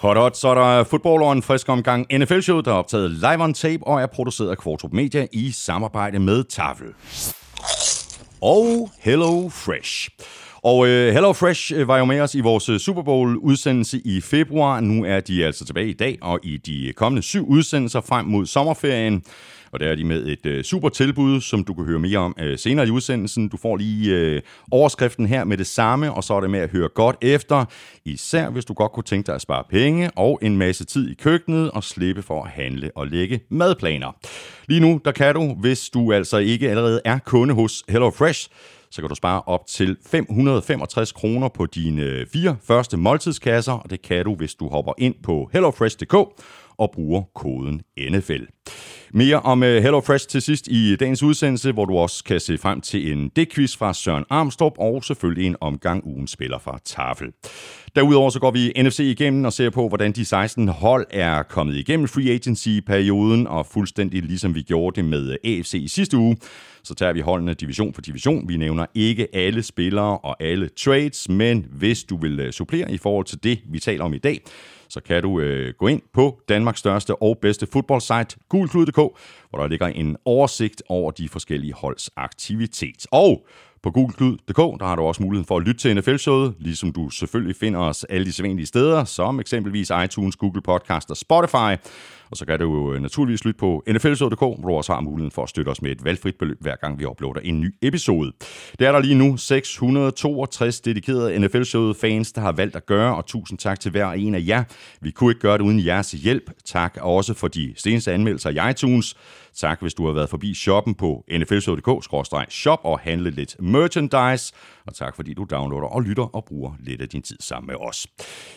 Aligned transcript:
Hot 0.00 0.16
hot, 0.16 0.36
så 0.36 0.48
er 0.48 0.54
der 0.54 0.84
fodbold 0.84 1.22
og 1.22 1.32
en 1.32 1.42
frisk 1.42 1.68
omgang 1.68 2.06
NFL-show, 2.18 2.60
der 2.60 2.70
er 2.70 2.74
optaget 2.74 3.10
live 3.10 3.42
on 3.42 3.54
tape 3.54 3.86
og 3.86 4.02
er 4.02 4.06
produceret 4.06 4.50
af 4.50 4.58
Kvartrup 4.58 4.92
Media 4.92 5.26
i 5.32 5.50
samarbejde 5.50 6.18
med 6.18 6.44
Tafel. 6.44 6.86
Og 8.40 8.90
Hello 8.98 9.48
Fresh. 9.48 10.08
Og 10.62 10.88
øh, 10.88 11.12
Hello 11.12 11.32
Fresh 11.32 11.72
øh, 11.76 11.88
var 11.88 11.98
jo 11.98 12.04
med 12.04 12.20
os 12.20 12.34
i 12.34 12.40
vores 12.40 12.68
øh, 12.68 12.78
Super 12.78 13.02
Bowl-udsendelse 13.02 14.00
i 14.04 14.20
februar. 14.20 14.80
Nu 14.80 15.04
er 15.04 15.20
de 15.20 15.46
altså 15.46 15.64
tilbage 15.64 15.88
i 15.88 15.92
dag, 15.92 16.18
og 16.22 16.40
i 16.42 16.56
de 16.56 16.92
kommende 16.96 17.22
syv 17.22 17.48
udsendelser 17.48 18.00
frem 18.00 18.26
mod 18.26 18.46
sommerferien. 18.46 19.22
Og 19.72 19.80
der 19.80 19.86
er 19.86 19.94
de 19.94 20.04
med 20.04 20.26
et 20.26 20.46
øh, 20.46 20.64
super 20.64 20.88
tilbud, 20.88 21.40
som 21.40 21.64
du 21.64 21.74
kan 21.74 21.84
høre 21.84 21.98
mere 21.98 22.18
om 22.18 22.36
øh, 22.40 22.58
senere 22.58 22.86
i 22.86 22.90
udsendelsen. 22.90 23.48
Du 23.48 23.56
får 23.56 23.76
lige 23.76 24.16
øh, 24.16 24.42
overskriften 24.70 25.26
her 25.26 25.44
med 25.44 25.56
det 25.58 25.66
samme, 25.66 26.12
og 26.12 26.24
så 26.24 26.34
er 26.34 26.40
det 26.40 26.50
med 26.50 26.60
at 26.60 26.70
høre 26.70 26.88
godt 26.88 27.16
efter. 27.22 27.64
Især 28.04 28.50
hvis 28.50 28.64
du 28.64 28.74
godt 28.74 28.92
kunne 28.92 29.04
tænke 29.04 29.26
dig 29.26 29.34
at 29.34 29.40
spare 29.40 29.64
penge 29.70 30.10
og 30.10 30.38
en 30.42 30.56
masse 30.56 30.84
tid 30.84 31.10
i 31.10 31.14
køkkenet 31.14 31.70
og 31.70 31.84
slippe 31.84 32.22
for 32.22 32.42
at 32.42 32.50
handle 32.50 32.90
og 32.94 33.06
lægge 33.06 33.40
madplaner. 33.48 34.16
Lige 34.68 34.80
nu, 34.80 35.00
der 35.04 35.12
kan 35.12 35.34
du, 35.34 35.54
hvis 35.54 35.90
du 35.90 36.12
altså 36.12 36.38
ikke 36.38 36.70
allerede 36.70 37.00
er 37.04 37.18
kunde 37.18 37.54
hos 37.54 37.84
HelloFresh, 37.88 38.50
så 38.90 39.02
kan 39.02 39.08
du 39.08 39.14
spare 39.14 39.42
op 39.46 39.66
til 39.66 39.96
565 40.06 41.12
kroner 41.12 41.48
på 41.48 41.66
dine 41.66 42.02
øh, 42.02 42.26
fire 42.32 42.56
første 42.62 42.96
måltidskasser, 42.96 43.72
og 43.72 43.90
det 43.90 44.02
kan 44.02 44.24
du, 44.24 44.34
hvis 44.34 44.54
du 44.54 44.68
hopper 44.68 44.92
ind 44.98 45.14
på 45.22 45.50
hellofresh.dk 45.52 46.14
og 46.78 46.90
bruger 46.94 47.22
koden 47.34 47.82
NFL. 48.10 48.44
Mere 49.14 49.40
om 49.40 49.62
Hello 49.62 49.80
HelloFresh 49.80 50.28
til 50.28 50.42
sidst 50.42 50.68
i 50.68 50.96
dagens 50.96 51.22
udsendelse, 51.22 51.72
hvor 51.72 51.84
du 51.84 51.96
også 51.96 52.24
kan 52.24 52.40
se 52.40 52.58
frem 52.58 52.80
til 52.80 53.12
en 53.12 53.28
dækquiz 53.28 53.76
fra 53.76 53.94
Søren 53.94 54.24
Armstrong 54.30 54.74
og 54.78 55.04
selvfølgelig 55.04 55.46
en 55.46 55.56
omgang 55.60 56.06
ugen 56.06 56.26
spiller 56.26 56.58
fra 56.58 56.78
Tafel. 56.84 57.28
Derudover 57.96 58.30
så 58.30 58.40
går 58.40 58.50
vi 58.50 58.72
NFC 58.82 58.98
igennem 58.98 59.44
og 59.44 59.52
ser 59.52 59.70
på, 59.70 59.88
hvordan 59.88 60.12
de 60.12 60.24
16 60.24 60.68
hold 60.68 61.06
er 61.10 61.42
kommet 61.42 61.76
igennem 61.76 62.08
free 62.08 62.30
agency-perioden, 62.30 63.46
og 63.46 63.66
fuldstændig 63.66 64.22
ligesom 64.22 64.54
vi 64.54 64.62
gjorde 64.62 64.96
det 64.96 65.04
med 65.04 65.30
øh, 65.30 65.56
AFC 65.58 65.74
i 65.74 65.88
sidste 65.88 66.16
uge, 66.16 66.36
så 66.82 66.94
tager 66.94 67.12
vi 67.12 67.20
holdene 67.20 67.54
division 67.54 67.94
for 67.94 68.02
division. 68.02 68.48
Vi 68.48 68.56
nævner 68.56 68.86
ikke 68.94 69.26
alle 69.32 69.62
spillere 69.62 70.18
og 70.18 70.42
alle 70.42 70.68
trades, 70.68 71.28
men 71.28 71.66
hvis 71.70 72.04
du 72.04 72.16
vil 72.16 72.40
øh, 72.40 72.52
supplere 72.52 72.92
i 72.92 72.98
forhold 72.98 73.26
til 73.26 73.44
det, 73.44 73.58
vi 73.70 73.78
taler 73.78 74.04
om 74.04 74.14
i 74.14 74.18
dag, 74.18 74.40
så 74.90 75.00
kan 75.00 75.22
du 75.22 75.40
øh, 75.40 75.74
gå 75.78 75.86
ind 75.86 76.02
på 76.12 76.40
Danmarks 76.48 76.78
største 76.78 77.22
og 77.22 77.38
bedste 77.42 77.66
fodboldsite, 77.72 78.36
gulklud.dk, 78.48 78.96
hvor 79.50 79.58
der 79.58 79.66
ligger 79.66 79.86
en 79.86 80.16
oversigt 80.24 80.82
over 80.88 81.10
de 81.10 81.28
forskellige 81.28 81.72
holds 81.72 82.10
aktivitet. 82.16 83.06
Og 83.10 83.46
på 83.82 83.90
gulklud.dk, 83.90 84.80
der 84.80 84.84
har 84.84 84.96
du 84.96 85.02
også 85.02 85.22
muligheden 85.22 85.46
for 85.46 85.56
at 85.56 85.62
lytte 85.62 85.80
til 85.80 85.96
NFL-showet, 85.96 86.54
ligesom 86.58 86.92
du 86.92 87.10
selvfølgelig 87.10 87.56
finder 87.56 87.80
os 87.80 88.04
alle 88.04 88.26
de 88.26 88.32
sædvanlige 88.32 88.66
steder, 88.66 89.04
som 89.04 89.40
eksempelvis 89.40 89.92
iTunes, 90.04 90.36
Google 90.36 90.62
Podcast 90.62 91.10
og 91.10 91.16
Spotify. 91.16 91.76
Og 92.30 92.36
så 92.36 92.46
kan 92.46 92.58
du 92.58 92.92
jo 92.92 92.98
naturligvis 92.98 93.44
lytte 93.44 93.58
på 93.58 93.82
nflshow.dk, 93.88 94.38
hvor 94.38 94.68
du 94.68 94.74
også 94.74 94.92
har 94.92 95.00
muligheden 95.00 95.30
for 95.30 95.42
at 95.42 95.48
støtte 95.48 95.68
os 95.68 95.82
med 95.82 95.90
et 95.90 96.04
valgfrit 96.04 96.36
beløb, 96.38 96.56
hver 96.60 96.76
gang 96.76 96.98
vi 96.98 97.04
uploader 97.04 97.40
en 97.40 97.60
ny 97.60 97.74
episode. 97.82 98.32
Det 98.78 98.86
er 98.86 98.92
der 98.92 99.00
lige 99.00 99.14
nu 99.14 99.36
662 99.36 100.80
dedikerede 100.80 101.38
nfl 101.38 101.62
fans, 102.00 102.32
der 102.32 102.40
har 102.40 102.52
valgt 102.52 102.76
at 102.76 102.86
gøre, 102.86 103.16
og 103.16 103.26
tusind 103.26 103.58
tak 103.58 103.80
til 103.80 103.90
hver 103.90 104.04
og 104.04 104.18
en 104.18 104.34
af 104.34 104.42
jer. 104.46 104.64
Vi 105.00 105.10
kunne 105.10 105.30
ikke 105.30 105.40
gøre 105.40 105.58
det 105.58 105.64
uden 105.64 105.86
jeres 105.86 106.12
hjælp. 106.12 106.50
Tak 106.64 106.98
også 107.00 107.34
for 107.34 107.48
de 107.48 107.74
seneste 107.76 108.12
anmeldelser 108.12 108.50
i 108.50 108.70
iTunes. 108.70 109.16
Tak, 109.54 109.80
hvis 109.80 109.94
du 109.94 110.06
har 110.06 110.12
været 110.12 110.28
forbi 110.28 110.54
shoppen 110.54 110.94
på 110.94 111.24
nflshow.dk-shop 111.38 112.80
og 112.82 112.98
handlet 112.98 113.34
lidt 113.34 113.56
merchandise. 113.62 114.54
Og 114.86 114.94
tak, 114.94 115.16
fordi 115.16 115.34
du 115.34 115.46
downloader 115.50 115.86
og 115.86 116.02
lytter 116.02 116.22
og 116.22 116.44
bruger 116.44 116.72
lidt 116.80 117.02
af 117.02 117.08
din 117.08 117.22
tid 117.22 117.36
sammen 117.40 117.66
med 117.66 117.76
os. 117.88 118.06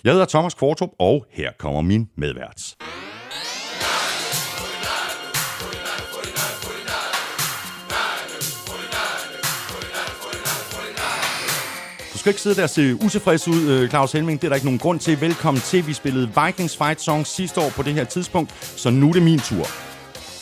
Jeg 0.03 0.11
hedder 0.11 0.25
Thomas 0.25 0.53
Kvartrup, 0.53 0.89
og 0.99 1.25
her 1.29 1.51
kommer 1.59 1.81
min 1.81 2.09
medvært. 2.15 2.75
Skal 12.23 12.29
ikke 12.29 12.41
sidde 12.41 12.55
der 12.55 12.63
og 12.63 12.69
se 12.69 12.95
utilfreds 12.95 13.47
ud, 13.47 13.61
øh, 13.69 13.89
Claus 13.89 14.11
Helming. 14.11 14.41
Det 14.41 14.47
er 14.47 14.49
der 14.49 14.55
ikke 14.55 14.65
nogen 14.67 14.79
grund 14.79 14.99
til. 14.99 15.21
Velkommen 15.21 15.61
til. 15.61 15.87
Vi 15.87 15.93
spillede 15.93 16.29
Vikings 16.45 16.77
Fight 16.77 17.01
Song 17.01 17.27
sidste 17.27 17.61
år 17.61 17.69
på 17.69 17.83
det 17.83 17.93
her 17.93 18.03
tidspunkt, 18.03 18.51
så 18.75 18.89
nu 18.89 19.09
er 19.09 19.13
det 19.13 19.21
min 19.21 19.39
tur. 19.39 19.67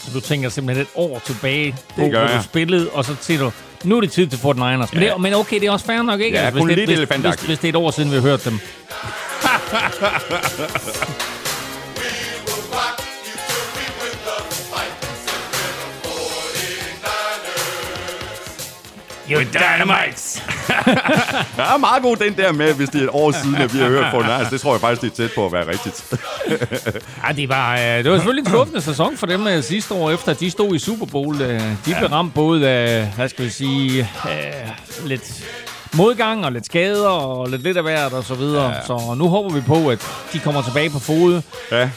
Så 0.06 0.12
du 0.14 0.19
tænker 0.19 0.50
simpelthen 0.50 0.81
et 0.86 0.90
år 0.96 1.22
tilbage 1.25 1.75
på, 1.96 2.02
hvor 2.02 2.19
jeg. 2.19 2.38
du 2.38 2.44
spillede, 2.44 2.90
og 2.90 3.06
så 3.06 3.16
siger 3.22 3.40
du, 3.40 3.52
nu 3.84 3.97
er 3.97 4.02
det 4.02 4.12
tid 4.12 4.28
til 4.28 4.38
49ers. 4.38 4.44
Men, 4.53 4.88
Ja. 4.94 5.00
det, 5.14 5.22
men 5.22 5.34
okay, 5.34 5.59
det 5.59 5.68
er 5.68 5.72
også 5.72 5.86
fair 5.86 6.02
nok, 6.02 6.19
ikke? 6.22 6.38
Ja, 6.38 6.44
Altså, 6.46 6.59
kun 6.59 6.68
hvis, 6.68 6.75
det, 6.75 6.78
lidt 6.78 6.90
hvis, 6.90 6.97
elefantagtigt. 6.97 7.40
hvis, 7.42 7.47
hvis 7.47 7.59
det 7.59 7.66
er 7.66 7.69
et 7.69 7.75
år 7.75 7.92
siden, 7.92 8.09
vi 8.12 8.16
har 8.16 8.22
hørt 8.22 8.46
dem. 8.46 8.59
You 19.30 19.44
dynamites! 19.44 20.42
Ja, 21.57 21.77
meget 21.77 22.03
god 22.03 22.15
den 22.15 22.37
der 22.37 22.51
med, 22.51 22.73
hvis 22.73 22.89
det 22.89 22.99
er 22.99 23.03
et 23.03 23.09
år 23.11 23.31
siden, 23.31 23.55
at 23.55 23.73
vi 23.73 23.79
har 23.79 23.87
hørt 23.87 24.05
på 24.11 24.21
Nice. 24.21 24.51
Det 24.51 24.61
tror 24.61 24.73
jeg 24.73 24.81
faktisk, 24.81 25.01
det 25.01 25.11
er 25.11 25.15
tæt 25.27 25.35
på 25.35 25.45
at 25.45 25.51
være 25.51 25.67
rigtigt. 25.67 26.03
Ja, 27.27 27.33
det 27.33 27.49
var, 27.49 27.73
øh, 27.73 27.79
det 27.79 28.11
var 28.11 28.17
selvfølgelig 28.17 28.41
en 28.45 28.49
skuffende 28.51 28.81
sæson 28.81 29.17
for 29.17 29.25
dem 29.27 29.47
øh, 29.47 29.63
sidste 29.63 29.93
år, 29.93 30.11
efter 30.11 30.31
at 30.31 30.39
de 30.39 30.51
stod 30.51 30.75
i 30.75 30.79
Super 30.79 31.05
Bowl. 31.05 31.41
Øh, 31.41 31.61
de 31.85 31.95
blev 31.99 32.09
ramt 32.11 32.33
både 32.33 32.69
af, 32.69 33.05
hvad 33.15 33.29
skal 33.29 33.45
vi 33.45 33.49
sige, 33.49 34.09
øh, 34.25 35.07
lidt 35.07 35.43
modgang 35.93 36.45
og 36.45 36.51
lidt 36.51 36.65
skader 36.65 37.07
og 37.09 37.49
lidt 37.49 37.63
lidt 37.63 37.77
af 37.77 37.83
hvert 37.83 38.13
og 38.13 38.23
så 38.23 38.33
videre. 38.33 38.69
Ja. 38.69 38.85
Så 38.85 39.15
nu 39.17 39.27
håber 39.27 39.49
vi 39.53 39.61
på, 39.61 39.89
at 39.89 39.99
de 40.33 40.39
kommer 40.39 40.61
tilbage 40.61 40.89
på 40.89 40.99
fod. 40.99 41.41
Ja, 41.71 41.89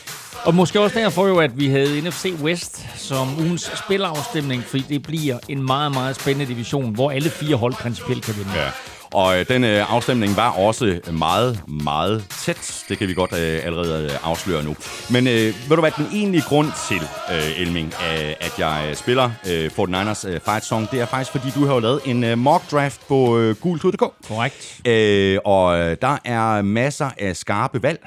Og 0.44 0.54
måske 0.54 0.80
også 0.80 0.98
derfor 0.98 1.26
jo, 1.26 1.38
at 1.38 1.58
vi 1.58 1.68
havde 1.68 2.00
NFC 2.00 2.34
West 2.42 2.86
som 2.96 3.28
ugens 3.38 3.70
spilafstemning, 3.84 4.62
fordi 4.64 4.84
det 4.88 5.02
bliver 5.02 5.38
en 5.48 5.66
meget, 5.66 5.92
meget 5.92 6.16
spændende 6.16 6.52
division, 6.52 6.94
hvor 6.94 7.10
alle 7.10 7.30
fire 7.30 7.56
hold 7.56 7.74
principielt 7.74 8.24
kan 8.24 8.34
vinde. 8.36 8.50
ja. 8.54 8.68
Og 9.12 9.40
øh, 9.40 9.48
den 9.48 9.64
øh, 9.64 9.92
afstemning 9.94 10.36
var 10.36 10.50
også 10.50 11.00
meget, 11.12 11.60
meget 11.68 12.24
tæt. 12.44 12.84
Det 12.88 12.98
kan 12.98 13.08
vi 13.08 13.14
godt 13.14 13.32
øh, 13.32 13.66
allerede 13.66 14.04
øh, 14.04 14.10
afsløre 14.30 14.62
nu. 14.64 14.76
Men 15.10 15.26
øh, 15.26 15.34
ved 15.34 15.76
du 15.76 15.80
hvad, 15.80 15.90
den 15.96 16.06
egentlige 16.12 16.42
grund 16.48 16.68
til, 16.88 17.00
øh, 17.32 17.60
Elming, 17.60 17.86
øh, 17.86 18.34
at 18.40 18.54
jeg 18.58 18.90
spiller 18.94 19.30
øh, 19.50 19.70
49ers 19.78 20.28
øh, 20.28 20.40
Fight 20.40 20.64
Song, 20.64 20.90
det 20.90 21.00
er 21.00 21.06
faktisk, 21.06 21.30
fordi 21.30 21.50
du 21.54 21.66
har 21.66 21.74
jo 21.74 21.80
lavet 21.80 22.00
en 22.04 22.24
øh, 22.24 22.38
mock 22.38 22.70
draft 22.70 23.00
på 23.08 23.38
øh, 23.38 23.56
gultud.dk. 23.56 24.28
Korrekt. 24.28 24.80
Øh, 24.86 25.38
og 25.44 25.78
øh, 25.78 25.96
der 26.02 26.18
er 26.24 26.62
masser 26.62 27.10
af 27.18 27.36
skarpe 27.36 27.82
valg. 27.82 28.06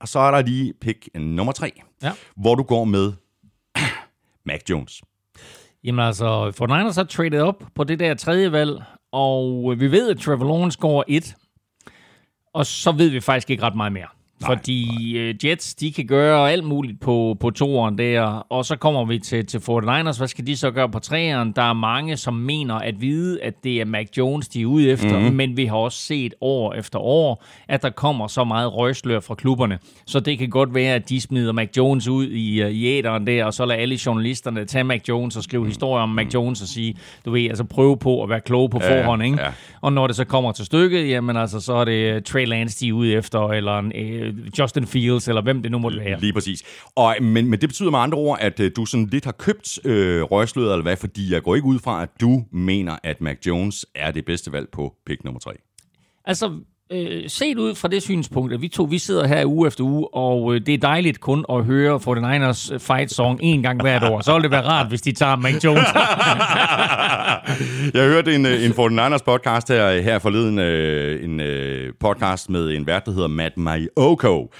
Og 0.00 0.08
så 0.08 0.18
er 0.18 0.30
der 0.30 0.42
lige 0.42 0.74
pick 0.80 1.08
nummer 1.14 1.52
tre, 1.52 1.72
Ja. 2.02 2.12
hvor 2.36 2.54
du 2.54 2.62
går 2.62 2.84
med 2.84 3.12
Mac 4.46 4.60
Jones. 4.70 5.02
Jamen 5.84 6.04
altså, 6.06 6.52
for 6.56 6.66
Niners 6.66 6.96
har 6.96 7.04
traded 7.04 7.40
op 7.40 7.62
på 7.74 7.84
det 7.84 7.98
der 7.98 8.14
tredje 8.14 8.52
valg, 8.52 8.82
og 9.12 9.74
vi 9.78 9.90
ved, 9.90 10.10
at 10.10 10.18
Trevor 10.18 10.44
Lawrence 10.44 10.78
går 10.78 11.04
et, 11.08 11.36
og 12.54 12.66
så 12.66 12.92
ved 12.92 13.08
vi 13.08 13.20
faktisk 13.20 13.50
ikke 13.50 13.62
ret 13.62 13.76
meget 13.76 13.92
mere. 13.92 14.06
Nej, 14.40 14.56
Fordi 14.56 15.16
øh, 15.18 15.34
Jets, 15.44 15.74
de 15.74 15.92
kan 15.92 16.06
gøre 16.06 16.50
alt 16.52 16.64
muligt 16.64 17.00
på, 17.00 17.36
på 17.40 17.50
toeren 17.50 17.98
der, 17.98 18.20
og 18.50 18.64
så 18.64 18.76
kommer 18.76 19.04
vi 19.04 19.18
til, 19.18 19.46
til 19.46 19.58
49ers. 19.58 20.18
Hvad 20.18 20.26
skal 20.26 20.46
de 20.46 20.56
så 20.56 20.70
gøre 20.70 20.88
på 20.88 20.98
treeren? 20.98 21.52
Der 21.56 21.62
er 21.62 21.72
mange, 21.72 22.16
som 22.16 22.34
mener 22.34 22.74
at 22.74 23.00
vide, 23.00 23.42
at 23.42 23.54
det 23.64 23.80
er 23.80 23.84
Mac 23.84 24.06
Jones, 24.18 24.48
de 24.48 24.62
er 24.62 24.66
ude 24.66 24.90
efter, 24.90 25.08
Mhm. 25.08 25.18
mm-hmm. 25.18 25.36
men 25.36 25.56
vi 25.56 25.64
har 25.64 25.76
også 25.76 25.98
set 25.98 26.34
år 26.40 26.74
efter 26.74 26.98
år, 26.98 27.44
at 27.68 27.82
der 27.82 27.90
kommer 27.90 28.26
så 28.26 28.44
meget 28.44 28.74
røgslør 28.74 29.20
fra 29.20 29.34
klubberne. 29.34 29.78
Så 30.06 30.20
det 30.20 30.38
kan 30.38 30.50
godt 30.50 30.74
være, 30.74 30.94
at 30.94 31.08
de 31.08 31.20
smider 31.20 31.52
Mac 31.52 31.68
Jones 31.76 32.08
ud 32.08 32.26
i, 32.26 32.62
øh, 32.62 32.70
i 32.70 32.86
æderen 32.98 33.26
der, 33.26 33.44
og 33.44 33.54
så 33.54 33.64
lader 33.66 33.80
alle 33.80 33.98
journalisterne 34.06 34.64
tage 34.64 34.84
Mac 34.84 35.00
Jones 35.08 35.36
og 35.36 35.42
skrive 35.42 35.66
historier 35.66 36.02
om 36.02 36.08
Mac 36.08 36.26
Jones 36.34 36.62
og 36.62 36.68
sige, 36.68 36.94
du 37.24 37.30
ved, 37.30 37.48
altså 37.48 37.64
prøve 37.64 37.96
på 37.96 38.22
at 38.22 38.28
være 38.28 38.40
klog 38.40 38.70
på 38.70 38.78
Ja, 38.82 39.00
forhånd, 39.02 39.22
ikke? 39.22 39.40
ja. 39.42 39.48
Og 39.80 39.92
når 39.92 40.06
det 40.06 40.16
så 40.16 40.24
kommer 40.24 40.52
til 40.52 40.64
stykket, 40.64 41.08
jamen 41.08 41.36
altså, 41.36 41.60
så 41.60 41.72
er 41.74 41.84
det 41.84 42.24
Trey 42.24 42.46
Lance, 42.46 42.80
de 42.80 42.88
er 42.88 42.92
ude 42.92 43.12
efter, 43.12 43.48
eller 43.48 43.78
en, 43.78 43.92
øh, 43.94 44.27
Justin 44.58 44.86
Fields, 44.86 45.28
eller 45.28 45.42
hvem 45.42 45.62
det 45.62 45.70
nu 45.70 45.78
måtte 45.78 45.98
være. 45.98 46.20
Lige 46.20 46.32
præcis. 46.32 46.62
Og, 46.96 47.16
men, 47.20 47.46
men 47.46 47.60
det 47.60 47.68
betyder 47.68 47.90
med 47.90 47.98
andre 47.98 48.18
ord, 48.18 48.38
at 48.40 48.60
øh, 48.60 48.70
du 48.76 48.86
sådan 48.86 49.06
lidt 49.06 49.24
har 49.24 49.32
købt 49.32 49.86
øh, 49.86 50.22
røgsløret, 50.22 50.72
eller 50.72 50.82
hvad? 50.82 50.96
Fordi 50.96 51.32
jeg 51.32 51.42
går 51.42 51.54
ikke 51.54 51.66
ud 51.66 51.78
fra, 51.78 52.02
at 52.02 52.08
du 52.20 52.44
mener, 52.52 52.96
at 53.02 53.20
Mac 53.20 53.36
Jones 53.46 53.86
er 53.94 54.10
det 54.10 54.24
bedste 54.24 54.52
valg 54.52 54.68
på 54.72 54.94
pick 55.06 55.24
nummer 55.24 55.40
tre. 55.40 55.52
Altså, 56.24 56.60
øh, 56.90 57.22
set 57.26 57.58
ud 57.58 57.74
fra 57.74 57.88
det 57.88 58.02
synspunkt, 58.02 58.52
at 58.52 58.62
vi 58.62 58.68
to, 58.68 58.82
vi 58.82 58.98
sidder 58.98 59.26
her 59.26 59.46
uge 59.46 59.66
efter 59.66 59.84
uge, 59.84 60.14
og 60.14 60.54
øh, 60.54 60.60
det 60.66 60.74
er 60.74 60.78
dejligt 60.78 61.20
kun 61.20 61.44
at 61.52 61.64
høre 61.64 61.96
49ers 61.96 62.74
øh, 62.74 62.80
fight 62.80 63.12
song 63.12 63.40
en 63.42 63.62
gang 63.62 63.80
hvert 63.80 64.02
år. 64.04 64.20
Så 64.20 64.32
ville 64.32 64.42
det 64.42 64.50
være 64.50 64.66
rart, 64.66 64.88
hvis 64.88 65.02
de 65.02 65.12
tager 65.12 65.36
Mac 65.36 65.64
Jones. 65.64 65.88
Jeg 67.94 68.04
hørte 68.04 68.34
en, 68.34 68.46
øh, 68.46 68.64
en 68.64 68.70
49ers 68.72 69.24
podcast 69.24 69.68
her, 69.68 69.86
øh, 69.88 70.04
her 70.04 70.18
forleden, 70.18 70.58
øh, 70.58 71.24
en 71.24 71.40
øh, 71.40 71.92
podcast 72.00 72.50
med 72.50 72.70
en 72.70 72.86
vært, 72.86 73.06
der 73.06 73.12
hedder 73.12 73.28
Matt 73.28 73.56
Mayoko. 73.56 74.52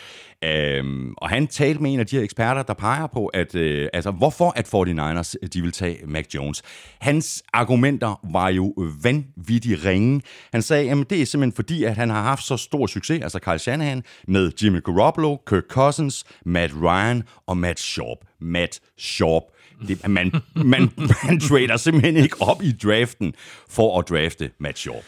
Øhm, 0.45 1.15
og 1.17 1.29
han 1.29 1.47
talte 1.47 1.83
med 1.83 1.93
en 1.93 2.01
af 2.01 2.07
de 2.07 2.17
her 2.17 2.23
eksperter, 2.23 2.63
der 2.63 2.75
peger 2.75 3.07
på, 3.07 3.27
at 3.27 3.55
øh, 3.55 3.89
altså, 3.93 4.11
hvorfor 4.11 4.53
at 4.57 4.67
49ers 4.75 5.35
øh, 5.43 5.49
de 5.49 5.63
vil 5.63 5.73
tage 5.73 5.99
Mac 6.07 6.25
Jones. 6.35 6.63
Hans 7.01 7.43
argumenter 7.53 8.21
var 8.33 8.49
jo 8.49 8.75
vanvittigt 9.03 9.85
ringe. 9.85 10.23
Han 10.53 10.63
sagde, 10.63 10.91
at 10.91 11.11
det 11.11 11.23
er 11.23 11.27
simpelthen 11.27 11.57
fordi, 11.57 11.85
at 11.85 11.97
han 11.97 12.11
har 12.11 12.23
haft 12.23 12.45
så 12.45 12.57
stor 12.57 12.87
succes, 12.87 13.23
altså 13.23 13.39
Kyle 13.39 13.59
Shanahan, 13.59 14.03
med 14.29 14.53
Jimmy 14.63 14.83
Garoppolo, 14.85 15.37
Kirk 15.37 15.65
Cousins, 15.69 16.25
Matt 16.45 16.73
Ryan 16.83 17.23
og 17.47 17.57
Matt 17.57 17.81
Sharp. 17.81 18.19
Matt 18.41 18.81
Sharp. 18.99 19.43
Det, 19.89 20.09
man, 20.09 20.33
man, 20.55 20.91
man 21.25 21.41
trader 21.41 21.77
simpelthen 21.77 22.17
ikke 22.17 22.37
op 22.41 22.63
i 22.63 22.73
draften 22.73 23.35
for 23.69 23.99
at 23.99 24.09
drafte 24.09 24.51
Matt 24.59 24.79
Sharp. 24.79 25.05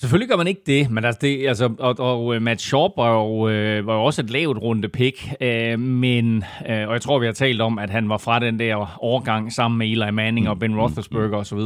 Selvfølgelig 0.00 0.28
gør 0.28 0.36
man 0.36 0.46
ikke 0.46 0.62
det, 0.66 0.90
men 0.90 1.04
altså, 1.04 1.18
det, 1.22 1.48
altså 1.48 1.74
og, 1.78 1.94
og 1.98 2.34
øh, 2.34 2.42
Matt 2.42 2.60
Sharp 2.60 2.90
var 2.96 3.14
jo, 3.14 3.48
øh, 3.48 3.86
var 3.86 3.94
jo 3.94 4.04
også 4.04 4.22
et 4.22 4.30
lavt 4.30 4.58
runde 4.58 4.88
pick, 4.88 5.34
øh, 5.40 5.78
men, 5.78 6.44
øh, 6.68 6.88
og 6.88 6.92
jeg 6.92 7.02
tror, 7.02 7.18
vi 7.18 7.26
har 7.26 7.32
talt 7.32 7.60
om, 7.60 7.78
at 7.78 7.90
han 7.90 8.08
var 8.08 8.18
fra 8.18 8.38
den 8.38 8.58
der 8.58 8.98
årgang 9.02 9.52
sammen 9.52 9.78
med 9.78 9.86
Eli 9.86 10.10
Manning 10.10 10.48
og 10.48 10.58
Ben 10.58 10.80
Roethlisberger 10.80 11.36
osv. 11.36 11.58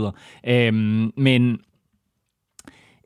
Øh, 0.46 0.74
men 1.16 1.58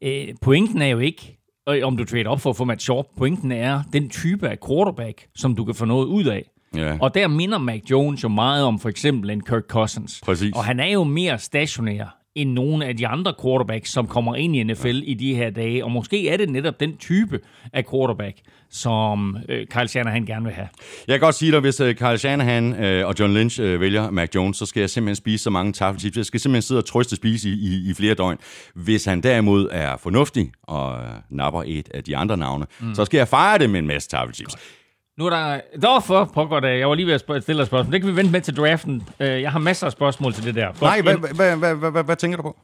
øh, 0.02 0.28
pointen 0.42 0.82
er 0.82 0.86
jo 0.86 0.98
ikke, 0.98 1.38
om 1.82 1.96
du 1.96 2.04
trader 2.04 2.28
op 2.28 2.40
for 2.40 2.50
at 2.50 2.56
få 2.56 2.64
Matt 2.64 2.82
Sharp, 2.82 3.06
pointen 3.16 3.52
er 3.52 3.82
den 3.92 4.10
type 4.10 4.48
af 4.48 4.58
quarterback, 4.68 5.26
som 5.34 5.54
du 5.54 5.64
kan 5.64 5.74
få 5.74 5.84
noget 5.84 6.06
ud 6.06 6.24
af. 6.24 6.50
Ja. 6.76 6.98
Og 7.00 7.14
der 7.14 7.28
minder 7.28 7.58
Mac 7.58 7.80
Jones 7.90 8.24
jo 8.24 8.28
meget 8.28 8.64
om 8.64 8.78
for 8.78 8.88
eksempel 8.88 9.30
en 9.30 9.40
Kirk 9.40 9.64
Cousins. 9.68 10.20
Præcis. 10.24 10.54
Og 10.56 10.64
han 10.64 10.80
er 10.80 10.92
jo 10.92 11.04
mere 11.04 11.38
stationær 11.38 12.17
end 12.40 12.52
nogle 12.52 12.86
af 12.86 12.96
de 12.96 13.06
andre 13.06 13.34
quarterbacks, 13.42 13.90
som 13.90 14.06
kommer 14.06 14.34
ind 14.34 14.56
i 14.56 14.62
NFL 14.62 14.86
ja. 14.86 15.02
i 15.04 15.14
de 15.14 15.34
her 15.34 15.50
dage. 15.50 15.84
Og 15.84 15.90
måske 15.90 16.28
er 16.28 16.36
det 16.36 16.48
netop 16.48 16.80
den 16.80 16.96
type 16.96 17.40
af 17.72 17.84
quarterback, 17.90 18.36
som 18.70 19.36
øh, 19.48 19.66
Kyle 19.66 19.88
Shanahan 19.88 20.26
gerne 20.26 20.44
vil 20.44 20.54
have. 20.54 20.68
Jeg 21.08 21.14
kan 21.14 21.20
godt 21.20 21.34
sige 21.34 21.52
dig, 21.52 21.60
hvis 21.60 21.80
øh, 21.80 21.94
Kyle 21.94 22.18
Shanahan 22.18 22.84
øh, 22.84 23.06
og 23.06 23.14
John 23.18 23.34
Lynch 23.34 23.60
øh, 23.60 23.80
vælger 23.80 24.10
Mac 24.10 24.28
Jones, 24.34 24.56
så 24.56 24.66
skal 24.66 24.80
jeg 24.80 24.90
simpelthen 24.90 25.16
spise 25.16 25.44
så 25.44 25.50
mange 25.50 25.72
taffelchips. 25.72 26.16
Jeg 26.16 26.26
skal 26.26 26.40
simpelthen 26.40 26.62
sidde 26.62 26.78
og 26.78 26.84
trøste 26.84 27.16
spise 27.16 27.48
i, 27.48 27.52
i, 27.52 27.90
i 27.90 27.94
flere 27.94 28.14
døgn. 28.14 28.38
Hvis 28.74 29.04
han 29.04 29.20
derimod 29.20 29.68
er 29.72 29.96
fornuftig 29.96 30.52
og 30.62 30.98
øh, 30.98 31.08
napper 31.30 31.62
et 31.66 31.88
af 31.94 32.04
de 32.04 32.16
andre 32.16 32.36
navne, 32.36 32.66
mm. 32.80 32.94
så 32.94 33.04
skal 33.04 33.18
jeg 33.18 33.28
fejre 33.28 33.58
det 33.58 33.70
med 33.70 33.78
en 33.78 33.86
masse 33.86 34.08
taffelchips. 34.08 34.54
Nu 35.18 35.26
er 35.26 35.30
der... 35.30 35.60
Derfor, 35.82 36.24
pågår 36.34 36.60
det. 36.60 36.78
Jeg 36.78 36.88
var 36.88 36.94
lige 36.94 37.06
ved 37.06 37.14
at 37.14 37.42
stille 37.42 37.62
et 37.62 37.66
spørgsmål. 37.66 37.92
Det 37.92 38.00
kan 38.00 38.10
vi 38.10 38.16
vente 38.16 38.32
med 38.32 38.40
til 38.40 38.56
draften. 38.56 39.02
Øh, 39.20 39.42
jeg 39.42 39.52
har 39.52 39.58
masser 39.58 39.86
af 39.86 39.92
spørgsmål 39.92 40.32
til 40.32 40.44
det 40.44 40.54
der. 40.54 40.68
Nej, 40.80 41.00
hvad, 41.00 41.16
hvad, 41.16 41.56
hvad, 41.56 41.74
hvad, 41.74 41.90
hvad, 41.90 42.04
hvad 42.04 42.16
tænker 42.16 42.36
du 42.36 42.42
på? 42.42 42.56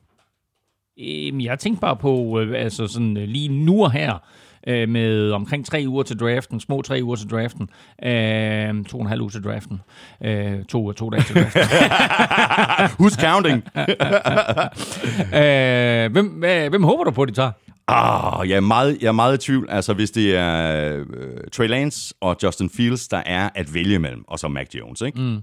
Jeg 1.41 1.59
tænker 1.59 1.81
bare 1.81 1.97
på, 1.97 2.41
øh, 2.41 2.63
altså 2.65 2.87
sådan 2.87 3.17
øh, 3.17 3.29
lige 3.29 3.49
nu 3.49 3.85
og 3.85 3.93
her, 3.93 4.19
med 4.67 5.31
omkring 5.31 5.67
tre 5.67 5.85
uger 5.89 6.03
til 6.03 6.19
draften, 6.19 6.61
små 6.61 6.83
tre 6.83 7.01
uger 7.03 7.17
til 7.17 7.31
draften, 7.31 7.71
øh, 8.05 8.85
to 8.85 8.97
og 8.99 9.03
en 9.03 9.09
halv 9.09 9.21
uge 9.21 9.31
til 9.31 9.45
draften, 9.45 9.81
øh, 10.25 10.65
to, 10.65 10.93
to 10.93 11.11
dage 11.11 11.23
til 11.23 11.37
draften. 11.37 11.63
Who's 13.01 13.21
counting? 13.21 13.63
øh, 15.41 16.13
hvem, 16.13 16.27
hvem 16.71 16.85
håber 16.85 17.05
du 17.05 17.11
på, 17.11 17.25
de 17.25 17.33
tager? 17.33 17.51
Ah, 17.89 18.49
jeg 18.49 18.57
er, 18.57 18.61
meget, 18.61 18.99
jeg 19.01 19.09
er 19.09 19.13
meget 19.13 19.35
i 19.35 19.47
tvivl. 19.47 19.67
Altså, 19.71 19.95
hvis 19.95 20.11
det 20.11 20.37
er 20.37 21.01
uh, 21.01 21.07
Trey 21.53 21.69
Lance 21.69 22.15
og 22.21 22.37
Justin 22.43 22.71
Fields, 22.71 23.09
der 23.09 23.23
er 23.27 23.51
at 23.55 23.75
vælge 23.75 23.99
mellem, 23.99 24.25
og 24.29 24.39
så 24.39 24.49
Mac 24.49 24.75
Jones, 24.75 25.01
ikke? 25.01 25.21
Mm. 25.21 25.41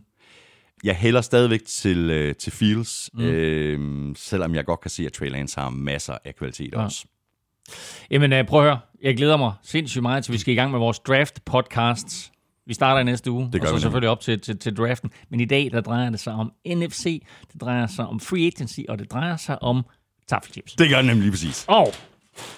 Jeg 0.84 0.96
hælder 0.96 1.22
stadigvæk 1.22 1.66
til, 1.66 2.30
uh, 2.30 2.36
til 2.36 2.52
Fields, 2.52 3.10
mm. 3.14 3.24
uh, 3.24 4.16
selvom 4.18 4.56
jeg 4.56 4.66
godt 4.66 4.82
kan 4.82 4.92
se, 4.92 5.06
at 5.06 5.14
Trey 5.14 5.30
Lance 5.30 5.60
har 5.60 5.70
masser 5.70 6.18
af 6.26 6.36
kvalitet 6.36 6.74
ja. 6.74 6.84
også. 6.84 7.06
Jamen, 8.12 8.34
uh, 8.34 8.46
prøv 8.46 8.60
at 8.60 8.66
høre. 8.66 8.80
Jeg 9.04 9.18
glæder 9.18 9.38
mig 9.38 9.54
sindssygt 9.64 10.02
meget, 10.02 10.24
til 10.24 10.34
vi 10.34 10.38
skal 10.38 10.54
i 10.54 10.56
gang 10.56 10.72
med 10.72 10.80
vores 10.80 11.00
draft-podcasts. 11.00 12.32
Vi 12.68 12.74
starter 12.74 13.02
i 13.02 13.04
næste 13.04 13.32
uge, 13.32 13.50
det 13.54 13.62
og 13.62 13.68
så 13.68 13.80
selvfølgelig 13.80 14.10
op 14.10 14.20
til, 14.20 14.40
til, 14.40 14.58
til 14.58 14.78
draften. 14.78 15.12
Men 15.30 15.40
i 15.40 15.46
dag, 15.46 15.70
der 15.72 15.82
drejer 15.82 16.10
det 16.10 16.20
sig 16.20 16.34
om 16.34 16.52
NFC, 16.66 17.24
det 17.54 17.62
drejer 17.62 17.88
sig 17.88 18.08
om 18.08 18.20
free 18.20 18.46
agency, 18.46 18.80
og 18.90 19.00
det 19.00 19.12
drejer 19.12 19.38
sig 19.38 19.64
om 19.64 19.86
taffelchips. 20.28 20.74
Det 20.74 20.90
gør 20.90 20.96
det 20.96 21.06
nemlig 21.06 21.22
lige 21.22 21.32
præcis. 21.32 21.66
Og 21.68 21.94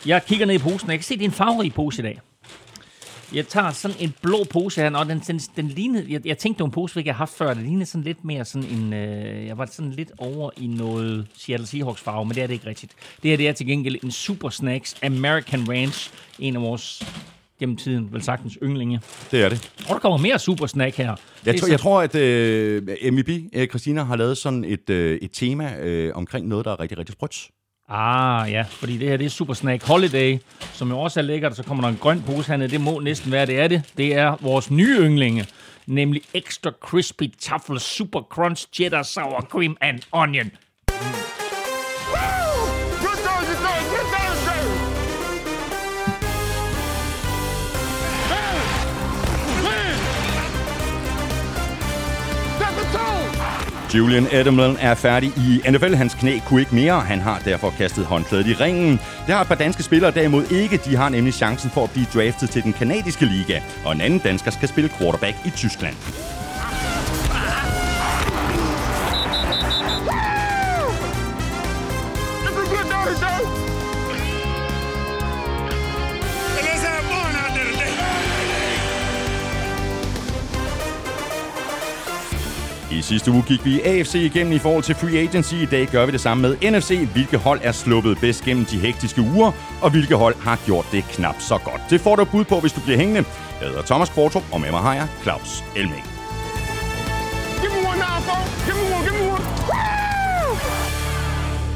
jeg 0.06 0.26
kigger 0.26 0.46
ned 0.46 0.56
i 0.56 0.58
posen, 0.58 0.90
og 0.90 0.92
jeg 0.92 1.00
kan 1.00 1.04
se, 1.04 1.14
det 1.14 1.22
er 1.22 1.26
en 1.26 1.32
farverig 1.32 1.74
pose 1.74 2.02
i 2.02 2.06
dag. 2.06 2.20
Jeg 3.34 3.48
tager 3.48 3.72
sådan 3.72 3.98
en 4.00 4.14
blå 4.22 4.44
pose 4.50 4.82
her, 4.82 4.98
og 4.98 5.06
den, 5.06 5.20
den, 5.20 5.40
den 5.40 5.68
lignede, 5.68 6.06
jeg, 6.10 6.26
jeg 6.26 6.38
tænkte, 6.38 6.58
det 6.58 6.64
var 6.64 6.66
en 6.66 6.72
pose, 6.72 7.02
jeg 7.06 7.14
har 7.14 7.18
haft 7.18 7.38
før, 7.38 7.54
det 7.54 7.64
lignede 7.64 7.86
sådan 7.86 8.04
lidt 8.04 8.26
mere 8.26 8.46
sådan 8.46 8.70
en, 8.70 8.94
øh, 8.94 9.48
jeg 9.48 9.58
var 9.58 9.66
sådan 9.66 9.92
lidt 9.92 10.12
over 10.18 10.52
i 10.58 10.68
noget 10.68 11.28
Seattle 11.38 11.68
Seahawks 11.68 12.02
farve, 12.02 12.26
men 12.26 12.36
det 12.36 12.44
er 12.44 12.48
det 12.48 12.54
ikke 12.54 12.66
rigtigt. 12.66 12.94
Det 13.24 13.30
her, 13.30 13.38
det 13.38 13.48
er 13.48 13.52
til 13.52 13.68
gengæld 13.68 14.04
en 14.04 14.12
Super 14.12 14.50
Snacks 14.50 14.96
American 15.04 15.70
Ranch, 15.70 16.12
en 16.40 16.56
af 16.56 16.62
vores 16.62 17.04
gennem 17.60 17.78
tiden 17.78 18.14
vel 18.14 18.24
sagtens 18.24 18.58
yndlinge. 18.64 19.02
Det 19.32 19.44
er 19.44 19.50
det. 19.50 19.72
Og 19.90 19.94
der 19.94 20.00
kommer 20.00 20.18
mere 20.18 20.40
Super 20.40 20.68
Snack 20.68 20.96
her. 20.96 21.16
Jeg, 21.46 21.60
tror, 21.60 21.68
jeg 21.68 21.80
tror, 21.80 22.02
at 22.02 22.16
øh, 22.16 22.82
MVP, 23.12 23.30
øh, 23.54 23.68
Christina, 23.68 24.04
har 24.04 24.16
lavet 24.16 24.38
sådan 24.38 24.64
et, 24.64 24.90
øh, 24.90 25.20
et 25.22 25.32
tema 25.34 25.76
øh, 25.78 26.12
omkring 26.16 26.48
noget, 26.48 26.66
der 26.66 26.72
er 26.72 26.80
rigtig, 26.80 26.98
rigtig 26.98 27.14
sprødt. 27.14 27.50
Ah, 27.96 28.52
ja, 28.52 28.66
fordi 28.70 28.98
det 28.98 29.10
her 29.10 29.18
det 29.18 29.26
er 29.26 29.30
Super 29.30 29.54
Snack 29.54 29.88
Holiday, 29.88 30.40
som 30.74 30.90
jo 30.90 31.00
også 31.00 31.20
er 31.20 31.24
lækkert, 31.24 31.56
så 31.56 31.64
kommer 31.64 31.84
der 31.84 31.90
en 31.90 31.98
grøn 32.02 32.24
pose 32.26 32.48
hernede. 32.48 32.70
Det 32.70 32.82
må 32.82 33.00
næsten 33.00 33.32
være, 33.32 33.46
det 33.46 33.60
er 33.60 33.68
det. 33.68 33.84
Det 33.98 34.16
er 34.16 34.38
vores 34.42 34.72
nye 34.72 34.98
yndlinge, 35.00 35.46
nemlig 35.86 36.22
Extra 36.34 36.72
Crispy 36.82 37.24
Truffle 37.42 37.80
Super 37.80 38.22
Crunch 38.22 38.68
Cheddar 38.74 39.04
Sour 39.04 39.42
Cream 39.42 39.78
and 39.82 40.00
Onion. 40.12 40.52
Julian 53.98 54.28
Edelman 54.32 54.78
er 54.80 54.96
færdig 54.96 55.30
i 55.38 55.62
NFL. 55.70 55.94
Hans 55.94 56.14
knæ 56.14 56.40
kunne 56.46 56.60
ikke 56.60 56.76
mere. 56.76 57.00
Han 57.00 57.20
har 57.20 57.40
derfor 57.46 57.74
kastet 57.78 58.06
håndklædet 58.06 58.48
i 58.48 58.54
ringen. 58.54 58.92
Det 59.26 59.36
har 59.36 59.42
et 59.42 59.48
par 59.48 59.56
danske 59.56 59.84
spillere 59.84 60.12
derimod 60.12 60.52
ikke. 60.52 60.78
De 60.78 60.96
har 60.96 61.10
nemlig 61.10 61.34
chancen 61.34 61.70
for 61.70 61.84
at 61.84 61.92
blive 61.92 62.06
draftet 62.14 62.50
til 62.50 62.64
den 62.64 62.74
kanadiske 62.74 63.26
liga. 63.26 63.62
Og 63.86 63.92
en 63.92 64.02
anden 64.02 64.20
dansker 64.20 64.52
skal 64.52 64.70
spille 64.70 64.90
quarterback 64.90 65.36
i 65.46 65.50
Tyskland. 65.50 65.96
Sidste 83.04 83.32
uge 83.32 83.44
gik 83.48 83.66
vi 83.66 83.82
AFC 83.82 84.16
igennem 84.16 84.54
i 84.54 84.60
forhold 84.60 84.84
til 84.84 84.96
free 84.96 85.18
agency. 85.18 85.54
I 85.54 85.66
dag 85.66 85.88
gør 85.88 86.06
vi 86.06 86.12
det 86.12 86.22
samme 86.22 86.42
med 86.42 86.72
NFC. 86.72 87.08
Hvilke 87.14 87.38
hold 87.38 87.60
er 87.64 87.72
sluppet 87.72 88.18
bedst 88.22 88.44
gennem 88.46 88.66
de 88.66 88.80
hektiske 88.80 89.22
uger, 89.22 89.52
og 89.82 89.90
hvilke 89.90 90.16
hold 90.16 90.36
har 90.42 90.60
gjort 90.66 90.86
det 90.92 91.04
knap 91.04 91.36
så 91.40 91.58
godt. 91.58 91.82
Det 91.90 92.02
får 92.02 92.16
du 92.16 92.26
bud 92.26 92.44
på, 92.44 92.60
hvis 92.60 92.74
du 92.74 92.82
bliver 92.82 92.98
hængende. 92.98 93.24
Jeg 93.62 93.68
hedder 93.68 93.82
Thomas 93.82 94.10
Kvartrup, 94.10 94.44
og 94.52 94.62
med 94.62 94.72
mig 94.72 94.80
har 94.80 94.94
jeg 94.94 95.08
Claus 95.24 95.64
Elming. 95.76 96.06
Give 97.62 97.72
me 97.74 97.90
one 97.90 98.00
now, 98.00 98.18
Give 98.66 98.78
me 98.78 98.96
one, 98.96 99.04
give 99.10 99.26
me 99.26 99.32
one. 99.32 100.03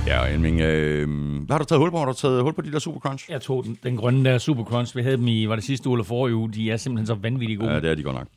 Ja, 0.08 0.26
Elming, 0.34 0.62
øh, 0.62 1.08
har 1.50 1.58
du 1.58 1.64
taget 1.64 1.80
hul 1.80 1.92
på? 1.92 1.98
Har 1.98 2.06
du 2.06 2.14
taget 2.14 2.42
hul 2.44 2.54
på 2.54 2.62
de 2.62 2.72
der 2.72 2.80
Super 2.80 3.00
Crunch? 3.00 3.32
Jeg 3.32 3.42
tog 3.42 3.64
den, 3.64 3.78
den 3.84 3.98
grønne 3.98 4.30
der 4.30 4.38
Super 4.38 4.64
Crunch. 4.64 4.98
Vi 4.98 5.02
havde 5.02 5.18
dem 5.18 5.28
i, 5.28 5.46
var 5.50 5.56
det 5.56 5.64
sidste 5.64 5.90
uge 5.90 5.98
eller 5.98 6.04
forrige 6.04 6.36
uge. 6.36 6.54
De 6.54 6.72
er 6.72 6.78
simpelthen 6.78 7.08
så 7.08 7.14
vanvittigt 7.14 7.60
gode. 7.60 7.72
Ja, 7.72 7.80
det 7.80 7.92
er 7.92 7.96
de 7.96 8.04
godt 8.04 8.16
nok. 8.16 8.28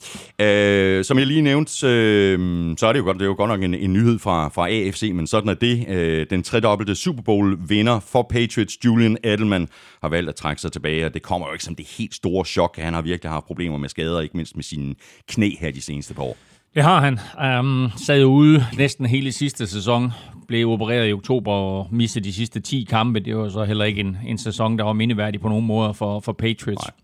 Øh, 0.46 1.04
som 1.04 1.18
jeg 1.18 1.26
lige 1.26 1.42
nævnte, 1.42 1.86
øh, 1.86 2.76
så 2.78 2.86
er 2.86 2.92
det 2.92 2.98
jo 2.98 3.04
godt, 3.04 3.16
det 3.16 3.22
er 3.22 3.28
jo 3.28 3.34
godt 3.36 3.48
nok 3.48 3.62
en, 3.62 3.74
en 3.74 3.92
nyhed 3.92 4.18
fra, 4.18 4.48
fra 4.48 4.68
AFC, 4.68 5.10
men 5.14 5.26
sådan 5.26 5.48
er 5.48 5.54
det. 5.54 5.88
Øh, 5.88 6.26
den 6.30 6.42
tredobbelte 6.42 6.94
Super 6.94 7.22
Bowl 7.22 7.58
vinder 7.68 8.00
for 8.00 8.26
Patriots, 8.30 8.84
Julian 8.84 9.16
Edelman, 9.24 9.68
har 10.02 10.08
valgt 10.08 10.28
at 10.28 10.34
trække 10.34 10.62
sig 10.62 10.72
tilbage, 10.72 11.06
og 11.06 11.14
det 11.14 11.22
kommer 11.22 11.46
jo 11.46 11.52
ikke 11.52 11.64
som 11.64 11.74
det 11.74 11.86
helt 11.98 12.14
store 12.14 12.44
chok. 12.44 12.76
Han 12.78 12.94
har 12.94 13.02
virkelig 13.02 13.30
haft 13.30 13.46
problemer 13.46 13.78
med 13.78 13.88
skader, 13.88 14.20
ikke 14.20 14.36
mindst 14.36 14.56
med 14.56 14.64
sine 14.64 14.94
knæ 15.28 15.50
her 15.60 15.70
de 15.70 15.80
seneste 15.82 16.14
par 16.14 16.22
år. 16.22 16.36
Det 16.74 16.82
har 16.82 17.00
han. 17.00 17.18
Um, 17.58 17.92
sad 17.96 18.24
ude 18.24 18.66
næsten 18.76 19.06
hele 19.06 19.32
sidste 19.32 19.66
sæson, 19.66 20.12
blev 20.50 20.68
opereret 20.68 21.08
i 21.08 21.12
oktober 21.12 21.52
og 21.52 21.88
mistede 21.90 22.24
de 22.24 22.32
sidste 22.32 22.60
10 22.60 22.86
kampe. 22.90 23.20
Det 23.20 23.36
var 23.36 23.48
så 23.48 23.64
heller 23.64 23.84
ikke 23.84 24.00
en, 24.00 24.18
en 24.26 24.38
sæson, 24.38 24.78
der 24.78 24.84
var 24.84 24.92
mindeværdig 24.92 25.40
på 25.40 25.48
nogen 25.48 25.66
måde 25.66 25.94
for, 25.94 26.20
for 26.20 26.32
Patriots. 26.32 26.86
Nej. 26.86 26.94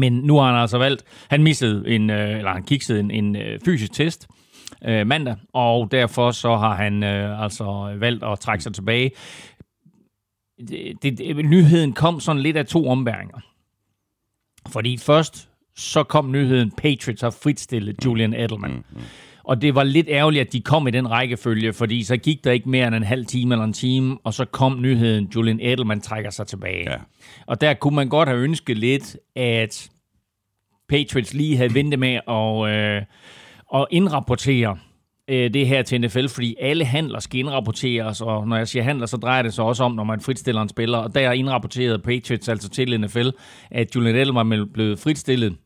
Men 0.00 0.12
nu 0.12 0.38
har 0.38 0.52
han 0.52 0.60
altså 0.60 0.78
valgt, 0.78 1.04
han 1.30 1.42
missede 1.42 1.88
en, 1.88 2.10
øh, 2.10 2.38
eller 2.38 2.52
han 2.52 2.62
kiksede 2.62 3.00
en, 3.00 3.10
en 3.10 3.36
øh, 3.36 3.60
fysisk 3.64 3.92
test 3.92 4.28
øh, 4.84 5.06
mandag, 5.06 5.36
og 5.52 5.90
derfor 5.90 6.30
så 6.30 6.56
har 6.56 6.74
han 6.74 7.02
øh, 7.02 7.42
altså 7.42 7.96
valgt 7.98 8.24
at 8.24 8.40
trække 8.40 8.62
sig 8.62 8.74
tilbage. 8.74 9.10
Det, 10.68 11.02
det, 11.02 11.44
nyheden 11.44 11.92
kom 11.92 12.20
sådan 12.20 12.42
lidt 12.42 12.56
af 12.56 12.66
to 12.66 12.88
ombæringer. 12.88 13.40
Fordi 14.68 14.96
først 14.96 15.48
så 15.76 16.02
kom 16.02 16.32
nyheden, 16.32 16.70
Patriots 16.70 17.22
har 17.22 17.30
fritstillet 17.30 18.04
Julian 18.04 18.34
Edelman. 18.34 18.70
Mm, 18.70 18.84
mm. 18.90 19.02
Og 19.48 19.62
det 19.62 19.74
var 19.74 19.82
lidt 19.82 20.06
ærgerligt, 20.10 20.46
at 20.46 20.52
de 20.52 20.60
kom 20.60 20.88
i 20.88 20.90
den 20.90 21.10
rækkefølge, 21.10 21.72
fordi 21.72 22.02
så 22.02 22.16
gik 22.16 22.44
der 22.44 22.52
ikke 22.52 22.68
mere 22.68 22.86
end 22.86 22.94
en 22.94 23.02
halv 23.02 23.26
time 23.26 23.54
eller 23.54 23.64
en 23.64 23.72
time, 23.72 24.18
og 24.24 24.34
så 24.34 24.44
kom 24.44 24.80
nyheden, 24.80 25.30
Julian 25.34 25.60
Edelman 25.60 26.00
trækker 26.00 26.30
sig 26.30 26.46
tilbage. 26.46 26.90
Ja. 26.90 26.96
Og 27.46 27.60
der 27.60 27.74
kunne 27.74 27.96
man 27.96 28.08
godt 28.08 28.28
have 28.28 28.40
ønsket 28.40 28.78
lidt, 28.78 29.16
at 29.36 29.90
Patriots 30.88 31.34
lige 31.34 31.56
havde 31.56 31.74
ventet 31.74 31.98
med 31.98 32.20
at, 32.28 32.74
øh, 32.74 33.02
at 33.74 33.86
indrapportere 33.90 34.78
øh, 35.28 35.54
det 35.54 35.66
her 35.66 35.82
til 35.82 36.00
NFL, 36.00 36.26
fordi 36.28 36.56
alle 36.60 36.84
handler 36.84 37.18
skal 37.18 37.40
indrapporteres, 37.40 38.20
og 38.20 38.48
når 38.48 38.56
jeg 38.56 38.68
siger 38.68 38.82
handler, 38.82 39.06
så 39.06 39.16
drejer 39.16 39.42
det 39.42 39.54
sig 39.54 39.64
også 39.64 39.84
om, 39.84 39.92
når 39.92 40.04
man 40.04 40.20
fritstiller 40.20 40.62
en 40.62 40.68
spiller, 40.68 40.98
og 40.98 41.14
der 41.14 41.32
indrapporterede 41.32 41.98
Patriots 41.98 42.48
altså 42.48 42.68
til 42.68 43.00
NFL, 43.00 43.28
at 43.70 43.96
Julian 43.96 44.16
Edelman 44.16 44.68
blevet 44.72 44.98
fritstillet 44.98 45.56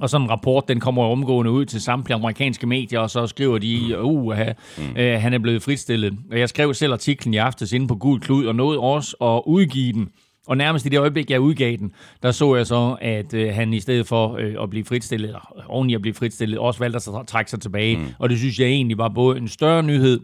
og 0.00 0.10
sådan 0.10 0.24
en 0.26 0.30
rapport, 0.30 0.68
den 0.68 0.80
kommer 0.80 1.04
omgående 1.04 1.50
ud 1.52 1.64
til 1.64 1.80
samtlige 1.80 2.14
amerikanske 2.14 2.66
medier, 2.66 3.00
og 3.00 3.10
så 3.10 3.26
skriver 3.26 3.58
de, 3.58 4.02
uh, 4.02 4.36
mm. 4.78 4.96
øh, 4.96 5.20
han 5.20 5.34
er 5.34 5.38
blevet 5.38 5.62
fritstillet. 5.62 6.18
Og 6.30 6.38
jeg 6.38 6.48
skrev 6.48 6.74
selv 6.74 6.92
artiklen 6.92 7.34
i 7.34 7.36
aftes 7.36 7.72
inde 7.72 7.88
på 7.88 7.94
Gud 7.94 8.20
Klud, 8.20 8.46
og 8.46 8.54
nåede 8.54 8.78
også 8.78 9.16
at 9.16 9.42
udgive 9.46 9.92
den. 9.92 10.08
Og 10.46 10.56
nærmest 10.56 10.86
i 10.86 10.88
det 10.88 10.98
øjeblik, 10.98 11.30
jeg 11.30 11.40
udgav 11.40 11.76
den, 11.76 11.92
der 12.22 12.30
så 12.30 12.54
jeg 12.56 12.66
så, 12.66 12.96
at 13.00 13.34
øh, 13.34 13.54
han 13.54 13.72
i 13.72 13.80
stedet 13.80 14.06
for 14.06 14.36
øh, 14.36 14.54
at 14.62 14.70
blive 14.70 14.84
fritstillet, 14.84 15.26
eller 15.26 15.64
oven 15.68 15.90
i 15.90 15.94
at 15.94 16.02
blive 16.02 16.14
fritstillet, 16.14 16.58
også 16.58 16.80
valgte 16.80 17.10
at 17.20 17.26
trække 17.26 17.50
sig 17.50 17.60
tilbage. 17.60 17.96
Mm. 17.96 18.06
Og 18.18 18.28
det 18.28 18.38
synes 18.38 18.58
jeg 18.58 18.68
egentlig 18.68 18.98
var 18.98 19.08
både 19.08 19.38
en 19.38 19.48
større 19.48 19.82
nyhed, 19.82 20.20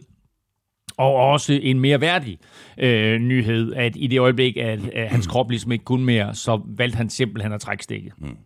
og 0.97 1.15
også 1.15 1.59
en 1.61 1.79
mere 1.79 2.01
værdig 2.01 2.37
øh, 2.77 3.19
nyhed, 3.19 3.73
at 3.73 3.93
i 3.95 4.07
det 4.07 4.19
øjeblik, 4.19 4.57
at, 4.57 4.79
at 4.93 5.09
hans 5.09 5.27
krop 5.27 5.49
ligesom 5.49 5.71
ikke 5.71 5.85
kunne 5.85 6.05
mere, 6.05 6.35
så 6.35 6.61
valgte 6.65 6.97
han 6.97 7.09
simpelthen 7.09 7.53
at 7.53 7.61
trække 7.61 7.83
stikket. 7.83 8.13
Mm. 8.17 8.37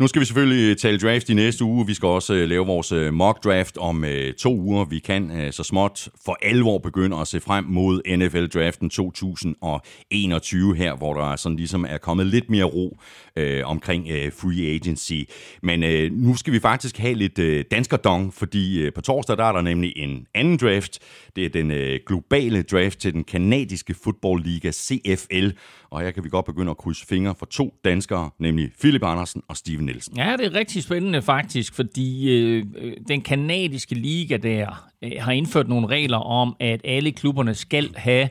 Nu 0.00 0.06
skal 0.06 0.20
vi 0.20 0.26
selvfølgelig 0.26 0.70
øh, 0.70 0.76
tale 0.76 0.98
draft 0.98 1.28
i 1.28 1.34
næste 1.34 1.64
uge. 1.64 1.86
Vi 1.86 1.94
skal 1.94 2.06
også 2.06 2.34
øh, 2.34 2.48
lave 2.48 2.66
vores 2.66 2.92
øh, 2.92 3.14
mock 3.14 3.44
draft 3.44 3.78
om 3.78 4.04
to 4.38 4.56
uger. 4.56 4.84
Vi 4.84 4.98
kan 4.98 5.52
så 5.52 5.62
småt 5.62 6.08
for 6.24 6.38
alvor 6.42 6.78
begynde 6.78 7.16
at 7.16 7.28
se 7.28 7.40
frem 7.40 7.64
mod 7.64 8.00
NFL-draften 8.16 8.90
2021 8.90 10.76
her, 10.76 10.96
hvor 10.96 11.14
der 11.14 11.36
sådan 11.36 11.56
ligesom 11.56 11.86
er 11.88 11.98
kommet 11.98 12.26
lidt 12.26 12.50
mere 12.50 12.64
ro 12.64 12.98
øh, 13.36 13.62
omkring 13.64 14.08
øh, 14.10 14.32
free 14.32 14.74
agency. 14.74 15.30
Men 15.62 15.82
øh, 15.82 16.12
nu 16.12 16.36
skal 16.36 16.52
vi 16.52 16.60
faktisk 16.60 16.98
have 16.98 17.14
lidt 17.14 17.38
øh, 17.38 17.64
danskerdong, 17.70 18.34
fordi 18.34 18.82
øh, 18.82 18.92
på 18.92 19.00
torsdag 19.00 19.36
der 19.36 19.44
er 19.44 19.52
der 19.52 19.60
nemlig 19.60 19.92
en 19.96 20.26
anden 20.34 20.56
draft. 20.56 20.98
Det 21.36 21.44
er 21.44 21.48
den 21.48 21.70
øh, 21.70 22.00
globale 22.06 22.62
draft 22.62 22.98
til 22.98 23.12
den 23.12 23.24
kanadiske 23.24 23.94
fodboldliga 24.04 24.70
CFL. 24.70 25.48
Og 25.90 26.00
her 26.00 26.10
kan 26.10 26.24
vi 26.24 26.28
godt 26.28 26.46
begynde 26.46 26.70
at 26.70 26.76
krydse 26.76 27.06
fingre 27.06 27.34
for 27.34 27.46
to 27.46 27.74
danskere, 27.84 28.30
nemlig 28.38 28.70
Philip 28.80 29.02
Andersen 29.02 29.42
og 29.48 29.56
Steven 29.56 29.84
Nielsen. 29.84 30.16
Ja, 30.16 30.36
det 30.36 30.46
er 30.46 30.54
rigtig 30.54 30.82
spændende 30.82 31.22
faktisk, 31.22 31.74
fordi 31.74 32.30
øh, 32.30 32.66
øh 32.76 32.92
den 33.08 33.22
kanadiske 33.22 33.94
liga 33.94 34.36
der 34.36 34.90
øh, 35.02 35.10
har 35.18 35.32
indført 35.32 35.68
nogle 35.68 35.86
regler 35.86 36.18
om, 36.18 36.56
at 36.60 36.80
alle 36.84 37.12
klubberne 37.12 37.54
skal 37.54 37.94
have 37.96 38.28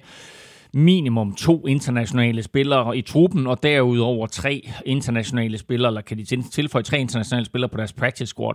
minimum 0.74 1.36
to 1.36 1.68
internationale 1.68 2.44
spillere 2.44 2.98
i 2.98 3.02
truppen, 3.02 3.48
og 3.48 3.64
derudover 3.64 4.28
tre 4.28 4.70
internationale 4.86 5.58
spillere, 5.58 5.90
eller 5.90 6.02
kan 6.02 6.18
de 6.18 6.26
tilføje 6.52 6.84
tre 6.84 7.00
internationale 7.00 7.46
spillere 7.46 7.70
på 7.70 7.78
deres 7.78 7.94
practice 7.94 8.26
squad. 8.26 8.54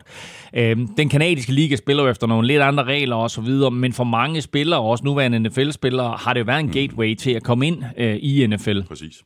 Øhm, 0.54 0.88
den 0.96 1.08
kanadiske 1.08 1.52
liga 1.52 1.76
spiller 1.76 2.02
jo 2.02 2.10
efter 2.10 2.26
nogle 2.26 2.46
lidt 2.46 2.62
andre 2.62 2.84
regler 2.84 3.16
og 3.16 3.30
så 3.30 3.40
videre, 3.40 3.70
men 3.70 3.92
for 3.92 4.04
mange 4.04 4.40
spillere, 4.40 4.80
også 4.80 5.04
nuværende 5.04 5.38
NFL-spillere, 5.38 6.16
har 6.20 6.32
det 6.32 6.40
jo 6.40 6.44
været 6.44 6.60
en 6.60 6.66
mm. 6.66 6.72
gateway 6.72 7.14
til 7.14 7.30
at 7.30 7.42
komme 7.42 7.66
ind 7.66 7.82
øh, 7.98 8.16
i 8.16 8.46
NFL. 8.46 8.82
Præcis. 8.82 9.22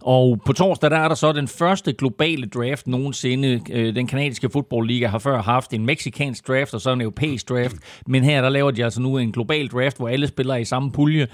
Og 0.00 0.40
på 0.46 0.52
torsdag, 0.52 0.90
der 0.90 0.96
er 0.96 1.08
der 1.08 1.14
så 1.14 1.32
den 1.32 1.48
første 1.48 1.92
globale 1.92 2.46
draft 2.46 2.86
nogensinde. 2.86 3.60
Øh, 3.70 3.94
den 3.94 4.06
kanadiske 4.06 4.50
fodboldliga 4.50 5.06
har 5.06 5.18
før 5.18 5.42
haft 5.42 5.72
en 5.72 5.86
meksikansk 5.86 6.48
draft 6.48 6.74
og 6.74 6.80
så 6.80 6.92
en 6.92 7.00
europæisk 7.00 7.48
draft. 7.48 7.76
Men 8.06 8.24
her, 8.24 8.42
der 8.42 8.48
laver 8.48 8.70
de 8.70 8.84
altså 8.84 9.00
nu 9.00 9.18
en 9.18 9.32
global 9.32 9.68
draft, 9.68 9.96
hvor 9.96 10.08
alle 10.08 10.26
spiller 10.26 10.56
i 10.56 10.64
samme 10.64 10.92
pulje. 10.92 11.26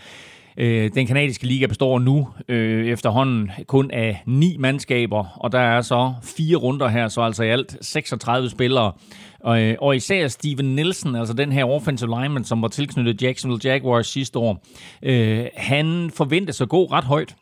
Øh, 0.60 0.90
den 0.94 1.06
kanadiske 1.06 1.46
liga 1.46 1.66
består 1.66 1.98
nu 1.98 2.28
øh, 2.48 2.86
efterhånden 2.86 3.50
kun 3.66 3.90
af 3.90 4.22
ni 4.26 4.56
mandskaber, 4.58 5.24
og 5.36 5.52
der 5.52 5.58
er 5.58 5.80
så 5.80 6.14
fire 6.22 6.56
runder 6.56 6.88
her, 6.88 7.08
så 7.08 7.20
altså 7.20 7.42
i 7.42 7.48
alt 7.48 7.76
36 7.80 8.50
spillere. 8.50 8.92
Og, 9.40 9.62
øh, 9.62 9.76
og 9.80 9.96
især 9.96 10.28
Steven 10.28 10.74
Nielsen, 10.74 11.14
altså 11.14 11.34
den 11.34 11.52
her 11.52 11.64
offensive 11.64 12.20
lineman, 12.20 12.44
som 12.44 12.62
var 12.62 12.68
tilknyttet 12.68 13.22
Jacksonville 13.22 13.70
Jaguars 13.70 14.06
sidste 14.06 14.38
år, 14.38 14.62
øh, 15.02 15.46
han 15.56 16.10
forventes 16.14 16.60
at 16.60 16.68
gå 16.68 16.84
ret 16.84 17.04
højt 17.04 17.34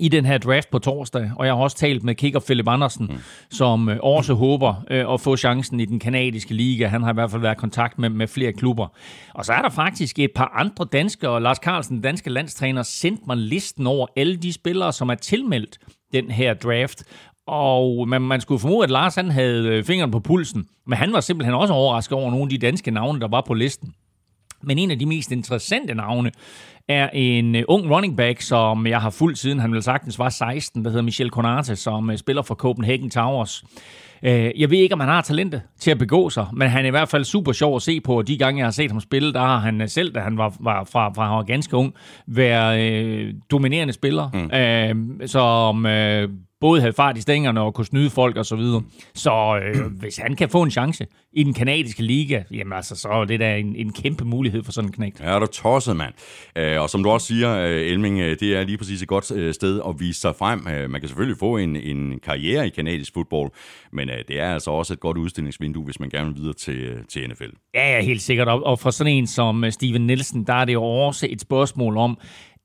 i 0.00 0.08
den 0.08 0.24
her 0.24 0.38
draft 0.38 0.70
på 0.70 0.78
torsdag, 0.78 1.30
og 1.36 1.46
jeg 1.46 1.54
har 1.54 1.62
også 1.62 1.76
talt 1.76 2.04
med 2.04 2.14
kicker 2.14 2.40
Philip 2.40 2.68
Andersen, 2.68 3.06
mm. 3.06 3.18
som 3.50 3.88
øh, 3.88 3.98
også 4.02 4.34
håber 4.34 4.84
øh, 4.90 5.12
at 5.12 5.20
få 5.20 5.36
chancen 5.36 5.80
i 5.80 5.84
den 5.84 5.98
kanadiske 5.98 6.54
liga. 6.54 6.86
Han 6.86 7.02
har 7.02 7.10
i 7.10 7.14
hvert 7.14 7.30
fald 7.30 7.42
været 7.42 7.54
i 7.54 7.58
kontakt 7.58 7.98
med, 7.98 8.08
med 8.08 8.26
flere 8.26 8.52
klubber. 8.52 8.86
Og 9.34 9.44
så 9.44 9.52
er 9.52 9.62
der 9.62 9.70
faktisk 9.70 10.18
et 10.18 10.30
par 10.34 10.52
andre 10.54 10.84
danske, 10.92 11.28
og 11.28 11.42
Lars 11.42 11.56
Carlsen, 11.56 11.94
den 11.96 12.02
danske 12.02 12.30
landstræner, 12.30 12.82
sendt 12.82 13.26
mig 13.26 13.36
listen 13.36 13.86
over 13.86 14.06
alle 14.16 14.36
de 14.36 14.52
spillere, 14.52 14.92
som 14.92 15.08
er 15.08 15.14
tilmeldt 15.14 15.78
den 16.12 16.30
her 16.30 16.54
draft. 16.54 17.04
Og 17.46 18.08
man, 18.08 18.22
man 18.22 18.40
skulle 18.40 18.58
formode, 18.58 18.84
at 18.84 18.90
Lars 18.90 19.14
han 19.14 19.30
havde 19.30 19.68
øh, 19.68 19.84
fingeren 19.84 20.10
på 20.10 20.20
pulsen, 20.20 20.68
men 20.86 20.98
han 20.98 21.12
var 21.12 21.20
simpelthen 21.20 21.54
også 21.54 21.74
overrasket 21.74 22.18
over 22.18 22.30
nogle 22.30 22.42
af 22.42 22.48
de 22.48 22.58
danske 22.58 22.90
navne, 22.90 23.20
der 23.20 23.28
var 23.28 23.40
på 23.46 23.54
listen. 23.54 23.94
Men 24.62 24.78
en 24.78 24.90
af 24.90 24.98
de 24.98 25.06
mest 25.06 25.32
interessante 25.32 25.94
navne 25.94 26.30
er 26.88 27.08
en 27.12 27.54
uh, 27.54 27.60
ung 27.68 27.90
running 27.90 28.16
back, 28.16 28.40
som 28.40 28.86
jeg 28.86 29.00
har 29.00 29.10
fulgt 29.10 29.38
siden 29.38 29.58
han 29.58 29.72
vel 29.72 29.82
sagtens 29.82 30.18
var 30.18 30.28
16, 30.28 30.84
der 30.84 30.90
hedder 30.90 31.02
Michel 31.02 31.30
Konate, 31.30 31.76
som 31.76 32.08
uh, 32.08 32.16
spiller 32.16 32.42
for 32.42 32.54
Copenhagen 32.54 33.10
Towers. 33.10 33.64
Uh, 34.22 34.60
jeg 34.60 34.70
ved 34.70 34.78
ikke, 34.78 34.92
om 34.92 35.00
han 35.00 35.08
har 35.08 35.22
talentet 35.22 35.62
til 35.80 35.90
at 35.90 35.98
begå 35.98 36.30
sig, 36.30 36.46
men 36.52 36.68
han 36.68 36.84
er 36.84 36.88
i 36.88 36.90
hvert 36.90 37.08
fald 37.08 37.24
super 37.24 37.52
sjov 37.52 37.76
at 37.76 37.82
se 37.82 38.00
på, 38.00 38.18
og 38.18 38.28
de 38.28 38.38
gange, 38.38 38.58
jeg 38.58 38.66
har 38.66 38.70
set 38.70 38.90
ham 38.90 39.00
spille, 39.00 39.32
der 39.32 39.40
har 39.40 39.58
han 39.58 39.88
selv, 39.88 40.14
da 40.14 40.20
han 40.20 40.38
var, 40.38 40.56
var 40.60 40.84
fra, 40.84 41.08
fra 41.08 41.26
han 41.26 41.36
var 41.36 41.42
ganske 41.42 41.76
ung, 41.76 41.94
været 42.26 43.26
uh, 43.26 43.34
dominerende 43.50 43.92
spiller, 43.92 44.30
mm. 44.30 45.20
uh, 45.20 45.26
som 45.26 45.84
uh, 45.84 46.36
både 46.60 46.80
havde 46.80 46.92
fart 46.92 47.18
i 47.18 47.20
stængerne 47.20 47.60
og 47.60 47.74
kunne 47.74 47.84
snyde 47.84 48.10
folk 48.10 48.36
osv. 48.36 48.44
Så, 48.44 48.56
videre. 48.56 48.82
så 49.14 49.60
øh, 49.62 49.92
hvis 50.00 50.16
han 50.16 50.36
kan 50.36 50.48
få 50.48 50.62
en 50.62 50.70
chance 50.70 51.06
i 51.32 51.42
den 51.42 51.54
kanadiske 51.54 52.02
liga, 52.02 52.42
jamen 52.50 52.72
altså, 52.72 52.96
så 52.96 53.08
er 53.08 53.24
det 53.24 53.40
da 53.40 53.56
en, 53.56 53.76
en 53.76 53.92
kæmpe 53.92 54.24
mulighed 54.24 54.62
for 54.62 54.72
sådan 54.72 54.88
en 54.88 54.92
knægt. 54.92 55.20
Ja, 55.20 55.38
du 55.38 55.46
tosset, 55.46 55.96
mand. 55.96 56.14
Øh, 56.56 56.80
og 56.80 56.90
som 56.90 57.02
du 57.02 57.10
også 57.10 57.26
siger, 57.26 57.56
øh, 57.56 57.70
Elming, 57.70 58.20
øh, 58.20 58.36
det 58.40 58.56
er 58.56 58.64
lige 58.64 58.78
præcis 58.78 59.02
et 59.02 59.08
godt 59.08 59.30
øh, 59.30 59.54
sted 59.54 59.80
at 59.88 59.94
vise 60.00 60.20
sig 60.20 60.36
frem. 60.36 60.60
Man 60.90 61.00
kan 61.00 61.08
selvfølgelig 61.08 61.38
få 61.38 61.56
en, 61.56 61.76
en 61.76 62.20
karriere 62.20 62.66
i 62.66 62.70
kanadisk 62.70 63.14
fodbold, 63.14 63.50
men 63.92 64.08
det 64.28 64.40
er 64.40 64.52
altså 64.52 64.70
også 64.70 64.92
et 64.92 65.00
godt 65.00 65.16
udstillingsvindue, 65.16 65.84
hvis 65.84 66.00
man 66.00 66.08
gerne 66.10 66.26
vil 66.26 66.36
videre 66.36 66.54
til, 66.54 67.04
til 67.08 67.30
NFL. 67.30 67.50
Ja, 67.74 67.96
ja, 67.96 68.02
helt 68.02 68.22
sikkert. 68.22 68.48
Og 68.48 68.78
for 68.78 68.90
sådan 68.90 69.12
en 69.12 69.26
som 69.26 69.64
Steven 69.70 70.06
Nielsen, 70.06 70.44
der 70.46 70.54
er 70.54 70.64
det 70.64 70.72
jo 70.72 70.82
også 70.82 71.26
et 71.30 71.40
spørgsmål 71.40 71.96
om, 71.96 72.18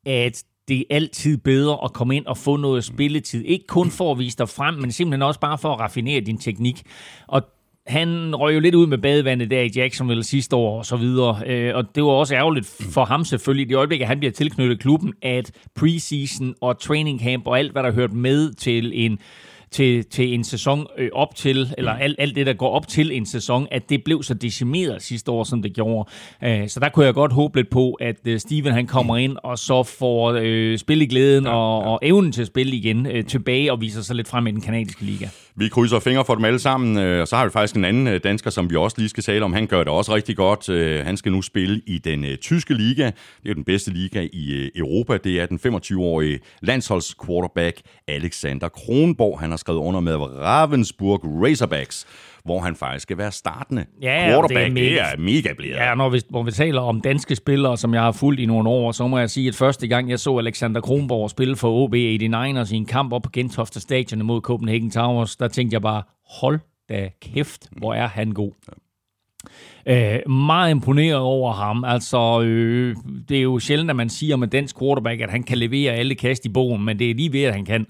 at 0.05 0.43
det 0.71 0.79
er 0.79 0.95
altid 0.95 1.37
bedre 1.37 1.77
at 1.83 1.93
komme 1.93 2.15
ind 2.15 2.25
og 2.25 2.37
få 2.37 2.57
noget 2.57 2.83
spilletid. 2.83 3.45
Ikke 3.45 3.67
kun 3.67 3.91
for 3.91 4.11
at 4.11 4.19
vise 4.19 4.37
dig 4.37 4.49
frem, 4.49 4.75
men 4.75 4.91
simpelthen 4.91 5.21
også 5.21 5.39
bare 5.39 5.57
for 5.57 5.73
at 5.73 5.79
raffinere 5.79 6.21
din 6.21 6.37
teknik. 6.37 6.81
Og 7.27 7.43
han 7.87 8.35
røg 8.35 8.55
jo 8.55 8.59
lidt 8.59 8.75
ud 8.75 8.87
med 8.87 8.97
badevandet 8.97 9.51
der 9.51 9.61
i 9.61 9.71
Jacksonville 9.75 10.23
sidste 10.23 10.55
år 10.55 10.77
og 10.77 10.85
så 10.85 10.95
videre. 10.95 11.41
Øh, 11.45 11.75
og 11.75 11.95
det 11.95 12.03
var 12.03 12.09
også 12.09 12.35
ærgerligt 12.35 12.65
for 12.93 13.05
ham 13.05 13.23
selvfølgelig, 13.23 13.69
det 13.69 13.75
øjeblik, 13.75 14.01
at 14.01 14.07
han 14.07 14.19
bliver 14.19 14.31
tilknyttet 14.31 14.79
klubben, 14.79 15.13
at 15.21 15.51
preseason 15.75 16.55
og 16.61 16.79
training 16.79 17.21
camp 17.21 17.47
og 17.47 17.59
alt, 17.59 17.71
hvad 17.71 17.83
der 17.83 17.91
hørt 17.91 18.13
med 18.13 18.53
til 18.53 19.05
en 19.05 19.19
til, 19.71 20.05
til 20.05 20.33
en 20.33 20.43
sæson 20.43 20.87
øh, 20.97 21.09
op 21.13 21.35
til, 21.35 21.73
eller 21.77 21.91
alt, 21.91 22.15
alt 22.19 22.35
det, 22.35 22.45
der 22.45 22.53
går 22.53 22.69
op 22.69 22.87
til 22.87 23.11
en 23.11 23.25
sæson, 23.25 23.67
at 23.71 23.89
det 23.89 24.03
blev 24.03 24.23
så 24.23 24.33
decimeret 24.33 25.01
sidste 25.01 25.31
år, 25.31 25.43
som 25.43 25.61
det 25.61 25.73
gjorde. 25.73 26.09
Øh, 26.43 26.69
så 26.69 26.79
der 26.79 26.89
kunne 26.89 27.05
jeg 27.05 27.13
godt 27.13 27.33
håbe 27.33 27.59
lidt 27.59 27.69
på, 27.69 27.93
at 27.93 28.27
øh, 28.27 28.39
Steven 28.39 28.73
han 28.73 28.87
kommer 28.87 29.17
ind, 29.17 29.37
og 29.43 29.57
så 29.57 29.83
får 29.83 30.39
øh, 30.41 30.77
spilleglæden 30.77 31.43
ja, 31.43 31.51
og, 31.51 31.83
og 31.83 31.99
evnen 32.01 32.31
til 32.31 32.41
at 32.41 32.47
spille 32.47 32.75
igen 32.75 33.05
øh, 33.05 33.25
tilbage, 33.25 33.71
og 33.71 33.81
viser 33.81 34.01
sig 34.01 34.15
lidt 34.15 34.27
frem 34.27 34.47
i 34.47 34.51
den 34.51 34.61
kanadiske 34.61 35.05
liga. 35.05 35.27
Vi 35.55 35.67
krydser 35.67 35.99
fingre 35.99 36.25
for 36.25 36.35
dem 36.35 36.45
alle 36.45 36.59
sammen, 36.59 36.97
øh, 36.97 37.21
og 37.21 37.27
så 37.27 37.35
har 37.35 37.45
vi 37.45 37.51
faktisk 37.51 37.75
en 37.75 37.85
anden 37.85 38.07
øh, 38.07 38.19
dansker, 38.23 38.49
som 38.49 38.69
vi 38.69 38.75
også 38.75 38.97
lige 38.99 39.09
skal 39.09 39.23
tale 39.23 39.45
om. 39.45 39.53
Han 39.53 39.67
gør 39.67 39.79
det 39.79 39.87
også 39.87 40.15
rigtig 40.15 40.37
godt. 40.37 40.69
Øh, 40.69 41.05
han 41.05 41.17
skal 41.17 41.31
nu 41.31 41.41
spille 41.41 41.81
i 41.87 41.97
den 41.97 42.25
tyske 42.41 42.73
liga. 42.73 43.11
Det 43.43 43.49
er 43.49 43.53
den 43.53 43.63
bedste 43.63 43.91
liga 43.91 44.27
i 44.33 44.71
Europa. 44.75 45.17
Det 45.17 45.39
er 45.39 45.45
den 45.45 45.59
25-årige 45.65 46.39
landsholdsquarterback 46.61 47.81
Alexander 48.07 48.69
Kronborg. 48.69 49.39
Han 49.39 49.49
har 49.49 49.57
skrevet 49.57 49.79
under 49.79 49.99
med 49.99 50.15
Ravensburg 50.15 51.21
Razorbacks 51.23 52.07
hvor 52.45 52.59
han 52.59 52.75
faktisk 52.75 53.03
skal 53.03 53.17
være 53.17 53.31
startende 53.31 53.85
ja, 54.01 54.27
quarterback. 54.29 54.51
Det 54.51 54.65
er 54.65 54.71
mega, 54.71 54.89
det 54.89 55.01
er 55.01 55.17
mega 55.17 55.53
blevet. 55.57 55.75
Ja, 55.75 55.95
når 55.95 56.09
vi, 56.09 56.21
når 56.29 56.43
vi 56.43 56.51
taler 56.51 56.81
om 56.81 57.01
danske 57.01 57.35
spillere, 57.35 57.77
som 57.77 57.93
jeg 57.93 58.01
har 58.01 58.11
fulgt 58.11 58.39
i 58.39 58.45
nogle 58.45 58.69
år, 58.69 58.91
så 58.91 59.07
må 59.07 59.19
jeg 59.19 59.29
sige, 59.29 59.47
at 59.47 59.55
første 59.55 59.87
gang 59.87 60.09
jeg 60.09 60.19
så 60.19 60.37
Alexander 60.37 60.81
Kronborg 60.81 61.29
spille 61.29 61.55
for 61.55 61.83
OB 61.83 61.95
89ers 61.95 62.73
i 62.73 62.77
en 62.77 62.85
kamp 62.85 63.13
op 63.13 63.21
på 63.21 63.29
Gentofte 63.33 63.79
Stadion 63.79 64.25
mod 64.25 64.41
Copenhagen 64.41 64.91
Towers, 64.91 65.35
der 65.35 65.47
tænkte 65.47 65.73
jeg 65.73 65.81
bare, 65.81 66.03
hold 66.39 66.59
da 66.89 67.09
kæft, 67.21 67.69
hvor 67.77 67.93
er 67.93 68.07
han 68.07 68.31
god. 68.31 68.51
Øh, 69.85 70.29
meget 70.31 70.71
imponeret 70.71 71.19
over 71.19 71.53
ham. 71.53 71.83
Altså, 71.83 72.41
øh, 72.41 72.95
det 73.29 73.37
er 73.37 73.41
jo 73.41 73.59
sjældent, 73.59 73.89
at 73.89 73.95
man 73.95 74.09
siger 74.09 74.33
om 74.33 74.43
en 74.43 74.49
dansk 74.49 74.79
quarterback, 74.79 75.21
at 75.21 75.29
han 75.29 75.43
kan 75.43 75.57
levere 75.57 75.93
alle 75.93 76.15
kast 76.15 76.45
i 76.45 76.49
bogen, 76.49 76.85
men 76.85 76.99
det 76.99 77.09
er 77.09 77.15
lige 77.15 77.33
ved, 77.33 77.43
at 77.43 77.53
han 77.53 77.65
kan. 77.65 77.85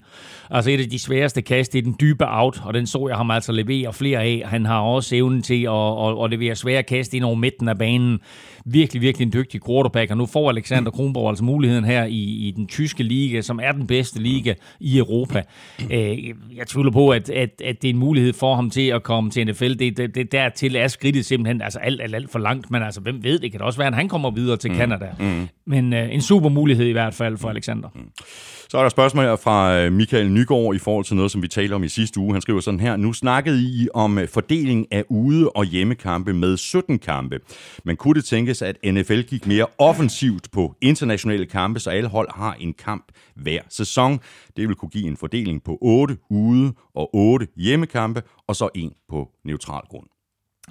Altså 0.54 0.70
et 0.70 0.80
af 0.80 0.90
de 0.90 0.98
sværeste 0.98 1.42
kast, 1.42 1.72
det 1.72 1.78
er 1.78 1.82
den 1.82 1.96
dybe 2.00 2.24
out, 2.28 2.60
og 2.64 2.74
den 2.74 2.86
så 2.86 3.06
jeg 3.08 3.16
ham 3.16 3.30
altså 3.30 3.52
levere 3.52 3.92
flere 3.92 4.22
af. 4.22 4.42
Han 4.44 4.66
har 4.66 4.80
også 4.80 5.16
evnen 5.16 5.42
til 5.42 5.62
at, 5.62 5.72
at, 5.72 6.24
at 6.24 6.30
levere 6.30 6.56
svære 6.56 6.82
kast 6.82 7.14
ind 7.14 7.24
over 7.24 7.34
midten 7.34 7.68
af 7.68 7.78
banen. 7.78 8.20
Virkelig, 8.64 9.02
virkelig 9.02 9.26
en 9.26 9.32
dygtig 9.32 9.60
quarterback, 9.66 10.10
og 10.10 10.16
nu 10.16 10.26
får 10.26 10.50
Alexander 10.50 10.90
Kronborg 10.96 11.28
altså 11.28 11.44
muligheden 11.44 11.84
her 11.84 12.04
i, 12.04 12.48
i 12.48 12.52
den 12.56 12.66
tyske 12.66 13.02
liga, 13.02 13.40
som 13.40 13.60
er 13.62 13.72
den 13.72 13.86
bedste 13.86 14.20
liga 14.20 14.54
i 14.80 14.98
Europa. 14.98 15.42
Øh, 15.90 16.18
jeg 16.56 16.66
tvivler 16.66 16.90
på, 16.90 17.08
at, 17.10 17.30
at, 17.30 17.62
at 17.64 17.82
det 17.82 17.88
er 17.88 17.92
en 17.92 17.98
mulighed 17.98 18.32
for 18.32 18.54
ham 18.54 18.70
til 18.70 18.88
at 18.88 19.02
komme 19.02 19.30
til 19.30 19.46
NFL. 19.46 19.74
Det, 19.74 19.96
det, 19.96 20.14
det 20.14 20.32
dertil 20.32 20.76
er 20.76 20.88
skridtet 20.88 21.26
simpelthen 21.26 21.62
altså 21.62 21.78
alt, 21.78 22.02
alt, 22.02 22.14
alt 22.14 22.30
for 22.30 22.38
langt, 22.38 22.70
men 22.70 22.82
altså 22.82 23.00
hvem 23.00 23.24
ved, 23.24 23.38
det 23.38 23.52
kan 23.52 23.60
også 23.60 23.78
være, 23.78 23.88
at 23.88 23.94
han 23.94 24.08
kommer 24.08 24.30
videre 24.30 24.56
til 24.56 24.76
Canada. 24.76 25.06
Mm. 25.18 25.48
Men 25.66 25.92
øh, 25.92 26.14
en 26.14 26.20
super 26.20 26.48
mulighed 26.48 26.86
i 26.86 26.92
hvert 26.92 27.14
fald 27.14 27.38
for 27.38 27.48
Alexander. 27.48 27.88
Mm. 27.94 28.00
Så 28.72 28.78
er 28.78 28.82
der 28.82 28.88
spørgsmål 28.88 29.24
her 29.24 29.36
fra 29.36 29.78
øh, 29.78 29.92
Michael 29.92 30.30
Nygaard 30.30 30.74
i 30.74 30.78
forhold 30.78 31.04
til 31.04 31.16
noget, 31.16 31.30
som 31.30 31.42
vi 31.42 31.48
talte 31.48 31.74
om 31.74 31.84
i 31.84 31.88
sidste 31.88 32.20
uge. 32.20 32.32
Han 32.32 32.42
skriver 32.42 32.60
sådan 32.60 32.80
her, 32.80 32.96
nu 32.96 33.12
snakkede 33.12 33.62
I 33.62 33.88
om 33.94 34.18
øh, 34.18 34.28
fordeling 34.28 34.92
af 34.92 35.04
ude- 35.08 35.48
og 35.48 35.64
hjemmekampe 35.64 36.32
med 36.32 36.56
17 36.56 36.98
kampe. 36.98 37.40
Men 37.84 37.96
kunne 37.96 38.14
det 38.14 38.24
tænkes, 38.24 38.62
at 38.62 38.76
NFL 38.84 39.20
gik 39.20 39.46
mere 39.46 39.66
offensivt 39.78 40.48
på 40.52 40.74
internationale 40.80 41.46
kampe, 41.46 41.80
så 41.80 41.90
alle 41.90 42.08
hold 42.08 42.28
har 42.34 42.54
en 42.54 42.74
kamp 42.74 43.04
hver 43.36 43.60
sæson? 43.68 44.20
Det 44.56 44.68
vil 44.68 44.76
kunne 44.76 44.90
give 44.90 45.06
en 45.06 45.16
fordeling 45.16 45.62
på 45.62 45.78
8 45.80 46.16
ude- 46.30 46.72
og 46.94 47.10
8 47.14 47.46
hjemmekampe, 47.56 48.22
og 48.48 48.56
så 48.56 48.68
en 48.74 48.92
på 49.08 49.28
neutral 49.44 49.82
grund. 49.90 50.06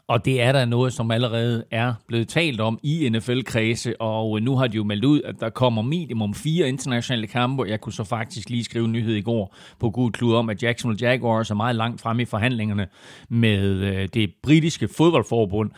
Og 0.08 0.26
det 0.26 0.42
er 0.42 0.52
der 0.52 0.66
noget, 0.66 0.94
som 0.94 1.12
allerede 1.12 1.64
er 1.72 1.94
blevet 2.08 2.28
talt 2.28 2.62
om 2.62 2.80
i 2.84 3.10
NFL-kredse, 3.10 4.02
og 4.02 4.42
nu 4.42 4.56
har 4.56 4.68
de 4.68 4.76
jo 4.76 4.84
meldt 4.84 5.06
ud, 5.06 5.22
at 5.22 5.36
der 5.40 5.50
kommer 5.50 5.82
minimum 5.82 6.34
fire 6.34 6.70
internationale 6.70 7.28
kampe. 7.28 7.64
Jeg 7.64 7.82
kunne 7.82 7.94
så 7.94 8.04
faktisk 8.04 8.50
lige 8.50 8.64
skrive 8.64 8.86
en 8.86 8.92
nyhed 8.92 9.16
i 9.16 9.22
går 9.22 9.56
på 9.80 9.90
Gud 9.90 10.12
Klud 10.12 10.36
om, 10.36 10.50
at 10.50 10.64
Jacksonville 10.64 11.08
Jaguars 11.08 11.52
er 11.52 11.56
meget 11.56 11.76
langt 11.76 12.02
frem 12.02 12.20
i 12.20 12.26
forhandlingerne 12.26 12.88
med 13.30 13.62
øh, 13.62 14.10
det 14.14 14.34
britiske 14.44 14.88
fodboldforbund, 14.88 15.72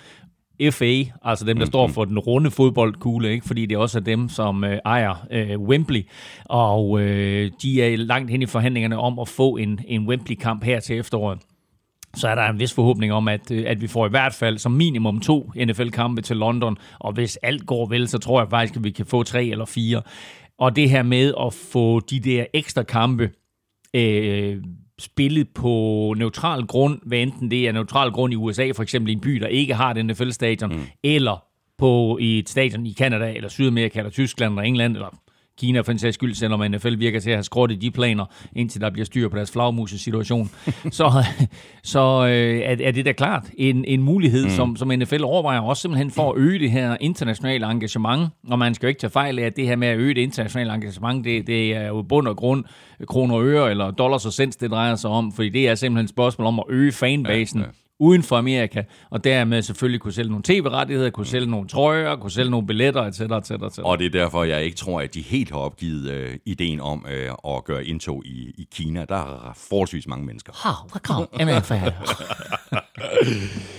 FA, 0.71 1.03
altså 1.23 1.45
dem, 1.45 1.57
der 1.57 1.65
står 1.65 1.87
for 1.87 2.05
den 2.05 2.19
runde 2.19 2.51
fodboldkugle, 2.51 3.31
ikke? 3.31 3.45
fordi 3.47 3.65
det 3.65 3.77
også 3.77 3.97
er 3.97 4.03
dem, 4.03 4.29
som 4.29 4.63
øh, 4.63 4.79
ejer 4.85 5.27
øh, 5.31 5.59
Wembley. 5.59 6.07
Og 6.45 7.01
øh, 7.01 7.51
de 7.61 7.81
er 7.81 7.97
langt 7.97 8.31
hen 8.31 8.41
i 8.41 8.45
forhandlingerne 8.45 8.97
om 8.97 9.19
at 9.19 9.27
få 9.27 9.57
en, 9.57 9.79
en 9.87 10.07
Wembley-kamp 10.07 10.63
her 10.63 10.79
til 10.79 10.97
efteråret 10.97 11.39
så 12.15 12.27
er 12.27 12.35
der 12.35 12.49
en 12.49 12.59
vis 12.59 12.73
forhåbning 12.73 13.13
om, 13.13 13.27
at, 13.27 13.51
øh, 13.51 13.63
at 13.67 13.81
vi 13.81 13.87
får 13.87 14.05
i 14.05 14.09
hvert 14.09 14.33
fald 14.33 14.57
som 14.57 14.71
minimum 14.71 15.19
to 15.19 15.51
NFL-kampe 15.55 16.21
til 16.21 16.37
London, 16.37 16.77
og 16.99 17.13
hvis 17.13 17.37
alt 17.37 17.65
går 17.65 17.85
vel, 17.85 18.07
så 18.07 18.17
tror 18.17 18.41
jeg 18.41 18.49
faktisk, 18.49 18.75
at 18.75 18.83
vi 18.83 18.91
kan 18.91 19.05
få 19.05 19.23
tre 19.23 19.45
eller 19.45 19.65
fire. 19.65 20.01
Og 20.59 20.75
det 20.75 20.89
her 20.89 21.03
med 21.03 21.33
at 21.45 21.53
få 21.53 21.99
de 21.99 22.19
der 22.19 22.45
ekstra 22.53 22.83
kampe 22.83 23.29
øh, 23.93 24.63
spillet 24.99 25.47
på 25.49 26.13
neutral 26.17 26.65
grund, 26.65 26.99
hvad 27.05 27.17
enten 27.17 27.51
det 27.51 27.67
er 27.67 27.71
neutral 27.71 28.11
grund 28.11 28.33
i 28.33 28.35
USA, 28.35 28.71
for 28.75 28.83
eksempel 28.83 29.09
i 29.09 29.13
en 29.13 29.21
by, 29.21 29.29
der 29.35 29.47
ikke 29.47 29.73
har 29.73 29.93
et 29.93 30.05
NFL-stadion, 30.05 30.75
mm. 30.75 30.81
eller 31.03 31.43
på 31.77 32.17
i 32.21 32.39
et 32.39 32.49
stadion 32.49 32.85
i 32.85 32.91
Kanada, 32.91 33.33
eller 33.33 33.49
Sydamerika, 33.49 33.99
eller 33.99 34.11
Tyskland, 34.11 34.53
eller 34.53 34.63
England, 34.63 34.95
eller 34.95 35.09
Kina 35.59 35.81
for 35.81 35.91
en 35.91 35.99
sags 35.99 36.13
skyld, 36.13 36.35
selvom 36.35 36.71
NFL 36.71 36.99
virker 36.99 37.19
til 37.19 37.29
at 37.29 37.35
have 37.35 37.43
skrottet 37.43 37.81
de 37.81 37.91
planer, 37.91 38.25
indtil 38.55 38.81
der 38.81 38.89
bliver 38.89 39.05
styr 39.05 39.29
på 39.29 39.37
deres 39.37 39.51
flagmuses-situation, 39.51 40.51
så, 40.91 41.23
så 41.83 42.25
øh, 42.25 42.59
er, 42.59 42.75
er 42.87 42.91
det 42.91 43.05
da 43.05 43.11
klart 43.11 43.49
en, 43.57 43.85
en 43.85 44.03
mulighed, 44.03 44.43
mm. 44.43 44.49
som, 44.49 44.75
som 44.75 44.87
NFL 44.87 45.23
overvejer 45.23 45.59
også 45.59 45.81
simpelthen 45.81 46.11
for 46.11 46.31
at 46.31 46.37
øge 46.37 46.59
det 46.59 46.71
her 46.71 46.97
internationale 47.01 47.71
engagement. 47.71 48.29
Og 48.47 48.59
man 48.59 48.73
skal 48.73 48.87
jo 48.87 48.89
ikke 48.89 48.99
tage 48.99 49.11
fejl 49.11 49.39
af, 49.39 49.43
at 49.43 49.55
det 49.55 49.67
her 49.67 49.75
med 49.75 49.87
at 49.87 49.97
øge 49.97 50.13
det 50.13 50.21
internationale 50.21 50.73
engagement, 50.73 51.25
det, 51.25 51.47
det 51.47 51.75
er 51.75 51.87
jo 51.87 52.01
bund 52.01 52.27
og 52.27 52.37
grund 52.37 52.63
kroner 53.07 53.35
og 53.35 53.45
øre, 53.45 53.69
eller 53.69 53.91
dollars 53.91 54.25
og 54.25 54.33
cents, 54.33 54.57
det 54.57 54.71
drejer 54.71 54.95
sig 54.95 55.09
om, 55.09 55.31
fordi 55.31 55.49
det 55.49 55.69
er 55.69 55.75
simpelthen 55.75 56.03
et 56.03 56.09
spørgsmål 56.09 56.47
om 56.47 56.59
at 56.59 56.65
øge 56.69 56.91
fanbasen. 56.91 57.59
Ja, 57.59 57.65
ja 57.65 57.71
uden 58.03 58.23
for 58.23 58.37
Amerika, 58.37 58.83
og 59.09 59.23
dermed 59.23 59.61
selvfølgelig 59.61 60.01
kunne 60.01 60.13
sælge 60.13 60.29
nogle 60.29 60.43
tv-rettigheder, 60.43 61.09
kunne 61.09 61.25
sælge 61.25 61.51
nogle 61.51 61.67
trøjer, 61.67 62.15
kunne 62.15 62.31
sælge 62.31 62.51
nogle 62.51 62.67
billetter, 62.67 63.01
etc. 63.01 63.21
etc., 63.21 63.51
etc. 63.51 63.79
Og 63.79 63.99
det 63.99 64.05
er 64.05 64.09
derfor, 64.09 64.43
jeg 64.43 64.63
ikke 64.63 64.77
tror, 64.77 65.01
at 65.01 65.13
de 65.13 65.21
helt 65.21 65.51
har 65.51 65.57
opgivet 65.57 66.11
øh, 66.11 66.37
ideen 66.45 66.79
om 66.79 67.05
øh, 67.11 67.55
at 67.55 67.63
gøre 67.63 67.85
indtog 67.85 68.25
i, 68.25 68.53
i 68.57 68.67
Kina. 68.71 69.05
Der 69.09 69.15
er 69.15 69.57
forholdsvis 69.69 70.07
mange 70.07 70.25
mennesker. 70.25 70.53
Ha, 70.63 70.69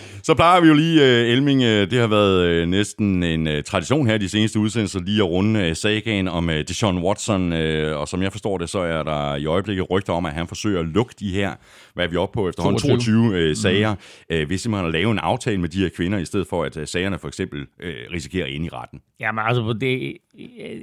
Så 0.27 0.35
plejer 0.35 0.61
vi 0.61 0.69
jo 0.69 0.75
lige, 0.75 1.01
uh, 1.01 1.33
Elming, 1.33 1.61
uh, 1.61 1.67
det 1.67 1.93
har 1.93 2.07
været 2.07 2.63
uh, 2.63 2.69
næsten 2.69 3.23
en 3.23 3.65
tradition 3.65 4.07
her 4.07 4.19
de 4.19 4.29
seneste 4.29 4.59
udsendelser, 4.59 5.01
lige 5.01 5.19
at 5.19 5.29
runde 5.29 5.75
sagaen 5.75 6.29
om 6.29 6.47
Deshaun 6.47 6.99
Watson, 6.99 7.53
og 7.93 8.09
som 8.09 8.23
jeg 8.23 8.33
forstår 8.33 8.59
det, 8.59 8.71
så 8.71 8.79
er 8.79 9.03
der 9.03 9.37
i 9.37 9.47
øjeblikket 9.47 9.91
rygter 9.91 10.13
om, 10.13 10.27
at 10.27 10.33
han 10.33 10.49
forsøger 10.49 10.81
at 10.81 10.87
lukke 10.87 11.15
de 11.21 11.33
her, 11.33 11.55
hvad 11.95 12.05
er 12.05 12.09
vi 12.09 12.17
oppe 12.17 12.35
på 12.35 12.49
efterhånden, 12.49 12.81
22, 12.81 13.29
22 13.31 13.51
uh, 13.51 13.57
sager, 13.57 13.95
mm. 14.31 14.47
hvis 14.47 14.61
simpelthen 14.61 14.87
at 14.87 14.93
lave 14.93 15.11
en 15.11 15.19
aftale 15.19 15.61
med 15.61 15.69
de 15.69 15.79
her 15.79 15.89
kvinder, 15.97 16.19
i 16.19 16.25
stedet 16.25 16.47
for 16.47 16.65
at 16.65 16.79
sagerne 16.89 17.19
for 17.19 17.29
eksempel 17.29 17.67
risikerer 18.13 18.47
ind 18.47 18.65
i 18.65 18.69
retten. 18.69 19.01
Jamen 19.21 19.45
altså, 19.47 19.77
det, 19.81 20.17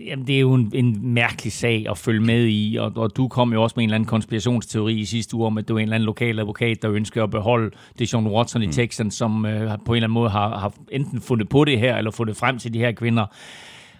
jamen, 0.06 0.28
det 0.28 0.36
er 0.36 0.40
jo 0.40 0.54
en, 0.54 0.72
en 0.74 1.14
mærkelig 1.14 1.54
sag 1.54 1.86
at 1.90 1.98
følge 1.98 2.22
med 2.22 2.48
i, 2.50 2.78
og, 2.80 2.92
og 2.96 3.18
du 3.18 3.28
kom 3.28 3.54
jo 3.54 3.64
også 3.64 3.74
med 3.78 3.84
en 3.84 3.90
eller 3.90 3.96
anden 3.96 4.08
konspirationsteori 4.08 5.00
i 5.00 5.06
sidste 5.06 5.36
uge 5.36 5.46
om, 5.46 5.58
at 5.58 5.68
det 5.68 5.74
var 5.74 5.80
en 5.80 5.84
eller 5.84 5.96
anden 5.96 6.06
lokal 6.06 6.40
advokat, 6.40 6.82
der 6.82 6.92
ønsker 6.92 7.24
at 7.24 7.32
beholde 7.32 7.72
Deshaun 8.00 8.28
Watson 8.28 8.62
mm. 8.62 8.70
i 8.70 8.74
Texas, 8.74 9.14
som 9.14 9.32
som 9.32 9.46
øh, 9.46 9.78
på 9.86 9.94
en 9.94 9.96
eller 9.96 10.08
anden 10.08 10.14
måde 10.14 10.30
har, 10.30 10.58
har 10.58 10.74
enten 10.92 11.22
fundet 11.22 11.50
på 11.50 11.66
det 11.66 11.80
her, 11.80 11.98
eller 11.98 12.12
fundet 12.12 12.38
frem 12.38 12.60
til 12.60 12.74
de 12.74 12.80
her 12.80 12.92
kvinder. 12.92 13.26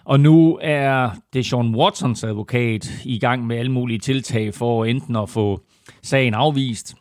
Og 0.04 0.20
nu 0.20 0.58
er 0.62 1.10
det 1.32 1.46
Sean 1.46 1.74
Watsons 1.74 2.24
advokat 2.24 2.90
i 3.04 3.18
gang 3.18 3.46
med 3.46 3.56
alle 3.56 3.72
mulige 3.72 3.98
tiltag 3.98 4.54
for 4.54 4.84
enten 4.84 5.16
at 5.16 5.28
få 5.28 5.60
sagen 6.02 6.34
afvist, 6.34 6.94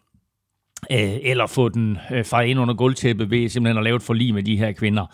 øh, 0.92 1.18
eller 1.24 1.48
få 1.48 1.70
den 1.70 1.98
øh, 2.12 2.26
fra 2.26 2.42
ind 2.42 2.60
under 2.60 2.74
gulvtæppet 2.74 3.32
ved 3.32 3.50
simpelthen 3.50 3.78
at 3.78 3.84
lave 3.84 3.96
et 3.96 4.02
forlig 4.02 4.34
med 4.34 4.44
de 4.44 4.58
her 4.58 4.72
kvinder. 4.72 5.06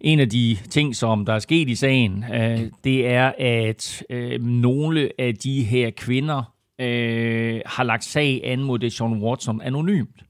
En 0.00 0.20
af 0.20 0.28
de 0.28 0.56
ting, 0.70 0.96
som 0.96 1.24
der 1.24 1.32
er 1.32 1.38
sket 1.38 1.68
i 1.68 1.74
sagen, 1.74 2.24
øh, 2.34 2.60
det 2.84 3.08
er, 3.08 3.32
at 3.38 4.02
øh, 4.10 4.42
nogle 4.42 5.10
af 5.18 5.34
de 5.34 5.64
her 5.64 5.90
kvinder 5.90 6.54
øh, 6.80 7.60
har 7.66 7.84
lagt 7.84 8.04
sag 8.04 8.40
an 8.44 8.62
mod 8.62 8.78
det 8.78 8.92
Sean 8.92 9.22
Watson 9.22 9.62
anonymt. 9.62 10.24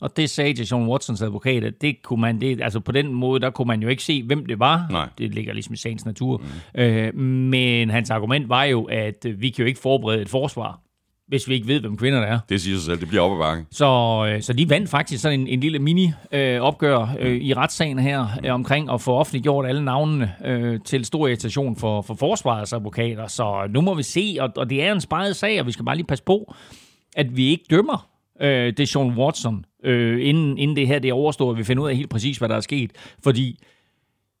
Og 0.00 0.16
det 0.16 0.30
sagde 0.30 0.54
Jason 0.58 0.88
Watsons 0.88 1.22
advokat, 1.22 1.64
at 1.64 1.74
det 1.80 2.02
kunne 2.02 2.20
man, 2.20 2.40
det, 2.40 2.62
altså 2.62 2.80
på 2.80 2.92
den 2.92 3.14
måde, 3.14 3.40
der 3.40 3.50
kunne 3.50 3.66
man 3.66 3.82
jo 3.82 3.88
ikke 3.88 4.02
se, 4.02 4.22
hvem 4.22 4.46
det 4.46 4.58
var. 4.58 4.86
Nej. 4.90 5.08
Det 5.18 5.34
ligger 5.34 5.52
ligesom 5.52 5.74
i 5.74 5.76
sagens 5.76 6.06
natur. 6.06 6.42
Mm. 6.74 6.80
Øh, 6.80 7.14
men 7.14 7.90
hans 7.90 8.10
argument 8.10 8.48
var 8.48 8.64
jo, 8.64 8.84
at 8.84 9.26
vi 9.36 9.50
kan 9.50 9.62
jo 9.62 9.66
ikke 9.66 9.80
forberede 9.80 10.22
et 10.22 10.28
forsvar 10.28 10.80
hvis 11.30 11.48
vi 11.48 11.54
ikke 11.54 11.66
ved, 11.66 11.80
hvem 11.80 11.96
kvinderne 11.96 12.26
er. 12.26 12.38
Det 12.48 12.60
siger 12.60 12.76
sig 12.76 12.84
selv, 12.84 13.00
det 13.00 13.08
bliver 13.08 13.22
op 13.22 13.32
ad 13.32 13.38
bakke. 13.38 13.64
Så, 13.70 13.86
øh, 14.28 14.42
så 14.42 14.52
de 14.52 14.70
vandt 14.70 14.90
faktisk 14.90 15.22
sådan 15.22 15.40
en, 15.40 15.46
en 15.46 15.60
lille 15.60 15.78
mini-opgør 15.78 17.14
øh, 17.20 17.32
øh, 17.32 17.36
i 17.36 17.54
retssagen 17.54 17.98
her 17.98 18.26
øh, 18.44 18.54
omkring 18.54 18.90
at 18.90 19.00
få 19.00 19.12
offentliggjort 19.12 19.66
alle 19.66 19.84
navnene 19.84 20.32
øh, 20.44 20.80
til 20.84 21.04
stor 21.04 21.28
irritation 21.28 21.76
for, 21.76 22.02
for 22.02 22.14
forsvarets 22.14 22.72
advokater. 22.72 23.26
Så 23.26 23.68
nu 23.70 23.80
må 23.80 23.94
vi 23.94 24.02
se, 24.02 24.36
og, 24.40 24.50
og 24.56 24.70
det 24.70 24.82
er 24.82 24.92
en 24.92 25.00
sparet 25.00 25.36
sag, 25.36 25.60
og 25.60 25.66
vi 25.66 25.72
skal 25.72 25.84
bare 25.84 25.96
lige 25.96 26.06
passe 26.06 26.24
på, 26.24 26.54
at 27.16 27.36
vi 27.36 27.46
ikke 27.46 27.64
dømmer 27.70 28.08
øh, 28.40 28.72
det 28.76 28.88
Sean 28.88 29.18
Watson, 29.18 29.64
øh, 29.84 30.28
inden, 30.28 30.58
inden 30.58 30.76
det 30.76 30.86
her 30.86 30.98
det 30.98 31.08
er 31.08 31.14
overstået, 31.14 31.50
og 31.50 31.58
vi 31.58 31.64
finder 31.64 31.82
ud 31.82 31.88
af 31.88 31.96
helt 31.96 32.10
præcis, 32.10 32.38
hvad 32.38 32.48
der 32.48 32.56
er 32.56 32.60
sket. 32.60 32.92
Fordi 33.22 33.58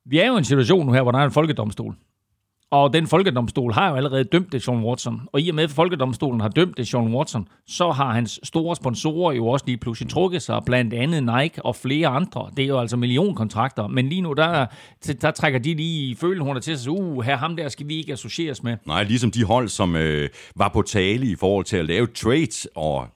vi 0.06 0.18
er 0.18 0.26
jo 0.26 0.34
i 0.34 0.38
en 0.38 0.44
situation 0.44 0.86
nu 0.86 0.92
her, 0.92 1.02
hvor 1.02 1.12
der 1.12 1.18
er 1.18 1.24
en 1.24 1.30
folkedomstol. 1.30 1.94
Og 2.70 2.92
den 2.92 3.06
folkedomstol 3.06 3.72
har 3.72 3.90
jo 3.90 3.94
allerede 3.96 4.24
dømt 4.24 4.52
det 4.52 4.62
Sean 4.62 4.84
Watson. 4.84 5.20
Og 5.32 5.40
i 5.40 5.48
og 5.48 5.54
med, 5.54 5.64
at 5.64 5.70
folkedomstolen 5.70 6.40
har 6.40 6.48
dømt 6.48 6.76
det 6.76 6.88
Sean 6.88 7.14
Watson, 7.14 7.48
så 7.66 7.90
har 7.90 8.12
hans 8.12 8.40
store 8.42 8.76
sponsorer 8.76 9.32
jo 9.32 9.46
også 9.46 9.66
lige 9.66 9.78
pludselig 9.78 10.10
trukket 10.10 10.42
sig, 10.42 10.62
blandt 10.66 10.94
andet 10.94 11.22
Nike 11.22 11.64
og 11.64 11.76
flere 11.76 12.08
andre. 12.08 12.50
Det 12.56 12.62
er 12.62 12.68
jo 12.68 12.78
altså 12.78 12.96
millionkontrakter. 12.96 13.86
Men 13.86 14.08
lige 14.08 14.20
nu, 14.20 14.32
der, 14.32 14.66
der 15.20 15.30
trækker 15.30 15.58
de 15.58 15.74
lige 15.74 16.16
følehornet 16.16 16.62
til 16.62 16.78
sig, 16.78 16.92
uh, 16.92 17.22
her 17.22 17.36
ham 17.36 17.56
der 17.56 17.68
skal 17.68 17.88
vi 17.88 17.96
ikke 17.96 18.12
associeres 18.12 18.62
med. 18.62 18.76
Nej, 18.86 19.02
ligesom 19.02 19.30
de 19.30 19.44
hold, 19.44 19.68
som 19.68 19.96
øh, 19.96 20.28
var 20.56 20.68
på 20.68 20.82
tale 20.82 21.26
i 21.26 21.36
forhold 21.36 21.64
til 21.64 21.76
at 21.76 21.84
lave 21.84 22.06
trades 22.06 22.68
og 22.76 23.06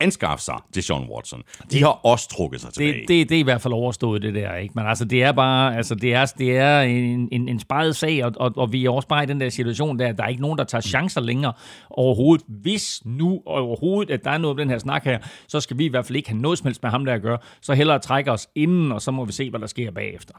anskaffe 0.00 0.44
sig 0.44 0.54
til 0.72 0.82
Sean 0.82 1.08
Watson. 1.10 1.42
De 1.70 1.82
har 1.82 1.88
også 1.88 2.28
trukket 2.28 2.60
sig 2.60 2.72
tilbage. 2.72 2.92
Det, 2.92 3.08
det, 3.08 3.28
det 3.28 3.34
er 3.34 3.40
i 3.40 3.42
hvert 3.42 3.60
fald 3.60 3.74
overstået, 3.74 4.22
det 4.22 4.34
der. 4.34 4.54
Ikke? 4.54 4.72
Men 4.74 4.86
altså, 4.86 5.04
det 5.04 5.22
er 5.22 5.32
bare 5.32 5.76
altså, 5.76 5.94
det 5.94 6.14
er, 6.14 6.26
det 6.38 6.56
er 6.56 6.80
en, 6.80 7.28
en, 7.32 7.48
en 7.48 7.60
sparet 7.60 7.96
sag, 7.96 8.24
og, 8.24 8.32
og, 8.36 8.52
og 8.56 8.72
vi 8.72 8.84
er 8.84 8.90
også 8.90 9.08
bare 9.08 9.22
i 9.22 9.26
den 9.26 9.40
der 9.40 9.48
situation, 9.48 9.98
der 9.98 10.12
der 10.12 10.24
er 10.24 10.28
ikke 10.28 10.42
nogen, 10.42 10.58
der 10.58 10.64
tager 10.64 10.82
chancer 10.82 11.20
længere 11.20 11.52
overhovedet. 11.90 12.46
Hvis 12.48 13.02
nu 13.04 13.42
overhovedet, 13.46 14.14
at 14.14 14.24
der 14.24 14.30
er 14.30 14.38
noget 14.38 14.58
af 14.58 14.64
den 14.64 14.70
her 14.70 14.78
snak 14.78 15.04
her, 15.04 15.18
så 15.48 15.60
skal 15.60 15.78
vi 15.78 15.84
i 15.84 15.88
hvert 15.88 16.06
fald 16.06 16.16
ikke 16.16 16.28
have 16.28 16.40
noget 16.40 16.58
som 16.58 16.66
helst 16.66 16.82
med 16.82 16.90
ham 16.90 17.04
der 17.04 17.14
at 17.14 17.22
gøre. 17.22 17.38
Så 17.60 17.74
hellere 17.74 17.98
trække 17.98 18.32
os 18.32 18.48
inden, 18.54 18.92
og 18.92 19.02
så 19.02 19.10
må 19.10 19.24
vi 19.24 19.32
se, 19.32 19.50
hvad 19.50 19.60
der 19.60 19.66
sker 19.66 19.90
bagefter. 19.90 20.34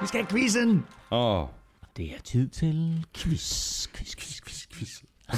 Vi 0.00 0.06
skal 0.06 0.20
have 0.20 0.26
quizzen! 0.30 0.84
Åh. 1.10 1.40
Oh. 1.40 1.46
Det 1.96 2.06
er 2.06 2.20
tid 2.24 2.48
til 2.48 3.06
quiz, 3.14 3.88
quiz, 3.88 4.16
quiz, 4.16 4.40
quiz, 4.40 4.66
quiz. 4.74 5.05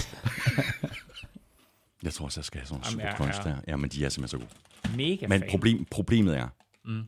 jeg 2.03 2.13
tror 2.13 2.25
også, 2.25 2.41
jeg 2.41 2.45
skal 2.45 2.61
have 2.61 2.67
sådan 2.67 2.81
en 2.81 2.85
super 2.85 3.15
crunch 3.17 3.39
ja. 3.45 3.51
der. 3.51 3.57
Jamen, 3.69 3.91
de 3.91 4.05
er 4.05 4.09
simpelthen 4.09 4.41
så 4.41 4.47
gode. 4.47 4.51
Mega 4.97 5.27
Men 5.27 5.41
fan. 5.41 5.51
problem, 5.51 5.85
problemet 5.91 6.37
er, 6.37 6.49
mm. 6.85 7.05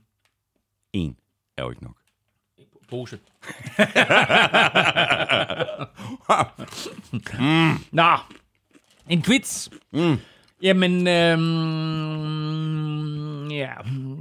en 0.93 1.16
er 1.57 1.62
jo 1.62 1.71
ikke 1.71 1.85
nok. 1.85 1.97
Pose. 2.88 3.19
mm. 7.38 7.85
Nå, 7.93 8.16
en 9.09 9.23
quiz. 9.23 9.69
Mm. 9.93 10.16
Jamen, 10.62 11.09
øhm, 11.09 11.40
ja, 13.51 13.73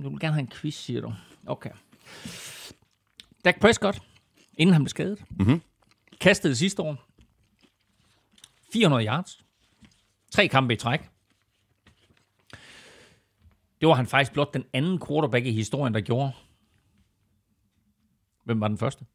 du 0.04 0.10
vil 0.10 0.20
gerne 0.20 0.34
have 0.34 0.40
en 0.40 0.48
quiz, 0.48 0.76
siger 0.76 1.02
du. 1.02 1.14
Okay. 1.48 1.70
Dak 3.46 3.60
Prescott, 3.60 4.02
inden 4.58 4.74
han 4.74 4.82
blev 4.84 4.90
skadet, 4.90 5.24
mm-hmm. 5.30 5.62
kastede 6.22 6.56
sidste 6.56 6.82
år 6.82 7.09
400 8.74 9.06
yards. 9.06 9.46
Tre 10.32 10.48
kampe 10.48 10.74
i 10.74 10.78
træk. 10.78 11.00
Det 13.82 13.88
var 13.88 13.94
han 13.94 14.08
faktisk 14.08 14.34
blot 14.34 14.54
den 14.54 14.64
anden 14.74 15.00
quarterback 15.08 15.46
i 15.46 15.52
historien, 15.52 15.94
der 15.94 16.02
gjorde. 16.02 16.32
Hvem 18.46 18.62
var 18.62 18.68
den 18.68 18.78
første? 18.78 19.06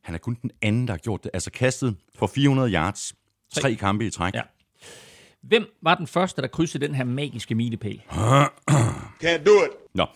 Han 0.00 0.14
er 0.14 0.18
kun 0.18 0.38
den 0.42 0.50
anden, 0.62 0.86
der 0.86 0.92
har 0.92 0.98
gjort 0.98 1.24
det. 1.24 1.30
Altså 1.34 1.50
kastet 1.50 1.96
for 2.14 2.26
400 2.26 2.72
yards. 2.72 3.14
Tre, 3.54 3.60
tre 3.60 3.74
kampe 3.74 4.06
i 4.06 4.10
træk. 4.10 4.34
Ja. 4.34 4.42
Hvem 5.42 5.66
var 5.82 5.94
den 5.94 6.06
første, 6.06 6.42
der 6.42 6.48
krydsede 6.48 6.86
den 6.86 6.94
her 6.94 7.04
magiske 7.04 7.54
milepæl? 7.54 8.02
Can't 9.24 9.44
do 9.44 9.64
it. 9.64 9.70
Nå, 9.94 10.06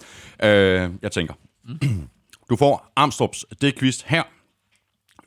øh, 0.42 0.90
jeg 1.02 1.12
tænker. 1.12 1.34
Du 2.50 2.56
får 2.56 2.92
Armstrongs 2.96 3.46
det 3.60 3.78
quiz 3.78 4.02
her. 4.02 4.22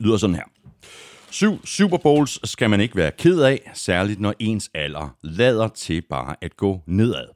Lyder 0.00 0.16
sådan 0.16 0.36
her. 0.36 0.44
Syv 1.34 1.66
Super 1.66 1.96
Bowls 1.96 2.50
skal 2.50 2.70
man 2.70 2.80
ikke 2.80 2.96
være 2.96 3.10
ked 3.18 3.40
af, 3.40 3.70
særligt 3.74 4.20
når 4.20 4.34
ens 4.38 4.70
alder 4.74 5.16
lader 5.22 5.68
til 5.68 6.02
bare 6.10 6.36
at 6.40 6.56
gå 6.56 6.80
nedad. 6.86 7.26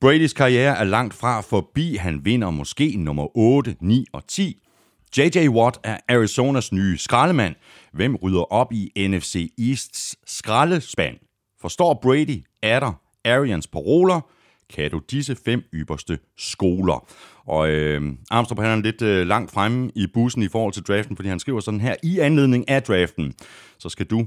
Bradys 0.00 0.32
karriere 0.32 0.78
er 0.78 0.84
langt 0.84 1.14
fra 1.14 1.40
forbi. 1.40 1.96
Han 1.96 2.24
vinder 2.24 2.50
måske 2.50 2.96
nummer 2.96 3.36
8, 3.36 3.76
9 3.80 4.06
og 4.12 4.26
10. 4.26 4.56
J.J. 5.18 5.48
Watt 5.48 5.78
er 5.84 5.98
Arizonas 6.08 6.72
nye 6.72 6.98
skraldemand. 6.98 7.54
Hvem 7.92 8.16
rydder 8.16 8.52
op 8.52 8.72
i 8.72 9.08
NFC 9.08 9.52
Easts 9.58 10.16
skraldespand? 10.26 11.16
Forstår 11.60 11.98
Brady, 12.02 12.44
Adder, 12.62 12.92
Arians 13.24 13.66
paroler? 13.66 14.20
Kan 14.74 14.90
du 14.90 15.00
disse 15.10 15.36
fem 15.44 15.62
ypperste 15.74 16.18
skoler? 16.38 17.06
Og 17.48 17.70
øh, 17.70 18.02
Armstrong 18.30 18.62
han 18.62 18.78
er 18.78 18.82
lidt 18.82 19.02
øh, 19.02 19.26
langt 19.26 19.50
fremme 19.50 19.90
i 19.94 20.06
bussen 20.06 20.42
i 20.42 20.48
forhold 20.48 20.72
til 20.72 20.82
draften, 20.82 21.16
fordi 21.16 21.28
han 21.28 21.38
skriver 21.38 21.60
sådan 21.60 21.80
her, 21.80 21.94
i 22.02 22.18
anledning 22.18 22.68
af 22.68 22.82
draften, 22.82 23.34
så 23.78 23.88
skal 23.88 24.06
du, 24.06 24.26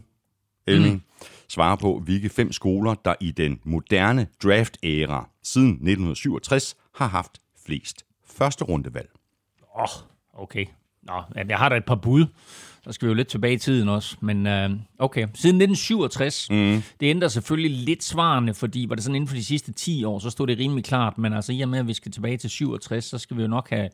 Elming, 0.68 0.94
mm. 0.94 1.02
svare 1.48 1.78
på, 1.78 2.00
hvilke 2.00 2.30
fem 2.30 2.52
skoler, 2.52 2.94
der 2.94 3.16
i 3.20 3.32
den 3.32 3.60
moderne 3.64 4.28
draft-æra 4.44 5.30
siden 5.44 5.70
1967 5.70 6.76
har 6.96 7.08
haft 7.08 7.42
flest 7.66 8.06
første 8.26 8.64
rundevalg. 8.64 9.10
Åh, 9.76 9.82
oh, 9.82 9.90
okay. 10.44 10.66
Nå, 11.04 11.22
jeg 11.50 11.58
har 11.58 11.70
da 11.70 11.76
et 11.76 11.86
par 11.86 11.96
bud. 11.96 12.26
Så 12.84 12.92
skal 12.92 13.06
vi 13.06 13.10
jo 13.10 13.16
lidt 13.16 13.28
tilbage 13.28 13.54
i 13.54 13.58
tiden 13.58 13.90
også. 13.90 14.16
Men 14.22 14.48
øh, 14.48 14.70
okay, 15.00 15.28
siden 15.34 15.62
1967, 15.62 16.48
mm. 16.50 16.84
det 17.00 17.08
ændrer 17.08 17.28
selvfølgelig 17.28 17.78
lidt 17.78 18.04
svarene, 18.04 18.54
fordi 18.54 18.86
var 18.90 18.96
det 18.96 19.04
sådan 19.04 19.16
inden 19.16 19.28
for 19.28 19.36
de 19.36 19.44
sidste 19.44 19.74
10 19.74 20.04
år, 20.04 20.20
så 20.20 20.30
stod 20.30 20.48
det 20.48 20.58
rimelig 20.58 20.84
klart. 20.84 21.18
Men 21.18 21.34
altså 21.34 21.54
i 21.54 21.62
og 21.62 21.70
med, 21.70 21.80
at 21.80 21.88
vi 21.88 21.94
skal 21.94 22.12
tilbage 22.12 22.38
til 22.38 22.50
67, 22.50 23.06
så 23.06 23.18
skal 23.18 23.38
vi 23.38 23.42
jo 23.42 23.48
nok 23.48 23.70
have 23.70 23.90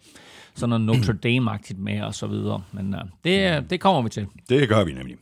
sådan 0.57 0.69
noget 0.69 0.85
Notre 0.85 1.13
Dame-agtigt 1.25 1.79
med 1.79 2.01
og 2.01 2.15
så 2.15 2.27
videre. 2.27 2.61
Men 2.71 2.93
øh, 2.93 3.01
det, 3.23 3.69
det 3.69 3.79
kommer 3.79 4.01
vi 4.01 4.09
til. 4.09 4.27
Det 4.49 4.69
gør 4.69 4.83
vi 4.83 4.93
nemlig. 4.93 5.15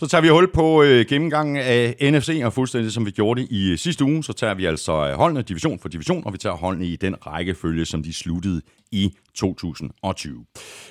Så 0.00 0.08
tager 0.08 0.22
vi 0.22 0.28
hul 0.28 0.52
på 0.54 0.82
øh, 0.82 1.06
gennemgangen 1.06 1.56
af 1.56 1.96
NFC, 2.12 2.40
og 2.44 2.52
fuldstændig 2.52 2.92
som 2.92 3.06
vi 3.06 3.10
gjorde 3.10 3.40
det 3.40 3.48
i 3.50 3.76
sidste 3.76 4.04
uge, 4.04 4.24
så 4.24 4.32
tager 4.32 4.54
vi 4.54 4.64
altså 4.64 5.14
holdene 5.14 5.42
division 5.42 5.78
for 5.78 5.88
division, 5.88 6.26
og 6.26 6.32
vi 6.32 6.38
tager 6.38 6.56
holdene 6.56 6.86
i 6.86 6.96
den 6.96 7.26
rækkefølge, 7.26 7.84
som 7.84 8.02
de 8.02 8.12
sluttede 8.12 8.60
i 8.92 9.14
2020. 9.34 10.44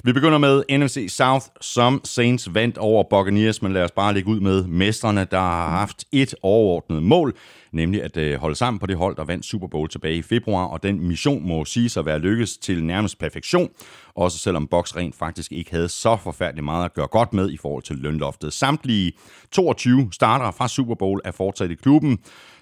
Vi 0.04 0.14
begynder 0.14 0.38
med 0.38 0.64
NFC 0.78 1.06
South, 1.10 1.46
som 1.62 2.02
Saints 2.04 2.54
vandt 2.54 2.78
over 2.78 3.04
Buccaneers, 3.10 3.62
men 3.62 3.74
lad 3.74 3.84
os 3.84 3.92
bare 3.92 4.14
lægge 4.14 4.30
ud 4.30 4.40
med 4.40 4.64
mestrene, 4.64 5.28
der 5.32 5.40
har 5.40 5.70
haft 5.70 6.06
et 6.12 6.36
overordnet 6.42 7.04
mål, 7.04 7.36
nemlig 7.72 8.04
at 8.04 8.18
øh, 8.18 8.40
holde 8.40 8.56
sammen 8.56 8.80
på 8.80 8.86
det 8.86 8.98
hold, 8.98 9.16
der 9.16 9.24
vandt 9.24 9.46
Super 9.46 9.68
Bowl 9.68 9.90
tilbage 9.90 10.16
i 10.16 10.22
februar, 10.22 10.66
og 10.66 10.84
den 10.84 11.08
mission 11.08 11.48
må 11.48 11.66
sige 11.66 11.90
sig 11.90 12.00
at 12.00 12.06
være 12.06 12.20
lykkes 12.20 12.58
til 12.58 12.84
nærmest 12.84 13.20
perfektion, 13.20 13.70
også 14.16 14.38
selvom 14.38 14.68
Box 14.68 14.96
rent 14.96 15.16
faktisk 15.16 15.52
ikke 15.52 15.72
havde 15.72 15.90
så 15.90 16.16
forfærdeligt 16.16 16.66
meget 16.66 16.86
at 16.86 16.94
gøre 16.94 17.08
godt 17.08 17.34
med 17.34 17.52
i 17.52 17.58
forhold 17.58 17.84
til 17.84 17.96
lønloftet. 17.96 18.54
Samtlige 18.54 19.12
22 19.52 20.10
starter 20.12 20.52
fra 20.52 20.68
Super 20.68 20.96
Bowl 20.96 21.22
er 21.26 21.32
fortsat 21.32 21.72
i 21.72 21.76
klubben, 21.76 22.20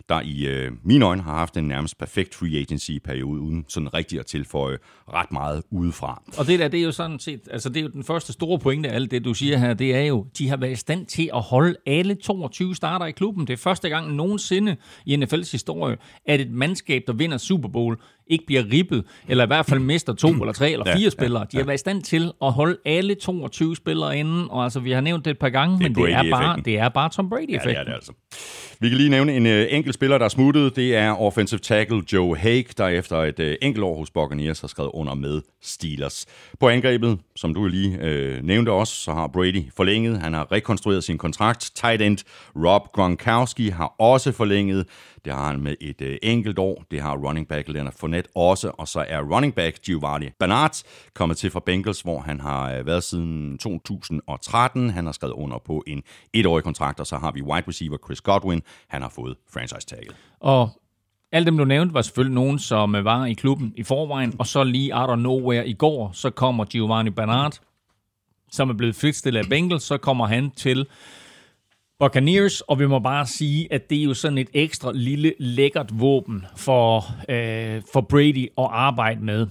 der 0.10 0.22
i 0.22 0.46
øh, 0.48 0.72
mine 0.84 1.06
øjne 1.06 1.22
har 1.22 1.34
haft 1.34 1.58
en 1.58 1.68
nærmest 1.68 1.98
perfekt 1.98 2.36
free 2.36 2.58
agency-periode, 2.60 3.42
uden 3.42 3.66
sådan 3.68 3.94
rigtig 3.94 4.20
at 4.20 4.26
tilføje 4.26 4.78
ret 5.14 5.32
meget 5.32 5.64
udefra. 5.72 6.22
Og 6.38 6.48
det 6.48 6.60
der, 6.60 6.68
det 6.68 6.80
er 6.80 6.84
jo 6.84 6.92
sådan 6.92 7.20
set, 7.20 7.42
altså 7.52 7.70
det 7.70 7.78
er 7.78 7.82
jo 7.82 7.90
den 7.90 8.04
første 8.04 8.34
store 8.34 8.60
pointe 8.60 8.90
af 8.90 8.96
alt 8.96 9.12
det, 9.12 9.26
du 9.26 9.34
siger 9.34 9.58
her, 9.58 9.74
det 9.74 9.96
er 9.96 10.02
jo, 10.02 10.26
de 10.38 10.50
har 10.50 10.58
været 10.58 10.72
i 10.72 10.76
stand 10.76 11.06
til 11.06 11.30
at 11.36 11.42
holde 11.42 11.76
alle 11.86 12.16
22 12.16 12.76
starter 12.76 13.06
i 13.06 13.12
klubben. 13.12 13.48
Det 13.48 13.54
er 13.54 13.58
første 13.58 13.90
gang 13.90 14.16
nogensinde 14.16 14.76
i 15.06 15.16
NFL's 15.16 15.52
historie, 15.52 15.98
at 16.26 16.42
et 16.42 16.52
mandskab, 16.52 17.04
der 17.08 17.14
vinder 17.14 17.38
Super 17.38 17.70
Bowl, 17.70 17.98
ikke 18.30 18.46
bliver 18.46 18.64
ribbet, 18.74 19.04
eller 19.28 19.44
i 19.44 19.48
hvert 19.48 19.66
fald 19.66 19.80
mister 19.80 20.14
to 20.14 20.30
eller 20.30 20.54
tre 20.54 20.72
eller 20.72 20.86
fire 20.86 21.04
ja, 21.04 21.10
spillere. 21.10 21.46
De 21.52 21.58
har 21.58 21.64
været 21.64 21.78
i 21.78 21.80
stand 21.80 22.04
til 22.04 22.32
at 22.42 22.52
holde 22.52 22.78
alle 22.86 23.16
22 23.16 23.76
spillere 23.76 24.18
inde, 24.18 24.48
og 24.50 24.64
altså, 24.64 24.80
vi 24.80 24.92
har 24.92 25.02
nævnt 25.02 25.26
det 25.26 25.32
et 25.32 25.40
par 25.40 25.50
gange, 25.50 25.74
det 25.74 25.84
men 25.84 25.96
det 25.96 26.14
er, 26.14 26.30
bare, 26.32 26.62
det 26.66 26.80
er 26.80 26.90
bare 26.90 27.10
Tom 27.10 27.30
Brady-effekten. 27.30 27.70
Ja, 27.70 27.72
det 27.72 27.80
er 27.80 27.84
det 27.84 27.94
altså. 27.94 28.12
Vi 28.80 28.90
kan 28.90 28.98
lige 28.98 29.10
nævne 29.10 29.36
en 29.36 29.46
øh, 29.46 29.68
enkelt 29.70 29.96
spiller, 30.00 30.18
der 30.18 30.26
er 30.26 30.30
smuttet. 30.30 30.76
Det 30.76 30.96
er 30.96 31.22
offensive 31.22 31.60
tackle 31.60 32.04
Joe 32.14 32.38
Hague, 32.38 32.74
der 32.78 32.88
efter 32.88 33.18
et 33.18 33.40
øh, 33.40 33.56
enkelt 33.62 33.84
år 33.84 33.98
hos 33.98 34.12
Buccaneers 34.12 34.62
har 34.62 34.68
skrevet 34.68 34.92
under 34.94 35.14
med 35.14 35.42
Steelers. 35.62 36.26
På 36.60 36.70
angrebet, 36.70 37.20
som 37.36 37.54
du 37.54 37.68
lige 37.68 37.98
øh, 38.02 38.44
nævnte 38.44 38.72
også, 38.72 38.94
så 38.94 39.14
har 39.14 39.28
Brady 39.28 39.64
forlænget. 39.78 40.20
Han 40.22 40.34
har 40.34 40.52
rekonstrueret 40.52 41.04
sin 41.04 41.18
kontrakt. 41.18 41.72
Tight 41.76 42.02
end 42.02 42.18
Rob 42.56 42.92
Gronkowski 42.94 43.70
har 43.70 43.96
også 43.98 44.32
forlænget. 44.32 44.86
Det 45.26 45.34
har 45.34 45.48
han 45.48 45.60
med 45.60 45.76
et 45.82 46.02
øh, 46.02 46.18
enkelt 46.24 46.60
år. 46.60 46.84
Det 46.92 47.02
har 47.02 47.18
running 47.18 47.48
back 47.48 47.68
Leonard 47.68 47.94
Fournette 48.00 48.30
også. 48.36 48.72
Og 48.78 48.88
så 48.88 49.06
er 49.08 49.22
running 49.22 49.56
back 49.56 49.82
Giovanni 49.86 50.30
Bernard 50.40 50.76
kommet 51.14 51.38
til 51.38 51.52
fra 51.52 51.62
Bengals, 51.66 52.02
hvor 52.02 52.20
han 52.20 52.40
har 52.40 52.74
øh, 52.74 52.86
været 52.86 53.04
siden 53.04 53.58
2013. 53.58 54.90
Han 54.90 55.06
har 55.06 55.12
skrevet 55.12 55.34
under 55.34 55.58
på 55.66 55.84
en 55.88 56.04
etårig 56.34 56.64
kontrakt, 56.64 57.00
og 57.00 57.08
så 57.08 57.18
har 57.18 57.32
vi 57.32 57.42
wide 57.42 57.68
receiver 57.68 57.98
Chris 58.06 58.22
Godwin. 58.22 58.62
Han 58.88 59.02
har 59.02 59.10
fået 59.10 59.36
franchise-tagget. 59.54 60.16
Og 60.40 60.70
alle 61.32 61.46
dem, 61.46 61.58
du 61.58 61.66
nævnte, 61.66 61.94
var 61.94 62.02
selvfølgelig 62.02 62.36
nogen, 62.36 62.60
som 62.60 62.96
øh, 62.96 63.06
var 63.06 63.26
i 63.26 63.34
klubben 63.34 63.74
i 63.76 63.84
forvejen, 63.84 64.36
og 64.40 64.48
så 64.48 64.64
lige 64.64 64.96
out 64.96 65.10
of 65.10 65.18
nowhere 65.18 65.68
i 65.68 65.74
går, 65.74 66.12
så 66.14 66.30
kommer 66.30 66.66
Giovanni 66.66 67.10
Bernard, 67.10 67.60
som 68.52 68.70
er 68.70 68.74
blevet 68.74 68.96
fritstillet 68.96 69.40
af 69.40 69.50
Bengals, 69.50 69.84
så 69.84 69.98
kommer 69.98 70.28
han 70.28 70.52
til 70.52 70.88
Buccaneers, 72.00 72.62
og 72.62 72.80
vi 72.80 72.88
må 72.88 73.00
bare 73.00 73.26
sige, 73.26 73.74
at 73.74 73.90
det 73.90 74.00
er 74.00 74.04
jo 74.04 74.14
sådan 74.14 74.38
et 74.38 74.50
ekstra 74.54 74.92
lille 74.96 75.34
lækkert 75.40 76.00
våben 76.00 76.46
for, 76.58 77.06
øh, 77.30 77.82
for 77.94 78.02
Brady 78.02 78.48
at 78.58 78.68
arbejde 78.72 79.22
med. 79.22 79.48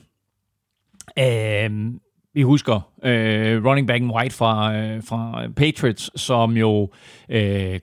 Øh, 1.18 1.92
vi 2.34 2.42
husker 2.42 2.80
øh, 3.04 3.64
running 3.64 3.87
backen 3.87 4.11
White 4.11 4.34
fra, 4.34 4.76
øh, 4.76 5.02
fra 5.02 5.48
Patriots, 5.56 6.20
som 6.20 6.56
jo 6.56 6.90
øh, 7.28 7.80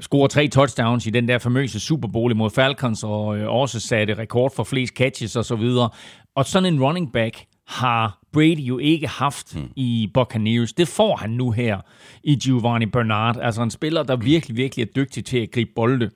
scorer 0.00 0.28
tre 0.28 0.48
touchdowns 0.48 1.06
i 1.06 1.10
den 1.10 1.28
der 1.28 1.38
famøse 1.38 1.80
Super 1.80 2.08
Bowl 2.08 2.32
imod 2.32 2.50
Falcons, 2.50 3.04
og 3.04 3.38
øh, 3.38 3.48
også 3.48 3.80
satte 3.80 4.14
rekord 4.14 4.54
for 4.56 4.64
flest 4.64 4.94
catches 4.94 5.36
og 5.36 5.44
så 5.44 5.56
videre. 5.56 5.90
Og 6.34 6.46
sådan 6.46 6.74
en 6.74 6.82
running 6.82 7.12
back 7.12 7.44
har 7.66 8.18
Brady 8.32 8.60
jo 8.60 8.78
ikke 8.78 9.08
haft 9.08 9.56
mm. 9.56 9.70
i 9.76 10.10
Buccaneers. 10.14 10.72
Det 10.72 10.88
får 10.88 11.16
han 11.16 11.30
nu 11.30 11.50
her 11.50 11.80
i 12.22 12.34
Giovanni 12.34 12.86
Bernard. 12.86 13.36
Altså 13.42 13.62
en 13.62 13.70
spiller, 13.70 14.02
der 14.02 14.16
virkelig, 14.16 14.56
virkelig 14.56 14.82
er 14.82 14.92
dygtig 14.96 15.24
til 15.24 15.38
at 15.38 15.50
gribe 15.50 15.70
bolde. 15.74 16.10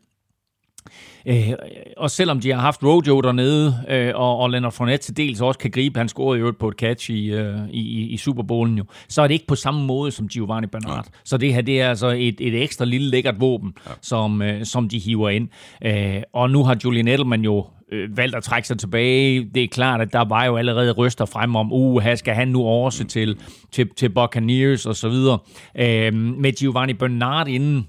Øh, 1.29 1.53
og 1.97 2.11
selvom 2.11 2.41
de 2.41 2.51
har 2.51 2.61
haft 2.61 2.83
Rojo 2.83 3.21
dernede, 3.21 3.75
øh, 3.89 4.13
og, 4.15 4.39
og 4.39 4.51
Leonard 4.51 4.73
Fournette 4.73 5.05
til 5.05 5.17
dels 5.17 5.41
også 5.41 5.59
kan 5.59 5.71
gribe, 5.71 5.99
han 5.99 6.09
scorede 6.09 6.41
jo 6.41 6.55
på 6.59 6.69
et 6.69 6.75
catch 6.75 7.11
i, 7.11 7.31
øh, 7.33 7.69
i, 7.71 8.07
i 8.07 8.17
Super 8.17 8.43
Bowlen 8.43 8.79
jo, 8.79 8.85
så 9.09 9.23
er 9.23 9.27
det 9.27 9.35
ikke 9.35 9.47
på 9.47 9.55
samme 9.55 9.87
måde 9.87 10.11
som 10.11 10.29
Giovanni 10.29 10.67
Bernard. 10.67 11.05
Ja. 11.07 11.19
Så 11.25 11.37
det 11.37 11.55
her, 11.55 11.61
det 11.61 11.81
er 11.81 11.89
altså 11.89 12.09
et, 12.09 12.37
et 12.41 12.63
ekstra 12.63 12.85
lille 12.85 13.11
lækkert 13.11 13.41
våben, 13.41 13.75
ja. 13.87 13.93
som, 14.03 14.43
øh, 14.43 14.65
som 14.65 14.89
de 14.89 14.99
hiver 14.99 15.29
ind. 15.29 15.49
Øh, 15.85 16.23
og 16.33 16.51
nu 16.51 16.65
har 16.65 16.77
Julian 16.85 17.09
Edelman 17.09 17.43
jo 17.43 17.67
øh, 17.93 18.17
valgt 18.17 18.37
at 18.37 18.43
trække 18.43 18.69
sig 18.69 18.79
tilbage. 18.79 19.51
Det 19.55 19.63
er 19.63 19.69
klart, 19.69 20.01
at 20.01 20.13
der 20.13 20.25
var 20.25 20.45
jo 20.45 20.57
allerede 20.57 20.93
ryster 20.93 21.25
frem 21.25 21.57
om, 21.57 21.73
uh, 21.73 22.03
her 22.03 22.15
skal 22.15 22.35
han 22.35 22.49
nu 22.49 22.65
også 22.65 23.03
mm. 23.03 23.09
til, 23.09 23.39
til, 23.73 23.89
til 23.97 24.09
Buccaneers 24.09 24.87
og 24.87 24.97
så 24.97 25.09
videre. 25.09 25.39
Øh, 25.79 26.15
med 26.15 26.53
Giovanni 26.53 26.93
Bernard 26.93 27.49
inden, 27.49 27.87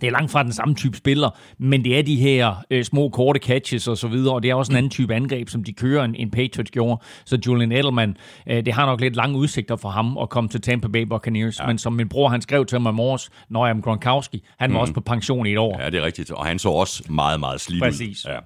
det 0.00 0.06
er 0.06 0.10
langt 0.10 0.30
fra 0.32 0.42
den 0.42 0.52
samme 0.52 0.74
type 0.74 0.96
spiller, 0.96 1.30
men 1.58 1.84
det 1.84 1.98
er 1.98 2.02
de 2.02 2.16
her 2.16 2.54
øh, 2.70 2.84
små, 2.84 3.08
korte 3.08 3.40
catches 3.40 3.88
og 3.88 3.98
så 3.98 4.08
videre, 4.08 4.34
og 4.34 4.42
det 4.42 4.50
er 4.50 4.54
også 4.54 4.72
en 4.72 4.76
anden 4.76 4.90
type 4.90 5.14
angreb, 5.14 5.48
som 5.48 5.64
de 5.64 5.72
kører, 5.72 6.04
en, 6.04 6.14
en 6.14 6.30
Patriots 6.30 6.70
gjorde. 6.70 7.02
Så 7.24 7.38
Julian 7.46 7.72
Edelman, 7.72 8.16
øh, 8.46 8.64
det 8.66 8.74
har 8.74 8.86
nok 8.86 9.00
lidt 9.00 9.16
lange 9.16 9.38
udsigter 9.38 9.76
for 9.76 9.88
ham 9.88 10.18
at 10.18 10.28
komme 10.28 10.50
til 10.50 10.60
Tampa 10.60 10.88
Bay 10.88 11.02
Buccaneers, 11.02 11.60
ja. 11.60 11.66
men 11.66 11.78
som 11.78 11.92
min 11.92 12.08
bror, 12.08 12.28
han 12.28 12.42
skrev 12.42 12.66
til 12.66 12.80
mig 12.80 12.90
i 12.90 12.94
morges, 12.94 13.30
når 13.50 13.66
jeg 13.66 13.76
Gronkowski, 13.82 14.44
han 14.58 14.70
var 14.70 14.78
mm. 14.78 14.80
også 14.80 14.92
på 14.92 15.00
pension 15.00 15.46
i 15.46 15.52
et 15.52 15.58
år. 15.58 15.82
Ja, 15.82 15.90
det 15.90 16.00
er 16.00 16.04
rigtigt, 16.04 16.30
og 16.30 16.46
han 16.46 16.58
så 16.58 16.68
også 16.68 17.02
meget, 17.08 17.40
meget 17.40 17.60
slidt 17.60 17.82
Præcis. 17.82 18.26
ud. 18.26 18.30
Ja. 18.30 18.38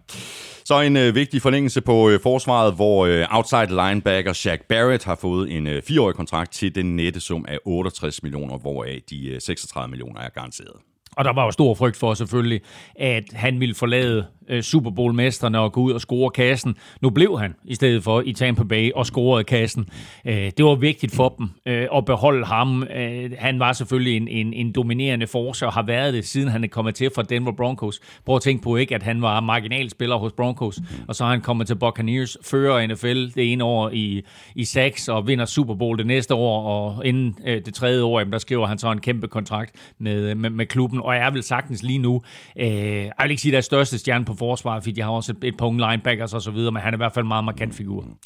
Så 0.64 0.80
en 0.80 0.96
øh, 0.96 1.14
vigtig 1.14 1.42
forlængelse 1.42 1.80
på 1.80 2.10
øh, 2.10 2.20
forsvaret, 2.22 2.74
hvor 2.74 3.06
øh, 3.06 3.26
outside 3.30 3.66
linebacker 3.66 4.32
Shaq 4.32 4.60
Barrett 4.68 5.04
har 5.04 5.14
fået 5.14 5.56
en 5.56 5.66
øh, 5.66 5.82
fireårig 5.82 6.14
kontrakt 6.14 6.52
til 6.52 6.74
den 6.74 6.96
nette 6.96 7.20
sum 7.20 7.44
af 7.48 7.58
68 7.64 8.22
millioner, 8.22 8.58
hvoraf 8.58 9.02
de 9.10 9.28
øh, 9.28 9.40
36 9.40 9.90
millioner 9.90 10.20
er 10.20 10.28
garanteret. 10.28 10.91
Og 11.16 11.24
der 11.24 11.32
var 11.32 11.44
jo 11.44 11.50
stor 11.50 11.74
frygt 11.74 11.96
for 11.96 12.14
selvfølgelig, 12.14 12.60
at 12.96 13.24
han 13.32 13.60
ville 13.60 13.74
forlade 13.74 14.26
øh, 14.52 14.62
Super 14.62 14.90
Bowl-mesterne 14.90 15.58
og 15.58 15.72
gå 15.72 15.80
ud 15.80 15.92
og 15.92 16.00
score 16.00 16.30
kassen. 16.30 16.76
Nu 17.00 17.10
blev 17.10 17.38
han 17.38 17.54
i 17.64 17.74
stedet 17.74 18.04
for 18.04 18.22
i 18.26 18.32
Tampa 18.32 18.64
Bay 18.64 18.92
og 18.92 19.06
scorede 19.06 19.44
kassen. 19.44 19.88
Øh, 20.24 20.50
det 20.56 20.64
var 20.64 20.74
vigtigt 20.74 21.14
for 21.14 21.34
dem 21.38 21.50
øh, 21.66 21.88
at 21.96 22.04
beholde 22.04 22.46
ham. 22.46 22.82
Øh, 22.82 23.30
han 23.38 23.58
var 23.58 23.72
selvfølgelig 23.72 24.16
en, 24.16 24.28
en, 24.28 24.52
en 24.52 24.72
dominerende 24.72 25.26
force 25.26 25.66
og 25.66 25.72
har 25.72 25.82
været 25.82 26.14
det, 26.14 26.24
siden 26.26 26.48
han 26.48 26.64
er 26.64 26.68
kommet 26.68 26.94
til 26.94 27.10
fra 27.14 27.22
Denver 27.22 27.52
Broncos. 27.52 28.00
Prøv 28.26 28.36
at 28.36 28.42
tænke 28.42 28.62
på 28.62 28.76
ikke, 28.76 28.94
at 28.94 29.02
han 29.02 29.22
var 29.22 29.40
marginalspiller 29.40 30.16
hos 30.16 30.32
Broncos, 30.32 30.80
og 31.08 31.14
så 31.14 31.24
har 31.24 31.30
han 31.30 31.40
kommet 31.40 31.66
til 31.66 31.74
Buccaneers, 31.74 32.36
fører 32.44 32.86
NFL 32.86 33.24
det 33.24 33.52
ene 33.52 33.64
år 33.64 33.90
i, 33.92 34.22
i 34.54 34.64
seks 34.64 35.08
og 35.08 35.26
vinder 35.26 35.44
Super 35.44 35.74
Bowl 35.74 35.98
det 35.98 36.06
næste 36.06 36.34
år, 36.34 36.62
og 36.62 37.06
inden 37.06 37.36
øh, 37.46 37.64
det 37.64 37.74
tredje 37.74 38.02
år, 38.02 38.18
jamen, 38.18 38.32
der 38.32 38.38
skriver 38.38 38.66
han 38.66 38.78
så 38.78 38.90
en 38.90 39.00
kæmpe 39.00 39.28
kontrakt 39.28 39.70
med, 39.98 40.30
øh, 40.30 40.36
med, 40.36 40.50
med 40.50 40.66
klubben, 40.66 41.00
og 41.00 41.14
jeg 41.14 41.34
vil 41.34 41.42
sagtens 41.42 41.82
lige 41.82 41.98
nu, 41.98 42.22
øh, 42.56 42.66
jeg 42.66 43.12
vil 43.22 43.30
ikke 43.30 43.42
sige, 43.42 43.52
der 43.52 43.58
er 43.58 43.62
største 43.62 43.98
stjerne 43.98 44.24
på 44.24 44.34
forsvaret, 44.44 44.82
fordi 44.82 44.92
de 44.96 45.02
har 45.02 45.10
også 45.10 45.32
et, 45.32 45.44
et 45.44 45.56
par 45.56 45.66
unge 45.66 45.80
linebackers 45.86 46.34
og 46.34 46.42
så 46.42 46.50
videre, 46.50 46.72
men 46.72 46.82
han 46.82 46.94
er 46.94 46.96
i 46.96 47.02
hvert 47.04 47.12
fald 47.12 47.24
en 47.24 47.28
meget 47.28 47.44
markant 47.44 47.74
figur. 47.74 48.00
Mm. 48.00 48.16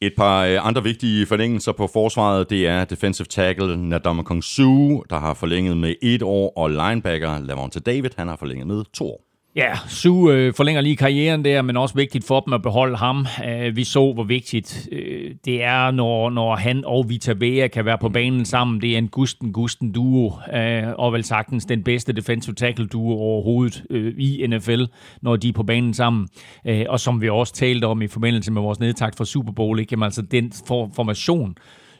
Et 0.00 0.12
par 0.16 0.44
øh, 0.44 0.66
andre 0.66 0.82
vigtige 0.82 1.26
forlængelser 1.26 1.72
på 1.72 1.86
forsvaret, 1.92 2.50
det 2.50 2.66
er 2.66 2.84
defensive 2.84 3.26
tackle 3.26 3.76
Nadama 3.88 4.22
Kong 4.22 4.44
Su, 4.44 5.02
der 5.10 5.18
har 5.18 5.34
forlænget 5.34 5.76
med 5.76 5.94
et 6.02 6.22
år, 6.22 6.52
og 6.56 6.70
linebacker 6.70 7.38
Lavonte 7.38 7.80
David, 7.80 8.10
han 8.16 8.28
har 8.28 8.36
forlænget 8.36 8.66
med 8.66 8.84
to 8.94 9.04
år. 9.06 9.29
Ja, 9.56 9.72
Su 9.88 10.30
øh, 10.30 10.54
forlænger 10.54 10.80
lige 10.80 10.96
karrieren 10.96 11.44
der, 11.44 11.62
men 11.62 11.76
også 11.76 11.94
vigtigt 11.94 12.26
for 12.26 12.40
dem 12.40 12.52
at 12.52 12.62
beholde 12.62 12.96
ham. 12.96 13.26
Øh, 13.48 13.76
vi 13.76 13.84
så, 13.84 14.12
hvor 14.12 14.24
vigtigt 14.24 14.88
øh, 14.92 15.34
det 15.44 15.62
er, 15.62 15.90
når, 15.90 16.30
når 16.30 16.56
han 16.56 16.84
og 16.84 17.08
Vita 17.08 17.34
Vea 17.38 17.68
kan 17.68 17.84
være 17.84 17.98
på 17.98 18.08
banen 18.08 18.44
sammen. 18.44 18.80
Det 18.80 18.94
er 18.94 18.98
en 18.98 19.08
Gusten-Gusten 19.16 19.92
duo, 19.92 20.32
øh, 20.54 20.82
og 20.98 21.12
vel 21.12 21.24
sagtens 21.24 21.64
den 21.64 21.82
bedste 21.82 22.12
defensive 22.12 22.54
tackle 22.54 22.86
duo 22.86 23.12
overhovedet 23.12 23.84
øh, 23.90 24.14
i 24.18 24.46
NFL, 24.46 24.84
når 25.22 25.36
de 25.36 25.48
er 25.48 25.52
på 25.52 25.62
banen 25.62 25.94
sammen. 25.94 26.28
Øh, 26.66 26.86
og 26.88 27.00
som 27.00 27.20
vi 27.20 27.28
også 27.28 27.54
talte 27.54 27.84
om 27.84 28.02
i 28.02 28.06
forbindelse 28.06 28.52
med 28.52 28.62
vores 28.62 28.80
nedtakt 28.80 29.16
fra 29.16 29.24
Super 29.24 29.52
Bowl, 29.52 29.80
ikke? 29.80 29.92
Jamen, 29.92 30.04
altså 30.04 30.22
den 30.22 30.52
for, 30.66 30.90
formation, 30.96 31.54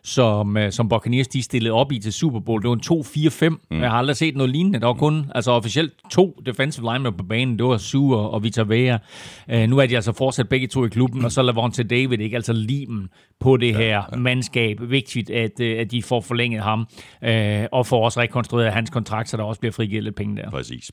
som, 0.05 0.57
øh, 0.57 0.73
som 0.73 0.89
Buccaneers 0.89 1.29
de 1.29 1.43
stillede 1.43 1.75
op 1.75 1.93
i 1.93 1.99
til 1.99 2.13
Super 2.13 2.41
Bowl. 2.41 2.63
Det 2.63 2.69
var 2.69 2.75
en 2.75 2.81
2-4-5. 2.81 3.49
Mm. 3.71 3.81
Jeg 3.81 3.91
har 3.91 3.99
aldrig 3.99 4.17
set 4.17 4.37
noget 4.37 4.53
lignende. 4.53 4.81
Der 4.81 4.87
var 4.87 4.95
kun 4.95 5.27
altså 5.35 5.51
officielt 5.51 5.93
to 6.11 6.41
defensive 6.47 6.93
linemen 6.93 7.15
på 7.19 7.25
banen. 7.25 7.59
Det 7.59 7.67
var 7.67 7.77
Sue 7.77 8.17
og, 8.17 8.31
og 8.31 8.43
Vita 8.43 8.63
Vea. 8.63 8.99
Uh, 9.53 9.61
nu 9.61 9.79
er 9.79 9.87
de 9.87 9.95
altså 9.95 10.13
fortsat 10.13 10.49
begge 10.49 10.67
to 10.67 10.85
i 10.85 10.89
klubben, 10.89 11.25
og 11.25 11.33
så 11.33 11.43
Lavonte 11.43 11.83
David, 11.83 12.19
ikke? 12.19 12.37
Altså 12.37 12.53
limen 12.53 13.09
på 13.41 13.57
det 13.57 13.77
her 13.77 13.87
ja, 13.87 14.03
ja. 14.13 14.17
mandskab. 14.17 14.79
Vigtigt, 14.81 15.31
at, 15.31 15.61
øh, 15.61 15.81
at 15.81 15.91
de 15.91 16.03
får 16.03 16.21
forlænget 16.21 16.63
ham, 16.63 16.87
uh, 17.27 17.65
og 17.73 17.87
får 17.87 18.05
også 18.05 18.21
rekonstrueret 18.21 18.73
hans 18.73 18.91
kontrakt, 18.91 19.29
så 19.29 19.37
der 19.37 19.43
også 19.43 19.61
bliver 19.61 19.73
frigivet 19.73 20.05
lidt 20.05 20.17
penge 20.17 20.37
der. 20.37 20.51
Præcis. 20.51 20.91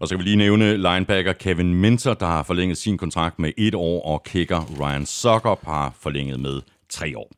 Og 0.00 0.08
så 0.08 0.14
kan 0.14 0.18
vi 0.18 0.24
lige 0.24 0.36
nævne 0.36 0.76
linebacker 0.76 1.32
Kevin 1.32 1.74
Minter, 1.74 2.14
der 2.14 2.26
har 2.26 2.42
forlænget 2.42 2.78
sin 2.78 2.98
kontrakt 2.98 3.38
med 3.38 3.52
et 3.58 3.74
år, 3.74 4.06
og 4.06 4.22
kicker 4.22 4.80
Ryan 4.80 5.06
Suckup 5.06 5.64
har 5.64 5.94
forlænget 6.00 6.40
med 6.40 6.60
tre 6.90 7.18
år. 7.18 7.30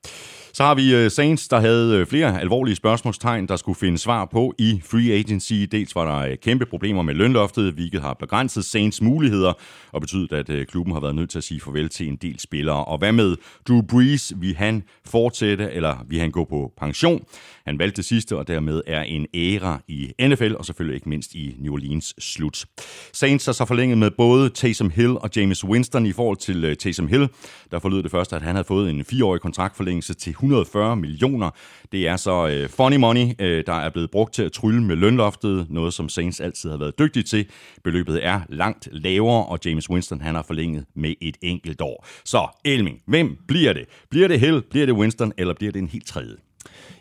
Så 0.53 0.65
har 0.65 0.75
vi 0.75 0.95
øh, 0.95 1.11
Saints, 1.11 1.49
der 1.49 1.61
havde 1.61 1.97
øh, 1.97 2.07
flere 2.07 2.41
alvorlige 2.41 2.77
spørgsmålstegn, 2.77 3.49
der 3.49 3.57
skulle 3.57 3.79
finde 3.79 3.99
svar 3.99 4.25
på 4.25 4.55
i 4.59 4.81
free 4.85 5.13
agency. 5.13 5.53
Dels 5.53 5.95
var 5.95 6.05
der 6.05 6.31
øh, 6.31 6.37
kæmpe 6.43 6.67
problemer 6.67 7.03
med 7.03 7.15
lønloftet, 7.15 7.73
hvilket 7.73 8.01
har 8.01 8.15
begrænset 8.15 8.65
Saints 8.65 9.03
muligheder 9.03 9.53
og 9.93 10.01
betydet, 10.01 10.33
at 10.33 10.69
klubben 10.69 10.93
har 10.95 11.01
været 11.01 11.15
nødt 11.15 11.31
til 11.31 11.39
at 11.39 11.45
sige 11.45 11.61
farvel 11.61 11.89
til 11.89 12.09
en 12.09 12.17
del 12.17 12.41
spillere. 12.41 12.85
Og 12.85 12.99
hvad 12.99 13.13
med 13.13 13.37
Drew 13.69 13.83
Brees? 13.83 14.33
Vil 14.37 14.57
han 14.57 14.83
fortsætte, 15.07 15.73
eller 15.73 16.05
vil 16.09 16.21
han 16.21 16.31
gå 16.31 16.45
på 16.45 16.73
pension? 16.79 17.25
Han 17.67 17.79
valgte 17.79 17.97
det 17.97 18.05
sidste, 18.05 18.37
og 18.37 18.49
dermed 18.49 18.83
er 18.87 19.03
en 19.03 19.27
æra 19.35 19.81
i 19.89 20.13
NFL, 20.29 20.55
og 20.59 20.67
selvfølgelig 20.67 20.95
ikke 20.95 21.09
mindst 21.09 21.35
i 21.35 21.57
New 21.59 21.73
Orleans 21.73 22.15
slut. 22.19 22.65
Saints 23.13 23.47
har 23.47 23.53
så 23.53 23.65
forlænget 23.65 23.99
med 23.99 24.11
både 24.11 24.49
Taysom 24.49 24.91
Hill 24.91 25.17
og 25.17 25.31
James 25.37 25.65
Winston 25.65 26.07
i 26.07 26.13
forhold 26.13 26.37
til 26.37 26.77
Taysom 26.77 27.09
Hill. 27.09 27.29
Der 27.71 27.79
forlød 27.79 28.03
det 28.03 28.11
første, 28.11 28.37
at 28.37 28.43
han 28.43 28.55
havde 28.55 28.65
fået 28.65 28.91
en 28.91 29.05
fireårig 29.05 29.41
kontraktforlængelse 29.41 30.15
til 30.15 30.35
140 30.41 30.97
millioner. 30.97 31.51
Det 31.93 32.09
er 32.09 32.17
så 32.17 32.49
øh, 32.49 32.69
funny 32.69 32.97
money, 32.97 33.27
øh, 33.39 33.65
der 33.67 33.73
er 33.73 33.91
blevet 33.91 34.11
brugt 34.11 34.35
til 34.35 34.43
at 34.43 34.53
trylle 34.53 34.83
med 34.83 34.97
lønloftet, 34.97 35.67
noget 35.71 35.95
som 35.95 36.09
Saints 36.09 36.41
altid 36.41 36.71
har 36.71 36.77
været 36.77 36.99
dygtig 36.99 37.25
til. 37.27 37.47
Beløbet 37.85 38.27
er 38.27 38.41
langt 38.49 38.89
lavere, 38.93 39.47
og 39.47 39.59
James 39.65 39.91
Winston 39.91 40.21
han 40.21 40.35
har 40.35 40.43
forlænget 40.43 40.85
med 40.95 41.15
et 41.21 41.37
enkelt 41.43 41.81
år. 41.81 42.07
Så 42.25 42.49
Elming, 42.65 42.99
hvem 43.07 43.37
bliver 43.49 43.73
det? 43.73 43.85
Bliver 44.11 44.29
det 44.29 44.41
Hill, 44.41 44.63
bliver 44.71 44.87
det 44.87 44.95
Winston, 44.95 45.33
eller 45.39 45.55
bliver 45.55 45.73
det 45.73 45.83
en 45.83 45.89
helt 45.89 46.07
tredje? 46.07 46.37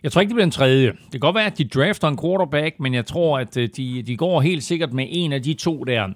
Jeg 0.04 0.12
tror 0.12 0.22
ikke, 0.22 0.30
det 0.30 0.36
bliver 0.36 0.46
en 0.46 0.52
tredje. 0.52 0.88
Det 0.88 1.12
kan 1.12 1.20
godt 1.20 1.36
være, 1.36 1.46
at 1.46 1.58
de 1.58 1.64
drafter 1.64 2.08
en 2.08 2.18
quarterback, 2.18 2.80
men 2.80 2.94
jeg 2.94 3.06
tror, 3.06 3.40
at 3.40 3.58
øh, 3.58 3.70
de, 3.78 4.04
de 4.04 4.18
går 4.18 4.42
helt 4.42 4.64
sikkert 4.64 4.94
med 4.94 5.06
en 5.10 5.34
af 5.34 5.44
de 5.44 5.54
to 5.54 5.84
der. 5.84 6.08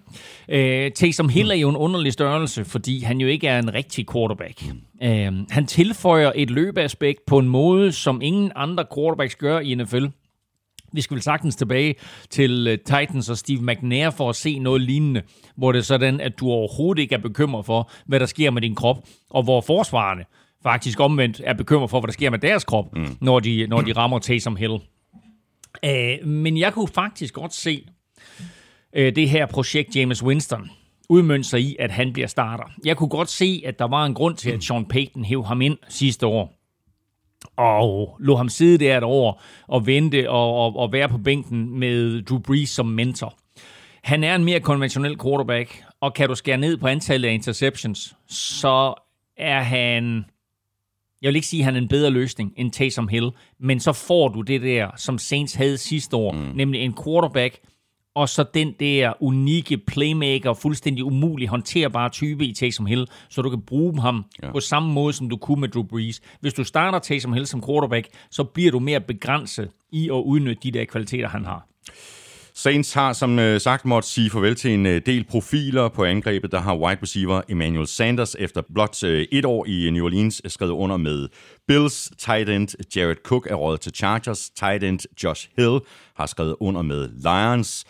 Øh, 0.49 0.91
Taysom 0.91 1.29
Hill 1.29 1.51
er 1.51 1.55
jo 1.55 1.69
en 1.69 1.75
underlig 1.75 2.13
størrelse, 2.13 2.65
fordi 2.65 2.99
han 2.99 3.21
jo 3.21 3.27
ikke 3.27 3.47
er 3.47 3.59
en 3.59 3.73
rigtig 3.73 4.09
quarterback. 4.11 4.63
Øh, 5.03 5.33
han 5.49 5.65
tilføjer 5.65 6.31
et 6.35 6.49
løbeaspekt 6.49 7.25
på 7.25 7.39
en 7.39 7.47
måde, 7.47 7.91
som 7.91 8.21
ingen 8.21 8.51
andre 8.55 8.85
quarterbacks 8.95 9.35
gør 9.35 9.59
i 9.59 9.75
NFL. 9.75 10.05
Vi 10.93 11.01
skal 11.01 11.15
vel 11.15 11.21
sagtens 11.21 11.55
tilbage 11.55 11.95
til 12.29 12.67
øh, 12.67 12.77
Titans 12.77 13.29
og 13.29 13.37
Steve 13.37 13.61
McNair 13.61 14.09
for 14.09 14.29
at 14.29 14.35
se 14.35 14.59
noget 14.59 14.81
lignende, 14.81 15.21
hvor 15.55 15.71
det 15.71 15.79
er 15.79 15.83
sådan, 15.83 16.21
at 16.21 16.39
du 16.39 16.49
overhovedet 16.49 17.01
ikke 17.01 17.15
er 17.15 17.19
bekymret 17.19 17.65
for, 17.65 17.91
hvad 18.05 18.19
der 18.19 18.25
sker 18.25 18.51
med 18.51 18.61
din 18.61 18.75
krop, 18.75 18.97
og 19.29 19.43
hvor 19.43 19.61
forsvarerne 19.61 20.23
faktisk 20.63 20.99
omvendt 20.99 21.41
er 21.43 21.53
bekymret 21.53 21.89
for, 21.89 21.99
hvad 21.99 22.07
der 22.07 22.13
sker 22.13 22.29
med 22.29 22.39
deres 22.39 22.63
krop, 22.63 22.95
mm. 22.95 23.17
når, 23.21 23.39
de, 23.39 23.67
når 23.67 23.81
de 23.81 23.93
rammer 23.93 24.19
Taysom 24.19 24.55
Hill. 24.55 24.73
Uh, 25.83 26.27
men 26.27 26.57
jeg 26.57 26.73
kunne 26.73 26.87
faktisk 26.87 27.33
godt 27.33 27.53
se 27.53 27.87
uh, 28.97 29.01
det 29.01 29.29
her 29.29 29.45
projekt 29.45 29.95
James 29.95 30.23
Winston 30.23 30.69
udmønte 31.09 31.49
sig 31.49 31.61
i, 31.61 31.75
at 31.79 31.91
han 31.91 32.13
bliver 32.13 32.27
starter. 32.27 32.63
Jeg 32.85 32.97
kunne 32.97 33.09
godt 33.09 33.29
se, 33.29 33.63
at 33.65 33.79
der 33.79 33.87
var 33.87 34.05
en 34.05 34.13
grund 34.13 34.35
til, 34.35 34.51
at 34.51 34.63
Sean 34.63 34.85
Payton 34.85 35.25
hævde 35.25 35.45
ham 35.47 35.61
ind 35.61 35.77
sidste 35.89 36.27
år 36.27 36.53
og 37.57 38.17
lå 38.19 38.35
ham 38.35 38.49
sidde 38.49 38.85
der 38.85 38.97
et 38.97 39.03
år 39.03 39.41
og 39.67 39.87
vente 39.87 40.29
og, 40.29 40.55
og, 40.55 40.75
og 40.75 40.93
være 40.93 41.09
på 41.09 41.17
bænken 41.17 41.79
med 41.79 42.21
Drew 42.21 42.39
Brees 42.39 42.69
som 42.69 42.85
mentor. 42.85 43.37
Han 44.03 44.23
er 44.23 44.35
en 44.35 44.43
mere 44.43 44.59
konventionel 44.59 45.19
quarterback, 45.19 45.83
og 46.01 46.13
kan 46.13 46.29
du 46.29 46.35
skære 46.35 46.57
ned 46.57 46.77
på 46.77 46.87
antallet 46.87 47.29
af 47.29 47.33
interceptions, 47.33 48.15
så 48.27 48.93
er 49.37 49.59
han 49.59 50.25
jeg 51.23 51.29
vil 51.29 51.35
ikke 51.35 51.47
sige, 51.47 51.59
at 51.61 51.65
han 51.65 51.75
er 51.75 51.81
en 51.81 51.87
bedre 51.87 52.09
løsning 52.09 52.53
end 52.57 52.71
Taysom 52.71 53.07
Hill, 53.07 53.31
men 53.59 53.79
så 53.79 53.93
får 53.93 54.27
du 54.27 54.41
det 54.41 54.61
der, 54.61 54.89
som 54.97 55.17
Saints 55.17 55.53
havde 55.53 55.77
sidste 55.77 56.15
år, 56.15 56.31
mm. 56.31 56.51
nemlig 56.55 56.81
en 56.81 56.95
quarterback, 57.03 57.59
og 58.15 58.29
så 58.29 58.45
den 58.53 58.73
der 58.79 59.13
unikke 59.23 59.77
playmaker, 59.77 60.53
fuldstændig 60.53 61.03
umulig 61.03 61.47
håndterbare 61.47 62.09
type 62.09 62.45
i 62.45 62.53
Taysom 62.53 62.85
Hill, 62.85 63.07
så 63.29 63.41
du 63.41 63.49
kan 63.49 63.61
bruge 63.61 64.01
ham 64.01 64.25
ja. 64.43 64.51
på 64.51 64.59
samme 64.59 64.93
måde, 64.93 65.13
som 65.13 65.29
du 65.29 65.37
kunne 65.37 65.61
med 65.61 65.69
Drew 65.69 65.83
Brees. 65.83 66.21
Hvis 66.39 66.53
du 66.53 66.63
starter 66.63 66.99
Taysom 66.99 67.33
Hill 67.33 67.47
som 67.47 67.63
quarterback, 67.67 68.07
så 68.31 68.43
bliver 68.43 68.71
du 68.71 68.79
mere 68.79 68.99
begrænset 68.99 69.69
i 69.91 70.09
at 70.09 70.13
udnytte 70.25 70.63
de 70.63 70.71
der 70.71 70.85
kvaliteter, 70.85 71.27
han 71.27 71.45
har. 71.45 71.67
Saints 72.55 72.93
har 72.93 73.13
som 73.13 73.39
øh, 73.39 73.61
sagt 73.61 73.85
måtte 73.85 74.09
sige 74.09 74.29
farvel 74.29 74.55
til 74.55 74.71
en 74.73 74.85
øh, 74.85 75.01
del 75.05 75.23
profiler 75.23 75.89
på 75.89 76.03
angrebet. 76.03 76.51
Der 76.51 76.59
har 76.59 76.75
wide 76.75 77.01
receiver 77.01 77.41
Emmanuel 77.49 77.87
Sanders 77.87 78.35
efter 78.39 78.61
blot 78.73 79.03
øh, 79.03 79.27
et 79.31 79.45
år 79.45 79.65
i 79.65 79.87
øh, 79.87 79.93
New 79.93 80.05
Orleans 80.05 80.41
øh, 80.45 80.51
skrevet 80.51 80.71
under 80.71 80.97
med 80.97 81.27
Bills. 81.67 82.11
Tight 82.17 82.49
end 82.49 82.95
Jared 82.95 83.15
Cook 83.23 83.47
er 83.49 83.55
rådet 83.55 83.81
til 83.81 83.93
Chargers. 83.93 84.49
Tight 84.49 84.83
end 84.83 84.99
Josh 85.23 85.49
Hill 85.57 85.79
har 86.15 86.25
skrevet 86.25 86.55
under 86.59 86.81
med 86.81 87.09
Lions. 87.09 87.85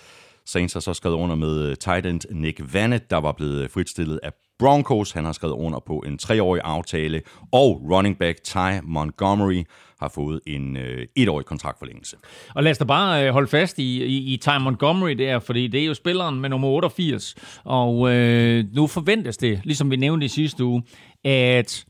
Saints 0.46 0.74
har 0.74 0.82
så 0.82 0.94
skrevet 0.94 1.16
under 1.16 1.36
med 1.36 1.70
øh, 1.70 1.76
tight 1.76 2.06
end 2.06 2.22
Nick 2.32 2.74
Vanett, 2.74 3.10
der 3.10 3.18
var 3.18 3.32
blevet 3.32 3.72
fritstillet 3.72 4.20
af 4.24 4.32
Broncos. 4.60 5.12
Han 5.12 5.26
har 5.26 5.32
skrevet 5.32 5.54
under 5.54 5.80
på 5.80 6.04
en 6.08 6.18
treårig 6.18 6.62
aftale. 6.64 7.22
Og 7.52 7.82
running 7.92 8.18
back 8.18 8.44
Ty 8.44 8.80
Montgomery 8.84 9.64
har 10.04 10.10
fået 10.10 10.40
en 10.48 10.78
øh, 10.78 11.08
etårig 11.16 11.46
kontraktforlængelse. 11.46 12.18
Og 12.56 12.64
lad 12.64 12.72
os 12.72 12.78
da 12.78 12.84
bare 12.84 13.28
øh, 13.28 13.34
holde 13.34 13.48
fast 13.48 13.80
i, 13.80 14.04
i, 14.04 14.34
i 14.34 14.38
Ty 14.38 14.50
Montgomery 14.62 15.12
der, 15.12 15.40
fordi 15.40 15.68
det 15.68 15.82
er 15.82 15.86
jo 15.86 15.94
spilleren 15.94 16.40
med 16.40 16.50
nummer 16.50 16.68
88, 16.68 17.36
og 17.64 18.14
øh, 18.14 18.66
nu 18.74 18.88
forventes 18.88 19.38
det, 19.38 19.62
ligesom 19.64 19.92
vi 19.92 19.96
nævnte 19.96 20.26
i 20.26 20.30
sidste 20.30 20.64
uge, 20.64 20.84
at 21.24 21.86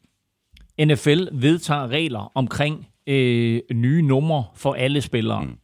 NFL 0.82 1.24
vedtager 1.32 1.88
regler 1.88 2.32
omkring 2.36 2.88
øh, 3.08 3.62
nye 3.74 4.02
numre 4.02 4.44
for 4.56 4.74
alle 4.74 5.02
spillere. 5.02 5.44
Mm. 5.44 5.56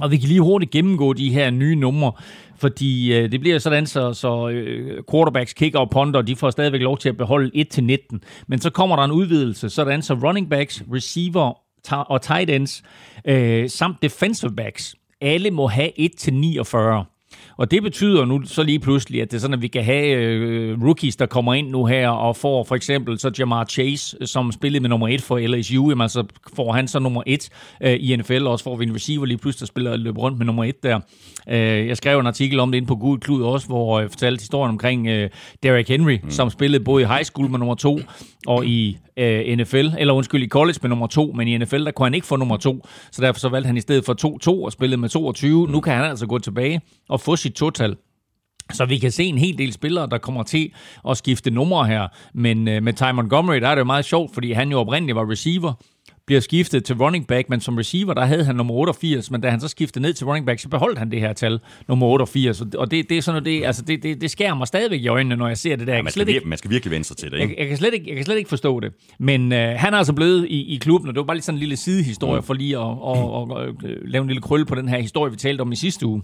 Og 0.00 0.10
vi 0.10 0.16
kan 0.16 0.28
lige 0.28 0.40
hurtigt 0.40 0.70
gennemgå 0.70 1.12
de 1.12 1.30
her 1.32 1.50
nye 1.50 1.76
numre, 1.76 2.12
fordi 2.60 3.14
øh, 3.14 3.32
det 3.32 3.40
bliver 3.40 3.58
sådan, 3.58 3.86
så, 3.86 4.12
så 4.12 4.48
øh, 4.48 5.02
quarterbacks, 5.10 5.52
kicker 5.52 5.78
og 5.78 5.90
punter, 5.90 6.22
de 6.22 6.36
får 6.36 6.50
stadigvæk 6.50 6.80
lov 6.80 6.98
til 6.98 7.08
at 7.08 7.16
beholde 7.16 7.66
1-19. 8.12 8.18
Men 8.46 8.58
så 8.58 8.70
kommer 8.70 8.96
der 8.96 9.02
en 9.02 9.10
udvidelse, 9.10 9.70
sådan 9.70 10.02
så 10.02 10.14
running 10.14 10.50
backs, 10.50 10.82
receiver 10.92 11.58
og 11.92 12.22
tight 12.22 12.50
ends, 12.50 12.82
øh, 13.24 13.70
samt 13.70 14.02
defensive 14.02 14.52
backs, 14.56 14.94
alle 15.20 15.50
må 15.50 15.66
have 15.66 15.90
1-49. 16.00 17.19
Og 17.56 17.70
det 17.70 17.82
betyder 17.82 18.24
nu 18.24 18.42
så 18.44 18.62
lige 18.62 18.78
pludselig, 18.78 19.22
at 19.22 19.30
det 19.30 19.36
er 19.36 19.40
sådan, 19.40 19.54
at 19.54 19.62
vi 19.62 19.68
kan 19.68 19.84
have 19.84 20.06
øh, 20.06 20.82
rookies, 20.82 21.16
der 21.16 21.26
kommer 21.26 21.54
ind 21.54 21.70
nu 21.70 21.84
her 21.84 22.08
og 22.08 22.36
får 22.36 22.64
for 22.64 22.74
eksempel 22.74 23.18
så 23.18 23.30
Jamar 23.38 23.64
Chase, 23.64 24.26
som 24.26 24.52
spillede 24.52 24.80
med 24.80 24.88
nummer 24.88 25.08
et 25.08 25.22
for 25.22 25.38
LSU, 25.38 25.88
jamen 25.88 26.08
så 26.08 26.24
får 26.56 26.72
han 26.72 26.88
så 26.88 26.98
nummer 26.98 27.22
et 27.26 27.48
øh, 27.82 27.96
i 28.00 28.16
NFL, 28.16 28.46
og 28.46 28.52
også 28.52 28.64
får 28.64 28.76
vi 28.76 28.84
en 28.84 28.94
receiver 28.94 29.26
lige 29.26 29.38
pludselig, 29.38 29.60
der 29.60 29.66
spiller 29.66 29.96
løber 29.96 30.20
rundt 30.20 30.38
med 30.38 30.46
nummer 30.46 30.64
et 30.64 30.82
der. 30.82 31.00
Øh, 31.48 31.88
jeg 31.88 31.96
skrev 31.96 32.20
en 32.20 32.26
artikel 32.26 32.60
om 32.60 32.72
det 32.72 32.76
inde 32.76 32.88
på 32.88 32.96
Gud 32.96 33.18
Klud 33.18 33.42
også, 33.42 33.66
hvor 33.66 34.00
jeg 34.00 34.10
fortalte 34.10 34.40
historien 34.40 34.70
omkring 34.70 35.08
øh, 35.08 35.30
Derrick 35.62 35.88
Henry, 35.88 36.18
mm. 36.22 36.30
som 36.30 36.50
spillede 36.50 36.84
både 36.84 37.02
i 37.02 37.06
high 37.06 37.24
school 37.24 37.50
med 37.50 37.58
nummer 37.58 37.74
to 37.74 38.00
og 38.46 38.66
i 38.66 38.98
øh, 39.16 39.58
NFL, 39.58 39.86
eller 39.98 40.14
undskyld, 40.14 40.42
i 40.42 40.48
college 40.48 40.78
med 40.82 40.88
nummer 40.88 41.06
to, 41.06 41.32
men 41.36 41.48
i 41.48 41.58
NFL, 41.58 41.84
der 41.84 41.90
kunne 41.90 42.06
han 42.06 42.14
ikke 42.14 42.26
få 42.26 42.36
nummer 42.36 42.56
to, 42.56 42.86
så 43.12 43.22
derfor 43.22 43.40
så 43.40 43.48
valgte 43.48 43.66
han 43.66 43.76
i 43.76 43.80
stedet 43.80 44.04
for 44.04 44.60
2-2 44.60 44.64
og 44.64 44.72
spillede 44.72 45.00
med 45.00 45.08
22. 45.08 45.66
Mm. 45.66 45.72
Nu 45.72 45.80
kan 45.80 45.92
han 45.92 46.04
altså 46.04 46.26
gå 46.26 46.38
tilbage 46.38 46.80
og 47.08 47.20
få 47.20 47.29
sit 47.36 47.52
total. 47.52 47.96
Så 48.72 48.84
vi 48.84 48.98
kan 48.98 49.10
se 49.10 49.24
en 49.24 49.38
hel 49.38 49.58
del 49.58 49.72
spillere, 49.72 50.08
der 50.10 50.18
kommer 50.18 50.42
til 50.42 50.72
at 51.08 51.16
skifte 51.16 51.50
numre 51.50 51.86
her. 51.86 52.08
Men 52.34 52.68
øh, 52.68 52.82
med 52.82 52.92
Ty 52.92 53.02
Montgomery, 53.14 53.56
der 53.56 53.68
er 53.68 53.74
det 53.74 53.80
jo 53.80 53.84
meget 53.84 54.04
sjovt, 54.04 54.34
fordi 54.34 54.52
han 54.52 54.70
jo 54.70 54.78
oprindeligt 54.78 55.16
var 55.16 55.30
receiver, 55.30 55.72
bliver 56.26 56.40
skiftet 56.40 56.84
til 56.84 56.96
running 56.96 57.26
back, 57.26 57.48
men 57.48 57.60
som 57.60 57.76
receiver, 57.76 58.14
der 58.14 58.24
havde 58.24 58.44
han 58.44 58.56
nummer 58.56 58.74
88, 58.74 59.30
men 59.30 59.40
da 59.40 59.50
han 59.50 59.60
så 59.60 59.68
skiftede 59.68 60.02
ned 60.02 60.12
til 60.12 60.26
running 60.26 60.46
back, 60.46 60.60
så 60.60 60.68
beholdt 60.68 60.98
han 60.98 61.10
det 61.10 61.20
her 61.20 61.32
tal, 61.32 61.60
nummer 61.88 62.06
88. 62.06 62.60
Og 62.60 62.90
det, 62.90 63.08
det 63.08 63.18
er 63.18 63.22
sådan 63.22 63.42
noget, 63.42 63.60
det, 63.60 63.66
altså 63.66 63.82
det, 63.82 64.02
det, 64.02 64.20
det 64.20 64.30
skærer 64.30 64.54
mig 64.54 64.66
stadigvæk 64.66 65.00
i 65.00 65.08
øjnene, 65.08 65.36
når 65.36 65.48
jeg 65.48 65.58
ser 65.58 65.76
det 65.76 65.86
der. 65.86 65.94
Ja, 65.94 66.02
man, 66.02 66.12
skal 66.12 66.28
ikke, 66.28 66.48
man 66.48 66.58
skal 66.58 66.70
virkelig 66.70 66.90
vende 66.90 67.04
sig 67.06 67.16
til 67.16 67.30
det, 67.30 67.40
ikke? 67.40 67.54
Jeg, 67.54 67.58
jeg, 67.58 67.68
kan 67.68 67.76
slet 67.76 67.94
ikke, 67.94 68.08
jeg 68.08 68.16
kan 68.16 68.24
slet 68.24 68.36
ikke 68.36 68.48
forstå 68.48 68.80
det. 68.80 68.92
Men 69.18 69.52
øh, 69.52 69.74
han 69.76 69.94
er 69.94 69.98
altså 69.98 70.12
blevet 70.12 70.46
i, 70.50 70.74
i 70.74 70.76
klubben, 70.76 71.08
og 71.08 71.14
det 71.14 71.20
var 71.20 71.26
bare 71.26 71.36
lige 71.36 71.44
sådan 71.44 71.56
en 71.56 71.60
lille 71.60 71.76
sidehistorie 71.76 72.40
mm. 72.40 72.46
for 72.46 72.54
lige 72.54 72.76
at 72.76 72.82
og, 72.82 73.32
og, 73.32 73.50
og, 73.50 73.74
lave 74.04 74.22
en 74.22 74.28
lille 74.28 74.42
krølle 74.42 74.66
på 74.66 74.74
den 74.74 74.88
her 74.88 74.98
historie, 74.98 75.30
vi 75.32 75.36
talte 75.36 75.60
om 75.62 75.72
i 75.72 75.76
sidste 75.76 76.06
uge. 76.06 76.22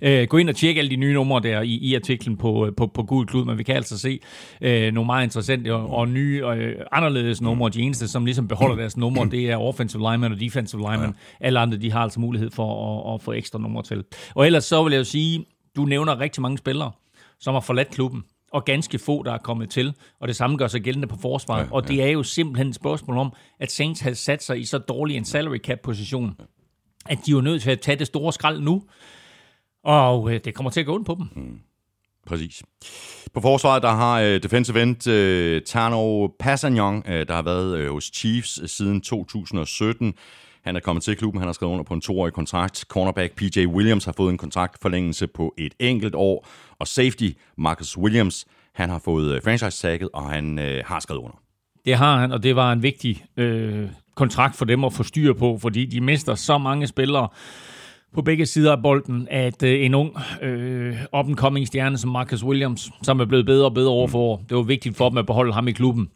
Øh, 0.00 0.28
gå 0.28 0.36
ind 0.36 0.48
og 0.48 0.56
tjekke 0.56 0.78
alle 0.78 0.90
de 0.90 0.96
nye 0.96 1.14
numre 1.14 1.40
der 1.40 1.60
i, 1.60 1.68
i 1.68 1.94
artiklen 1.94 2.36
på, 2.36 2.70
på, 2.76 2.86
på 2.86 3.02
Gud 3.02 3.26
Klud, 3.26 3.44
men 3.44 3.58
vi 3.58 3.62
kan 3.62 3.76
altså 3.76 3.98
se 3.98 4.20
øh, 4.60 4.92
nogle 4.92 5.06
meget 5.06 5.24
interessante 5.24 5.74
og, 5.74 5.92
og 5.92 6.08
nye 6.08 6.46
og 6.46 6.58
øh, 6.58 6.80
anderledes 6.92 7.40
numre. 7.40 7.70
De 7.70 7.80
eneste, 7.80 8.08
som 8.08 8.24
ligesom 8.24 8.48
beholder 8.48 8.76
deres 8.76 8.96
numre, 8.96 9.28
det 9.30 9.50
er 9.50 9.56
offensive 9.56 10.02
lineman 10.10 10.32
og 10.32 10.40
defensive 10.40 10.80
lineman. 10.80 11.14
Ja. 11.40 11.46
Alle 11.46 11.58
andre, 11.58 11.76
de 11.76 11.92
har 11.92 12.00
altså 12.00 12.20
mulighed 12.20 12.50
for 12.50 13.08
at, 13.08 13.14
at 13.14 13.22
få 13.22 13.32
ekstra 13.32 13.58
numre 13.58 13.82
til. 13.82 14.04
Og 14.34 14.46
ellers 14.46 14.64
så 14.64 14.82
vil 14.82 14.92
jeg 14.92 14.98
jo 14.98 15.04
sige, 15.04 15.44
du 15.76 15.84
nævner 15.84 16.20
rigtig 16.20 16.42
mange 16.42 16.58
spillere, 16.58 16.92
som 17.40 17.54
har 17.54 17.60
forladt 17.60 17.90
klubben 17.90 18.24
og 18.52 18.64
ganske 18.64 18.98
få, 18.98 19.22
der 19.22 19.32
er 19.32 19.38
kommet 19.38 19.70
til. 19.70 19.94
Og 20.20 20.28
det 20.28 20.36
samme 20.36 20.56
gør 20.56 20.66
sig 20.66 20.80
gældende 20.80 21.08
på 21.08 21.16
forsvaret. 21.22 21.60
Ja, 21.60 21.64
ja. 21.64 21.72
Og 21.72 21.88
det 21.88 22.02
er 22.02 22.08
jo 22.08 22.22
simpelthen 22.22 22.68
et 22.68 22.74
spørgsmål 22.74 23.16
om, 23.16 23.32
at 23.60 23.72
Saints 23.72 24.00
har 24.00 24.12
sat 24.12 24.42
sig 24.42 24.60
i 24.60 24.64
så 24.64 24.78
dårlig 24.78 25.16
en 25.16 25.24
salary 25.24 25.58
cap 25.58 25.78
position, 25.82 26.34
at 27.06 27.18
de 27.26 27.32
er 27.32 27.40
nødt 27.40 27.62
til 27.62 27.70
at 27.70 27.80
tage 27.80 27.98
det 27.98 28.06
store 28.06 28.32
skrald 28.32 28.60
nu. 28.60 28.82
Og 29.86 30.32
øh, 30.34 30.40
det 30.44 30.54
kommer 30.54 30.70
til 30.70 30.80
at 30.80 30.86
gå 30.86 30.94
ondt 30.94 31.06
på 31.06 31.14
dem. 31.18 31.42
Mm. 31.44 31.58
Præcis. 32.26 32.62
På 33.34 33.40
forsvaret, 33.40 33.82
der 33.82 33.90
har 33.90 34.20
øh, 34.20 34.42
defensive 34.42 34.82
end 34.82 35.08
øh, 35.08 35.62
Tano 35.62 36.26
Passagnon, 36.38 37.02
øh, 37.08 37.28
der 37.28 37.34
har 37.34 37.42
været 37.42 37.78
øh, 37.78 37.92
hos 37.92 38.10
Chiefs 38.14 38.58
øh, 38.62 38.68
siden 38.68 39.00
2017. 39.00 40.14
Han 40.64 40.76
er 40.76 40.80
kommet 40.80 41.02
til 41.02 41.16
klubben, 41.16 41.40
han 41.40 41.48
har 41.48 41.52
skrevet 41.52 41.72
under 41.72 41.84
på 41.84 41.94
en 41.94 42.00
toårig 42.00 42.32
kontrakt. 42.32 42.84
Cornerback 42.88 43.34
PJ 43.34 43.66
Williams 43.66 44.04
har 44.04 44.14
fået 44.16 44.30
en 44.30 44.38
kontraktforlængelse 44.38 45.26
på 45.26 45.54
et 45.58 45.74
enkelt 45.78 46.14
år. 46.14 46.48
Og 46.78 46.86
safety 46.86 47.30
Marcus 47.58 47.98
Williams, 47.98 48.46
han 48.74 48.90
har 48.90 48.98
fået 48.98 49.34
øh, 49.34 49.42
franchise-tagget, 49.42 50.08
og 50.12 50.30
han 50.30 50.58
øh, 50.58 50.82
har 50.86 51.00
skrevet 51.00 51.20
under. 51.20 51.40
Det 51.84 51.96
har 51.96 52.20
han, 52.20 52.32
og 52.32 52.42
det 52.42 52.56
var 52.56 52.72
en 52.72 52.82
vigtig 52.82 53.24
øh, 53.36 53.88
kontrakt 54.14 54.56
for 54.56 54.64
dem 54.64 54.84
at 54.84 54.92
få 54.92 55.02
styr 55.02 55.32
på, 55.32 55.58
fordi 55.62 55.86
de 55.86 56.00
mister 56.00 56.34
så 56.34 56.58
mange 56.58 56.86
spillere 56.86 57.28
på 58.16 58.22
begge 58.22 58.46
sider 58.46 58.72
af 58.72 58.82
bolden, 58.82 59.28
at 59.30 59.62
øh, 59.62 59.84
en 59.84 59.94
ung 59.94 60.16
øh, 60.42 60.96
up-and-coming 61.18 61.66
stjerne 61.66 61.98
som 61.98 62.10
Marcus 62.10 62.44
Williams, 62.44 62.90
som 63.02 63.20
er 63.20 63.24
blevet 63.24 63.46
bedre 63.46 63.64
og 63.64 63.74
bedre 63.74 63.90
over 63.90 64.08
for 64.08 64.18
år, 64.18 64.44
det 64.48 64.56
var 64.56 64.62
vigtigt 64.62 64.96
for 64.96 65.08
dem 65.08 65.18
at 65.18 65.26
beholde 65.26 65.52
ham 65.52 65.68
i 65.68 65.72
klubben. 65.72 66.08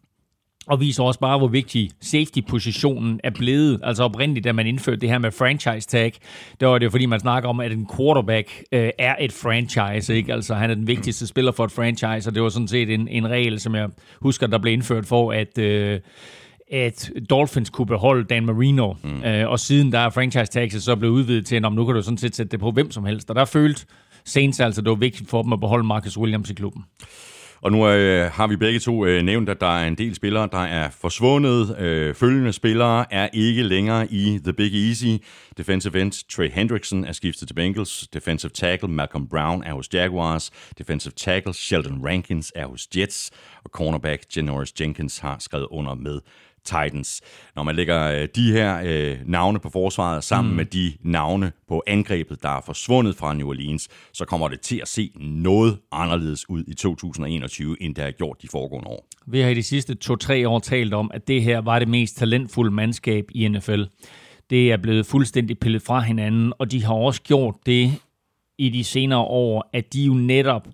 Og 0.67 0.81
viser 0.81 1.03
også 1.03 1.21
bare, 1.21 1.39
hvor 1.39 1.49
vigtig 1.49 1.91
safety-positionen 2.01 3.21
er 3.25 3.31
blevet. 3.31 3.81
Altså 3.83 4.03
oprindeligt, 4.05 4.45
da 4.45 4.53
man 4.53 4.67
indførte 4.67 5.01
det 5.01 5.09
her 5.09 5.19
med 5.19 5.31
franchise 5.31 5.89
tag, 5.89 6.13
der 6.61 6.67
var 6.67 6.79
det 6.79 6.91
fordi, 6.91 7.07
man 7.07 7.21
snakker 7.21 7.49
om, 7.49 7.61
at 7.61 7.73
en 7.73 7.89
quarterback 7.97 8.63
øh, 8.73 8.91
er 8.99 9.17
et 9.21 9.33
franchise. 9.33 10.15
Ikke? 10.17 10.33
Altså 10.33 10.55
han 10.55 10.71
er 10.71 10.75
den 10.75 10.87
vigtigste 10.87 11.27
spiller 11.27 11.53
for 11.53 11.65
et 11.65 11.73
franchise, 11.73 12.31
og 12.31 12.35
det 12.35 12.43
var 12.43 12.49
sådan 12.49 12.69
set 12.69 12.95
en, 12.95 13.09
en 13.09 13.29
regel, 13.29 13.61
som 13.61 13.75
jeg 13.75 13.89
husker, 14.21 14.47
der 14.47 14.59
blev 14.59 14.73
indført 14.73 15.07
for, 15.07 15.33
at... 15.33 15.59
Øh, 15.59 16.01
at 16.71 17.11
Dolphins 17.31 17.71
kunne 17.71 17.87
beholde 17.87 18.25
Dan 18.25 18.47
Marino, 18.47 18.95
mm. 19.03 19.25
øh, 19.25 19.49
og 19.49 19.61
siden 19.61 19.93
der 19.93 19.99
er 19.99 20.11
franchise 20.11 20.53
taxes 20.53 20.83
så 20.83 20.97
blevet 20.97 21.13
udvidet 21.13 21.47
til, 21.47 21.65
om 21.65 21.73
nu 21.73 21.85
kan 21.85 21.95
du 21.95 22.03
sådan 22.03 22.19
set 22.19 22.37
sætte 22.37 22.51
det 22.51 22.61
på 22.61 22.71
hvem 22.71 22.91
som 22.91 23.05
helst, 23.05 23.31
og 23.31 23.37
der 23.37 23.45
følte 23.45 23.87
Saints 24.25 24.61
altså, 24.61 24.83
det 24.83 24.91
var 24.91 24.97
vigtigt 24.97 25.31
for 25.31 25.43
dem 25.43 25.53
at 25.53 25.61
beholde 25.61 25.87
Marcus 25.87 26.19
Williams 26.19 26.51
i 26.51 26.55
klubben. 26.55 26.85
Og 27.63 27.73
nu 27.73 27.89
øh, 27.89 28.31
har 28.31 28.47
vi 28.47 28.57
begge 28.57 28.81
to 28.81 29.07
øh, 29.07 29.23
nævnt, 29.23 29.49
at 29.49 29.61
der 29.61 29.79
er 29.79 29.87
en 29.87 29.95
del 29.95 30.15
spillere, 30.15 30.49
der 30.53 30.59
er 30.59 30.91
forsvundet. 30.91 31.79
Øh, 31.79 32.15
følgende 32.15 32.53
spillere 32.53 33.13
er 33.13 33.29
ikke 33.33 33.63
længere 33.63 34.13
i 34.13 34.41
The 34.45 34.53
Big 34.53 34.89
Easy. 34.89 35.25
Defensive 35.57 36.01
end 36.01 36.29
Trey 36.29 36.51
Hendrickson 36.51 37.05
er 37.05 37.13
skiftet 37.13 37.49
til 37.49 37.55
Bengals. 37.55 38.09
Defensive 38.13 38.51
tackle 38.51 38.89
Malcolm 38.89 39.29
Brown 39.29 39.65
er 39.65 39.73
hos 39.73 39.89
Jaguars. 39.95 40.51
Defensive 40.79 41.13
tackle 41.17 41.55
Sheldon 41.55 42.07
Rankins 42.07 42.53
er 42.55 42.67
hos 42.67 42.89
Jets. 42.97 43.31
Og 43.65 43.71
cornerback 43.71 44.37
Janoris 44.37 44.81
Jenkins 44.81 45.19
har 45.19 45.37
skrevet 45.39 45.67
under 45.71 45.95
med 45.95 46.21
Titans. 46.65 47.21
Når 47.57 47.63
man 47.63 47.77
lægger 47.77 48.13
øh, 48.13 48.29
de 48.35 48.53
her 48.53 48.81
øh, 48.85 49.19
navne 49.27 49.59
på 49.59 49.71
forsvaret 49.71 50.25
sammen 50.25 50.51
mm. 50.51 50.57
med 50.57 50.65
de 50.65 50.93
navne 51.03 51.53
på 51.69 51.83
angrebet, 51.87 52.43
der 52.43 52.49
er 52.49 52.61
forsvundet 52.67 53.17
fra 53.17 53.35
New 53.35 53.49
Orleans, 53.49 53.89
så 54.13 54.25
kommer 54.25 54.49
det 54.49 54.61
til 54.61 54.79
at 54.83 54.89
se 54.89 55.13
noget 55.21 55.79
anderledes 55.93 56.51
ud 56.51 56.65
i 56.69 56.75
2021, 56.75 57.83
end 57.83 57.95
det 57.95 58.05
har 58.05 58.11
gjort 58.11 58.43
de 58.43 58.49
foregående 58.49 58.89
år. 58.89 59.07
Vi 59.27 59.41
har 59.41 59.49
i 59.49 59.55
de 59.55 59.63
sidste 59.63 59.95
to-tre 59.95 60.49
år 60.49 60.59
talt 60.59 60.95
om, 60.95 61.11
at 61.15 61.29
det 61.29 61.43
her 61.43 61.59
var 61.59 61.79
det 61.79 61.89
mest 61.89 62.17
talentfulde 62.17 62.71
mandskab 62.71 63.25
i 63.35 63.49
NFL. 63.49 63.83
Det 64.51 64.73
er 64.73 64.77
blevet 64.77 65.07
fuldstændig 65.07 65.59
pillet 65.59 65.83
fra 65.83 66.01
hinanden, 66.01 66.53
og 66.59 66.71
de 66.71 66.85
har 66.85 66.95
også 66.95 67.23
gjort 67.23 67.55
det 67.67 67.93
i 68.59 68.69
de 68.69 68.85
senere 68.85 69.21
år, 69.21 69.71
at 69.73 69.93
de 69.93 70.05
jo 70.05 70.15
netop 70.15 70.69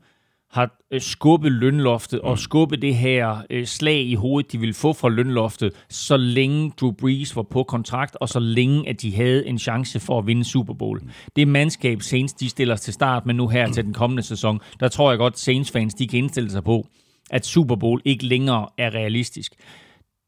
har 0.56 0.70
øh, 0.90 1.00
skubbet 1.00 1.52
lønloftet 1.52 2.20
og 2.20 2.30
mm. 2.30 2.36
skubbet 2.36 2.82
det 2.82 2.94
her 2.94 3.42
øh, 3.50 3.66
slag 3.66 4.00
i 4.00 4.14
hovedet, 4.14 4.52
de 4.52 4.58
ville 4.58 4.74
få 4.74 4.92
fra 4.92 5.08
lønloftet, 5.08 5.72
så 5.88 6.16
længe 6.16 6.72
Drew 6.80 6.92
Brees 6.92 7.36
var 7.36 7.42
på 7.42 7.62
kontrakt, 7.62 8.16
og 8.20 8.28
så 8.28 8.38
længe, 8.38 8.88
at 8.88 9.02
de 9.02 9.14
havde 9.14 9.46
en 9.46 9.58
chance 9.58 10.00
for 10.00 10.18
at 10.18 10.26
vinde 10.26 10.44
Super 10.44 10.74
Bowl. 10.74 11.00
Mm. 11.02 11.10
Det 11.36 11.48
mandskab, 11.48 12.02
Saints 12.02 12.32
de 12.32 12.48
stiller 12.48 12.76
til 12.76 12.92
start 12.92 13.26
med 13.26 13.34
nu 13.34 13.48
her 13.48 13.72
til 13.72 13.84
den 13.84 13.92
kommende 13.92 14.22
sæson, 14.22 14.60
der 14.80 14.88
tror 14.88 15.10
jeg 15.10 15.18
godt, 15.18 15.38
Saints-fans 15.38 15.94
de 15.94 16.08
kan 16.08 16.18
indstille 16.18 16.50
sig 16.50 16.64
på, 16.64 16.86
at 17.30 17.46
Super 17.46 17.76
Bowl 17.76 18.00
ikke 18.04 18.26
længere 18.26 18.68
er 18.78 18.94
realistisk. 18.94 19.54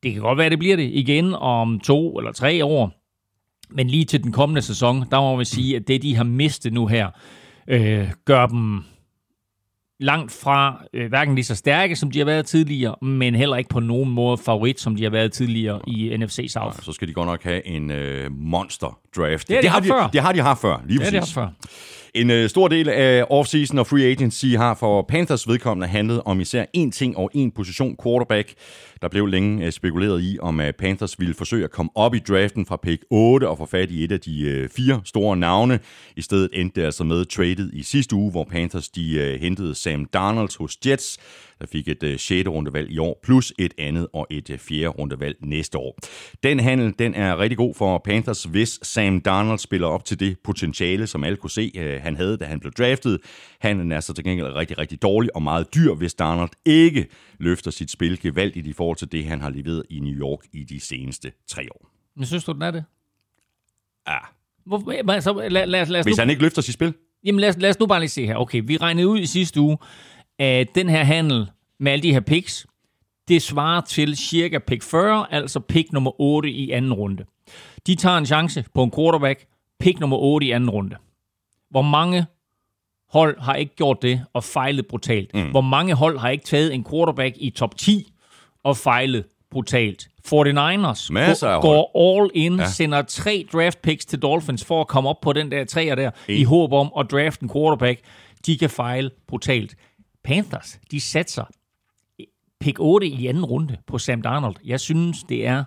Det 0.02 0.12
kan 0.12 0.22
godt 0.22 0.38
være, 0.38 0.50
det 0.50 0.58
bliver 0.58 0.76
det 0.76 0.90
igen 0.92 1.34
om 1.34 1.80
to 1.80 2.18
eller 2.18 2.32
tre 2.32 2.64
år, 2.64 2.92
men 3.70 3.88
lige 3.88 4.04
til 4.04 4.24
den 4.24 4.32
kommende 4.32 4.62
sæson, 4.62 5.04
der 5.10 5.20
må 5.20 5.36
vi 5.36 5.44
sige, 5.44 5.76
at 5.76 5.88
det, 5.88 6.02
de 6.02 6.16
har 6.16 6.24
mistet 6.24 6.72
nu 6.72 6.86
her, 6.86 7.10
øh, 7.68 8.08
gør 8.24 8.46
dem 8.46 8.84
langt 10.00 10.32
fra 10.32 10.84
øh, 10.94 11.08
hverken 11.08 11.34
lige 11.34 11.44
så 11.44 11.54
stærke, 11.54 11.96
som 11.96 12.10
de 12.10 12.18
har 12.18 12.26
været 12.26 12.46
tidligere, 12.46 12.94
men 13.02 13.34
heller 13.34 13.56
ikke 13.56 13.70
på 13.70 13.80
nogen 13.80 14.10
måde 14.10 14.38
favorit, 14.38 14.80
som 14.80 14.96
de 14.96 15.02
har 15.02 15.10
været 15.10 15.32
tidligere 15.32 15.80
i 15.86 16.16
NFC 16.16 16.46
South. 16.48 16.76
Ja, 16.78 16.82
så 16.82 16.92
skal 16.92 17.08
de 17.08 17.12
godt 17.12 17.26
nok 17.26 17.44
have 17.44 17.66
en 17.66 17.90
øh, 17.90 18.30
monster 18.32 18.98
draft. 19.16 19.48
Det, 19.48 19.56
det, 19.56 19.62
det, 19.62 19.70
har 19.70 19.80
de, 19.80 19.88
før. 19.88 20.08
det 20.12 20.20
har 20.20 20.32
de 20.32 20.40
haft 20.40 20.60
før, 20.60 20.82
lige 20.86 20.98
præcis. 20.98 21.12
Det 21.12 21.20
har 21.20 21.26
de 21.26 21.32
før. 21.32 21.68
En 22.14 22.30
øh, 22.30 22.48
stor 22.48 22.68
del 22.68 22.88
af 22.88 23.24
offseason 23.30 23.78
og 23.78 23.86
free 23.86 24.04
agency 24.04 24.46
har 24.46 24.74
for 24.74 25.02
Panthers 25.02 25.48
vedkommende 25.48 25.86
handlet 25.86 26.22
om 26.24 26.40
især 26.40 26.64
én 26.76 26.90
ting 26.90 27.16
og 27.16 27.30
én 27.36 27.50
position, 27.54 27.96
quarterback. 28.02 28.54
Der 29.02 29.08
blev 29.08 29.26
længe 29.26 29.66
øh, 29.66 29.72
spekuleret 29.72 30.22
i, 30.22 30.38
om 30.40 30.60
øh, 30.60 30.72
Panthers 30.72 31.18
ville 31.18 31.34
forsøge 31.34 31.64
at 31.64 31.70
komme 31.70 31.90
op 31.94 32.14
i 32.14 32.18
draften 32.18 32.66
fra 32.66 32.76
pick 32.76 33.04
8 33.10 33.48
og 33.48 33.58
få 33.58 33.66
fat 33.66 33.90
i 33.90 34.04
et 34.04 34.12
af 34.12 34.20
de 34.20 34.40
øh, 34.40 34.68
fire 34.68 35.00
store 35.04 35.36
navne. 35.36 35.80
I 36.16 36.22
stedet 36.22 36.50
endte 36.52 36.80
det 36.80 36.86
altså 36.86 37.04
med 37.04 37.24
traded 37.24 37.72
i 37.72 37.82
sidste 37.82 38.16
uge, 38.16 38.30
hvor 38.30 38.44
Panthers 38.44 38.88
de 38.88 39.14
øh, 39.14 39.40
hentede 39.40 39.74
Sam 39.74 40.04
Darnold 40.04 40.58
hos 40.58 40.76
Jets 40.86 41.18
der 41.60 41.66
fik 41.66 41.88
et 41.88 42.02
øh, 42.02 42.18
6. 42.18 42.48
rundevalg 42.48 42.90
i 42.90 42.98
år, 42.98 43.20
plus 43.22 43.52
et 43.58 43.74
andet 43.78 44.08
og 44.12 44.26
et 44.30 44.50
øh, 44.50 44.58
4. 44.58 44.88
rundevalg 44.88 45.36
næste 45.40 45.78
år. 45.78 45.98
Den 46.42 46.60
handel 46.60 46.94
den 46.98 47.14
er 47.14 47.38
rigtig 47.38 47.56
god 47.56 47.74
for 47.74 47.98
Panthers, 48.04 48.44
hvis 48.44 48.78
Sam 48.82 49.20
Darnold 49.20 49.58
spiller 49.58 49.86
op 49.86 50.04
til 50.04 50.20
det 50.20 50.36
potentiale, 50.44 51.06
som 51.06 51.24
alle 51.24 51.36
kunne 51.36 51.50
se, 51.50 51.72
øh, 51.76 52.00
han 52.02 52.16
havde, 52.16 52.36
da 52.36 52.44
han 52.44 52.60
blev 52.60 52.72
draftet. 52.72 53.18
Handlen 53.60 53.92
er 53.92 54.00
så 54.00 54.12
til 54.12 54.24
gengæld 54.24 54.46
rigtig, 54.46 54.78
rigtig 54.78 55.02
dårlig 55.02 55.36
og 55.36 55.42
meget 55.42 55.74
dyr, 55.74 55.94
hvis 55.94 56.14
Darnold 56.14 56.50
ikke 56.64 57.06
løfter 57.38 57.70
sit 57.70 57.90
spil 57.90 58.20
gevaldigt 58.20 58.66
i 58.66 58.72
forhold 58.72 58.96
til 58.96 59.12
det, 59.12 59.24
han 59.24 59.40
har 59.40 59.50
leveret 59.50 59.82
i 59.90 59.98
New 60.00 60.14
York 60.14 60.40
i 60.52 60.64
de 60.64 60.80
seneste 60.80 61.32
tre 61.48 61.68
år. 61.74 61.90
Men 62.16 62.26
synes 62.26 62.44
du, 62.44 62.52
den 62.52 62.62
er 62.62 62.70
det? 62.70 62.84
Ja, 64.08 64.18
Hvor, 64.66 65.12
altså, 65.12 65.32
lad, 65.48 65.66
lad, 65.66 65.86
lad 65.86 66.00
os 66.00 66.06
Hvis 66.06 66.16
nu, 66.16 66.20
han 66.20 66.30
ikke 66.30 66.42
løfter 66.42 66.62
sit 66.62 66.74
spil. 66.74 66.94
jamen 67.24 67.40
lad, 67.40 67.48
os, 67.48 67.56
lad 67.58 67.70
os 67.70 67.78
nu 67.80 67.86
bare 67.86 68.00
lige 68.00 68.10
se 68.10 68.26
her. 68.26 68.36
Okay, 68.36 68.62
vi 68.66 68.76
regnede 68.76 69.08
ud 69.08 69.18
i 69.18 69.26
sidste 69.26 69.60
uge, 69.60 69.78
at 70.38 70.74
den 70.74 70.88
her 70.88 71.04
handel 71.04 71.50
med 71.80 71.92
alle 71.92 72.02
de 72.02 72.12
her 72.12 72.20
picks, 72.20 72.66
det 73.28 73.42
svarer 73.42 73.80
til 73.80 74.16
cirka 74.16 74.58
pick 74.58 74.82
40, 74.82 75.26
altså 75.30 75.60
pick 75.60 75.92
nummer 75.92 76.20
8 76.20 76.50
i 76.50 76.70
anden 76.70 76.92
runde. 76.92 77.24
De 77.86 77.94
tager 77.94 78.16
en 78.16 78.26
chance 78.26 78.64
på 78.74 78.82
en 78.82 78.92
quarterback, 78.96 79.46
pick 79.80 80.00
nummer 80.00 80.16
8 80.16 80.46
i 80.46 80.50
anden 80.50 80.70
runde. 80.70 80.96
Hvor 81.70 81.82
mange 81.82 82.26
hold 83.12 83.40
har 83.40 83.54
ikke 83.54 83.74
gjort 83.76 84.02
det 84.02 84.24
og 84.32 84.44
fejlet 84.44 84.86
brutalt? 84.86 85.34
Mm. 85.34 85.50
Hvor 85.50 85.60
mange 85.60 85.94
hold 85.94 86.18
har 86.18 86.28
ikke 86.28 86.44
taget 86.44 86.74
en 86.74 86.86
quarterback 86.90 87.34
i 87.38 87.50
top 87.50 87.76
10 87.76 88.12
og 88.64 88.76
fejlet 88.76 89.24
brutalt? 89.50 90.08
49ers 90.26 91.12
Masser 91.12 91.48
af 91.48 91.62
går, 91.62 91.92
går 91.92 92.20
all 92.20 92.30
in, 92.34 92.58
ja. 92.58 92.66
sender 92.66 93.02
tre 93.02 93.46
draft 93.52 93.82
picks 93.82 94.06
til 94.06 94.18
Dolphins 94.22 94.64
for 94.64 94.80
at 94.80 94.88
komme 94.88 95.08
op 95.08 95.20
på 95.20 95.32
den 95.32 95.50
der 95.50 95.64
træer 95.64 95.94
der, 95.94 96.10
i 96.28 96.44
håb 96.44 96.72
om 96.72 96.92
at 96.98 97.10
drafte 97.10 97.42
en 97.42 97.50
quarterback. 97.52 98.00
De 98.46 98.58
kan 98.58 98.70
fejle 98.70 99.10
brutalt. 99.28 99.74
Panthers, 100.28 100.80
de 100.90 101.00
satser 101.00 101.44
pick 102.60 102.80
8 102.80 103.06
i 103.06 103.26
anden 103.26 103.44
runde 103.44 103.76
på 103.86 103.98
Sam 103.98 104.22
Darnold. 104.22 104.56
Jeg 104.64 104.80
synes, 104.80 105.22
det 105.22 105.46
er 105.46 105.64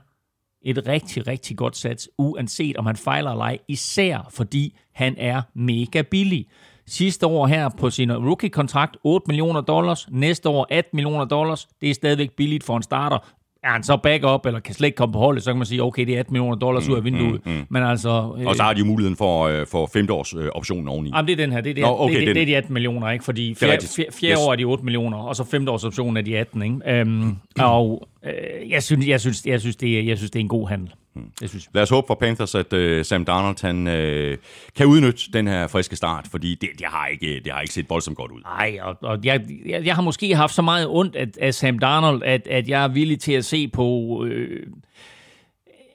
et 0.61 0.87
rigtig, 0.87 1.27
rigtig 1.27 1.57
godt 1.57 1.77
sats, 1.77 2.09
uanset 2.17 2.77
om 2.77 2.85
han 2.85 2.95
fejler 2.95 3.31
eller 3.31 3.43
ej, 3.43 3.57
især 3.67 4.27
fordi 4.29 4.77
han 4.93 5.15
er 5.17 5.41
mega 5.53 6.01
billig. 6.01 6.47
Sidste 6.87 7.27
år 7.27 7.47
her 7.47 7.69
på 7.69 7.89
sin 7.89 8.11
rookie-kontrakt, 8.11 8.97
8 9.03 9.27
millioner 9.27 9.61
dollars. 9.61 10.07
Næste 10.11 10.49
år 10.49 10.67
18 10.69 10.97
millioner 10.97 11.25
dollars. 11.25 11.67
Det 11.81 11.89
er 11.89 11.93
stadigvæk 11.93 12.31
billigt 12.31 12.63
for 12.63 12.77
en 12.77 12.83
starter. 12.83 13.17
Er 13.63 13.69
han 13.69 13.83
så 13.83 13.97
backup, 13.97 14.45
eller 14.45 14.59
kan 14.59 14.73
slet 14.75 14.85
ikke 14.85 14.95
komme 14.95 15.13
på 15.13 15.19
holdet, 15.19 15.43
så 15.43 15.51
kan 15.51 15.57
man 15.57 15.65
sige, 15.65 15.83
okay, 15.83 16.05
det 16.05 16.15
er 16.15 16.19
18 16.19 16.33
millioner 16.33 16.55
dollars 16.55 16.89
ud 16.89 16.95
af 16.95 17.03
vinduet. 17.03 17.45
Mm, 17.45 17.51
mm, 17.51 17.57
mm. 17.57 17.65
Men 17.69 17.83
altså... 17.83 18.09
Og 18.45 18.55
så 18.55 18.63
har 18.63 18.73
de 18.73 18.79
jo 18.79 18.85
muligheden 18.85 19.15
for, 19.17 19.43
øh, 19.47 19.67
for 19.67 19.89
femteårs 19.93 20.33
øh, 20.33 20.47
optionen 20.55 20.87
oveni. 20.87 21.11
Jamen, 21.15 21.27
det 21.27 21.33
er 21.33 21.37
den 21.37 21.51
her. 21.51 21.61
Det 21.61 21.69
er, 21.69 21.73
det, 21.73 21.83
Nå, 21.83 21.95
okay, 21.99 22.19
det, 22.19 22.27
det, 22.27 22.35
det 22.35 22.41
er 22.41 22.45
de 22.45 22.57
18 22.57 22.73
millioner, 22.73 23.09
ikke? 23.09 23.25
Fordi 23.25 23.51
er 23.51 23.55
fjerde, 23.55 23.87
fjerde, 23.95 24.11
fjerde 24.11 24.31
Yes. 24.31 24.47
år 24.47 24.51
er 24.51 24.55
de 24.55 24.63
8 24.63 24.83
millioner, 24.83 25.17
og 25.17 25.35
så 25.35 25.43
femte 25.43 25.71
års 25.71 25.83
option 25.83 26.17
er 26.17 26.21
de 26.21 26.37
18, 26.37 26.61
ikke? 26.61 27.01
Um, 27.01 27.37
og 27.59 28.07
øh, 28.25 28.69
jeg, 28.69 28.83
synes, 28.83 29.07
jeg, 29.07 29.21
synes, 29.21 29.45
jeg, 29.45 29.61
synes, 29.61 29.75
det 29.75 29.99
er, 29.99 30.03
jeg 30.03 30.17
synes, 30.17 30.31
det 30.31 30.39
er 30.39 30.43
en 30.43 30.47
god 30.47 30.67
handel. 30.67 30.93
Det 31.39 31.49
synes 31.49 31.65
jeg. 31.65 31.75
Lad 31.75 31.83
os 31.83 31.89
håbe 31.89 32.07
for 32.07 32.15
Panthers, 32.15 32.55
at 32.55 32.73
øh, 32.73 33.05
Sam 33.05 33.25
Darnold 33.25 33.61
han, 33.61 33.87
øh, 33.87 34.37
kan 34.77 34.85
udnytte 34.85 35.21
den 35.33 35.47
her 35.47 35.67
friske 35.67 35.95
start, 35.95 36.27
fordi 36.31 36.55
det, 36.55 36.69
det, 36.77 36.87
har 36.87 37.07
ikke, 37.07 37.41
det 37.43 37.51
har 37.53 37.61
ikke 37.61 37.73
set 37.73 37.89
voldsomt 37.89 38.17
godt 38.17 38.31
ud. 38.31 38.41
Nej, 38.41 38.77
og, 38.81 38.97
og 39.01 39.19
jeg, 39.23 39.41
jeg, 39.65 39.85
jeg 39.85 39.95
har 39.95 40.01
måske 40.01 40.35
haft 40.35 40.53
så 40.53 40.61
meget 40.61 40.87
ondt 40.89 41.15
af, 41.15 41.27
af 41.41 41.53
Sam 41.53 41.79
Darnold, 41.79 42.23
at, 42.23 42.47
at 42.47 42.69
jeg 42.69 42.83
er 42.83 42.87
villig 42.87 43.19
til 43.19 43.33
at 43.33 43.45
se 43.45 43.67
på 43.67 44.25
øh, 44.25 44.67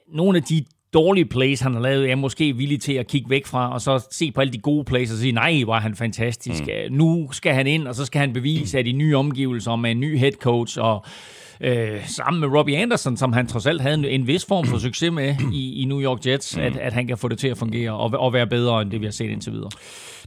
nogle 0.07 0.37
af 0.37 0.43
de 0.43 0.65
dårlige 0.93 1.25
plays, 1.25 1.59
han 1.59 1.73
har 1.73 1.81
lavet, 1.81 2.03
er 2.03 2.07
jeg 2.07 2.17
måske 2.17 2.57
villig 2.57 2.81
til 2.81 2.93
at 2.93 3.07
kigge 3.07 3.29
væk 3.29 3.45
fra, 3.45 3.73
og 3.73 3.81
så 3.81 4.07
se 4.11 4.31
på 4.31 4.41
alle 4.41 4.53
de 4.53 4.57
gode 4.59 4.83
plays 4.83 5.11
og 5.11 5.17
sige, 5.17 5.31
nej, 5.31 5.63
hvor 5.63 5.75
er 5.75 5.79
han 5.79 5.95
fantastisk. 5.95 6.63
Mm. 6.63 6.95
Nu 6.95 7.29
skal 7.31 7.53
han 7.53 7.67
ind, 7.67 7.87
og 7.87 7.95
så 7.95 8.05
skal 8.05 8.19
han 8.19 8.33
bevise, 8.33 8.79
at 8.79 8.87
i 8.87 8.91
nye 8.91 9.17
omgivelser 9.17 9.75
med 9.75 9.91
en 9.91 9.99
ny 9.99 10.17
head 10.17 10.31
coach, 10.31 10.77
og 10.81 11.05
øh, 11.61 12.07
sammen 12.07 12.39
med 12.39 12.57
Robbie 12.57 12.77
Anderson, 12.77 13.17
som 13.17 13.33
han 13.33 13.47
trods 13.47 13.65
alt 13.65 13.81
havde 13.81 13.95
en, 13.95 14.05
en 14.05 14.27
vis 14.27 14.45
form 14.45 14.65
for 14.65 14.77
succes 14.77 15.11
med 15.11 15.35
i, 15.53 15.81
i 15.81 15.85
New 15.85 16.01
York 16.01 16.25
Jets, 16.25 16.57
at, 16.57 16.77
at 16.77 16.93
han 16.93 17.07
kan 17.07 17.17
få 17.17 17.27
det 17.27 17.39
til 17.39 17.47
at 17.47 17.57
fungere 17.57 17.91
og, 17.91 18.13
og 18.19 18.33
være 18.33 18.47
bedre 18.47 18.81
end 18.81 18.91
det, 18.91 18.99
vi 18.99 19.05
har 19.05 19.11
set 19.11 19.29
indtil 19.29 19.53
videre. 19.53 19.69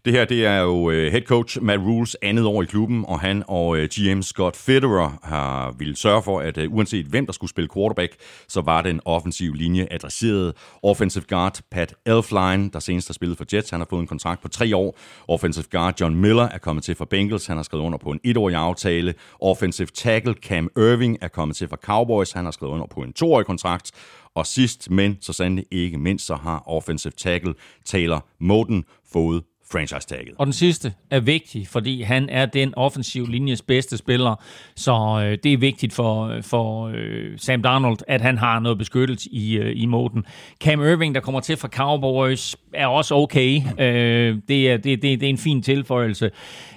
Det 0.04 0.12
her, 0.12 0.24
det 0.24 0.46
er 0.46 0.58
jo 0.58 0.90
øh, 0.90 1.12
head 1.12 1.22
coach 1.22 1.62
Matt 1.62 1.80
Rules 1.82 2.16
andet 2.22 2.44
år 2.46 2.62
i 2.62 2.66
klubben, 2.66 3.04
og 3.08 3.20
han 3.20 3.42
og 3.48 3.78
øh, 3.78 3.88
GM 3.88 4.20
Scott 4.20 4.56
Federer 4.56 5.18
har 5.22 5.74
ville 5.78 5.96
sørge 5.96 6.22
for, 6.22 6.40
at 6.40 6.58
øh, 6.58 6.72
uanset 6.72 7.06
hvem 7.06 7.26
der 7.26 7.32
skulle 7.32 7.50
spille 7.50 7.68
quarterback, 7.74 8.16
så 8.48 8.60
var 8.60 8.82
den 8.82 9.00
offensive 9.04 9.56
linje 9.56 9.86
adresseret. 9.90 10.56
Offensive 10.82 11.24
guard 11.28 11.60
Pat 11.70 11.94
Elfline, 12.06 12.70
der 12.70 12.78
senest 12.78 13.08
har 13.08 13.12
spillet 13.12 13.38
for 13.38 13.44
Jets, 13.52 13.70
han 13.70 13.80
har 13.80 13.86
fået 13.90 14.00
en 14.00 14.06
kontrakt 14.06 14.42
på 14.42 14.48
tre 14.48 14.76
år. 14.76 14.98
Offensive 15.28 15.64
guard 15.70 16.00
John 16.00 16.14
Miller 16.14 16.48
er 16.48 16.58
kommet 16.58 16.84
til 16.84 16.94
for 16.94 17.04
Bengals, 17.04 17.46
han 17.46 17.56
har 17.56 17.64
skrevet 17.64 17.84
under 17.84 17.98
på 17.98 18.10
en 18.10 18.20
etårig 18.24 18.56
aftale. 18.56 19.14
Offensive 19.40 19.88
tackle 19.94 20.34
Cam 20.34 20.70
Irving 20.76 21.18
er 21.20 21.28
kommet 21.28 21.56
til 21.56 21.68
for 21.68 21.76
Cowboys, 21.76 22.32
han 22.32 22.44
har 22.44 22.52
skrevet 22.52 22.72
under 22.72 22.86
på 22.86 23.00
en 23.00 23.12
toårig 23.12 23.46
kontrakt. 23.46 23.92
Og 24.34 24.46
sidst, 24.46 24.90
men 24.90 25.18
så 25.20 25.32
sandelig 25.32 25.64
ikke 25.70 25.98
mindst, 25.98 26.26
så 26.26 26.34
har 26.34 26.62
offensive 26.66 27.12
tackle 27.16 27.54
Taylor 27.84 28.26
Moten 28.40 28.84
fået 29.12 29.42
franchise-tagget. 29.72 30.34
Og 30.38 30.46
den 30.46 30.52
sidste 30.52 30.92
er 31.10 31.20
vigtig, 31.20 31.68
fordi 31.68 32.02
han 32.02 32.28
er 32.28 32.46
den 32.46 32.74
offensiv 32.76 33.26
linjes 33.26 33.62
bedste 33.62 33.96
spiller, 33.96 34.34
så 34.76 35.22
øh, 35.24 35.38
det 35.44 35.52
er 35.52 35.56
vigtigt 35.58 35.92
for, 35.92 36.38
for 36.42 36.92
øh, 36.94 37.38
Sam 37.38 37.62
Darnold, 37.62 37.98
at 38.08 38.20
han 38.20 38.38
har 38.38 38.60
noget 38.60 38.78
beskyttelse 38.78 39.28
i, 39.32 39.58
øh, 39.58 39.72
i 39.82 39.86
moden. 39.86 40.24
Cam 40.60 40.80
Irving, 40.80 41.14
der 41.14 41.20
kommer 41.20 41.40
til 41.40 41.56
fra 41.56 41.68
Cowboys, 41.68 42.56
er 42.74 42.86
også 42.86 43.14
okay. 43.14 43.62
Øh, 43.78 44.38
det, 44.48 44.70
er, 44.70 44.76
det, 44.76 45.02
det, 45.02 45.20
det 45.20 45.22
er 45.22 45.30
en 45.30 45.38
fin 45.38 45.62
tilføjelse. 45.62 46.30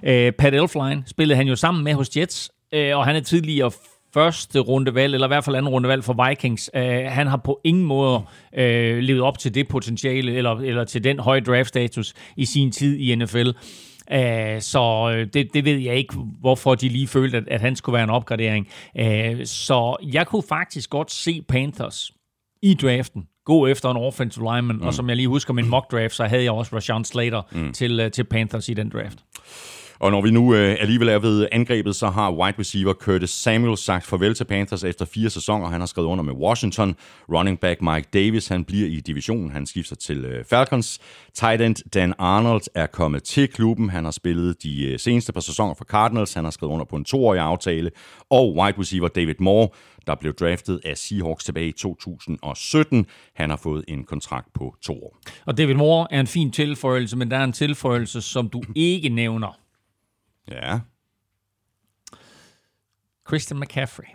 Øh, 0.03 0.31
Pat 0.31 0.53
Elfline 0.53 1.03
spillede 1.07 1.37
han 1.37 1.47
jo 1.47 1.55
sammen 1.55 1.83
med 1.83 1.93
hos 1.93 2.17
Jets, 2.17 2.51
øh, 2.73 2.97
og 2.97 3.05
han 3.05 3.15
er 3.15 3.19
tidligere 3.19 3.71
første 4.13 4.59
rundevalg, 4.59 5.13
eller 5.13 5.27
i 5.27 5.29
hvert 5.29 5.43
fald 5.43 5.55
anden 5.55 5.71
rundevalg 5.71 6.03
for 6.03 6.27
Vikings. 6.27 6.69
Uh, 6.75 6.81
han 7.07 7.27
har 7.27 7.37
på 7.37 7.61
ingen 7.63 7.85
måde 7.85 8.15
uh, 8.57 8.97
levet 8.97 9.21
op 9.21 9.39
til 9.39 9.55
det 9.55 9.67
potentiale, 9.67 10.33
eller, 10.33 10.51
eller 10.51 10.83
til 10.83 11.03
den 11.03 11.19
høje 11.19 11.41
draft-status 11.41 12.13
i 12.37 12.45
sin 12.45 12.71
tid 12.71 12.97
i 12.97 13.15
NFL. 13.15 13.47
Uh, 14.11 14.17
så 14.59 15.13
øh, 15.15 15.27
det, 15.33 15.53
det 15.53 15.65
ved 15.65 15.77
jeg 15.77 15.95
ikke, 15.95 16.15
hvorfor 16.39 16.75
de 16.75 16.89
lige 16.89 17.07
følte, 17.07 17.37
at, 17.37 17.47
at 17.47 17.61
han 17.61 17.75
skulle 17.75 17.93
være 17.93 18.03
en 18.03 18.09
opgradering. 18.09 18.67
Uh, 18.99 19.05
så 19.45 19.97
jeg 20.13 20.27
kunne 20.27 20.43
faktisk 20.49 20.89
godt 20.89 21.11
se 21.11 21.41
Panthers 21.47 22.11
i 22.61 22.73
draften 22.73 23.23
gå 23.45 23.67
efter 23.67 23.91
en 23.91 23.97
offensive 23.97 24.55
lineman, 24.55 24.75
mm. 24.75 24.81
og 24.81 24.93
som 24.93 25.09
jeg 25.09 25.15
lige 25.15 25.27
husker 25.27 25.53
min 25.53 25.69
mock 25.69 25.91
draft, 25.91 26.13
så 26.13 26.25
havde 26.25 26.43
jeg 26.43 26.51
også 26.51 26.75
Rashawn 26.75 27.05
Slater 27.05 27.41
mm. 27.51 27.73
til, 27.73 28.11
til 28.11 28.23
Panthers 28.23 28.69
i 28.69 28.73
den 28.73 28.89
draft. 28.89 29.19
Og 29.99 30.11
når 30.11 30.21
vi 30.21 30.31
nu 30.31 30.55
øh, 30.55 30.75
alligevel 30.79 31.07
er 31.07 31.19
ved 31.19 31.47
angrebet, 31.51 31.95
så 31.95 32.09
har 32.09 32.31
wide 32.31 32.59
receiver 32.59 32.93
Curtis 32.93 33.29
Samuel 33.29 33.77
sagt 33.77 34.05
farvel 34.05 34.35
til 34.35 34.45
Panthers 34.45 34.83
efter 34.83 35.05
fire 35.05 35.29
sæsoner. 35.29 35.67
Han 35.67 35.79
har 35.79 35.87
skrevet 35.87 36.07
under 36.07 36.23
med 36.23 36.33
Washington. 36.33 36.95
Running 37.33 37.59
back 37.59 37.81
Mike 37.81 38.07
Davis, 38.13 38.47
han 38.47 38.65
bliver 38.65 38.87
i 38.87 38.99
divisionen. 38.99 39.51
Han 39.51 39.65
skifter 39.65 39.95
til 39.95 40.25
øh, 40.25 40.45
Falcons. 40.45 40.99
Tight 41.33 41.61
end 41.61 41.75
Dan 41.93 42.13
Arnold 42.17 42.61
er 42.75 42.85
kommet 42.85 43.23
til 43.23 43.47
klubben. 43.47 43.89
Han 43.89 44.03
har 44.03 44.11
spillet 44.11 44.63
de 44.63 44.85
øh, 44.85 44.99
seneste 44.99 45.33
par 45.33 45.41
sæsoner 45.41 45.73
for 45.73 45.85
Cardinals. 45.85 46.33
Han 46.33 46.43
har 46.43 46.51
skrevet 46.51 46.73
under 46.73 46.85
på 46.85 46.95
en 46.95 47.05
toårig 47.05 47.39
aftale. 47.39 47.91
Og 48.29 48.55
wide 48.55 48.79
receiver 48.79 49.07
David 49.07 49.35
Moore, 49.39 49.69
der 50.07 50.15
blev 50.15 50.33
draftet 50.33 50.81
af 50.85 50.97
Seahawks 50.97 51.43
tilbage 51.43 51.67
i 51.67 51.71
2017. 51.71 53.05
Han 53.35 53.49
har 53.49 53.57
fået 53.57 53.83
en 53.87 54.03
kontrakt 54.03 54.47
på 54.53 54.75
to 54.81 54.93
år. 54.93 55.17
Og 55.45 55.57
David 55.57 55.73
Moore 55.75 56.07
er 56.11 56.19
en 56.19 56.27
fin 56.27 56.51
tilføjelse, 56.51 57.17
men 57.17 57.31
der 57.31 57.37
er 57.37 57.43
en 57.43 57.53
tilføjelse, 57.53 58.21
som 58.21 58.49
du 58.49 58.63
ikke 58.75 59.09
nævner. 59.09 59.62
Ja. 60.51 60.79
Christian 63.27 63.59
McCaffrey. 63.59 64.05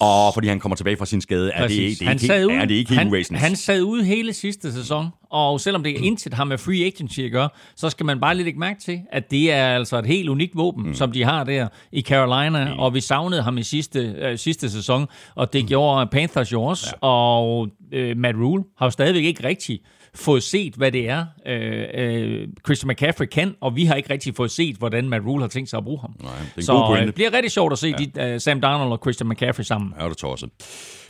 Og 0.00 0.34
fordi 0.34 0.48
han 0.48 0.60
kommer 0.60 0.76
tilbage 0.76 0.96
fra 0.96 1.06
sin 1.06 1.20
skade, 1.20 1.50
er 1.50 1.60
det, 1.60 1.66
Præcis. 1.66 1.98
det, 1.98 2.04
er 2.04 2.08
han 2.08 2.18
ikke, 2.22 2.46
ude, 2.46 2.56
er 2.56 2.64
det 2.64 2.74
ikke 2.74 2.90
helt 2.90 2.98
han, 2.98 3.08
uvæsentligt? 3.08 3.42
han 3.42 3.56
sad 3.56 3.82
ude 3.82 4.04
hele 4.04 4.32
sidste 4.32 4.72
sæson, 4.72 5.08
og 5.30 5.60
selvom 5.60 5.82
det 5.82 5.90
intet 5.90 6.34
har 6.34 6.44
med 6.44 6.58
free 6.58 6.84
agency 6.84 7.20
at 7.20 7.32
gøre, 7.32 7.48
så 7.76 7.90
skal 7.90 8.06
man 8.06 8.20
bare 8.20 8.34
lige 8.34 8.44
lægge 8.44 8.58
mærke 8.58 8.80
til, 8.80 9.00
at 9.12 9.30
det 9.30 9.52
er 9.52 9.74
altså 9.74 9.98
et 9.98 10.06
helt 10.06 10.28
unikt 10.28 10.56
våben, 10.56 10.86
mm. 10.86 10.94
som 10.94 11.12
de 11.12 11.24
har 11.24 11.44
der 11.44 11.68
i 11.92 12.02
Carolina, 12.02 12.74
mm. 12.74 12.78
og 12.78 12.94
vi 12.94 13.00
savnede 13.00 13.42
ham 13.42 13.58
i 13.58 13.62
sidste, 13.62 14.00
øh, 14.00 14.38
sidste 14.38 14.70
sæson, 14.70 15.06
og 15.34 15.52
det 15.52 15.62
mm. 15.62 15.68
gjorde 15.68 16.06
Panthers 16.06 16.52
jo 16.52 16.62
også, 16.62 16.86
ja. 17.02 17.08
og 17.08 17.68
øh, 17.92 18.16
Matt 18.16 18.36
Rule 18.36 18.64
har 18.78 18.86
jo 18.86 18.90
stadigvæk 18.90 19.24
ikke 19.24 19.44
rigtig 19.44 19.80
fået 20.14 20.42
set, 20.42 20.74
hvad 20.74 20.92
det 20.92 21.08
er, 21.08 21.26
øh, 21.46 21.84
øh, 21.94 22.48
Christian 22.64 22.88
McCaffrey 22.88 23.26
kan, 23.26 23.54
og 23.60 23.76
vi 23.76 23.84
har 23.84 23.94
ikke 23.94 24.12
rigtig 24.12 24.36
fået 24.36 24.50
set, 24.50 24.76
hvordan 24.76 25.08
Matt 25.08 25.24
Rule 25.24 25.42
har 25.42 25.48
tænkt 25.48 25.70
sig 25.70 25.76
at 25.76 25.84
bruge 25.84 26.00
ham. 26.00 26.14
Nej, 26.22 26.32
det 26.32 26.38
er 26.38 26.56
en 26.56 26.62
så 26.62 26.72
god 26.72 26.98
øh, 26.98 27.06
det 27.06 27.14
bliver 27.14 27.32
rigtig 27.32 27.50
sjovt 27.50 27.72
at 27.72 27.78
se 27.78 27.94
ja. 28.16 28.24
de, 28.24 28.34
uh, 28.34 28.40
Sam 28.40 28.60
Darnold 28.60 28.92
og 28.92 28.98
Christian 29.02 29.28
McCaffrey 29.28 29.64
sammen. 29.64 29.94
Ja, 30.00 30.08
det 30.08 30.16
tosset. 30.16 30.50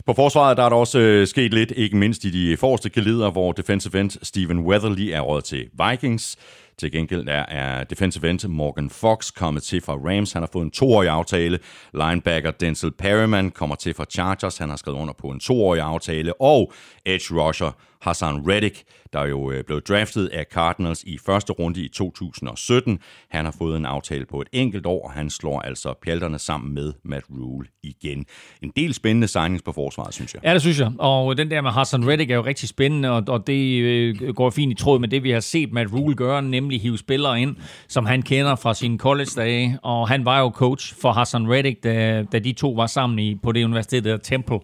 På 0.05 0.13
forsvaret 0.13 0.57
der 0.57 0.63
er 0.63 0.69
der 0.69 0.75
også 0.75 0.99
øh, 0.99 1.27
sket 1.27 1.53
lidt, 1.53 1.73
ikke 1.75 1.97
mindst 1.97 2.25
i 2.25 2.29
de 2.29 2.57
forreste 2.57 2.89
kaleder, 2.89 3.31
hvor 3.31 3.51
defensive 3.51 3.99
end 3.99 4.09
Steven 4.23 4.59
Weatherly 4.59 5.09
er 5.11 5.21
råd 5.21 5.41
til 5.41 5.65
Vikings. 5.89 6.37
Til 6.77 6.91
gengæld 6.91 7.27
er, 7.27 7.45
er 7.45 7.83
defensive 7.83 8.29
end 8.29 8.47
Morgan 8.47 8.89
Fox 8.89 9.31
kommet 9.31 9.63
til 9.63 9.81
fra 9.81 9.93
Rams. 9.93 10.31
Han 10.31 10.41
har 10.41 10.49
fået 10.53 10.63
en 10.63 10.71
toårig 10.71 11.09
aftale. 11.09 11.59
Linebacker 11.93 12.51
Denzel 12.51 12.91
Perryman 12.91 13.51
kommer 13.51 13.75
til 13.75 13.93
fra 13.93 14.05
Chargers. 14.05 14.57
Han 14.57 14.69
har 14.69 14.75
skrevet 14.75 14.97
under 14.97 15.13
på 15.13 15.27
en 15.27 15.39
toårig 15.39 15.81
aftale. 15.81 16.41
Og 16.41 16.73
edge 17.05 17.41
rusher 17.41 17.71
Hassan 18.03 18.47
Reddick, 18.47 18.83
der 19.13 19.25
jo 19.25 19.51
øh, 19.51 19.63
blev 19.63 19.81
draftet 19.81 20.27
af 20.27 20.45
Cardinals 20.51 21.03
i 21.03 21.17
første 21.25 21.53
runde 21.53 21.81
i 21.81 21.87
2017. 21.87 22.99
Han 23.29 23.45
har 23.45 23.55
fået 23.57 23.77
en 23.77 23.85
aftale 23.85 24.25
på 24.25 24.41
et 24.41 24.47
enkelt 24.51 24.85
år, 24.85 25.05
og 25.07 25.11
han 25.11 25.29
slår 25.29 25.61
altså 25.61 25.93
pjalterne 26.03 26.39
sammen 26.39 26.73
med 26.73 26.93
Matt 27.03 27.25
Rule 27.29 27.67
igen. 27.83 28.25
En 28.61 28.71
del 28.75 28.93
spændende 28.93 29.27
signings 29.27 29.63
på 29.63 29.71
forsvaret, 29.71 30.13
synes 30.13 30.33
jeg. 30.33 30.43
Ja, 30.43 30.53
det 30.53 30.61
synes 30.61 30.79
jeg. 30.79 30.91
Og 30.99 31.37
den 31.37 31.51
der 31.51 31.61
med 31.61 31.71
Hassan 31.71 32.07
Reddick 32.07 32.31
er 32.31 32.35
jo 32.35 32.45
rigtig 32.45 32.69
spændende, 32.69 33.11
og, 33.11 33.23
og 33.27 33.47
det 33.47 33.81
øh, 33.81 34.33
går 34.35 34.49
fint 34.49 34.71
i 34.71 34.75
tråd 34.75 34.99
med 34.99 35.07
det, 35.07 35.23
vi 35.23 35.31
har 35.31 35.39
set 35.39 35.73
Matt 35.73 35.93
Rule 35.93 36.15
gøre, 36.15 36.41
nemlig 36.41 36.81
hive 36.81 36.97
spillere 36.97 37.41
ind, 37.41 37.55
som 37.87 38.05
han 38.05 38.21
kender 38.21 38.55
fra 38.55 38.73
sine 38.73 38.97
college-dage. 38.97 39.79
Og 39.83 40.07
han 40.07 40.25
var 40.25 40.39
jo 40.39 40.49
coach 40.49 40.95
for 41.01 41.11
Hassan 41.11 41.51
Reddick, 41.51 41.83
da, 41.83 42.23
da 42.31 42.39
de 42.39 42.53
to 42.53 42.69
var 42.69 42.87
sammen 42.87 43.19
i, 43.19 43.35
på 43.35 43.51
det 43.51 43.63
universitet, 43.63 44.03
der 44.03 44.17
Temple, 44.17 44.59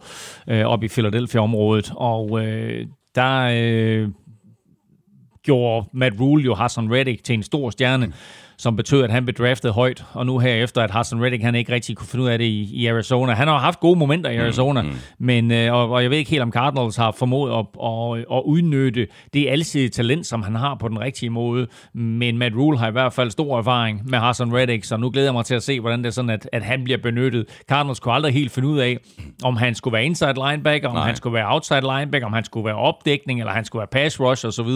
øh, 0.47 0.65
oppe 0.65 0.85
i 0.85 0.89
Philadelphia-området. 0.89 1.91
Og 1.95 2.45
øh, 2.45 2.87
der... 3.19 3.49
Øh, 3.53 4.09
gjorde 5.43 5.87
Matt 5.93 6.19
Rule 6.19 6.43
jo 6.43 6.55
Hassan 6.55 6.93
Reddick 6.93 7.23
til 7.23 7.33
en 7.33 7.43
stor 7.43 7.69
stjerne. 7.69 8.05
Mm 8.05 8.13
som 8.59 8.75
betød, 8.75 9.03
at 9.03 9.11
han 9.11 9.25
blev 9.25 9.35
draftet 9.35 9.73
højt, 9.73 10.05
og 10.13 10.25
nu 10.25 10.39
her 10.39 10.53
efter, 10.53 10.81
at 10.81 10.91
Hassan 10.91 11.23
Reddick 11.23 11.43
han 11.43 11.55
ikke 11.55 11.73
rigtig 11.73 11.97
kunne 11.97 12.07
finde 12.07 12.25
ud 12.25 12.29
af 12.29 12.37
det 12.37 12.45
i, 12.45 12.69
i 12.73 12.87
Arizona. 12.87 13.33
Han 13.33 13.47
har 13.47 13.57
haft 13.57 13.79
gode 13.79 13.99
momenter 13.99 14.29
i 14.29 14.37
mm, 14.37 14.43
Arizona, 14.43 14.81
mm, 14.81 14.87
mm. 14.87 14.95
men 15.19 15.51
øh, 15.51 15.73
og, 15.73 15.89
og 15.89 16.03
jeg 16.03 16.09
ved 16.09 16.17
ikke 16.17 16.31
helt, 16.31 16.43
om 16.43 16.51
Cardinals 16.51 16.95
har 16.95 17.11
formået 17.11 17.51
at, 17.51 17.65
at, 17.83 18.25
at 18.37 18.41
udnytte 18.45 19.07
det 19.33 19.49
alsidige 19.49 19.89
talent, 19.89 20.25
som 20.25 20.43
han 20.43 20.55
har 20.55 20.75
på 20.75 20.87
den 20.87 20.99
rigtige 20.99 21.29
måde, 21.29 21.67
men 21.93 22.37
Matt 22.37 22.55
Rule 22.55 22.77
har 22.77 22.87
i 22.87 22.91
hvert 22.91 23.13
fald 23.13 23.31
stor 23.31 23.57
erfaring 23.57 24.09
med 24.09 24.19
Hassan 24.19 24.53
Reddick, 24.53 24.83
så 24.83 24.97
nu 24.97 25.09
glæder 25.09 25.27
jeg 25.27 25.33
mig 25.33 25.45
til 25.45 25.55
at 25.55 25.63
se, 25.63 25.79
hvordan 25.79 25.99
det 25.99 26.05
er 26.05 26.11
sådan, 26.11 26.29
at, 26.29 26.49
at 26.53 26.63
han 26.63 26.83
bliver 26.83 26.97
benyttet. 26.97 27.45
Cardinals 27.69 27.99
kunne 27.99 28.13
aldrig 28.13 28.33
helt 28.33 28.51
finde 28.51 28.67
ud 28.67 28.79
af, 28.79 28.97
om 29.43 29.55
han 29.55 29.75
skulle 29.75 29.93
være 29.93 30.05
inside 30.05 30.33
linebacker, 30.33 30.89
om 30.89 30.95
Nej. 30.95 31.05
han 31.05 31.15
skulle 31.15 31.33
være 31.33 31.53
outside 31.53 31.81
linebacker, 31.81 32.25
om 32.27 32.33
han 32.33 32.43
skulle 32.43 32.65
være 32.65 32.75
opdækning, 32.75 33.39
eller 33.39 33.53
han 33.53 33.65
skulle 33.65 33.79
være 33.79 33.87
pass 33.91 34.19
rush 34.19 34.45
osv. 34.45 34.67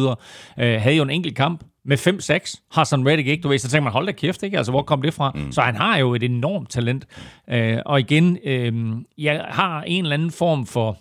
Øh, 0.59 0.81
havde 0.81 0.95
jo 0.95 1.03
en 1.03 1.09
enkelt 1.09 1.35
kamp, 1.35 1.63
med 1.85 1.97
5-6 1.97 2.67
har 2.71 2.83
sådan 2.83 3.07
Reddick 3.07 3.27
ikke, 3.27 3.41
du 3.41 3.47
ved, 3.47 3.57
så 3.57 3.69
tænker 3.69 3.83
man, 3.83 3.93
hold 3.93 4.05
da 4.05 4.11
kæft, 4.11 4.43
ikke? 4.43 4.57
Altså, 4.57 4.71
hvor 4.71 4.81
kom 4.81 5.01
det 5.01 5.13
fra? 5.13 5.31
Mm. 5.35 5.51
Så 5.51 5.61
han 5.61 5.75
har 5.75 5.97
jo 5.97 6.15
et 6.15 6.23
enormt 6.23 6.69
talent. 6.69 7.07
Øh, 7.49 7.77
og 7.85 7.99
igen, 7.99 8.37
øh, 8.43 8.73
jeg 9.17 9.45
har 9.49 9.81
en 9.81 10.03
eller 10.03 10.13
anden 10.13 10.31
form 10.31 10.65
for 10.65 10.97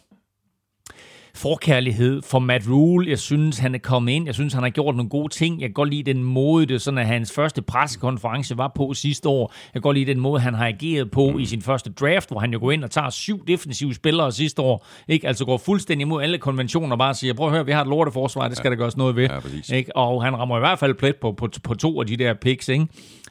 forkærlighed 1.34 2.22
for 2.22 2.38
Matt 2.38 2.68
Rule. 2.68 3.10
Jeg 3.10 3.18
synes, 3.18 3.58
han 3.58 3.74
er 3.74 3.78
kommet 3.78 4.12
ind. 4.12 4.26
Jeg 4.26 4.34
synes, 4.34 4.52
han 4.52 4.62
har 4.62 4.70
gjort 4.70 4.96
nogle 4.96 5.08
gode 5.08 5.32
ting. 5.32 5.60
Jeg 5.60 5.68
kan 5.68 5.74
godt 5.74 5.90
lide 5.90 6.12
den 6.12 6.24
måde, 6.24 6.66
det 6.66 6.82
sådan, 6.82 6.98
at 6.98 7.06
hans 7.06 7.32
første 7.32 7.62
pressekonference 7.62 8.58
var 8.58 8.72
på 8.74 8.94
sidste 8.94 9.28
år. 9.28 9.52
Jeg 9.64 9.72
kan 9.72 9.82
godt 9.82 9.96
lide 9.96 10.10
den 10.12 10.20
måde, 10.20 10.40
han 10.40 10.54
har 10.54 10.66
ageret 10.66 11.10
på 11.10 11.38
i 11.38 11.44
sin 11.44 11.62
første 11.62 11.92
draft, 11.92 12.30
hvor 12.30 12.40
han 12.40 12.52
jo 12.52 12.58
går 12.58 12.72
ind 12.72 12.84
og 12.84 12.90
tager 12.90 13.10
syv 13.10 13.46
defensive 13.46 13.94
spillere 13.94 14.32
sidste 14.32 14.62
år. 14.62 14.86
Ikke? 15.08 15.28
Altså 15.28 15.44
går 15.44 15.58
fuldstændig 15.58 16.02
imod 16.02 16.22
alle 16.22 16.38
konventioner 16.38 16.92
og 16.92 16.98
bare 16.98 17.14
siger, 17.14 17.34
prøv 17.34 17.46
at 17.46 17.52
høre, 17.52 17.66
vi 17.66 17.72
har 17.72 17.80
et 17.80 17.88
lorteforsvar, 17.88 18.48
det 18.48 18.56
skal 18.56 18.68
ja. 18.68 18.70
der 18.70 18.76
gøres 18.76 18.96
noget 18.96 19.16
ved. 19.16 19.28
Ja, 19.70 19.74
ikke? 19.76 19.96
Og 19.96 20.24
han 20.24 20.36
rammer 20.36 20.56
i 20.56 20.60
hvert 20.60 20.78
fald 20.78 20.94
plet 20.94 21.16
på, 21.16 21.32
på, 21.32 21.48
på 21.64 21.74
to 21.74 22.00
af 22.00 22.06
de 22.06 22.16
der 22.16 22.34
picks. 22.34 22.68
Ikke? 22.68 22.86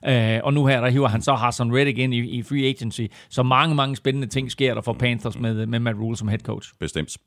Uh, 0.07 0.45
og 0.45 0.53
nu 0.53 0.65
her, 0.65 0.81
der 0.81 0.89
hiver 0.89 1.07
han 1.07 1.21
så 1.21 1.33
Hassan 1.33 1.75
Reddick 1.75 1.97
ind 1.97 2.13
i, 2.13 2.17
i 2.17 2.43
free 2.43 2.65
agency. 2.65 3.01
Så 3.29 3.43
mange, 3.43 3.75
mange 3.75 3.95
spændende 3.95 4.27
ting 4.27 4.51
sker 4.51 4.73
der 4.73 4.81
for 4.81 4.93
Panthers 4.93 5.39
med, 5.39 5.65
med 5.65 5.79
Matt 5.79 5.97
Rule 5.97 6.17
som 6.17 6.27
head 6.27 6.39
coach. 6.39 6.69
Bestemt. 6.79 7.17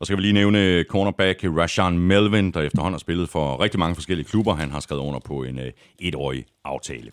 Og 0.00 0.06
så 0.06 0.12
skal 0.12 0.16
vi 0.20 0.24
lige 0.24 0.32
nævne 0.32 0.82
cornerback 0.82 1.44
Rashan 1.44 1.98
Melvin, 1.98 2.50
der 2.50 2.60
efterhånden 2.60 2.94
har 2.94 2.98
spillet 2.98 3.28
for 3.28 3.60
rigtig 3.60 3.78
mange 3.78 3.94
forskellige 3.94 4.28
klubber. 4.28 4.54
Han 4.54 4.70
har 4.70 4.80
skrevet 4.80 5.02
under 5.02 5.20
på 5.20 5.42
en 5.42 5.58
uh, 5.58 5.64
etårig 5.98 6.44
aftale. 6.64 7.10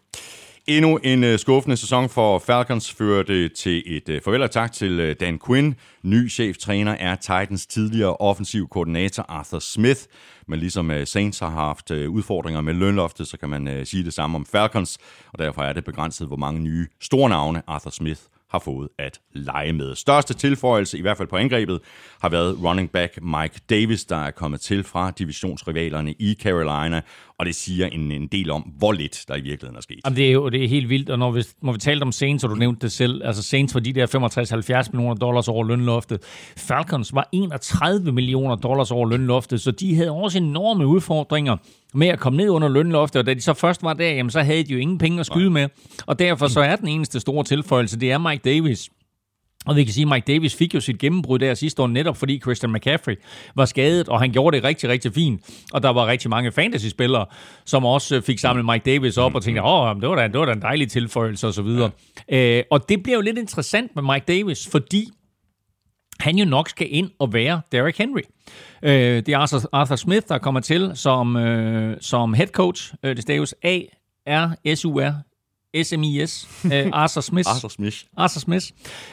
Endnu 0.68 0.98
en 0.98 1.24
øh, 1.24 1.40
skuffende 1.40 1.78
sæson 1.78 2.10
for 2.10 2.40
Falcons 2.40 2.94
førte 2.94 3.50
til 3.50 3.84
et 3.86 4.10
øh, 4.10 4.22
farvel 4.22 4.42
og 4.42 4.52
tak 4.52 4.72
til 4.72 5.16
Dan 5.20 5.40
Quinn. 5.48 5.76
Ny 6.04 6.32
cheftræner 6.32 6.92
er 6.92 7.16
Titans 7.16 7.66
tidligere 7.66 8.18
offensiv 8.18 8.68
koordinator 8.68 9.26
Arthur 9.30 9.60
Smith. 9.60 10.02
Men 10.48 10.60
ligesom 10.60 10.92
Saints 11.06 11.40
har 11.40 11.50
haft 11.50 11.92
udfordringer 11.92 12.62
med 12.62 12.74
lønloftet, 12.74 13.28
så 13.28 13.38
kan 13.38 13.50
man 13.50 13.86
sige 13.86 14.04
det 14.04 14.14
samme 14.14 14.36
om 14.36 14.46
Falcons. 14.46 14.98
Og 15.34 15.40
derfor 15.40 15.62
er 15.62 15.74
det 15.74 15.86
begrænset, 15.86 16.28
hvor 16.28 16.38
mange 16.38 16.60
nye 16.60 16.88
store 17.02 17.30
navne 17.30 17.62
Arthur 17.68 17.92
Smith 17.92 18.22
har 18.50 18.60
fået 18.60 18.90
at 19.00 19.20
lege 19.34 19.74
med. 19.74 19.96
Største 19.96 20.34
tilføjelse, 20.34 20.98
i 20.98 21.02
hvert 21.02 21.18
fald 21.18 21.28
på 21.28 21.38
angrebet, 21.38 21.80
har 22.22 22.30
været 22.30 22.64
running 22.64 22.92
back 22.92 23.20
Mike 23.22 23.62
Davis, 23.70 24.06
der 24.06 24.18
er 24.18 24.32
kommet 24.32 24.62
til 24.62 24.84
fra 24.84 25.12
divisionsrivalerne 25.12 26.12
i 26.20 26.38
Carolina, 26.42 27.02
og 27.40 27.46
det 27.46 27.56
siger 27.56 27.88
en, 27.88 28.12
en 28.12 28.28
del 28.28 28.52
om, 28.52 28.62
hvor 28.62 28.92
lidt 28.92 29.26
der 29.28 29.36
i 29.36 29.42
virkeligheden 29.42 29.78
er 29.78 29.82
sket. 29.82 30.00
Jamen, 30.06 30.18
det 30.18 30.28
er 30.28 30.32
jo 30.32 30.50
det 30.50 30.64
er 30.64 30.68
helt 30.68 30.90
vildt, 30.90 31.10
og 31.10 31.20
når 31.20 31.32
vi, 31.32 31.44
når 31.62 31.72
vi 31.72 31.78
talte 31.80 32.04
om 32.04 32.12
Saints, 32.12 32.44
og 32.44 32.50
du 32.50 32.56
nævnte 32.56 32.82
det 32.82 32.92
selv, 32.92 33.22
altså 33.26 33.44
Saints 33.44 33.74
var 33.74 33.80
de 33.80 33.94
der 33.94 34.86
65-70 34.86 34.90
millioner 34.92 35.16
dollars 35.16 35.48
over 35.48 35.64
lønloftet. 35.64 36.24
Falcons 36.58 37.14
var 37.14 37.30
31 37.32 38.12
millioner 38.12 38.56
dollars 38.56 38.92
over 38.92 39.10
lønloftet, 39.10 39.62
så 39.62 39.72
de 39.72 39.96
havde 39.96 40.12
også 40.12 40.38
enorme 40.38 40.88
udfordringer 40.88 41.58
med 41.94 42.08
at 42.08 42.20
komme 42.20 42.38
ned 42.38 42.50
under 42.50 42.68
lønloftet, 42.68 43.20
og 43.20 43.26
da 43.26 43.34
de 43.34 43.42
så 43.42 43.54
først 43.54 43.84
var 43.84 43.94
der, 43.94 44.10
jamen, 44.12 44.30
så 44.30 44.42
havde 44.42 44.64
de 44.64 44.74
jo 44.74 44.80
ingen 44.80 44.98
penge 44.98 45.20
at 45.20 45.26
skyde 45.26 45.50
med. 45.50 45.70
Og 46.06 46.20
derfor 46.20 46.48
så 46.48 46.60
er 46.60 46.76
den 46.76 46.88
eneste 46.88 47.20
store 47.20 47.44
tilføjelse, 47.44 48.00
det 48.00 48.12
er 48.12 48.18
Mike 48.18 48.42
Davis. 48.46 48.90
Og 49.68 49.76
vi 49.76 49.84
kan 49.84 49.94
sige, 49.94 50.04
at 50.04 50.10
Mike 50.10 50.34
Davis 50.34 50.56
fik 50.56 50.74
jo 50.74 50.80
sit 50.80 51.00
gennembrud 51.00 51.40
der 51.40 51.54
sidste 51.54 51.82
år, 51.82 51.88
netop 51.88 52.18
fordi 52.18 52.40
Christian 52.40 52.74
McCaffrey 52.74 53.16
var 53.56 53.66
skadet, 53.66 54.10
og 54.10 54.20
han 54.20 54.32
gjorde 54.32 54.58
det 54.58 54.64
rigtig, 54.64 54.90
rigtig 54.90 55.14
fint. 55.14 55.42
Og 55.74 55.84
der 55.84 55.90
var 55.90 56.08
rigtig 56.08 56.30
mange 56.30 56.52
fantasy-spillere, 56.52 57.26
som 57.66 57.86
også 57.86 58.22
fik 58.22 58.40
samlet 58.40 58.66
Mike 58.66 58.92
Davis 58.92 59.18
op 59.18 59.36
og 59.36 59.44
tænkte, 59.44 59.64
åh, 59.64 59.96
det 60.02 60.10
var 60.10 60.16
da, 60.16 60.28
det 60.28 60.40
var 60.40 60.46
da 60.46 60.52
en 60.52 60.62
dejlig 60.62 60.90
tilføjelse 60.90 61.48
osv. 61.48 61.68
Ja. 62.32 62.58
Øh, 62.58 62.64
og 62.72 62.90
det 62.90 63.04
bliver 63.04 63.16
jo 63.18 63.22
lidt 63.22 63.38
interessant 63.38 63.92
med 63.96 64.04
Mike 64.04 64.26
Davis, 64.28 64.68
fordi 64.72 65.10
han 66.20 66.38
jo 66.38 66.46
nok 66.46 66.70
skal 66.70 66.88
ind 66.90 67.10
og 67.20 67.34
være 67.34 67.62
Derrick 67.72 67.98
Henry. 67.98 68.22
Øh, 68.84 68.92
det 68.92 69.30
er 69.30 69.38
Arthur, 69.38 69.70
Arthur 69.72 69.96
Smith, 69.96 70.28
der 70.30 70.38
kommer 70.38 70.60
til 70.60 70.92
som, 70.96 71.36
øh, 71.36 71.98
som 72.02 72.34
head 72.34 72.48
coach. 72.48 72.94
Øh, 73.04 73.16
det 73.16 73.22
staves 73.24 73.56
A-R-S-U-R. 73.64 75.27
S-M-I-S. 75.84 76.66
Øh, 76.66 76.90
Arthur 76.94 77.22
Smith. 77.22 77.50
Arthur 77.50 77.70
Smith. 77.70 77.98
Arthur 78.18 78.40
Smith. 78.40 78.66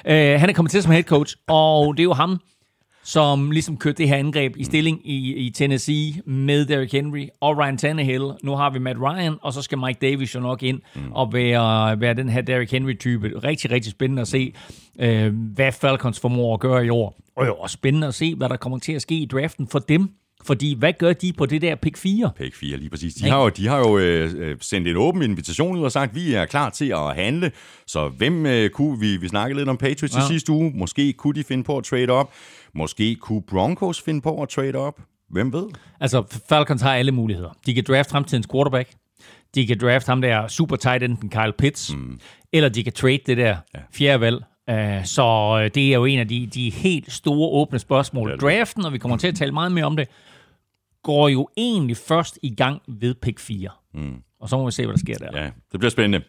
Øh, 0.07 0.41
han 0.41 0.49
er 0.51 0.53
kommet 0.53 0.71
til 0.71 0.83
som 0.83 0.93
head 0.93 1.03
coach, 1.03 1.37
og 1.49 1.97
det 1.97 2.03
er 2.03 2.05
jo 2.05 2.13
ham, 2.13 2.41
som 3.05 3.51
ligesom 3.51 3.77
kørte 3.77 3.99
det 3.99 4.09
her 4.09 4.17
angreb 4.17 4.57
i 4.57 4.65
stilling 4.65 5.11
i, 5.11 5.35
i 5.35 5.51
Tennessee 5.51 6.23
med 6.27 6.67
Derrick 6.67 6.93
Henry 6.93 7.27
og 7.41 7.59
Ryan 7.59 7.79
Tannehill. 7.79 8.33
Nu 8.43 8.57
har 8.57 8.71
vi 8.71 8.79
Matt 8.79 8.99
Ryan, 8.99 9.37
og 9.43 9.53
så 9.53 9.63
skal 9.63 9.79
Mike 9.79 9.99
Davis 10.03 10.35
jo 10.35 10.41
nok 10.41 10.63
ind 10.63 10.81
mm. 10.95 11.13
og 11.13 11.33
være, 11.33 12.01
være 12.01 12.15
den 12.15 12.29
her 12.29 12.41
Derrick 12.41 12.73
Henry-type. 12.73 13.33
Rigtig, 13.45 13.71
rigtig 13.71 13.93
spændende 13.93 14.23
at 14.23 14.29
se, 14.29 14.55
øh, 15.01 15.35
hvad 15.55 15.73
Falcons 15.73 16.21
formår 16.21 16.55
at 16.55 16.61
gøre 16.61 16.87
i 16.87 16.89
år. 16.89 17.21
Og 17.37 17.47
jo 17.47 17.55
også 17.55 17.75
spændende 17.75 18.07
at 18.07 18.15
se, 18.15 18.35
hvad 18.35 18.49
der 18.49 18.57
kommer 18.57 18.79
til 18.79 18.93
at 18.93 19.03
ske 19.03 19.15
i 19.15 19.27
draften 19.27 19.69
for 19.69 19.79
dem. 19.79 20.11
Fordi 20.45 20.75
hvad 20.79 20.93
gør 20.99 21.13
de 21.13 21.33
på 21.33 21.47
det 21.47 21.63
der 21.63 21.75
pick 21.75 21.97
4? 21.97 22.31
Pick 22.37 22.55
4, 22.55 22.77
lige 22.77 22.91
præcis. 22.91 23.15
De 23.15 23.29
har 23.29 23.43
jo, 23.43 23.49
de 23.49 23.67
har 23.67 23.79
jo 23.79 23.99
øh, 23.99 24.33
øh, 24.37 24.57
sendt 24.61 24.89
en 24.89 24.97
åben 24.97 25.23
invitation 25.23 25.77
ud 25.79 25.85
og 25.85 25.93
sagt, 25.93 26.11
at 26.11 26.17
vi 26.17 26.35
er 26.35 26.45
klar 26.45 26.71
til 26.71 26.93
at 26.93 27.15
handle. 27.15 27.53
Så 27.87 28.09
hvem 28.09 28.47
øh, 28.47 28.71
kunne, 28.71 29.01
vi, 29.01 29.17
vi 29.17 29.29
snakkede 29.29 29.61
lidt 29.61 29.69
om 29.69 29.77
Patriots 29.77 30.17
ja. 30.17 30.25
i 30.25 30.29
sidste 30.29 30.53
uge, 30.53 30.73
måske 30.75 31.13
kunne 31.13 31.35
de 31.35 31.45
finde 31.45 31.65
på 31.65 31.79
at 31.79 31.85
trade 31.85 32.11
op. 32.11 32.33
Måske 32.75 33.15
kunne 33.15 33.43
Broncos 33.43 34.03
finde 34.03 34.21
på 34.21 34.43
at 34.43 34.49
trade 34.49 34.75
op. 34.75 35.01
Hvem 35.31 35.53
ved? 35.53 35.67
Altså, 36.01 36.41
Falcons 36.49 36.83
har 36.83 36.95
alle 36.95 37.13
muligheder. 37.13 37.51
De 37.67 37.75
kan 37.75 37.85
draft 37.89 38.11
fremtidens 38.11 38.47
quarterback. 38.53 38.91
De 39.55 39.67
kan 39.67 39.79
draft 39.81 40.07
ham 40.07 40.21
der 40.21 40.49
super 40.49 40.77
tight 40.77 41.03
enden 41.03 41.31
Kyle 41.31 41.53
Pitts. 41.59 41.95
Mm. 41.95 42.21
Eller 42.53 42.69
de 42.69 42.85
kan 42.85 42.93
trade 42.93 43.19
det 43.27 43.37
der 43.37 43.57
ja. 43.75 43.81
fjerde 43.93 44.21
valg. 44.21 44.45
Uh, 44.71 45.05
så 45.05 45.59
øh, 45.63 45.71
det 45.75 45.89
er 45.89 45.95
jo 45.95 46.05
en 46.05 46.19
af 46.19 46.29
de, 46.29 46.47
de 46.47 46.71
helt 46.71 47.13
store 47.13 47.49
åbne 47.49 47.79
spørgsmål. 47.79 48.39
Draften, 48.39 48.85
og 48.85 48.93
vi 48.93 48.99
kommer 48.99 49.17
til 49.17 49.29
at 49.29 49.35
tale 49.35 49.53
meget 49.53 49.73
mere 49.73 49.85
om 49.85 49.97
det, 49.97 50.09
går 51.05 51.29
jo 51.29 51.49
egentlig 51.57 51.97
først 51.97 52.39
i 52.43 52.55
gang 52.55 52.83
ved 52.89 53.15
pick 53.15 53.41
4. 53.41 53.71
Mm. 53.95 54.15
Og 54.41 54.49
så 54.49 54.57
må 54.57 54.65
vi 54.65 54.73
se, 54.73 54.87
hvad 54.87 54.95
der 54.95 54.99
sker 54.99 55.15
der. 55.15 55.41
Ja, 55.43 55.51
det 55.73 55.81
bliver 55.81 55.91
spændende. 55.91 56.27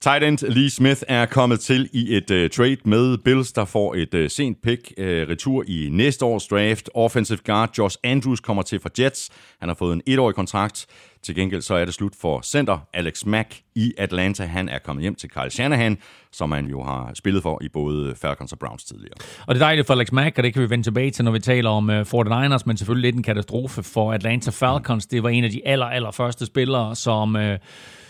Tight 0.00 0.24
end 0.24 0.38
Lee 0.48 0.70
Smith 0.70 1.02
er 1.08 1.26
kommet 1.26 1.60
til 1.60 1.90
i 1.92 2.16
et 2.16 2.30
uh, 2.30 2.50
trade 2.50 2.76
med 2.84 3.18
Bills, 3.18 3.52
der 3.52 3.64
får 3.64 3.94
et 3.94 4.14
uh, 4.14 4.26
sent 4.28 4.62
pick 4.62 4.92
uh, 4.98 5.04
retur 5.04 5.64
i 5.68 5.88
næste 5.92 6.24
års 6.24 6.46
draft. 6.46 6.90
Offensive 6.94 7.38
guard 7.44 7.70
Josh 7.78 7.98
Andrews 8.04 8.40
kommer 8.40 8.62
til 8.62 8.80
fra 8.80 8.90
Jets. 8.98 9.30
Han 9.60 9.68
har 9.68 9.76
fået 9.76 9.92
en 9.92 10.02
etårig 10.06 10.34
kontrakt. 10.34 10.86
Til 11.24 11.34
gengæld 11.34 11.62
så 11.62 11.74
er 11.74 11.84
det 11.84 11.94
slut 11.94 12.12
for 12.20 12.40
center 12.40 12.78
Alex 12.94 13.24
Mack 13.24 13.60
i 13.74 13.92
Atlanta. 13.98 14.44
Han 14.44 14.68
er 14.68 14.78
kommet 14.78 15.02
hjem 15.02 15.14
til 15.14 15.30
Kyle 15.30 15.50
Shanahan, 15.50 15.98
som 16.32 16.52
han 16.52 16.66
jo 16.66 16.82
har 16.82 17.10
spillet 17.14 17.42
for 17.42 17.62
i 17.62 17.68
både 17.68 18.14
Falcons 18.14 18.52
og 18.52 18.58
Browns 18.58 18.84
tidligere. 18.84 19.14
Og 19.46 19.54
det 19.54 19.62
er 19.62 19.66
dejligt 19.66 19.86
for 19.86 19.94
Alex 19.94 20.12
Mack, 20.12 20.38
og 20.38 20.44
det 20.44 20.52
kan 20.52 20.62
vi 20.62 20.70
vende 20.70 20.84
tilbage 20.84 21.10
til, 21.10 21.24
når 21.24 21.32
vi 21.32 21.38
taler 21.38 21.70
om 21.70 21.90
øh, 21.90 22.00
49ers, 22.00 22.62
men 22.66 22.76
selvfølgelig 22.76 23.08
lidt 23.08 23.16
en 23.16 23.22
katastrofe 23.22 23.82
for 23.82 24.12
Atlanta 24.12 24.50
Falcons. 24.50 25.06
Det 25.06 25.22
var 25.22 25.28
en 25.28 25.44
af 25.44 25.50
de 25.50 25.66
aller, 25.66 25.86
aller 25.86 26.10
første 26.10 26.46
spillere, 26.46 26.96
som... 26.96 27.36
Øh 27.36 27.58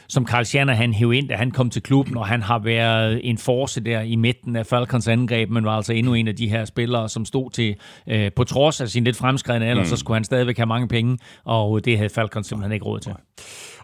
som 0.09 0.27
Carl 0.27 0.45
Shanahan 0.45 0.93
hævde 0.93 1.17
ind, 1.17 1.29
da 1.29 1.35
han 1.35 1.51
kom 1.51 1.71
til 1.71 1.83
klubben, 1.83 2.17
og 2.17 2.27
han 2.27 2.43
har 2.43 2.59
været 2.59 3.21
en 3.31 3.39
force 3.39 3.81
der 3.81 4.01
i 4.01 4.17
midten 4.17 4.57
af 4.57 4.67
Falcons 4.67 5.09
angreb, 5.09 5.51
men 5.51 5.65
var 5.65 5.77
altså 5.77 5.93
endnu 5.93 6.15
en 6.15 6.29
af 6.29 6.37
de 6.37 6.49
her 6.49 6.65
spillere, 6.65 7.09
som 7.09 7.25
stod 7.25 7.51
til, 7.51 7.77
øh, 8.07 8.31
på 8.37 8.45
trods 8.45 8.81
af 8.81 8.89
sin 8.89 9.05
lidt 9.05 9.17
fremskredende 9.17 9.67
alder, 9.67 9.83
mm. 9.83 9.89
så 9.89 9.97
skulle 9.97 10.17
han 10.17 10.25
stadigvæk 10.25 10.57
have 10.57 10.67
mange 10.67 10.89
penge, 10.89 11.19
og 11.45 11.85
det 11.85 11.97
havde 11.97 12.11
Falcons 12.11 12.47
simpelthen 12.47 12.73
ikke 12.73 12.87
råd 12.87 13.01
til. 13.01 13.13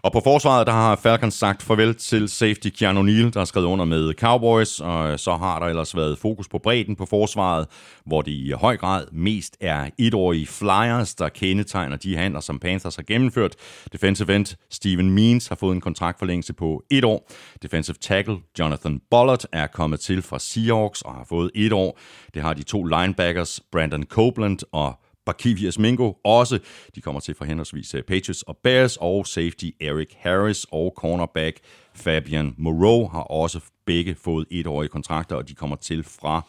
Og 0.03 0.11
på 0.11 0.21
forsvaret, 0.23 0.67
der 0.67 0.73
har 0.73 0.95
Falcons 0.95 1.33
sagt 1.33 1.63
farvel 1.63 1.95
til 1.95 2.29
safety 2.29 2.69
Keanu 2.69 3.01
Neal, 3.01 3.33
der 3.33 3.39
har 3.39 3.45
skrevet 3.45 3.67
under 3.67 3.85
med 3.85 4.13
Cowboys, 4.13 4.79
og 4.79 5.19
så 5.19 5.35
har 5.35 5.59
der 5.59 5.65
ellers 5.65 5.95
været 5.95 6.17
fokus 6.17 6.49
på 6.49 6.57
bredden 6.57 6.95
på 6.95 7.05
forsvaret, 7.05 7.67
hvor 8.05 8.21
det 8.21 8.31
i 8.31 8.51
høj 8.51 8.77
grad 8.77 9.05
mest 9.11 9.57
er 9.59 9.89
etårige 9.97 10.47
flyers, 10.47 11.15
der 11.15 11.29
kendetegner 11.29 11.97
de 11.97 12.17
handler, 12.17 12.39
som 12.39 12.59
Panthers 12.59 12.95
har 12.95 13.03
gennemført. 13.03 13.55
Defensive 13.93 14.35
end 14.35 14.45
Steven 14.69 15.11
Means 15.11 15.47
har 15.47 15.55
fået 15.55 15.75
en 15.75 15.81
kontraktforlængelse 15.81 16.53
på 16.53 16.83
et 16.91 17.05
år. 17.05 17.31
Defensive 17.63 17.97
tackle 18.01 18.37
Jonathan 18.59 19.01
Bollard 19.11 19.43
er 19.51 19.67
kommet 19.67 19.99
til 19.99 20.21
fra 20.21 20.39
Seahawks 20.39 21.01
og 21.01 21.13
har 21.13 21.25
fået 21.29 21.51
et 21.55 21.73
år. 21.73 21.99
Det 22.33 22.41
har 22.41 22.53
de 22.53 22.63
to 22.63 22.83
linebackers 22.83 23.61
Brandon 23.71 24.03
Copeland 24.03 24.59
og 24.71 24.99
Barkivias 25.31 25.79
Mingo 25.79 26.13
også. 26.23 26.59
De 26.95 27.01
kommer 27.01 27.21
til 27.21 27.35
fra 27.35 27.45
henholdsvis 27.45 27.95
øh, 27.95 28.03
Patriots 28.03 28.41
og 28.41 28.57
Bears, 28.63 28.97
og 29.01 29.27
safety 29.27 29.65
Eric 29.81 30.09
Harris 30.19 30.65
og 30.71 30.93
cornerback 30.97 31.59
Fabian 31.95 32.55
Moreau 32.57 33.07
har 33.07 33.21
også 33.21 33.59
begge 33.85 34.15
fået 34.15 34.45
etårige 34.51 34.89
kontrakter, 34.89 35.35
og 35.35 35.49
de 35.49 35.55
kommer 35.55 35.75
til 35.75 36.03
fra 36.03 36.41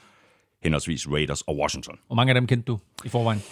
henholdsvis 0.63 1.09
Raiders 1.11 1.41
og 1.41 1.59
Washington. 1.59 1.99
Hvor 2.07 2.17
mange 2.17 2.31
af 2.31 2.35
dem 2.35 2.47
kendte 2.47 2.67
du 2.67 2.79
i 3.05 3.09
forvejen? 3.09 3.43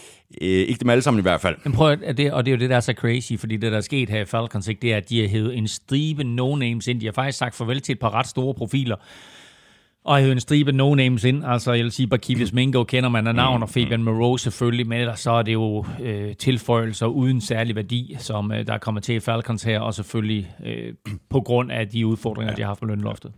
Øh, 0.42 0.48
ikke 0.48 0.80
dem 0.80 0.90
alle 0.90 1.02
sammen 1.02 1.18
i 1.18 1.22
hvert 1.22 1.40
fald. 1.40 1.56
Men 1.64 1.72
prøv 1.72 1.92
at, 2.02 2.16
det, 2.16 2.32
og 2.32 2.46
det 2.46 2.52
er 2.52 2.56
jo 2.56 2.60
det, 2.60 2.70
der 2.70 2.76
er 2.76 2.80
så 2.80 2.92
crazy, 2.92 3.32
fordi 3.38 3.56
det, 3.56 3.72
der 3.72 3.78
er 3.78 3.82
sket 3.82 4.10
her 4.10 4.20
i 4.20 4.24
Falcons, 4.24 4.68
ikke, 4.68 4.82
det 4.82 4.92
er, 4.92 4.96
at 4.96 5.08
de 5.08 5.20
har 5.20 5.28
hævet 5.28 5.58
en 5.58 5.68
stribe 5.68 6.22
no-names 6.22 6.90
ind. 6.90 7.00
De 7.00 7.06
har 7.06 7.12
faktisk 7.12 7.38
sagt 7.38 7.54
farvel 7.54 7.80
til 7.80 7.92
et 7.92 7.98
par 7.98 8.14
ret 8.14 8.26
store 8.26 8.54
profiler. 8.54 8.96
Og 10.04 10.18
hævet 10.18 10.32
en 10.32 10.40
stribe 10.40 10.72
no-names 10.72 11.26
ind. 11.26 11.44
Altså, 11.44 11.72
jeg 11.72 11.84
vil 11.84 11.92
sige, 11.92 12.06
Bakilius 12.06 12.52
Mingo 12.52 12.84
kender 12.84 13.08
man 13.08 13.26
af 13.26 13.34
navn, 13.34 13.62
og 13.62 13.68
Fabian 13.68 14.02
Moreau 14.02 14.36
selvfølgelig, 14.36 14.86
men 14.86 15.00
ellers 15.00 15.20
så 15.20 15.30
er 15.30 15.42
det 15.42 15.52
jo 15.52 15.84
øh, 16.02 16.36
tilføjelser 16.36 17.06
uden 17.06 17.40
særlig 17.40 17.76
værdi, 17.76 18.16
som 18.18 18.52
øh, 18.52 18.66
der 18.66 18.72
er 18.72 18.78
kommet 18.78 19.02
til 19.02 19.20
Falcons 19.20 19.62
her, 19.62 19.80
og 19.80 19.94
selvfølgelig 19.94 20.50
øh, 20.66 20.94
på 21.30 21.40
grund 21.40 21.72
af 21.72 21.88
de 21.88 22.06
udfordringer, 22.06 22.52
ja. 22.52 22.56
de 22.56 22.62
har 22.62 22.68
haft 22.68 22.82
med 22.82 22.88
lønloftet. 22.88 23.32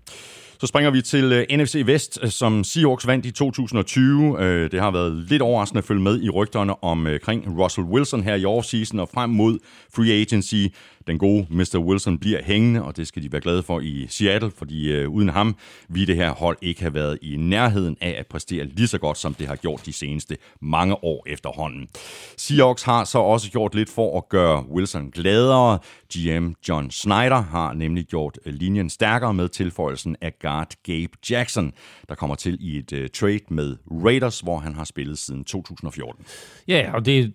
Så 0.62 0.66
springer 0.66 0.90
vi 0.90 1.02
til 1.02 1.24
uh, 1.32 1.56
NFC 1.58 1.82
Vest, 1.86 2.18
øh, 2.22 2.30
som 2.30 2.64
Seahawks 2.64 3.06
vandt 3.06 3.26
i 3.26 3.30
2020. 3.30 4.32
Uh, 4.32 4.40
det 4.40 4.80
har 4.80 4.90
været 4.90 5.14
lidt 5.14 5.42
overraskende 5.42 5.78
at 5.78 5.84
følge 5.84 6.02
med 6.02 6.22
i 6.22 6.30
rygterne 6.30 6.84
omkring 6.84 7.48
uh, 7.48 7.58
Russell 7.58 7.86
Wilson 7.86 8.22
her 8.22 8.34
i 8.34 8.44
offseason 8.44 9.00
og 9.00 9.08
frem 9.14 9.30
mod 9.30 9.58
free 9.94 10.12
agency. 10.12 10.66
Den 11.06 11.18
gode 11.18 11.46
Mr. 11.50 11.78
Wilson 11.78 12.18
bliver 12.18 12.42
hængende, 12.42 12.82
og 12.82 12.96
det 12.96 13.06
skal 13.06 13.22
de 13.22 13.32
være 13.32 13.40
glade 13.40 13.62
for 13.62 13.80
i 13.80 14.06
Seattle, 14.08 14.50
fordi 14.50 14.92
øh, 14.92 15.08
uden 15.08 15.28
ham 15.28 15.56
ville 15.88 16.06
det 16.06 16.16
her 16.16 16.30
hold 16.30 16.56
ikke 16.62 16.80
have 16.80 16.94
været 16.94 17.18
i 17.22 17.36
nærheden 17.36 17.96
af 18.00 18.14
at 18.18 18.26
præstere 18.26 18.64
lige 18.64 18.88
så 18.88 18.98
godt, 18.98 19.18
som 19.18 19.34
det 19.34 19.46
har 19.46 19.56
gjort 19.56 19.82
de 19.86 19.92
seneste 19.92 20.36
mange 20.60 21.04
år 21.04 21.24
efterhånden. 21.26 21.88
Seahawks 22.36 22.82
har 22.82 23.04
så 23.04 23.18
også 23.18 23.50
gjort 23.50 23.74
lidt 23.74 23.90
for 23.90 24.18
at 24.18 24.28
gøre 24.28 24.64
Wilson 24.70 25.10
gladere. 25.10 25.78
GM 26.14 26.52
John 26.68 26.90
Snyder 26.90 27.42
har 27.42 27.72
nemlig 27.72 28.04
gjort 28.04 28.38
øh, 28.46 28.54
linjen 28.54 28.90
stærkere 28.90 29.34
med 29.34 29.48
tilføjelsen 29.48 30.16
af 30.20 30.38
guard 30.38 30.74
Gabe 30.82 31.12
Jackson, 31.30 31.72
der 32.08 32.14
kommer 32.14 32.36
til 32.36 32.58
i 32.60 32.78
et 32.78 32.92
uh, 32.92 33.06
trade 33.14 33.40
med 33.48 33.76
Raiders, 33.90 34.40
hvor 34.40 34.58
han 34.58 34.74
har 34.74 34.84
spillet 34.84 35.18
siden 35.18 35.44
2014. 35.44 36.24
Ja, 36.68 36.90
og 36.94 37.06
det 37.06 37.32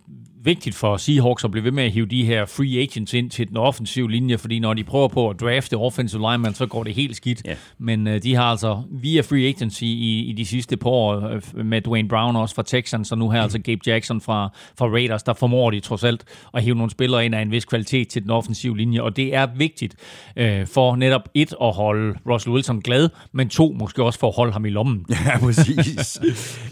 vigtigt 0.48 0.76
for 0.76 0.98
Seahawks 0.98 1.44
at 1.44 1.52
blive 1.52 1.64
ved 1.64 1.72
med 1.72 1.84
at 1.84 1.92
hive 1.92 2.06
de 2.06 2.26
her 2.26 2.46
free 2.46 2.82
agents 2.82 3.14
ind 3.14 3.30
til 3.30 3.48
den 3.48 3.58
offensive 3.58 4.12
linje, 4.12 4.38
fordi 4.38 4.60
når 4.60 4.74
de 4.74 4.84
prøver 4.84 5.08
på 5.08 5.30
at 5.30 5.40
drafte 5.40 5.78
offensive 5.78 6.22
lineman, 6.32 6.54
så 6.54 6.66
går 6.66 6.84
det 6.84 6.94
helt 6.94 7.16
skidt. 7.16 7.42
Ja. 7.46 7.56
Men 7.78 8.08
uh, 8.08 8.14
de 8.14 8.36
har 8.36 8.44
altså 8.44 8.84
via 8.92 9.22
free 9.22 9.48
agency 9.48 9.84
i, 9.84 10.20
i 10.20 10.34
de 10.34 10.46
sidste 10.46 10.78
par 10.78 10.90
år 10.90 11.16
uh, 11.16 11.66
med 11.66 11.82
Dwayne 11.82 12.10
Brown 12.10 12.36
også 12.36 12.56
fra 12.56 12.64
Texans, 12.64 13.08
så 13.08 13.16
nu 13.16 13.30
her 13.30 13.40
mm. 13.40 13.44
altså 13.44 13.60
Gabe 13.60 13.82
Jackson 13.88 14.22
fra, 14.22 14.50
fra 14.78 14.86
Raiders, 14.86 15.24
der 15.24 15.34
formår 15.34 15.72
de 15.72 15.80
trods 15.80 16.04
alt 16.04 16.24
at 16.54 16.64
hive 16.64 16.76
nogle 16.76 16.92
spillere 16.92 17.26
ind 17.26 17.36
af 17.36 17.42
en 17.42 17.52
vis 17.52 17.66
kvalitet 17.66 18.08
til 18.08 18.24
den 18.24 18.32
offensive 18.32 18.78
linje, 18.78 19.02
og 19.02 19.16
det 19.16 19.36
er 19.36 19.48
vigtigt 19.58 19.96
uh, 20.40 20.68
for 20.74 20.96
netop 20.96 21.30
et 21.34 21.54
at 21.62 21.74
holde 21.74 22.20
Russell 22.30 22.54
Wilson 22.54 22.82
glad, 22.82 23.10
men 23.32 23.50
to 23.50 23.76
måske 23.80 24.04
også 24.04 24.20
for 24.20 24.28
at 24.28 24.36
holde 24.36 24.54
ham 24.54 24.66
i 24.66 24.70
lommen. 24.70 25.06
Ja, 25.28 25.40
præcis. 25.40 26.22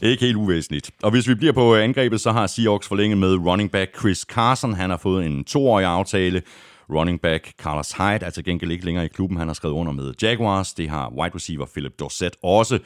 Ikke 0.02 0.26
helt 0.26 0.36
uvæsentligt. 0.36 0.92
Og 1.04 1.12
hvis 1.12 1.28
vi 1.28 1.36
bliver 1.36 1.54
på 1.54 1.76
angrebet, 1.76 2.22
så 2.22 2.32
har 2.32 2.48
Seahawks 2.48 2.88
forlænget 2.88 3.18
med 3.18 3.36
running 3.36 3.65
back 3.72 4.00
Chris 4.00 4.20
Carson. 4.20 4.74
Han 4.74 4.90
har 4.90 4.98
fået 4.98 5.26
en 5.26 5.44
toårig 5.44 5.86
aftale. 5.86 6.42
Running 6.90 7.22
back 7.22 7.54
Carlos 7.58 7.92
Hyde 7.92 8.26
er 8.26 8.30
til 8.30 8.44
gengæld 8.44 8.72
ikke 8.72 8.86
længere 8.86 9.06
i 9.06 9.08
klubben. 9.08 9.38
Han 9.38 9.48
har 9.48 9.54
skrevet 9.54 9.76
under 9.76 9.92
med 9.92 10.14
Jaguars. 10.22 10.74
Det 10.74 10.90
har 10.90 11.10
wide 11.10 11.36
receiver 11.36 11.66
Philip 11.66 12.00
Dorsett 12.00 12.36
også. 12.44 12.80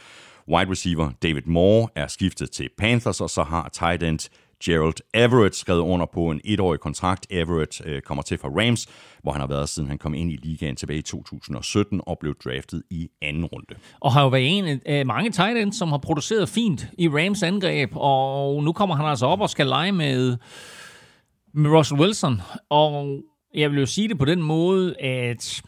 Wide 0.48 0.72
receiver 0.72 1.12
David 1.24 1.42
Moore 1.46 1.88
er 1.96 2.08
skiftet 2.08 2.52
til 2.52 2.70
Panthers, 2.78 3.22
og 3.22 3.30
så 3.30 3.44
har 3.44 3.70
tight 3.70 4.04
end 4.04 4.30
Gerald 4.64 4.94
Everett 5.14 5.56
skrevet 5.56 5.82
under 5.82 6.06
på 6.14 6.32
en 6.32 6.42
etårig 6.44 6.80
kontrakt. 6.80 7.28
Everett 7.30 7.82
øh, 7.86 8.02
kommer 8.02 8.22
til 8.22 8.38
fra 8.38 8.50
Rams, 8.50 8.88
hvor 9.24 9.32
han 9.32 9.41
har 9.41 9.47
været 9.47 9.70
siden 9.70 9.89
han 9.89 9.97
kom 9.97 10.13
ind 10.13 10.32
i 10.32 10.36
ligaen 10.36 10.76
tilbage 10.76 10.99
i 10.99 11.01
2017 11.01 12.01
og 12.07 12.17
blev 12.20 12.36
draftet 12.43 12.84
i 12.89 13.09
anden 13.22 13.45
runde. 13.45 13.76
Og 13.99 14.13
har 14.13 14.24
jo 14.24 14.28
været 14.28 14.57
en 14.57 14.80
af 14.86 15.05
mange 15.05 15.32
tight 15.32 15.57
ends, 15.57 15.78
som 15.78 15.89
har 15.89 15.97
produceret 15.97 16.49
fint 16.49 16.88
i 16.97 17.07
Rams 17.07 17.43
angreb, 17.43 17.89
og 17.95 18.63
nu 18.63 18.74
kommer 18.74 18.95
han 18.95 19.05
altså 19.05 19.26
op 19.26 19.41
og 19.41 19.49
skal 19.49 19.67
lege 19.67 19.91
med, 19.91 20.38
med 21.53 21.72
Russell 21.72 22.01
Wilson. 22.01 22.41
Og 22.70 23.22
jeg 23.53 23.72
vil 23.72 23.80
jo 23.80 23.86
sige 23.86 24.07
det 24.07 24.17
på 24.17 24.26
den 24.26 24.41
måde, 24.41 25.01
at 25.01 25.61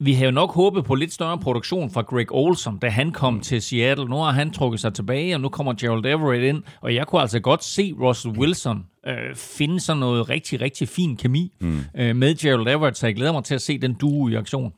vi 0.00 0.12
havde 0.12 0.26
jo 0.26 0.34
nok 0.34 0.54
håbet 0.54 0.84
på 0.84 0.94
lidt 0.94 1.12
større 1.12 1.38
produktion 1.38 1.90
fra 1.90 2.02
Greg 2.02 2.26
Olson, 2.30 2.78
da 2.78 2.88
han 2.88 3.12
kom 3.12 3.40
til 3.40 3.62
Seattle. 3.62 4.04
Nu 4.04 4.16
har 4.16 4.30
han 4.30 4.50
trukket 4.52 4.80
sig 4.80 4.94
tilbage, 4.94 5.34
og 5.34 5.40
nu 5.40 5.48
kommer 5.48 5.74
Gerald 5.80 6.06
Everett 6.06 6.44
ind. 6.44 6.62
Og 6.80 6.94
jeg 6.94 7.06
kunne 7.06 7.20
altså 7.20 7.40
godt 7.40 7.64
se 7.64 7.94
Russell 8.00 8.38
Wilson 8.38 8.84
øh, 9.06 9.36
finde 9.36 9.80
sådan 9.80 10.00
noget 10.00 10.28
rigtig, 10.28 10.60
rigtig 10.60 10.88
fin 10.88 11.16
kemi 11.16 11.52
mm. 11.60 11.80
øh, 11.96 12.16
med 12.16 12.34
Gerald 12.34 12.68
Everett, 12.68 12.98
så 12.98 13.06
jeg 13.06 13.14
glæder 13.14 13.32
mig 13.32 13.44
til 13.44 13.54
at 13.54 13.62
se 13.62 13.78
den 13.78 13.94
duo 13.94 14.28
i 14.28 14.34
aktion. 14.34 14.72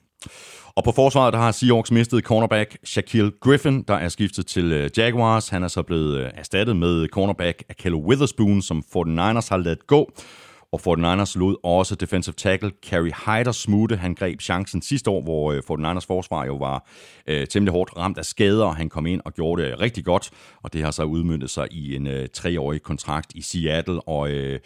Og 0.76 0.84
på 0.84 0.92
forsvaret, 0.92 1.32
der 1.32 1.38
har 1.38 1.52
Seahawks 1.52 1.90
mistet 1.90 2.24
cornerback 2.24 2.76
Shaquille 2.84 3.32
Griffin, 3.40 3.82
der 3.82 3.94
er 3.94 4.08
skiftet 4.08 4.46
til 4.46 4.72
øh, 4.72 4.90
Jaguars. 4.96 5.48
Han 5.48 5.62
er 5.62 5.68
så 5.68 5.82
blevet 5.82 6.20
øh, 6.20 6.30
erstattet 6.34 6.76
med 6.76 7.08
cornerback 7.08 7.62
Akello 7.68 7.98
Witherspoon, 7.98 8.62
som 8.62 8.82
49ers 8.96 9.48
har 9.50 9.56
ladet 9.56 9.86
gå. 9.86 10.12
Og 10.72 10.80
49ers 10.80 11.38
lod 11.38 11.56
også 11.64 11.94
defensive 11.94 12.34
tackle 12.34 12.72
Carry 12.88 13.10
Hyder 13.26 13.52
smutte. 13.52 13.96
Han 13.96 14.14
greb 14.14 14.40
chancen 14.40 14.82
sidste 14.82 15.10
år, 15.10 15.22
hvor 15.22 15.52
øh, 15.52 15.58
49ers 15.58 16.06
forsvar 16.06 16.44
jo 16.44 16.56
var 16.56 16.88
øh, 17.26 17.46
temmelig 17.46 17.72
hårdt 17.72 17.96
ramt 17.96 18.18
af 18.18 18.24
skader, 18.24 18.64
og 18.64 18.76
han 18.76 18.88
kom 18.88 19.06
ind 19.06 19.20
og 19.24 19.34
gjorde 19.34 19.62
det 19.62 19.80
rigtig 19.80 20.04
godt. 20.04 20.30
Og 20.62 20.72
det 20.72 20.82
har 20.82 20.90
så 20.90 21.04
udmyndtet 21.04 21.50
sig 21.50 21.68
i 21.70 21.96
en 21.96 22.06
øh, 22.06 22.28
treårig 22.34 22.82
kontrakt 22.82 23.32
i 23.34 23.42
Seattle, 23.42 24.08
og 24.08 24.30
øh, 24.30 24.60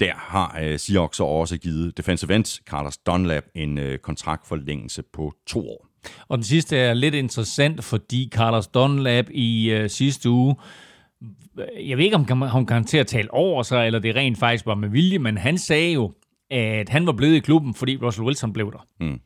der 0.00 0.12
har 0.14 0.58
øh, 0.62 0.78
Seahawks 0.78 1.16
så 1.16 1.24
også 1.24 1.56
givet 1.58 1.96
defensive 1.96 2.34
end 2.34 2.44
Carlos 2.44 2.98
Dunlap 2.98 3.44
en 3.54 3.78
øh, 3.78 3.98
kontraktforlængelse 3.98 5.02
på 5.12 5.32
to 5.46 5.68
år. 5.68 5.86
Og 6.28 6.38
den 6.38 6.44
sidste 6.44 6.76
er 6.76 6.94
lidt 6.94 7.14
interessant, 7.14 7.84
fordi 7.84 8.30
Carlos 8.32 8.66
Dunlap 8.66 9.24
i 9.30 9.70
øh, 9.70 9.90
sidste 9.90 10.30
uge 10.30 10.56
jeg 11.58 11.96
ved 11.96 12.04
ikke, 12.04 12.16
om 12.16 12.42
han 12.42 12.66
kan 12.66 12.84
til 12.84 12.98
at 12.98 13.06
tale 13.06 13.34
over 13.34 13.62
sig, 13.62 13.86
eller 13.86 13.98
det 13.98 14.16
rent 14.16 14.38
faktisk 14.38 14.66
var 14.66 14.74
med 14.74 14.88
vilje, 14.88 15.18
men 15.18 15.38
han 15.38 15.58
sagde 15.58 15.92
jo, 15.92 16.12
at 16.50 16.88
han 16.88 17.06
var 17.06 17.12
blevet 17.12 17.34
i 17.34 17.40
klubben, 17.40 17.74
fordi 17.74 17.96
Russell 17.96 18.26
Wilson 18.26 18.52
blev 18.52 18.72
der. 18.72 18.86
Mm. 19.00 19.20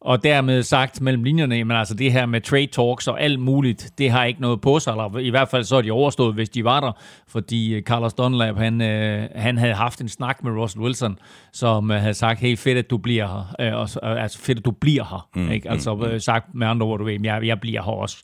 Og 0.00 0.24
dermed 0.24 0.62
sagt 0.62 1.00
mellem 1.00 1.24
linjerne, 1.24 1.64
men 1.64 1.76
altså 1.76 1.94
det 1.94 2.12
her 2.12 2.26
med 2.26 2.40
trade 2.40 2.66
talks 2.66 3.08
og 3.08 3.22
alt 3.22 3.40
muligt, 3.40 3.90
det 3.98 4.10
har 4.10 4.24
ikke 4.24 4.40
noget 4.40 4.60
på 4.60 4.78
sig, 4.78 4.90
eller 4.90 5.18
i 5.18 5.30
hvert 5.30 5.48
fald 5.48 5.64
så 5.64 5.76
er 5.76 5.82
de 5.82 5.90
overstået, 5.90 6.34
hvis 6.34 6.48
de 6.48 6.64
var 6.64 6.80
der, 6.80 6.92
fordi 7.28 7.74
øh, 7.74 7.82
Carlos 7.82 8.14
Dunlap, 8.14 8.56
han, 8.56 8.80
øh, 8.80 9.28
han 9.34 9.58
havde 9.58 9.74
haft 9.74 10.00
en 10.00 10.08
snak 10.08 10.44
med 10.44 10.52
Russell 10.52 10.84
Wilson, 10.84 11.18
som 11.52 11.90
øh, 11.90 12.00
havde 12.00 12.14
sagt, 12.14 12.40
hey, 12.40 12.56
fedt, 12.56 12.78
at 12.78 12.90
du 12.90 12.98
bliver 12.98 13.26
her, 13.58 13.74
øh, 13.74 13.80
og, 14.02 14.20
altså 14.20 14.38
fedt, 14.38 14.58
at 14.58 14.64
du 14.64 14.70
bliver 14.70 15.04
her, 15.04 15.28
mm, 15.34 15.50
ikke? 15.50 15.70
altså 15.70 15.94
mm, 15.94 16.12
mm. 16.12 16.20
sagt 16.20 16.54
med 16.54 16.66
andre 16.66 16.86
ord, 16.86 16.98
du 16.98 17.04
ved, 17.04 17.18
jeg, 17.22 17.46
jeg 17.46 17.60
bliver 17.60 17.82
her 17.82 17.92
også. 17.92 18.16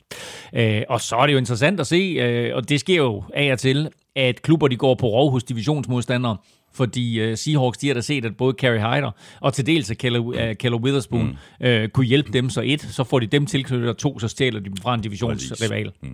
Øh, 0.53 0.81
og 0.89 1.01
så 1.01 1.15
er 1.15 1.25
det 1.25 1.33
jo 1.33 1.37
interessant 1.37 1.79
at 1.79 1.87
se, 1.87 1.95
øh, 1.95 2.55
og 2.55 2.69
det 2.69 2.79
sker 2.79 2.95
jo 2.95 3.23
af 3.33 3.51
og 3.51 3.59
til, 3.59 3.89
at 4.15 4.41
klubber, 4.41 4.67
de 4.67 4.75
går 4.75 4.95
på 4.95 5.07
rov 5.07 5.31
hos 5.31 5.43
divisionsmodstandere, 5.43 6.37
fordi 6.75 7.31
uh, 7.31 7.37
Seahawks, 7.37 7.77
de 7.77 7.87
har 7.87 7.93
da 7.93 8.01
set, 8.01 8.25
at 8.25 8.37
både 8.37 8.53
Kerry 8.53 8.77
Hyder 8.77 9.11
og 9.41 9.53
til 9.53 9.65
dels 9.65 9.91
Keller, 9.99 10.77
Witherspoon 10.77 11.37
mm. 11.61 11.67
uh, 11.67 11.87
kunne 11.93 12.05
hjælpe 12.05 12.31
dem. 12.33 12.49
Så 12.49 12.61
et, 12.65 12.81
så 12.81 13.03
får 13.03 13.19
de 13.19 13.27
dem 13.27 13.45
tilknyttet, 13.45 13.89
og 13.89 13.97
to, 13.97 14.19
så 14.19 14.27
stjæler 14.27 14.59
de 14.59 14.65
dem 14.65 14.77
fra 14.77 14.93
en 14.93 15.01
divisionsrival. 15.01 15.91
Mm. 16.03 16.09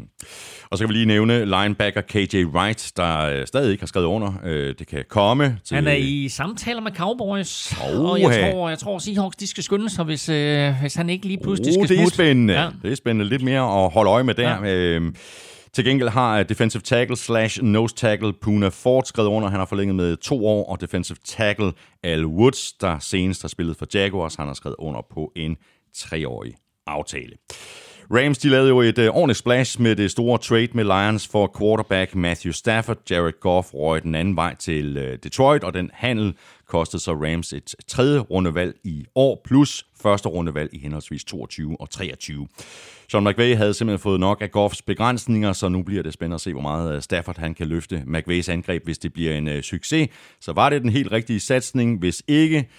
Og 0.69 0.77
så 0.77 0.83
kan 0.83 0.89
vi 0.89 0.93
lige 0.93 1.05
nævne 1.05 1.45
linebacker 1.45 2.01
KJ 2.01 2.43
Wright, 2.43 2.91
der 2.97 3.39
uh, 3.39 3.45
stadig 3.45 3.71
ikke 3.71 3.81
har 3.81 3.87
skrevet 3.87 4.05
under. 4.05 4.33
Uh, 4.43 4.49
det 4.51 4.87
kan 4.87 5.03
komme 5.09 5.57
til... 5.65 5.75
Han 5.75 5.87
er 5.87 5.93
i 5.93 6.29
samtaler 6.29 6.81
med 6.81 6.91
Cowboys, 6.91 7.73
oh, 7.93 7.99
og 7.99 8.19
jeg 8.19 8.51
tror, 8.51 8.69
jeg 8.69 8.79
tror 8.79 8.99
Seahawks, 8.99 9.35
de 9.35 9.47
skal 9.47 9.63
skynde 9.63 9.89
sig, 9.89 10.05
hvis, 10.05 10.29
uh, 10.29 10.35
hvis 10.81 10.95
han 10.95 11.09
ikke 11.09 11.27
lige 11.27 11.39
pludselig 11.43 11.69
oh, 11.69 11.73
skal 11.73 11.87
smutte. 11.87 11.95
det 11.95 12.03
er 12.03 12.15
spændende. 12.15 12.53
Ja. 12.53 12.69
Det 12.83 12.91
er 12.91 12.95
spændende. 12.95 13.29
Lidt 13.29 13.41
mere 13.41 13.83
at 13.83 13.91
holde 13.91 14.11
øje 14.11 14.23
med 14.23 14.33
der. 14.33 14.65
Ja. 14.65 14.97
Uh, 14.99 15.13
til 15.73 15.85
gengæld 15.85 16.09
har 16.09 16.39
øh, 16.39 16.49
defensive 16.49 16.81
tackle 16.81 17.17
slash 17.17 17.63
nose 17.63 17.95
tackle 17.95 18.33
Puna 18.33 18.67
Ford 18.67 19.03
skrevet 19.05 19.29
under. 19.29 19.49
Han 19.49 19.59
har 19.59 19.65
forlænget 19.65 19.95
med 19.95 20.17
to 20.17 20.47
år, 20.47 20.65
og 20.65 20.81
defensive 20.81 21.17
tackle 21.25 21.73
Al 22.03 22.25
Woods, 22.25 22.73
der 22.73 22.99
senest 22.99 23.41
har 23.41 23.49
spillet 23.49 23.77
for 23.77 23.85
Jaguars, 23.93 24.35
han 24.35 24.47
har 24.47 24.53
skrevet 24.53 24.75
under 24.79 25.01
på 25.13 25.31
en 25.35 25.57
treårig 25.95 26.55
aftale. 26.87 27.35
Rams 28.13 28.37
de 28.37 28.49
lavede 28.49 28.69
jo 28.69 28.81
et 28.81 28.97
uh, 28.97 29.05
ordentligt 29.05 29.37
splash 29.37 29.81
med 29.81 29.95
det 29.95 30.11
store 30.11 30.37
trade 30.37 30.67
med 30.73 30.83
Lions 30.83 31.27
for 31.27 31.55
quarterback 31.59 32.15
Matthew 32.15 32.51
Stafford. 32.51 32.97
Jared 33.11 33.39
Goff 33.39 33.73
røg 33.73 34.03
den 34.03 34.15
anden 34.15 34.35
vej 34.35 34.55
til 34.55 34.97
uh, 34.97 35.03
Detroit, 35.23 35.63
og 35.63 35.73
den 35.73 35.89
handel 35.93 36.35
kostede 36.67 37.01
så 37.01 37.13
Rams 37.13 37.53
et 37.53 37.75
tredje 37.87 38.19
rundevalg 38.19 38.75
i 38.83 39.05
år, 39.15 39.41
plus 39.45 39.85
første 40.01 40.29
rundevalg 40.29 40.69
i 40.73 40.79
henholdsvis 40.79 41.23
22 41.23 41.81
og 41.81 41.89
23. 41.89 42.47
Sean 43.11 43.23
McVay 43.23 43.55
havde 43.55 43.73
simpelthen 43.73 44.03
fået 44.03 44.19
nok 44.19 44.41
af 44.41 44.51
Goffs 44.51 44.81
begrænsninger, 44.81 45.53
så 45.53 45.69
nu 45.69 45.83
bliver 45.83 46.03
det 46.03 46.13
spændende 46.13 46.35
at 46.35 46.41
se, 46.41 46.53
hvor 46.53 46.61
meget 46.61 46.95
øh, 46.95 47.01
Stafford 47.01 47.37
han 47.37 47.53
kan 47.53 47.67
løfte 47.67 48.03
McVays 48.05 48.49
angreb, 48.49 48.83
hvis 48.85 48.97
det 48.97 49.13
bliver 49.13 49.37
en 49.37 49.47
uh, 49.47 49.61
succes. 49.61 50.09
Så 50.41 50.53
var 50.53 50.69
det 50.69 50.81
den 50.81 50.89
helt 50.89 51.11
rigtige 51.11 51.39
satsning. 51.39 51.99
Hvis 51.99 52.23
ikke, 52.27 52.69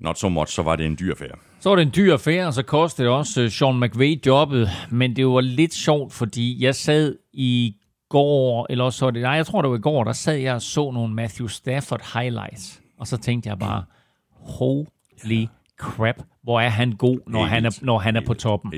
not 0.00 0.18
so 0.18 0.28
much, 0.28 0.52
så 0.52 0.62
var 0.62 0.76
det 0.76 0.86
en 0.86 0.96
dyr 1.00 1.10
affære. 1.10 1.36
Så 1.60 1.68
var 1.68 1.76
det 1.76 1.82
en 1.82 1.92
dyr 1.96 2.12
affære, 2.12 2.46
og 2.46 2.54
så 2.54 2.62
kostede 2.62 3.08
det 3.08 3.14
også 3.14 3.42
uh, 3.42 3.50
Sean 3.50 3.80
McVay 3.80 4.26
jobbet. 4.26 4.70
Men 4.90 5.16
det 5.16 5.26
var 5.26 5.40
lidt 5.40 5.74
sjovt, 5.74 6.12
fordi 6.12 6.64
jeg 6.64 6.74
sad 6.74 7.16
i 7.32 7.76
går, 8.08 8.66
eller 8.70 8.84
også 8.84 8.98
så 8.98 9.10
det, 9.10 9.22
nej, 9.22 9.32
jeg 9.32 9.46
tror 9.46 9.62
det 9.62 9.70
var 9.70 9.76
i 9.76 9.80
går, 9.80 10.04
der 10.04 10.12
sad 10.12 10.36
jeg 10.36 10.54
og 10.54 10.62
så 10.62 10.90
nogle 10.90 11.14
Matthew 11.14 11.46
Stafford 11.46 12.18
highlights. 12.20 12.80
Og 12.98 13.06
så 13.06 13.16
tænkte 13.16 13.48
jeg 13.48 13.58
bare, 13.58 13.84
holy 14.30 15.46
crap, 15.78 16.16
hvor 16.42 16.60
er 16.60 16.68
han 16.68 16.92
god, 16.92 17.18
når, 17.26 17.44
han 17.44 17.64
er, 17.64 17.78
når 17.82 17.98
han 17.98 18.16
er 18.16 18.20
på 18.26 18.34
toppen. 18.34 18.72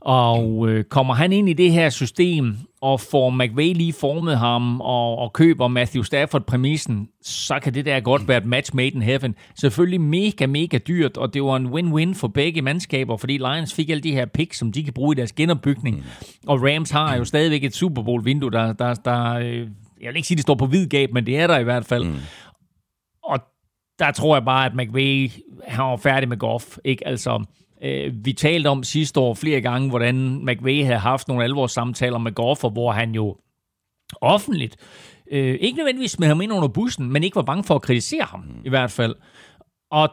Og 0.00 0.68
øh, 0.68 0.84
kommer 0.84 1.14
han 1.14 1.32
ind 1.32 1.48
i 1.48 1.52
det 1.52 1.72
her 1.72 1.90
system, 1.90 2.56
og 2.80 3.00
får 3.00 3.30
McVay 3.30 3.74
lige 3.74 3.92
formet 3.92 4.38
ham, 4.38 4.80
og, 4.80 5.18
og 5.18 5.32
køber 5.32 5.68
Matthew 5.68 6.02
Stafford 6.02 6.42
præmissen, 6.46 7.08
så 7.22 7.58
kan 7.62 7.74
det 7.74 7.86
der 7.86 8.00
godt 8.00 8.28
være 8.28 8.38
et 8.38 8.44
match 8.44 8.74
made 8.74 8.88
in 8.88 9.02
heaven. 9.02 9.34
Selvfølgelig 9.54 10.00
mega, 10.00 10.46
mega 10.46 10.78
dyrt, 10.78 11.16
og 11.16 11.34
det 11.34 11.42
var 11.42 11.56
en 11.56 11.66
win-win 11.66 12.14
for 12.14 12.28
begge 12.28 12.62
mandskaber, 12.62 13.16
fordi 13.16 13.38
Lions 13.38 13.74
fik 13.74 13.90
alle 13.90 14.02
de 14.02 14.12
her 14.12 14.26
picks, 14.26 14.58
som 14.58 14.72
de 14.72 14.84
kan 14.84 14.92
bruge 14.92 15.14
i 15.14 15.16
deres 15.16 15.32
genopbygning. 15.32 16.04
Og 16.46 16.62
Rams 16.62 16.90
har 16.90 17.16
jo 17.16 17.24
stadigvæk 17.24 17.64
et 17.64 17.74
Super 17.74 18.02
Bowl-vindue, 18.02 18.50
der, 18.50 18.72
der, 18.72 18.94
der 18.94 19.32
øh, 19.34 19.68
jeg 20.00 20.08
vil 20.08 20.16
ikke 20.16 20.28
sige, 20.28 20.36
det 20.36 20.42
står 20.42 20.54
på 20.54 20.66
hvid 20.66 20.86
gab, 20.86 21.12
men 21.12 21.26
det 21.26 21.38
er 21.38 21.46
der 21.46 21.58
i 21.58 21.64
hvert 21.64 21.84
fald. 21.84 22.04
Mm. 22.04 22.16
Og 23.24 23.38
der 23.98 24.12
tror 24.12 24.36
jeg 24.36 24.44
bare, 24.44 24.66
at 24.66 24.74
McVay 24.74 25.30
han 25.68 25.84
var 25.84 25.96
færdig 25.96 26.28
med 26.28 26.36
golf. 26.36 26.78
Ikke? 26.84 27.06
Altså, 27.06 27.44
øh, 27.82 28.12
vi 28.24 28.32
talte 28.32 28.68
om 28.68 28.82
sidste 28.82 29.20
år 29.20 29.34
flere 29.34 29.60
gange, 29.60 29.88
hvordan 29.88 30.44
McVay 30.44 30.84
havde 30.84 30.98
haft 30.98 31.28
nogle 31.28 31.44
alvorssamtaler 31.44 32.18
med 32.18 32.32
golfer, 32.32 32.70
hvor 32.70 32.92
han 32.92 33.14
jo 33.14 33.36
offentligt, 34.20 34.76
øh, 35.30 35.54
ikke 35.60 35.76
nødvendigvis 35.76 36.18
med 36.18 36.28
ham 36.28 36.40
ind 36.40 36.52
under 36.52 36.68
bussen, 36.68 37.12
men 37.12 37.24
ikke 37.24 37.36
var 37.36 37.42
bange 37.42 37.64
for 37.64 37.74
at 37.74 37.82
kritisere 37.82 38.24
ham, 38.24 38.40
mm. 38.40 38.62
i 38.64 38.68
hvert 38.68 38.90
fald. 38.90 39.14
Og 39.90 40.08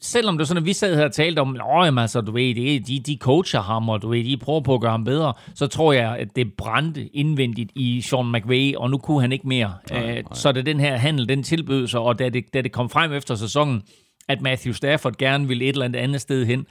selvom 0.00 0.38
det 0.38 0.44
er 0.44 0.46
sådan, 0.46 0.62
at 0.62 0.66
vi 0.66 0.72
sad 0.72 0.96
her 0.96 1.04
og 1.04 1.12
talte 1.12 1.40
om, 1.40 1.56
at 1.56 1.98
altså, 1.98 2.20
du 2.20 2.32
ved, 2.32 2.54
de, 2.54 2.80
de, 2.80 3.00
de 3.00 3.18
coacher 3.20 3.60
ham, 3.60 3.88
og 3.88 4.02
du 4.02 4.08
ved, 4.08 4.24
de 4.24 4.36
prøver 4.36 4.60
på 4.60 4.74
at 4.74 4.80
gøre 4.80 4.90
ham 4.90 5.04
bedre, 5.04 5.32
så 5.54 5.66
tror 5.66 5.92
jeg, 5.92 6.16
at 6.16 6.36
det 6.36 6.52
brændte 6.58 7.06
indvendigt 7.06 7.72
i 7.74 8.00
Sean 8.00 8.32
McVay, 8.32 8.74
og 8.74 8.90
nu 8.90 8.98
kunne 8.98 9.20
han 9.20 9.32
ikke 9.32 9.48
mere. 9.48 9.74
Nej, 9.90 10.12
nej. 10.12 10.22
Så 10.32 10.52
det 10.52 10.66
den 10.66 10.80
her 10.80 10.96
handel, 10.96 11.28
den 11.28 11.42
tilbød 11.42 11.86
sig, 11.86 12.00
og 12.00 12.18
da 12.18 12.28
det, 12.28 12.44
da 12.54 12.60
det 12.60 12.72
kom 12.72 12.90
frem 12.90 13.12
efter 13.12 13.34
sæsonen, 13.34 13.82
at 14.30 14.40
Matthew 14.40 14.72
Stafford 14.72 15.16
gerne 15.18 15.48
vil 15.48 15.62
et 15.62 15.68
eller 15.68 15.84
andet 15.84 15.98
andet 16.00 16.20
sted 16.20 16.46
hen, 16.46 16.66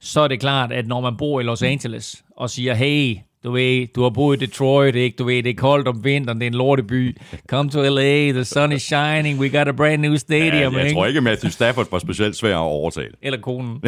så 0.00 0.20
er 0.20 0.28
det 0.28 0.40
klart, 0.40 0.72
at 0.72 0.86
når 0.86 1.00
man 1.00 1.16
bor 1.16 1.40
i 1.40 1.42
Los 1.42 1.62
Angeles 1.62 2.24
og 2.36 2.50
siger, 2.50 2.74
hey, 2.74 3.16
du 3.44 3.50
ved, 3.50 3.86
du 3.94 4.02
har 4.02 4.10
boet 4.10 4.42
i 4.42 4.46
Detroit, 4.46 4.94
ikke? 4.94 5.16
Du 5.16 5.24
ved, 5.24 5.42
det 5.42 5.50
er 5.50 5.54
koldt 5.54 5.88
om 5.88 6.04
vinteren, 6.04 6.38
det 6.40 6.46
er 6.46 6.50
en 6.50 6.54
lorteby. 6.54 7.18
Come 7.46 7.70
to 7.70 7.82
LA, 7.82 8.32
the 8.32 8.44
sun 8.44 8.72
is 8.72 8.82
shining, 8.82 9.40
we 9.40 9.48
got 9.48 9.68
a 9.68 9.72
brand 9.72 10.02
new 10.02 10.16
stadium, 10.16 10.72
ja, 10.72 10.78
Jeg 10.78 10.86
ikke? 10.86 10.96
tror 10.96 11.06
ikke, 11.06 11.20
Matthew 11.20 11.50
Stafford 11.50 11.90
var 11.90 11.98
specielt 11.98 12.36
svær 12.36 12.54
at 12.54 12.58
overtale. 12.60 13.10
Eller 13.22 13.40
konen. 13.40 13.80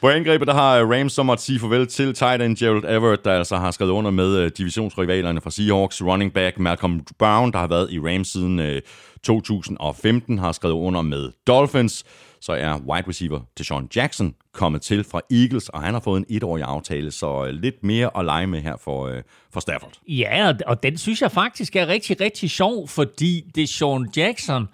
På 0.00 0.08
angrebet, 0.08 0.48
der 0.48 0.54
har 0.54 0.84
Rams 0.84 1.12
så 1.12 1.22
måtte 1.22 1.44
sige 1.44 1.58
farvel 1.58 1.86
til 1.86 2.14
tight 2.14 2.42
end 2.42 2.56
Gerald 2.56 2.84
Everett, 2.96 3.24
der 3.24 3.32
altså 3.32 3.56
har 3.56 3.70
skrevet 3.70 3.90
under 3.90 4.10
med 4.10 4.36
øh, 4.36 4.50
divisionsrivalerne 4.58 5.40
fra 5.40 5.50
Seahawks. 5.50 6.02
Running 6.02 6.32
back 6.32 6.58
Malcolm 6.58 7.00
Brown, 7.18 7.52
der 7.52 7.58
har 7.58 7.66
været 7.66 7.90
i 7.90 7.98
Rams 7.98 8.28
siden 8.28 8.80
2015, 9.24 10.38
har 10.38 10.52
skrevet 10.52 10.74
under 10.74 11.02
med 11.02 11.32
Dolphins 11.46 12.04
så 12.42 12.52
er 12.52 12.78
wide 12.78 13.08
receiver 13.08 13.40
Deshaun 13.58 13.88
Jackson 13.96 14.34
kommet 14.52 14.82
til 14.82 15.04
fra 15.04 15.20
Eagles, 15.30 15.68
og 15.68 15.82
han 15.82 15.94
har 15.94 16.00
fået 16.00 16.18
en 16.18 16.36
etårig 16.36 16.64
aftale, 16.64 17.10
så 17.10 17.44
øh, 17.46 17.54
lidt 17.54 17.84
mere 17.84 18.10
at 18.18 18.24
lege 18.24 18.46
med 18.46 18.60
her 18.60 18.76
for, 18.76 19.06
øh, 19.06 19.22
for 19.52 19.60
Stafford. 19.60 19.92
Ja, 20.08 20.52
og 20.66 20.82
den 20.82 20.98
synes 20.98 21.22
jeg 21.22 21.32
faktisk 21.32 21.76
er 21.76 21.86
rigtig, 21.86 22.20
rigtig 22.20 22.50
sjov, 22.50 22.88
fordi 22.88 23.50
Deshaun 23.54 24.08
Jackson 24.16 24.68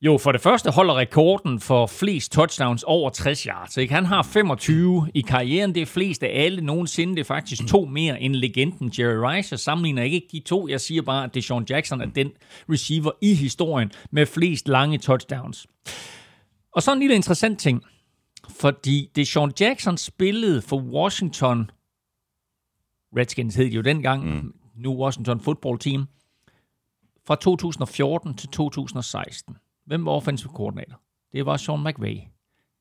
jo 0.00 0.18
for 0.18 0.32
det 0.32 0.40
første 0.40 0.70
holder 0.70 0.96
rekorden 0.96 1.60
for 1.60 1.86
flest 1.86 2.32
touchdowns 2.32 2.82
over 2.82 3.10
60 3.10 3.42
yards. 3.42 3.76
Ikke? 3.76 3.94
Han 3.94 4.06
har 4.06 4.22
25 4.22 5.10
i 5.14 5.20
karrieren, 5.20 5.74
det 5.74 5.82
er 5.82 5.86
flest 5.86 6.22
af 6.22 6.44
alle 6.44 6.60
nogensinde. 6.60 7.14
Det 7.14 7.20
er 7.20 7.24
faktisk 7.24 7.66
to 7.66 7.84
mere 7.84 8.20
end 8.20 8.34
legenden 8.34 8.92
Jerry 8.98 9.36
Rice. 9.36 9.52
Jeg 9.52 9.58
sammenligner 9.58 10.02
ikke 10.02 10.28
de 10.32 10.40
to, 10.40 10.68
jeg 10.68 10.80
siger 10.80 11.02
bare, 11.02 11.24
at 11.24 11.34
Deshaun 11.34 11.66
Jackson 11.70 12.00
er 12.00 12.06
den 12.06 12.30
receiver 12.68 13.10
i 13.20 13.34
historien 13.34 13.90
med 14.10 14.26
flest 14.26 14.68
lange 14.68 14.98
touchdowns. 14.98 15.66
Og 16.72 16.82
så 16.82 16.92
en 16.92 16.98
lille 16.98 17.14
interessant 17.14 17.60
ting, 17.60 17.82
fordi 18.48 19.10
det 19.16 19.28
Sean 19.28 19.52
Jackson 19.60 19.96
spillede 19.96 20.62
for 20.62 20.76
Washington, 20.76 21.70
Redskins 23.16 23.54
hed 23.54 23.66
jo 23.66 23.80
dengang, 23.80 24.24
mm. 24.24 24.54
nu 24.76 25.02
Washington 25.02 25.40
Football 25.40 25.78
Team, 25.78 26.06
fra 27.26 27.36
2014 27.36 28.34
til 28.34 28.48
2016. 28.48 29.56
Hvem 29.88 30.04
var 30.04 30.12
offensive 30.12 30.52
koordinator? 30.54 31.00
Det 31.32 31.46
var 31.46 31.56
Sean 31.56 31.84
McVay. 31.84 32.16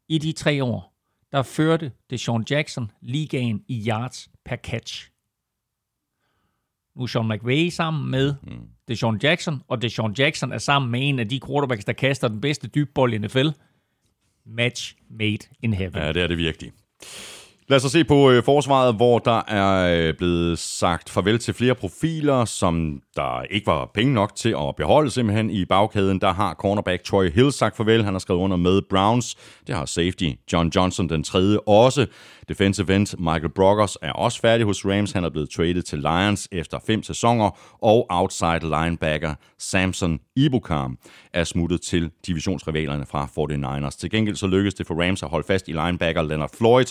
I 0.10 0.18
de 0.18 0.32
tre 0.32 0.64
år, 0.64 0.94
der 1.32 1.42
førte 1.42 1.92
det 2.10 2.20
Sean 2.20 2.46
Jackson 2.50 2.92
ligaen 3.02 3.64
i 3.68 3.88
yards 3.88 4.30
per 4.46 4.56
catch. 4.56 5.10
Nu 6.96 7.04
er 7.04 7.08
Sean 7.08 7.28
McVay 7.28 7.70
sammen 7.70 8.12
med 8.12 8.36
mm. 8.44 8.68
Deshaun 8.88 9.20
Jackson, 9.24 9.62
og 9.68 9.82
Deshaun 9.82 10.14
Jackson 10.14 10.52
er 10.52 10.58
sammen 10.58 10.92
med 10.92 11.10
en 11.10 11.20
af 11.20 11.30
de 11.30 11.40
quarterbacks, 11.48 11.86
der 11.86 11.94
kaster 11.94 12.28
den 12.28 12.42
bedste 12.42 12.68
dybbold 12.68 13.14
i 13.14 13.18
NFL– 13.18 13.48
match 14.48 14.96
made 15.10 15.48
in 15.62 15.74
heaven. 15.74 15.96
Ja, 15.96 16.12
det 16.12 16.22
er 16.22 16.28
det 16.28 16.38
virkelig. 16.38 16.72
Lad 17.68 17.76
os 17.76 17.82
så 17.82 17.90
se 17.90 18.04
på 18.04 18.32
øh, 18.32 18.44
forsvaret, 18.44 18.96
hvor 18.96 19.20
der 19.20 19.42
er 19.48 19.98
øh, 20.08 20.14
blevet 20.14 20.60
sagt 20.60 21.10
farvel 21.10 21.40
til 21.40 21.54
flere 21.54 21.76
profiler, 21.76 22.46
som 22.46 23.02
der 23.18 23.44
ikke 23.50 23.68
var 23.68 23.92
penge 23.94 24.14
nok 24.14 24.36
til 24.36 24.50
at 24.50 24.76
beholde 24.78 25.12
simpelthen 25.12 25.50
i 25.50 25.66
bagkæden. 25.66 26.22
Der 26.22 26.34
har 26.34 26.54
cornerback 26.54 27.04
Troy 27.04 27.32
Hill 27.32 27.52
sagt 27.52 27.78
farvel. 27.78 28.04
Han 28.04 28.14
har 28.14 28.20
skrevet 28.20 28.40
under 28.40 28.58
med 28.58 28.82
Browns. 28.90 29.36
Det 29.68 29.76
har 29.76 29.86
safety 29.86 30.30
John 30.54 30.72
Johnson 30.76 31.10
den 31.10 31.24
tredje 31.24 31.60
også. 31.60 32.06
Defensive 32.50 32.96
end 32.96 33.18
Michael 33.18 33.50
Broggers 33.50 33.98
er 34.02 34.12
også 34.12 34.42
færdig 34.42 34.66
hos 34.66 34.86
Rams. 34.86 35.12
Han 35.12 35.24
er 35.24 35.30
blevet 35.30 35.50
traded 35.50 35.82
til 35.82 36.00
Lions 36.00 36.48
efter 36.52 36.80
fem 36.88 37.04
sæsoner. 37.04 37.60
Og 37.84 38.06
outside 38.10 38.60
linebacker 38.62 39.36
Samson 39.60 40.20
Ibukam 40.36 40.98
er 41.34 41.44
smuttet 41.44 41.82
til 41.82 42.12
divisionsrivalerne 42.28 43.06
fra 43.06 43.26
49ers. 43.26 44.00
Til 44.00 44.10
gengæld 44.10 44.36
så 44.36 44.48
lykkedes 44.48 44.74
det 44.74 44.88
for 44.88 45.06
Rams 45.06 45.24
at 45.24 45.30
holde 45.30 45.48
fast 45.48 45.68
i 45.68 45.72
linebacker 45.72 46.22
Leonard 46.22 46.56
Floyd, 46.58 46.86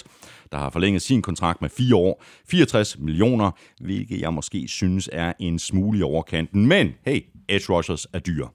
der 0.53 0.59
har 0.59 0.71
forlænget 0.71 1.03
sin 1.03 1.23
kontrakt 1.23 1.63
med 1.63 1.71
fire 1.71 1.97
år, 1.97 2.23
64 2.51 2.99
millioner, 2.99 3.51
hvilket 3.81 4.21
jeg 4.21 4.35
måske 4.35 4.69
synes 4.69 5.09
er 5.13 5.33
en 5.39 5.59
smule 5.59 6.05
over 6.05 6.16
overkanten. 6.17 6.67
Men 6.67 6.95
hey, 7.05 7.21
edge 7.49 7.73
rushers 7.73 8.07
er 8.13 8.19
dyre. 8.19 8.49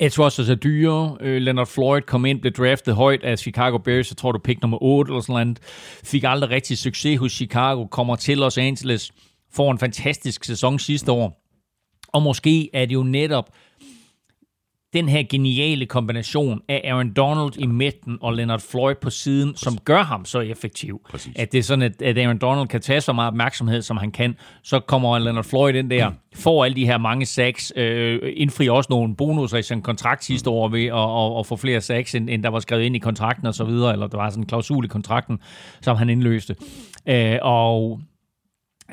Edge 0.00 0.22
rushers 0.24 0.48
er 0.48 0.54
dyre. 0.54 1.16
Uh, 1.20 1.26
Leonard 1.26 1.66
Floyd 1.66 2.02
kom 2.02 2.24
ind, 2.24 2.40
blev 2.40 2.52
draftet 2.52 2.94
højt 2.94 3.22
af 3.22 3.38
Chicago 3.38 3.78
Bears, 3.78 4.10
jeg 4.10 4.16
tror 4.16 4.32
du 4.32 4.38
pick 4.38 4.62
nummer 4.62 4.82
8 4.82 5.10
eller 5.10 5.20
sådan 5.20 5.46
noget. 5.46 5.58
Fik 6.04 6.24
aldrig 6.26 6.50
rigtig 6.50 6.78
succes 6.78 7.18
hos 7.18 7.32
Chicago, 7.32 7.86
kommer 7.86 8.16
til 8.16 8.38
Los 8.38 8.58
Angeles, 8.58 9.12
får 9.52 9.72
en 9.72 9.78
fantastisk 9.78 10.44
sæson 10.44 10.78
sidste 10.78 11.12
år. 11.12 11.42
Og 12.08 12.22
måske 12.22 12.70
er 12.72 12.86
det 12.86 12.94
jo 12.94 13.02
netop 13.02 13.50
den 14.96 15.08
her 15.08 15.22
geniale 15.30 15.86
kombination 15.86 16.60
af 16.68 16.80
Aaron 16.84 17.12
Donald 17.12 17.58
i 17.58 17.66
midten 17.66 18.18
og 18.20 18.32
Leonard 18.32 18.60
Floyd 18.60 18.94
på 18.94 19.10
siden, 19.10 19.52
Præcis. 19.52 19.64
som 19.64 19.78
gør 19.84 20.02
ham 20.02 20.24
så 20.24 20.40
effektiv. 20.40 21.00
Præcis. 21.10 21.32
At 21.36 21.52
det 21.52 21.58
er 21.58 21.62
sådan, 21.62 21.82
at, 21.82 22.02
at 22.02 22.18
Aaron 22.18 22.38
Donald 22.38 22.68
kan 22.68 22.80
tage 22.80 23.00
så 23.00 23.12
meget 23.12 23.28
opmærksomhed, 23.28 23.82
som 23.82 23.96
han 23.96 24.10
kan. 24.10 24.36
Så 24.62 24.80
kommer 24.80 25.18
Leonard 25.18 25.44
Floyd 25.44 25.74
ind 25.74 25.90
der, 25.90 26.08
mm. 26.08 26.16
får 26.34 26.64
alle 26.64 26.76
de 26.76 26.86
her 26.86 26.98
mange 26.98 27.26
sacks, 27.26 27.72
øh, 27.76 28.32
indfrier 28.36 28.72
også 28.72 28.86
nogle 28.90 29.16
bonus 29.16 29.52
i 29.52 29.62
sin 29.62 29.82
kontrakt 29.82 30.24
sidste 30.24 30.50
år 30.50 30.68
ved 30.68 30.84
at, 30.84 31.32
at, 31.34 31.38
at 31.40 31.46
få 31.46 31.56
flere 31.56 31.80
sacks, 31.80 32.14
end, 32.14 32.30
end 32.30 32.42
der 32.42 32.48
var 32.48 32.60
skrevet 32.60 32.82
ind 32.82 32.96
i 32.96 32.98
kontrakten 32.98 33.46
og 33.46 33.54
så 33.54 33.64
videre, 33.64 33.92
eller 33.92 34.06
der 34.06 34.16
var 34.16 34.30
sådan 34.30 34.42
en 34.42 34.46
klausul 34.46 34.84
i 34.84 34.88
kontrakten, 34.88 35.38
som 35.80 35.96
han 35.96 36.10
indløste. 36.10 36.56
Øh, 37.08 37.38
og 37.42 38.00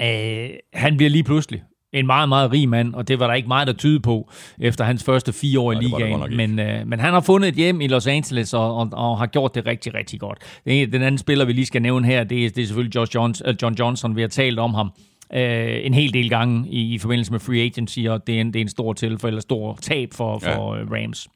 øh, 0.01 0.49
han 0.73 0.97
bliver 0.97 1.09
lige 1.09 1.23
pludselig 1.23 1.63
en 1.93 2.05
meget, 2.05 2.29
meget 2.29 2.51
rig 2.51 2.69
mand, 2.69 2.93
og 2.93 3.07
det 3.07 3.19
var 3.19 3.27
der 3.27 3.33
ikke 3.33 3.47
meget, 3.47 3.67
der 3.67 3.73
tyde 3.73 3.99
på 3.99 4.31
efter 4.59 4.83
hans 4.83 5.03
første 5.03 5.33
fire 5.33 5.59
år 5.59 5.71
i 5.71 5.75
ligaen. 5.75 6.37
Men, 6.37 6.59
øh, 6.59 6.87
men 6.87 6.99
han 6.99 7.13
har 7.13 7.21
fundet 7.21 7.47
et 7.47 7.55
hjem 7.55 7.81
i 7.81 7.87
Los 7.87 8.07
Angeles 8.07 8.53
og, 8.53 8.75
og, 8.75 8.89
og 8.91 9.17
har 9.17 9.25
gjort 9.25 9.55
det 9.55 9.65
rigtig, 9.65 9.93
rigtig 9.93 10.19
godt. 10.19 10.37
Den 10.65 10.93
anden 10.93 11.17
spiller, 11.17 11.45
vi 11.45 11.53
lige 11.53 11.65
skal 11.65 11.81
nævne 11.81 12.07
her, 12.07 12.23
det 12.23 12.45
er, 12.45 12.49
det 12.49 12.61
er 12.61 12.65
selvfølgelig 12.65 12.95
Josh 12.95 13.15
Jones, 13.15 13.43
uh, 13.47 13.53
John 13.61 13.75
Johnson. 13.79 14.15
Vi 14.15 14.21
har 14.21 14.27
talt 14.27 14.59
om 14.59 14.73
ham 14.73 14.91
øh, 15.33 15.85
en 15.85 15.93
hel 15.93 16.13
del 16.13 16.29
gange 16.29 16.69
i, 16.69 16.93
i 16.93 16.97
forbindelse 16.97 17.31
med 17.31 17.39
free 17.39 17.61
agency, 17.61 17.99
og 17.99 18.27
det 18.27 18.35
er 18.35 18.41
en, 18.41 18.47
det 18.47 18.55
er 18.55 18.61
en 18.61 18.69
stor 18.69 18.93
tilfælde, 18.93 19.27
eller 19.27 19.41
stor 19.41 19.77
tab 19.81 20.09
for, 20.13 20.39
for 20.39 20.75
ja. 20.75 20.81
Øh, 20.81 20.91
Rams. 20.91 21.27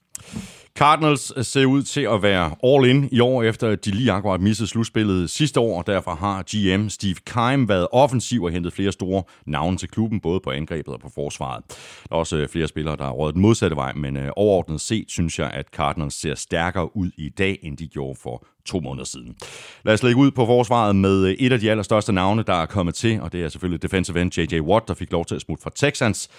Cardinals 0.77 1.33
øh, 1.37 1.43
ser 1.43 1.65
ud 1.65 1.83
til 1.83 2.01
at 2.01 2.23
være 2.23 2.55
all 2.63 2.89
in 2.89 3.09
i 3.11 3.19
år, 3.19 3.43
efter 3.43 3.69
at 3.69 3.85
de 3.85 3.91
lige 3.91 4.11
akkurat 4.11 4.41
missede 4.41 4.69
slutspillet 4.69 5.29
sidste 5.29 5.59
år, 5.59 5.77
og 5.77 5.87
derfor 5.87 6.15
har 6.15 6.43
GM 6.43 6.89
Steve 6.89 7.15
Keim 7.25 7.69
været 7.69 7.87
offensiv 7.91 8.43
og 8.43 8.51
hentet 8.51 8.73
flere 8.73 8.91
store 8.91 9.23
navne 9.45 9.77
til 9.77 9.89
klubben, 9.89 10.19
både 10.19 10.39
på 10.39 10.51
angrebet 10.51 10.93
og 10.93 10.99
på 10.99 11.09
forsvaret. 11.15 11.63
Der 12.09 12.15
er 12.15 12.19
også 12.19 12.37
øh, 12.37 12.47
flere 12.47 12.67
spillere, 12.67 12.95
der 12.95 13.03
har 13.03 13.11
rådet 13.11 13.33
den 13.33 13.41
modsatte 13.41 13.75
vej, 13.75 13.93
men 13.93 14.17
øh, 14.17 14.29
overordnet 14.35 14.81
set 14.81 15.05
synes 15.07 15.39
jeg, 15.39 15.51
at 15.51 15.65
Cardinals 15.75 16.13
ser 16.13 16.35
stærkere 16.35 16.97
ud 16.97 17.11
i 17.17 17.29
dag, 17.29 17.59
end 17.63 17.77
de 17.77 17.87
gjorde 17.87 18.19
for 18.23 18.45
to 18.65 18.79
måneder 18.79 19.05
siden. 19.05 19.35
Lad 19.83 19.93
os 19.93 20.03
lægge 20.03 20.19
ud 20.19 20.31
på 20.31 20.45
forsvaret 20.45 20.95
med 20.95 21.35
et 21.39 21.51
af 21.51 21.59
de 21.59 21.71
allerstørste 21.71 22.13
navne, 22.13 22.43
der 22.43 22.53
er 22.53 22.65
kommet 22.65 22.95
til, 22.95 23.21
og 23.21 23.31
det 23.31 23.43
er 23.43 23.49
selvfølgelig 23.49 23.81
defensive 23.81 24.21
end 24.21 24.39
J.J. 24.39 24.59
Watt, 24.59 24.87
der 24.87 24.93
fik 24.93 25.11
lov 25.11 25.25
til 25.25 25.35
at 25.35 25.41
smutte 25.41 25.63
fra 25.63 25.71
Texans, 25.75 26.29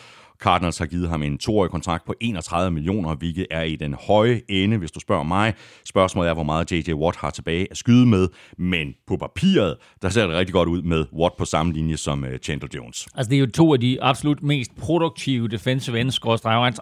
Cardinals 0.42 0.78
har 0.78 0.86
givet 0.86 1.08
ham 1.08 1.22
en 1.22 1.38
toårig 1.38 1.70
kontrakt 1.70 2.06
på 2.06 2.14
31 2.20 2.70
millioner, 2.70 3.14
hvilket 3.14 3.46
er 3.50 3.62
i 3.62 3.76
den 3.76 3.94
høje 4.06 4.40
ende, 4.48 4.76
hvis 4.76 4.90
du 4.90 5.00
spørger 5.00 5.22
mig. 5.22 5.54
Spørgsmålet 5.84 6.30
er, 6.30 6.34
hvor 6.34 6.42
meget 6.42 6.72
J.J. 6.72 6.92
Watt 6.92 7.16
har 7.16 7.30
tilbage 7.30 7.66
at 7.70 7.76
skyde 7.76 8.06
med, 8.06 8.28
men 8.58 8.94
på 9.06 9.16
papiret, 9.16 9.76
der 10.02 10.08
ser 10.08 10.26
det 10.26 10.36
rigtig 10.36 10.52
godt 10.52 10.68
ud 10.68 10.82
med 10.82 11.04
Watt 11.12 11.36
på 11.36 11.44
samme 11.44 11.72
linje 11.72 11.96
som 11.96 12.24
øh, 12.24 12.38
Chandler 12.38 12.68
Jones. 12.74 13.08
Altså, 13.14 13.30
det 13.30 13.36
er 13.36 13.40
jo 13.40 13.46
to 13.46 13.72
af 13.72 13.80
de 13.80 14.02
absolut 14.02 14.42
mest 14.42 14.76
produktive 14.76 15.48
defensive 15.48 16.00
ends, 16.00 16.20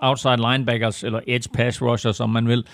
outside 0.03 0.37
linebackers, 0.37 1.05
eller 1.05 1.21
edge 1.27 1.49
pass 1.55 1.83
rusher, 1.83 2.13
som 2.13 2.31
man 2.31 2.49
vil, 2.49 2.67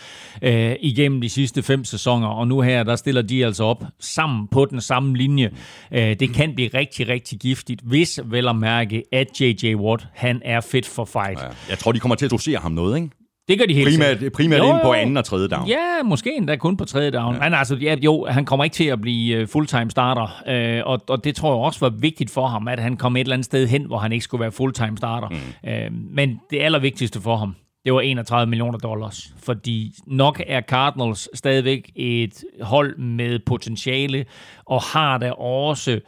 øh, 0.42 0.76
igennem 0.80 1.20
de 1.20 1.28
sidste 1.28 1.62
fem 1.62 1.84
sæsoner. 1.84 2.28
Og 2.28 2.48
nu 2.48 2.60
her, 2.60 2.82
der 2.82 2.96
stiller 2.96 3.22
de 3.22 3.46
altså 3.46 3.64
op 3.64 3.84
sammen 4.00 4.48
på 4.48 4.64
den 4.64 4.80
samme 4.80 5.16
linje. 5.16 5.50
Øh, 5.92 6.16
det 6.20 6.34
kan 6.34 6.54
blive 6.54 6.70
rigtig, 6.74 7.08
rigtig 7.08 7.38
giftigt, 7.38 7.80
hvis 7.84 8.20
vel 8.24 8.48
at 8.48 8.56
mærke, 8.56 9.02
at 9.12 9.40
J.J. 9.40 9.74
Watt, 9.74 10.06
han 10.14 10.42
er 10.44 10.60
fit 10.72 10.86
for 10.86 11.04
fight. 11.04 11.40
Ja, 11.40 11.48
jeg 11.68 11.78
tror, 11.78 11.92
de 11.92 11.98
kommer 11.98 12.14
til 12.14 12.24
at 12.24 12.30
dosere 12.30 12.58
ham 12.58 12.72
noget, 12.72 12.96
ikke? 12.96 13.10
Det 13.48 13.58
gør 13.58 13.66
de 13.66 13.74
helt 13.74 13.88
Primært, 13.88 14.32
primært 14.32 14.58
jo, 14.58 14.74
ind 14.74 14.78
på 14.82 14.92
anden 14.92 15.16
og 15.16 15.24
tredje 15.24 15.48
down. 15.48 15.68
Ja, 15.68 16.02
måske 16.04 16.36
endda 16.36 16.56
kun 16.56 16.76
på 16.76 16.84
tredje 16.84 17.10
down. 17.10 17.34
Ja. 17.34 17.40
Men 17.40 17.54
altså, 17.54 17.76
ja, 17.76 17.96
jo, 18.04 18.26
han 18.26 18.44
kommer 18.44 18.64
ikke 18.64 18.74
til 18.74 18.84
at 18.84 19.00
blive 19.00 19.36
øh, 19.36 19.48
fulltime 19.48 19.90
starter, 19.90 20.42
øh, 20.48 20.82
og, 20.86 21.00
og 21.08 21.24
det 21.24 21.36
tror 21.36 21.48
jeg 21.48 21.64
også 21.64 21.80
var 21.80 21.90
vigtigt 21.90 22.30
for 22.30 22.46
ham, 22.46 22.68
at 22.68 22.78
han 22.78 22.96
kom 22.96 23.16
et 23.16 23.20
eller 23.20 23.34
andet 23.34 23.44
sted 23.44 23.66
hen, 23.66 23.86
hvor 23.86 23.98
han 23.98 24.12
ikke 24.12 24.24
skulle 24.24 24.40
være 24.40 24.52
fulltime 24.52 24.96
starter. 24.96 25.28
Mm. 25.28 25.70
Øh, 25.70 25.92
men 25.92 26.40
det 26.50 26.60
allervigtigste 26.60 27.20
for 27.20 27.36
ham, 27.36 27.56
det 27.84 27.94
var 27.94 28.00
31 28.00 28.50
millioner 28.50 28.78
dollars, 28.78 29.34
fordi 29.38 29.94
nok 30.06 30.42
er 30.46 30.60
Cardinals 30.60 31.28
stadigvæk 31.34 31.90
et 31.96 32.44
hold 32.60 32.98
med 32.98 33.38
potentiale, 33.46 34.24
og 34.66 34.82
har 34.82 35.18
der 35.18 35.32
også 35.32 36.00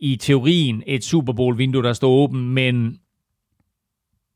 i 0.00 0.16
teorien 0.16 0.82
et 0.86 1.04
Super 1.04 1.32
Bowl-vindue, 1.32 1.82
der 1.82 1.92
står 1.92 2.10
åben, 2.10 2.48
men 2.48 2.99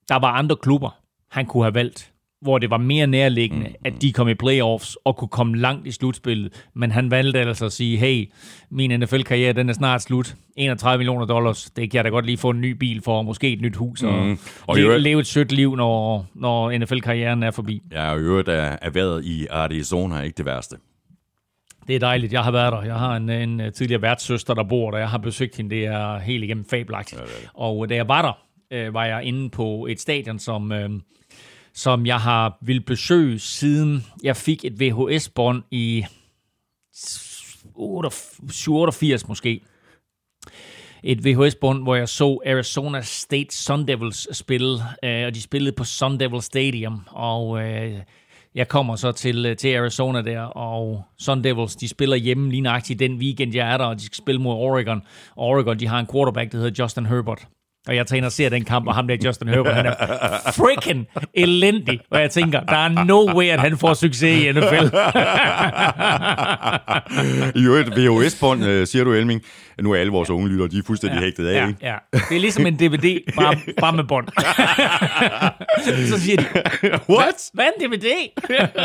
der 0.08 0.18
var 0.18 0.32
andre 0.32 0.56
klubber, 0.56 0.90
han 1.30 1.46
kunne 1.46 1.64
have 1.64 1.74
valgt, 1.74 2.10
hvor 2.44 2.58
det 2.58 2.70
var 2.70 2.76
mere 2.76 3.06
nærliggende, 3.06 3.66
mm, 3.66 3.74
at 3.84 3.92
de 4.02 4.12
kom 4.12 4.28
i 4.28 4.34
playoffs 4.34 4.96
og 5.04 5.16
kunne 5.16 5.28
komme 5.28 5.58
langt 5.58 5.86
i 5.86 5.90
slutspillet. 5.90 6.66
Men 6.74 6.90
han 6.90 7.10
valgte 7.10 7.40
altså 7.40 7.66
at 7.66 7.72
sige, 7.72 7.96
hey, 7.96 8.30
min 8.70 9.00
NFL-karriere, 9.00 9.52
den 9.52 9.68
er 9.68 9.72
snart 9.72 10.02
slut. 10.02 10.34
31 10.56 10.98
millioner 10.98 11.26
dollars, 11.26 11.70
det 11.70 11.90
kan 11.90 11.96
jeg 11.96 12.04
da 12.04 12.08
godt 12.08 12.26
lige 12.26 12.38
få 12.38 12.50
en 12.50 12.60
ny 12.60 12.70
bil 12.70 13.02
for, 13.02 13.18
og 13.18 13.24
måske 13.24 13.52
et 13.52 13.60
nyt 13.60 13.76
hus, 13.76 14.02
og, 14.02 14.26
mm. 14.26 14.38
og 14.66 14.76
leve, 14.76 14.98
leve 14.98 15.20
et 15.20 15.26
sødt 15.26 15.52
liv, 15.52 15.76
når, 15.76 16.26
når 16.34 16.78
NFL-karrieren 16.78 17.42
er 17.42 17.50
forbi. 17.50 17.82
Ja, 17.92 18.12
og 18.12 18.18
i 18.18 18.22
øvrigt 18.22 18.48
er, 18.48 18.76
er 18.82 19.20
i 19.24 19.46
Arizona 19.50 20.20
ikke 20.20 20.36
det 20.36 20.46
værste. 20.46 20.76
Det 21.86 21.96
er 21.96 22.00
dejligt. 22.00 22.32
Jeg 22.32 22.44
har 22.44 22.50
været 22.50 22.72
der. 22.72 22.82
Jeg 22.82 22.94
har 22.94 23.16
en, 23.16 23.30
en 23.30 23.72
tidligere 23.72 24.02
værtssøster, 24.02 24.54
der 24.54 24.62
bor 24.62 24.90
der. 24.90 24.98
Jeg 24.98 25.08
har 25.08 25.18
besøgt 25.18 25.56
hende. 25.56 25.74
Det 25.74 25.86
er 25.86 26.18
helt 26.18 26.44
igennem 26.44 26.64
fabelagtigt. 26.70 27.20
Ja, 27.20 27.26
det 27.26 27.34
det. 27.40 27.50
Og 27.54 27.88
da 27.88 27.94
jeg 27.94 28.08
var 28.08 28.22
der, 28.22 28.32
øh, 28.74 28.94
var 28.94 29.04
jeg 29.04 29.24
inde 29.24 29.50
på 29.50 29.86
et 29.86 30.00
stadion, 30.00 30.38
som, 30.38 30.72
øh, 30.72 30.90
som 31.74 32.06
jeg 32.06 32.20
har 32.20 32.58
vil 32.60 32.80
besøge, 32.80 33.38
siden 33.38 34.04
jeg 34.22 34.36
fik 34.36 34.64
et 34.64 34.80
VHS-bånd 34.80 35.62
i 35.70 36.04
88 37.74 39.28
måske. 39.28 39.60
Et 41.02 41.24
VHS-bånd, 41.24 41.82
hvor 41.82 41.94
jeg 41.94 42.08
så 42.08 42.40
Arizona 42.46 43.00
State 43.00 43.56
Sun 43.56 43.86
Devils 43.86 44.36
spille, 44.36 44.78
øh, 45.04 45.26
og 45.26 45.34
de 45.34 45.42
spillede 45.42 45.76
på 45.76 45.84
Sun 45.84 46.20
Devil 46.20 46.42
Stadium, 46.42 47.00
og 47.06 47.62
øh, 47.62 48.00
jeg 48.54 48.68
kommer 48.68 48.96
så 48.96 49.12
til, 49.12 49.46
øh, 49.46 49.56
til 49.56 49.76
Arizona 49.76 50.22
der, 50.22 50.40
og 50.40 51.04
Sun 51.18 51.44
Devils, 51.44 51.76
de 51.76 51.88
spiller 51.88 52.16
hjemme 52.16 52.50
lige 52.50 52.60
nøjagtigt 52.60 52.98
den 52.98 53.18
weekend, 53.18 53.54
jeg 53.54 53.72
er 53.72 53.76
der, 53.76 53.84
og 53.84 53.96
de 53.98 54.04
skal 54.04 54.16
spille 54.16 54.40
mod 54.40 54.54
Oregon. 54.54 55.02
Oregon, 55.36 55.78
de 55.80 55.86
har 55.86 56.00
en 56.00 56.06
quarterback, 56.12 56.52
der 56.52 56.58
hedder 56.58 56.82
Justin 56.84 57.06
Herbert. 57.06 57.48
Og 57.88 57.96
jeg 57.96 58.06
tager 58.06 58.24
og 58.24 58.32
ser 58.32 58.48
den 58.48 58.64
kamp, 58.64 58.86
og 58.86 58.94
ham 58.94 59.08
der 59.08 59.16
Justin 59.24 59.48
Herbert, 59.48 59.74
han 59.74 59.86
er 59.86 59.92
freaking 60.52 61.06
elendig. 61.34 62.00
Og 62.10 62.20
jeg 62.20 62.30
tænker, 62.30 62.60
der 62.60 62.76
er 62.76 63.04
no 63.04 63.36
way, 63.36 63.46
at 63.48 63.60
han 63.60 63.78
får 63.78 63.94
succes 63.94 64.44
i 64.44 64.52
NFL. 64.52 64.96
I 67.60 67.64
øvrigt, 67.64 67.90
VHS-bånd, 67.96 68.64
øh, 68.64 68.86
siger 68.86 69.04
du 69.04 69.12
Elming. 69.12 69.42
Nu 69.82 69.92
er 69.92 69.96
alle 69.96 70.12
vores 70.12 70.30
unge 70.30 70.48
lytter, 70.48 70.66
de 70.66 70.78
er 70.78 70.82
fuldstændig 70.86 71.16
ja, 71.18 71.24
hægtet 71.24 71.46
af, 71.46 71.54
ja, 71.54 71.66
ikke? 71.66 71.78
Ja, 71.82 71.96
det 72.12 72.36
er 72.36 72.40
ligesom 72.40 72.66
en 72.66 72.74
DVD, 72.76 73.34
bare, 73.36 73.56
bare 73.80 73.96
med 73.96 74.04
bånd. 74.04 74.28
så 76.10 76.20
siger 76.20 76.36
de, 76.36 76.46
What? 77.08 77.50
Hvad 77.52 77.64
er 77.64 77.70
en 77.80 77.90
DVD? 77.90 78.06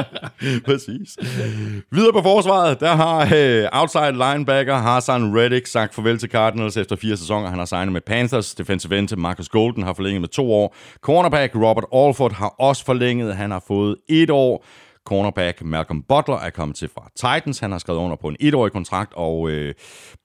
Præcis. 0.67 1.17
Videre 1.91 2.13
på 2.13 2.21
forsvaret, 2.21 2.79
der 2.79 2.95
har 2.95 3.17
uh, 3.23 3.81
outside 3.81 4.11
linebacker 4.11 4.75
Hassan 4.75 5.37
Reddick 5.37 5.67
sagt 5.67 5.95
farvel 5.95 6.17
til 6.17 6.29
Cardinals 6.29 6.77
efter 6.77 6.95
fire 6.95 7.17
sæsoner. 7.17 7.49
Han 7.49 7.59
har 7.59 7.65
signet 7.65 7.93
med 7.93 8.01
Panthers. 8.01 8.55
Defensive 8.55 8.97
end 8.97 9.09
Marcus 9.17 9.49
Golden 9.49 9.83
har 9.83 9.93
forlænget 9.93 10.21
med 10.21 10.29
to 10.29 10.53
år. 10.53 10.75
Cornerback 11.01 11.55
Robert 11.55 11.85
Alford 11.93 12.33
har 12.33 12.55
også 12.59 12.85
forlænget. 12.85 13.35
Han 13.35 13.51
har 13.51 13.63
fået 13.67 13.95
et 14.09 14.29
år. 14.29 14.65
Cornerback 15.05 15.61
Malcolm 15.63 16.03
Butler 16.03 16.35
er 16.35 16.49
kommet 16.49 16.77
til 16.77 16.89
fra 16.93 17.09
Titans. 17.15 17.59
Han 17.59 17.71
har 17.71 17.79
skrevet 17.79 17.99
under 17.99 18.15
på 18.15 18.27
en 18.27 18.35
etårig 18.39 18.71
kontrakt, 18.71 19.13
og 19.15 19.49
øh, 19.49 19.73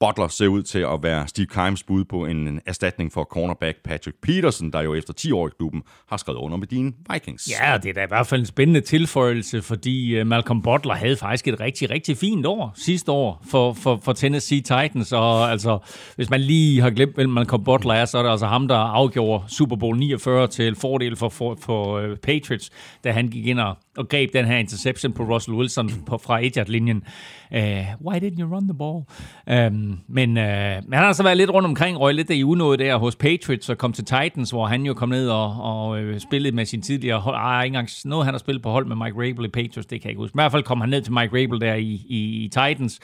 Butler 0.00 0.28
ser 0.28 0.48
ud 0.48 0.62
til 0.62 0.78
at 0.78 1.02
være 1.02 1.28
Steve 1.28 1.46
Keims 1.46 1.82
bud 1.82 2.04
på 2.04 2.26
en 2.26 2.60
erstatning 2.66 3.12
for 3.12 3.24
cornerback 3.24 3.78
Patrick 3.84 4.16
Peterson, 4.22 4.72
der 4.72 4.82
jo 4.82 4.94
efter 4.94 5.12
10 5.12 5.32
år 5.32 5.48
i 5.48 5.50
klubben 5.58 5.82
har 6.08 6.16
skrevet 6.16 6.38
under 6.38 6.56
med 6.56 6.66
dine 6.66 6.92
Vikings. 7.12 7.50
Ja, 7.60 7.78
det 7.82 7.88
er 7.88 7.94
da 7.94 8.02
i 8.04 8.08
hvert 8.08 8.26
fald 8.26 8.40
en 8.40 8.46
spændende 8.46 8.80
tilføjelse, 8.80 9.62
fordi 9.62 10.16
øh, 10.16 10.26
Malcolm 10.26 10.62
Butler 10.62 10.94
havde 10.94 11.16
faktisk 11.16 11.48
et 11.48 11.60
rigtig, 11.60 11.90
rigtig 11.90 12.16
fint 12.16 12.46
år 12.46 12.72
sidste 12.76 13.12
år 13.12 13.44
for, 13.50 13.72
for, 13.72 14.00
for 14.04 14.12
Tennessee 14.12 14.60
Titans, 14.60 15.12
og 15.12 15.50
altså, 15.50 15.78
hvis 16.16 16.30
man 16.30 16.40
lige 16.40 16.80
har 16.80 16.90
glemt, 16.90 17.14
hvem 17.14 17.30
Malcolm 17.30 17.64
Butler 17.64 17.94
er, 17.94 18.04
så 18.04 18.18
er 18.18 18.22
det 18.22 18.30
altså 18.30 18.46
ham, 18.46 18.68
der 18.68 18.76
afgjorde 18.76 19.44
Super 19.48 19.76
Bowl 19.76 19.98
49 19.98 20.46
til 20.46 20.76
fordel 20.76 21.16
for, 21.16 21.28
for, 21.28 21.58
for 21.60 22.00
uh, 22.00 22.16
Patriots, 22.16 22.70
da 23.04 23.12
han 23.12 23.28
gik 23.28 23.46
ind 23.46 23.60
og, 23.60 23.76
og 23.96 24.08
greb 24.08 24.32
den 24.32 24.44
her 24.44 24.63
interception 24.64 25.12
på 25.12 25.22
Russell 25.22 25.56
Wilson 25.56 25.90
på, 26.06 26.18
fra 26.18 26.40
1-linjen. 26.40 27.02
Uh, 27.50 27.60
why 28.06 28.18
didn't 28.18 28.40
you 28.40 28.54
run 28.54 28.68
the 28.68 28.74
ball? 28.74 29.02
Um, 29.46 30.00
men, 30.08 30.30
uh, 30.30 30.44
men 30.88 30.92
han 30.92 31.04
har 31.04 31.12
så 31.12 31.22
været 31.22 31.36
lidt 31.36 31.50
rundt 31.50 31.66
omkring, 31.66 32.00
røg 32.00 32.14
lidt 32.14 32.30
i 32.30 32.44
unået 32.44 32.78
der 32.78 32.96
hos 32.96 33.16
Patriots 33.16 33.68
og 33.68 33.78
kom 33.78 33.92
til 33.92 34.04
Titans, 34.04 34.50
hvor 34.50 34.66
han 34.66 34.86
jo 34.86 34.94
kom 34.94 35.08
ned 35.08 35.28
og, 35.28 35.62
og 35.62 35.90
uh, 35.90 36.18
spillede 36.18 36.56
med 36.56 36.64
sin 36.64 36.82
tidligere 36.82 37.20
hold. 37.20 37.36
Ej, 37.36 37.62
ikke 37.62 37.66
engang 37.66 37.88
noget, 38.04 38.24
han 38.24 38.34
har 38.34 38.38
spillet 38.38 38.62
på 38.62 38.70
hold 38.70 38.86
med 38.86 38.96
Mike 38.96 39.16
Rabel 39.16 39.44
i 39.44 39.48
Patriots, 39.48 39.86
det 39.86 40.00
kan 40.00 40.04
jeg 40.04 40.10
ikke 40.10 40.20
huske. 40.20 40.34
I 40.34 40.38
hvert 40.38 40.52
fald 40.52 40.62
kom 40.62 40.80
han 40.80 40.90
ned 40.90 41.02
til 41.02 41.12
Mike 41.12 41.42
Rabel 41.42 41.60
der 41.60 41.74
i, 41.74 42.06
i, 42.08 42.44
i 42.44 42.48
Titans. 42.48 43.00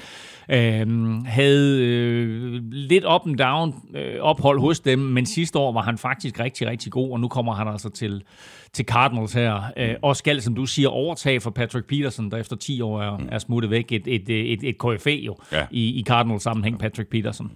Um, 0.83 1.25
havde 1.25 1.77
uh, 1.77 2.73
lidt 2.73 3.05
up 3.05 3.27
and 3.27 3.37
down 3.37 3.75
uh, 3.95 4.21
ophold 4.21 4.61
hos 4.61 4.81
dem, 4.81 4.99
men 4.99 5.27
sidste 5.27 5.59
år 5.59 5.73
var 5.73 5.83
han 5.83 5.99
faktisk 5.99 6.41
rigtig, 6.41 6.69
rigtig 6.69 6.93
god, 6.93 7.11
og 7.13 7.21
nu 7.21 7.29
kommer 7.29 7.53
han 7.55 7.69
altså 7.69 7.89
til 7.89 8.23
til 8.73 8.85
Cardinals 8.85 9.33
her, 9.33 9.63
øh, 9.77 9.95
og 10.03 10.17
skal, 10.17 10.43
som 10.43 10.55
du 10.55 10.67
siger, 10.67 10.89
overtage 10.89 11.41
for 11.41 11.51
Patrick 11.51 11.87
Peterson, 11.87 12.31
der 12.31 12.37
efter 12.37 12.57
10 12.57 12.81
år 12.81 13.03
er, 13.03 13.19
er 13.29 13.39
smuttet 13.39 13.71
væk. 13.71 13.93
Et, 13.93 14.07
et, 14.07 14.29
et, 14.29 14.59
et 14.63 14.77
KFA 14.79 15.11
jo 15.11 15.37
ja. 15.53 15.67
i, 15.71 16.01
i 16.01 16.05
Cardinals 16.07 16.43
sammenhæng, 16.43 16.79
Patrick 16.79 17.11
Peterson. 17.11 17.51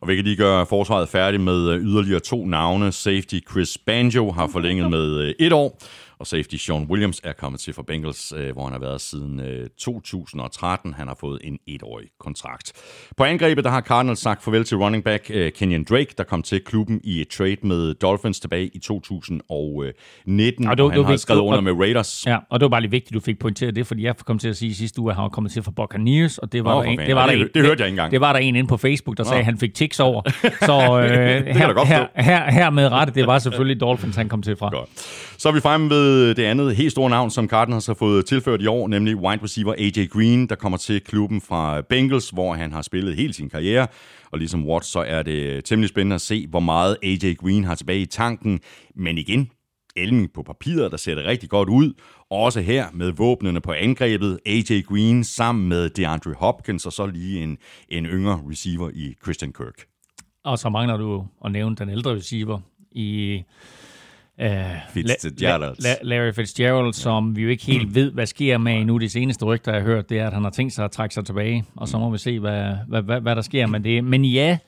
Og 0.00 0.08
vi 0.08 0.14
kan 0.14 0.24
lige 0.24 0.36
gøre 0.36 0.66
forsvaret 0.66 1.08
færdigt 1.08 1.42
med 1.42 1.68
øh, 1.68 1.80
yderligere 1.80 2.20
to 2.20 2.46
navne. 2.46 2.92
Safety 2.92 3.38
Chris 3.50 3.78
Banjo 3.86 4.30
har 4.30 4.46
forlænget 4.46 4.90
med 4.90 5.18
øh, 5.18 5.34
et 5.38 5.52
år, 5.52 5.78
og 6.20 6.26
safety 6.26 6.54
Sean 6.54 6.86
Williams 6.90 7.20
er 7.24 7.32
kommet 7.32 7.60
til 7.60 7.74
for 7.74 7.82
Bengals, 7.82 8.32
øh, 8.36 8.52
hvor 8.52 8.64
han 8.64 8.72
har 8.72 8.80
været 8.80 9.00
siden 9.00 9.40
2013. 9.78 10.94
Han 10.94 11.08
har 11.08 11.16
fået 11.20 11.40
en 11.44 11.58
etårig 11.66 12.06
kontrakt. 12.20 12.72
På 13.16 13.24
angrebet 13.24 13.64
der 13.64 13.70
har 13.70 13.80
Cardinals 13.80 14.18
sagt 14.18 14.44
farvel 14.44 14.64
til 14.64 14.76
running 14.76 15.04
back 15.04 15.30
Kenyon 15.54 15.84
Drake, 15.84 16.14
der 16.18 16.24
kom 16.24 16.42
til 16.42 16.64
klubben 16.64 17.00
i 17.04 17.20
et 17.20 17.28
trade 17.28 17.56
med 17.62 17.94
Dolphins 17.94 18.40
tilbage 18.40 18.66
i 18.66 18.78
2019, 18.78 20.68
og, 20.68 20.78
du, 20.78 20.84
og 20.84 20.90
han 20.90 20.98
du 20.98 21.04
har 21.04 21.16
skrevet 21.16 21.40
under 21.40 21.60
med 21.60 21.72
Raiders. 21.72 22.26
Ja, 22.26 22.38
og 22.50 22.60
det 22.60 22.64
var 22.64 22.68
bare 22.68 22.80
lige 22.80 22.90
vigtigt, 22.90 23.10
at 23.10 23.14
du 23.14 23.20
fik 23.20 23.38
pointeret 23.38 23.76
det, 23.76 23.86
fordi 23.86 24.02
jeg 24.02 24.16
kom 24.16 24.38
til 24.38 24.48
at 24.48 24.56
sige 24.56 24.74
sidste 24.74 25.00
uge, 25.00 25.10
at 25.10 25.16
han 25.16 25.22
var 25.22 25.28
kommet 25.28 25.52
til 25.52 25.62
for 25.62 25.70
Buccaneers, 25.70 26.38
og 26.38 26.52
det 26.52 26.64
var, 26.64 26.74
oh, 26.74 26.84
der, 26.84 26.90
en, 26.90 26.98
det 26.98 27.14
var 27.14 27.26
der 27.26 27.32
en, 27.32 27.40
det, 27.40 27.54
det, 27.54 27.62
hørte 27.62 27.80
jeg 27.80 27.86
ikke 27.86 27.94
engang. 27.94 28.12
Det 28.12 28.20
var 28.20 28.32
der 28.32 28.40
en 28.40 28.56
inde 28.56 28.68
på 28.68 28.76
Facebook, 28.76 29.16
der 29.16 29.24
sagde, 29.24 29.38
at 29.38 29.44
han 29.44 29.58
fik 29.58 29.74
tics 29.74 30.00
over. 30.00 30.22
Så 30.68 31.00
øh, 31.00 31.46
her, 31.46 31.84
her, 31.84 32.06
her, 32.22 32.50
her 32.50 32.70
med 32.70 32.92
rette, 32.92 33.14
det 33.14 33.26
var 33.26 33.38
selvfølgelig 33.38 33.80
Dolphins, 33.80 34.16
han 34.16 34.28
kom 34.28 34.42
til 34.42 34.56
fra. 34.56 34.70
Godt. 34.70 34.88
Så 35.38 35.48
er 35.48 35.52
vi 35.52 35.60
fremme 35.60 35.90
ved 35.90 36.09
det 36.10 36.38
andet 36.38 36.76
helt 36.76 36.92
store 36.92 37.10
navn, 37.10 37.30
som 37.30 37.48
Cardinals 37.48 37.86
har 37.86 37.94
fået 37.94 38.26
tilført 38.26 38.62
i 38.62 38.66
år, 38.66 38.88
nemlig 38.88 39.16
wide 39.16 39.42
receiver 39.42 39.74
AJ 39.78 40.06
Green, 40.06 40.46
der 40.46 40.54
kommer 40.54 40.78
til 40.78 41.00
klubben 41.00 41.40
fra 41.40 41.80
Bengals, 41.80 42.30
hvor 42.30 42.54
han 42.54 42.72
har 42.72 42.82
spillet 42.82 43.16
hele 43.16 43.32
sin 43.32 43.50
karriere. 43.50 43.86
Og 44.32 44.38
ligesom 44.38 44.66
Watts, 44.66 44.88
så 44.88 45.00
er 45.00 45.22
det 45.22 45.64
temmelig 45.64 45.88
spændende 45.88 46.14
at 46.14 46.20
se, 46.20 46.46
hvor 46.46 46.60
meget 46.60 46.96
AJ 47.02 47.34
Green 47.34 47.64
har 47.64 47.74
tilbage 47.74 48.00
i 48.00 48.06
tanken. 48.06 48.60
Men 48.94 49.18
igen, 49.18 49.50
Elming 49.96 50.32
på 50.32 50.42
papiret, 50.42 50.90
der 50.90 50.96
ser 50.96 51.14
det 51.14 51.24
rigtig 51.24 51.48
godt 51.48 51.68
ud. 51.68 51.92
Også 52.30 52.60
her 52.60 52.86
med 52.92 53.12
våbnene 53.12 53.60
på 53.60 53.72
angrebet. 53.72 54.38
AJ 54.46 54.82
Green 54.88 55.24
sammen 55.24 55.68
med 55.68 55.90
DeAndre 55.90 56.34
Hopkins, 56.38 56.86
og 56.86 56.92
så 56.92 57.06
lige 57.06 57.42
en, 57.42 57.58
en 57.88 58.06
yngre 58.06 58.42
receiver 58.50 58.90
i 58.94 59.14
Christian 59.22 59.52
Kirk. 59.52 59.86
Og 60.44 60.58
så 60.58 60.68
mangler 60.68 60.96
du 60.96 61.26
at 61.44 61.52
nævne 61.52 61.76
den 61.76 61.90
ældre 61.90 62.14
receiver 62.14 62.60
i 62.92 63.42
Uh, 64.40 64.46
Fitzgerald. 64.92 65.64
La- 65.78 65.88
La- 65.88 66.02
Larry 66.02 66.32
Fitzgerald, 66.34 66.92
som 66.92 67.36
vi 67.36 67.42
jo 67.42 67.48
ikke 67.48 67.64
helt 67.64 67.94
ved, 67.94 68.12
hvad 68.12 68.26
sker 68.26 68.58
med 68.58 68.72
endnu. 68.80 68.98
De 68.98 69.08
seneste 69.08 69.44
rygter, 69.44 69.72
jeg 69.72 69.80
har 69.82 69.88
hørt, 69.88 70.10
det 70.10 70.18
er, 70.18 70.26
at 70.26 70.32
han 70.32 70.42
har 70.42 70.50
tænkt 70.50 70.72
sig 70.72 70.84
at 70.84 70.90
trække 70.90 71.14
sig 71.14 71.24
tilbage, 71.24 71.64
og 71.76 71.88
så 71.88 71.98
må 71.98 72.10
vi 72.10 72.18
se, 72.18 72.40
hvad, 72.40 72.74
hvad, 72.88 73.02
hvad, 73.02 73.20
hvad 73.20 73.36
der 73.36 73.42
sker 73.42 73.66
med 73.66 73.80
det. 73.80 74.04
Men 74.04 74.24
ja, 74.24 74.58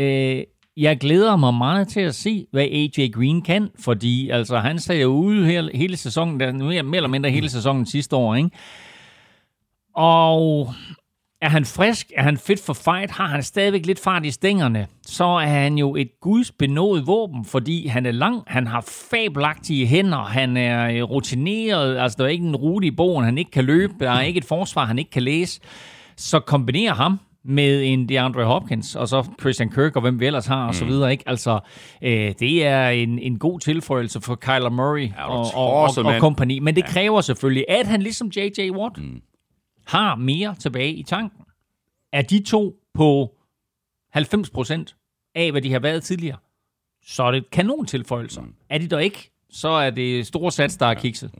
uh, 0.00 0.42
jeg 0.76 0.98
glæder 1.00 1.36
mig 1.36 1.54
meget 1.54 1.88
til 1.88 2.00
at 2.00 2.14
se, 2.14 2.46
hvad 2.50 2.62
AJ 2.62 3.08
Green 3.12 3.42
kan, 3.42 3.68
fordi 3.80 4.30
altså, 4.30 4.58
han 4.58 4.78
sagde 4.78 5.02
jo 5.02 5.08
ude 5.08 5.46
hele, 5.46 5.70
hele 5.74 5.96
sæsonen, 5.96 6.40
der, 6.40 6.52
mere, 6.52 6.82
mere 6.82 6.96
eller 6.96 7.08
mindre 7.08 7.30
hele 7.30 7.48
sæsonen 7.50 7.86
sidste 7.86 8.16
år, 8.16 8.34
ikke? 8.34 8.50
Og 9.94 10.68
er 11.40 11.48
han 11.48 11.64
frisk? 11.64 12.12
Er 12.16 12.22
han 12.22 12.36
fit 12.38 12.60
for 12.60 12.72
fight? 12.72 13.10
Har 13.10 13.26
han 13.26 13.42
stadigvæk 13.42 13.86
lidt 13.86 14.00
fart 14.00 14.24
i 14.24 14.30
stængerne? 14.30 14.86
Så 15.06 15.24
er 15.24 15.46
han 15.46 15.78
jo 15.78 15.96
et 15.96 16.08
gudsbenået 16.20 17.06
våben, 17.06 17.44
fordi 17.44 17.86
han 17.86 18.06
er 18.06 18.10
lang, 18.10 18.42
han 18.46 18.66
har 18.66 18.80
fabelagtige 19.10 19.86
hænder, 19.86 20.24
han 20.24 20.56
er 20.56 20.90
øh, 20.90 21.02
rutineret, 21.02 21.98
altså 21.98 22.16
der 22.18 22.24
er 22.24 22.28
ikke 22.28 22.46
en 22.46 22.56
rute 22.56 22.86
i 22.86 22.90
bogen, 22.90 23.24
han 23.24 23.38
ikke 23.38 23.50
kan 23.50 23.64
løbe, 23.64 23.92
der 24.00 24.10
er 24.10 24.20
ikke 24.20 24.38
et 24.38 24.44
forsvar, 24.44 24.84
han 24.84 24.98
ikke 24.98 25.10
kan 25.10 25.22
læse. 25.22 25.60
Så 26.16 26.40
kombinere 26.40 26.94
ham 26.94 27.20
med 27.44 27.84
en 27.84 28.08
DeAndre 28.08 28.44
Hopkins, 28.44 28.96
og 28.96 29.08
så 29.08 29.24
Christian 29.40 29.70
Kirk, 29.70 29.96
og 29.96 30.02
hvem 30.02 30.20
vi 30.20 30.26
ellers 30.26 30.46
har, 30.46 30.66
og 30.66 30.74
så 30.74 30.84
mm. 30.84 30.90
videre. 30.90 31.12
Ikke? 31.12 31.24
Altså, 31.26 31.60
øh, 32.02 32.32
det 32.40 32.66
er 32.66 32.88
en, 32.88 33.18
en 33.18 33.38
god 33.38 33.60
tilføjelse 33.60 34.20
for 34.20 34.34
Kyler 34.34 34.70
Murray 34.70 35.08
Ja, 35.16 35.30
og, 35.30 35.46
og, 35.54 35.72
og, 35.72 35.90
og 35.96 36.04
mand. 36.04 36.20
kompagni. 36.20 36.58
Men 36.58 36.76
det 36.76 36.84
kræver 36.84 37.20
selvfølgelig, 37.20 37.64
at 37.68 37.86
han 37.86 38.02
ligesom 38.02 38.30
J.J. 38.36 38.70
Watt 38.70 38.98
mm. 38.98 39.20
Har 39.88 40.14
mere 40.14 40.54
tilbage 40.54 40.92
i 40.92 41.02
tanken. 41.02 41.44
Er 42.12 42.22
de 42.22 42.42
to 42.42 42.82
på 42.94 43.36
90% 44.16 45.30
af, 45.34 45.50
hvad 45.50 45.62
de 45.62 45.72
har 45.72 45.78
været 45.78 46.02
tidligere, 46.02 46.38
så 47.02 47.22
er 47.22 47.30
det 47.30 47.50
kanon 47.50 47.86
tilføjelser. 47.86 48.42
Mm. 48.42 48.54
Er 48.68 48.78
de 48.78 48.88
der 48.88 48.98
ikke, 48.98 49.30
så 49.50 49.68
er 49.68 49.90
det 49.90 50.26
store 50.26 50.52
sats, 50.52 50.76
der 50.76 50.86
er 50.86 50.94
kikset. 50.94 51.30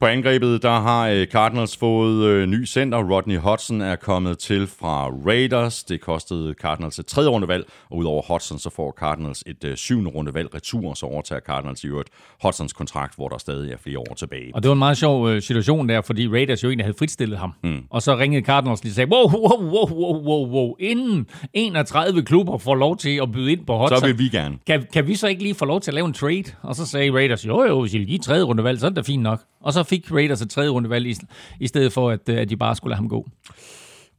På 0.00 0.06
angrebet, 0.06 0.62
der 0.62 0.80
har 0.80 1.08
øh, 1.08 1.26
Cardinals 1.26 1.76
fået 1.76 2.24
øh, 2.24 2.46
ny 2.46 2.66
center. 2.66 2.98
Rodney 2.98 3.36
Hudson 3.38 3.80
er 3.80 3.96
kommet 3.96 4.38
til 4.38 4.66
fra 4.66 5.08
Raiders. 5.26 5.84
Det 5.84 6.00
kostede 6.00 6.54
Cardinals 6.60 6.98
et 6.98 7.06
tredje 7.06 7.28
rundevalg, 7.28 7.66
og 7.90 7.96
udover 7.96 8.22
Hudson, 8.32 8.58
så 8.58 8.70
får 8.70 8.94
Cardinals 8.98 9.44
et 9.46 9.64
øh, 9.64 9.76
syvende 9.76 10.10
rundevalg 10.10 10.54
retur, 10.54 10.94
så 10.94 11.06
overtager 11.06 11.40
Cardinals 11.40 11.84
i 11.84 11.86
øvrigt 11.86 12.08
Hudsons 12.42 12.72
kontrakt, 12.72 13.14
hvor 13.16 13.28
der 13.28 13.38
stadig 13.38 13.72
er 13.72 13.76
flere 13.76 13.98
år 13.98 14.14
tilbage. 14.16 14.54
Og 14.54 14.62
det 14.62 14.68
var 14.68 14.72
en 14.72 14.78
meget 14.78 14.96
sjov 14.96 15.40
situation 15.40 15.88
der, 15.88 16.00
fordi 16.00 16.28
Raiders 16.28 16.62
jo 16.62 16.68
egentlig 16.68 16.84
havde 16.84 16.98
fritstillet 16.98 17.38
ham. 17.38 17.52
Mm. 17.64 17.78
Og 17.90 18.02
så 18.02 18.16
ringede 18.16 18.44
Cardinals 18.46 18.82
lige 18.84 18.90
og 18.90 18.94
sagde, 18.94 19.10
wow, 19.10 19.30
wow, 19.30 19.62
wow, 19.62 19.90
wow, 19.90 20.22
wow, 20.24 20.46
wow, 20.48 20.74
inden 20.80 21.26
31 21.52 22.22
klubber 22.22 22.58
får 22.58 22.74
lov 22.74 22.96
til 22.96 23.20
at 23.22 23.32
byde 23.32 23.52
ind 23.52 23.66
på 23.66 23.78
Hudson, 23.78 23.98
Så 23.98 24.06
vil 24.06 24.18
vi 24.18 24.28
gerne. 24.28 24.58
kan, 24.66 24.86
kan 24.92 25.06
vi 25.06 25.14
så 25.14 25.26
ikke 25.26 25.42
lige 25.42 25.54
få 25.54 25.64
lov 25.64 25.80
til 25.80 25.90
at 25.90 25.94
lave 25.94 26.06
en 26.06 26.12
trade? 26.12 26.44
Og 26.62 26.74
så 26.76 26.86
sagde 26.86 27.10
Raiders, 27.16 27.46
jo 27.46 27.62
jo, 27.64 27.80
hvis 27.80 27.94
I 27.94 27.98
vil 27.98 28.06
give 28.06 28.18
tredje 28.18 28.42
rundevalg, 28.42 28.80
så 28.80 28.86
er 28.86 28.90
det 28.90 28.96
da 28.96 29.02
fint 29.02 29.22
nok. 29.22 29.40
Og 29.60 29.72
så 29.72 29.82
fik 29.82 30.12
Raiders 30.12 30.42
et 30.42 30.50
tredje 30.50 30.70
rundevalg 30.70 31.06
i, 31.06 31.14
i 31.60 31.66
stedet 31.66 31.92
for, 31.92 32.10
at, 32.10 32.28
øh, 32.28 32.38
at 32.38 32.50
de 32.50 32.56
bare 32.56 32.76
skulle 32.76 32.90
lade 32.90 32.96
ham 32.96 33.08
gå. 33.08 33.26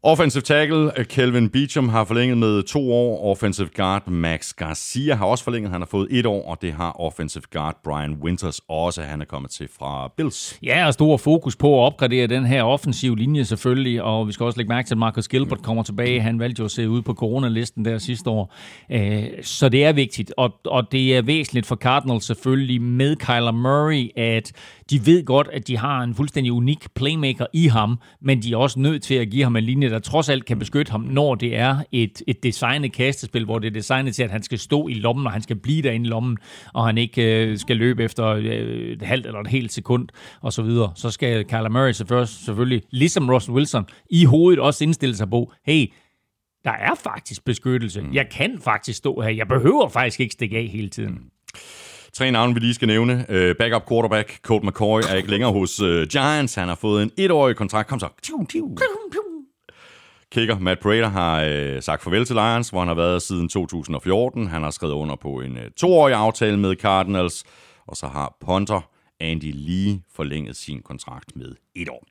Offensive 0.03 0.41
tackle 0.41 0.99
øh, 0.99 1.05
Kelvin 1.05 1.49
Beachum 1.49 1.89
har 1.89 2.03
forlænget 2.03 2.37
med 2.37 2.63
to 2.63 2.93
år. 2.93 3.31
Offensive 3.31 3.69
guard 3.75 4.07
Max 4.07 4.53
Garcia 4.53 5.15
har 5.15 5.25
også 5.25 5.43
forlænget. 5.43 5.71
Han 5.71 5.81
har 5.81 5.85
fået 5.85 6.07
et 6.11 6.25
år, 6.25 6.49
og 6.49 6.61
det 6.61 6.73
har 6.73 7.01
offensive 7.01 7.43
guard 7.53 7.75
Brian 7.83 8.13
Winters 8.13 8.61
også. 8.69 9.01
Han 9.01 9.21
er 9.21 9.25
kommet 9.25 9.51
til 9.51 9.69
fra 9.79 10.11
Bills. 10.17 10.59
Ja, 10.63 10.87
og 10.87 10.93
stor 10.93 11.17
fokus 11.17 11.55
på 11.55 11.81
at 11.81 11.85
opgradere 11.85 12.27
den 12.27 12.45
her 12.45 12.63
offensive 12.63 13.17
linje 13.17 13.45
selvfølgelig, 13.45 14.03
og 14.03 14.27
vi 14.27 14.31
skal 14.31 14.43
også 14.43 14.59
lægge 14.59 14.69
mærke 14.69 14.87
til, 14.87 14.93
at 14.93 14.97
Marcus 14.97 15.27
Gilbert 15.27 15.61
kommer 15.61 15.83
tilbage. 15.83 16.21
Han 16.21 16.39
valgte 16.39 16.59
jo 16.59 16.65
at 16.65 16.71
se 16.71 16.89
ud 16.89 17.01
på 17.01 17.13
coronalisten 17.13 17.85
der 17.85 17.97
sidste 17.97 18.29
år. 18.29 18.53
Øh, 18.91 19.23
så 19.41 19.69
det 19.69 19.85
er 19.85 19.93
vigtigt, 19.93 20.33
og, 20.37 20.53
og 20.65 20.91
det 20.91 21.17
er 21.17 21.21
væsentligt 21.21 21.65
for 21.65 21.75
Cardinals 21.75 22.25
selvfølgelig 22.25 22.81
med 22.81 23.15
Kyler 23.15 23.51
Murray, 23.51 24.17
at 24.17 24.51
de 24.89 25.05
ved 25.05 25.25
godt, 25.25 25.49
at 25.53 25.67
de 25.67 25.77
har 25.77 26.03
en 26.03 26.15
fuldstændig 26.15 26.53
unik 26.53 26.93
playmaker 26.93 27.45
i 27.53 27.67
ham, 27.67 27.99
men 28.21 28.41
de 28.41 28.53
er 28.53 28.57
også 28.57 28.79
nødt 28.79 29.03
til 29.03 29.15
at 29.15 29.29
give 29.29 29.43
ham 29.43 29.55
en 29.55 29.63
linje, 29.63 29.89
der 29.89 29.99
trods 29.99 30.29
alt 30.29 30.45
kan 30.45 30.59
beskytte 30.59 30.91
ham, 30.91 31.01
når 31.01 31.35
det 31.35 31.57
er 31.57 31.77
et, 31.91 32.21
et 32.27 32.43
designet 32.43 32.93
kastespil, 32.93 33.45
hvor 33.45 33.59
det 33.59 33.67
er 33.67 33.71
designet 33.71 34.15
til, 34.15 34.23
at 34.23 34.31
han 34.31 34.43
skal 34.43 34.59
stå 34.59 34.88
i 34.88 34.93
lommen, 34.93 35.25
og 35.25 35.31
han 35.31 35.41
skal 35.41 35.55
blive 35.55 35.81
derinde 35.81 36.05
i 36.05 36.09
lommen, 36.09 36.38
og 36.73 36.85
han 36.85 36.97
ikke 36.97 37.45
øh, 37.45 37.57
skal 37.57 37.77
løbe 37.77 38.03
efter 38.03 38.25
øh, 38.25 38.43
et 38.43 39.01
halvt 39.01 39.25
eller 39.25 39.39
et 39.39 39.47
helt 39.47 39.73
sekund, 39.73 40.07
og 40.41 40.53
så 40.53 40.61
videre. 40.61 40.91
Så 40.95 41.11
skal 41.11 41.45
Kyler 41.45 41.69
Murray 41.69 41.91
selvfølgelig, 41.91 42.81
ligesom 42.91 43.29
Russell 43.29 43.55
Wilson, 43.55 43.85
i 44.09 44.25
hovedet 44.25 44.59
også 44.59 44.83
indstille 44.83 45.15
sig 45.15 45.29
på, 45.29 45.53
hey, 45.65 45.91
der 46.63 46.71
er 46.73 46.95
faktisk 46.95 47.45
beskyttelse. 47.45 48.03
Jeg 48.13 48.27
kan 48.31 48.59
faktisk 48.61 48.97
stå 48.97 49.21
her. 49.21 49.29
Jeg 49.29 49.47
behøver 49.47 49.89
faktisk 49.89 50.19
ikke 50.19 50.33
stikke 50.33 50.57
af 50.57 50.67
hele 50.67 50.89
tiden. 50.89 51.19
Tre 52.18 52.32
navne, 52.32 52.53
vi 52.53 52.59
lige 52.59 52.74
skal 52.74 52.88
nævne. 52.88 53.26
Uh, 53.30 53.55
backup 53.59 53.89
quarterback 53.89 54.39
Colt 54.41 54.63
McCoy 54.63 55.01
er 55.01 55.15
ikke 55.15 55.30
længere 55.30 55.51
hos 55.51 55.82
uh, 55.82 56.03
Giants. 56.03 56.55
Han 56.55 56.68
har 56.68 56.76
fået 56.76 57.03
en 57.03 57.11
etårig 57.18 57.55
kontrakt. 57.55 57.89
Kom 57.89 57.99
så. 57.99 58.09
Kicker 60.32 60.59
Matt 60.59 60.80
Prater 60.80 61.07
har 61.07 61.43
øh, 61.43 61.82
sagt 61.82 62.03
farvel 62.03 62.26
til 62.26 62.36
Lions, 62.36 62.70
hvor 62.70 62.80
han 62.80 62.88
har 62.88 62.95
været 62.95 63.22
siden 63.22 63.49
2014. 63.49 64.47
Han 64.47 64.63
har 64.63 64.72
skrevet 64.72 64.93
under 64.93 65.15
på 65.15 65.30
en 65.30 65.57
øh, 65.57 65.72
toårig 65.78 66.15
aftale 66.15 66.57
med 66.57 66.76
Cardinals, 66.76 67.43
og 67.88 67.97
så 67.97 68.07
har 68.07 68.38
punter 68.45 68.89
Andy 69.20 69.51
Lee 69.53 69.99
forlænget 70.15 70.55
sin 70.55 70.82
kontrakt 70.82 71.36
med 71.36 71.55
et 71.76 71.89
år. 71.89 72.03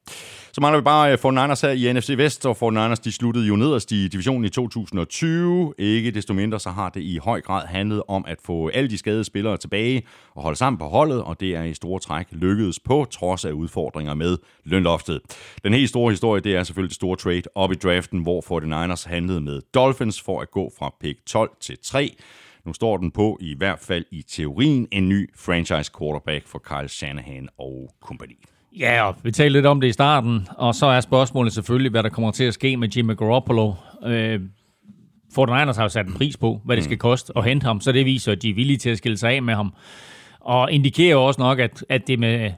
Så 0.53 0.61
mangler 0.61 0.81
vi 0.81 0.85
bare 0.85 1.13
øh, 1.13 1.19
49ers 1.19 1.67
her 1.67 1.71
i 1.71 1.93
NFC 1.93 2.15
Vest, 2.17 2.47
og 2.47 2.57
49ers 2.63 2.95
de 3.05 3.13
sluttede 3.13 3.47
jo 3.47 3.57
nederst 3.57 3.93
i 3.93 4.09
divisionen 4.09 4.45
i 4.45 4.49
2020. 4.49 5.75
Ikke 5.79 6.11
desto 6.11 6.35
mindre 6.35 6.61
så 6.61 6.71
har 6.71 6.89
det 6.89 7.01
i 7.01 7.19
høj 7.23 7.41
grad 7.41 7.67
handlet 7.67 8.03
om 8.09 8.25
at 8.29 8.39
få 8.45 8.69
alle 8.69 8.91
de 8.91 8.99
skadede 8.99 9.25
spillere 9.25 9.57
tilbage 9.57 10.03
og 10.35 10.43
holde 10.43 10.57
sammen 10.57 10.79
på 10.79 10.85
holdet, 10.85 11.23
og 11.23 11.41
det 11.41 11.57
er 11.57 11.63
i 11.63 11.75
store 11.75 12.01
træk 12.01 12.27
lykkedes 12.31 12.81
på 12.81 13.07
trods 13.11 13.45
af 13.45 13.53
udfordringer 13.53 14.15
med 14.15 14.39
lønloftet. 14.65 15.21
Den 15.65 15.75
helt 15.75 15.89
store 15.89 16.11
historie, 16.11 16.41
det 16.41 16.57
er 16.57 16.63
selvfølgelig 16.63 16.91
det 16.91 16.97
store 16.97 17.17
trade 17.17 17.43
op 17.55 17.73
i 17.73 17.75
draften, 17.75 18.23
hvor 18.23 18.41
49ers 18.41 19.09
handlede 19.09 19.41
med 19.41 19.61
Dolphins 19.75 20.23
for 20.23 20.41
at 20.41 20.51
gå 20.51 20.73
fra 20.79 20.95
pick 21.01 21.27
12 21.27 21.51
til 21.61 21.79
3. 21.83 22.17
Nu 22.67 22.73
står 22.73 22.97
den 22.97 23.11
på, 23.11 23.39
i 23.41 23.55
hvert 23.59 23.79
fald 23.79 24.05
i 24.13 24.23
teorien, 24.23 24.89
en 24.93 25.09
ny 25.09 25.31
franchise 25.37 25.91
quarterback 25.99 26.47
for 26.47 26.59
Kyle 26.59 26.89
Shanahan 26.89 27.49
og 27.59 27.95
kompagni. 28.03 28.37
Ja, 28.79 29.09
og 29.09 29.17
vi 29.23 29.31
talte 29.31 29.53
lidt 29.53 29.67
om 29.67 29.81
det 29.81 29.89
i 29.89 29.93
starten, 29.93 30.49
og 30.57 30.75
så 30.75 30.87
er 30.87 31.01
spørgsmålet 31.01 31.53
selvfølgelig, 31.53 31.91
hvad 31.91 32.03
der 32.03 32.09
kommer 32.09 32.31
til 32.31 32.45
at 32.45 32.55
ske 32.55 32.77
med 32.77 32.89
Jimmy 32.89 33.17
Garoppolo. 33.17 33.73
Øh, 34.05 34.41
49ers 35.39 35.77
har 35.77 35.83
jo 35.83 35.89
sat 35.89 36.07
en 36.07 36.13
pris 36.13 36.37
på, 36.37 36.61
hvad 36.65 36.77
det 36.77 36.85
skal 36.85 36.99
koste 36.99 37.33
at 37.37 37.45
hente 37.45 37.65
ham, 37.65 37.81
så 37.81 37.93
det 37.93 38.05
viser, 38.07 38.33
at 38.33 38.43
de 38.43 38.51
er 38.51 38.55
villige 38.55 38.77
til 38.77 38.91
at 38.91 38.99
skille 38.99 39.17
sig 39.17 39.31
af 39.31 39.43
med 39.43 39.55
ham. 39.55 39.75
Og 40.41 40.73
indikerer 40.73 41.13
jo 41.13 41.25
også 41.25 41.41
nok, 41.41 41.59
at, 41.59 41.85
at 41.89 42.07
det 42.07 42.19
med 42.19 42.51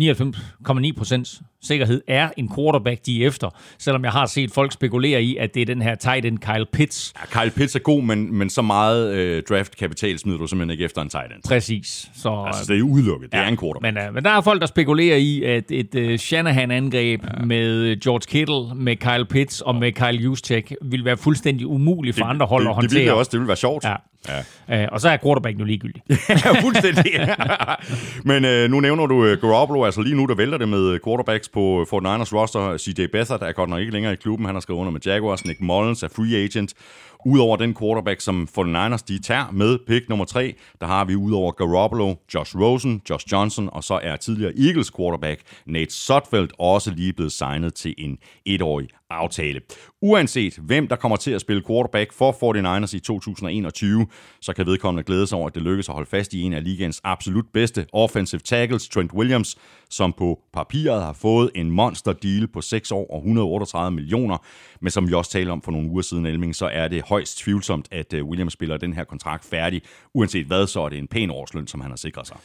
99,9% 0.00 1.42
sikkerhed 1.66 2.02
er 2.08 2.28
en 2.36 2.50
quarterback, 2.56 3.06
de 3.06 3.22
er 3.22 3.26
efter. 3.26 3.50
Selvom 3.78 4.04
jeg 4.04 4.12
har 4.12 4.26
set 4.26 4.50
folk 4.50 4.72
spekulere 4.72 5.22
i, 5.22 5.36
at 5.36 5.54
det 5.54 5.62
er 5.62 5.66
den 5.66 5.82
her 5.82 5.94
tight 5.94 6.26
end 6.26 6.38
Kyle 6.38 6.66
Pitts. 6.72 7.14
Ja, 7.20 7.40
Kyle 7.40 7.50
Pitts 7.50 7.74
er 7.74 7.78
god, 7.78 8.02
men, 8.02 8.34
men 8.34 8.50
så 8.50 8.62
meget 8.62 9.14
øh, 9.14 9.42
draft-kapital 9.48 10.18
smider 10.18 10.38
du 10.38 10.46
simpelthen 10.46 10.70
ikke 10.70 10.84
efter 10.84 11.02
en 11.02 11.08
tight 11.08 11.32
end. 11.34 11.42
Præcis. 11.48 12.08
Så, 12.14 12.44
Altså, 12.46 12.72
det 12.72 12.78
er 12.78 12.82
udelukket. 12.82 13.32
Det 13.32 13.38
ja, 13.38 13.44
er 13.44 13.48
en 13.48 13.56
quarterback. 13.56 13.94
Men, 13.94 14.08
uh, 14.08 14.14
men 14.14 14.24
der 14.24 14.30
er 14.30 14.40
folk, 14.40 14.60
der 14.60 14.66
spekulerer 14.66 15.16
i, 15.16 15.42
at 15.42 15.64
et 15.70 15.94
uh, 15.94 16.16
Shanahan-angreb 16.16 17.20
ja. 17.24 17.44
med 17.44 18.00
George 18.00 18.20
Kittle, 18.28 18.74
med 18.74 18.96
Kyle 18.96 19.24
Pitts 19.24 19.60
og 19.60 19.74
med 19.74 19.92
Kyle 19.92 20.22
Juszczyk 20.22 20.74
vil 20.82 21.04
være 21.04 21.16
fuldstændig 21.16 21.66
umuligt 21.66 22.16
for 22.16 22.24
det, 22.24 22.30
andre 22.30 22.46
hold 22.46 22.62
det, 22.62 22.68
at 22.68 22.74
håndtere. 22.74 22.88
Det 22.88 22.96
ville 22.96 23.10
det 23.10 23.18
også. 23.18 23.30
Det 23.30 23.40
ville 23.40 23.48
være 23.48 23.56
sjovt. 23.56 23.84
Ja. 23.84 23.94
Ja. 24.68 24.84
Uh, 24.84 24.88
og 24.92 25.00
så 25.00 25.08
er 25.08 25.16
quarterback 25.16 25.58
nu 25.58 25.64
ligegyldig. 25.64 26.02
ja, 26.44 26.60
fuldstændig. 26.60 27.36
Men 28.30 28.44
øh, 28.44 28.70
nu 28.70 28.80
nævner 28.80 29.06
du 29.06 29.24
øh, 29.24 29.40
Garoppolo, 29.40 29.84
altså 29.84 30.00
lige 30.00 30.16
nu 30.16 30.26
der 30.26 30.34
vælter 30.34 30.58
det 30.58 30.68
med 30.68 30.98
quarterbacks 31.04 31.48
på 31.56 31.64
49ers 31.88 32.32
roster. 32.36 32.76
CJ 32.78 33.06
Beathard 33.12 33.42
er 33.42 33.52
godt 33.52 33.70
nok 33.70 33.80
ikke 33.80 33.92
længere 33.92 34.12
i 34.12 34.16
klubben, 34.16 34.46
han 34.46 34.54
har 34.54 34.60
skrevet 34.60 34.80
under 34.80 34.92
med 34.92 35.00
Jaguars. 35.06 35.44
Nick 35.44 35.60
Mullins 35.60 36.02
er 36.02 36.08
free 36.08 36.36
agent. 36.44 36.74
Udover 37.24 37.56
den 37.56 37.74
quarterback, 37.74 38.20
som 38.20 38.48
49ers 38.58 39.04
de 39.08 39.18
tager 39.18 39.50
med 39.52 39.78
pick 39.86 40.08
nummer 40.08 40.24
3, 40.24 40.54
der 40.80 40.86
har 40.86 41.04
vi 41.04 41.14
udover 41.14 41.52
Garoppolo, 41.52 42.14
Josh 42.34 42.56
Rosen, 42.56 43.02
Josh 43.10 43.26
Johnson, 43.32 43.68
og 43.72 43.84
så 43.84 44.00
er 44.02 44.16
tidligere 44.16 44.52
Eagles 44.58 44.90
quarterback 44.96 45.40
Nate 45.66 45.94
Sudfeld 45.94 46.48
også 46.58 46.90
lige 46.90 47.12
blevet 47.12 47.32
signet 47.32 47.74
til 47.74 47.94
en 47.98 48.18
etårig 48.46 48.88
aftale. 49.10 49.60
Uanset 50.02 50.58
hvem 50.62 50.88
der 50.88 50.96
kommer 50.96 51.16
til 51.16 51.30
at 51.30 51.40
spille 51.40 51.62
quarterback 51.66 52.12
for 52.12 52.32
49ers 52.32 52.96
i 52.96 52.98
2021, 53.00 54.06
så 54.40 54.52
kan 54.52 54.66
vedkommende 54.66 55.06
glæde 55.06 55.26
sig 55.26 55.38
over, 55.38 55.46
at 55.46 55.54
det 55.54 55.62
lykkes 55.62 55.88
at 55.88 55.94
holde 55.94 56.10
fast 56.10 56.34
i 56.34 56.42
en 56.42 56.52
af 56.52 56.64
ligens 56.64 57.00
absolut 57.04 57.46
bedste 57.52 57.86
offensive 57.92 58.40
tackles, 58.40 58.88
Trent 58.88 59.12
Williams, 59.12 59.56
som 59.90 60.12
på 60.12 60.40
papiret 60.52 61.02
har 61.02 61.12
fået 61.12 61.50
en 61.54 61.70
monster 61.70 62.12
deal 62.12 62.48
på 62.48 62.60
6 62.60 62.92
år 62.92 63.10
og 63.10 63.18
138 63.18 63.90
millioner. 63.90 64.38
Men 64.80 64.90
som 64.90 65.08
vi 65.08 65.14
også 65.14 65.30
talte 65.30 65.50
om 65.50 65.62
for 65.62 65.72
nogle 65.72 65.90
uger 65.90 66.02
siden, 66.02 66.26
Elming, 66.26 66.54
så 66.54 66.66
er 66.66 66.88
det 66.88 67.02
højst 67.16 67.38
tvivlsomt, 67.38 67.88
at 67.90 68.12
William 68.12 68.26
Williams 68.28 68.52
spiller 68.52 68.76
den 68.76 68.92
her 68.92 69.04
kontrakt 69.04 69.44
færdig. 69.44 69.82
Uanset 70.14 70.46
hvad, 70.46 70.66
så 70.66 70.80
er 70.80 70.88
det 70.88 70.98
en 70.98 71.08
pæn 71.08 71.30
årsløn, 71.30 71.66
som 71.66 71.80
han 71.80 71.90
har 71.90 71.96
sikret 71.96 72.26
sig. 72.26 72.36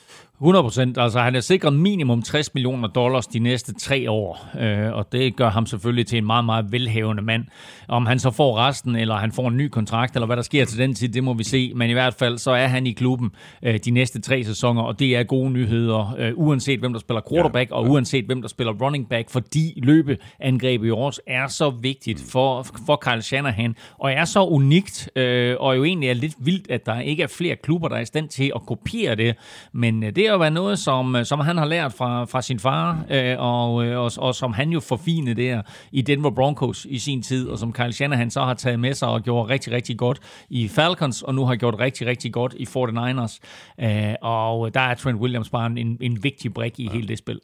100 0.41 0.63
procent. 0.63 0.97
Altså, 0.97 1.19
han 1.19 1.35
er 1.35 1.39
sikret 1.39 1.73
minimum 1.73 2.21
60 2.21 2.53
millioner 2.53 2.87
dollars 2.87 3.27
de 3.27 3.39
næste 3.39 3.73
tre 3.73 4.11
år, 4.11 4.47
øh, 4.59 4.93
og 4.93 5.11
det 5.11 5.35
gør 5.35 5.49
ham 5.49 5.65
selvfølgelig 5.65 6.07
til 6.07 6.17
en 6.17 6.25
meget, 6.25 6.45
meget 6.45 6.71
velhavende 6.71 7.23
mand. 7.23 7.45
Om 7.87 8.05
han 8.05 8.19
så 8.19 8.31
får 8.31 8.57
resten, 8.57 8.95
eller 8.95 9.15
han 9.15 9.31
får 9.31 9.47
en 9.47 9.57
ny 9.57 9.67
kontrakt, 9.67 10.15
eller 10.15 10.25
hvad 10.25 10.35
der 10.35 10.41
sker 10.41 10.65
til 10.65 10.79
den 10.79 10.95
tid, 10.95 11.09
det 11.09 11.23
må 11.23 11.33
vi 11.33 11.43
se. 11.43 11.71
Men 11.75 11.89
i 11.89 11.93
hvert 11.93 12.13
fald, 12.13 12.37
så 12.37 12.51
er 12.51 12.67
han 12.67 12.87
i 12.87 12.91
klubben 12.91 13.31
øh, 13.63 13.79
de 13.85 13.91
næste 13.91 14.21
tre 14.21 14.43
sæsoner, 14.43 14.81
og 14.81 14.99
det 14.99 15.15
er 15.15 15.23
gode 15.23 15.49
nyheder, 15.49 16.15
øh, 16.17 16.31
uanset 16.35 16.79
hvem 16.79 16.93
der 16.93 16.99
spiller 16.99 17.21
quarterback, 17.29 17.69
ja, 17.69 17.75
og 17.75 17.83
uanset 17.89 18.25
hvem 18.25 18.41
der 18.41 18.49
spiller 18.49 18.73
running 18.73 19.09
back, 19.09 19.29
fordi 19.29 19.79
løbeangrebet 19.83 20.87
i 20.87 20.91
også 20.91 21.21
er 21.27 21.47
så 21.47 21.69
vigtigt 21.69 22.19
mm. 22.19 22.29
for, 22.29 22.65
for 22.85 22.95
Kyle 22.95 23.21
Shanahan, 23.21 23.75
og 23.99 24.11
er 24.11 24.25
så 24.25 24.45
unikt, 24.45 25.09
øh, 25.15 25.55
og 25.59 25.77
jo 25.77 25.83
egentlig 25.83 26.09
er 26.09 26.13
lidt 26.13 26.35
vildt, 26.39 26.71
at 26.71 26.85
der 26.85 26.99
ikke 26.99 27.23
er 27.23 27.27
flere 27.27 27.55
klubber, 27.55 27.87
der 27.87 27.95
er 27.95 28.01
i 28.01 28.05
stand 28.05 28.29
til 28.29 28.51
at 28.55 28.61
kopiere 28.65 29.15
det. 29.15 29.35
Men 29.73 30.03
øh, 30.03 30.15
det 30.15 30.30
jo 30.31 30.37
været 30.37 30.53
noget, 30.53 30.79
som, 30.79 31.15
som 31.23 31.39
han 31.39 31.57
har 31.57 31.65
lært 31.65 31.93
fra, 31.93 32.25
fra 32.25 32.41
sin 32.41 32.59
far, 32.59 33.05
øh, 33.09 33.35
og, 33.39 33.85
øh, 33.85 33.99
og, 33.99 34.11
og 34.17 34.35
som 34.35 34.53
han 34.53 34.69
jo 34.69 34.79
forfinede 34.79 35.41
der 35.41 35.61
i 35.91 36.01
Denver 36.01 36.29
Broncos 36.29 36.87
i 36.89 36.99
sin 36.99 37.21
tid, 37.21 37.47
og 37.47 37.59
som 37.59 37.73
Kyle 37.73 37.93
Shanahan 37.93 38.31
så 38.31 38.41
har 38.41 38.53
taget 38.53 38.79
med 38.79 38.93
sig 38.93 39.07
og 39.07 39.21
gjort 39.23 39.49
rigtig, 39.49 39.73
rigtig 39.73 39.97
godt 39.97 40.19
i 40.49 40.67
Falcons, 40.67 41.21
og 41.21 41.35
nu 41.35 41.45
har 41.45 41.55
gjort 41.55 41.75
rigtig, 41.79 42.07
rigtig 42.07 42.33
godt 42.33 42.53
i 42.57 42.63
49ers. 42.63 43.39
Øh, 43.85 44.15
og 44.21 44.73
der 44.73 44.79
er 44.79 44.93
Trent 44.93 45.19
Williams 45.19 45.49
bare 45.49 45.65
en, 45.65 45.97
en 46.01 46.23
vigtig 46.23 46.53
brik 46.53 46.79
i 46.79 46.83
ja. 46.83 46.91
hele 46.91 47.07
det 47.07 47.17
spil. 47.17 47.39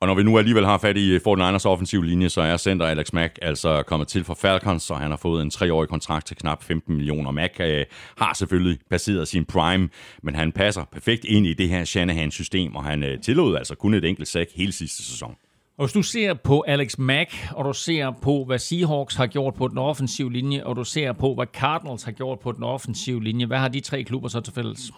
Og 0.00 0.08
når 0.08 0.14
vi 0.14 0.22
nu 0.22 0.38
alligevel 0.38 0.64
har 0.66 0.78
fat 0.78 0.96
i 0.96 1.16
49ers 1.16 1.66
offensiv 1.66 2.02
linje, 2.02 2.28
så 2.28 2.40
er 2.40 2.56
center 2.56 2.86
Alex 2.86 3.12
Mack 3.12 3.38
altså 3.42 3.82
kommet 3.82 4.08
til 4.08 4.24
for 4.24 4.34
Falcons, 4.34 4.90
og 4.90 4.98
han 4.98 5.10
har 5.10 5.16
fået 5.16 5.42
en 5.42 5.50
treårig 5.50 5.88
kontrakt 5.88 6.26
til 6.26 6.36
knap 6.36 6.62
15 6.62 6.96
millioner. 6.96 7.30
Mack 7.30 7.60
øh, 7.60 7.84
har 8.18 8.34
selvfølgelig 8.34 8.78
passeret 8.90 9.28
sin 9.28 9.44
prime, 9.44 9.88
men 10.22 10.34
han 10.34 10.52
passer 10.52 10.84
perfekt 10.92 11.24
ind 11.24 11.46
i 11.46 11.54
det 11.54 11.68
her 11.68 11.84
Shanahan-system, 12.22 12.76
og 12.76 12.84
han 12.84 13.02
øh, 13.02 13.20
tillod 13.20 13.56
altså 13.56 13.74
kun 13.74 13.94
et 13.94 14.04
enkelt 14.04 14.28
sack 14.28 14.50
hele 14.54 14.72
sidste 14.72 15.02
sæson. 15.02 15.36
Og 15.76 15.84
hvis 15.86 15.92
du 15.92 16.02
ser 16.02 16.34
på 16.34 16.60
Alex 16.60 16.98
Mack, 16.98 17.30
og 17.54 17.64
du 17.64 17.72
ser 17.72 18.10
på, 18.22 18.44
hvad 18.44 18.58
Seahawks 18.58 19.14
har 19.14 19.26
gjort 19.26 19.54
på 19.54 19.68
den 19.68 19.78
offensive 19.78 20.32
linje, 20.32 20.64
og 20.64 20.76
du 20.76 20.84
ser 20.84 21.12
på, 21.12 21.34
hvad 21.34 21.46
Cardinals 21.46 22.02
har 22.02 22.12
gjort 22.12 22.40
på 22.40 22.52
den 22.52 22.62
offensive 22.62 23.22
linje, 23.24 23.46
hvad 23.46 23.58
har 23.58 23.68
de 23.68 23.80
tre 23.80 24.04
klubber 24.04 24.28
så 24.28 24.40
til 24.40 24.54
fælles? 24.54 24.92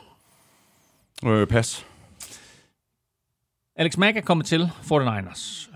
Øh, 1.26 1.46
pas. 1.46 1.86
Alex 3.76 3.96
Mack 3.96 4.16
er 4.16 4.20
kommet 4.20 4.46
til 4.46 4.70
49ers. 4.80 5.70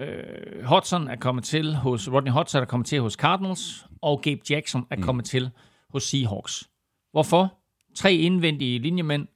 Øh, 0.00 0.64
Hudson 0.64 1.08
er 1.08 1.16
kommet 1.16 1.44
til 1.44 1.74
hos 1.74 2.12
Rodney 2.12 2.32
Hudson 2.32 2.62
er 2.62 2.66
kommet 2.66 2.86
til 2.86 3.00
hos 3.00 3.12
Cardinals, 3.12 3.86
og 4.02 4.20
Gabe 4.22 4.40
Jackson 4.50 4.86
er 4.90 4.96
mm. 4.96 5.02
kommet 5.02 5.24
til 5.24 5.50
hos 5.90 6.02
Seahawks. 6.02 6.68
Hvorfor? 7.12 7.54
Tre 7.94 8.14
indvendige 8.14 8.78
linjemænd, 8.78 9.26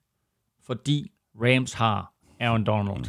fordi 0.66 1.10
Rams 1.42 1.72
har 1.72 2.12
Aaron 2.40 2.64
Donald. 2.64 3.04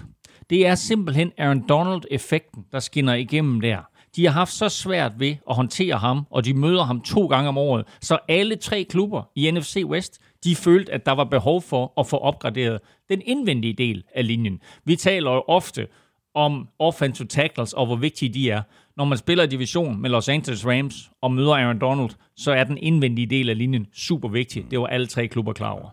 Det 0.50 0.68
er 0.68 0.76
simpelthen 0.76 1.32
Aaron 1.38 1.68
Donald-effekten, 1.68 2.66
der 2.72 2.80
skinner 2.80 3.14
igennem 3.14 3.62
der. 3.62 3.80
De 4.16 4.26
har 4.26 4.32
haft 4.32 4.54
så 4.54 4.70
svært 4.70 5.12
ved 5.20 5.36
at 5.50 5.56
håndtere 5.56 5.98
ham, 5.98 6.26
og 6.30 6.46
de 6.46 6.54
møder 6.54 6.84
ham 6.84 7.02
to 7.02 7.26
gange 7.26 7.50
om 7.50 7.58
året. 7.58 7.86
Så 8.02 8.18
alle 8.28 8.56
tre 8.56 8.84
klubber 8.84 9.24
i 9.36 9.52
NFC 9.52 9.84
West, 9.86 10.20
de 10.44 10.56
følte, 10.56 10.92
at 10.92 11.06
der 11.06 11.12
var 11.12 11.24
behov 11.24 11.62
for 11.62 11.94
at 12.00 12.08
få 12.08 12.18
opgraderet 12.18 12.80
den 13.10 13.22
indvendige 13.26 13.74
del 13.74 14.04
af 14.16 14.28
linjen. 14.28 14.60
Vi 14.86 14.96
taler 14.96 15.32
jo 15.32 15.44
ofte 15.48 15.88
om 16.36 16.68
offensive 16.80 17.28
tackles 17.28 17.74
og 17.74 17.86
hvor 17.86 17.96
vigtige 17.96 18.34
de 18.34 18.50
er. 18.50 18.62
Når 18.98 19.06
man 19.06 19.18
spiller 19.18 19.44
i 19.44 19.48
division 19.48 20.02
med 20.02 20.10
Los 20.10 20.30
Angeles 20.30 20.66
Rams 20.66 21.12
og 21.22 21.32
møder 21.32 21.54
Aaron 21.54 21.80
Donald, 21.80 22.10
så 22.36 22.52
er 22.52 22.64
den 22.64 22.78
indvendige 22.78 23.28
del 23.28 23.50
af 23.50 23.58
linjen 23.58 23.88
super 23.94 24.30
vigtig. 24.30 24.66
Det 24.72 24.80
var 24.80 24.88
alle 24.88 25.08
tre 25.08 25.28
klubber 25.28 25.54
klar 25.54 25.72
over. 25.72 25.90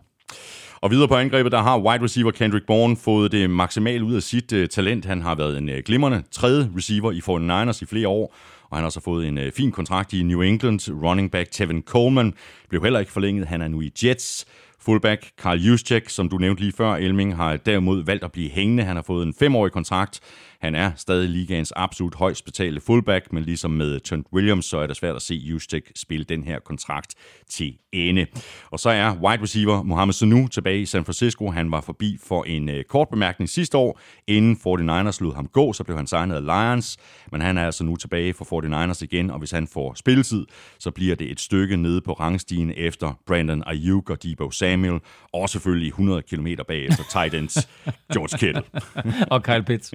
Og 0.81 0.91
videre 0.91 1.09
på 1.09 1.15
angrebet, 1.15 1.53
der 1.53 1.63
har 1.63 1.79
wide 1.79 2.05
receiver 2.05 2.31
Kendrick 2.31 2.67
Bourne 2.67 2.97
fået 2.97 3.33
det 3.33 3.51
maksimalt 3.51 4.03
ud 4.03 4.15
af 4.15 4.23
sit 4.23 4.53
uh, 4.53 4.67
talent. 4.67 5.05
Han 5.05 5.23
har 5.23 5.35
været 5.35 5.59
en 5.59 5.69
uh, 5.69 5.75
glimrende 5.85 6.23
tredje 6.31 6.71
receiver 6.77 7.13
i 7.13 7.19
49ers 7.19 7.83
i 7.83 7.87
flere 7.87 8.09
år, 8.09 8.35
og 8.71 8.77
han 8.77 8.83
har 8.83 8.91
så 8.91 9.01
fået 9.01 9.29
en 9.29 9.39
uh, 9.39 9.45
fin 9.57 9.73
kontrakt 9.73 10.13
i 10.13 10.23
New 10.23 10.41
England. 10.41 11.03
Running 11.03 11.31
back 11.31 11.51
Tevin 11.51 11.83
Coleman 11.83 12.35
blev 12.69 12.83
heller 12.83 13.01
ikke 13.01 13.13
forlænget. 13.13 13.47
Han 13.47 13.63
er 13.63 13.69
nu 13.69 13.81
i 13.81 13.93
Jets. 14.05 14.47
Fullback 14.81 15.31
Carl 15.39 15.59
Juszczyk, 15.59 16.09
som 16.09 16.29
du 16.29 16.39
nævnte 16.39 16.63
lige 16.63 16.73
før, 16.73 16.95
Elming, 16.95 17.37
har 17.37 17.57
derimod 17.57 18.05
valgt 18.05 18.25
at 18.25 18.33
blive 18.33 18.51
hængende. 18.51 18.83
Han 18.83 18.97
har 18.97 19.03
fået 19.03 19.27
en 19.27 19.35
femårig 19.39 19.73
kontrakt. 19.73 20.21
Han 20.61 20.75
er 20.75 20.93
stadig 20.97 21.29
ligaens 21.29 21.73
absolut 21.77 22.15
højst 22.15 22.45
betalte 22.45 22.81
fullback, 22.81 23.33
men 23.33 23.43
ligesom 23.43 23.71
med 23.71 24.01
Trent 24.01 24.27
Williams, 24.33 24.65
så 24.65 24.79
er 24.79 24.87
det 24.87 24.97
svært 24.97 25.17
at 25.17 25.23
se 25.23 25.35
Juszczyk 25.35 25.93
spille 25.97 26.25
den 26.25 26.45
her 26.45 26.59
kontrakt 26.59 27.15
til 27.51 27.79
ende. 27.93 28.27
Og 28.71 28.81
så 28.81 28.91
er 28.91 29.15
wide 29.15 29.43
receiver 29.43 29.83
Mohamed 29.83 30.13
Sanu 30.13 30.49
tilbage 30.49 30.81
i 30.81 30.87
San 30.87 31.05
Francisco. 31.05 31.51
Han 31.51 31.71
var 31.71 31.81
forbi 31.81 32.19
for 32.25 32.45
en 32.45 32.69
uh, 32.69 32.75
kort 32.89 33.09
bemærkning 33.09 33.49
sidste 33.49 33.79
år. 33.79 34.01
Inden 34.27 34.57
49ers 34.57 35.19
lod 35.21 35.35
ham 35.35 35.47
gå, 35.47 35.73
så 35.73 35.85
blev 35.85 35.97
han 35.97 36.07
signet 36.07 36.35
af 36.37 36.45
Lions, 36.45 36.97
men 37.33 37.41
han 37.41 37.59
er 37.59 37.67
altså 37.67 37.85
nu 37.85 37.97
tilbage 37.97 38.35
for 38.35 38.45
49ers 38.45 39.05
igen, 39.05 39.31
og 39.31 39.39
hvis 39.39 39.51
han 39.51 39.67
får 39.67 39.95
spilletid, 39.95 40.47
så 40.79 40.91
bliver 40.91 41.17
det 41.17 41.31
et 41.31 41.41
stykke 41.41 41.77
nede 41.77 42.01
på 42.01 42.13
rangstigen 42.13 42.73
efter 42.77 43.21
Brandon 43.27 43.63
Ayuk 43.67 44.11
og 44.11 44.23
Debo 44.23 44.51
Samuel, 44.51 45.01
og 45.33 45.49
selvfølgelig 45.49 45.89
100 45.89 46.23
km 46.23 46.47
bagefter 46.69 47.23
Titans 47.23 47.69
George 48.13 48.39
Kittle. 48.39 48.63
og 49.35 49.43
Kyle 49.43 49.63
Pitts. 49.63 49.95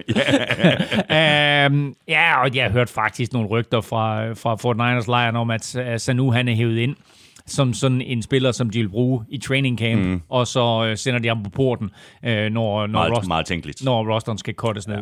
Um, 0.51 1.95
ja, 2.15 2.41
og 2.41 2.55
jeg 2.55 2.63
har 2.63 2.69
hørt 2.71 2.89
faktisk 2.89 3.33
nogle 3.33 3.47
rygter 3.47 3.81
fra, 3.81 4.33
fra 4.33 4.55
49ers 4.99 5.05
lejren 5.07 5.35
om, 5.35 5.51
at 5.51 5.77
Sanu 5.97 6.31
han 6.31 6.47
er 6.47 6.55
hævet 6.55 6.77
ind 6.77 6.95
som 7.45 7.73
sådan 7.73 8.01
en 8.01 8.21
spiller, 8.21 8.51
som 8.51 8.69
de 8.69 8.79
vil 8.79 8.89
bruge 8.89 9.25
i 9.29 9.37
training 9.37 9.79
camp, 9.79 10.01
mm. 10.01 10.21
og 10.29 10.47
så 10.47 10.85
øh, 10.85 10.97
sender 10.97 11.19
de 11.19 11.27
ham 11.27 11.43
på 11.43 11.49
porten, 11.49 11.89
øh, 12.25 12.35
når, 12.35 12.51
når, 12.51 12.87
meget, 12.87 13.11
roster, 13.11 13.27
meget 13.27 13.45
tænkeligt. 13.45 13.83
når 13.83 14.13
rosteren 14.13 14.37
skal 14.37 14.53
cuttes 14.53 14.87
ned. 14.87 14.95
Ja. 14.95 15.01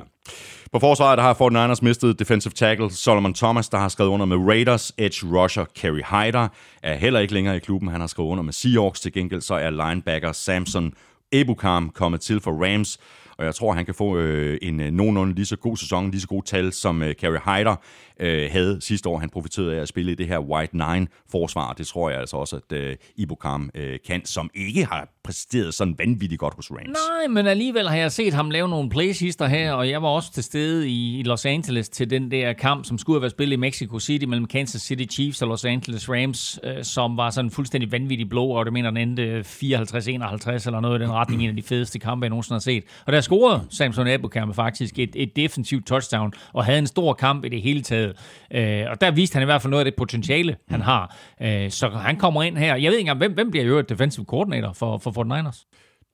På 0.72 0.80
forsvaret 0.80 1.18
der 1.18 1.24
har 1.24 1.34
49ers 1.74 1.80
mistet 1.82 2.20
defensive 2.20 2.52
tackle 2.52 2.92
Solomon 2.92 3.34
Thomas, 3.34 3.70
der 3.70 3.78
har 3.78 3.90
skrevet 3.90 4.10
under 4.10 4.26
med 4.26 4.38
Raiders. 4.38 4.92
Edge 4.98 5.28
rusher 5.28 5.66
Kerry 5.76 6.02
Hyder 6.10 6.48
er 6.84 6.96
heller 6.96 7.20
ikke 7.20 7.34
længere 7.34 7.56
i 7.56 7.60
klubben. 7.60 7.90
Han 7.90 8.00
har 8.00 8.08
skrevet 8.08 8.30
under 8.30 8.44
med 8.44 8.54
Seahawks. 8.54 9.00
Til 9.00 9.14
gengæld 9.14 9.42
så 9.42 9.54
er 9.54 9.70
linebacker 9.70 10.32
Samson 10.32 10.94
Ebukam 11.32 11.90
kommet 11.90 12.22
til 12.22 12.40
for 12.40 12.66
Rams 12.66 13.00
og 13.40 13.46
jeg 13.46 13.56
tror, 13.56 13.74
han 13.74 13.86
kan 13.86 13.96
få 13.96 14.18
øh, 14.18 14.58
en 14.62 14.80
øh, 14.80 14.92
nogenlunde 14.92 15.36
lige 15.36 15.46
så 15.46 15.56
god 15.56 15.78
sæson, 15.78 16.12
lige 16.12 16.22
så 16.22 16.28
gode 16.28 16.46
tal, 16.46 16.74
som 16.74 17.04
øh, 17.04 17.14
Carrie 17.14 17.40
Hyder 17.46 17.76
øh, 18.20 18.52
havde 18.52 18.82
sidste 18.82 19.10
år. 19.10 19.20
Han 19.20 19.30
profiterede 19.30 19.76
af 19.76 19.82
at 19.82 19.88
spille 19.88 20.12
i 20.12 20.16
det 20.16 20.28
her 20.28 20.40
White 20.40 20.78
Nine-forsvar, 20.78 21.74
det 21.74 21.88
tror 21.88 22.10
jeg 22.10 22.20
altså 22.20 22.38
også, 22.38 22.56
at 22.56 22.78
øh, 22.78 22.96
Ibukam 23.16 23.70
øh, 23.76 24.00
kan, 24.08 24.26
som 24.26 24.50
ikke 24.56 24.86
har 24.86 25.08
præsteret 25.24 25.74
sådan 25.74 25.96
vanvittigt 25.98 26.40
godt 26.40 26.54
hos 26.56 26.72
Rams. 26.72 26.88
Nej, 26.88 27.28
men 27.30 27.48
alligevel 27.48 27.90
har 27.90 27.98
jeg 27.98 28.12
set 28.12 28.34
ham 28.34 28.50
lave 28.50 28.70
nogle 28.70 28.90
plays 28.90 29.20
her, 29.20 29.74
og 29.74 29.90
jeg 29.90 30.02
var 30.02 30.08
også 30.08 30.34
til 30.34 30.44
stede 30.44 30.90
i, 30.90 31.20
i 31.20 31.24
Los 31.24 31.46
Angeles 31.46 31.90
til 31.90 32.10
den 32.10 32.32
der 32.32 32.54
kamp, 32.54 32.86
som 32.86 32.98
skulle 32.98 33.16
have 33.16 33.22
været 33.22 33.32
spillet 33.32 33.54
i 33.54 33.60
Mexico 33.60 34.00
City 34.00 34.26
mellem 34.26 34.46
Kansas 34.46 34.82
City 34.82 35.14
Chiefs 35.14 35.42
og 35.42 35.48
Los 35.48 35.66
Angeles 35.66 36.10
Rams, 36.10 36.60
øh, 36.64 36.84
som 36.84 37.18
var 37.18 37.30
sådan 37.30 37.52
fuldstændig 37.52 37.92
vanvittig 37.92 38.30
blå, 38.30 38.46
og 38.46 38.66
det 38.66 38.74
mener, 38.74 38.90
den 38.90 38.98
endte 38.98 39.40
54-51 39.40 40.66
eller 40.66 40.80
noget 40.80 41.00
i 41.00 41.04
den 41.04 41.12
retning, 41.12 41.44
en 41.44 41.50
af 41.50 41.56
de 41.56 41.64
fedeste 41.64 42.00
kampe, 42.00 42.24
jeg 42.24 42.30
nogensinde 42.30 42.56
har 42.56 42.60
set. 42.60 42.84
Og 43.06 43.14
der 43.14 43.22
scorede 43.22 43.62
Samson 43.70 44.08
Ebukam 44.08 44.54
faktisk 44.54 45.00
et, 45.00 45.16
et 45.16 45.36
defensivt 45.36 45.88
touchdown, 45.88 46.34
og 46.54 46.66
havde 46.66 46.80
en 46.80 46.88
stor 46.88 47.14
kamp 47.14 47.46
i 47.46 47.50
det 47.50 47.62
hele 47.62 47.82
taget. 47.82 48.09
Øh, 48.54 48.86
og 48.90 49.02
der 49.02 49.12
viste 49.12 49.34
han 49.34 49.42
i 49.42 49.46
hvert 49.46 49.62
fald 49.62 49.72
noget 49.72 49.86
af 49.86 49.92
det 49.92 49.96
potentiale, 49.98 50.58
han 50.70 50.82
har. 50.82 51.16
Øh, 51.42 51.72
så 51.72 51.90
han 51.90 52.16
kommer 52.18 52.44
ind 52.44 52.58
her. 52.58 52.76
Jeg 52.76 52.92
ved 52.92 52.98
ikke 52.98 53.00
engang, 53.00 53.18
hvem, 53.18 53.34
hvem 53.34 53.52
bliver 53.52 53.66
jo 53.66 53.80
et 53.80 53.90
defensive 53.90 54.26
coordinator 54.26 54.74
for, 54.74 54.98
for 54.98 55.12
49ers? 55.12 55.66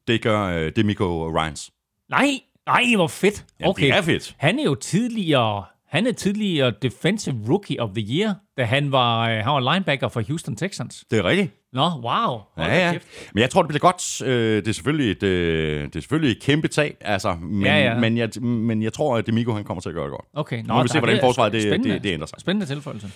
Det 0.08 0.22
gør 0.22 0.42
øh, 0.42 0.72
Demico 0.76 1.30
Ryans. 1.30 1.72
Nej, 2.10 2.28
nej, 2.66 2.84
hvor 2.96 3.08
fedt. 3.08 3.46
Okay. 3.64 3.88
Ja, 3.88 3.88
det 3.88 3.98
er 3.98 4.02
fedt. 4.02 4.36
Han 4.38 4.60
er 4.60 4.64
jo 4.64 4.76
tidligere 4.76 5.66
han 5.96 6.08
er 6.08 6.12
tidligere 6.12 6.74
Defensive 6.82 7.36
Rookie 7.50 7.82
of 7.82 7.90
the 7.96 8.06
Year, 8.10 8.34
da 8.58 8.64
han 8.64 8.92
var, 8.92 9.30
øh, 9.30 9.36
han 9.36 9.46
var 9.46 9.74
linebacker 9.74 10.08
for 10.08 10.22
Houston 10.28 10.56
Texans. 10.56 11.06
Det 11.12 11.20
er 11.20 11.24
rigtigt. 11.24 11.52
Nå, 11.74 11.82
wow. 11.82 12.40
Ja, 12.58 12.78
ja. 12.78 12.94
Men 13.34 13.42
jeg 13.42 13.50
tror, 13.50 13.62
det 13.62 13.68
bliver 13.68 13.80
godt. 13.80 14.22
Øh, 14.22 14.56
det 14.56 14.68
er 14.68 14.72
selvfølgelig 14.72 15.12
et, 15.12 15.24
øh, 15.24 15.84
det 15.84 15.96
er 15.96 16.00
selvfølgelig 16.00 16.32
et 16.32 16.42
kæmpe 16.42 16.68
tag, 16.68 16.98
altså, 17.02 17.36
men, 17.42 17.66
ja, 17.66 17.78
ja. 17.78 18.00
Men, 18.00 18.18
jeg, 18.18 18.30
men 18.42 18.84
jeg 18.84 18.94
tror, 18.94 19.18
at 19.18 19.28
Demico 19.28 19.52
han 19.52 19.64
kommer 19.64 19.82
til 19.82 19.90
at 19.90 19.96
gøre 19.96 20.06
det 20.06 20.12
godt. 20.12 20.26
Okay. 20.34 20.64
Nå, 20.64 20.68
nu 20.68 20.74
må 20.74 20.82
vi 20.82 20.88
se, 20.88 21.00
hvordan 21.00 21.20
forsvaret 21.20 21.54
det, 21.54 21.84
det, 21.84 22.04
det 22.04 22.14
ændrer 22.14 22.28
sig. 22.28 22.40
Spændende 22.40 22.66
tilføjelse. 22.66 23.08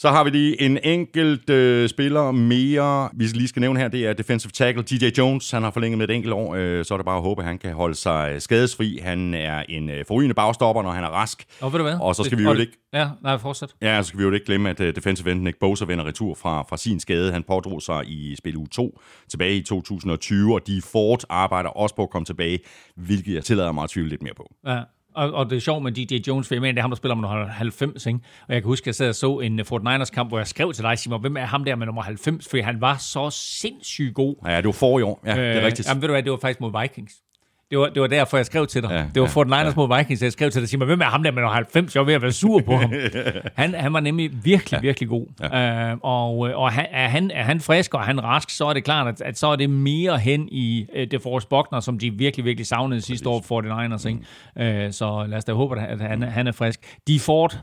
Så 0.00 0.08
har 0.08 0.24
vi 0.24 0.30
lige 0.30 0.62
en 0.62 0.78
enkelt 0.84 1.50
øh, 1.50 1.88
spiller 1.88 2.30
mere, 2.30 3.08
vi 3.14 3.24
lige 3.24 3.48
skal 3.48 3.60
nævne 3.60 3.80
her, 3.80 3.88
det 3.88 4.06
er 4.06 4.12
defensive 4.12 4.50
tackle 4.50 4.82
DJ 4.82 5.06
Jones. 5.18 5.50
Han 5.50 5.62
har 5.62 5.70
forlænget 5.70 5.98
med 5.98 6.08
et 6.08 6.14
enkelt 6.14 6.34
år, 6.34 6.54
øh, 6.54 6.84
så 6.84 6.94
er 6.94 6.98
det 6.98 7.04
bare 7.04 7.16
at 7.16 7.22
håbe, 7.22 7.42
at 7.42 7.46
han 7.46 7.58
kan 7.58 7.72
holde 7.72 7.94
sig 7.94 8.42
skadesfri. 8.42 8.98
Han 9.02 9.34
er 9.34 9.62
en 9.68 9.90
øh, 9.90 10.04
forrygende 10.08 10.34
bagstopper, 10.34 10.82
når 10.82 10.90
han 10.90 11.04
er 11.04 11.08
rask. 11.08 11.44
Og 11.60 11.72
ved 11.72 11.78
du 11.78 11.84
hvad? 11.84 11.98
Og 12.00 12.16
så 12.16 12.24
skal 12.24 12.38
det, 12.38 12.44
vi 12.44 12.50
jo 12.50 12.58
ikke... 12.58 12.72
Ja, 12.92 13.08
nej, 13.22 13.38
fortsæt. 13.38 13.74
Ja, 13.82 14.02
så 14.02 14.08
skal 14.08 14.18
vi 14.18 14.24
jo 14.24 14.32
ikke 14.32 14.46
glemme, 14.46 14.70
at 14.70 14.80
uh, 14.80 14.86
defensive 14.86 15.32
end 15.32 15.42
Nick 15.42 15.58
Bosa 15.58 15.84
vender 15.84 16.04
retur 16.04 16.34
fra, 16.34 16.62
fra 16.62 16.76
sin 16.76 17.00
skade. 17.00 17.32
Han 17.32 17.42
pådrog 17.42 17.82
sig 17.82 18.08
i 18.08 18.36
spil 18.36 18.56
u 18.56 18.66
2 18.66 19.00
tilbage 19.30 19.56
i 19.56 19.62
2020, 19.62 20.54
og 20.54 20.66
de 20.66 20.82
Ford 20.92 21.20
arbejder 21.28 21.70
også 21.70 21.94
på 21.94 22.02
at 22.02 22.10
komme 22.10 22.26
tilbage, 22.26 22.58
hvilket 22.96 23.34
jeg 23.34 23.44
tillader 23.44 23.72
mig 23.72 23.84
at 23.84 23.90
tvivle 23.90 24.10
lidt 24.10 24.22
mere 24.22 24.34
på. 24.34 24.54
Ja. 24.66 24.80
Og, 25.14 25.32
og 25.32 25.50
det 25.50 25.56
er 25.56 25.60
sjovt 25.60 25.82
med 25.82 25.92
DJ 25.92 26.28
Jones, 26.28 26.48
for 26.48 26.54
jeg 26.54 26.62
mener, 26.62 26.72
det 26.72 26.78
er 26.78 26.82
ham, 26.82 26.90
der 26.90 26.96
spiller 26.96 27.14
med 27.14 27.22
nummer 27.28 27.46
90, 27.46 28.06
ikke? 28.06 28.18
Og 28.48 28.54
jeg 28.54 28.62
kan 28.62 28.68
huske, 28.68 28.82
at 28.82 28.86
jeg 28.86 28.94
sad 28.94 29.08
og 29.08 29.14
så 29.14 29.38
en 29.38 29.64
Fort 29.64 29.82
Niners 29.82 30.10
kamp, 30.10 30.30
hvor 30.30 30.38
jeg 30.38 30.46
skrev 30.46 30.72
til 30.72 30.84
dig, 30.84 30.98
Simon, 30.98 31.20
hvem 31.20 31.36
er 31.36 31.44
ham 31.44 31.64
der 31.64 31.76
med 31.76 31.86
nummer 31.86 32.02
90? 32.02 32.48
For 32.50 32.62
han 32.62 32.80
var 32.80 32.96
så 32.96 33.30
sindssygt 33.30 34.14
god. 34.14 34.34
Ja, 34.46 34.56
det 34.56 34.64
var 34.64 34.72
for 34.72 34.98
i 34.98 35.02
år. 35.02 35.20
Ja, 35.26 35.34
det 35.34 35.44
er 35.44 35.58
øh, 35.58 35.66
rigtigt. 35.66 35.88
Jamen, 35.88 36.02
ved 36.02 36.08
du 36.08 36.14
hvad, 36.14 36.22
det 36.22 36.32
var 36.32 36.38
faktisk 36.38 36.60
mod 36.60 36.80
Vikings. 36.80 37.12
Det 37.70 37.78
var, 37.78 37.88
det 37.88 38.02
var 38.02 38.06
derfor, 38.06 38.36
jeg 38.36 38.46
skrev 38.46 38.66
til 38.66 38.82
dig. 38.82 38.90
Ja, 38.90 39.00
Ja, 39.00 39.06
det 39.14 39.22
var 39.22 39.28
ja, 39.28 39.32
for 39.32 39.44
den 39.44 39.50
Niners 39.50 39.76
mod 39.76 39.96
Vikings, 39.98 40.22
jeg 40.22 40.32
skrev 40.32 40.50
til 40.50 40.60
dig, 40.60 40.68
sig 40.68 40.78
mig, 40.78 40.86
hvem 40.86 41.00
er 41.00 41.04
ham 41.04 41.22
der 41.22 41.30
med 41.30 41.42
90? 41.42 41.94
Jeg 41.94 42.00
var 42.00 42.04
ved 42.06 42.14
at 42.14 42.22
være 42.22 42.32
sur 42.32 42.60
på 42.60 42.76
ham. 42.76 42.92
han, 43.62 43.74
han 43.74 43.92
var 43.92 44.00
nemlig 44.00 44.30
virkelig, 44.44 44.76
ja. 44.76 44.80
virkelig 44.80 45.08
god. 45.08 45.26
Ja. 45.40 45.90
Øh, 45.90 45.96
og 46.02 46.38
og 46.38 46.72
han, 46.72 46.86
er, 46.90 47.08
han, 47.08 47.30
er 47.30 47.42
han 47.42 47.60
frisk, 47.60 47.94
og 47.94 48.00
han 48.00 48.24
rask, 48.24 48.50
så 48.50 48.64
er 48.66 48.72
det 48.72 48.84
klart, 48.84 49.08
at, 49.08 49.20
at 49.20 49.38
så 49.38 49.46
er 49.46 49.56
det 49.56 49.70
mere 49.70 50.18
hen 50.18 50.48
i 50.48 50.86
uh, 50.96 51.02
DeForest 51.10 51.48
Buckner, 51.48 51.80
som 51.80 51.98
de 51.98 52.10
virkelig, 52.10 52.44
virkelig 52.44 52.66
savnede 52.66 53.00
sidste 53.00 53.28
år 53.28 53.42
for 53.42 53.60
den 53.60 53.78
Niners. 53.78 54.04
Ikke? 54.04 54.20
Mm. 54.56 54.62
Øh, 54.62 54.92
så 54.92 55.24
lad 55.28 55.38
os 55.38 55.44
da 55.44 55.52
håbe, 55.52 55.80
at 55.80 56.00
han, 56.00 56.22
han 56.22 56.46
er 56.46 56.52
frisk. 56.52 56.98
De 57.06 57.20
Ford, 57.20 57.58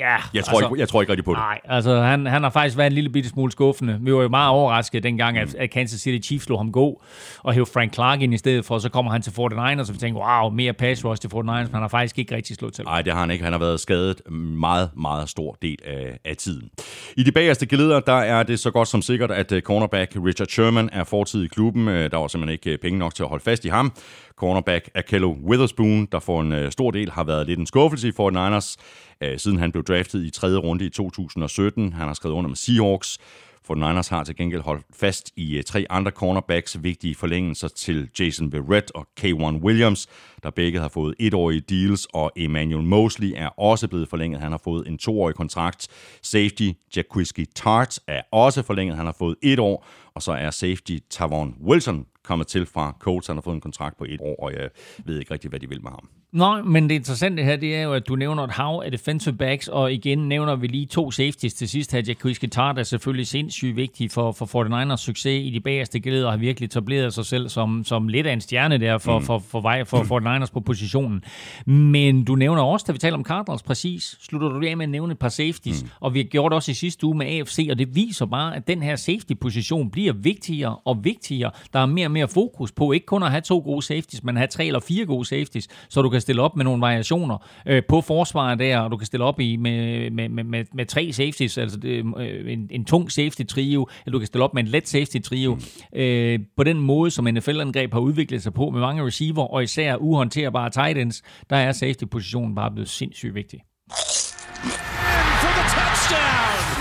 Ja, 0.00 0.16
jeg 0.34 0.44
tror, 0.44 0.58
altså, 0.58 0.68
ikke, 0.68 0.80
jeg 0.80 0.88
tror 0.88 1.00
ikke 1.00 1.12
rigtig 1.12 1.24
på 1.24 1.30
det. 1.30 1.38
Nej, 1.38 1.60
altså 1.64 2.00
han, 2.00 2.26
han 2.26 2.42
har 2.42 2.50
faktisk 2.50 2.76
været 2.76 2.86
en 2.86 2.92
lille 2.92 3.10
bitte 3.10 3.28
smule 3.28 3.52
skuffende. 3.52 3.98
Vi 4.00 4.14
var 4.14 4.22
jo 4.22 4.28
meget 4.28 4.50
overrasket 4.50 5.02
dengang, 5.02 5.38
at, 5.38 5.54
at 5.54 5.70
Kansas 5.70 6.00
City 6.00 6.26
Chiefs 6.26 6.44
slog 6.44 6.58
ham 6.58 6.72
gå 6.72 7.02
og 7.42 7.52
hævde 7.52 7.70
Frank 7.72 7.94
Clark 7.94 8.20
ind 8.20 8.34
i 8.34 8.38
stedet 8.38 8.64
for, 8.64 8.78
så 8.78 8.88
kommer 8.88 9.12
han 9.12 9.22
til 9.22 9.30
49ers, 9.30 9.80
og 9.88 9.94
vi 9.94 9.98
tænker, 9.98 10.20
wow, 10.20 10.50
mere 10.50 10.72
pass 10.72 11.04
rush 11.04 11.20
til 11.20 11.28
49ers, 11.28 11.40
men 11.40 11.56
han 11.72 11.80
har 11.80 11.88
faktisk 11.88 12.18
ikke 12.18 12.34
rigtig 12.34 12.56
slået 12.56 12.74
til. 12.74 12.84
Nej, 12.84 13.02
det 13.02 13.12
har 13.12 13.20
han 13.20 13.30
ikke. 13.30 13.44
Han 13.44 13.52
har 13.52 13.60
været 13.60 13.80
skadet 13.80 14.30
meget, 14.32 14.90
meget 14.96 15.28
stor 15.28 15.56
del 15.62 15.78
af, 15.84 16.18
af 16.24 16.36
tiden. 16.36 16.70
I 17.16 17.22
de 17.22 17.32
bagerste 17.32 17.66
geleder, 17.66 18.00
der 18.00 18.12
er 18.12 18.42
det 18.42 18.60
så 18.60 18.70
godt 18.70 18.88
som 18.88 19.02
sikkert, 19.02 19.30
at 19.30 19.52
øh, 19.52 19.62
cornerback 19.62 20.12
Richard 20.26 20.48
Sherman 20.48 20.90
er 20.92 21.04
fortid 21.04 21.44
i 21.44 21.48
klubben. 21.48 21.88
Øh, 21.88 22.10
der 22.10 22.16
var 22.16 22.28
simpelthen 22.28 22.52
ikke 22.52 22.70
øh, 22.70 22.78
penge 22.78 22.98
nok 22.98 23.14
til 23.14 23.22
at 23.22 23.28
holde 23.28 23.44
fast 23.44 23.64
i 23.64 23.68
ham. 23.68 23.92
Cornerback 24.36 24.90
Akello 24.94 25.32
Witherspoon, 25.32 26.06
der 26.12 26.18
for 26.18 26.40
en 26.40 26.52
øh, 26.52 26.72
stor 26.72 26.90
del 26.90 27.10
har 27.10 27.24
været 27.24 27.46
lidt 27.46 27.58
en 27.58 27.66
skuffelse 27.66 28.08
i 28.08 28.12
49ers, 28.20 28.76
øh, 29.20 29.38
siden 29.38 29.58
han 29.58 29.72
blev 29.72 29.84
draftet 29.84 30.24
i 30.24 30.30
tredje 30.30 30.58
runde 30.58 30.84
i 30.84 30.88
2017. 30.88 31.92
Han 31.92 32.06
har 32.06 32.14
skrevet 32.14 32.34
under 32.34 32.48
med 32.48 32.56
Seahawks. 32.56 33.18
For 33.66 33.74
Niners 33.74 34.08
har 34.08 34.24
til 34.24 34.36
gengæld 34.36 34.62
holdt 34.62 34.86
fast 34.94 35.32
i 35.36 35.56
øh, 35.56 35.64
tre 35.64 35.86
andre 35.90 36.10
cornerbacks, 36.10 36.82
vigtige 36.82 37.14
forlængelser 37.14 37.68
til 37.68 38.08
Jason 38.20 38.52
Verrett 38.52 38.92
og 38.94 39.06
K1 39.20 39.64
Williams, 39.64 40.06
der 40.42 40.50
begge 40.50 40.80
har 40.80 40.88
fået 40.88 41.14
etårige 41.20 41.60
deals, 41.60 42.06
og 42.12 42.32
Emmanuel 42.36 42.84
Mosley 42.84 43.32
er 43.36 43.48
også 43.48 43.88
blevet 43.88 44.08
forlænget. 44.08 44.40
Han 44.40 44.50
har 44.50 44.60
fået 44.64 44.88
en 44.88 44.98
toårig 44.98 45.34
kontrakt. 45.34 45.88
Safety 46.22 46.70
Jacquiski 46.96 47.46
Tart 47.54 47.98
er 48.06 48.22
også 48.32 48.62
forlænget. 48.62 48.96
Han 48.96 49.06
har 49.06 49.16
fået 49.18 49.36
et 49.42 49.58
år, 49.58 49.86
og 50.14 50.22
så 50.22 50.32
er 50.32 50.50
safety 50.50 50.98
Tavon 51.10 51.54
Wilson 51.66 52.06
kommet 52.26 52.46
til 52.46 52.66
fra 52.66 52.96
Colts. 52.98 53.26
Han 53.26 53.36
har 53.36 53.42
fået 53.42 53.54
en 53.54 53.60
kontrakt 53.60 53.96
på 53.98 54.04
et 54.08 54.20
år, 54.20 54.36
og 54.44 54.52
jeg 54.52 54.70
ved 55.04 55.18
ikke 55.18 55.34
rigtig, 55.34 55.48
hvad 55.50 55.60
de 55.60 55.68
vil 55.68 55.82
med 55.82 55.90
ham. 55.90 56.08
Nej, 56.32 56.62
men 56.62 56.88
det 56.88 56.94
interessante 56.94 57.42
her, 57.42 57.56
det 57.56 57.76
er 57.76 57.82
jo, 57.82 57.92
at 57.92 58.08
du 58.08 58.16
nævner 58.16 58.44
et 58.44 58.50
hav 58.50 58.82
af 58.84 58.90
defensive 58.90 59.34
backs, 59.34 59.68
og 59.68 59.92
igen 59.92 60.18
nævner 60.18 60.56
vi 60.56 60.66
lige 60.66 60.86
to 60.86 61.10
safeties 61.10 61.54
til 61.54 61.68
sidst 61.68 61.92
her. 61.92 62.02
Jack 62.08 62.50
Tart 62.52 62.78
er 62.78 62.82
selvfølgelig 62.82 63.26
sindssygt 63.26 63.76
vigtig 63.76 64.10
for, 64.10 64.32
for 64.32 64.92
49ers 64.92 64.96
succes 64.96 65.46
i 65.46 65.50
de 65.50 65.60
bagerste 65.60 66.00
glæder, 66.00 66.26
og 66.26 66.32
har 66.32 66.38
virkelig 66.38 66.66
etableret 66.66 67.14
sig 67.14 67.26
selv 67.26 67.48
som, 67.48 67.84
som 67.84 68.08
lidt 68.08 68.26
af 68.26 68.32
en 68.32 68.40
stjerne 68.40 68.78
der 68.78 68.98
for, 68.98 69.18
mm. 69.18 69.24
for, 69.24 69.38
for, 69.38 69.60
vej, 69.60 69.84
for 69.84 69.98
49ers 70.42 70.52
på 70.52 70.60
positionen. 70.60 71.24
Men 71.66 72.24
du 72.24 72.34
nævner 72.34 72.62
også, 72.62 72.84
da 72.86 72.92
vi 72.92 72.98
taler 72.98 73.16
om 73.16 73.24
Cardinals 73.24 73.62
præcis, 73.62 74.16
slutter 74.20 74.48
du 74.48 74.66
af 74.66 74.76
med 74.76 74.84
at 74.84 74.90
nævne 74.90 75.12
et 75.12 75.18
par 75.18 75.28
safeties, 75.28 75.82
mm. 75.82 75.88
og 76.00 76.14
vi 76.14 76.18
har 76.18 76.24
gjort 76.24 76.50
det 76.50 76.56
også 76.56 76.70
i 76.70 76.74
sidste 76.74 77.06
uge 77.06 77.16
med 77.16 77.26
AFC, 77.26 77.68
og 77.70 77.78
det 77.78 77.94
viser 77.94 78.26
bare, 78.26 78.56
at 78.56 78.66
den 78.66 78.82
her 78.82 78.96
safety-position 78.96 79.90
bliver 79.90 80.12
vigtigere 80.12 80.76
og 80.84 81.04
vigtigere. 81.04 81.50
Der 81.72 81.80
er 81.80 81.86
mere 81.86 82.06
og 82.06 82.10
mere 82.10 82.28
fokus 82.28 82.72
på 82.72 82.92
ikke 82.92 83.06
kun 83.06 83.22
at 83.22 83.30
have 83.30 83.40
to 83.40 83.58
gode 83.58 83.82
safeties, 83.82 84.24
men 84.24 84.36
at 84.36 84.40
have 84.40 84.48
tre 84.48 84.66
eller 84.66 84.80
fire 84.80 85.06
gode 85.06 85.24
safeties, 85.24 85.68
så 85.88 86.02
du 86.02 86.08
kan 86.08 86.15
stille 86.22 86.42
op 86.42 86.56
med 86.56 86.64
nogle 86.64 86.80
variationer 86.80 87.46
øh, 87.66 87.82
på 87.88 88.00
forsvaret 88.00 88.58
der, 88.58 88.78
og 88.78 88.90
du 88.90 88.96
kan 88.96 89.06
stille 89.06 89.24
op 89.24 89.40
i 89.40 89.56
med, 89.56 90.10
med, 90.10 90.28
med, 90.28 90.44
med, 90.44 90.64
med 90.74 90.86
tre 90.86 91.12
safeties, 91.12 91.58
altså 91.58 91.76
det, 91.76 92.04
øh, 92.18 92.52
en, 92.52 92.68
en 92.70 92.84
tung 92.84 93.12
safety 93.12 93.42
trio, 93.48 93.88
eller 94.06 94.12
du 94.12 94.18
kan 94.18 94.26
stille 94.26 94.44
op 94.44 94.54
med 94.54 94.62
en 94.62 94.68
let 94.68 94.88
safety 94.88 95.16
trio. 95.24 95.54
Mm. 95.54 95.98
Øh, 95.98 96.38
på 96.56 96.64
den 96.64 96.80
måde, 96.80 97.10
som 97.10 97.24
NFL-angreb 97.24 97.92
har 97.92 98.00
udviklet 98.00 98.42
sig 98.42 98.54
på 98.54 98.70
med 98.70 98.80
mange 98.80 99.06
receiver, 99.06 99.42
og 99.44 99.62
især 99.62 99.96
uhåndterbare 99.96 100.70
tight 100.70 100.98
ends, 100.98 101.22
der 101.50 101.56
er 101.56 101.72
safety-positionen 101.72 102.54
bare 102.54 102.70
blevet 102.70 102.88
sindssygt 102.88 103.34
vigtig. 103.34 103.60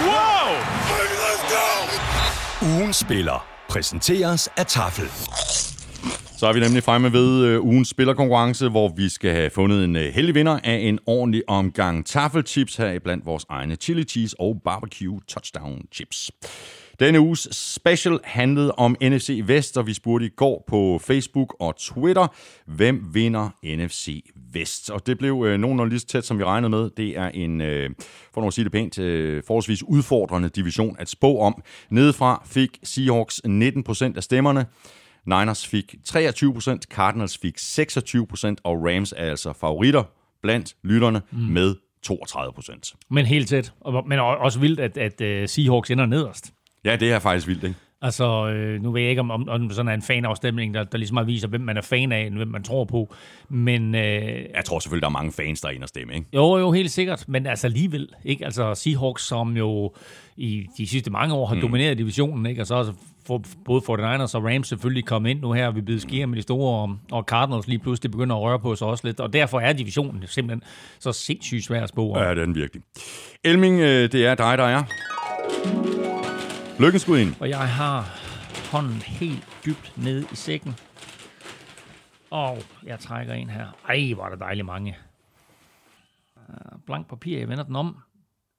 Wow! 0.05 0.35
Ugen 2.61 2.93
spiller 2.93 3.47
præsenteres 3.69 4.49
af 4.57 4.65
Tafel. 4.65 5.64
Så 6.37 6.47
er 6.47 6.53
vi 6.53 6.59
nemlig 6.59 6.83
fremme 6.83 7.13
ved 7.13 7.45
øh, 7.45 7.61
ugens 7.63 7.89
spillerkonkurrence, 7.89 8.69
hvor 8.69 8.93
vi 8.95 9.09
skal 9.09 9.31
have 9.31 9.49
fundet 9.49 9.83
en 9.83 9.95
øh, 9.95 10.13
heldig 10.13 10.35
vinder 10.35 10.59
af 10.63 10.75
en 10.75 10.99
ordentlig 11.05 11.43
omgang 11.47 12.05
taffelchips 12.05 12.75
her 12.75 12.99
blandt 12.99 13.25
vores 13.25 13.45
egne 13.49 13.75
chili 13.75 14.03
cheese 14.03 14.39
og 14.39 14.61
barbecue 14.65 15.19
touchdown 15.27 15.81
chips. 15.93 16.31
Denne 16.99 17.19
uges 17.19 17.47
special 17.51 18.19
handlede 18.23 18.71
om 18.71 18.95
NFC 19.01 19.41
Vest, 19.45 19.77
og 19.77 19.87
vi 19.87 19.93
spurgte 19.93 20.25
i 20.25 20.29
går 20.29 20.63
på 20.67 20.99
Facebook 21.03 21.55
og 21.59 21.75
Twitter, 21.77 22.27
hvem 22.65 23.03
vinder 23.13 23.49
NFC 23.63 24.25
Vest? 24.53 24.89
Og 24.89 25.07
det 25.07 25.17
blev 25.17 25.43
øh, 25.47 25.57
nogenlunde 25.59 25.89
lige 25.89 25.99
så 25.99 26.07
tæt, 26.07 26.25
som 26.25 26.39
vi 26.39 26.43
regnede 26.43 26.69
med. 26.69 26.89
Det 26.97 27.17
er 27.17 27.27
en, 27.27 27.61
øh, 27.61 27.89
for 28.33 28.41
nu 28.41 28.47
at 28.47 28.53
sige 28.53 28.63
det 28.63 28.71
pænt, 28.71 28.99
øh, 28.99 29.43
forholdsvis 29.47 29.83
udfordrende 29.83 30.49
division 30.49 30.95
at 30.99 31.09
spå 31.09 31.39
om. 31.39 31.61
Nedefra 31.89 32.43
fik 32.45 32.79
Seahawks 32.83 33.41
19% 33.45 34.17
af 34.17 34.23
stemmerne. 34.23 34.65
Niners 35.25 35.67
fik 35.67 35.95
23%, 36.09 36.79
Cardinals 36.93 37.37
fik 37.37 37.57
26%, 37.57 38.55
og 38.63 38.85
Rams 38.85 39.13
er 39.17 39.29
altså 39.29 39.53
favoritter 39.53 40.03
blandt 40.41 40.75
lytterne 40.83 41.21
mm. 41.31 41.39
med 41.39 41.75
32%. 42.07 42.93
Men 43.09 43.25
helt 43.25 43.49
tæt. 43.49 43.73
Men 44.07 44.19
også 44.19 44.59
vildt, 44.59 44.79
at, 44.79 44.97
at 44.97 45.41
uh, 45.41 45.49
Seahawks 45.49 45.91
ender 45.91 46.05
nederst. 46.05 46.53
Ja, 46.85 46.95
det 46.95 47.11
er 47.11 47.19
faktisk 47.19 47.47
vildt, 47.47 47.63
ikke? 47.63 47.75
Altså, 48.01 48.47
øh, 48.47 48.81
nu 48.81 48.91
ved 48.91 49.01
jeg 49.01 49.09
ikke, 49.09 49.19
om, 49.19 49.31
om, 49.31 49.49
om 49.49 49.69
sådan 49.69 49.89
er 49.89 49.93
en 49.93 50.01
fanafstemning, 50.01 50.73
der, 50.73 50.83
der 50.83 50.97
ligesom 50.97 51.27
viser, 51.27 51.47
hvem 51.47 51.61
man 51.61 51.77
er 51.77 51.81
fan 51.81 52.11
af, 52.11 52.31
hvem 52.31 52.47
man 52.47 52.63
tror 52.63 52.85
på. 52.85 53.13
Men, 53.49 53.95
øh, 53.95 54.01
jeg 54.55 54.65
tror 54.65 54.79
selvfølgelig, 54.79 55.01
der 55.01 55.07
er 55.07 55.11
mange 55.11 55.31
fans, 55.31 55.61
der 55.61 55.67
er 55.67 55.71
inde 55.71 55.85
og 55.85 55.89
stemme, 55.89 56.13
ikke? 56.13 56.27
Jo, 56.33 56.57
jo, 56.57 56.71
helt 56.71 56.91
sikkert. 56.91 57.25
Men 57.27 57.47
altså 57.47 57.67
alligevel, 57.67 58.09
ikke? 58.23 58.45
Altså 58.45 58.73
Seahawks, 58.75 59.27
som 59.27 59.57
jo 59.57 59.93
i 60.37 60.65
de 60.77 60.87
sidste 60.87 61.11
mange 61.11 61.35
år 61.35 61.45
har 61.45 61.55
mm. 61.55 61.61
domineret 61.61 61.97
divisionen, 61.97 62.45
ikke? 62.45 62.61
Og 62.61 62.67
så 62.67 62.93
for, 63.27 63.43
både 63.65 63.81
49ers 63.81 64.35
og 64.35 64.43
Rams 64.43 64.67
selvfølgelig 64.67 65.05
kommet 65.05 65.29
ind 65.29 65.39
nu 65.41 65.51
her, 65.51 65.71
vi 65.71 65.81
blevet 65.81 66.01
skier 66.01 66.25
med 66.25 66.37
de 66.37 66.41
store, 66.41 66.81
og, 66.81 66.97
og 67.11 67.23
Cardinals 67.23 67.67
lige 67.67 67.79
pludselig 67.79 68.11
begynder 68.11 68.35
at 68.35 68.41
røre 68.41 68.59
på 68.59 68.75
sig 68.75 68.87
også 68.87 69.07
lidt, 69.07 69.19
og 69.19 69.33
derfor 69.33 69.59
er 69.59 69.73
divisionen 69.73 70.23
simpelthen 70.27 70.63
så 70.99 71.11
sindssygt 71.11 71.63
svær 71.63 71.83
at 71.83 71.89
spå. 71.89 72.17
Ja, 72.17 72.29
det 72.29 72.29
er 72.29 72.45
den 72.45 72.55
virkelig. 72.55 72.83
Elming, 73.43 73.79
øh, 73.79 74.11
det 74.11 74.25
er 74.25 74.35
dig, 74.35 74.57
der 74.57 74.63
er. 74.63 74.83
Lykken 76.81 76.99
skud 76.99 77.17
ind. 77.17 77.35
Og 77.39 77.49
jeg 77.49 77.67
har 77.69 78.09
hånden 78.71 79.01
helt 79.01 79.47
dybt 79.65 79.93
ned 79.97 80.25
i 80.31 80.35
sækken. 80.35 80.75
Og 82.29 82.57
jeg 82.85 82.99
trækker 82.99 83.33
en 83.33 83.49
her. 83.49 83.65
Ej, 83.89 84.13
hvor 84.13 84.25
er 84.25 84.29
der 84.29 84.35
dejligt 84.35 84.65
mange. 84.65 84.97
Blank 86.85 87.07
papir, 87.09 87.39
jeg 87.39 87.49
vender 87.49 87.63
den 87.63 87.75
om. 87.75 87.97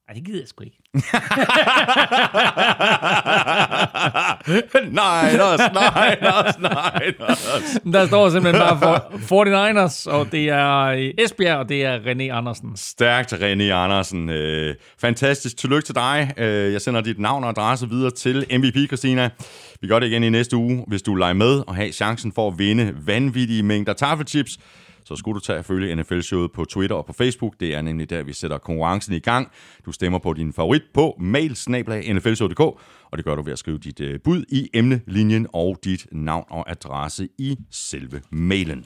Ej, 0.09 0.15
det 0.15 0.25
gider 0.25 0.39
jeg 0.39 0.49
sgu 0.49 0.65
ikke. 0.65 0.79
nej, 4.93 5.37
nej, 5.37 6.53
nej, 6.59 7.13
Der 7.93 8.07
står 8.07 8.31
simpelthen 8.31 8.61
bare 8.61 8.79
for 8.79 9.45
49ers, 9.45 10.11
og 10.11 10.33
det 10.33 10.49
er 10.49 11.11
Esbjerg, 11.19 11.57
og 11.59 11.69
det 11.69 11.85
er 11.85 11.99
René 11.99 12.23
Andersen. 12.23 12.77
Stærkt, 12.77 13.33
René 13.33 13.63
Andersen. 13.63 14.31
Øh, 14.31 14.75
fantastisk. 15.01 15.57
Tillykke 15.57 15.87
til 15.87 15.95
dig. 15.95 16.35
Øh, 16.37 16.73
jeg 16.73 16.81
sender 16.81 17.01
dit 17.01 17.19
navn 17.19 17.45
og 17.45 17.51
adresse 17.51 17.89
videre 17.89 18.11
til 18.11 18.47
MVP, 18.51 18.87
Christina. 18.87 19.31
Vi 19.81 19.89
gør 19.89 19.99
det 19.99 20.07
igen 20.07 20.25
i 20.25 20.31
næste 20.31 20.57
uge, 20.57 20.85
hvis 20.87 21.03
du 21.03 21.15
leger 21.15 21.35
med 21.35 21.63
og 21.67 21.75
har 21.77 21.91
chancen 21.93 22.33
for 22.33 22.49
at 22.49 22.59
vinde 22.59 22.95
vanvittige 23.07 23.63
mængder 23.63 23.93
taffelchips 23.93 24.59
så 25.07 25.17
skulle 25.17 25.35
du 25.35 25.41
tage 25.41 25.59
at 25.59 25.65
følge 25.65 25.97
NFL-showet 25.97 26.53
på 26.53 26.65
Twitter 26.65 26.97
og 26.97 27.07
på 27.07 27.13
Facebook. 27.13 27.55
Det 27.61 27.75
er 27.75 27.83
nemlig 27.83 28.11
der, 28.11 28.23
vi 28.23 28.33
sætter 28.33 28.59
konkurrencen 28.59 29.15
i 29.15 29.19
gang. 29.19 29.49
Du 29.87 29.93
stemmer 29.93 30.19
på 30.19 30.33
din 30.33 30.53
favorit 30.53 30.83
på 30.95 31.17
mail 31.21 31.57
og 33.11 33.19
det 33.19 33.25
gør 33.25 33.35
du 33.35 33.43
ved 33.43 33.53
at 33.53 33.59
skrive 33.59 33.79
dit 33.79 34.01
øh, 34.01 34.21
bud 34.21 34.45
i 34.49 34.69
emnelinjen 34.75 35.47
og 35.53 35.79
dit 35.85 36.07
navn 36.13 36.45
og 36.51 36.71
adresse 36.71 37.29
i 37.39 37.57
selve 37.71 38.21
mailen. 38.31 38.85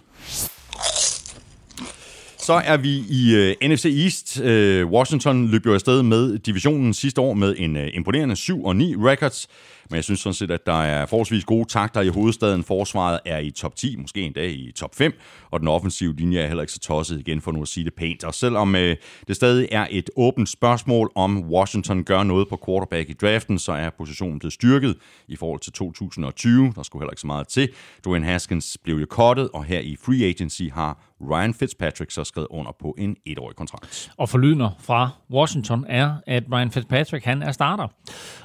Så 2.39 2.53
er 2.65 2.77
vi 2.77 3.05
i 3.11 3.35
øh, 3.35 3.57
uh, 3.63 3.71
NFC 3.71 3.85
East. 3.85 4.41
Uh, 4.41 4.93
Washington 4.93 5.49
løb 5.49 5.67
jo 5.67 5.75
afsted 5.75 6.03
med 6.03 6.39
divisionen 6.39 6.95
sidste 6.95 7.21
år 7.21 7.35
med 7.35 7.55
en 7.59 7.77
uh, 7.77 7.83
imponerende 7.93 8.37
7 8.37 8.65
og 8.65 8.77
9 8.77 8.95
records. 8.97 9.49
Men 9.91 9.97
jeg 9.97 10.05
synes 10.05 10.21
sådan 10.21 10.35
set, 10.35 10.51
at 10.51 10.67
der 10.67 10.83
er 10.83 11.07
forholdsvis 11.07 11.45
gode 11.45 11.69
takter 11.69 12.01
i 12.01 12.09
hovedstaden. 12.09 12.65
Forsvaret 12.65 13.21
er 13.25 13.39
i 13.39 13.51
top 13.51 13.77
10, 13.77 13.97
måske 13.97 14.23
endda 14.23 14.47
i 14.47 14.73
top 14.77 14.95
5, 14.95 15.13
og 15.51 15.61
den 15.61 15.69
offensive 15.69 16.17
linje 16.17 16.39
er 16.39 16.47
heller 16.47 16.63
ikke 16.63 16.73
så 16.73 16.79
tosset 16.81 17.21
igen, 17.21 17.41
for 17.41 17.53
nu 17.53 17.63
at 17.63 17.69
sige 17.69 17.85
det 17.85 17.95
pænt. 17.95 18.25
Og 18.25 18.35
selvom 18.35 18.75
øh, 18.75 18.97
det 19.29 19.37
stadig 19.37 19.69
er 19.73 19.87
et 19.91 20.11
åbent 20.17 20.49
spørgsmål, 20.49 21.11
om 21.15 21.51
Washington 21.51 22.05
gør 22.05 22.23
noget 22.23 22.49
på 22.49 22.61
quarterback 22.67 23.11
i 23.11 23.13
draften, 23.13 23.59
så 23.59 23.73
er 23.73 23.91
positionen 23.91 24.39
blevet 24.39 24.53
styrket 24.53 24.97
i 25.29 25.37
forhold 25.37 25.61
til 25.61 25.73
2020. 25.73 26.73
Der 26.77 26.83
skulle 26.83 27.03
heller 27.03 27.13
ikke 27.13 27.21
så 27.21 27.27
meget 27.27 27.49
til. 27.49 27.69
Dwayne 28.05 28.27
Haskins 28.27 28.79
blev 28.85 28.97
jo 28.97 29.07
kottet, 29.11 29.49
og 29.55 29.65
her 29.65 29.79
i 29.81 29.97
free 30.05 30.25
agency 30.25 30.63
har 30.73 30.99
Ryan 31.31 31.55
Fitzpatrick 31.55 32.11
så 32.11 32.25
skrevet 32.25 32.49
under 32.51 32.73
på 32.81 32.95
en 32.99 33.17
etårig 33.27 33.57
kontrakt. 33.57 34.11
Og 34.17 34.29
forlydende 34.29 34.71
fra 34.79 35.11
Washington 35.31 35.85
er, 35.89 36.15
at 36.27 36.45
Ryan 36.53 36.71
Fitzpatrick 36.71 37.25
han 37.25 37.43
er 37.43 37.53
starter. 37.53 37.89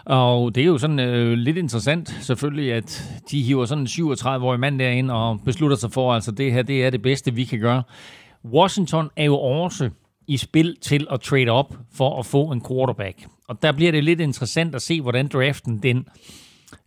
Og 0.05 0.55
det 0.55 0.61
er 0.61 0.65
jo 0.65 0.77
sådan 0.77 0.99
øh, 0.99 1.34
lidt 1.35 1.57
interessant 1.57 2.09
selvfølgelig, 2.21 2.73
at 2.73 3.19
de 3.31 3.43
hiver 3.43 3.65
sådan 3.65 3.81
en 3.81 3.87
37-årig 3.87 4.59
mand 4.59 4.79
derind 4.79 5.11
og 5.11 5.39
beslutter 5.45 5.77
sig 5.77 5.91
for, 5.91 6.13
altså 6.13 6.31
det 6.31 6.53
her, 6.53 6.61
det 6.61 6.85
er 6.85 6.89
det 6.89 7.01
bedste, 7.01 7.33
vi 7.33 7.43
kan 7.43 7.59
gøre. 7.59 7.83
Washington 8.45 9.09
er 9.15 9.25
jo 9.25 9.37
også 9.37 9.89
i 10.27 10.37
spil 10.37 10.77
til 10.81 11.07
at 11.11 11.21
trade 11.21 11.49
op 11.49 11.77
for 11.93 12.19
at 12.19 12.25
få 12.25 12.51
en 12.51 12.61
quarterback. 12.67 13.27
Og 13.47 13.61
der 13.61 13.71
bliver 13.71 13.91
det 13.91 14.03
lidt 14.03 14.21
interessant 14.21 14.75
at 14.75 14.81
se, 14.81 15.01
hvordan 15.01 15.27
draften 15.27 15.83
den 15.83 16.07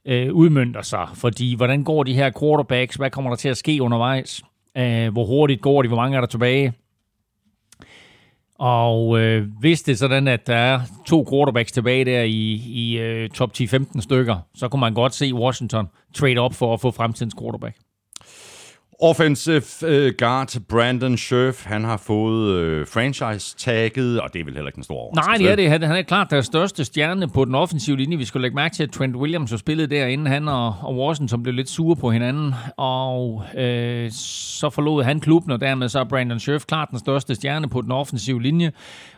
øh, 0.04 0.32
udmyndter 0.32 0.82
sig. 0.82 1.08
Fordi 1.14 1.54
hvordan 1.54 1.84
går 1.84 2.02
de 2.02 2.14
her 2.14 2.30
quarterbacks? 2.40 2.96
Hvad 2.96 3.10
kommer 3.10 3.30
der 3.30 3.36
til 3.36 3.48
at 3.48 3.56
ske 3.56 3.82
undervejs? 3.82 4.42
Øh, 4.76 5.12
hvor 5.12 5.24
hurtigt 5.24 5.60
går 5.60 5.82
de? 5.82 5.88
Hvor 5.88 5.96
mange 5.96 6.16
er 6.16 6.20
der 6.20 6.28
tilbage? 6.28 6.72
Og 8.58 9.20
øh, 9.20 9.46
hvis 9.60 9.82
det 9.82 9.92
er 9.92 9.96
sådan, 9.96 10.28
at 10.28 10.46
der 10.46 10.56
er 10.56 10.80
to 11.06 11.26
quarterbacks 11.30 11.72
tilbage 11.72 12.04
der 12.04 12.22
i, 12.22 12.54
i 12.54 12.98
øh, 12.98 13.30
top 13.30 13.50
10-15 13.58 14.00
stykker, 14.00 14.36
så 14.54 14.68
kunne 14.68 14.80
man 14.80 14.94
godt 14.94 15.14
se 15.14 15.34
Washington 15.34 15.86
trade 16.14 16.38
op 16.38 16.54
for 16.54 16.74
at 16.74 16.80
få 16.80 16.90
fremtidens 16.90 17.34
quarterback. 17.40 17.76
Offensive 19.00 19.62
øh, 19.86 20.12
guard 20.18 20.56
Brandon 20.68 21.16
Scherf, 21.16 21.64
han 21.64 21.84
har 21.84 21.96
fået 21.96 22.54
øh, 22.54 22.86
franchise-tagget, 22.86 24.20
og 24.20 24.32
det 24.32 24.40
er 24.40 24.44
vel 24.44 24.54
heller 24.54 24.68
ikke 24.68 24.78
en 24.78 24.84
stor 24.84 24.94
overraskelse. 24.94 25.28
Nej, 25.28 25.56
det 25.56 25.66
er 25.68 25.78
det. 25.78 25.86
Han 25.86 25.96
er 25.96 26.02
klart 26.02 26.30
deres 26.30 26.46
største 26.46 26.84
stjerne 26.84 27.28
på 27.28 27.44
den 27.44 27.54
offensive 27.54 27.96
linje. 27.96 28.16
Vi 28.16 28.24
skulle 28.24 28.42
lægge 28.42 28.54
mærke 28.54 28.74
til, 28.74 28.82
at 28.82 28.90
Trent 28.90 29.16
Williams 29.16 29.50
har 29.50 29.56
spillet 29.56 29.90
derinde, 29.90 30.30
han 30.30 30.48
og, 30.48 30.74
og 30.82 30.96
Washington 30.96 31.42
blev 31.42 31.54
lidt 31.54 31.70
sure 31.70 31.96
på 31.96 32.10
hinanden. 32.10 32.54
Og 32.76 33.44
øh, 33.56 34.10
så 34.12 34.70
forlod 34.70 35.04
han 35.04 35.20
klubben, 35.20 35.52
og 35.52 35.60
dermed 35.60 35.88
så 35.88 36.00
er 36.00 36.04
Brandon 36.04 36.40
Scherf 36.40 36.64
klart 36.64 36.88
den 36.90 36.98
største 36.98 37.34
stjerne 37.34 37.68
på 37.68 37.82
den 37.82 37.92
offensive 37.92 38.42
linje. 38.42 38.72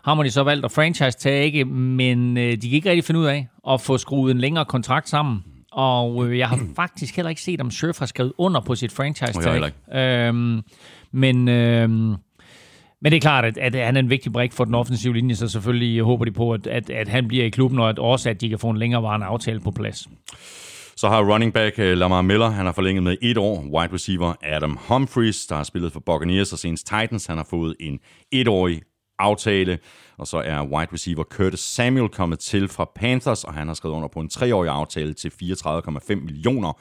Har 0.05 0.15
man 0.15 0.27
de 0.27 0.31
så 0.31 0.43
valgt 0.43 0.65
at 0.65 0.73
franchise-tagge, 0.73 1.65
men 1.65 2.37
øh, 2.37 2.53
de 2.53 2.61
kan 2.61 2.73
ikke 2.73 2.91
rigtig 2.91 3.05
finde 3.05 3.21
ud 3.21 3.27
af 3.27 3.49
at 3.69 3.81
få 3.81 3.99
skruet 3.99 4.31
en 4.31 4.39
længere 4.39 4.65
kontrakt 4.65 5.09
sammen. 5.09 5.45
Og 5.73 6.27
øh, 6.27 6.39
jeg 6.39 6.49
har 6.49 6.61
faktisk 6.83 7.17
heller 7.17 7.31
ikke 7.31 7.43
set, 7.43 7.61
om 7.61 7.71
Surf 7.71 7.99
har 7.99 8.07
skrevet 8.07 8.33
under 8.39 8.61
på 8.61 8.75
sit 8.75 8.93
franchise 8.93 9.33
tag. 9.33 9.73
Øhm, 9.95 10.63
men, 11.13 11.49
øhm, 11.49 12.17
men 13.03 13.13
det 13.13 13.15
er 13.15 13.21
klart, 13.21 13.45
at, 13.45 13.59
at 13.59 13.87
han 13.87 13.97
er 13.97 14.01
en 14.01 14.11
vigtig 14.11 14.33
brik 14.33 14.53
for 14.53 14.65
den 14.65 14.75
offensive 14.75 15.15
linje, 15.15 15.35
så 15.35 15.49
selvfølgelig 15.49 16.03
håber 16.03 16.25
de 16.25 16.31
på, 16.31 16.53
at, 16.53 16.67
at, 16.67 16.91
at 16.91 17.09
han 17.09 17.29
bliver 17.29 17.45
i 17.45 17.49
klubben, 17.49 17.79
og 17.79 17.89
at 17.89 17.99
også 17.99 18.31
at 18.31 18.41
de 18.41 18.49
kan 18.49 18.59
få 18.59 18.71
en 18.71 18.77
længerevarende 18.77 19.27
aftale 19.27 19.61
på 19.61 19.71
plads. 19.71 20.09
Så 20.97 21.09
har 21.09 21.33
running 21.33 21.53
back 21.53 21.79
uh, 21.79 21.85
Lamar 21.85 22.23
Miller, 22.23 22.49
han 22.49 22.67
har 22.67 22.73
forlænget 22.73 23.03
med 23.03 23.17
et 23.23 23.39
år. 23.39 23.61
Wide 23.61 23.95
receiver 23.95 24.35
Adam 24.43 24.79
Humphries, 24.89 25.47
der 25.47 25.57
har 25.57 25.65
spillet 25.65 25.93
for 25.93 26.01
Buccaneers 26.01 26.53
og 26.53 26.59
senest 26.59 26.87
Titans, 26.87 27.27
han 27.27 27.37
har 27.37 27.47
fået 27.51 27.77
en 27.81 27.99
etårig 28.33 28.83
aftale. 29.21 29.79
Og 30.19 30.27
så 30.27 30.39
er 30.39 30.63
wide 30.63 30.93
receiver 30.93 31.25
Curtis 31.25 31.61
Samuel 31.61 32.09
kommet 32.09 32.39
til 32.39 32.69
fra 32.69 32.91
Panthers, 32.95 33.45
og 33.45 33.55
han 33.55 33.67
har 33.67 33.75
skrevet 33.75 33.97
under 33.97 34.09
på 34.09 34.21
en 34.21 34.29
treårig 34.29 34.71
aftale 34.71 35.15
til 35.15 35.33
34,5 35.43 36.15
millioner. 36.15 36.73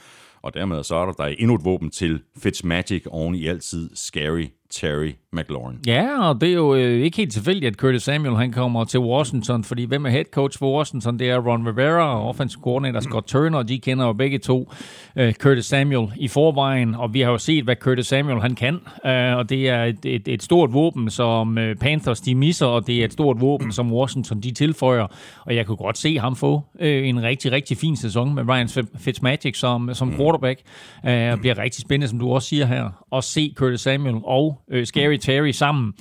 Og 0.41 0.53
dermed 0.53 0.83
så 0.83 0.95
er 0.95 1.05
der, 1.05 1.13
der 1.13 1.25
endnu 1.25 1.55
et 1.55 1.65
våben 1.65 1.89
til 1.89 2.21
Fitzmagic 2.37 3.05
oven 3.07 3.35
i 3.35 3.47
altid 3.47 3.89
scary 3.95 4.45
Terry 4.69 5.11
McLaurin. 5.33 5.77
Ja, 5.87 6.29
og 6.29 6.41
det 6.41 6.49
er 6.49 6.53
jo 6.53 6.75
øh, 6.75 7.01
ikke 7.01 7.17
helt 7.17 7.33
tilfældigt, 7.33 7.73
at 7.73 7.79
Curtis 7.79 8.03
Samuel 8.03 8.35
han 8.35 8.51
kommer 8.51 8.83
til 8.83 8.99
Washington, 8.99 9.63
fordi 9.63 9.85
hvem 9.85 10.05
er 10.05 10.09
head 10.09 10.25
coach 10.31 10.59
for 10.59 10.77
Washington? 10.77 11.19
Det 11.19 11.29
er 11.29 11.37
Ron 11.37 11.67
Rivera 11.67 12.19
og 12.19 12.29
offensive 12.29 12.61
coordinator 12.61 12.99
Scott 12.99 13.27
Turner, 13.27 13.57
og 13.57 13.69
de 13.69 13.79
kender 13.79 14.05
jo 14.05 14.13
begge 14.13 14.37
to 14.37 14.71
uh, 15.19 15.31
Curtis 15.31 15.65
Samuel 15.65 16.11
i 16.15 16.27
forvejen, 16.27 16.95
og 16.95 17.13
vi 17.13 17.21
har 17.21 17.31
jo 17.31 17.37
set, 17.37 17.63
hvad 17.63 17.75
Curtis 17.75 18.07
Samuel 18.07 18.41
han 18.41 18.55
kan, 18.55 18.75
uh, 18.75 19.37
og 19.37 19.49
det 19.49 19.69
er 19.69 19.83
et, 19.83 20.05
et, 20.05 20.27
et 20.27 20.43
stort 20.43 20.73
våben, 20.73 21.09
som 21.09 21.57
uh, 21.57 21.63
Panthers 21.81 22.21
de 22.21 22.35
misser, 22.35 22.65
og 22.65 22.87
det 22.87 23.01
er 23.01 23.05
et 23.05 23.13
stort 23.13 23.41
våben, 23.41 23.71
som 23.71 23.93
Washington 23.93 24.41
de 24.41 24.51
tilføjer, 24.51 25.07
og 25.45 25.55
jeg 25.55 25.65
kunne 25.65 25.77
godt 25.77 25.97
se 25.97 26.19
ham 26.19 26.35
få 26.35 26.53
uh, 26.55 26.61
en 26.81 27.23
rigtig, 27.23 27.51
rigtig 27.51 27.77
fin 27.77 27.95
sæson 27.95 28.35
med 28.35 28.49
Ryan 28.49 28.69
Fitzmagic 28.97 29.57
som, 29.57 29.93
som 29.93 30.13
quarterback, 30.13 30.61
uh, 31.03 31.09
og 31.09 31.39
bliver 31.39 31.57
rigtig 31.57 31.81
spændende, 31.81 32.07
som 32.07 32.19
du 32.19 32.29
også 32.29 32.47
siger 32.47 32.65
her, 32.65 33.05
at 33.13 33.23
se 33.23 33.53
Curtis 33.55 33.81
Samuel 33.81 34.15
og 34.23 34.61
uh, 34.73 34.83
Scary 34.83 35.18
Terry 35.19 35.51
sammen. 35.51 35.93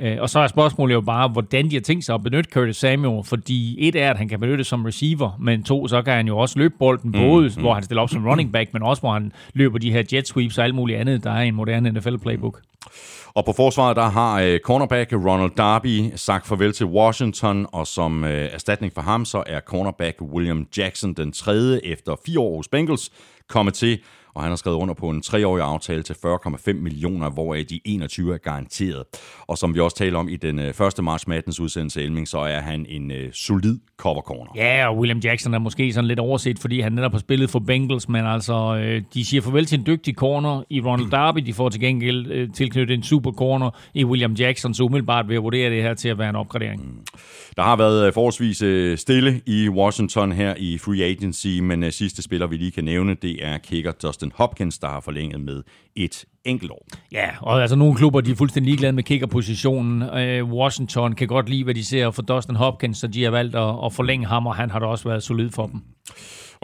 Øh, 0.00 0.16
og 0.20 0.30
så 0.30 0.38
er 0.38 0.46
spørgsmålet 0.46 0.94
jo 0.94 1.00
bare, 1.00 1.28
hvordan 1.28 1.70
de 1.70 1.74
har 1.74 1.80
tænkt 1.80 2.04
sig 2.04 2.14
at 2.14 2.22
benytte 2.22 2.50
Curtis 2.50 2.76
Samuel, 2.76 3.24
fordi 3.24 3.88
et 3.88 3.96
er, 3.96 4.10
at 4.10 4.18
han 4.18 4.28
kan 4.28 4.40
benytte 4.40 4.64
som 4.64 4.84
receiver, 4.84 5.36
men 5.40 5.62
to, 5.62 5.88
så 5.88 6.02
kan 6.02 6.14
han 6.14 6.26
jo 6.26 6.38
også 6.38 6.58
løbe 6.58 6.74
bolden, 6.78 7.10
mm, 7.10 7.20
både 7.20 7.52
mm. 7.56 7.62
hvor 7.62 7.74
han 7.74 7.82
stiller 7.82 8.02
op 8.02 8.10
som 8.10 8.26
running 8.26 8.52
back, 8.52 8.72
men 8.72 8.82
også 8.82 9.00
hvor 9.00 9.12
han 9.12 9.32
løber 9.54 9.78
de 9.78 9.92
her 9.92 10.02
jet 10.12 10.28
sweeps 10.28 10.58
og 10.58 10.64
alt 10.64 10.74
muligt 10.74 10.98
andet, 10.98 11.24
der 11.24 11.30
er 11.30 11.42
i 11.42 11.48
en 11.48 11.54
moderne 11.54 11.90
NFL-playbook. 11.90 12.60
Og 13.34 13.44
på 13.44 13.52
forsvaret, 13.52 13.96
der 13.96 14.08
har 14.08 14.42
uh, 14.42 14.58
cornerback 14.64 15.12
Ronald 15.12 15.50
Darby 15.56 16.12
sagt 16.16 16.46
farvel 16.46 16.72
til 16.72 16.86
Washington, 16.86 17.66
og 17.72 17.86
som 17.86 18.22
uh, 18.22 18.30
erstatning 18.30 18.92
for 18.92 19.00
ham, 19.00 19.24
så 19.24 19.42
er 19.46 19.60
cornerback 19.60 20.22
William 20.22 20.66
Jackson 20.76 21.12
den 21.12 21.32
tredje 21.32 21.80
efter 21.84 22.16
fire 22.26 22.40
år 22.40 22.56
hos 22.56 22.68
Bengals 22.68 23.10
kommet 23.48 23.74
til 23.74 23.98
og 24.34 24.42
han 24.42 24.50
har 24.50 24.56
skrevet 24.56 24.76
under 24.76 24.94
på 24.94 25.08
en 25.08 25.22
treårig 25.22 25.62
aftale 25.62 26.02
til 26.02 26.16
40,5 26.26 26.72
millioner, 26.72 27.30
hvoraf 27.30 27.64
de 27.70 27.80
21 27.84 28.34
er 28.34 28.38
garanteret. 28.38 29.04
Og 29.46 29.58
som 29.58 29.74
vi 29.74 29.80
også 29.80 29.96
taler 29.96 30.18
om 30.18 30.28
i 30.28 30.36
den 30.36 30.58
øh, 30.58 30.72
første 30.72 31.02
March 31.02 31.28
Madness 31.28 31.60
udsendelse 31.60 32.02
Elming, 32.02 32.28
så 32.28 32.38
er 32.38 32.60
han 32.60 32.86
en 32.88 33.10
øh, 33.10 33.32
solid 33.32 33.78
cover 33.96 34.22
corner. 34.22 34.52
Ja, 34.56 34.88
og 34.88 34.98
William 34.98 35.18
Jackson 35.18 35.54
er 35.54 35.58
måske 35.58 35.92
sådan 35.92 36.08
lidt 36.08 36.18
overset, 36.18 36.58
fordi 36.58 36.80
han 36.80 36.92
netop 36.92 37.12
har 37.12 37.18
spillet 37.18 37.50
for 37.50 37.58
Bengals, 37.58 38.08
men 38.08 38.26
altså, 38.26 38.76
øh, 38.76 39.02
de 39.14 39.24
siger 39.24 39.40
farvel 39.40 39.66
til 39.66 39.78
en 39.78 39.86
dygtig 39.86 40.14
corner 40.14 40.62
i 40.70 40.80
Ronald 40.80 41.10
Darby. 41.10 41.38
De 41.38 41.54
får 41.54 41.68
til 41.68 41.80
gengæld 41.80 42.30
øh, 42.30 42.48
tilknyttet 42.52 42.94
en 42.94 43.02
super 43.02 43.32
corner 43.32 43.70
i 43.94 44.04
William 44.04 44.32
Jackson, 44.32 44.74
så 44.74 44.82
umiddelbart 44.82 45.28
vil 45.28 45.34
jeg 45.34 45.42
vurdere 45.42 45.70
det 45.70 45.82
her 45.82 45.94
til 45.94 46.08
at 46.08 46.18
være 46.18 46.28
en 46.28 46.36
opgradering. 46.36 46.82
Mm. 46.84 46.98
Der 47.56 47.62
har 47.62 47.76
været 47.76 48.14
forholdsvis 48.14 48.62
øh, 48.62 48.98
stille 48.98 49.40
i 49.46 49.68
Washington 49.68 50.32
her 50.32 50.54
i 50.58 50.78
free 50.78 51.04
agency, 51.04 51.46
men 51.46 51.84
øh, 51.84 51.92
sidste 51.92 52.22
spiller, 52.22 52.46
vi 52.46 52.56
lige 52.56 52.70
kan 52.70 52.84
nævne, 52.84 53.14
det 53.14 53.44
er 53.44 53.58
kicker 53.58 53.92
Dustin 53.92 54.23
Hopkins, 54.34 54.78
der 54.78 54.88
har 54.88 55.00
forlænget 55.00 55.40
med 55.40 55.62
et 55.96 56.24
enkelt 56.44 56.70
år. 56.70 56.86
Ja, 57.12 57.28
og 57.40 57.60
altså 57.60 57.76
nogle 57.76 57.94
klubber, 57.94 58.20
de 58.20 58.30
er 58.30 58.34
fuldstændig 58.34 58.70
ligeglade 58.70 58.92
med 58.92 59.02
kickerpositionen. 59.02 60.02
Øh, 60.02 60.44
Washington 60.44 61.12
kan 61.12 61.28
godt 61.28 61.48
lide, 61.48 61.64
hvad 61.64 61.74
de 61.74 61.84
ser 61.84 62.10
for 62.10 62.22
Dustin 62.22 62.56
Hopkins, 62.56 62.98
så 62.98 63.06
de 63.06 63.24
har 63.24 63.30
valgt 63.30 63.56
at, 63.56 63.74
at 63.84 63.92
forlænge 63.92 64.26
ham, 64.26 64.46
og 64.46 64.54
han 64.54 64.70
har 64.70 64.78
da 64.78 64.86
også 64.86 65.08
været 65.08 65.22
solid 65.22 65.50
for 65.50 65.66
dem. 65.66 65.82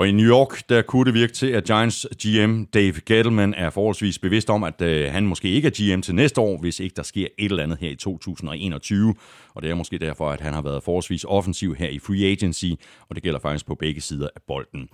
Og 0.00 0.08
i 0.08 0.12
New 0.12 0.26
York, 0.26 0.68
der 0.68 0.82
kunne 0.82 1.04
det 1.04 1.14
virke 1.14 1.32
til, 1.32 1.46
at 1.46 1.64
Giants 1.64 2.06
GM 2.22 2.64
Dave 2.64 2.94
Gettleman 3.06 3.54
er 3.54 3.70
forholdsvis 3.70 4.18
bevidst 4.18 4.50
om, 4.50 4.64
at 4.64 4.82
øh, 4.82 5.12
han 5.12 5.26
måske 5.26 5.48
ikke 5.48 5.66
er 5.66 5.96
GM 5.96 6.00
til 6.00 6.14
næste 6.14 6.40
år, 6.40 6.58
hvis 6.60 6.80
ikke 6.80 6.96
der 6.96 7.02
sker 7.02 7.26
et 7.38 7.50
eller 7.50 7.62
andet 7.62 7.78
her 7.80 7.90
i 7.90 7.94
2021. 7.94 9.14
Og 9.54 9.62
det 9.62 9.70
er 9.70 9.74
måske 9.74 9.98
derfor, 9.98 10.30
at 10.30 10.40
han 10.40 10.54
har 10.54 10.62
været 10.62 10.82
forholdsvis 10.82 11.24
offensiv 11.28 11.74
her 11.74 11.88
i 11.88 11.98
free 11.98 12.24
agency, 12.24 12.66
og 13.08 13.14
det 13.14 13.22
gælder 13.22 13.40
faktisk 13.40 13.66
på 13.66 13.74
begge 13.74 14.00
sider 14.00 14.28
af 14.36 14.42
bolden. 14.46 14.88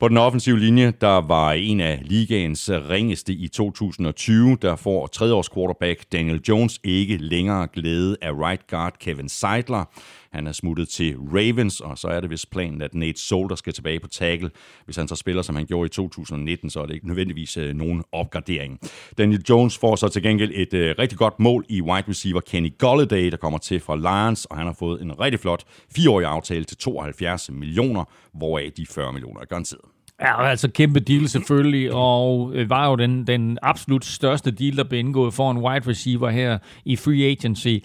På 0.00 0.08
den 0.08 0.16
offensive 0.16 0.58
linje, 0.58 0.92
der 1.00 1.26
var 1.26 1.52
en 1.52 1.80
af 1.80 2.00
ligaens 2.02 2.70
ringeste 2.70 3.32
i 3.32 3.48
2020, 3.48 4.58
der 4.62 4.76
får 4.76 5.06
tredjeårs 5.06 5.48
quarterback 5.48 6.04
Daniel 6.12 6.40
Jones 6.48 6.80
ikke 6.84 7.16
længere 7.16 7.68
glæde 7.72 8.16
af 8.22 8.32
right 8.32 8.66
guard 8.66 8.94
Kevin 9.00 9.28
Seidler. 9.28 9.84
Han 10.32 10.46
er 10.46 10.52
smuttet 10.52 10.88
til 10.88 11.16
Ravens, 11.18 11.80
og 11.80 11.98
så 11.98 12.08
er 12.08 12.20
det 12.20 12.30
vist 12.30 12.50
planen, 12.50 12.82
at 12.82 12.94
Nate 12.94 13.20
Solder 13.20 13.54
skal 13.54 13.72
tilbage 13.72 14.00
på 14.00 14.08
tackle. 14.08 14.50
Hvis 14.84 14.96
han 14.96 15.08
så 15.08 15.16
spiller, 15.16 15.42
som 15.42 15.56
han 15.56 15.66
gjorde 15.66 15.86
i 15.86 15.88
2019, 15.88 16.70
så 16.70 16.80
er 16.80 16.86
det 16.86 16.94
ikke 16.94 17.06
nødvendigvis 17.06 17.56
øh, 17.56 17.74
nogen 17.74 18.04
opgradering. 18.12 18.80
Daniel 19.18 19.44
Jones 19.48 19.78
får 19.78 19.96
så 19.96 20.08
til 20.08 20.22
gengæld 20.22 20.52
et 20.54 20.74
øh, 20.74 20.94
rigtig 20.98 21.18
godt 21.18 21.40
mål 21.40 21.64
i 21.68 21.80
wide 21.80 22.08
receiver 22.08 22.40
Kenny 22.40 22.78
Golladay, 22.78 23.30
der 23.30 23.36
kommer 23.36 23.58
til 23.58 23.80
fra 23.80 23.96
Lions, 23.96 24.44
og 24.44 24.56
han 24.56 24.66
har 24.66 24.76
fået 24.78 25.02
en 25.02 25.20
rigtig 25.20 25.40
flot 25.40 25.64
fireårig 25.96 26.26
aftale 26.26 26.64
til 26.64 26.76
72 26.76 27.50
millioner, 27.50 28.04
hvoraf 28.32 28.72
de 28.76 28.86
40 28.86 29.12
millioner 29.12 29.40
er 29.40 29.44
garanteret. 29.44 29.84
Ja, 30.22 30.44
altså 30.46 30.70
kæmpe 30.70 31.00
deal 31.00 31.28
selvfølgelig, 31.28 31.92
og 31.92 32.50
øh, 32.54 32.70
var 32.70 32.88
jo 32.88 32.96
den, 32.96 33.26
den 33.26 33.58
absolut 33.62 34.04
største 34.04 34.50
deal, 34.50 34.76
der 34.76 34.84
blev 34.84 35.00
indgået 35.00 35.34
for 35.34 35.50
en 35.50 35.58
wide 35.58 35.88
receiver 35.90 36.30
her 36.30 36.58
i 36.84 36.96
free 36.96 37.24
agency. 37.24 37.76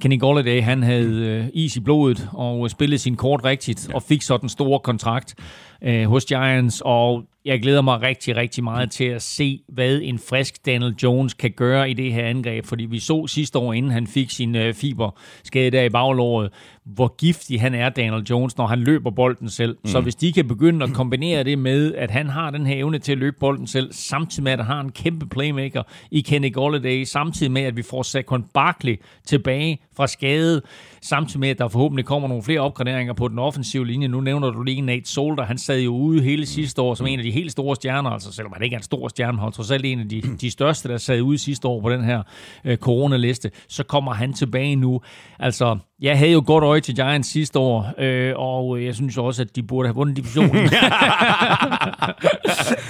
Kenny 0.00 0.20
Golladay, 0.20 0.62
han 0.62 0.82
havde 0.82 1.26
øh, 1.26 1.46
is 1.52 1.76
i 1.76 1.80
blodet 1.80 2.28
og 2.32 2.70
spillede 2.70 2.98
sin 2.98 3.16
kort 3.16 3.44
rigtigt, 3.44 3.90
og 3.94 4.02
fik 4.02 4.22
så 4.22 4.36
den 4.36 4.48
store 4.48 4.80
kontrakt 4.80 5.34
øh, 5.82 6.04
hos 6.04 6.24
Giants, 6.24 6.82
og 6.84 7.24
jeg 7.44 7.62
glæder 7.62 7.82
mig 7.82 8.02
rigtig, 8.02 8.36
rigtig 8.36 8.64
meget 8.64 8.90
til 8.90 9.04
at 9.04 9.22
se, 9.22 9.60
hvad 9.68 10.00
en 10.02 10.18
frisk 10.18 10.66
Daniel 10.66 10.94
Jones 11.02 11.34
kan 11.34 11.50
gøre 11.50 11.90
i 11.90 11.94
det 11.94 12.12
her 12.12 12.24
angreb, 12.24 12.64
fordi 12.64 12.84
vi 12.84 12.98
så 12.98 13.26
sidste 13.26 13.58
år, 13.58 13.72
inden 13.72 13.92
han 13.92 14.06
fik 14.06 14.30
sin 14.30 14.56
øh, 14.56 14.74
fiberskade 14.74 15.70
der 15.70 15.82
i 15.82 15.88
baglåret, 15.88 16.50
hvor 16.84 17.16
giftig 17.16 17.60
han 17.60 17.74
er, 17.74 17.88
Daniel 17.88 18.22
Jones, 18.22 18.56
når 18.56 18.66
han 18.66 18.78
løber 18.78 19.10
bolden 19.10 19.48
selv. 19.48 19.76
Mm. 19.84 19.90
Så 19.90 20.00
hvis 20.00 20.14
de 20.14 20.32
kan 20.32 20.48
begynde 20.48 20.84
at 20.84 20.92
kombinere 20.92 21.44
det 21.44 21.58
med, 21.58 21.94
at 21.94 22.10
han 22.10 22.28
har 22.28 22.50
den 22.50 22.66
her 22.66 22.76
evne 22.76 22.98
til 22.98 23.12
at 23.12 23.18
løbe 23.18 23.36
bolden 23.40 23.66
selv, 23.66 23.92
samtidig 23.92 24.44
med, 24.44 24.52
at 24.52 24.58
han 24.58 24.66
har 24.66 24.80
en 24.80 24.92
kæmpe 24.92 25.26
playmaker 25.26 25.82
i 26.10 26.20
Kenny 26.20 26.52
Golladay, 26.52 27.04
samtidig 27.04 27.52
med, 27.52 27.62
at 27.62 27.76
vi 27.76 27.82
får 27.82 28.02
Saquon 28.02 28.44
Barkley 28.54 28.96
tilbage 29.26 29.78
fra 29.96 30.06
skade, 30.06 30.62
samtidig 31.08 31.40
med, 31.40 31.48
at 31.48 31.58
der 31.58 31.68
forhåbentlig 31.68 32.04
kommer 32.04 32.28
nogle 32.28 32.42
flere 32.42 32.60
opgraderinger 32.60 33.12
på 33.12 33.28
den 33.28 33.38
offensive 33.38 33.86
linje. 33.86 34.08
Nu 34.08 34.20
nævner 34.20 34.50
du 34.50 34.62
lige 34.62 34.80
Nate 34.80 35.08
Solder, 35.10 35.44
han 35.44 35.58
sad 35.58 35.80
jo 35.80 35.96
ude 35.96 36.22
hele 36.22 36.46
sidste 36.46 36.82
år 36.82 36.94
som 36.94 37.06
en 37.06 37.18
af 37.18 37.24
de 37.24 37.30
helt 37.30 37.52
store 37.52 37.76
stjerner, 37.76 38.10
altså 38.10 38.32
selvom 38.32 38.52
han 38.52 38.62
ikke 38.62 38.74
er 38.74 38.78
en 38.78 38.82
stor 38.82 39.08
stjerne, 39.08 39.38
han 39.38 39.52
trods 39.52 39.70
alt 39.70 39.84
en 39.84 40.00
af 40.00 40.08
de, 40.08 40.22
de 40.40 40.50
største, 40.50 40.88
der 40.88 40.96
sad 40.96 41.20
ude 41.20 41.38
sidste 41.38 41.68
år 41.68 41.80
på 41.80 41.90
den 41.90 42.04
her 42.04 42.22
øh, 42.64 42.76
coronaliste, 42.76 43.50
så 43.68 43.82
kommer 43.82 44.12
han 44.12 44.32
tilbage 44.32 44.76
nu. 44.76 45.00
Altså, 45.38 45.78
jeg 46.00 46.18
havde 46.18 46.32
jo 46.32 46.42
godt 46.46 46.64
øje 46.64 46.80
til 46.80 46.94
Giants 46.94 47.28
sidste 47.28 47.58
år, 47.58 47.92
øh, 47.98 48.32
og 48.36 48.84
jeg 48.84 48.94
synes 48.94 49.18
også, 49.18 49.42
at 49.42 49.56
de 49.56 49.62
burde 49.62 49.88
have 49.88 49.94
vundet 49.94 50.16
divisionen. 50.16 50.50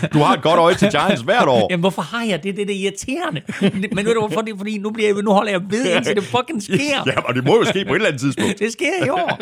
du 0.15 0.19
har 0.19 0.35
et 0.35 0.43
godt 0.43 0.59
øje 0.59 0.75
til 0.75 0.91
Giants 0.91 1.23
hvert 1.23 1.49
år. 1.49 1.67
Jamen, 1.71 1.81
hvorfor 1.81 2.03
har 2.03 2.25
jeg 2.25 2.43
det? 2.43 2.57
Det 2.57 2.63
er 2.63 2.67
det 2.67 2.75
irriterende. 2.75 3.41
Men 3.95 4.07
ved 4.07 4.15
du 4.15 4.21
hvorfor? 4.21 4.41
Det 4.41 4.53
er, 4.53 4.57
fordi 4.57 4.79
nu, 4.79 4.91
bliver 4.91 5.15
jeg, 5.15 5.23
nu 5.23 5.31
holder 5.31 5.53
jeg 5.53 5.61
ved, 5.71 5.97
indtil 5.97 6.17
det 6.17 6.25
fucking 6.25 6.63
sker. 6.63 7.03
Ja, 7.07 7.21
og 7.21 7.35
det 7.35 7.45
må 7.45 7.57
jo 7.57 7.65
ske 7.65 7.85
på 7.85 7.95
et 7.95 7.97
eller 8.07 8.13
andet 8.13 8.21
tidspunkt. 8.21 8.59
Det 8.65 8.73
sker 8.73 9.07
i 9.07 9.09
år. 9.09 9.41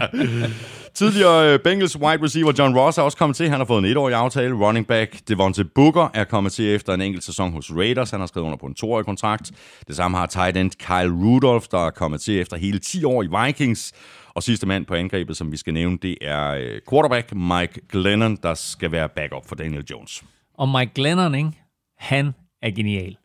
Tidligere 0.94 1.52
øh, 1.52 1.58
Bengals 1.58 1.98
wide 1.98 2.24
receiver 2.24 2.52
John 2.58 2.78
Ross 2.78 2.98
er 2.98 3.02
også 3.02 3.18
kommet 3.18 3.36
til. 3.36 3.48
Han 3.48 3.58
har 3.58 3.64
fået 3.64 3.78
en 3.78 3.84
etårig 3.84 4.14
aftale. 4.14 4.54
Running 4.54 4.86
back 4.86 5.28
Devontae 5.28 5.64
Booker 5.64 6.10
er 6.14 6.24
kommet 6.24 6.52
til 6.52 6.74
efter 6.74 6.94
en 6.94 7.00
enkelt 7.00 7.24
sæson 7.24 7.52
hos 7.52 7.70
Raiders. 7.72 8.10
Han 8.10 8.20
har 8.20 8.26
skrevet 8.26 8.46
under 8.46 8.58
på 8.58 8.66
en 8.66 8.74
toårig 8.74 9.04
kontrakt. 9.06 9.50
Det 9.88 9.96
samme 9.96 10.16
har 10.16 10.26
tight 10.26 10.56
end 10.56 10.70
Kyle 10.70 11.24
Rudolph, 11.24 11.66
der 11.70 11.86
er 11.86 11.90
kommet 11.90 12.20
til 12.20 12.40
efter 12.40 12.56
hele 12.56 12.78
10 12.78 13.04
år 13.04 13.22
i 13.22 13.46
Vikings. 13.46 13.92
Og 14.34 14.42
sidste 14.42 14.66
mand 14.66 14.86
på 14.86 14.94
angrebet, 14.94 15.36
som 15.36 15.52
vi 15.52 15.56
skal 15.56 15.74
nævne, 15.74 15.98
det 16.02 16.16
er 16.20 16.50
øh, 16.50 16.80
quarterback 16.90 17.34
Mike 17.34 17.80
Glennon, 17.92 18.36
der 18.42 18.54
skal 18.54 18.92
være 18.92 19.08
backup 19.08 19.48
for 19.48 19.54
Daniel 19.54 19.84
Jones. 19.90 20.22
Og 20.58 20.68
Mike 20.68 20.92
Glennon, 20.94 21.34
ikke? 21.34 21.52
han 21.98 22.32
er 22.62 22.70
genial. 22.70 23.16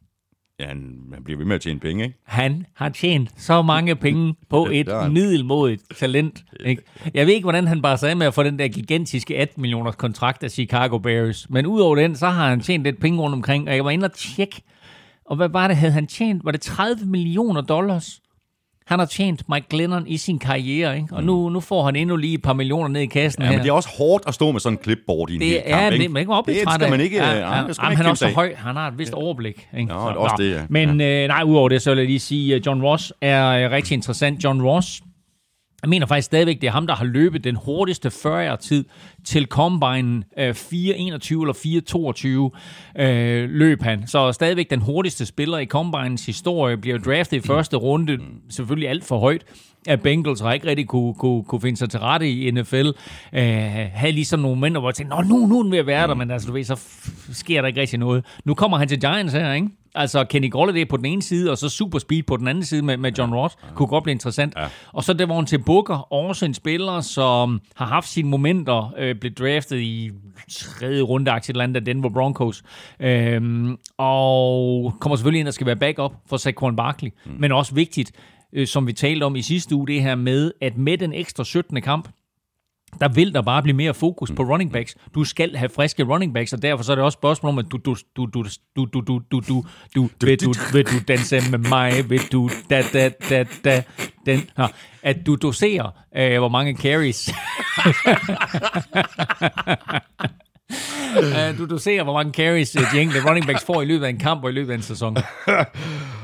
Ja, 0.59 0.67
han, 0.67 0.99
han 1.13 1.23
bliver 1.23 1.37
ved 1.37 1.45
med 1.45 1.55
at 1.55 1.61
tjene 1.61 1.79
penge, 1.79 2.03
ikke? 2.03 2.17
Han 2.25 2.65
har 2.75 2.89
tjent 2.89 3.41
så 3.41 3.61
mange 3.61 3.95
penge 3.95 4.35
på 4.49 4.67
et 4.71 4.87
middelmodigt 5.11 5.83
talent. 5.99 6.43
Ikke? 6.65 6.81
Jeg 7.13 7.27
ved 7.27 7.33
ikke, 7.33 7.43
hvordan 7.45 7.67
han 7.67 7.81
bare 7.81 7.97
sagde 7.97 8.15
med 8.15 8.27
at 8.27 8.33
få 8.33 8.43
den 8.43 8.59
der 8.59 8.67
gigantiske 8.67 9.37
18 9.37 9.61
millioners 9.61 9.95
kontrakt 9.95 10.43
af 10.43 10.51
Chicago 10.51 10.97
Bears. 10.97 11.49
Men 11.49 11.65
udover 11.65 11.95
den, 11.95 12.15
så 12.15 12.27
har 12.27 12.49
han 12.49 12.59
tjent 12.61 12.83
lidt 12.83 12.99
penge 12.99 13.19
rundt 13.19 13.33
omkring. 13.33 13.67
Og 13.67 13.75
jeg 13.75 13.85
var 13.85 13.91
inde 13.91 14.05
og 14.05 14.13
tjekke, 14.13 14.61
og 15.25 15.35
hvad 15.35 15.49
var 15.49 15.67
det, 15.67 15.77
havde 15.77 15.93
han 15.93 16.07
tjent? 16.07 16.45
Var 16.45 16.51
det 16.51 16.61
30 16.61 17.05
millioner 17.05 17.61
dollars? 17.61 18.21
Han 18.87 18.99
har 18.99 19.05
tjent 19.05 19.43
Mike 19.49 19.67
Glennon 19.69 20.07
i 20.07 20.17
sin 20.17 20.39
karriere, 20.39 20.95
ikke? 20.95 21.15
og 21.15 21.23
nu, 21.23 21.49
nu 21.49 21.59
får 21.59 21.85
han 21.85 21.95
endnu 21.95 22.15
lige 22.15 22.33
et 22.33 22.41
par 22.41 22.53
millioner 22.53 22.87
ned 22.87 23.01
i 23.01 23.05
kassen 23.05 23.43
ja, 23.43 23.49
her. 23.49 23.55
men 23.55 23.63
det 23.63 23.69
er 23.69 23.73
også 23.73 23.89
hårdt 23.97 24.23
at 24.27 24.33
stå 24.33 24.51
med 24.51 24.59
sådan 24.59 24.77
en 24.77 24.83
clipboard 24.83 25.29
i 25.29 25.35
en 25.35 25.41
det 25.41 25.49
hel 25.49 25.61
kamp, 25.67 25.81
er, 25.81 25.91
ikke? 25.91 26.03
Det, 26.03 26.11
man 26.11 26.19
ikke 26.19 26.33
det 26.45 26.73
skal 26.73 26.89
man 26.89 27.01
ikke... 27.01 27.17
Ja, 27.17 27.31
ja, 27.31 27.37
ja, 27.37 27.45
han 27.79 28.05
er 28.05 28.09
også 28.09 28.27
så 28.27 28.33
høj, 28.33 28.55
han 28.55 28.75
har 28.75 28.87
et 28.87 28.97
vist 28.97 29.13
overblik. 29.13 29.67
Ikke? 29.77 29.93
Ja, 29.93 29.99
så, 29.99 30.13
også 30.17 30.35
det, 30.37 30.51
ja. 30.51 30.61
Men 30.69 31.01
øh, 31.01 31.27
nej, 31.27 31.43
udover 31.43 31.69
det, 31.69 31.81
så 31.81 31.89
vil 31.89 31.97
jeg 31.97 32.07
lige 32.07 32.19
sige, 32.19 32.55
at 32.55 32.65
John 32.65 32.83
Ross 32.83 33.13
er 33.21 33.47
øh, 33.47 33.71
rigtig 33.71 33.95
interessant. 33.95 34.43
John 34.43 34.61
Ross 34.61 35.01
jeg 35.85 35.89
mener 35.89 36.05
faktisk 36.05 36.25
stadigvæk, 36.25 36.61
det 36.61 36.67
er 36.67 36.71
ham, 36.71 36.87
der 36.87 36.95
har 36.95 37.05
løbet 37.05 37.43
den 37.43 37.55
hurtigste 37.55 38.11
40 38.11 38.57
tid 38.57 38.85
til 39.25 39.45
Combine 39.45 40.23
øh, 40.37 40.49
4.21 40.49 40.53
eller 40.73 42.51
4.22 42.95 43.01
øh, 43.01 43.49
løb 43.49 43.81
han. 43.81 44.07
Så 44.07 44.31
stadigvæk 44.31 44.69
den 44.69 44.81
hurtigste 44.81 45.25
spiller 45.25 45.57
i 45.57 45.65
Combines 45.65 46.25
historie 46.25 46.77
bliver 46.77 46.97
draftet 46.97 47.37
i 47.37 47.47
første 47.47 47.77
runde, 47.77 48.19
selvfølgelig 48.49 48.89
alt 48.89 49.05
for 49.05 49.19
højt 49.19 49.45
af 49.87 50.01
Bengals, 50.01 50.41
og 50.41 50.53
ikke 50.53 50.67
rigtig 50.67 50.87
kunne, 50.87 51.13
kunne, 51.13 51.43
kunne 51.43 51.61
finde 51.61 51.77
sig 51.77 51.89
til 51.89 51.99
rette 51.99 52.31
i 52.31 52.51
NFL. 52.51 52.87
Øh, 53.33 53.43
havde 53.93 54.11
ligesom 54.11 54.39
nogle 54.39 54.55
momenter, 54.55 54.79
hvor 54.79 54.89
jeg 54.89 54.95
tænkte, 54.95 55.15
Nå, 55.15 55.21
nu, 55.21 55.45
nu 55.45 55.59
er 55.59 55.63
den 55.63 55.71
ved 55.71 55.79
at 55.79 55.87
være 55.87 56.07
der, 56.07 56.13
men 56.13 56.31
altså, 56.31 56.47
du 56.47 56.53
ved, 56.53 56.63
så 56.63 56.79
sker 57.31 57.61
der 57.61 57.67
ikke 57.67 57.81
rigtig 57.81 57.99
noget. 57.99 58.25
Nu 58.45 58.53
kommer 58.53 58.77
han 58.77 58.87
til 58.87 58.99
Giants 58.99 59.33
her, 59.33 59.53
ikke? 59.53 59.67
Altså 59.95 60.23
Kenny 60.23 60.51
Golladay 60.51 60.87
på 60.87 60.97
den 60.97 61.05
ene 61.05 61.21
side, 61.21 61.51
og 61.51 61.57
så 61.57 61.69
super 61.69 61.99
speed 61.99 62.23
på 62.23 62.37
den 62.37 62.47
anden 62.47 62.63
side 62.63 62.81
med, 62.81 62.97
med 62.97 63.11
John 63.17 63.33
Ross. 63.33 63.57
Kunne 63.75 63.87
godt 63.87 64.03
blive 64.03 64.11
interessant. 64.11 64.53
Ja. 64.57 64.67
Og 64.93 65.03
så 65.03 65.13
det 65.13 65.29
var 65.29 65.35
hun 65.35 65.45
til 65.45 65.59
Booker, 65.59 66.13
også 66.13 66.45
en 66.45 66.53
spiller, 66.53 67.01
som 67.01 67.61
har 67.75 67.85
haft 67.85 68.07
sine 68.07 68.29
momenter, 68.29 68.93
øh, 68.97 69.15
blev 69.15 69.31
draftet 69.33 69.79
i 69.79 70.11
tredje 70.51 71.01
runde 71.01 71.31
aktie 71.31 71.51
eller 71.51 71.63
andet 71.63 71.75
af 71.75 71.85
Denver 71.85 72.09
Broncos. 72.09 72.63
Øhm, 72.99 73.77
og 73.97 74.93
kommer 74.99 75.15
selvfølgelig 75.15 75.39
ind 75.39 75.47
og 75.47 75.53
skal 75.53 75.67
være 75.67 75.75
backup 75.75 76.11
for 76.29 76.37
Saquon 76.37 76.75
Barkley. 76.75 77.09
Mm. 77.25 77.31
Men 77.39 77.51
også 77.51 77.75
vigtigt, 77.75 78.11
øh, 78.53 78.67
som 78.67 78.87
vi 78.87 78.93
talte 78.93 79.23
om 79.23 79.35
i 79.35 79.41
sidste 79.41 79.75
uge, 79.75 79.87
det 79.87 80.01
her 80.01 80.15
med, 80.15 80.51
at 80.61 80.77
med 80.77 80.97
den 80.97 81.13
ekstra 81.13 81.43
17. 81.43 81.81
kamp, 81.81 82.09
der 82.99 83.07
vil 83.07 83.33
der 83.33 83.41
bare 83.41 83.63
blive 83.63 83.75
mere 83.75 83.93
fokus 83.93 84.31
på 84.31 84.43
running 84.43 84.71
backs. 84.71 84.95
Du 85.15 85.23
skal 85.23 85.55
have 85.55 85.69
friske 85.69 86.03
running 86.03 86.33
backs, 86.33 86.53
og 86.53 86.61
derfor 86.61 86.83
så 86.83 86.91
er 86.91 86.95
det 86.95 87.05
også 87.05 87.15
spørgsmål 87.15 87.49
om, 87.49 87.59
at 87.59 87.65
du, 87.71 87.77
du, 87.77 87.95
du, 88.17 88.25
du, 88.25 88.43
du, 88.75 88.85
du, 88.85 89.01
du, 89.01 89.19
du, 89.31 89.39
du, 89.39 89.53
du, 89.95 90.09
vil 90.21 90.41
du, 90.41 90.53
vil 90.73 90.85
du 90.85 90.99
danse 91.07 91.41
med 91.51 91.59
mig, 91.59 92.09
vil 92.09 92.31
du, 92.31 92.49
da, 92.69 92.83
da, 92.93 93.09
da, 93.29 93.45
da, 93.63 93.83
den, 94.25 94.49
her, 94.57 94.67
at 95.03 95.25
du 95.25 95.35
doserer, 95.35 95.91
øh, 96.15 96.37
hvor 96.37 96.49
mange 96.49 96.77
carries. 96.77 97.33
Uh, 101.17 101.57
du, 101.57 101.65
du 101.65 101.77
ser, 101.77 102.03
hvor 102.03 102.13
mange 102.13 102.33
carries 102.33 102.71
de 102.71 103.01
enkelte 103.01 103.29
running 103.29 103.45
backs 103.47 103.65
får 103.65 103.81
i 103.81 103.85
løbet 103.85 104.05
af 104.05 104.09
en 104.09 104.17
kamp 104.17 104.43
og 104.43 104.49
i 104.49 104.53
løbet 104.53 104.71
af 104.71 104.75
en 104.75 104.81
sæson. 104.81 105.17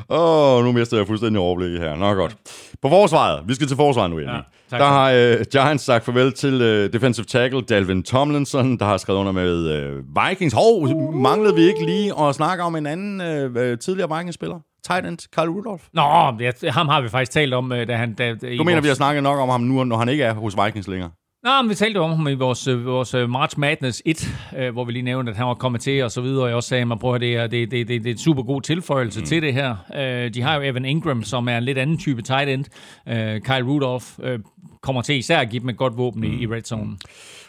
Åh, 0.09 0.57
oh, 0.57 0.63
nu 0.63 0.71
mister 0.71 0.97
jeg 0.97 1.07
fuldstændig 1.07 1.39
overblik 1.39 1.79
her. 1.79 1.95
Nå 1.95 2.13
godt. 2.13 2.35
På 2.81 2.89
forsvaret. 2.89 3.43
Vi 3.47 3.53
skal 3.53 3.67
til 3.67 3.77
forsvaret 3.77 4.09
nu, 4.09 4.19
Jenny. 4.19 4.33
Ja, 4.71 4.77
der 4.77 4.85
har 4.85 5.11
uh, 5.11 5.41
Giants 5.51 5.83
sagt 5.83 6.05
farvel 6.05 6.33
til 6.33 6.53
uh, 6.53 6.93
defensive 6.93 7.25
tackle 7.25 7.61
Dalvin 7.61 8.03
Tomlinson, 8.03 8.79
der 8.79 8.85
har 8.85 8.97
skrevet 8.97 9.19
under 9.19 9.31
med 9.31 9.53
uh, 9.55 10.29
Vikings. 10.29 10.53
Hov, 10.53 10.87
manglede 11.13 11.55
vi 11.55 11.61
ikke 11.61 11.85
lige 11.85 12.19
at 12.19 12.35
snakke 12.35 12.63
om 12.63 12.75
en 12.75 12.85
anden 12.85 13.21
uh, 13.21 13.77
tidligere 13.79 14.17
Vikings-spiller? 14.17 14.59
Tight 14.87 15.05
end, 15.05 15.17
Carl 15.35 15.49
Rudolph. 15.49 15.83
Nå, 15.93 16.01
ja, 16.39 16.71
ham 16.71 16.87
har 16.87 17.01
vi 17.01 17.09
faktisk 17.09 17.31
talt 17.31 17.53
om, 17.53 17.69
da 17.69 17.95
han... 17.95 18.13
Da, 18.13 18.33
du 18.33 18.37
mener, 18.41 18.63
vores... 18.63 18.83
vi 18.83 18.87
har 18.87 18.95
snakket 18.95 19.23
nok 19.23 19.39
om 19.39 19.49
ham 19.49 19.61
nu, 19.61 19.83
når 19.83 19.97
han 19.97 20.09
ikke 20.09 20.23
er 20.23 20.33
hos 20.33 20.55
Vikings 20.65 20.87
længere? 20.87 21.11
Nå, 21.43 21.61
men 21.61 21.69
vi 21.69 21.75
talte 21.75 21.97
om 21.97 22.09
ham 22.09 22.27
i 22.27 22.33
vores, 22.33 22.67
vores 22.67 23.13
March 23.13 23.59
Madness 23.59 24.01
1, 24.05 24.27
øh, 24.57 24.73
hvor 24.73 24.85
vi 24.85 24.91
lige 24.91 25.03
nævnte, 25.03 25.29
at 25.29 25.37
han 25.37 25.47
var 25.47 25.53
kommet 25.53 25.81
til 25.81 26.03
og 26.03 26.11
så 26.11 26.21
videre, 26.21 26.43
og 26.43 26.47
jeg 26.47 26.55
også 26.55 26.69
sagde, 26.69 26.87
at 26.91 26.99
prøver, 26.99 27.17
det, 27.17 27.35
er, 27.35 27.47
det, 27.47 27.71
det, 27.71 27.87
det, 27.87 28.03
det 28.03 28.09
er 28.09 28.13
en 28.13 28.17
super 28.17 28.43
god 28.43 28.61
tilføjelse 28.61 29.19
mm. 29.19 29.25
til 29.25 29.41
det 29.41 29.53
her. 29.53 29.75
Øh, 29.95 30.33
de 30.33 30.41
har 30.41 30.55
jo 30.55 30.61
Evan 30.61 30.85
Ingram, 30.85 31.23
som 31.23 31.47
er 31.47 31.57
en 31.57 31.63
lidt 31.63 31.77
anden 31.77 31.97
type 31.97 32.21
tight 32.21 32.49
end. 32.49 32.65
Øh, 33.09 33.41
Kyle 33.41 33.63
Rudolph 33.63 34.05
øh, 34.23 34.39
kommer 34.81 35.01
til 35.01 35.15
især 35.15 35.39
at 35.39 35.49
give 35.49 35.59
dem 35.59 35.69
et 35.69 35.77
godt 35.77 35.97
våben 35.97 36.21
mm. 36.21 36.33
i, 36.33 36.43
i 36.43 36.47
red 36.47 36.61
zone. 36.61 36.97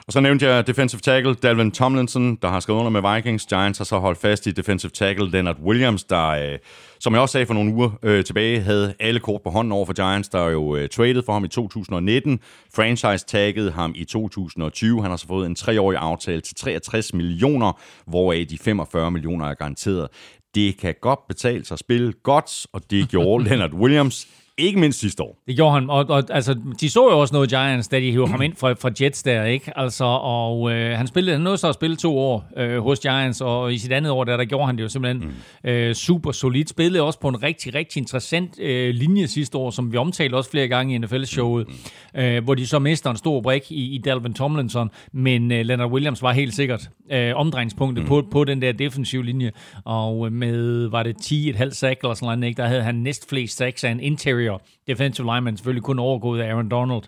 Og 0.06 0.12
så 0.12 0.20
nævnte 0.20 0.46
jeg 0.46 0.66
defensive 0.66 1.00
tackle 1.00 1.34
Dalvin 1.34 1.70
Tomlinson, 1.70 2.36
der 2.42 2.48
har 2.48 2.60
skrevet 2.60 2.80
under 2.80 3.00
med 3.00 3.14
Vikings. 3.14 3.46
Giants 3.46 3.78
har 3.78 3.84
så 3.84 3.98
holdt 3.98 4.18
fast 4.18 4.46
i 4.46 4.50
defensive 4.50 4.90
tackle 4.90 5.30
Leonard 5.30 5.60
Williams, 5.60 6.04
der, 6.04 6.28
øh, 6.28 6.58
som 7.02 7.12
jeg 7.12 7.22
også 7.22 7.32
sagde 7.32 7.46
for 7.46 7.54
nogle 7.54 7.74
uger 7.74 7.90
øh, 8.02 8.24
tilbage, 8.24 8.60
havde 8.60 8.94
alle 9.00 9.20
kort 9.20 9.42
på 9.42 9.50
hånden 9.50 9.72
over 9.72 9.86
for 9.86 9.92
Giants, 9.92 10.28
der 10.28 10.48
jo 10.48 10.76
øh, 10.76 10.88
traded 10.88 11.22
for 11.26 11.32
ham 11.32 11.44
i 11.44 11.48
2019. 11.48 12.40
Franchise 12.74 13.26
taggede 13.26 13.70
ham 13.70 13.92
i 13.96 14.04
2020. 14.04 15.02
Han 15.02 15.10
har 15.10 15.16
så 15.16 15.26
fået 15.26 15.46
en 15.46 15.54
treårig 15.54 15.98
aftale 15.98 16.40
til 16.40 16.54
63 16.56 17.14
millioner, 17.14 17.80
hvoraf 18.06 18.46
de 18.50 18.58
45 18.58 19.10
millioner 19.10 19.46
er 19.46 19.54
garanteret. 19.54 20.08
Det 20.54 20.78
kan 20.78 20.94
godt 21.00 21.26
betale 21.28 21.64
sig 21.64 21.74
at 21.74 21.78
spille 21.78 22.12
godt, 22.12 22.66
og 22.72 22.90
det 22.90 23.08
gjorde 23.08 23.44
Leonard 23.48 23.72
Williams 23.72 24.28
ikke 24.58 24.80
mindst 24.80 25.00
sidste 25.00 25.22
år. 25.22 25.42
Det 25.46 25.56
gjorde 25.56 25.74
han, 25.74 25.90
og, 25.90 26.06
og 26.08 26.24
altså, 26.30 26.56
de 26.80 26.90
så 26.90 27.10
jo 27.10 27.18
også 27.18 27.34
noget 27.34 27.48
Giants, 27.48 27.88
da 27.88 28.00
de 28.00 28.10
hiver 28.10 28.26
ham 28.26 28.42
ind 28.42 28.56
fra, 28.56 28.72
fra 28.72 28.90
Jets 29.00 29.22
der, 29.22 29.44
ikke? 29.44 29.78
Altså, 29.78 30.04
og 30.04 30.72
øh, 30.72 30.96
han, 30.96 31.06
spillede, 31.06 31.36
han 31.36 31.42
nåede 31.42 31.58
så 31.58 31.68
at 31.68 31.74
spille 31.74 31.96
to 31.96 32.18
år 32.18 32.44
øh, 32.56 32.82
hos 32.82 33.00
Giants, 33.00 33.40
og 33.40 33.74
i 33.74 33.78
sit 33.78 33.92
andet 33.92 34.12
år, 34.12 34.24
der, 34.24 34.36
der 34.36 34.44
gjorde 34.44 34.66
han 34.66 34.76
det 34.76 34.82
jo 34.82 34.88
simpelthen 34.88 35.32
mm. 35.64 35.70
øh, 35.70 35.94
super 35.94 36.32
solidt. 36.32 36.68
Spillede 36.68 37.02
også 37.02 37.20
på 37.20 37.28
en 37.28 37.42
rigtig, 37.42 37.74
rigtig 37.74 38.00
interessant 38.00 38.60
øh, 38.60 38.94
linje 38.94 39.26
sidste 39.26 39.58
år, 39.58 39.70
som 39.70 39.92
vi 39.92 39.96
omtalte 39.96 40.34
også 40.34 40.50
flere 40.50 40.68
gange 40.68 40.94
i 40.94 40.98
NFL-showet, 40.98 41.66
mm. 42.14 42.20
øh, 42.20 42.44
hvor 42.44 42.54
de 42.54 42.66
så 42.66 42.78
mister 42.78 43.10
en 43.10 43.16
stor 43.16 43.40
brik 43.40 43.72
i, 43.72 43.94
i 43.94 43.98
Dalvin 43.98 44.34
Tomlinson, 44.34 44.90
men 45.12 45.52
øh, 45.52 45.64
Leonard 45.64 45.90
Williams 45.90 46.22
var 46.22 46.32
helt 46.32 46.54
sikkert 46.54 46.90
øh, 47.12 47.36
omdrejningspunktet 47.36 48.04
mm. 48.04 48.08
på, 48.08 48.24
på 48.30 48.44
den 48.44 48.62
der 48.62 48.72
defensive 48.72 49.24
linje, 49.24 49.52
og 49.84 50.32
med, 50.32 50.86
var 50.86 51.02
det 51.02 51.16
10,5 51.16 51.70
sack 51.70 52.00
eller 52.00 52.14
sådan 52.14 52.38
noget, 52.38 52.48
ikke? 52.48 52.62
der 52.62 52.68
havde 52.68 52.82
han 52.82 52.94
næst 52.94 53.28
flest 53.28 53.56
sacks 53.56 53.84
af 53.84 53.90
en 53.90 54.00
interior 54.00 54.41
interior 54.42 54.62
defensive 54.86 55.26
lineman, 55.34 55.56
selvfølgelig 55.56 55.82
kun 55.82 55.98
overgået 55.98 56.40
af 56.40 56.48
Aaron 56.48 56.68
Donald, 56.68 57.02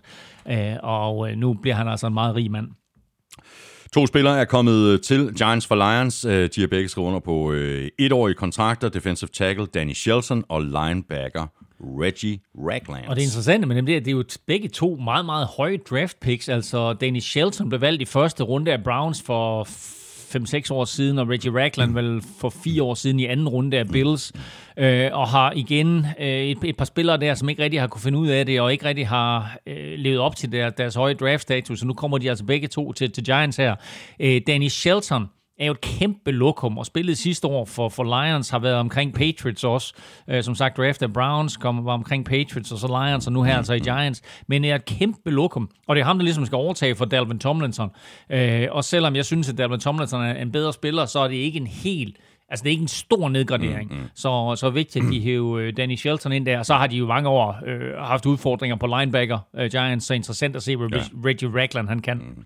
øh, 0.49 0.75
og 0.83 1.31
øh, 1.31 1.37
nu 1.37 1.53
bliver 1.53 1.75
han 1.75 1.87
altså 1.87 2.07
en 2.07 2.13
meget 2.13 2.35
rig 2.35 2.51
mand. 2.51 2.67
To 3.93 4.05
spillere 4.05 4.39
er 4.39 4.45
kommet 4.45 5.01
til 5.01 5.33
Giants 5.37 5.67
for 5.67 5.75
Lions. 5.75 6.25
Øh, 6.25 6.49
de 6.55 6.61
har 6.61 6.67
begge 6.67 6.89
skrevet 6.89 7.07
under 7.07 7.19
på 7.19 7.53
etårige 7.99 8.35
kontrakter. 8.35 8.89
Defensive 8.89 9.29
tackle 9.33 9.65
Danny 9.65 9.93
Shelton 9.93 10.43
og 10.49 10.61
linebacker 10.61 11.47
Reggie 11.79 12.39
Ragland. 12.55 13.07
Og 13.07 13.15
det 13.15 13.21
interessante 13.21 13.67
med 13.67 13.75
dem, 13.75 13.85
det 13.85 13.93
er, 13.93 13.97
at 13.97 14.05
det 14.05 14.11
er 14.11 14.15
jo 14.15 14.23
begge 14.47 14.69
to 14.69 14.95
meget, 14.95 15.25
meget 15.25 15.47
høje 15.57 15.77
draft 15.77 16.19
picks. 16.19 16.49
Altså, 16.49 16.93
Danny 16.93 17.19
Shelton 17.19 17.69
blev 17.69 17.81
valgt 17.81 18.01
i 18.01 18.05
første 18.05 18.43
runde 18.43 18.71
af 18.71 18.83
Browns 18.83 19.21
for 19.21 19.67
5-6 20.35 20.73
år 20.73 20.85
siden, 20.85 21.19
og 21.19 21.29
Reggie 21.29 21.51
Ragland 21.61 21.93
vel 21.93 22.21
for 22.39 22.49
4 22.49 22.83
år 22.83 22.93
siden 22.93 23.19
i 23.19 23.25
anden 23.25 23.49
runde 23.49 23.77
af 23.77 23.87
Bills 23.87 24.33
øh, 24.77 25.09
og 25.13 25.27
har 25.27 25.51
igen 25.55 26.05
øh, 26.19 26.27
et, 26.27 26.57
et 26.63 26.77
par 26.77 26.85
spillere 26.85 27.17
der, 27.17 27.33
som 27.33 27.49
ikke 27.49 27.63
rigtig 27.63 27.79
har 27.79 27.87
kunne 27.87 28.01
finde 28.01 28.17
ud 28.17 28.27
af 28.27 28.45
det, 28.45 28.61
og 28.61 28.71
ikke 28.71 28.85
rigtig 28.85 29.07
har 29.07 29.57
øh, 29.67 29.93
levet 29.97 30.19
op 30.19 30.35
til 30.35 30.51
der, 30.51 30.69
deres 30.69 30.95
høje 30.95 31.13
draft 31.13 31.41
status, 31.41 31.79
så 31.79 31.85
nu 31.85 31.93
kommer 31.93 32.17
de 32.17 32.29
altså 32.29 32.45
begge 32.45 32.67
to 32.67 32.93
til, 32.93 33.11
til 33.11 33.23
Giants 33.23 33.57
her. 33.57 33.75
Øh, 34.19 34.41
Danny 34.47 34.67
Shelton, 34.67 35.25
er 35.59 35.65
jo 35.65 35.71
et 35.71 35.81
kæmpe 35.81 36.31
lokum, 36.31 36.77
og 36.77 36.85
spillet 36.85 37.17
sidste 37.17 37.47
år 37.47 37.65
for, 37.65 37.89
for 37.89 38.03
Lions 38.03 38.49
har 38.49 38.59
været 38.59 38.75
omkring 38.75 39.13
Patriots 39.13 39.63
også. 39.63 39.93
Øh, 40.29 40.43
som 40.43 40.55
sagt, 40.55 40.77
draft 40.77 41.01
af 41.01 41.13
Browns 41.13 41.57
kom, 41.57 41.85
var 41.85 41.93
omkring 41.93 42.25
Patriots, 42.25 42.71
og 42.71 42.79
så 42.79 42.87
Lions, 42.87 43.27
og 43.27 43.33
nu 43.33 43.43
her 43.43 43.57
altså 43.57 43.73
i 43.73 43.79
Giants. 43.79 44.21
Men 44.47 44.65
er 44.65 44.75
et 44.75 44.85
kæmpe 44.85 45.31
lokum, 45.31 45.69
og 45.87 45.95
det 45.95 46.01
er 46.01 46.05
ham, 46.05 46.17
der 46.17 46.23
ligesom 46.23 46.45
skal 46.45 46.55
overtage 46.55 46.95
for 46.95 47.05
Dalvin 47.05 47.39
Tomlinson. 47.39 47.89
Øh, 48.29 48.67
og 48.71 48.83
selvom 48.83 49.15
jeg 49.15 49.25
synes, 49.25 49.49
at 49.49 49.57
Dalvin 49.57 49.79
Tomlinson 49.79 50.23
er 50.23 50.33
en 50.41 50.51
bedre 50.51 50.73
spiller, 50.73 51.05
så 51.05 51.19
er 51.19 51.27
det 51.27 51.35
ikke 51.35 51.59
en 51.59 51.67
helt 51.67 52.17
Altså, 52.49 52.63
det 52.63 52.69
er 52.69 52.71
ikke 52.71 52.81
en 52.81 52.87
stor 52.87 53.29
nedgradering. 53.29 53.91
Mm, 53.91 53.97
mm. 53.97 54.03
Så, 54.15 54.55
så 54.55 54.69
vigtigt, 54.69 55.05
at 55.05 55.11
de 55.11 55.21
hæver 55.21 55.57
øh, 55.57 55.73
Danny 55.77 55.95
Shelton 55.95 56.31
ind 56.31 56.45
der. 56.45 56.63
Så 56.63 56.73
har 56.73 56.87
de 56.87 56.97
jo 56.97 57.07
mange 57.07 57.29
år 57.29 57.59
øh, 57.65 57.97
haft 57.97 58.25
udfordringer 58.25 58.75
på 58.75 58.87
linebacker. 58.87 59.39
Uh, 59.53 59.65
Giants, 59.65 60.05
så 60.05 60.13
interessant 60.13 60.55
at 60.55 60.63
se, 60.63 60.75
hvad 60.75 60.89
ja. 60.91 60.99
Reggie 61.25 61.61
Ragland 61.61 61.87
han 61.87 61.99
kan. 61.99 62.17
Mm. 62.17 62.43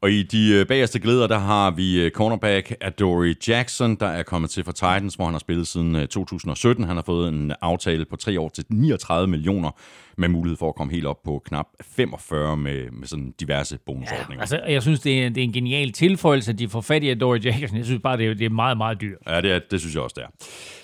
Og 0.00 0.10
i 0.10 0.22
de 0.22 0.52
øh, 0.52 0.66
bagerste 0.66 0.98
glæder, 0.98 1.26
der 1.26 1.38
har 1.38 1.70
vi 1.70 2.00
øh, 2.00 2.10
cornerback 2.10 2.74
Adoree 2.80 3.34
Jackson, 3.48 3.96
der 3.96 4.06
er 4.06 4.22
kommet 4.22 4.50
til 4.50 4.64
for 4.64 4.72
Titans, 4.72 5.14
hvor 5.14 5.24
han 5.24 5.34
har 5.34 5.38
spillet 5.38 5.66
siden 5.66 6.08
2017. 6.08 6.84
Han 6.84 6.96
har 6.96 7.02
fået 7.02 7.28
en 7.28 7.52
aftale 7.60 8.04
på 8.04 8.16
tre 8.16 8.40
år 8.40 8.48
til 8.48 8.64
39 8.68 9.26
millioner 9.28 9.70
med 10.16 10.28
mulighed 10.28 10.56
for 10.56 10.68
at 10.68 10.74
komme 10.74 10.92
helt 10.92 11.06
op 11.06 11.22
på 11.24 11.42
knap 11.44 11.66
45 11.82 12.56
med, 12.56 12.90
med 12.90 13.06
sådan 13.06 13.34
diverse 13.40 13.78
bonusordninger. 13.86 14.34
Ja, 14.34 14.40
altså, 14.40 14.60
jeg 14.68 14.82
synes, 14.82 15.00
det 15.00 15.24
er, 15.24 15.28
det 15.28 15.38
er 15.38 15.44
en 15.44 15.52
genial 15.52 15.92
tilføjelse, 15.92 16.52
at 16.52 16.58
de 16.58 16.68
får 16.68 16.80
fat 16.80 17.04
i 17.04 17.14
Dory 17.14 17.38
Jackson. 17.44 17.78
Jeg 17.78 17.84
synes 17.84 18.00
bare, 18.02 18.16
det 18.16 18.26
er, 18.26 18.34
det 18.34 18.44
er 18.44 18.50
meget, 18.50 18.76
meget 18.76 19.00
dyrt. 19.00 19.18
Ja, 19.26 19.40
det, 19.40 19.52
er, 19.52 19.60
det 19.70 19.80
synes 19.80 19.94
jeg 19.94 20.02
også, 20.02 20.14
det 20.16 20.24
er. 20.24 20.28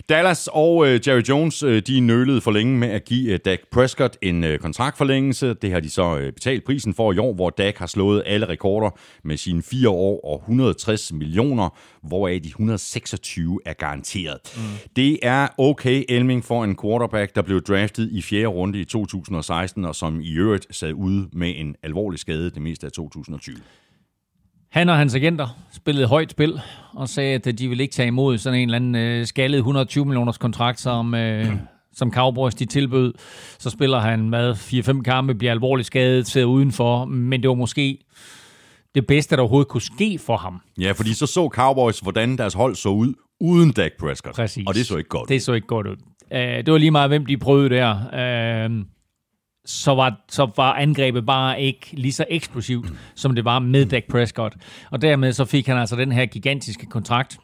Dallas 0.08 0.48
og 0.52 0.76
uh, 0.76 0.86
Jerry 0.86 1.22
Jones, 1.22 1.62
uh, 1.62 1.76
de 1.76 2.00
nølede 2.00 2.40
for 2.40 2.50
længe 2.50 2.78
med 2.78 2.88
at 2.88 3.04
give 3.04 3.34
uh, 3.34 3.38
Dak 3.44 3.58
Prescott 3.72 4.16
en 4.22 4.44
kontraktforlængelse. 4.60 5.54
Det 5.54 5.72
har 5.72 5.80
de 5.80 5.90
så 5.90 6.14
uh, 6.14 6.32
betalt 6.32 6.64
prisen 6.64 6.94
for 6.94 7.12
i 7.12 7.18
år, 7.18 7.34
hvor 7.34 7.50
Dak 7.50 7.78
har 7.78 7.86
slået 7.86 8.22
alle 8.26 8.48
rekorder 8.48 8.90
med 9.24 9.36
sine 9.36 9.62
fire 9.62 9.88
år 9.88 10.20
og 10.24 10.40
160 10.40 11.12
millioner, 11.12 11.78
hvoraf 12.02 12.40
de 12.42 12.48
126 12.48 13.60
er 13.66 13.72
garanteret. 13.72 14.38
Mm. 14.56 14.62
Det 14.96 15.18
er 15.22 15.48
okay 15.58 16.04
Elming 16.08 16.44
for 16.44 16.64
en 16.64 16.76
quarterback, 16.82 17.34
der 17.34 17.42
blev 17.42 17.62
draftet 17.62 18.08
i 18.12 18.22
fjerde 18.22 18.46
runde 18.46 18.80
i 18.80 18.84
2016, 18.84 19.84
og 19.84 19.94
som 19.94 20.20
i 20.20 20.32
øvrigt 20.32 20.76
sad 20.76 20.92
ude 20.92 21.28
med 21.32 21.52
en 21.56 21.76
alvorlig 21.82 22.20
skade 22.20 22.50
det 22.50 22.62
meste 22.62 22.86
af 22.86 22.92
2020. 22.92 23.56
Han 24.74 24.88
og 24.88 24.96
hans 24.96 25.14
agenter 25.14 25.58
spillede 25.72 26.06
højt 26.06 26.30
spil 26.30 26.60
og 26.92 27.08
sagde, 27.08 27.34
at 27.34 27.58
de 27.58 27.68
ville 27.68 27.82
ikke 27.82 27.94
tage 27.94 28.06
imod 28.06 28.38
sådan 28.38 28.58
en 28.58 28.68
eller 28.68 28.76
anden 28.76 28.94
øh, 28.94 29.26
skaldet 29.26 29.58
120 29.58 30.04
millioners 30.04 30.38
kontrakt, 30.38 30.80
som, 30.80 31.14
øh, 31.14 31.46
som 31.98 32.12
Cowboys 32.12 32.54
de 32.54 32.64
tilbød. 32.64 33.14
Så 33.58 33.70
spiller 33.70 34.00
han 34.00 34.30
med 34.30 34.52
4-5 34.52 35.02
kampe, 35.02 35.34
bliver 35.34 35.52
alvorligt 35.52 35.86
skadet, 35.86 36.26
sidder 36.26 36.46
udenfor, 36.46 37.04
men 37.04 37.42
det 37.42 37.48
var 37.48 37.54
måske 37.54 37.98
det 38.94 39.06
bedste, 39.06 39.36
der 39.36 39.42
overhovedet 39.42 39.68
kunne 39.68 39.80
ske 39.80 40.18
for 40.26 40.36
ham. 40.36 40.60
Ja, 40.80 40.92
fordi 40.92 41.14
så 41.14 41.26
så 41.26 41.48
Cowboys, 41.52 41.98
hvordan 41.98 42.38
deres 42.38 42.54
hold 42.54 42.74
så 42.74 42.88
ud 42.88 43.14
uden 43.40 43.72
Dak 43.72 43.92
Prescott. 44.00 44.36
Præcis. 44.36 44.64
Og 44.66 44.74
det 44.74 44.86
så 44.86 44.96
ikke 44.96 45.08
godt 45.08 45.22
ud. 45.22 45.34
Det 45.34 45.42
så 45.42 45.52
ikke 45.52 45.66
godt 45.66 45.86
ud. 45.86 45.96
Uh, 46.30 46.38
det 46.38 46.72
var 46.72 46.78
lige 46.78 46.90
meget, 46.90 47.10
hvem 47.10 47.26
de 47.26 47.36
prøvede 47.36 47.74
der. 47.74 48.66
Uh, 48.68 48.84
så 49.64 49.94
var, 49.94 50.24
så 50.28 50.50
var 50.56 50.74
angrebet 50.74 51.26
bare 51.26 51.62
ikke 51.62 51.88
lige 51.92 52.12
så 52.12 52.24
eksplosivt, 52.30 52.86
som 53.14 53.34
det 53.34 53.44
var 53.44 53.58
med 53.58 53.86
Dak 53.86 54.04
Prescott. 54.10 54.54
Og 54.90 55.02
dermed 55.02 55.32
så 55.32 55.44
fik 55.44 55.66
han 55.66 55.76
altså 55.76 55.96
den 55.96 56.12
her 56.12 56.26
gigantiske 56.26 56.86
kontrakt, 56.86 57.38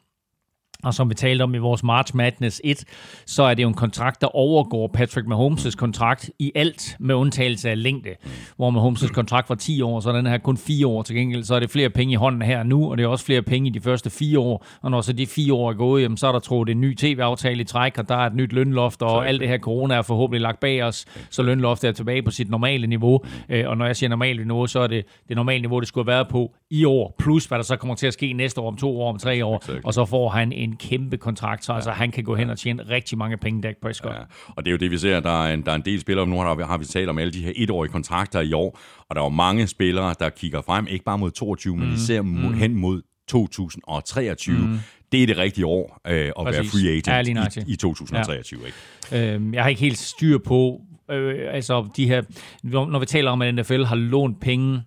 og 0.83 0.95
som 0.95 1.11
vi 1.11 1.15
talte 1.15 1.43
om 1.43 1.55
i 1.55 1.59
vores 1.59 1.83
March 1.83 2.17
Madness 2.17 2.61
1, 2.65 2.85
så 3.27 3.43
er 3.43 3.55
det 3.55 3.63
jo 3.63 3.69
en 3.69 3.75
kontrakt, 3.75 4.21
der 4.21 4.37
overgår 4.37 4.91
Patrick 4.95 5.27
Mahomes' 5.27 5.77
kontrakt 5.77 6.31
i 6.39 6.53
alt, 6.55 6.97
med 7.01 7.15
undtagelse 7.15 7.71
af 7.71 7.83
længde. 7.83 8.11
Hvor 8.57 8.71
Mahomes' 8.71 9.13
kontrakt 9.13 9.49
var 9.49 9.55
10 9.55 9.83
år, 9.83 10.01
så 10.01 10.13
den 10.13 10.27
her 10.27 10.39
kun 10.39 10.57
4 10.57 10.87
år 10.87 11.03
til 11.03 11.17
gengæld. 11.17 11.45
Så 11.45 11.55
er 11.55 11.61
det 11.61 11.71
flere 11.71 11.91
penge 11.91 12.13
i 12.13 12.17
hånden 12.17 12.43
her 12.43 12.63
nu, 12.63 12.91
og 12.91 12.99
det 12.99 13.05
er 13.05 13.09
også 13.09 13.25
flere 13.25 13.43
penge 13.43 13.69
i 13.69 13.73
de 13.73 13.81
første 13.81 14.11
4 14.11 14.39
år. 14.39 14.67
Og 14.83 14.91
når 14.91 15.01
så 15.01 15.13
de 15.13 15.27
4 15.27 15.55
år 15.55 15.71
er 15.71 15.75
gået, 15.75 16.03
jamen, 16.03 16.17
så 16.17 16.27
er 16.27 16.33
der 16.33 16.39
troet 16.39 16.69
en 16.69 16.81
ny 16.81 16.97
tv-aftale 16.97 17.61
i 17.61 17.65
træk, 17.65 17.99
og 17.99 18.09
der 18.09 18.17
er 18.17 18.27
et 18.27 18.35
nyt 18.35 18.53
lønloft, 18.53 19.03
og 19.03 19.29
alt 19.29 19.41
det 19.41 19.49
her 19.49 19.59
corona 19.59 19.95
er 19.95 20.03
forhåbentlig 20.03 20.41
lagt 20.41 20.61
bag 20.61 20.83
os, 20.83 21.07
så 21.31 21.43
lønloftet 21.43 21.89
er 21.89 21.93
tilbage 21.93 22.23
på 22.23 22.31
sit 22.31 22.51
normale 22.51 22.87
niveau. 22.87 23.21
Øh, 23.49 23.69
og 23.69 23.77
når 23.77 23.87
jeg 23.87 23.97
siger 23.97 24.11
normalt 24.11 24.47
niveau, 24.47 24.67
så 24.67 24.81
er 24.81 24.87
det 24.87 25.05
det 25.29 25.37
normale 25.37 25.61
niveau, 25.61 25.81
det 25.81 25.89
skulle 25.89 26.05
have 26.05 26.17
været 26.17 26.29
på 26.29 26.53
i 26.71 26.85
år, 26.85 27.15
plus 27.19 27.45
hvad 27.45 27.59
der 27.59 27.65
så 27.65 27.77
kommer 27.77 27.95
til 27.95 28.07
at 28.07 28.13
ske 28.13 28.33
næste 28.33 28.61
år, 28.61 28.69
om 28.69 28.77
to 28.77 29.01
år, 29.01 29.11
om 29.13 29.19
tre 29.19 29.45
år, 29.45 29.65
og 29.85 29.95
så 29.95 30.05
får 30.05 30.29
han 30.29 30.53
en 30.53 30.70
kæmpe 30.77 31.17
kontrakt, 31.17 31.65
så 31.65 31.73
ja. 31.73 31.77
altså, 31.77 31.91
han 31.91 32.11
kan 32.11 32.25
gå 32.25 32.35
hen 32.35 32.51
og 32.51 32.59
tjene 32.59 32.83
rigtig 32.83 33.19
mange 33.19 33.37
penge, 33.37 33.63
Dak 33.63 33.77
Prescott. 33.83 34.15
Ja. 34.15 34.21
Og 34.49 34.65
det 34.65 34.71
er 34.71 34.73
jo 34.73 34.79
det, 34.79 34.91
vi 34.91 34.99
ser, 34.99 35.21
der 35.21 35.45
er 35.45 35.55
en, 35.55 35.63
der 35.63 35.71
er 35.71 35.77
en 35.77 35.83
del 35.85 36.01
spillere, 36.01 36.27
nu 36.27 36.37
har, 36.37 36.65
har 36.65 36.79
vi 36.79 36.85
talt 36.85 37.09
om 37.09 37.19
alle 37.19 37.33
de 37.33 37.43
her 37.43 37.53
etårige 37.57 37.93
kontrakter 37.93 38.41
i 38.41 38.53
år, 38.53 38.79
og 39.09 39.17
der 39.17 39.23
er 39.23 39.25
jo 39.25 39.29
mange 39.29 39.67
spillere, 39.67 40.15
der 40.21 40.31
kigger 40.31 40.63
frem, 40.63 40.87
ikke 40.87 41.05
bare 41.05 41.19
mod 41.19 41.31
22, 41.31 41.77
mm. 41.77 41.83
men 41.83 41.93
især 41.93 42.23
mm. 42.23 42.55
hen 42.55 42.75
mod 42.75 43.03
2023. 43.29 44.59
Mm. 44.59 44.79
Det 45.13 45.23
er 45.23 45.27
det 45.27 45.39
rigtige 45.39 45.67
år 45.67 46.01
øh, 46.07 46.15
at 46.15 46.33
Præcis. 46.37 46.59
være 46.59 46.65
free 46.65 47.17
agent 47.17 47.57
ja, 47.57 47.63
i, 47.67 47.73
i 47.73 47.77
2023. 47.77 48.61
Ja. 48.61 48.67
Ikke? 48.67 49.35
Øhm, 49.35 49.55
jeg 49.55 49.63
har 49.63 49.69
ikke 49.69 49.81
helt 49.81 49.99
styr 49.99 50.39
på, 50.39 50.81
øh, 51.11 51.55
altså 51.55 51.89
de 51.97 52.07
her, 52.07 52.23
når 52.63 52.99
vi 52.99 53.07
taler 53.07 53.31
om, 53.31 53.43
at 53.43 53.55
NFL 53.55 53.83
har 53.83 53.97
lånt 53.97 54.41
penge 54.41 54.83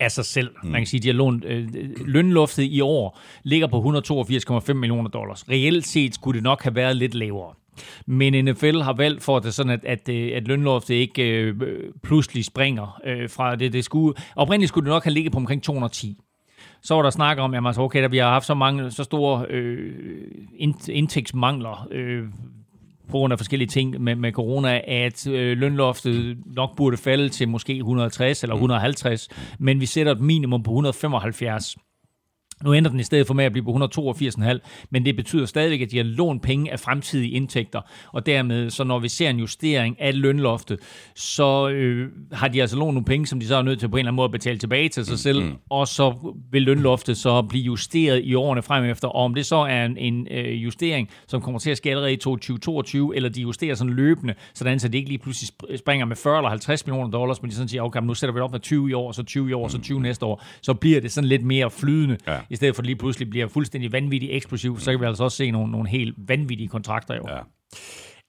af 0.00 0.12
sig 0.12 0.24
selv. 0.24 0.50
Mm. 0.62 0.70
Man 0.70 0.80
kan 0.80 0.86
sige, 0.86 0.98
at 0.98 1.02
de 1.02 1.08
har 1.08 1.14
lånt 1.14 1.44
øh, 1.44 1.68
lønloftet 2.06 2.62
i 2.62 2.80
år 2.80 3.18
ligger 3.42 3.66
på 3.66 4.00
182,5 4.60 4.72
millioner 4.72 5.10
dollars. 5.10 5.48
Reelt 5.48 5.86
set 5.86 6.14
skulle 6.14 6.36
det 6.36 6.42
nok 6.42 6.62
have 6.62 6.74
været 6.74 6.96
lidt 6.96 7.14
lavere. 7.14 7.54
Men 8.06 8.44
NFL 8.44 8.80
har 8.80 8.92
valgt 8.92 9.22
for 9.22 9.38
det 9.38 9.54
sådan, 9.54 9.72
at, 9.72 9.84
at, 9.84 10.08
øh, 10.08 10.30
at 10.34 10.48
lønloftet 10.48 10.94
ikke 10.94 11.22
øh, 11.22 11.54
pludselig 12.02 12.44
springer 12.44 13.00
øh, 13.06 13.30
fra 13.30 13.56
det. 13.56 13.72
det 13.72 13.84
skulle, 13.84 14.14
oprindeligt 14.36 14.68
skulle 14.68 14.84
det 14.84 14.90
nok 14.90 15.04
have 15.04 15.14
ligget 15.14 15.32
på 15.32 15.38
omkring 15.38 15.62
210 15.62 16.18
så 16.82 16.94
var 16.94 17.02
der 17.02 17.10
snak 17.10 17.38
om, 17.38 17.54
at 17.54 17.66
altså, 17.66 17.82
okay, 17.82 18.02
der 18.02 18.08
vi 18.08 18.18
har 18.18 18.30
haft 18.30 18.46
så 18.46 18.54
mange, 18.54 18.90
så 18.90 19.04
store 19.04 19.46
øh, 19.50 19.94
indtægtsmangler 20.88 21.88
øh, 21.90 22.24
på 23.08 23.18
grund 23.18 23.32
af 23.32 23.38
forskellige 23.38 23.68
ting 23.68 24.00
med, 24.00 24.16
med 24.16 24.32
corona, 24.32 24.80
at 24.86 25.26
øh, 25.26 25.58
lønloftet 25.58 26.38
nok 26.46 26.76
burde 26.76 26.96
falde 26.96 27.28
til 27.28 27.48
måske 27.48 27.76
160 27.76 28.42
eller 28.42 28.54
150, 28.54 29.28
men 29.58 29.80
vi 29.80 29.86
sætter 29.86 30.12
et 30.12 30.20
minimum 30.20 30.62
på 30.62 30.70
175. 30.70 31.76
Nu 32.64 32.72
ender 32.72 32.90
den 32.90 33.00
i 33.00 33.02
stedet 33.02 33.26
for 33.26 33.34
med 33.34 33.44
at 33.44 33.52
blive 33.52 33.64
på 33.64 33.70
182,5, 33.70 34.58
men 34.90 35.04
det 35.04 35.16
betyder 35.16 35.46
stadigvæk, 35.46 35.80
at 35.80 35.90
de 35.90 35.96
har 35.96 36.04
lånt 36.04 36.42
penge 36.42 36.72
af 36.72 36.80
fremtidige 36.80 37.30
indtægter, 37.30 37.80
og 38.12 38.26
dermed, 38.26 38.70
så 38.70 38.84
når 38.84 38.98
vi 38.98 39.08
ser 39.08 39.30
en 39.30 39.38
justering 39.38 40.00
af 40.00 40.20
lønloftet, 40.20 40.80
så 41.14 41.68
øh, 41.68 42.08
har 42.32 42.48
de 42.48 42.60
altså 42.60 42.76
lånt 42.76 42.94
nogle 42.94 43.04
penge, 43.04 43.26
som 43.26 43.40
de 43.40 43.46
så 43.46 43.56
er 43.56 43.62
nødt 43.62 43.80
til 43.80 43.88
på 43.88 43.96
en 43.96 43.98
eller 43.98 44.10
anden 44.10 44.16
måde 44.16 44.24
at 44.24 44.32
betale 44.32 44.58
tilbage 44.58 44.88
til 44.88 45.06
sig 45.06 45.18
selv, 45.18 45.42
mm. 45.42 45.52
og 45.70 45.88
så 45.88 46.34
vil 46.50 46.62
lønloftet 46.62 47.16
så 47.16 47.42
blive 47.42 47.64
justeret 47.64 48.20
i 48.24 48.34
årene 48.34 48.62
frem 48.62 48.84
efter, 48.84 49.08
og 49.08 49.24
om 49.24 49.34
det 49.34 49.46
så 49.46 49.56
er 49.56 49.84
en, 49.84 49.96
en 49.96 50.28
øh, 50.30 50.64
justering, 50.64 51.08
som 51.26 51.40
kommer 51.40 51.58
til 51.58 51.70
at 51.70 51.76
ske 51.76 51.90
allerede 51.90 52.12
i 52.12 52.16
2022, 52.16 53.16
eller 53.16 53.28
de 53.28 53.40
justerer 53.40 53.74
sådan 53.74 53.92
løbende, 53.92 54.34
sådan 54.54 54.78
så 54.78 54.88
det 54.88 54.98
ikke 54.98 55.08
lige 55.08 55.18
pludselig 55.18 55.50
springer 55.78 56.06
med 56.06 56.16
40 56.16 56.38
eller 56.38 56.48
50 56.48 56.86
millioner 56.86 57.10
dollars, 57.10 57.42
men 57.42 57.50
de 57.50 57.54
sådan 57.54 57.68
siger, 57.68 57.82
okay, 57.82 58.00
nu 58.00 58.14
sætter 58.14 58.32
vi 58.32 58.36
det 58.36 58.44
op 58.44 58.52
med 58.52 58.60
20 58.60 58.90
i 58.90 58.92
år, 58.92 59.12
så 59.12 59.22
20 59.22 59.50
i 59.50 59.52
år, 59.52 59.68
så 59.68 59.78
20 59.78 60.00
næste 60.00 60.26
år, 60.26 60.44
så 60.62 60.74
bliver 60.74 61.00
det 61.00 61.12
sådan 61.12 61.28
lidt 61.28 61.44
mere 61.44 61.70
flydende. 61.70 62.16
Ja 62.26 62.38
i 62.50 62.56
stedet 62.56 62.74
for 62.74 62.82
at 62.82 62.86
lige 62.86 62.96
pludselig 62.96 63.30
bliver 63.30 63.48
fuldstændig 63.48 63.92
vanvittigt 63.92 64.32
eksplosiv, 64.32 64.78
så 64.78 64.90
kan 64.90 65.00
vi 65.00 65.06
altså 65.06 65.24
også 65.24 65.36
se 65.36 65.50
nogle, 65.50 65.72
nogle 65.72 65.88
helt 65.88 66.14
vanvittige 66.18 66.68
kontrakter 66.68 67.14
jo. 67.14 67.24
Ja. 67.28 67.38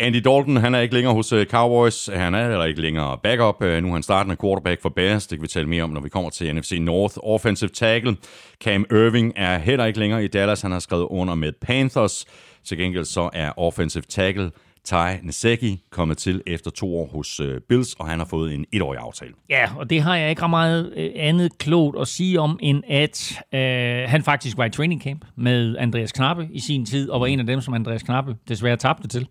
Andy 0.01 0.15
Dalton, 0.15 0.57
han 0.57 0.75
er 0.75 0.79
ikke 0.79 0.93
længere 0.93 1.13
hos 1.13 1.33
øh, 1.33 1.45
Cowboys. 1.45 2.09
Han 2.13 2.35
er 2.35 2.49
heller 2.49 2.65
ikke 2.65 2.81
længere 2.81 3.17
backup. 3.23 3.63
Øh, 3.63 3.83
nu 3.83 3.89
er 3.89 3.93
han 3.93 4.03
startende 4.03 4.37
quarterback 4.41 4.81
for 4.81 4.89
Bears. 4.89 5.27
Det 5.27 5.37
kan 5.37 5.43
vi 5.43 5.47
tale 5.47 5.67
mere 5.69 5.83
om, 5.83 5.89
når 5.89 6.01
vi 6.01 6.09
kommer 6.09 6.29
til 6.29 6.55
NFC 6.55 6.77
North. 6.81 7.17
Offensive 7.23 7.69
tackle. 7.69 8.17
Cam 8.63 8.85
Irving 8.91 9.33
er 9.35 9.57
heller 9.57 9.85
ikke 9.85 9.99
længere 9.99 10.23
i 10.23 10.27
Dallas. 10.27 10.61
Han 10.61 10.71
har 10.71 10.79
skrevet 10.79 11.07
under 11.09 11.35
med 11.35 11.51
Panthers. 11.61 12.25
Til 12.65 12.77
gengæld 12.77 13.05
så 13.05 13.29
er 13.33 13.59
offensive 13.59 14.03
tackle 14.09 14.51
Ty 14.83 15.23
Nesecki 15.23 15.83
kommet 15.89 16.17
til 16.17 16.41
efter 16.47 16.71
to 16.71 16.97
år 16.97 17.07
hos 17.07 17.39
øh, 17.39 17.61
Bills, 17.69 17.93
og 17.93 18.07
han 18.07 18.19
har 18.19 18.25
fået 18.25 18.53
en 18.53 18.65
etårig 18.73 18.99
aftale. 18.99 19.33
Ja, 19.49 19.69
og 19.77 19.89
det 19.89 20.01
har 20.01 20.15
jeg 20.15 20.29
ikke 20.29 20.41
ret 20.41 20.49
meget 20.49 20.93
øh, 20.95 21.11
andet 21.15 21.57
klogt 21.57 21.99
at 22.01 22.07
sige 22.07 22.39
om, 22.39 22.59
end 22.61 22.83
at 22.87 23.41
øh, 23.53 24.09
han 24.09 24.23
faktisk 24.23 24.57
var 24.57 24.65
i 24.65 24.69
training 24.69 25.01
camp 25.01 25.25
med 25.35 25.77
Andreas 25.79 26.11
Knappe 26.11 26.47
i 26.51 26.59
sin 26.59 26.85
tid, 26.85 27.09
og 27.09 27.21
var 27.21 27.27
en 27.27 27.39
af 27.39 27.45
dem, 27.45 27.61
som 27.61 27.73
Andreas 27.73 28.03
Knappe 28.03 28.35
desværre 28.47 28.77
tabte 28.77 29.07
til. 29.07 29.27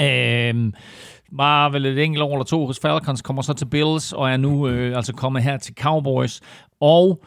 Øh, 0.00 0.72
var 1.32 1.68
vel 1.68 1.86
et 1.86 2.04
enkelt 2.04 2.22
år 2.22 2.32
eller 2.32 2.44
to 2.44 2.66
hos 2.66 2.78
Falcons, 2.80 3.22
kommer 3.22 3.42
så 3.42 3.52
til 3.52 3.66
Bills, 3.66 4.12
og 4.12 4.30
er 4.30 4.36
nu 4.36 4.68
øh, 4.68 4.96
altså 4.96 5.12
kommet 5.12 5.42
her 5.42 5.56
til 5.56 5.74
Cowboys, 5.74 6.40
og 6.80 7.24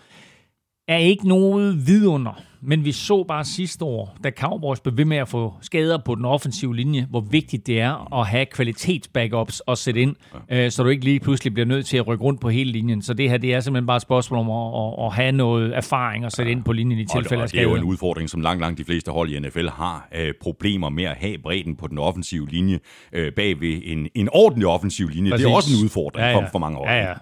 er 0.88 0.98
ikke 0.98 1.28
noget 1.28 1.88
vidunder 1.88 2.49
men 2.62 2.86
vi 2.86 2.92
så 2.92 3.24
bare 3.24 3.46
sidste 3.46 3.86
år, 3.86 4.18
da 4.24 4.32
Cowboys 4.32 4.80
blev 4.80 4.98
ved 4.98 5.06
med 5.06 5.18
at 5.18 5.28
få 5.28 5.54
skader 5.62 5.98
på 6.06 6.16
den 6.16 6.26
offensive 6.26 6.76
linje, 6.76 7.08
hvor 7.10 7.22
vigtigt 7.22 7.68
det 7.68 7.82
er 7.82 8.20
at 8.20 8.28
have 8.28 8.46
kvalitetsbackups 8.46 9.60
og 9.60 9.78
sætte 9.78 10.02
ind, 10.02 10.16
øh, 10.50 10.72
så 10.72 10.84
du 10.84 10.90
ikke 10.90 11.04
lige 11.04 11.20
pludselig 11.20 11.54
bliver 11.54 11.66
nødt 11.66 11.86
til 11.86 11.98
at 11.98 12.08
rykke 12.08 12.24
rundt 12.24 12.42
på 12.42 12.50
hele 12.50 12.72
linjen. 12.72 13.02
Så 13.02 13.14
det 13.14 13.30
her, 13.30 13.38
det 13.38 13.54
er 13.54 13.60
simpelthen 13.60 13.88
bare 13.88 13.96
et 13.96 14.02
spørgsmål 14.02 14.40
om 14.40 14.50
at, 14.50 14.84
at, 14.84 15.06
at 15.06 15.14
have 15.14 15.32
noget 15.32 15.76
erfaring 15.78 16.26
og 16.26 16.32
sætte 16.32 16.52
ja. 16.52 16.56
ind 16.56 16.64
på 16.64 16.74
linjen 16.74 17.00
i 17.00 17.06
tilfælde 17.06 17.44
af 17.44 17.50
skader. 17.50 17.64
Det 17.64 17.70
er 17.70 17.72
jo 17.72 17.78
en 17.78 17.84
udfordring, 17.84 18.30
som 18.30 18.42
langt, 18.42 18.62
langt 18.62 18.78
de 18.78 18.84
fleste 18.86 19.12
hold 19.12 19.30
i 19.30 19.40
NFL 19.40 19.68
har. 19.68 20.08
Øh, 20.16 20.34
problemer 20.42 20.90
med 20.90 21.04
at 21.04 21.16
have 21.18 21.38
bredden 21.38 21.76
på 21.76 21.88
den 21.88 21.98
offensive 21.98 22.48
linje 22.48 22.80
øh, 23.14 23.32
bag 23.32 23.62
ved 23.62 23.82
en, 23.84 24.08
en 24.16 24.30
ordentlig 24.32 24.68
offensiv 24.68 25.08
linje. 25.08 25.32
Præcis. 25.32 25.46
Det 25.46 25.52
er 25.52 25.56
også 25.56 25.70
en 25.78 25.84
udfordring 25.84 26.26
ja, 26.26 26.30
ja. 26.30 26.38
For, 26.38 26.50
for 26.52 26.60
mange 26.60 26.78
år. 26.78 26.90
Ja, 26.90 26.98
ja. 26.98 27.14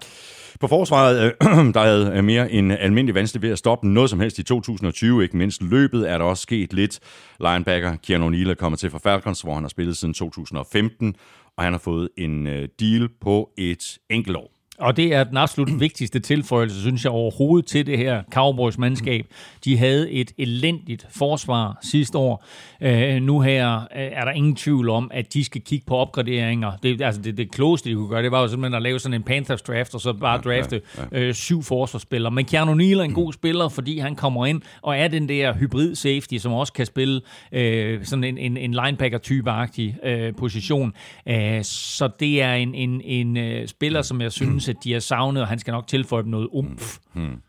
På 0.60 0.66
forsvaret, 0.66 1.24
øh, 1.24 1.32
der 1.74 1.80
havde 1.80 2.12
øh, 2.16 2.24
mere 2.24 2.52
end 2.52 2.72
almindelig 2.72 3.14
vanskeligt 3.14 3.42
ved 3.42 3.50
at 3.50 3.58
stoppe 3.58 3.88
noget 3.88 4.10
som 4.10 4.20
helst 4.20 4.38
i 4.38 4.42
2020. 4.42 5.22
Ikke 5.22 5.36
mindst 5.36 5.62
løbet 5.62 6.10
er 6.10 6.18
der 6.18 6.24
også 6.24 6.42
sket 6.42 6.72
lidt. 6.72 7.00
Linebacker 7.40 7.96
Keanu 7.96 8.28
Neal 8.28 8.50
er 8.50 8.54
kommet 8.54 8.80
til 8.80 8.90
fra 8.90 8.98
Falcons, 8.98 9.40
hvor 9.40 9.54
han 9.54 9.62
har 9.62 9.68
spillet 9.68 9.96
siden 9.96 10.14
2015, 10.14 11.14
og 11.56 11.64
han 11.64 11.72
har 11.72 11.78
fået 11.78 12.08
en 12.18 12.46
øh, 12.46 12.68
deal 12.80 13.08
på 13.20 13.50
et 13.58 13.98
enkelt 14.10 14.36
år. 14.36 14.57
Og 14.78 14.96
det 14.96 15.14
er 15.14 15.24
den 15.24 15.36
absolut 15.36 15.80
vigtigste 15.80 16.20
tilføjelse, 16.20 16.80
synes 16.80 17.04
jeg, 17.04 17.12
overhovedet 17.12 17.66
til 17.66 17.86
det 17.86 17.98
her 17.98 18.22
Cowboys-mandskab. 18.32 19.26
De 19.64 19.78
havde 19.78 20.10
et 20.10 20.32
elendigt 20.38 21.06
forsvar 21.10 21.78
sidste 21.82 22.18
år. 22.18 22.44
Uh, 22.84 23.22
nu 23.22 23.40
her 23.40 23.76
uh, 23.76 23.86
er 23.92 24.24
der 24.24 24.30
ingen 24.30 24.56
tvivl 24.56 24.88
om, 24.90 25.10
at 25.14 25.34
de 25.34 25.44
skal 25.44 25.60
kigge 25.60 25.86
på 25.86 25.96
opgraderinger. 25.96 26.72
Det, 26.82 27.02
altså 27.02 27.22
det, 27.22 27.36
det 27.36 27.52
klogeste, 27.52 27.90
de 27.90 27.94
kunne 27.94 28.08
gøre, 28.08 28.22
det 28.22 28.30
var 28.30 28.40
jo 28.40 28.48
simpelthen 28.48 28.74
at 28.74 28.82
lave 28.82 29.00
sådan 29.00 29.14
en 29.14 29.22
Panthers 29.22 29.62
draft, 29.62 29.94
og 29.94 30.00
så 30.00 30.12
bare 30.12 30.40
drafte 30.40 30.80
ja, 31.12 31.18
ja. 31.20 31.28
Uh, 31.28 31.34
syv 31.34 31.62
forsvarsspillere. 31.62 32.30
Men 32.30 32.44
Keanu 32.44 32.74
Neal 32.74 32.98
er 32.98 33.02
en 33.02 33.14
god 33.14 33.32
spiller, 33.32 33.68
fordi 33.68 33.98
han 33.98 34.16
kommer 34.16 34.46
ind 34.46 34.62
og 34.82 34.98
er 34.98 35.08
den 35.08 35.28
der 35.28 35.54
hybrid 35.54 35.94
safety, 35.94 36.36
som 36.36 36.52
også 36.52 36.72
kan 36.72 36.86
spille 36.86 37.20
uh, 37.52 38.04
sådan 38.04 38.24
en, 38.24 38.38
en, 38.38 38.56
en 38.56 38.74
linebacker-type-agtig 38.74 39.96
uh, 40.06 40.36
position. 40.36 40.92
Uh, 41.26 41.34
så 41.62 42.10
det 42.20 42.42
er 42.42 42.54
en, 42.54 42.74
en, 42.74 43.00
en 43.00 43.36
uh, 43.36 43.66
spiller, 43.66 44.02
som 44.02 44.20
jeg 44.20 44.32
synes, 44.32 44.67
at 44.68 44.76
de 44.84 44.92
har 44.92 45.00
savnet, 45.00 45.42
og 45.42 45.48
han 45.48 45.58
skal 45.58 45.72
nok 45.72 45.86
tilføje 45.86 46.22
dem 46.22 46.30
noget 46.30 46.48
umf. 46.52 46.98
Hmm. 47.12 47.42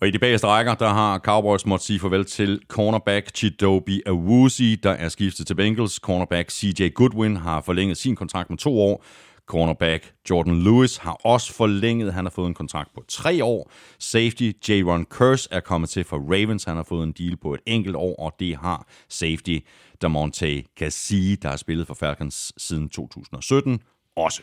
Og 0.00 0.08
i 0.08 0.10
de 0.10 0.18
bagerste 0.18 0.46
rækker, 0.46 0.74
der 0.74 0.88
har 0.88 1.18
Cowboys 1.18 1.66
måtte 1.66 1.84
sige 1.84 2.00
farvel 2.00 2.24
til 2.24 2.60
cornerback 2.68 3.36
Chidobe 3.36 4.00
Awuzie, 4.06 4.76
der 4.76 4.90
er 4.90 5.08
skiftet 5.08 5.46
til 5.46 5.54
Bengals. 5.54 5.94
Cornerback 5.94 6.50
CJ 6.50 6.88
Goodwin 6.94 7.36
har 7.36 7.60
forlænget 7.60 7.96
sin 7.96 8.16
kontrakt 8.16 8.50
med 8.50 8.58
to 8.58 8.80
år. 8.80 9.04
Cornerback 9.46 10.12
Jordan 10.30 10.62
Lewis 10.62 10.96
har 10.96 11.12
også 11.12 11.52
forlænget. 11.52 12.12
Han 12.12 12.24
har 12.24 12.30
fået 12.30 12.46
en 12.46 12.54
kontrakt 12.54 12.94
på 12.94 13.04
tre 13.08 13.44
år. 13.44 13.70
Safety 13.98 14.52
Jaron 14.68 15.04
Curse 15.04 15.48
er 15.52 15.60
kommet 15.60 15.90
til 15.90 16.04
for 16.04 16.16
Ravens. 16.16 16.64
Han 16.64 16.76
har 16.76 16.82
fået 16.82 17.04
en 17.04 17.12
deal 17.12 17.36
på 17.36 17.54
et 17.54 17.60
enkelt 17.66 17.96
år, 17.96 18.14
og 18.18 18.32
det 18.40 18.56
har 18.56 18.86
safety 19.08 19.58
Damonte 20.02 20.62
Cassie, 20.78 21.36
der 21.36 21.48
har 21.48 21.56
spillet 21.56 21.86
for 21.86 21.94
Falcons 21.94 22.52
siden 22.56 22.88
2017, 22.88 23.80
også. 24.16 24.42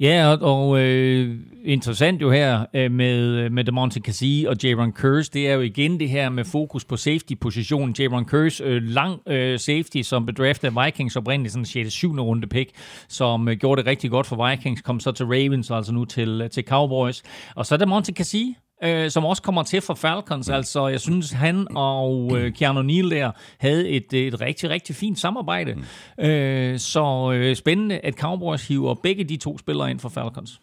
Ja, 0.00 0.26
og, 0.26 0.38
og 0.42 0.80
øh, 0.80 1.36
interessant 1.64 2.22
jo 2.22 2.30
her 2.30 2.66
øh, 2.74 2.90
med, 2.90 3.18
øh, 3.18 3.52
med 3.52 3.64
DeMonte 3.64 4.00
Cassie 4.00 4.48
og 4.48 4.56
Jaron 4.64 4.92
Curse, 4.92 5.30
det 5.32 5.48
er 5.48 5.54
jo 5.54 5.60
igen 5.60 6.00
det 6.00 6.08
her 6.08 6.30
med 6.30 6.44
fokus 6.44 6.84
på 6.84 6.96
safety-positionen. 6.96 7.94
Jaron 7.98 8.24
Curse, 8.24 8.64
øh, 8.64 8.82
lang 8.82 9.20
øh, 9.28 9.58
safety, 9.58 10.02
som 10.02 10.26
bedraftede 10.26 10.74
Vikings 10.84 11.16
oprindeligt, 11.16 11.52
sådan 11.52 11.64
6. 11.64 11.92
7. 11.92 12.12
runde 12.12 12.46
pick, 12.46 12.70
som 13.08 13.48
øh, 13.48 13.56
gjorde 13.56 13.82
det 13.82 13.88
rigtig 13.88 14.10
godt 14.10 14.26
for 14.26 14.48
Vikings, 14.50 14.82
kom 14.82 15.00
så 15.00 15.12
til 15.12 15.26
Ravens, 15.26 15.70
altså 15.70 15.92
nu 15.92 16.04
til, 16.04 16.40
øh, 16.44 16.50
til 16.50 16.64
Cowboys. 16.64 17.22
Og 17.54 17.66
så 17.66 17.76
DeMonte 17.76 18.12
Cassie, 18.12 18.54
øh, 18.82 19.10
som 19.10 19.24
også 19.24 19.42
kommer 19.42 19.62
til 19.62 19.80
fra 19.80 19.94
Falcons. 19.94 20.48
Altså, 20.48 20.88
jeg 20.88 21.00
synes, 21.00 21.30
han 21.30 21.66
og 21.76 22.38
øh, 22.38 22.52
Keanu 22.52 22.82
Neal 22.82 23.10
der 23.10 23.30
havde 23.58 23.88
et, 23.88 24.12
et 24.12 24.40
rigtig, 24.40 24.70
rigtig 24.70 24.96
fint 24.96 25.18
samarbejde. 25.18 25.74
Mm. 26.18 26.24
Øh, 26.24 26.78
så 26.78 27.32
øh, 27.34 27.56
spændende, 27.56 27.98
at 27.98 28.14
Cowboys 28.14 28.68
hiver 28.68 28.94
begge 28.94 29.24
de 29.24 29.36
to 29.36 29.58
spillere 29.58 29.90
ind 29.90 30.00
for 30.00 30.08
Falcons. 30.08 30.60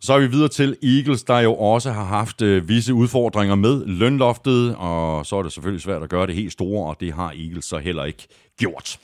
Så 0.00 0.12
er 0.12 0.18
vi 0.18 0.26
videre 0.26 0.48
til 0.48 0.76
Eagles, 0.82 1.22
der 1.22 1.38
jo 1.38 1.54
også 1.54 1.92
har 1.92 2.04
haft 2.04 2.42
øh, 2.42 2.68
visse 2.68 2.94
udfordringer 2.94 3.54
med 3.54 3.86
lønloftet, 3.86 4.74
og 4.78 5.26
så 5.26 5.36
er 5.36 5.42
det 5.42 5.52
selvfølgelig 5.52 5.82
svært 5.82 6.02
at 6.02 6.08
gøre 6.08 6.26
det 6.26 6.34
helt 6.34 6.52
store, 6.52 6.88
og 6.88 6.96
det 7.00 7.12
har 7.12 7.28
Eagles 7.28 7.64
så 7.64 7.78
heller 7.78 8.04
ikke 8.04 8.26
gjort. 8.58 8.98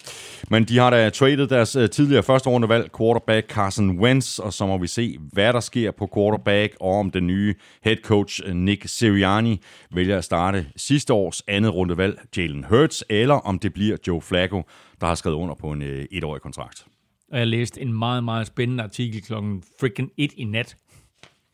Men 0.50 0.64
de 0.64 0.78
har 0.78 0.90
da 0.90 1.10
traded 1.10 1.46
deres 1.46 1.76
øh, 1.76 1.90
tidligere 1.90 2.22
første 2.22 2.48
rundevalg, 2.48 2.90
quarterback 2.98 3.50
Carson 3.50 3.98
Wentz, 3.98 4.38
og 4.38 4.52
så 4.52 4.66
må 4.66 4.78
vi 4.78 4.86
se, 4.86 5.18
hvad 5.32 5.52
der 5.52 5.60
sker 5.60 5.90
på 5.90 6.08
quarterback, 6.14 6.76
og 6.80 6.98
om 6.98 7.10
den 7.10 7.26
nye 7.26 7.54
head 7.82 7.96
coach 7.96 8.40
øh, 8.44 8.54
Nick 8.54 8.88
Sirianni 8.88 9.60
vælger 9.90 10.18
at 10.18 10.24
starte 10.24 10.66
sidste 10.76 11.12
års 11.12 11.42
andet 11.48 11.74
rundevalg, 11.74 12.20
Jalen 12.36 12.64
Hurts, 12.64 13.04
eller 13.08 13.34
om 13.34 13.58
det 13.58 13.72
bliver 13.72 13.96
Joe 14.06 14.22
Flacco, 14.22 14.62
der 15.00 15.06
har 15.06 15.14
skrevet 15.14 15.36
under 15.36 15.54
på 15.54 15.72
en 15.72 15.82
øh, 15.82 16.06
etårig 16.10 16.42
kontrakt. 16.42 16.86
Og 17.32 17.38
jeg 17.38 17.46
læste 17.46 17.80
en 17.80 17.92
meget, 17.92 18.24
meget 18.24 18.46
spændende 18.46 18.82
artikel 18.84 19.22
klokken 19.22 19.62
freaking 19.80 20.10
1 20.16 20.32
i 20.36 20.44
nat 20.44 20.76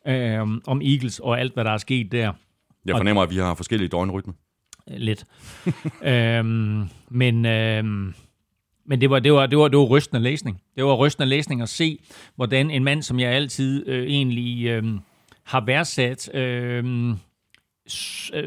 øh, 0.09 0.41
om 0.67 0.83
Eagles 0.85 1.19
og 1.19 1.41
alt, 1.41 1.55
hvad 1.55 1.65
der 1.65 1.71
er 1.71 1.79
sket 1.79 2.13
der. 2.13 2.33
Jeg 2.87 2.97
fornemmer, 2.97 3.23
at 3.23 3.31
vi 3.31 3.37
har 3.37 3.55
forskellige 3.55 3.89
døgnrytme. 3.89 4.33
Lidt. 4.87 5.25
øhm, 6.03 6.89
men 7.11 7.47
øhm, 7.47 8.15
men 8.89 9.01
det 9.01 9.11
var, 9.11 9.19
det, 9.19 9.33
var, 9.33 9.47
det, 9.47 9.59
var, 9.59 9.69
det 9.69 9.79
var 9.79 9.85
rystende 9.85 10.23
læsning. 10.23 10.61
Det 10.77 10.85
var 10.85 10.95
rystende 10.95 11.29
læsning 11.29 11.63
at 11.63 11.69
se, 11.69 11.99
hvordan 12.37 12.71
en 12.71 12.85
mand, 12.85 13.03
som 13.03 13.21
jeg 13.21 13.33
altid 13.33 13.89
øh, 13.89 14.07
egentlig 14.07 14.67
øh, 14.67 14.85
har 15.45 15.61
værdsat, 15.61 16.35
øh, 16.35 16.85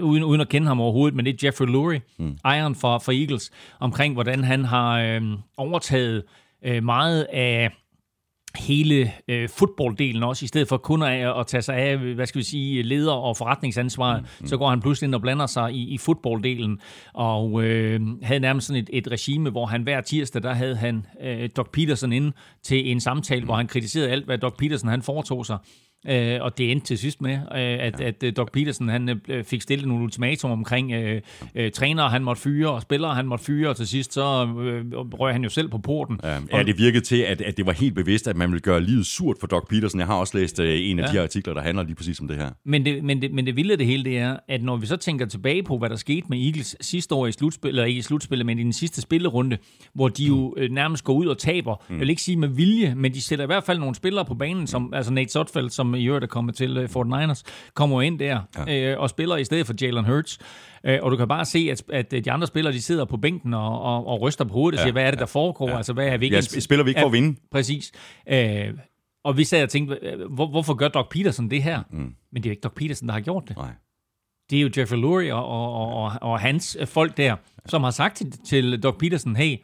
uden, 0.01 0.23
uden 0.23 0.41
at 0.41 0.49
kende 0.49 0.67
ham 0.67 0.81
overhovedet, 0.81 1.15
men 1.15 1.25
det 1.25 1.33
er 1.33 1.47
Jeffrey 1.47 1.67
Lurie, 1.67 2.01
mm. 2.17 2.38
ejeren 2.45 2.75
for, 2.75 2.99
for 2.99 3.11
Eagles, 3.11 3.51
omkring 3.79 4.13
hvordan 4.13 4.43
han 4.43 4.65
har 4.65 4.99
øh, 4.99 5.21
overtaget 5.57 6.23
øh, 6.65 6.83
meget 6.83 7.23
af 7.23 7.71
hele 8.60 9.11
øh, 9.28 9.49
fodbolddelen 9.49 10.23
også, 10.23 10.45
i 10.45 10.48
stedet 10.48 10.68
for 10.68 10.78
kun 10.78 11.03
at, 11.03 11.40
at 11.40 11.48
tage 11.48 11.61
sig 11.61 11.76
af, 11.76 11.98
hvad 11.98 12.26
skal 12.26 12.40
vi 12.40 12.44
sige, 12.44 12.84
leder- 12.84 13.11
og 13.11 13.38
forretningsansvar, 13.38 14.18
mm, 14.18 14.26
mm. 14.40 14.48
så 14.48 14.57
går 14.57 14.69
han 14.69 14.82
pludselig 14.82 15.07
ind 15.07 15.15
og 15.15 15.22
blander 15.22 15.45
sig 15.45 15.73
i, 15.73 15.94
i 15.94 15.98
fodbolddelen, 15.98 16.80
og 17.14 17.64
øh, 17.64 18.02
havde 18.23 18.40
nærmest 18.40 18.68
sådan 18.68 18.84
et, 18.84 18.90
et 18.94 19.11
regime, 19.11 19.49
hvor 19.49 19.65
han 19.65 19.84
hver 19.84 20.02
tirsdag, 20.02 20.44
der 20.44 20.53
havde 20.53 20.76
han 20.76 21.06
øh, 21.23 21.49
Doc 21.57 21.68
Peterson 21.73 22.14
inde 22.14 22.32
til 22.64 22.91
en 22.91 22.99
samtale, 22.99 23.41
mm. 23.41 23.45
hvor 23.45 23.56
han 23.56 23.68
kritiserede 23.68 24.10
alt, 24.10 24.26
hvad 24.26 24.38
Doc 24.38 24.53
Peterson 24.57 24.90
han 24.90 25.02
foretog 25.02 25.45
sig. 25.45 25.57
Øh, 26.07 26.38
og 26.41 26.57
det 26.57 26.72
endte 26.72 26.88
til 26.88 26.98
sidst 26.98 27.22
med, 27.22 27.34
øh, 27.34 27.40
at, 27.52 27.99
ja. 27.99 28.07
at, 28.07 28.23
at 28.23 28.38
Doc 28.38 28.52
Peterson 28.53 28.90
han 28.90 29.19
øh, 29.30 29.44
fik 29.44 29.61
stillet 29.61 29.88
nogle 29.88 30.03
ultimatum 30.03 30.52
omkring 30.52 30.91
øh, 30.91 31.22
øh, 31.56 31.72
trænere, 31.72 32.10
han 32.10 32.23
måtte 32.23 32.41
fyre, 32.41 32.72
og 32.72 32.82
spillere, 32.82 33.15
han 33.15 33.26
måtte 33.26 33.45
fyre, 33.45 33.69
og 33.69 33.76
til 33.76 33.88
sidst 33.88 34.14
så 34.14 34.22
øh, 34.60 34.91
røg 34.94 35.34
han 35.34 35.44
jo 35.44 35.49
selv 35.49 35.69
på 35.69 35.78
porten. 35.78 36.19
Ja, 36.23 36.38
ja 36.53 36.64
det 36.64 36.78
virkede 36.78 37.03
til, 37.03 37.18
at, 37.18 37.41
at 37.41 37.57
det 37.57 37.65
var 37.65 37.72
helt 37.72 37.95
bevidst, 37.95 38.28
at 38.28 38.38
man 38.38 38.52
ville 38.52 38.61
gøre 38.61 38.82
livet 38.82 39.06
surt 39.06 39.38
for 39.40 39.48
Doc 39.48 39.68
Peterson. 39.69 39.99
Jeg 39.99 40.07
har 40.07 40.15
også 40.15 40.38
læst 40.38 40.60
øh, 40.60 40.90
en 40.90 40.99
af 40.99 41.03
ja. 41.03 41.07
de 41.07 41.14
her 41.14 41.23
artikler, 41.23 41.53
der 41.53 41.61
handler 41.61 41.84
lige 41.84 41.95
præcis 41.95 42.19
om 42.19 42.28
det 42.28 42.38
her. 42.38 42.49
Men 42.65 42.86
det, 42.86 43.03
men, 43.03 43.22
det, 43.22 43.34
men 43.34 43.45
det 43.45 43.56
vilde 43.56 43.78
det 43.78 43.86
hele, 43.86 44.03
det 44.03 44.18
er, 44.18 44.38
at 44.48 44.64
når 44.64 44.78
vi 44.78 44.86
så 44.86 44.98
tænker 44.98 45.26
tilbage 45.26 45.64
på, 45.64 45.78
hvad 45.78 45.90
der 45.90 45.95
skete 45.95 46.28
med 46.30 46.45
Eagles 46.45 46.78
sidste 46.82 47.15
år 47.15 47.28
i 47.28 47.32
slutspil, 47.32 47.69
eller 47.69 47.84
ikke 47.84 47.99
i 47.99 48.02
slutspillet, 48.02 48.45
men 48.45 48.60
i 48.60 48.64
den 48.64 48.73
sidste 48.73 49.02
spillerunde, 49.02 49.57
hvor 49.94 50.07
de 50.07 50.26
jo 50.26 50.56
øh, 50.57 50.72
nærmest 50.72 51.03
går 51.03 51.14
ud 51.14 51.26
og 51.26 51.38
taber. 51.38 51.76
Mm. 51.90 51.95
Jeg 51.95 51.99
vil 51.99 52.10
ikke 52.10 52.22
sige 52.22 52.38
med 52.38 52.48
vilje, 52.48 52.95
men 52.95 53.14
de 53.14 53.22
sætter 53.22 53.45
i 53.45 53.45
hvert 53.45 53.64
fald 53.64 53.80
nogle 53.80 53.95
spillere 53.95 54.26
på 54.26 54.36
banen, 54.36 54.68
som, 54.68 54.94
altså 54.94 55.14
Nate 55.14 55.32
Sotfeldt, 55.32 55.73
som 55.73 55.90
i 55.99 56.05
øvrigt 56.05 56.23
er 56.23 56.27
kommet 56.27 56.55
til 56.55 56.61
til 56.61 56.85
49ers, 56.85 57.43
kommer 57.73 58.01
ind 58.01 58.19
der 58.19 58.41
ja. 58.68 58.91
øh, 58.91 58.99
og 58.99 59.09
spiller 59.09 59.38
i 59.38 59.43
stedet 59.43 59.68
for 59.68 59.73
Jalen 59.81 60.05
Hurts. 60.05 60.39
Øh, 60.84 60.99
og 61.01 61.11
du 61.11 61.18
kan 61.18 61.27
bare 61.27 61.45
se, 61.45 61.68
at, 61.72 61.84
at 61.93 62.11
de 62.26 62.31
andre 62.31 62.47
spillere, 62.47 62.73
de 62.73 62.81
sidder 62.81 63.05
på 63.05 63.18
bænken 63.18 63.53
og, 63.53 63.81
og, 63.81 64.07
og 64.07 64.22
ryster 64.22 64.45
på 64.45 64.53
hovedet 64.53 64.80
og 64.80 64.81
ja. 64.81 64.85
siger, 64.85 64.91
hvad 64.91 65.03
er 65.03 65.11
det, 65.11 65.19
der 65.19 65.26
foregår? 65.26 65.69
Ja. 65.69 65.77
Altså, 65.77 65.93
hvad 65.93 66.07
er 66.07 66.18
vi 66.18 66.26
ikke... 66.26 66.35
Ja, 66.35 66.59
spiller 66.59 66.84
vi 66.84 66.89
ikke 66.89 67.01
for 67.01 67.07
at 67.07 67.13
vinde? 67.13 67.39
Præcis. 67.51 67.91
Øh, 68.30 68.73
og 69.23 69.38
vi 69.38 69.43
sad 69.43 69.63
og 69.63 69.69
tænkte, 69.69 70.18
hvor, 70.30 70.47
hvorfor 70.47 70.73
gør 70.73 70.88
Doc 70.88 71.07
Peterson 71.09 71.49
det 71.49 71.63
her? 71.63 71.84
Mm. 71.89 71.97
Men 72.31 72.43
det 72.43 72.45
er 72.45 72.49
jo 72.49 72.51
ikke 72.51 72.61
Doc 72.61 72.73
Peterson, 72.76 73.07
der 73.07 73.13
har 73.13 73.22
gjort 73.22 73.43
det. 73.47 73.57
Nej. 73.57 73.72
Det 74.49 74.57
er 74.57 74.61
jo 74.61 74.69
Jeffrey 74.77 74.97
Lurie 74.97 75.35
og, 75.35 75.47
og, 75.47 76.03
og, 76.03 76.11
og 76.22 76.39
hans 76.39 76.77
folk 76.85 77.18
der, 77.18 77.35
som 77.65 77.84
har 77.84 77.91
sagt 77.91 78.15
til, 78.15 78.31
til 78.31 78.84
Doc 78.84 78.95
Peterson, 78.99 79.35
hey, 79.35 79.57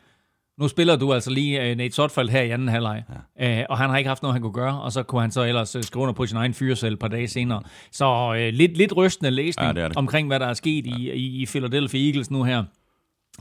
nu 0.59 0.67
spiller 0.67 0.95
du 0.95 1.13
altså 1.13 1.29
lige 1.29 1.71
uh, 1.71 1.77
Nate 1.77 1.95
Sotfald 1.95 2.29
her 2.29 2.41
i 2.41 2.49
anden 2.49 2.67
halvleg, 2.67 3.03
ja. 3.39 3.59
uh, 3.61 3.65
og 3.69 3.77
han 3.77 3.89
har 3.89 3.97
ikke 3.97 4.07
haft 4.07 4.21
noget, 4.21 4.35
han 4.35 4.41
kunne 4.41 4.53
gøre, 4.53 4.81
og 4.81 4.91
så 4.91 5.03
kunne 5.03 5.21
han 5.21 5.31
så 5.31 5.43
ellers 5.43 5.75
uh, 5.75 5.81
skrive 5.81 6.01
under 6.01 6.13
på 6.13 6.25
sin 6.25 6.37
egen 6.37 6.53
fyrsel 6.53 6.93
et 6.93 6.99
par 6.99 7.07
dage 7.07 7.27
senere. 7.27 7.61
Så 7.91 8.29
uh, 8.29 8.57
lidt, 8.57 8.77
lidt 8.77 8.97
rystende 8.97 9.31
læsning 9.31 9.67
ja, 9.67 9.81
det 9.81 9.89
det. 9.89 9.97
omkring, 9.97 10.27
hvad 10.27 10.39
der 10.39 10.45
er 10.45 10.53
sket 10.53 10.87
ja. 10.87 10.91
i, 10.95 11.41
i, 11.41 11.45
Philadelphia 11.45 12.07
Eagles 12.07 12.31
nu 12.31 12.43
her. 12.43 12.63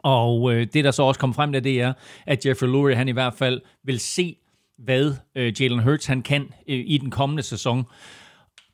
Og 0.02 0.42
uh, 0.42 0.52
det, 0.54 0.84
der 0.84 0.90
så 0.90 1.02
også 1.02 1.20
kom 1.20 1.34
frem 1.34 1.52
der, 1.52 1.60
det 1.60 1.80
er, 1.80 1.92
at 2.26 2.46
Jeffrey 2.46 2.68
Lurie, 2.68 2.96
han 2.96 3.08
i 3.08 3.12
hvert 3.12 3.34
fald 3.34 3.60
vil 3.84 4.00
se, 4.00 4.36
hvad 4.78 5.14
uh, 5.36 5.60
Jalen 5.60 5.82
Hurts 5.82 6.06
han 6.06 6.22
kan 6.22 6.42
uh, 6.42 6.52
i 6.66 6.98
den 6.98 7.10
kommende 7.10 7.42
sæson. 7.42 7.84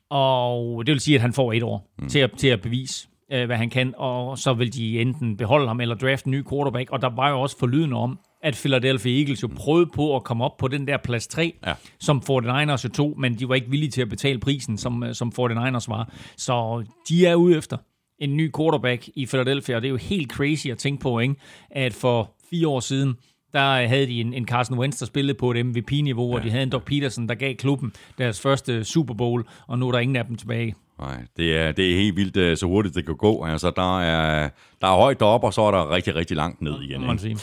Og 0.09 0.87
det 0.87 0.93
vil 0.93 0.99
sige, 0.99 1.15
at 1.15 1.21
han 1.21 1.33
får 1.33 1.53
et 1.53 1.63
år 1.63 1.93
mm. 1.99 2.09
til, 2.09 2.19
at, 2.19 2.31
til 2.37 2.47
at 2.47 2.61
bevise, 2.61 3.07
hvad 3.27 3.57
han 3.57 3.69
kan, 3.69 3.93
og 3.97 4.37
så 4.37 4.53
vil 4.53 4.73
de 4.73 5.01
enten 5.01 5.37
beholde 5.37 5.67
ham 5.67 5.79
eller 5.79 5.95
drafte 5.95 6.27
en 6.27 6.31
ny 6.31 6.43
quarterback. 6.49 6.89
Og 6.91 7.01
der 7.01 7.09
var 7.09 7.29
jo 7.29 7.41
også 7.41 7.59
forlydende 7.59 7.97
om, 7.97 8.19
at 8.43 8.55
Philadelphia 8.55 9.19
Eagles 9.19 9.43
jo 9.43 9.49
prøvede 9.55 9.89
på 9.95 10.15
at 10.15 10.23
komme 10.23 10.43
op 10.43 10.57
på 10.57 10.67
den 10.67 10.87
der 10.87 10.97
plads 10.97 11.27
3, 11.27 11.53
ja. 11.67 11.73
som 11.99 12.21
49ers 12.29 12.83
jo 12.83 12.89
tog, 12.89 13.19
men 13.19 13.39
de 13.39 13.49
var 13.49 13.55
ikke 13.55 13.69
villige 13.69 13.91
til 13.91 14.01
at 14.01 14.09
betale 14.09 14.39
prisen, 14.39 14.77
som, 14.77 15.13
som 15.13 15.31
49ers 15.39 15.85
var. 15.87 16.13
Så 16.37 16.83
de 17.09 17.25
er 17.25 17.35
ude 17.35 17.57
efter 17.57 17.77
en 18.19 18.37
ny 18.37 18.51
quarterback 18.57 19.09
i 19.15 19.25
Philadelphia, 19.25 19.75
og 19.75 19.81
det 19.81 19.87
er 19.87 19.91
jo 19.91 19.97
helt 19.97 20.31
crazy 20.31 20.67
at 20.67 20.77
tænke 20.77 21.01
på, 21.01 21.19
ikke? 21.19 21.35
at 21.71 21.93
for 21.93 22.31
fire 22.49 22.67
år 22.67 22.79
siden, 22.79 23.15
der 23.53 23.87
havde 23.87 24.07
de 24.07 24.21
en, 24.21 24.33
en 24.33 24.47
Carson 24.47 24.77
Wentz, 24.77 24.99
der 24.99 25.05
spillede 25.05 25.37
på 25.37 25.51
et 25.51 25.65
MVP-niveau, 25.65 26.29
ja. 26.29 26.35
og 26.35 26.43
de 26.43 26.49
havde 26.49 26.63
en 26.63 26.69
Doc 26.69 26.83
Peterson, 26.83 27.29
der 27.29 27.35
gav 27.35 27.55
klubben 27.55 27.93
deres 28.17 28.41
første 28.41 28.83
Super 28.83 29.13
Bowl, 29.13 29.45
og 29.67 29.79
nu 29.79 29.87
er 29.87 29.91
der 29.91 29.99
ingen 29.99 30.15
af 30.15 30.25
dem 30.25 30.35
tilbage. 30.35 30.75
Nej, 30.99 31.21
det 31.37 31.57
er, 31.57 31.71
det 31.71 31.91
er 31.91 31.95
helt 31.95 32.15
vildt, 32.15 32.37
øh, 32.37 32.57
så 32.57 32.65
hurtigt 32.65 32.95
det 32.95 33.05
kan 33.05 33.15
gå. 33.15 33.45
Altså, 33.45 33.71
der 33.75 33.99
er, 33.99 34.49
der 34.81 34.87
er 34.87 34.95
højt 34.95 35.21
op, 35.21 35.43
og 35.43 35.53
så 35.53 35.61
er 35.61 35.71
der 35.71 35.91
rigtig, 35.91 36.15
rigtig 36.15 36.37
langt 36.37 36.61
ned 36.61 36.81
igen. 36.81 37.01
Man 37.01 37.19
sige. 37.19 37.37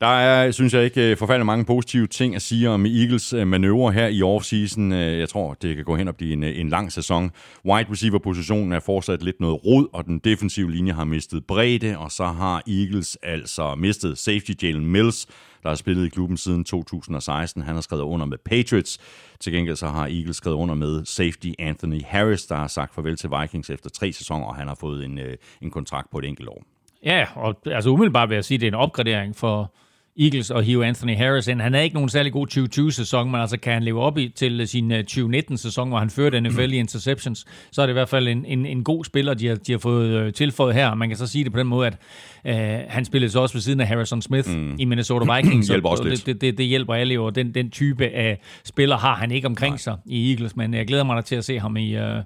Der 0.00 0.06
er, 0.06 0.50
synes 0.50 0.74
jeg 0.74 0.84
ikke, 0.84 1.10
øh, 1.10 1.16
forfærdelig 1.16 1.46
mange 1.46 1.64
positive 1.64 2.06
ting 2.06 2.34
at 2.34 2.42
sige 2.42 2.70
om 2.70 2.86
Eagles 2.86 3.32
øh, 3.32 3.46
manøvre 3.46 3.92
her 3.92 4.06
i 4.06 4.22
offseason. 4.22 4.92
Øh, 4.92 5.18
jeg 5.18 5.28
tror, 5.28 5.54
det 5.54 5.76
kan 5.76 5.84
gå 5.84 5.96
hen 5.96 6.08
og 6.08 6.16
blive 6.16 6.32
en, 6.32 6.42
en 6.42 6.68
lang 6.68 6.92
sæson. 6.92 7.30
Wide 7.64 7.90
receiver-positionen 7.90 8.72
er 8.72 8.80
fortsat 8.80 9.22
lidt 9.22 9.40
noget 9.40 9.64
rod, 9.64 9.88
og 9.92 10.04
den 10.04 10.18
defensive 10.18 10.70
linje 10.70 10.92
har 10.92 11.04
mistet 11.04 11.46
bredde, 11.46 11.98
og 11.98 12.10
så 12.10 12.24
har 12.24 12.62
Eagles 12.66 13.18
altså 13.22 13.74
mistet 13.74 14.18
safety 14.18 14.52
Jalen 14.62 14.86
Mills, 14.86 15.26
der 15.62 15.68
har 15.68 15.76
spillet 15.76 16.06
i 16.06 16.08
klubben 16.08 16.36
siden 16.36 16.64
2016. 16.64 17.62
Han 17.62 17.74
har 17.74 17.82
skrevet 17.82 18.02
under 18.02 18.26
med 18.26 18.38
Patriots. 18.44 18.98
Til 19.40 19.52
gengæld 19.52 19.76
så 19.76 19.86
har 19.86 20.06
Eagles 20.06 20.36
skrevet 20.36 20.56
under 20.56 20.74
med 20.74 21.04
safety 21.04 21.48
Anthony 21.58 22.00
Harris, 22.04 22.46
der 22.46 22.56
har 22.56 22.66
sagt 22.66 22.94
farvel 22.94 23.16
til 23.16 23.30
Vikings 23.40 23.70
efter 23.70 23.90
tre 23.90 24.12
sæsoner, 24.12 24.46
og 24.46 24.56
han 24.56 24.68
har 24.68 24.76
fået 24.80 25.04
en, 25.04 25.20
en 25.62 25.70
kontrakt 25.70 26.10
på 26.10 26.18
et 26.18 26.24
enkelt 26.24 26.48
år. 26.48 26.62
Ja, 27.04 27.26
og 27.34 27.60
altså 27.66 27.90
umiddelbart 27.90 28.28
vil 28.28 28.34
jeg 28.34 28.44
sige, 28.44 28.56
at 28.56 28.60
det 28.60 28.66
er 28.66 28.70
en 28.70 28.74
opgradering 28.74 29.36
for 29.36 29.72
Eagles 30.18 30.50
og 30.50 30.62
hive 30.62 30.86
Anthony 30.86 31.16
Harris 31.16 31.48
ind. 31.48 31.60
Han 31.60 31.74
er 31.74 31.80
ikke 31.80 31.94
nogen 31.94 32.08
særlig 32.08 32.32
god 32.32 32.46
2020-sæson, 32.56 33.30
men 33.30 33.40
altså 33.40 33.58
kan 33.58 33.72
han 33.72 33.82
leve 33.82 34.00
op 34.00 34.18
i, 34.18 34.28
til 34.28 34.68
sin 34.68 34.92
2019-sæson, 34.92 35.88
øh, 35.88 35.90
hvor 35.90 35.98
han 35.98 36.10
førte 36.10 36.40
NFL 36.40 36.72
i 36.72 36.76
interceptions, 36.76 37.46
så 37.72 37.82
er 37.82 37.86
det 37.86 37.92
i 37.92 37.92
hvert 37.92 38.08
fald 38.08 38.28
en, 38.28 38.44
en, 38.44 38.66
en 38.66 38.84
god 38.84 39.04
spiller, 39.04 39.34
de 39.34 39.46
har, 39.46 39.54
de 39.54 39.72
har 39.72 39.78
fået 39.78 40.08
øh, 40.08 40.32
tilføjet 40.32 40.74
her. 40.74 40.94
Man 40.94 41.08
kan 41.08 41.18
så 41.18 41.26
sige 41.26 41.44
det 41.44 41.52
på 41.52 41.58
den 41.58 41.66
måde, 41.66 41.86
at 41.86 41.96
øh, 42.46 42.84
han 42.88 43.04
spillede 43.04 43.32
så 43.32 43.40
også 43.40 43.54
ved 43.54 43.62
siden 43.62 43.80
af 43.80 43.86
Harrison 43.86 44.22
Smith 44.22 44.50
mm. 44.50 44.76
i 44.78 44.84
Minnesota 44.84 45.34
Vikings. 45.34 45.68
hjælper 45.70 45.88
også 45.88 46.04
lidt. 46.04 46.26
Det, 46.26 46.40
det, 46.40 46.58
det 46.58 46.66
hjælper 46.66 46.94
alle 46.94 47.20
og 47.20 47.34
den, 47.34 47.54
den 47.54 47.70
type 47.70 48.06
af 48.06 48.40
spiller 48.64 48.96
har 48.96 49.14
han 49.14 49.30
ikke 49.30 49.46
omkring 49.46 49.72
Nej. 49.72 49.78
sig 49.78 49.96
i 50.06 50.30
Eagles, 50.32 50.56
men 50.56 50.74
jeg 50.74 50.86
glæder 50.86 51.04
mig 51.04 51.24
til 51.24 51.36
at 51.36 51.44
se 51.44 51.58
ham 51.58 51.76
i... 51.76 51.96
Øh, 51.96 52.22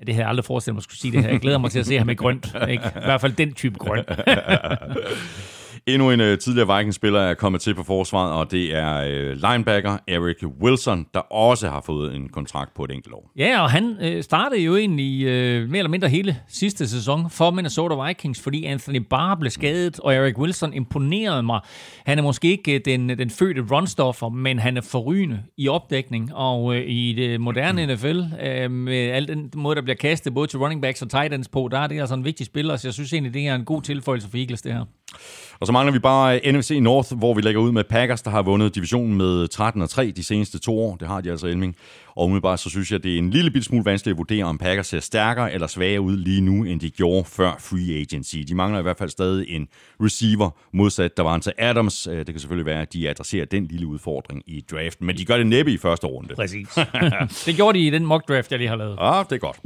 det 0.00 0.08
havde 0.08 0.20
jeg 0.20 0.28
aldrig 0.28 0.44
forestillet 0.44 0.74
mig, 0.74 0.78
at 0.78 0.84
skulle 0.84 0.98
sige 0.98 1.12
det 1.12 1.22
her. 1.22 1.30
Jeg 1.30 1.40
glæder 1.40 1.58
mig 1.58 1.70
til 1.70 1.78
at 1.78 1.86
se 1.86 1.98
ham 1.98 2.10
i 2.10 2.14
grønt. 2.14 2.56
Ikke? 2.68 2.82
I 2.86 3.04
hvert 3.04 3.20
fald 3.20 3.32
den 3.32 3.52
type 3.52 3.78
grønt. 3.78 4.06
Endnu 5.88 6.10
en 6.10 6.20
uh, 6.20 6.38
tidligere 6.38 6.76
Vikings-spiller 6.76 7.20
er 7.20 7.34
kommet 7.34 7.60
til 7.60 7.74
på 7.74 7.82
forsvaret, 7.82 8.32
og 8.32 8.50
det 8.50 8.76
er 8.76 8.98
uh, 8.98 9.50
linebacker 9.50 9.98
Eric 10.08 10.36
Wilson, 10.62 11.06
der 11.14 11.20
også 11.20 11.68
har 11.68 11.80
fået 11.80 12.14
en 12.14 12.28
kontrakt 12.28 12.74
på 12.74 12.84
et 12.84 12.90
enkelt 12.90 13.14
år. 13.14 13.30
Ja, 13.36 13.62
og 13.62 13.70
han 13.70 13.96
uh, 14.04 14.20
startede 14.22 14.60
jo 14.60 14.76
egentlig 14.76 15.26
uh, 15.26 15.68
mere 15.70 15.78
eller 15.78 15.88
mindre 15.88 16.08
hele 16.08 16.36
sidste 16.48 16.88
sæson 16.88 17.30
for 17.30 17.50
Minnesota 17.50 18.06
Vikings, 18.06 18.42
fordi 18.42 18.64
Anthony 18.64 18.96
Barr 19.10 19.34
blev 19.34 19.50
skadet, 19.50 20.00
og 20.00 20.14
Eric 20.14 20.38
Wilson 20.38 20.72
imponerede 20.72 21.42
mig. 21.42 21.60
Han 22.06 22.18
er 22.18 22.22
måske 22.22 22.48
ikke 22.48 22.78
den, 22.78 23.08
den 23.08 23.30
fødte 23.30 23.60
runstoffer, 23.70 24.28
men 24.28 24.58
han 24.58 24.76
er 24.76 24.82
forrygende 24.82 25.42
i 25.58 25.68
opdækning, 25.68 26.34
og 26.34 26.76
i 26.76 27.12
det 27.16 27.40
moderne 27.40 27.94
NFL, 27.94 28.18
uh, 28.18 28.70
med 28.70 28.98
al 28.98 29.28
den 29.28 29.50
måde, 29.54 29.76
der 29.76 29.82
bliver 29.82 29.96
kastet 29.96 30.34
både 30.34 30.46
til 30.46 30.58
running 30.58 30.82
backs 30.82 31.02
og 31.02 31.10
tight 31.10 31.34
ends 31.34 31.48
på, 31.48 31.68
der 31.72 31.78
er 31.78 31.86
det 31.86 32.00
altså 32.00 32.14
en 32.14 32.24
vigtig 32.24 32.46
spiller, 32.46 32.76
så 32.76 32.88
jeg 32.88 32.94
synes 32.94 33.12
egentlig, 33.12 33.34
det 33.34 33.46
er 33.46 33.54
en 33.54 33.64
god 33.64 33.82
tilføjelse 33.82 34.30
for 34.30 34.36
Eagles, 34.36 34.62
det 34.62 34.72
her. 34.72 34.84
Og 35.60 35.66
så 35.66 35.72
mangler 35.72 35.92
vi 35.92 35.98
bare 35.98 36.52
NFC 36.52 36.78
North, 36.80 37.16
hvor 37.18 37.34
vi 37.34 37.40
lægger 37.40 37.60
ud 37.60 37.72
med 37.72 37.84
Packers, 37.84 38.22
der 38.22 38.30
har 38.30 38.42
vundet 38.42 38.74
divisionen 38.74 39.14
med 39.14 39.48
13 39.48 39.82
og 39.82 39.90
3 39.90 40.10
de 40.10 40.24
seneste 40.24 40.58
to 40.58 40.78
år. 40.80 40.96
Det 40.96 41.08
har 41.08 41.20
de 41.20 41.30
altså, 41.30 41.46
Elming. 41.46 41.76
Og 42.16 42.24
umiddelbart 42.24 42.60
så 42.60 42.70
synes 42.70 42.92
jeg, 42.92 43.02
det 43.02 43.14
er 43.14 43.18
en 43.18 43.30
lille 43.30 43.62
smule 43.62 43.84
vanskeligt 43.84 44.14
at 44.14 44.18
vurdere, 44.18 44.44
om 44.44 44.58
Packers 44.58 44.86
ser 44.86 45.00
stærkere 45.00 45.52
eller 45.52 45.66
svagere 45.66 46.00
ud 46.00 46.16
lige 46.16 46.40
nu, 46.40 46.64
end 46.64 46.80
de 46.80 46.90
gjorde 46.90 47.24
før 47.24 47.56
free 47.60 48.00
agency. 48.00 48.36
De 48.36 48.54
mangler 48.54 48.78
i 48.78 48.82
hvert 48.82 48.98
fald 48.98 49.10
stadig 49.10 49.48
en 49.48 49.68
receiver, 50.00 50.50
modsat 50.72 51.16
der 51.16 51.22
var 51.22 51.38
til 51.38 51.52
Adams. 51.58 52.06
Øh, 52.06 52.18
det 52.18 52.26
kan 52.26 52.38
selvfølgelig 52.38 52.66
være, 52.66 52.82
at 52.82 52.92
de 52.92 53.08
adresserer 53.08 53.44
den 53.44 53.66
lille 53.66 53.86
udfordring 53.86 54.42
i 54.46 54.64
draften, 54.70 55.06
men 55.06 55.16
de 55.16 55.24
gør 55.24 55.36
det 55.36 55.46
næppe 55.46 55.72
i 55.72 55.78
første 55.78 56.06
runde. 56.06 56.34
Præcis. 56.34 56.68
det 57.46 57.56
gjorde 57.56 57.78
de 57.78 57.86
i 57.86 57.90
den 57.90 58.06
mock 58.06 58.28
draft, 58.28 58.50
jeg 58.50 58.58
lige 58.58 58.68
har 58.68 58.76
lavet. 58.76 58.98
Ja, 59.00 59.22
det 59.30 59.32
er 59.32 59.38
godt. 59.38 59.60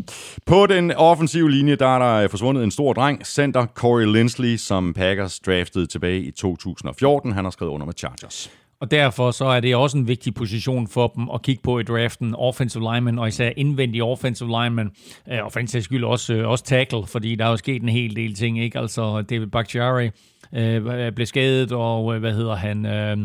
På 0.46 0.66
den 0.66 0.92
offensive 0.92 1.50
linje, 1.50 1.76
der 1.76 1.86
er 1.86 2.20
der 2.20 2.28
forsvundet 2.28 2.64
en 2.64 2.70
stor 2.70 2.92
dreng, 2.92 3.26
center 3.26 3.66
Corey 3.66 4.12
Lindsley, 4.12 4.56
som 4.56 4.94
Packers 4.94 5.40
draftede 5.40 5.86
tilbage 5.86 6.20
i 6.20 6.30
2014. 6.30 7.32
Han 7.32 7.44
har 7.44 7.50
skrevet 7.50 7.72
under 7.72 7.86
med 7.86 7.94
Chargers. 7.96 8.50
Og 8.80 8.90
derfor 8.90 9.30
så 9.30 9.44
er 9.44 9.60
det 9.60 9.76
også 9.76 9.98
en 9.98 10.08
vigtig 10.08 10.34
position 10.34 10.88
for 10.88 11.12
dem 11.16 11.30
at 11.34 11.42
kigge 11.42 11.62
på 11.62 11.78
i 11.78 11.82
draften. 11.82 12.34
Offensive 12.34 12.92
lineman, 12.94 13.18
og 13.18 13.28
især 13.28 13.50
indvendig 13.56 14.02
offensive 14.02 14.48
lineman. 14.48 14.90
Øh, 15.32 15.44
og 15.44 15.52
for 15.52 15.60
en 15.60 15.68
skyld 15.68 16.04
også, 16.04 16.34
øh, 16.34 16.48
også 16.48 16.64
tackle, 16.64 17.06
fordi 17.06 17.34
der 17.34 17.44
er 17.44 17.50
jo 17.50 17.56
sket 17.56 17.82
en 17.82 17.88
hel 17.88 18.16
del 18.16 18.34
ting. 18.34 18.60
ikke? 18.60 18.78
Altså 18.78 19.22
David 19.22 19.46
Bakhtiari 19.46 20.10
øh, 20.54 21.12
blev 21.12 21.26
skadet, 21.26 21.72
og 21.72 22.14
øh, 22.14 22.20
hvad 22.20 22.32
hedder 22.32 22.54
han... 22.54 22.86
Øh, 22.86 23.18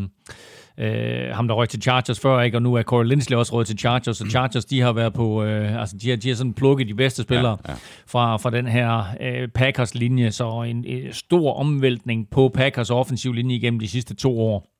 øh, 0.77 1.35
ham, 1.35 1.47
der 1.47 1.55
røg 1.55 1.69
til 1.69 1.81
Chargers 1.81 2.19
før, 2.19 2.41
ikke? 2.41 2.57
og 2.57 2.61
nu 2.61 2.73
er 2.73 2.83
Corey 2.83 3.05
Lindsley 3.05 3.37
også 3.37 3.53
røget 3.53 3.67
til 3.67 3.79
Chargers, 3.79 4.21
og 4.21 4.27
Chargers, 4.27 4.65
de 4.65 4.81
har 4.81 4.91
været 4.91 5.13
på, 5.13 5.43
øh, 5.43 5.79
altså 5.79 5.97
de 5.97 6.09
har, 6.09 6.17
de 6.17 6.27
har 6.27 6.35
sådan 6.35 6.53
plukket 6.53 6.87
de 6.87 6.93
bedste 6.93 7.23
spillere 7.23 7.57
ja, 7.67 7.71
ja. 7.71 7.77
Fra, 8.07 8.37
fra 8.37 8.49
den 8.49 8.67
her 8.67 9.03
øh, 9.21 9.47
Packers-linje, 9.47 10.31
så 10.31 10.61
en, 10.61 10.85
en 10.85 11.13
stor 11.13 11.53
omvæltning 11.53 12.29
på 12.31 12.49
Packers 12.49 12.89
offensiv 12.89 13.33
linje 13.33 13.55
igennem 13.55 13.79
de 13.79 13.87
sidste 13.87 14.15
to 14.15 14.39
år. 14.41 14.74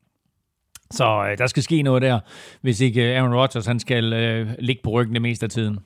Så 0.92 1.28
øh, 1.32 1.38
der 1.38 1.48
skal 1.48 1.64
ske 1.64 1.82
noget 1.82 2.02
der, 2.02 2.20
hvis 2.62 2.82
ikke 2.82 3.12
øh, 3.12 3.18
Aaron 3.18 3.36
Rodgers 3.36 3.66
han 3.66 3.80
skal 3.80 4.14
øh, 4.14 4.48
ligge 4.60 4.82
på 4.84 4.90
ryggen 4.90 5.14
det 5.14 5.22
meste 5.22 5.44
af 5.44 5.50
tiden. 5.50 5.80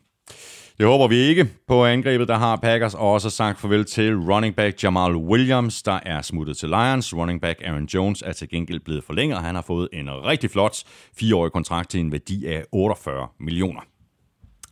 Det 0.77 0.87
håber 0.87 1.07
vi 1.07 1.15
ikke. 1.15 1.47
På 1.67 1.85
angrebet, 1.85 2.27
der 2.27 2.37
har 2.37 2.55
Packers 2.55 2.93
også 2.93 3.29
sagt 3.29 3.59
farvel 3.59 3.85
til 3.85 4.17
running 4.17 4.55
back 4.55 4.83
Jamal 4.83 5.15
Williams, 5.15 5.83
der 5.83 5.99
er 6.05 6.21
smuttet 6.21 6.57
til 6.57 6.69
Lions. 6.69 7.15
Running 7.15 7.41
back 7.41 7.61
Aaron 7.65 7.85
Jones 7.85 8.21
er 8.21 8.31
til 8.31 8.49
gengæld 8.49 8.79
blevet 8.79 9.03
forlænget, 9.03 9.37
og 9.37 9.43
han 9.43 9.55
har 9.55 9.61
fået 9.61 9.89
en 9.93 10.09
rigtig 10.09 10.51
flot 10.51 10.83
fireårig 11.19 11.51
kontrakt 11.51 11.89
til 11.89 11.99
en 11.99 12.11
værdi 12.11 12.45
af 12.45 12.63
48 12.71 13.27
millioner. 13.39 13.81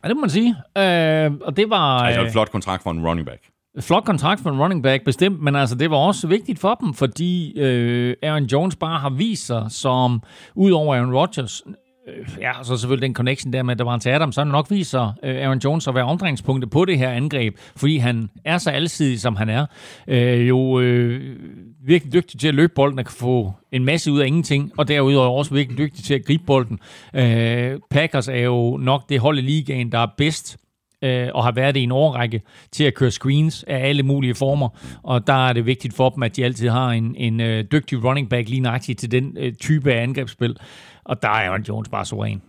Ja, 0.04 0.08
det 0.08 0.16
må 0.16 0.20
man 0.20 0.30
sige. 0.30 0.48
Øh, 0.78 1.32
og 1.40 1.56
det 1.56 1.70
var... 1.70 1.98
Altså 1.98 2.24
en 2.24 2.32
flot 2.32 2.50
kontrakt 2.50 2.82
for 2.82 2.90
en 2.90 3.06
running 3.06 3.26
back. 3.26 3.42
Flot 3.80 4.04
kontrakt 4.04 4.40
for 4.40 4.50
en 4.50 4.60
running 4.60 4.82
back, 4.82 5.04
bestemt, 5.04 5.42
men 5.42 5.56
altså 5.56 5.74
det 5.74 5.90
var 5.90 5.96
også 5.96 6.26
vigtigt 6.26 6.58
for 6.58 6.74
dem, 6.74 6.94
fordi 6.94 7.58
øh, 7.58 8.14
Aaron 8.22 8.44
Jones 8.44 8.76
bare 8.76 8.98
har 8.98 9.10
vist 9.10 9.46
sig 9.46 9.66
som, 9.68 10.22
ud 10.54 10.70
over 10.70 10.94
Aaron 10.94 11.14
Rodgers, 11.14 11.62
øh, 12.08 12.28
ja, 12.40 12.52
så 12.62 12.76
selvfølgelig 12.76 13.06
den 13.06 13.14
connection 13.14 13.52
der 13.52 13.62
med, 13.62 13.72
at 13.72 13.78
der 13.78 13.84
var 13.84 13.94
en 13.94 14.00
til 14.00 14.10
Adam, 14.10 14.32
så 14.32 14.40
han 14.40 14.48
nok 14.48 14.70
viser 14.70 15.12
øh, 15.24 15.36
Aaron 15.36 15.58
Jones 15.58 15.88
at 15.88 15.94
være 15.94 16.04
omdrejningspunktet 16.04 16.70
på 16.70 16.84
det 16.84 16.98
her 16.98 17.10
angreb, 17.10 17.56
fordi 17.76 17.96
han 17.96 18.30
er 18.44 18.58
så 18.58 18.70
alsidig, 18.70 19.20
som 19.20 19.36
han 19.36 19.48
er. 19.48 19.66
Øh, 20.08 20.48
jo 20.48 20.80
øh, 20.80 21.36
virkelig 21.86 22.12
dygtig 22.12 22.40
til 22.40 22.48
at 22.48 22.54
løbe 22.54 22.72
bolden 22.74 22.98
og 22.98 23.04
kan 23.04 23.14
få 23.14 23.52
en 23.72 23.84
masse 23.84 24.12
ud 24.12 24.20
af 24.20 24.26
ingenting, 24.26 24.72
og 24.78 24.88
derudover 24.88 25.38
også 25.38 25.54
virkelig 25.54 25.78
dygtig 25.78 26.04
til 26.04 26.14
at 26.14 26.24
gribe 26.24 26.44
bolden. 26.46 26.78
Øh, 27.14 27.78
Packers 27.90 28.28
er 28.28 28.40
jo 28.40 28.76
nok 28.76 29.08
det 29.08 29.20
hold 29.20 29.38
i 29.38 29.42
ligaen, 29.42 29.92
der 29.92 29.98
er 29.98 30.08
bedst 30.18 30.58
øh, 31.02 31.28
og 31.34 31.44
har 31.44 31.52
været 31.52 31.74
det 31.74 31.80
i 31.80 31.84
en 31.84 31.92
årrække 31.92 32.42
til 32.72 32.84
at 32.84 32.94
køre 32.94 33.10
screens 33.10 33.64
af 33.68 33.88
alle 33.88 34.02
mulige 34.02 34.34
former. 34.34 34.68
Og 35.02 35.26
der 35.26 35.48
er 35.48 35.52
det 35.52 35.66
vigtigt 35.66 35.94
for 35.94 36.08
dem, 36.10 36.22
at 36.22 36.36
de 36.36 36.44
altid 36.44 36.68
har 36.68 36.90
en, 36.90 37.14
en 37.16 37.40
øh, 37.40 37.64
dygtig 37.72 38.04
running 38.04 38.28
back 38.28 38.48
lige 38.48 38.60
nøjagtigt 38.60 38.98
til 38.98 39.10
den 39.10 39.36
øh, 39.38 39.52
type 39.52 39.92
af 39.92 40.02
angrebsspil. 40.02 40.56
Og 41.04 41.22
der 41.22 41.28
er 41.28 41.48
Aaron 41.48 41.62
Jones 41.62 41.88
bare 41.88 42.04
suveræn. 42.04 42.42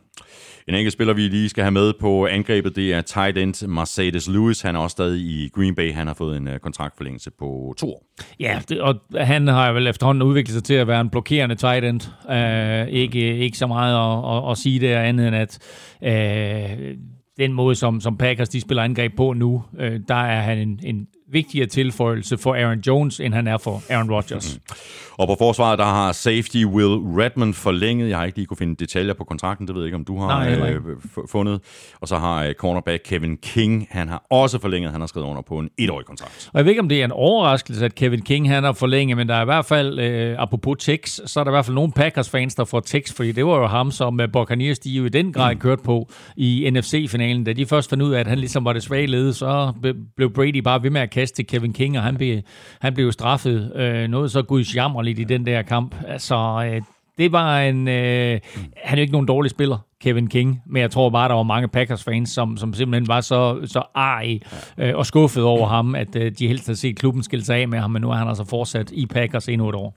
En 0.68 0.76
enkelt 0.76 0.94
spiller, 0.94 1.14
vi 1.14 1.22
lige 1.22 1.50
skal 1.50 1.64
have 1.64 1.72
med 1.72 1.94
på 2.00 2.28
angrebet, 2.28 2.76
det 2.76 2.94
er 2.94 3.02
tight 3.02 3.38
end 3.38 3.68
Mercedes 3.68 4.28
Lewis. 4.28 4.62
Han 4.62 4.76
er 4.76 4.80
også 4.80 4.92
stadig 4.92 5.22
i 5.22 5.50
Green 5.56 5.76
Bay. 5.76 5.94
Han 5.94 6.08
har 6.08 6.14
fået 6.14 6.38
en 6.38 6.48
uh, 6.48 6.54
kontraktforlængelse 6.58 7.32
på 7.40 7.76
to 7.78 7.90
år. 7.90 8.04
Ja, 8.40 8.62
det, 8.70 8.82
og 8.82 8.96
han 9.18 9.48
har 9.48 9.72
vel 9.72 9.88
efterhånden 9.88 10.22
udviklet 10.22 10.54
sig 10.54 10.64
til 10.64 10.74
at 10.74 10.88
være 10.88 11.02
en 11.02 11.10
blokerende 11.10 11.56
tight 11.56 11.86
end. 11.86 12.02
Uh, 12.30 12.94
ikke, 12.94 13.38
ikke 13.38 13.58
så 13.58 13.68
meget 13.68 13.96
at, 13.96 14.38
at, 14.38 14.52
at 14.52 14.58
sige 14.58 14.80
det 14.80 14.88
andet 14.88 15.28
end, 15.28 15.36
at 15.36 15.60
uh, 16.02 16.96
den 17.40 17.54
måde, 17.54 17.76
som, 17.76 18.02
som 18.02 18.18
Packers 18.18 18.50
de 18.50 18.62
spiller 18.62 18.84
angreb 18.84 19.16
på 19.16 19.34
nu, 19.34 19.64
øh, 19.78 20.00
der 20.08 20.16
er 20.16 20.42
han 20.42 20.58
en, 20.58 20.80
en 20.84 21.08
vigtigere 21.32 21.68
tilføjelse 21.68 22.38
for 22.38 22.56
Aaron 22.56 22.80
Jones, 22.80 23.20
end 23.20 23.34
han 23.34 23.48
er 23.48 23.58
for 23.58 23.82
Aaron 23.90 24.12
Rodgers. 24.12 24.56
Mm. 24.56 24.76
Og 25.20 25.28
på 25.28 25.36
forsvaret, 25.40 25.80
der 25.80 25.86
har 25.86 26.12
safety 26.12 26.64
Will 26.66 27.22
Redmond 27.22 27.54
forlænget. 27.54 28.10
Jeg 28.10 28.18
har 28.18 28.26
ikke 28.26 28.38
lige 28.38 28.46
kunne 28.46 28.58
finde 28.58 28.76
detaljer 28.76 29.14
på 29.14 29.24
kontrakten, 29.24 29.68
det 29.68 29.76
ved 29.76 29.82
jeg 29.82 29.88
ikke, 29.88 29.96
om 29.96 30.06
du 30.06 30.20
har 30.20 30.28
Nej, 30.28 30.72
øh, 30.74 30.82
fundet. 31.30 31.62
Og 32.02 32.08
så 32.08 32.18
har 32.18 32.44
øh, 32.44 32.54
cornerback 32.54 33.04
Kevin 33.06 33.38
King, 33.38 33.88
han 33.92 34.08
har 34.08 34.24
også 34.30 34.60
forlænget. 34.60 34.92
Han 34.92 35.02
har 35.02 35.08
skrevet 35.08 35.28
under 35.28 35.42
på 35.42 35.60
en 35.60 35.70
etårig 35.78 36.06
kontrakt. 36.06 36.50
Og 36.54 36.58
jeg 36.58 36.66
ved 36.66 36.72
ikke, 36.72 36.82
om 36.82 36.90
det 36.90 37.02
er 37.02 37.06
en 37.06 37.12
overraskelse, 37.12 37.86
at 37.86 37.96
Kevin 37.96 38.22
King 38.22 38.50
han 38.50 38.64
har 38.64 38.72
forlænget, 38.72 39.18
men 39.18 39.30
der 39.30 39.36
er 39.36 39.42
i 39.42 39.46
hvert 39.46 39.66
fald, 39.66 40.00
øh, 40.00 40.36
apropos 40.40 40.78
Tex, 40.80 41.20
så 41.26 41.40
er 41.40 41.44
der 41.44 41.52
i 41.52 41.54
hvert 41.54 41.66
fald 41.66 41.76
nogle 41.76 41.92
Packers-fans, 41.92 42.56
der 42.56 42.66
får 42.66 42.80
Tex, 42.80 43.14
fordi 43.14 43.32
det 43.32 43.46
var 43.46 43.58
jo 43.58 43.68
ham, 43.68 43.92
som 43.92 44.20
uh, 44.20 44.26
Buccaneers 44.34 44.80
de 44.80 44.90
jo 44.90 45.06
i 45.06 45.10
den 45.10 45.34
grad 45.34 45.54
mm. 45.54 45.60
kørte 45.60 45.84
på 45.84 46.10
i 46.38 46.70
NFC-finalen. 46.74 47.44
Da 47.44 47.54
de 47.54 47.66
først 47.66 47.90
fandt 47.90 48.04
ud 48.04 48.14
af, 48.14 48.20
at 48.20 48.28
han 48.28 48.40
ligesom 48.40 48.66
var 48.66 48.74
det 48.74 48.84
svage 48.84 49.08
led, 49.08 49.34
så 49.34 49.74
blev 50.16 50.34
Brady 50.34 50.58
bare 50.58 50.84
ved 50.84 50.90
med 50.90 51.02
at 51.02 51.10
kast 51.20 51.36
til 51.36 51.48
Kevin 51.48 51.74
King, 51.74 51.98
og 51.98 52.04
han 52.04 52.18
blev, 52.18 52.42
han 52.82 52.94
blev 52.94 53.12
straffet 53.12 53.72
øh, 53.76 54.08
noget 54.08 54.32
så 54.32 54.42
gudsjammerligt 54.42 55.20
i 55.20 55.24
den 55.24 55.46
der 55.46 55.62
kamp. 55.62 55.96
Altså, 56.08 56.70
øh, 56.72 56.82
det 57.18 57.32
var 57.32 57.60
en... 57.60 57.88
Øh, 57.88 58.40
han 58.84 58.98
er 58.98 59.02
jo 59.02 59.02
ikke 59.02 59.12
nogen 59.12 59.28
dårlig 59.28 59.52
spiller, 59.52 59.78
Kevin 60.02 60.28
King, 60.28 60.62
men 60.66 60.82
jeg 60.82 60.92
tror 60.92 61.10
bare, 61.10 61.30
der 61.30 61.36
var 61.36 61.44
mange 61.44 61.68
Packers-fans, 61.68 62.30
som, 62.30 62.58
som 62.58 62.74
simpelthen 62.74 63.08
var 63.08 63.22
så, 63.22 63.60
så 63.66 63.84
arg 63.96 64.40
øh, 64.78 64.96
og 64.96 65.06
skuffet 65.06 65.44
over 65.44 65.68
ham, 65.68 65.96
at 65.96 66.16
øh, 66.16 66.32
de 66.40 66.48
helst 66.48 66.66
havde 66.66 66.80
set 66.80 66.96
klubben 67.00 67.24
skille 67.24 67.46
sig 67.46 67.58
af 67.58 67.68
med 67.68 67.80
ham, 67.80 67.92
men 67.92 68.02
nu 68.02 68.10
er 68.10 68.16
han 68.16 68.28
altså 68.28 68.46
fortsat 68.46 68.92
i 68.92 69.06
Packers 69.06 69.48
endnu 69.48 69.70
et 69.70 69.76
år. 69.76 69.96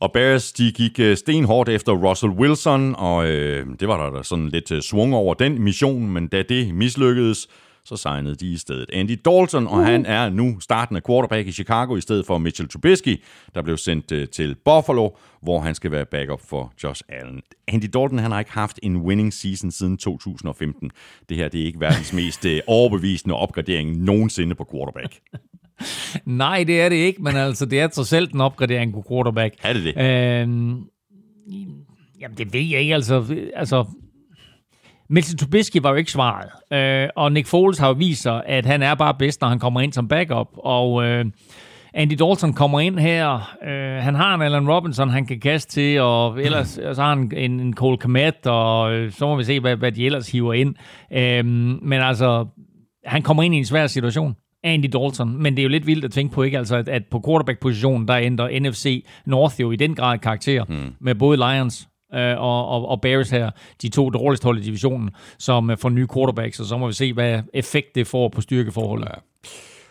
Og 0.00 0.12
Bears, 0.12 0.52
de 0.52 0.72
gik 0.72 1.00
øh, 1.00 1.16
stenhårdt 1.16 1.68
efter 1.68 1.92
Russell 1.92 2.32
Wilson, 2.32 2.94
og 2.98 3.26
øh, 3.26 3.66
det 3.80 3.88
var 3.88 4.10
der 4.10 4.22
sådan 4.22 4.48
lidt 4.48 4.72
øh, 4.72 4.82
svung 4.82 5.14
over 5.14 5.34
den 5.34 5.62
mission, 5.62 6.10
men 6.10 6.28
da 6.28 6.42
det 6.42 6.74
mislykkedes, 6.74 7.48
så 7.86 7.96
signede 7.96 8.34
de 8.34 8.52
i 8.52 8.56
stedet 8.56 8.90
Andy 8.92 9.18
Dalton, 9.24 9.66
og 9.66 9.86
han 9.86 10.06
er 10.06 10.28
nu 10.28 10.60
startende 10.60 11.00
quarterback 11.06 11.48
i 11.48 11.52
Chicago 11.52 11.96
i 11.96 12.00
stedet 12.00 12.26
for 12.26 12.38
Mitchell 12.38 12.68
Trubisky, 12.68 13.22
der 13.54 13.62
blev 13.62 13.76
sendt 13.76 14.12
uh, 14.12 14.24
til 14.32 14.56
Buffalo, 14.64 15.10
hvor 15.42 15.60
han 15.60 15.74
skal 15.74 15.90
være 15.90 16.04
backup 16.04 16.40
for 16.48 16.72
Josh 16.82 17.02
Allen. 17.08 17.42
Andy 17.68 17.84
Dalton 17.84 18.18
han 18.18 18.30
har 18.30 18.38
ikke 18.38 18.52
haft 18.52 18.78
en 18.82 18.96
winning 18.96 19.32
season 19.32 19.70
siden 19.70 19.96
2015. 19.96 20.90
Det 21.28 21.36
her 21.36 21.48
det 21.48 21.60
er 21.60 21.64
ikke 21.64 21.80
verdens 21.80 22.12
mest 22.12 22.44
uh, 22.44 22.50
overbevisende 22.66 23.34
opgradering 23.34 23.96
nogensinde 23.96 24.54
på 24.54 24.68
quarterback. 24.72 25.20
Nej, 26.24 26.64
det 26.64 26.80
er 26.80 26.88
det 26.88 26.96
ikke, 26.96 27.22
men 27.22 27.36
altså, 27.36 27.66
det 27.66 27.80
er 27.80 27.86
trods 27.86 28.12
alt 28.12 28.32
en 28.32 28.40
opgradering 28.40 28.92
på 28.92 29.04
quarterback. 29.08 29.54
Er 29.62 29.72
det 29.72 29.84
det? 29.84 29.96
Øhm, 29.96 30.84
jamen, 32.20 32.38
det 32.38 32.52
ved 32.52 32.60
jeg 32.60 32.80
ikke. 32.80 32.94
Altså, 32.94 33.36
altså 33.54 33.84
Mitchell 35.08 35.38
Trubisky 35.38 35.76
var 35.82 35.90
jo 35.90 35.96
ikke 35.96 36.10
svaret. 36.10 36.48
Øh, 36.72 37.08
og 37.16 37.32
Nick 37.32 37.46
Foles 37.46 37.78
har 37.78 37.88
jo 37.88 37.94
vist 37.98 38.22
sig, 38.22 38.42
at 38.46 38.66
han 38.66 38.82
er 38.82 38.94
bare 38.94 39.14
bedst, 39.18 39.40
når 39.40 39.48
han 39.48 39.58
kommer 39.58 39.80
ind 39.80 39.92
som 39.92 40.08
backup. 40.08 40.48
Og 40.54 41.04
øh, 41.04 41.24
Andy 41.94 42.12
Dalton 42.12 42.52
kommer 42.52 42.80
ind 42.80 42.98
her. 42.98 43.54
Øh, 43.66 44.02
han 44.02 44.14
har 44.14 44.34
en 44.34 44.42
Allen 44.42 44.70
Robinson, 44.70 45.10
han 45.10 45.26
kan 45.26 45.40
kaste 45.40 45.72
til, 45.72 46.00
og 46.00 46.42
ellers 46.42 46.68
så 46.68 47.02
har 47.02 47.08
han 47.08 47.32
en, 47.36 47.60
en 47.60 47.74
Cole 47.74 47.96
Komet, 47.96 48.46
og 48.46 48.94
øh, 48.94 49.12
så 49.12 49.26
må 49.26 49.36
vi 49.36 49.44
se, 49.44 49.60
hvad, 49.60 49.76
hvad 49.76 49.92
de 49.92 50.06
ellers 50.06 50.30
hiver 50.30 50.52
ind. 50.52 50.74
Øh, 51.12 51.44
men 51.82 52.00
altså, 52.00 52.46
han 53.04 53.22
kommer 53.22 53.42
ind 53.42 53.54
i 53.54 53.58
en 53.58 53.64
svær 53.64 53.86
situation. 53.86 54.34
Andy 54.64 54.86
Dalton, 54.92 55.42
men 55.42 55.52
det 55.52 55.58
er 55.58 55.62
jo 55.62 55.68
lidt 55.68 55.86
vildt 55.86 56.04
at 56.04 56.12
tænke 56.12 56.34
på, 56.34 56.42
ikke? 56.42 56.58
Altså, 56.58 56.76
at, 56.76 56.88
at 56.88 57.02
på 57.10 57.22
quarterback-positionen, 57.26 58.08
der 58.08 58.16
ændrer 58.16 58.60
NFC 58.60 59.04
North 59.26 59.60
jo 59.60 59.70
i 59.70 59.76
den 59.76 59.94
grad 59.94 60.18
karakter 60.18 60.64
mm. 60.68 60.94
med 61.00 61.14
både 61.14 61.36
Lions 61.36 61.88
øh, 62.14 62.40
og, 62.40 62.68
og, 62.68 62.88
og 62.88 63.00
Bears 63.00 63.30
her, 63.30 63.50
de 63.82 63.88
to 63.88 64.10
dårligste 64.10 64.44
hold 64.44 64.58
i 64.58 64.62
divisionen, 64.62 65.10
som 65.38 65.70
øh, 65.70 65.78
får 65.78 65.88
nye 65.88 66.06
quarterbacks, 66.14 66.60
og 66.60 66.66
så 66.66 66.78
må 66.78 66.86
vi 66.86 66.92
se, 66.92 67.12
hvad 67.12 67.42
effekt 67.54 67.94
det 67.94 68.06
får 68.06 68.28
på 68.28 68.40
styrkeforholdet. 68.40 69.08
Ja. 69.08 69.20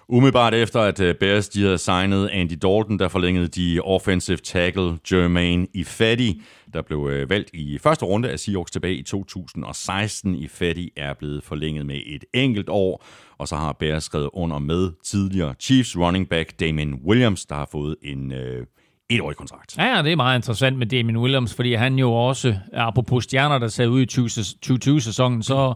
Umiddelbart 0.07 0.53
efter, 0.53 0.81
at 0.81 0.99
øh, 0.99 1.15
Bears 1.15 1.49
de 1.49 1.63
havde 1.63 1.77
signet 1.77 2.27
Andy 2.27 2.51
Dalton, 2.51 2.99
der 2.99 3.07
forlængede 3.07 3.47
de 3.47 3.79
offensive 3.83 4.37
tackle 4.37 4.97
Jermaine 5.11 5.67
Ifedi, 5.73 6.41
der 6.73 6.81
blev 6.81 7.09
øh, 7.11 7.29
valgt 7.29 7.49
i 7.53 7.77
første 7.77 8.05
runde 8.05 8.29
af 8.29 8.39
Seahawks 8.39 8.71
tilbage 8.71 8.95
i 8.95 9.03
2016. 9.03 10.35
Ifedi 10.35 10.91
er 10.97 11.13
blevet 11.13 11.43
forlænget 11.43 11.85
med 11.85 12.01
et 12.05 12.25
enkelt 12.33 12.69
år, 12.69 13.05
og 13.37 13.47
så 13.47 13.55
har 13.55 13.73
Bears 13.73 14.03
skrevet 14.03 14.29
under 14.33 14.59
med 14.59 14.91
tidligere 15.03 15.53
Chiefs 15.59 15.97
running 15.97 16.29
back 16.29 16.59
Damien 16.59 16.93
Williams, 17.05 17.45
der 17.45 17.55
har 17.55 17.69
fået 17.71 17.95
en 18.03 18.31
øh, 18.31 18.65
etårig 19.09 19.37
kontrakt. 19.37 19.77
Ja, 19.77 20.01
det 20.03 20.11
er 20.11 20.15
meget 20.15 20.37
interessant 20.39 20.77
med 20.77 20.87
Damien 20.87 21.17
Williams, 21.17 21.53
fordi 21.53 21.73
han 21.73 21.99
jo 21.99 22.13
også, 22.13 22.55
apropos 22.73 23.23
stjerner, 23.23 23.57
der 23.57 23.67
sad 23.67 23.87
ude 23.87 24.03
i 24.03 24.07
2020-sæsonen, 24.11 25.43
så 25.43 25.73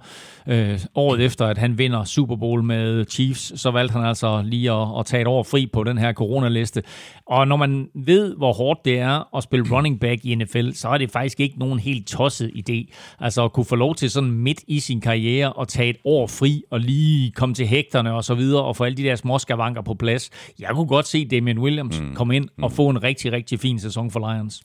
øh, 0.47 0.79
året 0.95 1.25
efter, 1.25 1.45
at 1.45 1.57
han 1.57 1.77
vinder 1.77 2.03
Super 2.03 2.35
Bowl 2.35 2.63
med 2.63 3.05
Chiefs, 3.09 3.61
så 3.61 3.71
valgte 3.71 3.93
han 3.93 4.05
altså 4.05 4.41
lige 4.41 4.71
at, 4.71 4.87
at 4.99 5.05
tage 5.05 5.21
et 5.21 5.27
år 5.27 5.43
fri 5.43 5.69
på 5.73 5.83
den 5.83 5.97
her 5.97 6.13
coronaliste. 6.13 6.83
Og 7.27 7.47
når 7.47 7.55
man 7.55 7.87
ved, 7.95 8.35
hvor 8.37 8.53
hårdt 8.53 8.79
det 8.85 8.99
er 8.99 9.37
at 9.37 9.43
spille 9.43 9.65
running 9.71 9.99
back 9.99 10.25
i 10.25 10.35
NFL, 10.35 10.71
så 10.71 10.87
er 10.87 10.97
det 10.97 11.11
faktisk 11.11 11.39
ikke 11.39 11.59
nogen 11.59 11.79
helt 11.79 12.07
tosset 12.07 12.51
idé. 12.55 12.95
Altså 13.19 13.45
at 13.45 13.53
kunne 13.53 13.65
få 13.65 13.75
lov 13.75 13.95
til 13.95 14.11
sådan 14.11 14.31
midt 14.31 14.59
i 14.67 14.79
sin 14.79 15.01
karriere 15.01 15.53
at 15.61 15.67
tage 15.67 15.89
et 15.89 15.97
år 16.05 16.27
fri 16.27 16.63
og 16.71 16.79
lige 16.79 17.31
komme 17.31 17.55
til 17.55 17.67
hægterne 17.67 18.13
og 18.13 18.23
så 18.23 18.35
videre 18.35 18.63
og 18.63 18.75
få 18.75 18.83
alle 18.83 18.97
de 18.97 19.03
der 19.03 19.15
små 19.15 19.39
skavanker 19.39 19.81
på 19.81 19.93
plads. 19.93 20.29
Jeg 20.59 20.69
kunne 20.69 20.87
godt 20.87 21.07
se 21.07 21.25
Damien 21.25 21.59
Williams 21.59 21.99
mm. 21.99 22.15
komme 22.15 22.35
ind 22.35 22.49
og 22.61 22.71
få 22.71 22.89
en 22.89 23.03
rigtig, 23.03 23.18
rigtig 23.25 23.59
fin 23.59 23.79
sæson 23.79 24.11
for 24.11 24.31
Lions. 24.33 24.61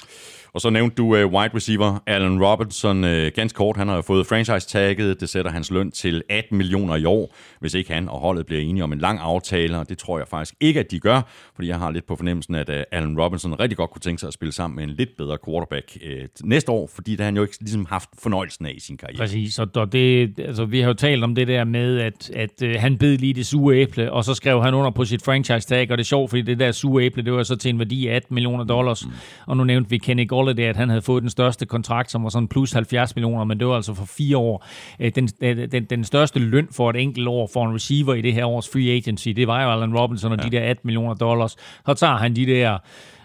Og 0.54 0.60
så 0.60 0.70
nævnte 0.70 0.96
du 0.96 1.04
uh, 1.04 1.12
wide 1.12 1.54
receiver 1.54 2.02
Allen 2.06 2.44
Robinson 2.44 3.04
uh, 3.04 3.26
ganske 3.34 3.56
kort. 3.56 3.76
Han 3.76 3.88
har 3.88 3.94
jo 3.96 4.02
fået 4.02 4.26
franchise-tagget. 4.26 5.20
Det 5.20 5.28
sætter 5.28 5.50
hans 5.50 5.70
løn 5.70 5.90
til 5.90 6.22
18 6.28 6.56
millioner 6.56 6.96
i 6.96 7.04
år, 7.04 7.34
hvis 7.60 7.74
ikke 7.74 7.92
han 7.92 8.08
og 8.08 8.20
holdet 8.20 8.46
bliver 8.46 8.62
enige 8.62 8.84
om 8.84 8.92
en 8.92 8.98
lang 8.98 9.18
aftale. 9.22 9.78
Og 9.78 9.88
det 9.88 9.98
tror 9.98 10.18
jeg 10.18 10.28
faktisk 10.28 10.54
ikke, 10.60 10.80
at 10.80 10.90
de 10.90 11.00
gør, 11.00 11.20
fordi 11.54 11.68
jeg 11.68 11.78
har 11.78 11.90
lidt 11.90 12.06
på 12.06 12.16
fornemmelsen, 12.16 12.54
at 12.54 12.68
uh, 12.68 12.74
Allen 12.92 13.20
Robinson 13.20 13.60
rigtig 13.60 13.76
godt 13.76 13.90
kunne 13.90 14.00
tænke 14.00 14.20
sig 14.20 14.26
at 14.26 14.34
spille 14.34 14.52
sammen 14.52 14.76
med 14.76 14.84
en 14.84 14.90
lidt 14.90 15.16
bedre 15.18 15.38
quarterback 15.46 15.98
uh, 16.04 16.48
næste 16.48 16.72
år, 16.72 16.90
fordi 16.94 17.10
det 17.10 17.20
har 17.20 17.24
han 17.24 17.36
jo 17.36 17.42
ikke 17.42 17.56
ligesom 17.60 17.86
haft 17.90 18.08
fornøjelsen 18.22 18.66
af 18.66 18.72
i 18.76 18.80
sin 18.80 18.96
karriere. 18.96 19.18
Præcis, 19.18 19.58
og 19.58 19.92
det, 19.92 20.34
altså, 20.38 20.64
vi 20.64 20.80
har 20.80 20.86
jo 20.86 20.94
talt 20.94 21.24
om 21.24 21.34
det 21.34 21.48
der 21.48 21.64
med, 21.64 21.98
at, 21.98 22.30
at 22.30 22.62
uh, 22.62 22.70
han 22.80 22.98
bed 22.98 23.18
lige 23.18 23.34
det 23.34 23.46
sure 23.46 23.76
æble, 23.76 24.12
og 24.12 24.24
så 24.24 24.34
skrev 24.34 24.62
han 24.62 24.74
under 24.74 24.90
på 24.90 25.04
sit 25.04 25.22
franchise-tag, 25.22 25.90
og 25.90 25.98
det 25.98 26.04
er 26.04 26.06
sjovt, 26.06 26.30
fordi 26.30 26.42
det 26.42 26.58
der 26.58 26.72
sure 26.72 27.04
æble, 27.04 27.24
det 27.24 27.32
var 27.32 27.42
så 27.42 27.56
til 27.56 27.68
en 27.68 27.78
værdi 27.78 28.08
af 28.08 28.16
18 28.16 28.34
millioner 28.34 28.64
dollars. 28.64 29.06
Mm. 29.06 29.12
Og 29.46 29.56
nu 29.56 29.64
nævnte 29.64 29.90
vi 29.90 29.98
Kenny 29.98 30.26
Golladay, 30.44 30.68
at 30.68 30.76
han 30.76 30.88
havde 30.88 31.02
fået 31.02 31.22
den 31.22 31.30
største 31.30 31.66
kontrakt, 31.66 32.10
som 32.10 32.22
var 32.24 32.28
sådan 32.28 32.48
plus 32.48 32.72
70 32.72 33.16
millioner, 33.16 33.44
men 33.44 33.60
det 33.60 33.66
var 33.66 33.74
altså 33.74 33.94
for 33.94 34.04
fire 34.04 34.36
år. 34.36 34.66
Øh, 35.00 35.12
den, 35.14 35.28
øh, 35.40 35.72
den, 35.72 35.84
den 35.84 36.04
største 36.04 36.38
løn 36.38 36.68
for 36.72 36.90
et 36.90 36.96
enkelt 36.96 37.28
år 37.28 37.50
for 37.52 37.66
en 37.66 37.74
receiver 37.74 38.14
i 38.14 38.22
det 38.22 38.32
her 38.32 38.46
års 38.46 38.68
free 38.68 38.90
agency, 38.90 39.28
det 39.28 39.46
var 39.48 39.62
jo 39.62 39.70
Allen 39.70 39.98
Robinson 39.98 40.32
og 40.32 40.38
ja. 40.38 40.44
de 40.44 40.50
der 40.50 40.62
18 40.62 40.86
millioner 40.86 41.14
dollars. 41.14 41.56
Så 41.86 41.94
tager 41.94 42.16
han 42.16 42.36
de 42.36 42.46
der 42.46 42.78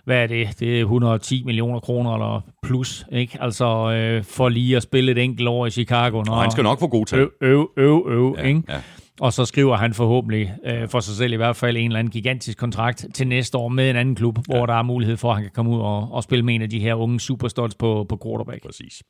hvad 0.05 0.23
er 0.23 0.27
det? 0.27 0.59
Det 0.59 0.77
er 0.77 0.81
110 0.81 1.43
millioner 1.45 1.79
kroner 1.79 2.13
eller 2.13 2.41
plus, 2.63 3.05
ikke? 3.11 3.37
Altså 3.41 3.91
øh, 3.91 4.23
for 4.23 4.49
lige 4.49 4.77
at 4.77 4.83
spille 4.83 5.11
et 5.11 5.17
enkelt 5.17 5.47
år 5.47 5.65
i 5.65 5.69
Chicago. 5.69 6.23
Når, 6.23 6.33
og 6.33 6.41
han 6.41 6.51
skal 6.51 6.63
nok 6.63 6.79
få 6.79 6.87
god 6.87 7.05
tal. 7.05 7.19
Øv, 7.19 7.31
øv, 7.41 7.69
øv, 7.77 8.05
øv 8.07 8.35
ja, 8.37 8.43
ikke? 8.43 8.63
Ja. 8.69 8.81
Og 9.19 9.33
så 9.33 9.45
skriver 9.45 9.77
han 9.77 9.93
forhåbentlig 9.93 10.53
øh, 10.65 10.89
for 10.89 10.99
sig 10.99 11.15
selv 11.15 11.33
i 11.33 11.35
hvert 11.35 11.55
fald 11.55 11.77
en 11.77 11.85
eller 11.85 11.99
anden 11.99 12.11
gigantisk 12.11 12.57
kontrakt 12.57 13.05
til 13.13 13.27
næste 13.27 13.57
år 13.57 13.67
med 13.67 13.89
en 13.89 13.95
anden 13.95 14.15
klub, 14.15 14.37
ja. 14.37 14.41
hvor 14.55 14.65
der 14.65 14.73
er 14.73 14.83
mulighed 14.83 15.17
for, 15.17 15.29
at 15.29 15.35
han 15.35 15.43
kan 15.43 15.51
komme 15.55 15.71
ud 15.71 15.79
og, 15.79 16.11
og 16.11 16.23
spille 16.23 16.45
med 16.45 16.55
en 16.55 16.61
af 16.61 16.69
de 16.69 16.79
her 16.79 16.93
unge 16.93 17.19
superstolts 17.19 17.75
på, 17.75 18.05
på 18.09 18.19
quarterback. 18.25 18.65
Præcis. 18.65 19.03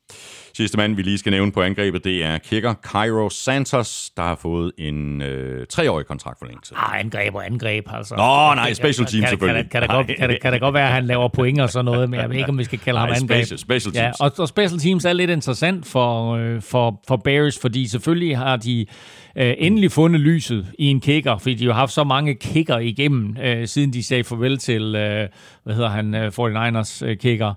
Sidste 0.56 0.76
mand, 0.76 0.96
vi 0.96 1.02
lige 1.02 1.18
skal 1.18 1.30
nævne 1.30 1.52
på 1.52 1.62
angrebet, 1.62 2.04
det 2.04 2.24
er 2.24 2.38
kicker 2.38 2.74
Cairo 2.74 3.30
Santos, 3.30 4.10
der 4.16 4.22
har 4.22 4.38
fået 4.42 4.72
en 4.78 5.22
øh, 5.22 5.66
treårig 5.66 6.06
kontrakt 6.06 6.38
for 6.38 6.46
længe 6.46 6.60
Ah, 6.76 7.00
angreb 7.00 7.34
og 7.34 7.46
angreb, 7.46 7.84
altså. 7.92 8.14
Nå, 8.14 8.54
nej, 8.54 8.72
special 8.72 9.06
team 9.06 9.20
kan, 9.20 9.28
selvfølgelig. 9.28 9.70
Kan, 9.70 9.80
kan, 9.80 9.88
kan, 9.88 9.96
godt, 9.96 10.16
kan, 10.18 10.30
det, 10.30 10.42
kan 10.42 10.52
det 10.52 10.60
godt 10.60 10.74
være, 10.74 10.86
at 10.86 10.92
han 10.92 11.04
laver 11.04 11.28
point 11.28 11.60
og 11.60 11.70
sådan 11.70 11.84
noget, 11.84 12.10
men 12.10 12.20
jeg 12.20 12.30
ved 12.30 12.36
ikke, 12.36 12.48
om 12.48 12.58
vi 12.58 12.64
skal 12.64 12.78
kalde 12.78 12.98
nej, 12.98 13.06
ham 13.06 13.16
angreb. 13.22 13.44
Special, 13.44 13.58
special 13.58 13.94
teams. 13.94 14.16
Ja, 14.20 14.24
og, 14.24 14.32
og 14.38 14.48
special 14.48 14.80
teams 14.80 15.04
er 15.04 15.12
lidt 15.12 15.30
interessant 15.30 15.86
for, 15.86 16.34
øh, 16.34 16.62
for, 16.62 17.00
for 17.08 17.16
Bears, 17.16 17.58
fordi 17.58 17.86
selvfølgelig 17.86 18.38
har 18.38 18.56
de 18.56 18.86
øh, 19.36 19.54
endelig 19.58 19.92
fundet 19.92 20.20
lyset 20.20 20.66
i 20.78 20.86
en 20.86 21.00
kicker, 21.00 21.38
fordi 21.38 21.54
de 21.54 21.66
har 21.66 21.72
haft 21.72 21.92
så 21.92 22.04
mange 22.04 22.34
kicker 22.34 22.78
igennem, 22.78 23.36
øh, 23.42 23.66
siden 23.66 23.92
de 23.92 24.02
sagde 24.02 24.24
farvel 24.24 24.58
til, 24.58 24.82
øh, 24.82 25.28
hvad 25.64 25.74
hedder 25.74 25.88
han, 25.88 26.14
øh, 26.14 26.26
49ers 26.28 27.06
øh, 27.06 27.16
kicker. 27.16 27.54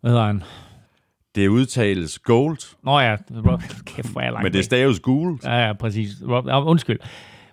Hvad 0.00 0.10
hedder 0.10 0.26
han? 0.26 0.42
Det 1.34 1.48
udtales 1.48 2.18
gold. 2.18 2.58
Nå 2.84 2.98
ja, 2.98 3.16
kæft, 3.86 4.12
hvor 4.12 4.20
er 4.20 4.30
langt 4.30 4.42
Men 4.42 4.52
det 4.52 4.64
staves 4.64 5.00
guld. 5.00 5.38
Ja, 5.44 5.66
ja, 5.66 5.72
præcis. 5.72 6.10
Rob, 6.28 6.66
undskyld. 6.66 6.98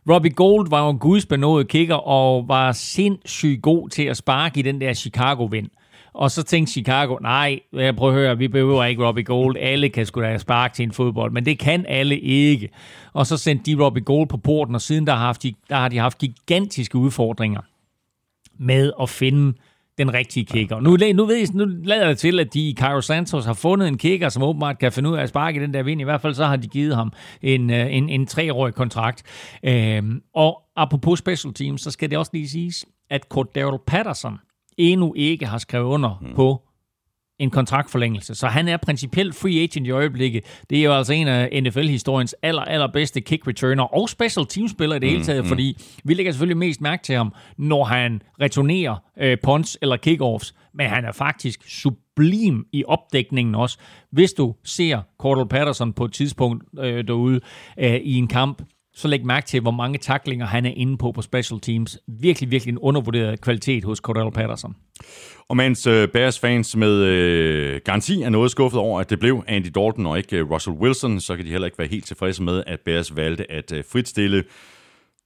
Robbie 0.10 0.32
Gold 0.32 0.70
var 0.70 0.84
jo 0.84 0.90
en 0.90 1.00
gudsbenået 1.00 1.68
kicker, 1.68 1.96
og 1.96 2.48
var 2.48 2.72
sindssygt 2.72 3.62
god 3.62 3.90
til 3.90 4.04
at 4.04 4.18
sparke 4.18 4.60
i 4.60 4.64
den 4.64 4.82
der 4.82 4.94
Chicago-vind. 4.94 5.70
Og 6.16 6.32
så 6.32 6.44
tænkte 6.44 6.72
Chicago, 6.72 7.18
nej, 7.22 7.60
jeg 7.74 7.96
prøver 7.96 8.14
at 8.14 8.20
høre, 8.20 8.38
vi 8.38 8.48
behøver 8.48 8.84
ikke 8.84 9.06
Robbie 9.06 9.24
Gold. 9.24 9.58
Alle 9.60 9.90
kan 9.90 10.06
sgu 10.06 10.22
da 10.22 10.38
spark 10.38 10.74
til 10.74 10.84
en 10.84 10.92
fodbold, 10.92 11.32
men 11.32 11.46
det 11.46 11.60
kan 11.60 11.86
alle 11.88 12.20
ikke. 12.20 12.70
Og 13.14 13.28
så 13.28 13.38
sendte 13.38 13.72
de 13.72 13.84
Robbie 13.84 14.04
Gold 14.04 14.28
på 14.28 14.38
porten, 14.38 14.76
og 14.76 14.82
siden 14.82 15.08
der 15.08 15.14
har, 15.14 15.26
haft, 15.26 15.46
der 15.70 15.76
har 15.76 15.90
de 15.90 15.98
haft 15.98 16.18
gigantiske 16.18 16.98
udfordringer 16.98 17.62
med 18.58 18.92
at 19.02 19.10
finde 19.10 19.54
den 19.98 20.14
rigtige 20.14 20.46
kicker. 20.46 20.80
Nu, 20.80 20.98
nu, 21.14 21.26
ved 21.26 21.36
jeg, 21.36 21.48
nu 21.54 21.66
lader 21.66 22.08
det 22.08 22.18
til, 22.18 22.40
at 22.40 22.54
de 22.54 22.70
i 22.70 22.76
Cairo 22.80 23.02
Santos 23.02 23.46
har 23.46 23.54
fundet 23.54 23.88
en 23.88 23.98
kicker, 23.98 24.30
som 24.30 24.44
åbenbart 24.44 24.80
kan 24.80 24.92
finde 24.92 25.10
ud 25.10 25.18
af 25.18 25.24
at 25.24 25.30
sparke 25.30 25.60
den 25.60 25.74
der 25.74 25.84
vind. 25.84 26.02
I 26.02 26.04
hvert 26.04 26.22
fald 26.22 26.34
så 26.34 26.46
har 26.46 26.56
de 26.56 26.68
givet 26.68 26.96
ham 26.96 27.14
en, 27.42 27.70
øh, 27.70 27.96
en, 27.96 28.10
en 28.10 28.26
treårig 28.26 28.74
kontrakt. 28.74 29.24
Øhm, 29.64 30.22
og 30.34 30.62
apropos 30.76 31.20
special 31.20 31.54
teams, 31.54 31.82
så 31.82 31.92
skal 31.92 32.10
det 32.10 32.18
også 32.18 32.32
lige 32.34 32.50
siges, 32.50 32.86
at 33.10 33.22
Cordero 33.30 33.78
Patterson, 33.88 34.40
endnu 34.78 35.14
ikke 35.18 35.46
har 35.46 35.58
skrevet 35.58 35.86
under 35.86 36.20
mm. 36.22 36.36
på 36.36 36.62
en 37.40 37.50
kontraktforlængelse. 37.50 38.36
Så 38.36 38.48
han 38.48 38.68
er 38.68 38.78
principielt 38.78 39.36
free 39.36 39.64
agent 39.64 39.88
i 39.88 39.92
øjeblikket. 39.92 40.44
Det 40.70 40.80
er 40.80 40.84
jo 40.84 40.94
altså 40.94 41.14
en 41.14 41.28
af 41.28 41.64
NFL-historiens 41.64 42.36
aller, 42.42 42.62
allerbedste 42.62 43.22
kick 43.22 43.48
returner 43.48 43.84
og 43.84 44.10
special 44.10 44.46
teamspiller 44.46 44.96
i 44.96 45.00
det 45.00 45.08
mm, 45.08 45.12
hele 45.12 45.24
taget, 45.24 45.44
mm. 45.44 45.48
fordi 45.48 45.78
vi 46.04 46.14
lægger 46.14 46.32
selvfølgelig 46.32 46.58
mest 46.58 46.82
mærke 46.82 47.04
til 47.04 47.16
ham, 47.16 47.34
når 47.58 47.84
han 47.84 48.22
returnerer 48.42 48.96
øh, 49.20 49.38
punts 49.44 49.78
eller 49.82 49.98
kickoffs, 49.98 50.56
men 50.74 50.88
han 50.88 51.06
er 51.06 51.12
faktisk 51.12 51.64
sublim 51.70 52.66
i 52.74 52.84
opdækningen 52.88 53.56
også. 53.56 53.78
Hvis 54.12 54.34
du 54.34 54.56
ser 54.64 55.02
Cordell 55.20 55.50
Patterson 55.50 55.94
på 55.94 56.06
et 56.06 56.14
tidspunkt 56.14 56.64
øh, 56.80 57.08
derude 57.08 57.40
øh, 57.80 57.96
i 57.96 58.16
en 58.16 58.28
kamp, 58.28 58.62
så 58.96 59.08
læg 59.08 59.26
mærke 59.26 59.48
til, 59.48 59.62
hvor 59.62 59.72
mange 59.72 59.98
taklinger 59.98 60.46
han 60.46 60.66
er 60.66 60.72
inde 60.76 60.98
på 60.98 61.12
på 61.12 61.22
special 61.22 61.60
teams. 61.60 61.98
Virkelig, 62.08 62.52
virkelig 62.52 62.72
en 62.72 62.80
undervurderet 62.80 63.42
kvalitet 63.42 63.84
hos 63.84 63.98
Cordell 63.98 64.32
Patterson. 64.32 64.76
Og 65.50 65.58
mens 65.58 65.88
øh, 65.88 66.08
Bears 66.08 66.40
fans 66.40 66.76
med 66.76 66.94
øh, 67.04 67.82
garanti 67.86 68.22
er 68.22 68.30
noget 68.30 68.52
skuffet 68.52 68.80
over, 68.80 69.00
at 69.00 69.10
det 69.10 69.20
blev 69.20 69.44
Andy 69.48 69.68
Dalton 69.76 70.06
og 70.06 70.18
ikke 70.18 70.38
øh, 70.38 70.52
Russell 70.52 70.76
Wilson, 70.76 71.20
så 71.20 71.36
kan 71.36 71.46
de 71.46 71.52
heller 71.52 71.66
ikke 71.66 71.80
være 71.80 71.88
helt 71.88 72.06
tilfredse 72.06 72.44
med, 72.44 72.64
at 72.68 72.80
Bears 72.86 73.16
valgte 73.16 73.52
at 73.52 73.72
øh, 73.72 73.84
fritstille 73.92 74.44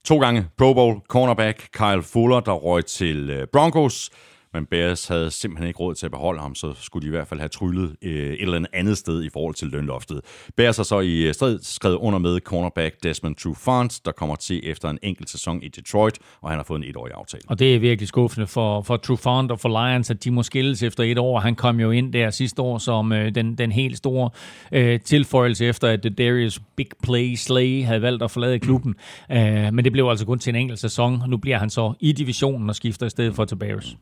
to 0.04 0.18
gange 0.18 0.46
Pro 0.58 0.74
Bowl 0.74 1.00
cornerback 1.08 1.68
Kyle 1.72 2.02
Fuller, 2.02 2.40
der 2.40 2.52
røg 2.52 2.86
til 2.86 3.30
øh, 3.30 3.46
Broncos, 3.52 4.10
men 4.54 4.66
Bears 4.66 5.08
havde 5.08 5.30
simpelthen 5.30 5.68
ikke 5.68 5.80
råd 5.80 5.94
til 5.94 6.06
at 6.06 6.12
beholde 6.12 6.40
ham, 6.40 6.54
så 6.54 6.72
skulle 6.80 7.02
de 7.02 7.06
i 7.06 7.10
hvert 7.10 7.28
fald 7.28 7.40
have 7.40 7.48
tryllet 7.48 7.96
øh, 8.02 8.32
et 8.32 8.42
eller 8.42 8.64
andet 8.72 8.98
sted 8.98 9.24
i 9.24 9.28
forhold 9.32 9.54
til 9.54 9.68
lønloftet. 9.68 10.20
Bears 10.56 10.76
har 10.76 10.84
så 10.84 11.00
i 11.00 11.22
øh, 11.22 11.34
strid 11.34 11.58
skrevet 11.62 11.96
under 11.96 12.18
med 12.18 12.40
cornerback 12.40 13.02
Desmond 13.02 13.36
Trufant, 13.36 14.00
der 14.04 14.12
kommer 14.12 14.36
til 14.36 14.60
efter 14.70 14.90
en 14.90 14.98
enkelt 15.02 15.30
sæson 15.30 15.62
i 15.62 15.68
Detroit, 15.68 16.18
og 16.40 16.48
han 16.48 16.58
har 16.58 16.64
fået 16.64 16.78
en 16.78 16.84
etårig 16.84 17.12
aftale. 17.14 17.42
Og 17.46 17.58
det 17.58 17.74
er 17.74 17.78
virkelig 17.78 18.08
skuffende 18.08 18.46
for, 18.46 18.82
for 18.82 18.96
Trufant 18.96 19.50
og 19.50 19.60
for 19.60 19.68
Lions, 19.68 20.10
at 20.10 20.24
de 20.24 20.30
må 20.30 20.42
skilles 20.42 20.82
efter 20.82 21.04
et 21.04 21.18
år. 21.18 21.40
Han 21.40 21.54
kom 21.54 21.80
jo 21.80 21.90
ind 21.90 22.12
der 22.12 22.30
sidste 22.30 22.62
år 22.62 22.78
som 22.78 23.12
øh, 23.12 23.34
den, 23.34 23.58
den 23.58 23.72
helt 23.72 23.96
store 23.96 24.30
øh, 24.72 25.00
tilføjelse 25.00 25.66
efter, 25.66 25.88
at 25.88 26.18
Darius 26.18 26.60
Big 26.76 26.86
Play 27.02 27.34
Slay 27.34 27.84
havde 27.84 28.02
valgt 28.02 28.22
at 28.22 28.30
forlade 28.30 28.58
klubben. 28.58 28.94
Øh, 29.32 29.38
men 29.72 29.84
det 29.84 29.92
blev 29.92 30.08
altså 30.08 30.26
kun 30.26 30.38
til 30.38 30.50
en 30.50 30.56
enkelt 30.56 30.78
sæson. 30.78 31.22
Nu 31.26 31.36
bliver 31.36 31.58
han 31.58 31.70
så 31.70 31.92
i 32.00 32.12
divisionen 32.12 32.68
og 32.68 32.76
skifter 32.76 33.06
i 33.06 33.10
stedet 33.10 33.34
for 33.34 33.44
til 33.44 33.56
Bears. 33.56 33.96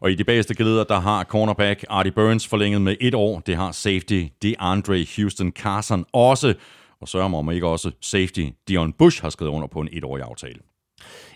Og 0.00 0.10
i 0.10 0.14
de 0.14 0.24
bageste 0.24 0.54
glæder, 0.54 0.84
der 0.84 1.00
har 1.00 1.24
cornerback 1.24 1.84
Artie 1.88 2.12
Burns 2.12 2.48
forlænget 2.48 2.82
med 2.82 2.96
et 3.00 3.14
år. 3.14 3.40
Det 3.40 3.56
har 3.56 3.72
safety 3.72 4.24
DeAndre 4.42 5.06
Houston 5.16 5.50
Carson 5.50 6.04
også. 6.12 6.54
Og 7.00 7.08
sørger 7.08 7.28
mig 7.28 7.38
om 7.38 7.50
ikke 7.50 7.66
også 7.66 7.90
safety 8.00 8.46
Dion 8.68 8.92
Bush 8.92 9.22
har 9.22 9.30
skrevet 9.30 9.52
under 9.52 9.68
på 9.68 9.80
en 9.80 9.88
etårig 9.92 10.22
aftale. 10.22 10.58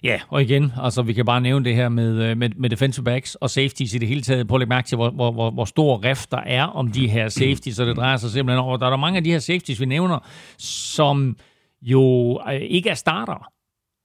Ja, 0.03 0.21
og 0.29 0.43
igen, 0.43 0.73
altså 0.83 1.03
vi 1.03 1.13
kan 1.13 1.25
bare 1.25 1.41
nævne 1.41 1.65
det 1.65 1.75
her 1.75 1.89
med, 1.89 2.23
øh, 2.23 2.37
med, 2.37 2.51
med 2.57 2.71
defensive 2.71 3.05
backs 3.05 3.35
og 3.35 3.51
safeties 3.51 3.95
i 3.95 3.99
det 3.99 4.09
hele 4.09 4.23
taget. 4.23 4.49
Prøv 4.49 4.57
at 4.57 4.61
lægge 4.61 4.69
mærke 4.69 4.89
til, 4.89 4.97
hvor, 4.97 5.11
hvor, 5.11 5.33
hvor, 5.33 5.51
hvor 5.51 5.65
stor 5.65 6.05
rift 6.05 6.31
der 6.31 6.41
er 6.41 6.65
om 6.65 6.93
de 6.93 7.09
her 7.09 7.29
safeties, 7.29 7.77
så 7.77 7.85
det 7.85 7.97
drejer 7.97 8.17
sig 8.17 8.31
simpelthen 8.31 8.65
over. 8.65 8.77
Der 8.77 8.87
er 8.87 8.91
der 8.91 8.97
mange 8.97 9.17
af 9.17 9.25
de 9.25 9.31
her 9.31 9.39
safeties, 9.39 9.81
vi 9.81 9.87
nævner, 9.87 10.19
som 10.59 11.37
jo 11.83 12.41
øh, 12.53 12.61
ikke 12.61 12.91
er 12.91 12.95
starter 12.95 13.56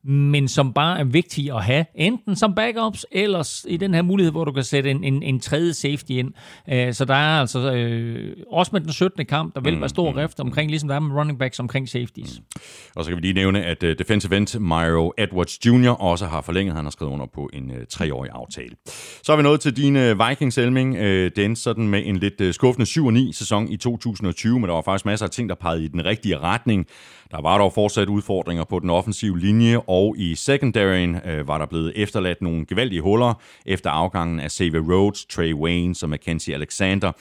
men 0.03 0.47
som 0.47 0.73
bare 0.73 0.99
er 0.99 1.03
vigtige 1.03 1.53
at 1.53 1.63
have, 1.63 1.85
enten 1.95 2.35
som 2.35 2.55
backups, 2.55 3.05
eller 3.11 3.63
i 3.67 3.77
den 3.77 3.93
her 3.93 4.01
mulighed, 4.01 4.31
hvor 4.31 4.45
du 4.45 4.51
kan 4.51 4.63
sætte 4.63 4.91
en, 4.91 5.03
en, 5.03 5.23
en 5.23 5.39
tredje 5.39 5.73
safety 5.73 6.11
ind. 6.11 6.33
Uh, 6.71 6.93
så 6.93 7.05
der 7.05 7.13
er 7.13 7.39
altså 7.39 7.73
øh, 7.73 8.35
også 8.51 8.69
med 8.73 8.81
den 8.81 8.91
17. 8.91 9.25
kamp, 9.25 9.55
der 9.55 9.61
vil 9.61 9.79
være 9.79 9.89
stor 9.89 10.11
mm, 10.11 10.17
rift 10.17 10.39
omkring, 10.39 10.69
ligesom 10.69 10.89
der 10.89 10.95
er 10.95 10.99
med 10.99 11.15
running 11.15 11.39
backs 11.39 11.59
omkring 11.59 11.89
safeties. 11.89 12.39
Mm. 12.39 12.61
Og 12.95 13.03
så 13.03 13.09
kan 13.09 13.17
vi 13.17 13.21
lige 13.21 13.33
nævne, 13.33 13.63
at 13.63 13.83
uh, 13.83 13.89
defensive 13.89 14.37
end 14.37 14.59
Mario 14.59 15.13
Edwards 15.17 15.65
Jr. 15.65 15.89
også 15.89 16.25
har 16.25 16.41
forlænget. 16.41 16.75
Han 16.75 16.85
har 16.85 16.91
skrevet 16.91 17.11
under 17.11 17.25
på 17.33 17.49
en 17.53 17.71
uh, 17.71 17.77
treårig 17.89 18.31
aftale. 18.33 18.75
Så 19.23 19.31
er 19.31 19.37
vi 19.37 19.43
nået 19.43 19.59
til 19.59 19.77
din 19.77 19.95
uh, 19.95 20.29
Vikings, 20.29 20.57
Elming. 20.57 20.95
Uh, 20.95 21.27
den 21.35 21.55
sådan 21.55 21.87
med 21.87 22.01
en 22.05 22.17
lidt 22.17 22.41
uh, 22.41 22.51
skuffende 22.51 23.27
7-9 23.29 23.33
sæson 23.33 23.69
i 23.69 23.77
2020, 23.77 24.59
men 24.59 24.67
der 24.67 24.73
var 24.73 24.81
faktisk 24.81 25.05
masser 25.05 25.25
af 25.25 25.29
ting, 25.29 25.49
der 25.49 25.55
pegede 25.55 25.83
i 25.83 25.87
den 25.87 26.05
rigtige 26.05 26.37
retning. 26.37 26.87
Der 27.31 27.41
var 27.41 27.57
dog 27.57 27.73
fortsat 27.73 28.07
udfordringer 28.07 28.63
på 28.63 28.79
den 28.79 28.89
offensive 28.89 29.39
linje, 29.39 29.89
og 29.91 30.15
i 30.17 30.35
secondaryen 30.35 31.15
øh, 31.25 31.47
var 31.47 31.57
der 31.57 31.65
blevet 31.65 31.93
efterladt 31.95 32.41
nogle 32.41 32.65
gevaldige 32.65 33.01
huller 33.01 33.33
efter 33.65 33.89
afgangen 33.89 34.39
af 34.39 34.51
Xavier 34.51 34.81
Rhodes, 34.81 35.25
Trey 35.25 35.53
Waynes 35.53 36.03
og 36.03 36.09
Mackenzie 36.09 36.53
Alexander. 36.53 37.11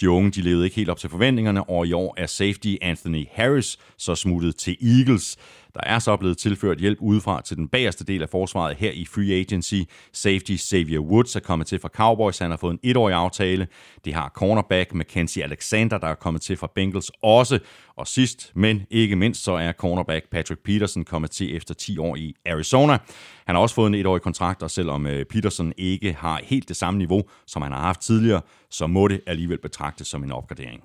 De 0.00 0.10
unge 0.10 0.30
de 0.30 0.40
levede 0.40 0.64
ikke 0.64 0.76
helt 0.76 0.90
op 0.90 0.98
til 0.98 1.10
forventningerne, 1.10 1.64
og 1.64 1.86
i 1.86 1.92
år 1.92 2.14
er 2.16 2.26
safety 2.26 2.74
Anthony 2.82 3.26
Harris 3.32 3.78
så 3.96 4.14
smuttet 4.14 4.56
til 4.56 4.76
Eagles. 4.80 5.36
Der 5.74 5.80
er 5.82 5.98
så 5.98 6.16
blevet 6.16 6.38
tilført 6.38 6.78
hjælp 6.78 6.98
udefra 7.00 7.42
til 7.42 7.56
den 7.56 7.68
bagerste 7.68 8.04
del 8.04 8.22
af 8.22 8.28
forsvaret 8.28 8.76
her 8.76 8.90
i 8.90 9.04
Free 9.04 9.32
Agency. 9.32 9.74
Safety 10.12 10.56
Xavier 10.56 11.00
Woods 11.00 11.36
er 11.36 11.40
kommet 11.40 11.66
til 11.66 11.78
fra 11.78 11.88
Cowboys. 11.88 12.38
Han 12.38 12.50
har 12.50 12.56
fået 12.56 12.72
en 12.72 12.78
etårig 12.82 13.14
aftale. 13.14 13.68
Det 14.04 14.14
har 14.14 14.32
cornerback 14.34 14.94
Mackenzie 14.94 15.44
Alexander, 15.44 15.98
der 15.98 16.06
er 16.06 16.14
kommet 16.14 16.42
til 16.42 16.56
fra 16.56 16.70
Bengals 16.74 17.10
også. 17.22 17.58
Og 17.96 18.06
sidst, 18.06 18.52
men 18.54 18.86
ikke 18.90 19.16
mindst, 19.16 19.44
så 19.44 19.52
er 19.52 19.72
cornerback 19.72 20.30
Patrick 20.30 20.62
Peterson 20.62 21.04
kommet 21.04 21.30
til 21.30 21.56
efter 21.56 21.74
10 21.74 21.98
år 21.98 22.16
i 22.16 22.34
Arizona. 22.46 22.98
Han 23.46 23.54
har 23.54 23.62
også 23.62 23.74
fået 23.74 23.86
en 23.86 23.94
etårig 23.94 24.22
kontrakt, 24.22 24.62
og 24.62 24.70
selvom 24.70 25.06
øh, 25.06 25.24
Peterson 25.24 25.72
ikke 25.76 26.12
har 26.12 26.40
helt 26.44 26.68
det 26.68 26.76
samme 26.76 26.98
niveau, 26.98 27.22
som 27.46 27.62
han 27.62 27.72
har 27.72 27.80
haft 27.80 28.00
tidligere, 28.00 28.40
så 28.70 28.86
må 28.86 29.08
det 29.08 29.20
alligevel 29.26 29.58
betragtes 29.58 30.08
som 30.08 30.24
en 30.24 30.32
opgradering. 30.32 30.82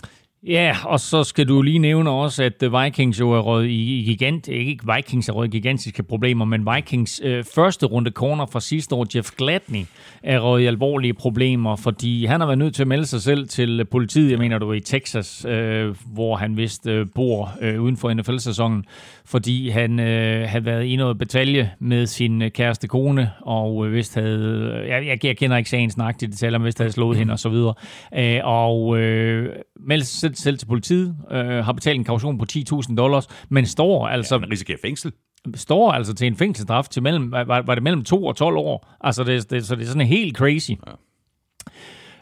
Ja, 0.48 0.76
og 0.86 1.00
så 1.00 1.24
skal 1.24 1.48
du 1.48 1.62
lige 1.62 1.80
nævne 1.80 2.10
også, 2.10 2.44
at 2.44 2.84
Vikings 2.84 3.20
jo 3.20 3.32
er 3.32 3.40
røget 3.40 3.70
i 3.70 4.04
gigant, 4.06 4.48
ikke 4.48 4.84
Vikings 4.96 5.30
er 5.30 5.34
røget 5.34 5.54
i 5.54 5.58
gigantiske 5.58 6.04
problemer, 6.04 6.46
men 6.46 6.68
Vikings 6.76 7.22
øh, 7.24 7.44
første 7.56 7.86
runde 7.86 8.12
corner 8.12 8.46
fra 8.46 8.60
sidste 8.60 8.96
år, 8.96 9.08
Jeff 9.16 9.32
Gladney, 9.38 9.86
er 10.24 10.40
røget 10.40 10.64
i 10.64 10.66
alvorlige 10.66 11.14
problemer, 11.14 11.76
fordi 11.76 12.26
han 12.26 12.40
har 12.40 12.48
været 12.48 12.58
nødt 12.58 12.76
til 12.76 12.84
at 12.84 12.88
melde 12.88 13.06
sig 13.06 13.22
selv 13.22 13.48
til 13.48 13.86
politiet, 13.86 14.32
jeg 14.32 14.40
mener 14.40 14.58
du 14.58 14.72
i 14.72 14.80
Texas, 14.80 15.46
øh, 15.46 15.96
hvor 16.14 16.36
han 16.36 16.58
vist 16.58 16.88
øh, 16.88 17.08
bor 17.16 17.54
øh, 17.62 17.82
uden 17.82 17.98
for 17.98 18.14
NFL-sæsonen, 18.14 18.86
fordi 19.26 19.70
han 19.70 20.00
øh, 20.00 20.50
havde 20.50 20.66
været 20.66 20.86
i 20.86 20.96
noget 20.96 21.18
betalje 21.18 21.72
med 21.80 22.06
sin 22.06 22.42
øh, 22.42 22.52
kæreste 22.52 22.88
kone, 22.88 23.32
og 23.42 23.88
øh, 23.88 23.94
vist 23.94 24.16
havde, 24.16 24.80
øh, 24.84 24.90
jeg, 24.90 25.08
jeg, 25.08 25.26
jeg 25.26 25.38
kender 25.38 25.58
ikke 25.58 25.70
sagens 25.70 25.98
nøjagtige 25.98 26.32
detaljer, 26.32 26.58
men 26.58 26.66
vist 26.66 26.78
havde 26.78 26.92
slået 26.92 27.18
hende 27.18 27.34
og 27.34 27.40
så 27.40 27.50
videre, 27.50 27.74
øh, 28.18 28.40
og 28.44 29.00
øh, 29.00 29.56
meldte 29.84 30.08
sig 30.08 30.20
selv, 30.20 30.36
selv 30.36 30.58
til 30.58 30.66
politiet, 30.66 31.16
øh, 31.32 31.66
har 31.66 31.74
betalt 31.74 31.98
en 31.98 32.04
kaution 32.04 32.38
på 32.38 32.46
10.000 32.52 32.96
dollars, 32.96 33.28
men 33.50 33.66
står 33.66 34.08
altså... 34.08 34.36
Ja, 34.36 34.40
man 34.40 34.52
risikerer 34.52 34.78
fængsel 34.82 35.12
står 35.56 35.92
altså 35.92 36.14
til 36.14 36.28
en 36.28 36.36
fængselsstraf 36.36 36.88
til 36.88 37.04
mellem, 37.04 37.32
var, 37.32 37.62
var 37.62 37.76
det 37.76 37.84
mellem 37.84 38.04
2 38.04 38.26
og 38.26 38.36
12 38.36 38.58
år. 38.58 38.96
Altså, 39.02 39.24
det, 39.24 39.52
det, 39.52 39.66
så 39.66 39.76
det 39.76 39.84
er 39.84 39.88
sådan 39.88 40.08
helt 40.08 40.38
crazy. 40.38 40.72
Ja. 40.72 40.92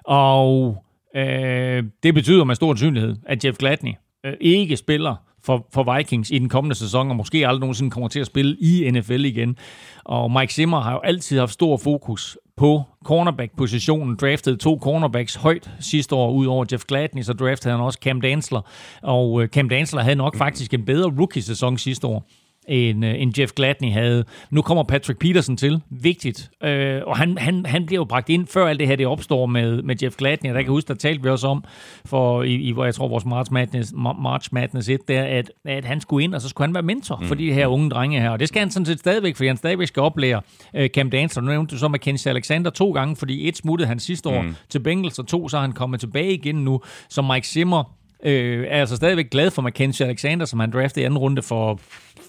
Og 0.04 0.84
øh, 1.16 1.84
det 2.04 2.14
betyder 2.14 2.44
med 2.44 2.56
stor 2.56 2.72
sandsynlighed, 2.72 3.16
at 3.26 3.46
Jeff 3.46 3.58
Gladney 3.58 3.94
øh, 4.26 4.34
ikke 4.42 4.78
spiller 4.78 5.16
for, 5.44 5.68
for 5.74 5.98
Vikings 5.98 6.32
i 6.32 6.40
den 6.40 6.50
kommende 6.50 6.76
sæson, 6.76 7.10
og 7.10 7.16
måske 7.16 7.48
aldrig 7.48 7.60
nogensinde 7.60 7.92
kommer 7.92 8.08
til 8.08 8.20
at 8.20 8.26
spille 8.26 8.58
i 8.60 8.92
NFL 8.92 9.26
igen. 9.26 9.58
Og 10.04 10.32
Mike 10.32 10.54
Zimmer 10.54 10.80
har 10.80 10.92
jo 10.92 11.00
altid 11.00 11.40
haft 11.40 11.52
stor 11.52 11.78
fokus 11.78 12.38
på 12.58 12.84
cornerback-positionen, 13.06 14.16
draftede 14.16 14.58
to 14.58 14.80
cornerbacks 14.82 15.36
højt 15.36 15.70
sidste 15.80 16.16
år, 16.16 16.32
ud 16.32 16.46
over 16.46 16.66
Jeff 16.72 16.84
Gladney, 16.86 17.24
så 17.24 17.34
draftede 17.34 17.74
han 17.74 17.84
også 17.84 18.00
Cam 18.02 18.22
Dansler, 18.22 18.62
og 19.02 19.44
øh, 19.44 19.48
Cam 19.48 19.70
Dansler 19.70 20.02
havde 20.02 20.16
nok 20.16 20.36
faktisk 20.36 20.74
en 20.74 20.86
bedre 20.86 21.14
rookie-sæson 21.20 21.78
sidste 21.78 22.08
år 22.08 22.28
end, 22.68 23.06
øh, 23.06 23.22
end 23.22 23.40
Jeff 23.40 23.52
Gladney 23.52 23.92
havde. 23.92 24.26
Nu 24.50 24.62
kommer 24.62 24.84
Patrick 24.84 25.20
Peterson 25.20 25.58
til. 25.58 25.82
Vigtigt. 25.90 26.52
Øh, 26.64 27.02
og 27.08 27.18
han, 27.18 27.38
han, 27.38 27.66
han 27.66 27.86
bliver 27.86 28.00
jo 28.00 28.06
bragt 28.06 28.30
ind, 28.30 28.48
før 28.48 28.68
alt 28.68 28.80
det 28.80 28.88
her 28.88 28.96
det 28.96 29.08
opstår 29.08 29.46
med, 29.46 29.82
med 29.82 29.96
Jeff 30.04 30.16
Gladney. 30.16 30.50
Og 30.50 30.56
der 30.56 30.62
kan 30.62 30.72
huske, 30.72 30.88
der 30.88 30.94
talte 30.94 31.24
vi 31.24 31.30
også 31.30 31.48
om, 31.48 31.64
for 32.06 32.44
i, 32.44 32.56
i 32.56 32.72
hvor 32.72 32.86
jeg 32.86 32.96
tror, 32.96 33.08
vores 33.08 33.26
March 33.26 33.54
Madness, 33.54 33.94
March 33.96 34.50
Madness 34.52 34.90
1, 34.90 35.08
der, 35.08 35.24
at, 35.24 35.52
at 35.66 35.86
han 35.86 36.02
skulle 36.02 36.24
ind, 36.24 36.36
og 36.36 36.42
så 36.42 36.50
skulle 36.50 36.68
han 36.68 36.74
være 36.74 36.84
mentor 36.84 37.16
mm. 37.16 37.28
for 37.28 37.36
de 37.36 37.54
her 37.54 37.68
unge 37.68 37.90
drenge 37.90 38.22
her. 38.22 38.30
Og 38.30 38.40
det 38.40 38.48
skal 38.48 38.60
han 38.60 38.72
sådan 38.72 38.86
set 38.86 39.00
stadigvæk, 39.00 39.36
fordi 39.36 39.48
han 39.48 39.58
stadigvæk 39.58 39.88
skal 39.88 40.02
oplære 40.02 40.42
øh, 40.76 40.90
Cam 40.90 41.10
Dancer. 41.10 41.42
Nu 41.42 41.48
nævnte 41.48 41.76
du 41.76 41.80
så 41.80 41.88
Mackenzie 41.88 42.30
Alexander 42.30 42.72
to 42.72 42.92
gange, 42.92 43.16
fordi 43.16 43.48
et 43.48 43.58
smuttede 43.58 43.88
han 43.88 44.00
sidste 44.00 44.30
år 44.30 44.42
mm. 44.42 44.56
til 44.70 44.80
Bengals, 44.80 45.20
og 45.20 45.28
to 45.28 45.50
så 45.50 45.58
er 45.58 45.62
han 45.62 45.72
kommet 45.72 46.00
tilbage 46.00 46.34
igen 46.34 46.56
nu. 46.56 46.82
Så 47.10 47.22
Mike 47.22 47.48
Zimmer 47.48 47.84
øh, 48.24 48.68
er 48.70 48.80
altså 48.80 48.96
stadigvæk 48.96 49.30
glad 49.30 49.52
for 49.52 49.62
Mackenzie 49.62 50.06
Alexander, 50.06 50.46
som 50.46 50.60
han 50.60 50.72
draftede 50.72 51.02
i 51.02 51.06
anden 51.06 51.18
runde 51.18 51.42
for 51.42 51.80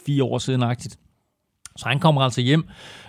fire 0.06 0.24
år 0.24 0.38
siden 0.38 0.62
agtigt. 0.62 0.98
Så 1.76 1.88
han 1.88 1.98
kommer 1.98 2.20
altså 2.20 2.40
hjem. 2.40 2.64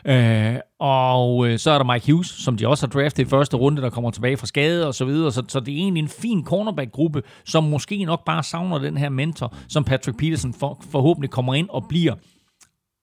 Øh, 0.05 0.55
og 0.79 1.47
øh, 1.47 1.59
så 1.59 1.71
er 1.71 1.77
der 1.77 1.93
Mike 1.93 2.11
Hughes, 2.11 2.27
som 2.27 2.57
de 2.57 2.67
også 2.67 2.87
har 2.87 2.91
draftet 2.91 3.23
i 3.23 3.29
første 3.29 3.57
runde, 3.57 3.81
der 3.81 3.89
kommer 3.89 4.11
tilbage 4.11 4.37
fra 4.37 4.47
skade 4.47 4.87
og 4.87 4.95
så 4.95 5.05
videre. 5.05 5.31
Så, 5.31 5.43
så 5.47 5.59
det 5.59 5.73
er 5.73 5.77
egentlig 5.77 6.01
en 6.01 6.09
fin 6.09 6.45
cornerback-gruppe, 6.45 7.23
som 7.45 7.63
måske 7.63 8.05
nok 8.05 8.25
bare 8.25 8.43
savner 8.43 8.77
den 8.77 8.97
her 8.97 9.09
mentor, 9.09 9.55
som 9.67 9.83
Patrick 9.83 10.17
Peterson 10.17 10.53
for, 10.53 10.81
forhåbentlig 10.91 11.29
kommer 11.29 11.53
ind 11.53 11.69
og 11.69 11.85
bliver. 11.89 12.15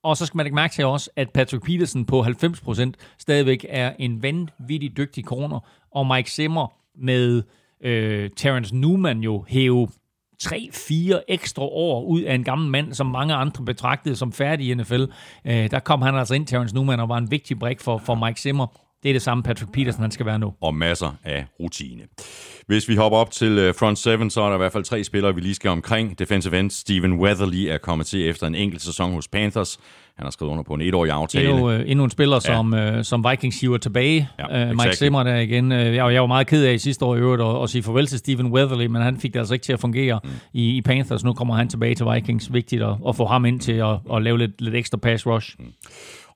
Og 0.03 0.17
så 0.17 0.25
skal 0.25 0.37
man 0.37 0.45
ikke 0.45 0.55
mærke 0.55 0.73
til 0.73 0.85
også, 0.85 1.09
at 1.15 1.29
Patrick 1.29 1.65
Peterson 1.65 2.05
på 2.05 2.21
90% 2.21 2.91
stadigvæk 3.19 3.65
er 3.69 3.93
en 3.99 4.23
vanvittig 4.23 4.97
dygtig 4.97 5.23
corner, 5.23 5.59
og 5.91 6.07
Mike 6.07 6.31
Zimmer 6.31 6.73
med 6.95 7.43
øh, 7.83 8.29
Terrence 8.37 8.75
Newman 8.75 9.19
jo 9.19 9.45
hæve 9.47 9.87
3-4 10.41 11.19
ekstra 11.27 11.63
år 11.63 12.03
ud 12.03 12.21
af 12.21 12.35
en 12.35 12.43
gammel 12.43 12.69
mand, 12.69 12.93
som 12.93 13.05
mange 13.05 13.33
andre 13.33 13.65
betragtede 13.65 14.15
som 14.15 14.31
færdig 14.33 14.69
i 14.69 14.73
NFL. 14.73 15.03
Øh, 15.45 15.71
der 15.71 15.79
kom 15.79 16.01
han 16.01 16.15
altså 16.15 16.33
ind, 16.33 16.47
Terrence 16.47 16.75
Newman, 16.75 16.99
og 16.99 17.09
var 17.09 17.17
en 17.17 17.31
vigtig 17.31 17.59
brik 17.59 17.81
for, 17.81 17.97
for 17.97 18.15
Mike 18.15 18.41
Zimmer. 18.41 18.67
Det 19.03 19.09
er 19.09 19.13
det 19.13 19.21
samme 19.21 19.43
Patrick 19.43 19.71
Peterson, 19.71 20.01
han 20.01 20.11
skal 20.11 20.25
være 20.25 20.39
nu. 20.39 20.53
Og 20.61 20.75
masser 20.75 21.15
af 21.23 21.45
rutine. 21.59 22.03
Hvis 22.67 22.89
vi 22.89 22.95
hopper 22.95 23.17
op 23.17 23.31
til 23.31 23.57
øh, 23.57 23.75
front 23.75 23.97
seven, 23.97 24.29
så 24.29 24.41
er 24.41 24.47
der 24.47 24.55
i 24.55 24.57
hvert 24.57 24.71
fald 24.71 24.83
tre 24.83 25.03
spillere, 25.03 25.35
vi 25.35 25.41
lige 25.41 25.55
skal 25.55 25.69
omkring. 25.69 26.19
Defensive 26.19 26.59
end 26.59 26.69
Steven 26.69 27.13
Weatherly 27.13 27.65
er 27.65 27.77
kommet 27.77 28.07
til 28.07 28.29
efter 28.29 28.47
en 28.47 28.55
enkelt 28.55 28.81
sæson 28.81 29.13
hos 29.13 29.27
Panthers. 29.27 29.79
Han 30.15 30.25
har 30.25 30.31
skrevet 30.31 30.51
under 30.51 30.63
på 30.63 30.73
en 30.73 30.81
etårig 30.81 31.11
aftale. 31.11 31.49
Endnu, 31.49 31.71
øh, 31.71 31.83
endnu 31.87 32.03
en 32.03 32.09
spiller, 32.09 32.35
ja. 32.35 32.39
som, 32.39 32.73
øh, 32.73 33.03
som 33.03 33.25
Vikings 33.29 33.61
hiver 33.61 33.77
tilbage. 33.77 34.29
Ja, 34.39 34.69
uh, 34.69 34.69
Mike 34.69 34.95
Zimmer 34.95 35.23
der 35.23 35.35
igen. 35.35 35.71
Jeg, 35.71 35.95
jeg 36.13 36.21
var 36.21 36.27
meget 36.27 36.47
ked 36.47 36.65
af 36.65 36.73
i 36.73 36.77
sidste 36.77 37.05
år 37.05 37.15
i 37.15 37.19
øvrigt 37.19 37.41
at, 37.41 37.63
at 37.63 37.69
sige 37.69 37.83
farvel 37.83 38.07
til 38.07 38.19
Steven 38.19 38.51
Weatherly, 38.51 38.85
men 38.85 39.01
han 39.01 39.17
fik 39.17 39.33
det 39.33 39.39
altså 39.39 39.53
ikke 39.53 39.63
til 39.63 39.73
at 39.73 39.79
fungere 39.79 40.19
mm. 40.23 40.29
i, 40.53 40.77
i 40.77 40.81
Panthers. 40.81 41.23
Nu 41.23 41.33
kommer 41.33 41.55
han 41.55 41.69
tilbage 41.69 41.95
til 41.95 42.05
Vikings. 42.13 42.53
Vigtigt 42.53 42.83
at, 42.83 42.95
at 43.07 43.15
få 43.15 43.25
ham 43.25 43.45
ind 43.45 43.59
til 43.59 43.73
at, 43.73 43.97
at 44.13 44.21
lave 44.21 44.37
lidt, 44.37 44.61
lidt 44.61 44.75
ekstra 44.75 44.97
pass 44.97 45.27
rush. 45.27 45.55
Mm. 45.59 45.65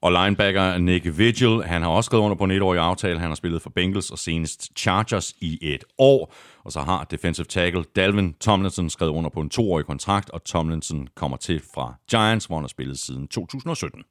Og 0.06 0.12
linebacker 0.12 0.78
Nick 0.78 1.18
Vigil, 1.18 1.64
han 1.64 1.82
har 1.82 1.90
også 1.90 2.06
skrevet 2.06 2.24
under 2.24 2.36
på 2.36 2.44
en 2.44 2.52
etårig 2.52 2.80
aftale. 2.80 3.20
Han 3.20 3.30
har 3.30 3.36
spillet 3.36 3.62
for 3.62 3.70
Bengals 3.70 4.12
og 4.12 4.20
senest 4.20 4.72
Chargers 4.78 5.34
i 5.42 5.60
et 5.62 5.84
år. 5.98 6.34
Og 6.64 6.72
så 6.72 6.80
har 6.80 7.04
defensive 7.04 7.46
tackle 7.46 7.84
Dalvin 7.96 8.34
Tomlinson 8.34 8.90
skrevet 8.90 9.12
under 9.12 9.30
på 9.30 9.40
en 9.40 9.50
toårig 9.50 9.86
kontrakt, 9.86 10.30
og 10.30 10.44
Tomlinson 10.44 11.08
kommer 11.16 11.38
til 11.38 11.62
fra 11.76 11.94
Giants, 12.12 12.46
hvor 12.46 12.56
han 12.56 12.64
har 12.64 12.68
spillet 12.68 13.00
siden 13.00 13.28
2017. 13.28 14.04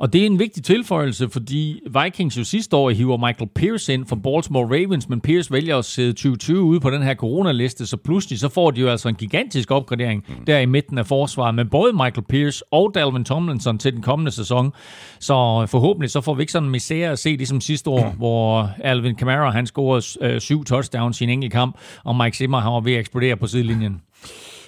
Og 0.00 0.12
det 0.12 0.22
er 0.22 0.26
en 0.26 0.38
vigtig 0.38 0.64
tilføjelse, 0.64 1.28
fordi 1.28 1.80
Vikings 2.02 2.38
jo 2.38 2.44
sidste 2.44 2.76
år 2.76 2.90
hiver 2.90 3.16
Michael 3.16 3.50
Pierce 3.54 3.94
ind 3.94 4.06
fra 4.06 4.16
Baltimore 4.16 4.64
Ravens, 4.64 5.08
men 5.08 5.20
Pierce 5.20 5.52
vælger 5.52 5.78
at 5.78 5.84
sidde 5.84 6.12
2020 6.12 6.62
ude 6.62 6.80
på 6.80 6.90
den 6.90 7.02
her 7.02 7.14
coronaliste, 7.14 7.86
så 7.86 7.96
pludselig 7.96 8.38
så 8.38 8.48
får 8.48 8.70
de 8.70 8.80
jo 8.80 8.88
altså 8.88 9.08
en 9.08 9.14
gigantisk 9.14 9.70
opgradering 9.70 10.24
mm. 10.28 10.44
der 10.44 10.58
i 10.58 10.66
midten 10.66 10.98
af 10.98 11.06
forsvaret 11.06 11.54
med 11.54 11.64
både 11.64 11.92
Michael 11.92 12.24
Pierce 12.28 12.64
og 12.72 12.90
Dalvin 12.94 13.24
Tomlinson 13.24 13.78
til 13.78 13.92
den 13.92 14.02
kommende 14.02 14.30
sæson. 14.30 14.72
Så 15.18 15.66
forhåbentlig 15.66 16.10
så 16.10 16.20
får 16.20 16.34
vi 16.34 16.42
ikke 16.42 16.52
sådan 16.52 16.66
en 16.66 16.72
misære 16.72 17.10
at 17.10 17.18
se 17.18 17.28
ligesom 17.28 17.60
sidste 17.60 17.90
år, 17.90 18.10
mm. 18.10 18.16
hvor 18.16 18.70
Alvin 18.78 19.14
Kamara 19.14 19.50
han 19.50 19.66
scorede 19.66 20.04
øh, 20.20 20.40
syv 20.40 20.64
touchdowns 20.64 21.20
i 21.20 21.24
en 21.24 21.30
enkelt 21.30 21.52
kamp, 21.52 21.76
og 22.04 22.16
Mike 22.16 22.36
Zimmer 22.36 22.60
han 22.60 22.72
var 22.72 22.80
ved 22.80 22.92
at 22.92 23.00
eksplodere 23.00 23.36
på 23.36 23.46
sidelinjen. 23.46 24.00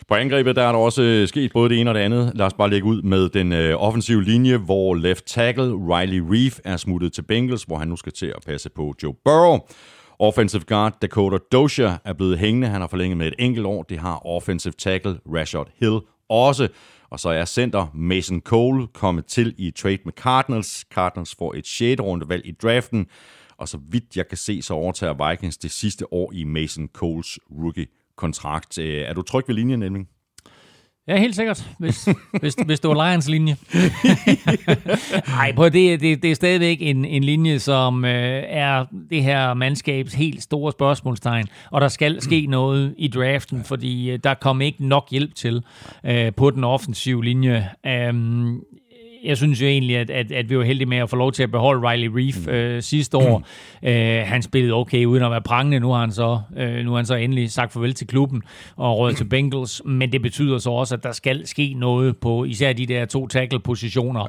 På 0.09 0.15
angrebet 0.15 0.57
der 0.57 0.63
er 0.63 0.73
der 0.73 0.79
også 0.79 1.03
øh, 1.03 1.29
sket 1.29 1.53
både 1.53 1.69
det 1.69 1.81
ene 1.81 1.91
og 1.91 1.95
det 1.95 2.01
andet. 2.01 2.33
Lad 2.35 2.47
os 2.47 2.55
bare 2.55 2.71
lægge 2.71 2.87
ud 2.87 3.03
med 3.03 3.29
den 3.29 3.53
øh, 3.53 3.83
offensive 3.83 4.23
linje, 4.23 4.57
hvor 4.57 4.95
left 4.95 5.25
tackle 5.27 5.65
Riley 5.65 6.23
Reef 6.31 6.59
er 6.65 6.77
smuttet 6.77 7.13
til 7.13 7.23
Bengals, 7.23 7.63
hvor 7.63 7.77
han 7.77 7.89
nu 7.89 7.97
skal 7.97 8.13
til 8.13 8.27
at 8.27 8.43
passe 8.47 8.71
på 8.71 8.95
Joe 9.03 9.15
Burrow. 9.25 9.59
Offensive 10.19 10.63
guard 10.67 10.99
Dakota 11.03 11.39
Dozier 11.53 11.97
er 12.05 12.13
blevet 12.13 12.39
hængende. 12.39 12.69
Han 12.69 12.81
har 12.81 12.89
forlænget 12.89 13.19
med 13.19 13.27
et 13.27 13.35
enkelt 13.39 13.67
år. 13.67 13.83
Det 13.83 13.99
har 13.99 14.27
offensive 14.27 14.73
tackle 14.79 15.19
Rashad 15.27 15.65
Hill 15.81 16.01
også. 16.29 16.69
Og 17.11 17.21
så 17.21 17.29
er 17.29 17.45
center 17.45 17.87
Mason 17.95 18.41
Cole 18.41 18.87
kommet 18.87 19.27
til 19.27 19.55
i 19.59 19.71
trade 19.71 19.99
med 20.05 20.13
Cardinals. 20.13 20.85
Cardinals 20.95 21.35
får 21.35 21.55
et 21.55 21.67
6. 21.67 22.01
rundevalg 22.03 22.47
i 22.47 22.53
draften. 22.63 23.07
Og 23.57 23.69
så 23.69 23.79
vidt 23.91 24.17
jeg 24.17 24.29
kan 24.29 24.39
se, 24.39 24.63
så 24.63 24.75
overtager 24.75 25.31
Vikings 25.31 25.57
det 25.57 25.71
sidste 25.71 26.13
år 26.13 26.33
i 26.35 26.45
Mason 26.45 26.89
Coles 26.93 27.39
rookie 27.51 27.87
kontrakt. 28.17 28.79
Øh, 28.79 28.99
er 28.99 29.13
du 29.13 29.23
tryg 29.23 29.45
ved 29.49 29.55
linjen, 29.55 29.81
Nemling? 29.81 30.09
Ja, 31.09 31.17
helt 31.17 31.37
sikkert, 31.37 31.69
hvis, 31.79 32.09
hvis, 32.41 32.55
hvis 32.67 32.81
det 32.81 32.89
var 32.89 33.11
Lions 33.11 33.29
linje. 33.29 33.57
Nej, 35.37 35.53
på 35.57 35.69
det, 35.69 36.01
det, 36.01 36.23
det 36.23 36.31
er 36.31 36.35
stadigvæk 36.35 36.79
en, 36.81 37.05
en 37.05 37.25
linje, 37.25 37.59
som 37.59 38.05
øh, 38.05 38.43
er 38.47 38.85
det 39.11 39.23
her 39.23 39.55
mandskabs 39.55 40.15
helt 40.15 40.43
store 40.43 40.73
spørgsmålstegn. 40.73 41.47
Og 41.71 41.81
der 41.81 41.89
skal 41.89 42.23
ske 42.23 42.47
noget 42.47 42.95
i 42.99 43.09
draften, 43.09 43.65
fordi 43.65 44.11
øh, 44.11 44.19
der 44.25 44.35
kom 44.35 44.61
ikke 44.61 44.87
nok 44.87 45.09
hjælp 45.11 45.35
til 45.35 45.63
øh, 46.05 46.33
på 46.35 46.51
den 46.51 46.65
offensive 46.65 47.25
linje. 47.25 47.69
Um, 48.11 48.63
jeg 49.25 49.37
synes 49.37 49.63
jo 49.63 49.67
egentlig, 49.67 49.97
at, 49.97 50.11
at, 50.11 50.33
at 50.33 50.51
vi 50.51 50.59
var 50.59 50.65
heldige 50.65 50.89
med 50.89 50.99
at 50.99 51.11
få 51.11 51.17
lov 51.17 51.33
til 51.33 51.43
at 51.43 51.51
beholde 51.51 51.91
Riley 51.91 52.11
Reef 52.15 52.47
mm. 52.47 52.53
øh, 52.53 52.83
sidste 52.83 53.17
år. 53.17 53.39
Mm. 53.39 53.45
Øh, 53.85 54.23
han 54.27 54.43
spillede 54.43 54.73
okay 54.73 55.05
uden 55.05 55.23
at 55.23 55.31
være 55.31 55.43
prangende. 55.43 55.81
Nu 55.81 55.91
har 55.91 56.01
han 56.01 56.13
så, 56.13 56.41
øh, 56.57 56.85
nu 56.85 56.91
har 56.91 56.97
han 56.97 57.07
så 57.07 57.15
endelig 57.15 57.51
sagt 57.51 57.73
farvel 57.73 57.95
til 57.95 58.07
klubben 58.07 58.43
og 58.77 58.99
råd 58.99 59.13
til 59.13 59.25
Bengals. 59.35 59.83
Men 59.85 60.13
det 60.13 60.23
betyder 60.23 60.59
så 60.59 60.71
også, 60.71 60.95
at 60.95 61.03
der 61.03 61.13
skal 61.13 61.47
ske 61.47 61.75
noget 61.75 62.17
på 62.17 62.45
især 62.45 62.73
de 62.73 62.87
der 62.87 63.05
to 63.05 63.27
tackle-positioner. 63.27 64.27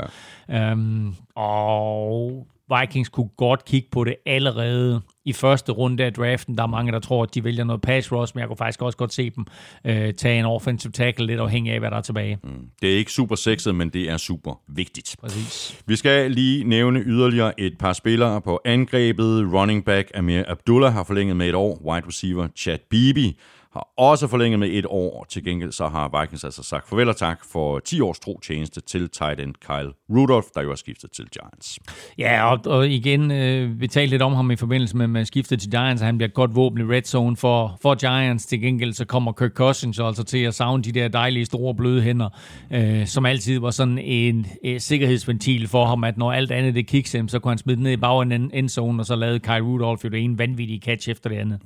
Ja. 0.50 0.72
Øhm, 0.72 1.16
og 1.36 2.48
Vikings 2.80 3.10
kunne 3.10 3.30
godt 3.38 3.66
kigge 3.66 3.88
på 3.92 4.04
det 4.04 4.16
allerede 4.26 5.02
i 5.26 5.34
første 5.34 5.72
runde 5.72 6.04
af 6.04 6.14
draften. 6.14 6.58
Der 6.58 6.64
er 6.64 6.68
mange, 6.68 6.92
der 6.92 7.00
tror, 7.00 7.24
at 7.24 7.36
de 7.36 7.44
vælger 7.44 7.64
noget 7.64 7.82
pass 7.82 8.12
rush, 8.12 8.36
men 8.36 8.40
jeg 8.40 8.48
kunne 8.48 8.58
faktisk 8.58 8.82
også 8.82 8.98
godt 8.98 9.14
se 9.14 9.30
dem 9.30 9.46
øh, 9.86 10.14
tage 10.14 10.40
en 10.40 10.46
offensive 10.46 10.92
tackle, 10.92 11.26
lidt 11.26 11.40
afhængig 11.40 11.74
af, 11.74 11.80
hvad 11.80 11.92
der 11.92 11.98
er 11.98 12.02
tilbage. 12.02 12.38
Mm. 12.44 12.50
Det 12.82 12.94
er 12.94 12.98
ikke 12.98 13.12
super 13.12 13.36
sexet, 13.36 13.76
men 13.76 13.90
det 13.90 14.10
er 14.10 14.18
super 14.18 14.62
vigtigt. 14.68 15.16
Præcis. 15.22 15.84
Vi 15.88 15.96
skal 15.96 16.32
lige 16.32 16.64
nævne 16.64 17.00
yderligere 17.00 17.60
et 17.60 17.78
par 17.80 17.94
spillere 17.94 18.42
på 18.42 18.62
angrebet. 18.66 19.54
Running 19.54 19.86
back 19.86 20.12
Amir 20.16 20.44
Abdullah 20.48 20.94
har 20.94 21.04
forlænget 21.04 21.38
med 21.38 21.50
et 21.50 21.56
år. 21.56 21.82
Wide 21.86 22.08
receiver 22.08 22.48
Chad 22.56 22.78
Beebe 22.90 23.34
har 23.74 23.88
også 23.98 24.28
forlænget 24.28 24.60
med 24.60 24.70
et 24.72 24.86
år. 24.90 25.26
Til 25.30 25.44
gengæld 25.44 25.72
så 25.72 25.88
har 25.88 26.22
Vikings 26.22 26.44
altså 26.44 26.64
sagt 26.64 26.90
farvel 26.90 27.10
og 27.10 27.18
tak 27.18 27.46
for 27.52 27.80
10 27.80 28.02
års 28.02 28.20
tro 28.20 28.40
tjeneste 28.40 28.82
til 28.82 29.10
tight 29.10 29.40
end 29.40 29.54
Kyle 29.68 29.94
Rudolph, 30.10 30.48
der 30.56 30.62
jo 30.62 30.70
har 30.70 30.76
skiftet 30.76 31.12
til 31.12 31.26
Giants. 31.30 31.80
Ja, 32.18 32.52
og, 32.52 32.60
og 32.66 32.90
igen, 32.90 33.32
øh, 33.32 33.82
vi 33.82 33.88
talte 33.88 34.10
lidt 34.10 34.22
om 34.22 34.34
ham 34.34 34.52
i 34.52 34.56
forbindelse 34.56 34.98
med, 34.98 35.08
med 35.08 35.26
skiftet 35.26 35.60
til 35.60 35.72
Giants, 35.72 36.02
og 36.02 36.06
han 36.06 36.18
bliver 36.18 36.30
godt 36.30 36.56
våben 36.56 36.80
i 36.80 36.84
red 36.84 37.04
zone 37.04 37.38
for, 37.38 37.78
for 37.82 37.96
Giants. 37.96 38.46
Til 38.46 38.62
gengæld 38.62 38.94
så 38.94 39.06
kommer 39.06 39.32
Kirk 39.32 39.54
Cousins 39.54 40.00
altså 40.00 40.24
til 40.24 40.44
at 40.44 40.54
savne 40.54 40.84
de 40.84 40.92
der 40.92 41.08
dejlige 41.08 41.46
store 41.46 41.76
bløde 41.76 42.02
hænder, 42.02 42.30
øh, 42.72 43.08
som 43.08 43.26
altid 43.26 43.60
var 43.60 43.72
sådan 43.72 43.98
en 43.98 44.48
øh, 44.66 44.80
sikkerhedsventil 44.80 45.68
for 45.68 45.86
ham, 45.86 46.04
at 46.04 46.18
når 46.18 46.32
alt 46.32 46.52
andet 46.52 46.76
det 46.76 46.88
kiks 46.88 47.16
så 47.28 47.40
kunne 47.40 47.52
han 47.52 47.58
smide 47.58 47.84
ned 47.84 47.92
i 47.92 47.98
bagenden 47.98 48.52
endzone, 48.54 49.02
og 49.02 49.06
så 49.06 49.16
lavede 49.16 49.40
Kyle 49.40 49.62
Rudolph 49.62 50.06
jo 50.06 50.10
det 50.10 50.24
ene 50.24 50.38
vanvittige 50.38 50.80
catch 50.80 51.10
efter 51.10 51.30
det 51.30 51.38
andet. 51.38 51.60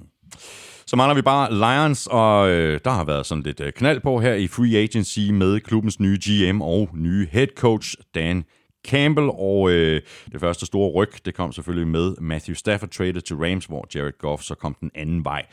Så 0.88 0.95
mangler 0.95 1.15
vi 1.15 1.22
bare 1.22 1.53
Lions, 1.53 2.07
og 2.11 2.49
øh, 2.49 2.80
der 2.85 2.91
har 2.91 3.05
været 3.05 3.26
sådan 3.26 3.43
lidt 3.43 3.59
øh, 3.59 3.73
knald 3.73 3.99
på 3.99 4.19
her 4.19 4.34
i 4.34 4.47
free 4.47 4.77
agency 4.77 5.19
med 5.19 5.59
klubbens 5.59 5.99
nye 5.99 6.18
GM 6.22 6.61
og 6.61 6.89
nye 6.93 7.27
head 7.31 7.47
coach, 7.57 7.95
Dan 8.15 8.43
Campbell, 8.88 9.30
og 9.34 9.72
øh, 9.72 10.01
det 10.31 10.39
første 10.39 10.65
store 10.65 10.91
ryg, 10.91 11.26
det 11.26 11.35
kom 11.35 11.51
selvfølgelig 11.51 11.88
med 11.88 12.15
Matthew 12.22 12.55
Stafford 12.55 12.89
traded 12.89 13.22
til 13.22 13.35
Rams, 13.35 13.65
hvor 13.65 13.88
Jared 13.95 14.18
Goff 14.19 14.43
så 14.43 14.55
kom 14.55 14.76
den 14.81 14.91
anden 14.95 15.23
vej. 15.26 15.45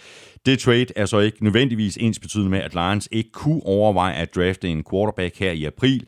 Det 0.47 0.59
trade 0.59 0.87
er 0.97 1.07
så 1.07 1.19
ikke 1.19 1.45
nødvendigvis 1.45 1.97
ens 1.97 2.19
betydende 2.19 2.51
med, 2.51 2.59
at 2.59 2.75
Lions 2.75 3.09
ikke 3.13 3.31
kunne 3.33 3.63
overveje 3.65 4.15
at 4.15 4.35
drafte 4.35 4.69
en 4.69 4.85
quarterback 4.91 5.39
her 5.39 5.51
i 5.51 5.65
april. 5.65 6.07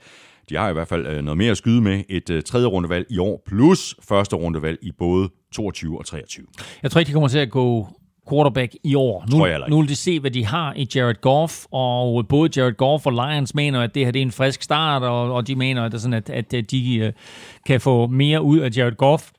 De 0.48 0.56
har 0.56 0.70
i 0.70 0.72
hvert 0.72 0.88
fald 0.88 1.06
øh, 1.06 1.22
noget 1.22 1.38
mere 1.38 1.50
at 1.50 1.56
skyde 1.56 1.80
med. 1.80 2.02
Et 2.08 2.30
øh, 2.30 2.42
tredje 2.42 2.66
rundevalg 2.66 3.06
i 3.10 3.18
år, 3.18 3.42
plus 3.46 3.94
første 4.08 4.36
rundevalg 4.36 4.78
i 4.82 4.92
både 4.98 5.28
22 5.52 5.98
og 5.98 6.06
23. 6.06 6.46
Jeg 6.82 6.90
tror 6.90 6.98
ikke, 6.98 7.08
de 7.08 7.12
kommer 7.12 7.28
til 7.28 7.38
at 7.38 7.50
gå 7.50 7.88
quarterback 8.30 8.74
i 8.84 8.94
år. 8.94 9.24
Nu, 9.30 9.46
nu 9.68 9.80
vil 9.80 9.88
de 9.88 9.96
se, 9.96 10.20
hvad 10.20 10.30
de 10.30 10.46
har 10.46 10.72
i 10.76 10.88
Jared 10.94 11.20
Goff, 11.20 11.64
og 11.70 12.28
både 12.28 12.60
Jared 12.60 12.74
Goff 12.74 13.06
og 13.06 13.12
Lions 13.12 13.54
mener, 13.54 13.80
at 13.80 13.94
det 13.94 14.04
her 14.04 14.12
det 14.12 14.18
er 14.18 14.26
en 14.26 14.32
frisk 14.32 14.62
start, 14.62 15.02
og, 15.02 15.32
og 15.32 15.46
de 15.46 15.56
mener, 15.56 15.84
at, 15.84 15.92
det 15.92 16.00
sådan, 16.00 16.14
at, 16.14 16.30
at 16.30 16.70
de 16.70 17.06
uh, 17.06 17.22
kan 17.66 17.80
få 17.80 18.06
mere 18.06 18.42
ud 18.42 18.58
af 18.58 18.70
Jared 18.76 18.96
Goff, 18.96 19.30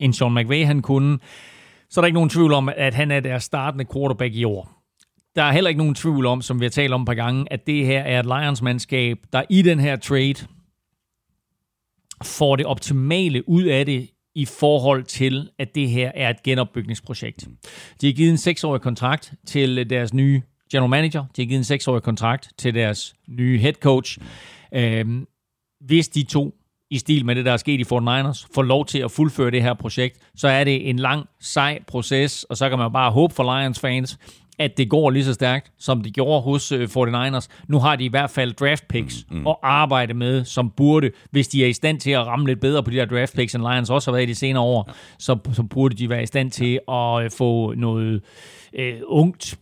end 0.00 0.12
Sean 0.12 0.34
McVay 0.34 0.66
han 0.66 0.82
kunne. 0.82 1.18
Så 1.90 2.00
er 2.00 2.02
der 2.02 2.06
ikke 2.06 2.16
nogen 2.16 2.30
tvivl 2.30 2.52
om, 2.52 2.70
at 2.76 2.94
han 2.94 3.10
er 3.10 3.20
deres 3.20 3.44
startende 3.44 3.84
quarterback 3.94 4.34
i 4.34 4.44
år. 4.44 4.76
Der 5.36 5.42
er 5.42 5.52
heller 5.52 5.68
ikke 5.68 5.78
nogen 5.78 5.94
tvivl 5.94 6.26
om, 6.26 6.42
som 6.42 6.60
vi 6.60 6.64
har 6.64 6.70
talt 6.70 6.92
om 6.92 7.02
et 7.02 7.06
par 7.06 7.14
gange, 7.14 7.52
at 7.52 7.66
det 7.66 7.86
her 7.86 8.00
er 8.00 8.20
et 8.20 8.26
Lions-mandskab, 8.26 9.18
der 9.32 9.42
i 9.50 9.62
den 9.62 9.80
her 9.80 9.96
trade 9.96 10.34
får 12.24 12.56
det 12.56 12.66
optimale 12.66 13.48
ud 13.48 13.62
af 13.62 13.86
det 13.86 14.08
i 14.36 14.44
forhold 14.44 15.04
til, 15.04 15.50
at 15.58 15.74
det 15.74 15.88
her 15.88 16.12
er 16.14 16.30
et 16.30 16.42
genopbygningsprojekt. 16.42 17.48
De 18.00 18.06
har 18.06 18.12
givet 18.12 18.30
en 18.30 18.38
seksårig 18.38 18.80
kontrakt 18.80 19.32
til 19.46 19.90
deres 19.90 20.14
nye 20.14 20.42
general 20.72 20.90
manager. 20.90 21.20
De 21.36 21.42
har 21.42 21.46
givet 21.46 21.58
en 21.58 21.64
seksårig 21.64 22.02
kontrakt 22.02 22.50
til 22.58 22.74
deres 22.74 23.14
nye 23.28 23.58
head 23.58 23.72
coach. 23.72 24.18
Øhm, 24.74 25.26
hvis 25.80 26.08
de 26.08 26.22
to, 26.22 26.54
i 26.90 26.98
stil 26.98 27.24
med 27.24 27.34
det, 27.34 27.44
der 27.44 27.52
er 27.52 27.56
sket 27.56 27.80
i 27.80 27.84
Fort 27.84 28.02
Niners, 28.02 28.46
får 28.54 28.62
lov 28.62 28.86
til 28.86 28.98
at 28.98 29.10
fuldføre 29.10 29.50
det 29.50 29.62
her 29.62 29.74
projekt, 29.74 30.18
så 30.34 30.48
er 30.48 30.64
det 30.64 30.90
en 30.90 30.98
lang, 30.98 31.26
sej 31.40 31.82
proces, 31.86 32.44
og 32.44 32.56
så 32.56 32.68
kan 32.68 32.78
man 32.78 32.92
bare 32.92 33.12
håbe 33.12 33.34
for 33.34 33.58
Lions 33.58 33.80
fans, 33.80 34.18
at 34.58 34.76
det 34.76 34.90
går 34.90 35.10
lige 35.10 35.24
så 35.24 35.34
stærkt, 35.34 35.72
som 35.78 36.02
det 36.02 36.14
gjorde 36.14 36.42
hos 36.42 36.72
uh, 36.72 36.82
49ers. 36.82 37.48
Nu 37.68 37.78
har 37.78 37.96
de 37.96 38.04
i 38.04 38.08
hvert 38.08 38.30
fald 38.30 38.52
draft 38.52 38.88
picks 38.88 39.26
mm, 39.30 39.36
mm. 39.36 39.46
at 39.46 39.56
arbejde 39.62 40.14
med, 40.14 40.44
som 40.44 40.70
burde, 40.70 41.10
hvis 41.30 41.48
de 41.48 41.64
er 41.64 41.68
i 41.68 41.72
stand 41.72 42.00
til 42.00 42.10
at 42.10 42.26
ramme 42.26 42.46
lidt 42.46 42.60
bedre 42.60 42.82
på 42.82 42.90
de 42.90 42.96
der 42.96 43.04
draft 43.04 43.36
picks, 43.36 43.54
end 43.54 43.62
Lions 43.62 43.90
også 43.90 44.10
har 44.10 44.16
været 44.16 44.26
i 44.28 44.30
de 44.30 44.34
senere 44.34 44.62
år, 44.62 44.92
så, 45.18 45.38
så 45.52 45.62
burde 45.62 45.96
de 45.96 46.10
være 46.10 46.22
i 46.22 46.26
stand 46.26 46.50
til 46.50 46.80
at 46.88 47.24
uh, 47.24 47.30
få 47.38 47.74
noget 47.74 48.22
uh, 48.78 48.84
ungt 49.06 49.58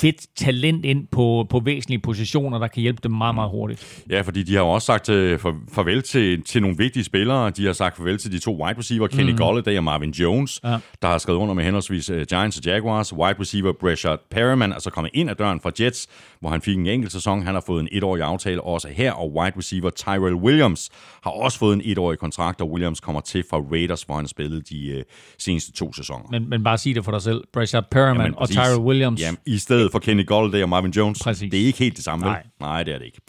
fedt 0.00 0.26
talent 0.36 0.84
ind 0.84 1.06
på, 1.12 1.46
på 1.50 1.60
væsentlige 1.64 2.00
positioner, 2.00 2.58
der 2.58 2.68
kan 2.68 2.82
hjælpe 2.82 3.00
dem 3.02 3.12
meget, 3.12 3.34
meget 3.34 3.50
hurtigt. 3.50 4.04
Ja, 4.10 4.20
fordi 4.20 4.42
de 4.42 4.54
har 4.54 4.62
jo 4.62 4.68
også 4.68 4.86
sagt 4.86 5.06
for, 5.40 5.56
farvel 5.72 6.02
til, 6.02 6.42
til 6.42 6.62
nogle 6.62 6.76
vigtige 6.76 7.04
spillere. 7.04 7.50
De 7.50 7.66
har 7.66 7.72
sagt 7.72 7.96
farvel 7.96 8.18
til 8.18 8.32
de 8.32 8.38
to 8.38 8.64
wide 8.64 8.78
receiver, 8.78 9.06
Kenny 9.06 9.30
mm. 9.30 9.36
Golladay 9.36 9.76
og 9.76 9.84
Marvin 9.84 10.10
Jones, 10.10 10.60
ja. 10.64 10.78
der 11.02 11.08
har 11.08 11.18
skrevet 11.18 11.38
under 11.38 11.54
med 11.54 11.64
henholdsvis 11.64 12.10
uh, 12.10 12.22
Giants 12.22 12.58
og 12.58 12.64
Jaguars. 12.64 13.12
Wide 13.12 13.40
receiver 13.40 13.72
Breshad 13.80 14.18
Perriman 14.30 14.72
er 14.72 14.78
så 14.78 14.90
kommet 14.90 15.10
ind 15.14 15.30
ad 15.30 15.34
døren 15.34 15.60
fra 15.60 15.70
Jets, 15.80 16.08
hvor 16.40 16.50
han 16.50 16.62
fik 16.62 16.76
en 16.76 16.86
enkelt 16.86 17.12
sæson. 17.12 17.42
Han 17.42 17.54
har 17.54 17.62
fået 17.66 17.80
en 17.80 17.88
etårig 17.92 18.22
aftale 18.22 18.62
også 18.62 18.88
her, 18.88 19.12
og 19.12 19.32
wide 19.32 19.52
receiver 19.58 19.90
Tyrell 19.90 20.34
Williams 20.34 20.90
har 21.22 21.30
også 21.30 21.58
fået 21.58 21.74
en 21.74 21.82
etårig 21.84 22.18
kontrakt, 22.18 22.60
og 22.60 22.70
Williams 22.70 23.00
kommer 23.00 23.20
til 23.20 23.44
fra 23.50 23.58
Raiders, 23.72 24.02
hvor 24.02 24.14
han 24.16 24.28
spillede 24.28 24.62
de 24.62 24.96
uh, 24.96 25.02
seneste 25.38 25.72
to 25.72 25.92
sæsoner. 25.92 26.24
Men, 26.30 26.50
men 26.50 26.64
bare 26.64 26.78
sig 26.78 26.94
det 26.94 27.04
for 27.04 27.12
dig 27.12 27.22
selv. 27.22 27.44
Breshad 27.52 27.82
Perriman 27.90 28.20
Jamen, 28.20 28.38
og 28.38 28.48
Tyrell 28.48 28.80
Williams. 28.80 29.20
Jamen, 29.20 29.38
i 29.46 29.58
stedet 29.58 29.92
for 29.92 29.98
Kenny 29.98 30.26
Golladay 30.26 30.62
og 30.62 30.68
Marvin 30.68 30.90
Jones. 30.90 31.22
Præcis. 31.22 31.50
Det 31.50 31.60
er 31.60 31.64
ikke 31.64 31.78
helt 31.78 31.96
det 31.96 32.04
samme, 32.04 32.24
Nej. 32.24 32.42
Nej, 32.60 32.82
det 32.82 32.94
er 32.94 32.98
det 32.98 33.04
ikke. 33.04 33.20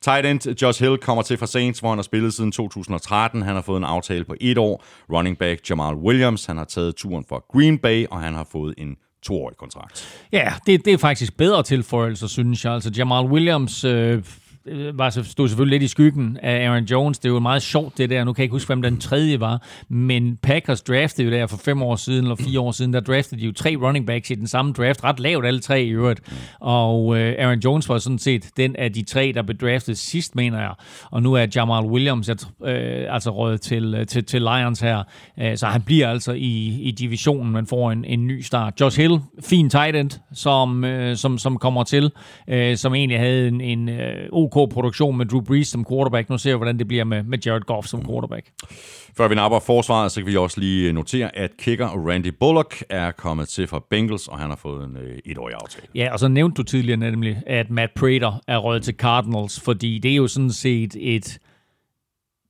Tight 0.00 0.26
end 0.26 0.62
Josh 0.62 0.82
Hill 0.82 0.98
kommer 0.98 1.22
til 1.22 1.36
fra 1.36 1.46
Saints, 1.46 1.80
hvor 1.80 1.88
han 1.88 1.98
har 1.98 2.02
spillet 2.02 2.34
siden 2.34 2.52
2013. 2.52 3.42
Han 3.42 3.54
har 3.54 3.62
fået 3.62 3.76
en 3.76 3.84
aftale 3.84 4.24
på 4.24 4.34
et 4.40 4.58
år. 4.58 4.84
Running 5.12 5.38
back 5.38 5.70
Jamal 5.70 5.94
Williams, 5.94 6.46
han 6.46 6.56
har 6.56 6.64
taget 6.64 6.96
turen 6.96 7.24
for 7.28 7.44
Green 7.52 7.78
Bay, 7.78 8.06
og 8.10 8.20
han 8.20 8.34
har 8.34 8.48
fået 8.52 8.74
en 8.78 8.96
toårig 9.22 9.56
kontrakt. 9.56 10.08
Ja, 10.32 10.52
det, 10.66 10.84
det 10.84 10.92
er 10.92 10.98
faktisk 10.98 11.36
bedre 11.36 11.62
tilføjelser, 11.62 12.26
synes 12.26 12.64
jeg. 12.64 12.72
Altså 12.72 12.90
Jamal 12.96 13.24
Williams... 13.26 13.84
Øh 13.84 13.98
øh, 14.08 14.24
Øh, 14.66 14.98
var, 14.98 15.10
stod 15.10 15.48
selvfølgelig 15.48 15.80
lidt 15.80 15.82
i 15.82 15.92
skyggen 15.92 16.38
af 16.42 16.68
Aaron 16.68 16.84
Jones. 16.84 17.18
Det 17.18 17.28
er 17.28 17.32
jo 17.32 17.38
meget 17.38 17.62
sjovt, 17.62 17.98
det 17.98 18.10
der. 18.10 18.24
Nu 18.24 18.32
kan 18.32 18.40
jeg 18.40 18.44
ikke 18.44 18.54
huske, 18.54 18.68
hvem 18.68 18.82
den 18.82 19.00
tredje 19.00 19.40
var. 19.40 19.62
Men 19.88 20.36
Packers 20.42 20.82
draftede 20.82 21.28
jo 21.28 21.32
der 21.32 21.46
for 21.46 21.56
fem 21.56 21.82
år 21.82 21.96
siden, 21.96 22.24
eller 22.24 22.36
fire 22.36 22.60
år 22.60 22.72
siden, 22.72 22.92
der 22.92 23.00
draftede 23.00 23.40
de 23.40 23.46
jo 23.46 23.52
tre 23.52 23.76
running 23.76 24.06
backs 24.06 24.30
i 24.30 24.34
den 24.34 24.46
samme 24.46 24.72
draft. 24.72 25.04
Ret 25.04 25.20
lavt 25.20 25.46
alle 25.46 25.60
tre 25.60 25.82
i 25.82 25.88
øvrigt. 25.88 26.20
Og 26.60 27.18
øh, 27.18 27.34
Aaron 27.38 27.58
Jones 27.58 27.88
var 27.88 27.98
sådan 27.98 28.18
set 28.18 28.50
den 28.56 28.76
af 28.76 28.92
de 28.92 29.02
tre, 29.02 29.32
der 29.34 29.42
blev 29.42 29.58
draftet 29.58 29.98
sidst, 29.98 30.36
mener 30.36 30.60
jeg. 30.60 30.72
Og 31.10 31.22
nu 31.22 31.34
er 31.34 31.46
Jamal 31.56 31.84
Williams 31.84 32.28
øh, 32.28 32.36
altså 33.08 33.30
råd 33.30 33.58
til, 33.58 33.94
øh, 33.94 34.06
til, 34.06 34.24
til 34.24 34.42
Lions 34.42 34.80
her. 34.80 35.02
Øh, 35.40 35.56
så 35.56 35.66
han 35.66 35.82
bliver 35.82 36.10
altså 36.10 36.32
i, 36.32 36.80
i 36.82 36.90
divisionen, 36.90 37.52
man 37.52 37.66
får 37.66 37.90
en, 37.90 38.04
en 38.04 38.26
ny 38.26 38.40
start. 38.40 38.80
Josh 38.80 39.00
Hill, 39.00 39.18
fin 39.44 39.70
tight 39.70 39.96
end, 39.96 40.10
som, 40.34 40.84
øh, 40.84 41.16
som, 41.16 41.38
som 41.38 41.56
kommer 41.56 41.84
til, 41.84 42.10
øh, 42.48 42.76
som 42.76 42.94
egentlig 42.94 43.18
havde 43.18 43.48
en, 43.48 43.60
en 43.60 43.88
øh, 43.88 44.28
OK 44.58 44.70
produktion 44.70 45.16
med 45.16 45.26
Drew 45.26 45.40
Brees 45.40 45.68
som 45.68 45.84
quarterback. 45.84 46.30
Nu 46.30 46.38
ser 46.38 46.50
vi, 46.50 46.56
hvordan 46.56 46.78
det 46.78 46.88
bliver 46.88 47.04
med, 47.04 47.22
med 47.22 47.38
Jared 47.46 47.60
Goff 47.62 47.88
som 47.88 48.04
quarterback. 48.06 48.46
Før 49.16 49.28
vi 49.28 49.34
napper 49.34 49.58
forsvaret, 49.58 50.12
så 50.12 50.20
kan 50.20 50.26
vi 50.26 50.36
også 50.36 50.60
lige 50.60 50.92
notere, 50.92 51.36
at 51.36 51.50
kicker 51.58 51.88
Randy 51.88 52.32
Bullock 52.40 52.84
er 52.88 53.10
kommet 53.10 53.48
til 53.48 53.66
fra 53.66 53.84
Bengals, 53.90 54.28
og 54.28 54.38
han 54.38 54.48
har 54.48 54.56
fået 54.56 54.84
en 54.84 54.96
øh, 54.96 55.18
etårig 55.24 55.54
aftale. 55.54 55.86
Ja, 55.94 56.12
og 56.12 56.18
så 56.18 56.28
nævnte 56.28 56.54
du 56.54 56.62
tidligere 56.62 56.96
nemlig, 56.96 57.42
at 57.46 57.70
Matt 57.70 57.94
Prater 57.94 58.40
er 58.48 58.58
røget 58.58 58.82
til 58.82 58.94
Cardinals, 58.94 59.60
fordi 59.60 59.98
det 59.98 60.10
er 60.10 60.16
jo 60.16 60.28
sådan 60.28 60.52
set 60.52 60.96
et... 61.00 61.38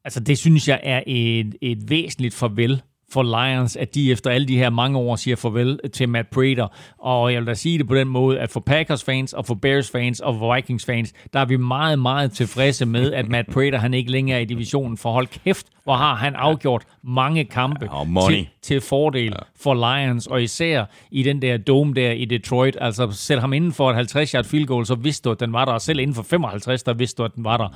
Altså, 0.05 0.20
det 0.20 0.39
synes 0.39 0.68
jeg 0.68 0.80
er 0.82 1.02
et, 1.06 1.56
et 1.62 1.90
væsentligt 1.90 2.35
farvel 2.35 2.82
for 3.10 3.22
Lions, 3.22 3.76
at 3.76 3.94
de 3.94 4.12
efter 4.12 4.30
alle 4.30 4.48
de 4.48 4.59
her 4.59 4.70
mange 4.70 4.98
år 4.98 5.16
siger 5.16 5.36
farvel 5.36 5.80
til 5.93 6.09
Matt 6.09 6.30
Prater. 6.30 6.68
Og 6.98 7.32
jeg 7.32 7.40
vil 7.40 7.47
da 7.47 7.55
sige 7.55 7.78
det 7.78 7.89
på 7.89 7.94
den 7.94 8.09
måde, 8.09 8.40
at 8.40 8.51
for 8.51 8.60
Packers 8.60 9.05
fans 9.05 9.32
og 9.32 9.47
for 9.47 9.55
Bears 9.55 9.90
fans 9.90 10.20
og 10.20 10.35
for 10.39 10.55
Vikings 10.55 10.85
fans, 10.85 11.12
der 11.32 11.40
er 11.40 11.44
vi 11.44 11.56
meget, 11.56 11.98
meget 11.98 12.32
tilfredse 12.32 12.86
med, 12.86 13.12
at 13.12 13.28
Matt 13.28 13.48
Prater 13.52 13.78
han 13.78 13.94
ikke 13.94 14.10
længere 14.10 14.39
er 14.39 14.43
i 14.43 14.44
divisionen. 14.44 14.97
For 14.97 15.12
hold 15.12 15.26
kæft, 15.26 15.66
hvor 15.85 15.94
har 15.94 16.14
han 16.14 16.35
afgjort 16.35 16.82
mange 17.02 17.44
kampe 17.44 17.90
til, 18.28 18.48
til 18.62 18.80
fordel 18.80 19.36
for 19.60 19.74
Lions, 19.74 20.26
og 20.26 20.43
især 20.43 20.85
i 21.10 21.22
den 21.22 21.43
der 21.43 21.56
dome 21.56 21.94
der 21.94 22.10
i 22.10 22.24
Detroit. 22.24 22.76
Altså 22.80 23.10
sæt 23.10 23.40
ham 23.40 23.52
inden 23.52 23.72
for 23.72 23.90
et 23.90 24.16
50-yard 24.16 24.44
field 24.44 24.66
goal, 24.66 24.86
så 24.86 24.94
vidste 24.94 25.24
du, 25.24 25.32
at 25.32 25.40
den 25.40 25.52
var 25.52 25.64
der. 25.64 25.72
Og 25.72 25.80
selv 25.80 25.98
inden 25.98 26.14
for 26.14 26.22
55, 26.22 26.82
der 26.82 26.94
vidste 26.94 27.18
du, 27.18 27.24
at 27.24 27.35
den 27.35 27.44
var 27.44 27.56
der. 27.56 27.68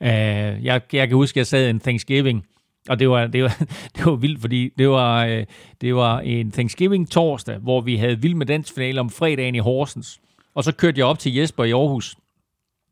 Uh, 0.00 0.64
jeg, 0.64 0.80
jeg 0.92 1.08
kan 1.08 1.16
huske, 1.16 1.36
at 1.36 1.36
jeg 1.36 1.46
sad 1.46 1.70
en 1.70 1.80
Thanksgiving 1.80 2.44
og 2.88 2.98
det 2.98 3.10
var, 3.10 3.26
det 3.26 3.42
var, 3.42 3.56
det 3.96 4.06
var 4.06 4.14
vildt, 4.14 4.40
fordi 4.40 4.70
det 4.78 4.88
var, 4.88 5.24
øh, 5.26 5.44
det 5.80 5.94
var 5.94 6.20
en 6.20 6.50
Thanksgiving 6.50 7.10
torsdag, 7.10 7.58
hvor 7.58 7.80
vi 7.80 7.96
havde 7.96 8.20
vild 8.20 8.34
med 8.34 8.46
dans 8.46 8.72
finale 8.72 9.00
om 9.00 9.10
fredagen 9.10 9.54
i 9.54 9.58
Horsens. 9.58 10.20
Og 10.54 10.64
så 10.64 10.72
kørte 10.72 10.98
jeg 10.98 11.06
op 11.06 11.18
til 11.18 11.34
Jesper 11.34 11.64
i 11.64 11.72
Aarhus 11.72 12.16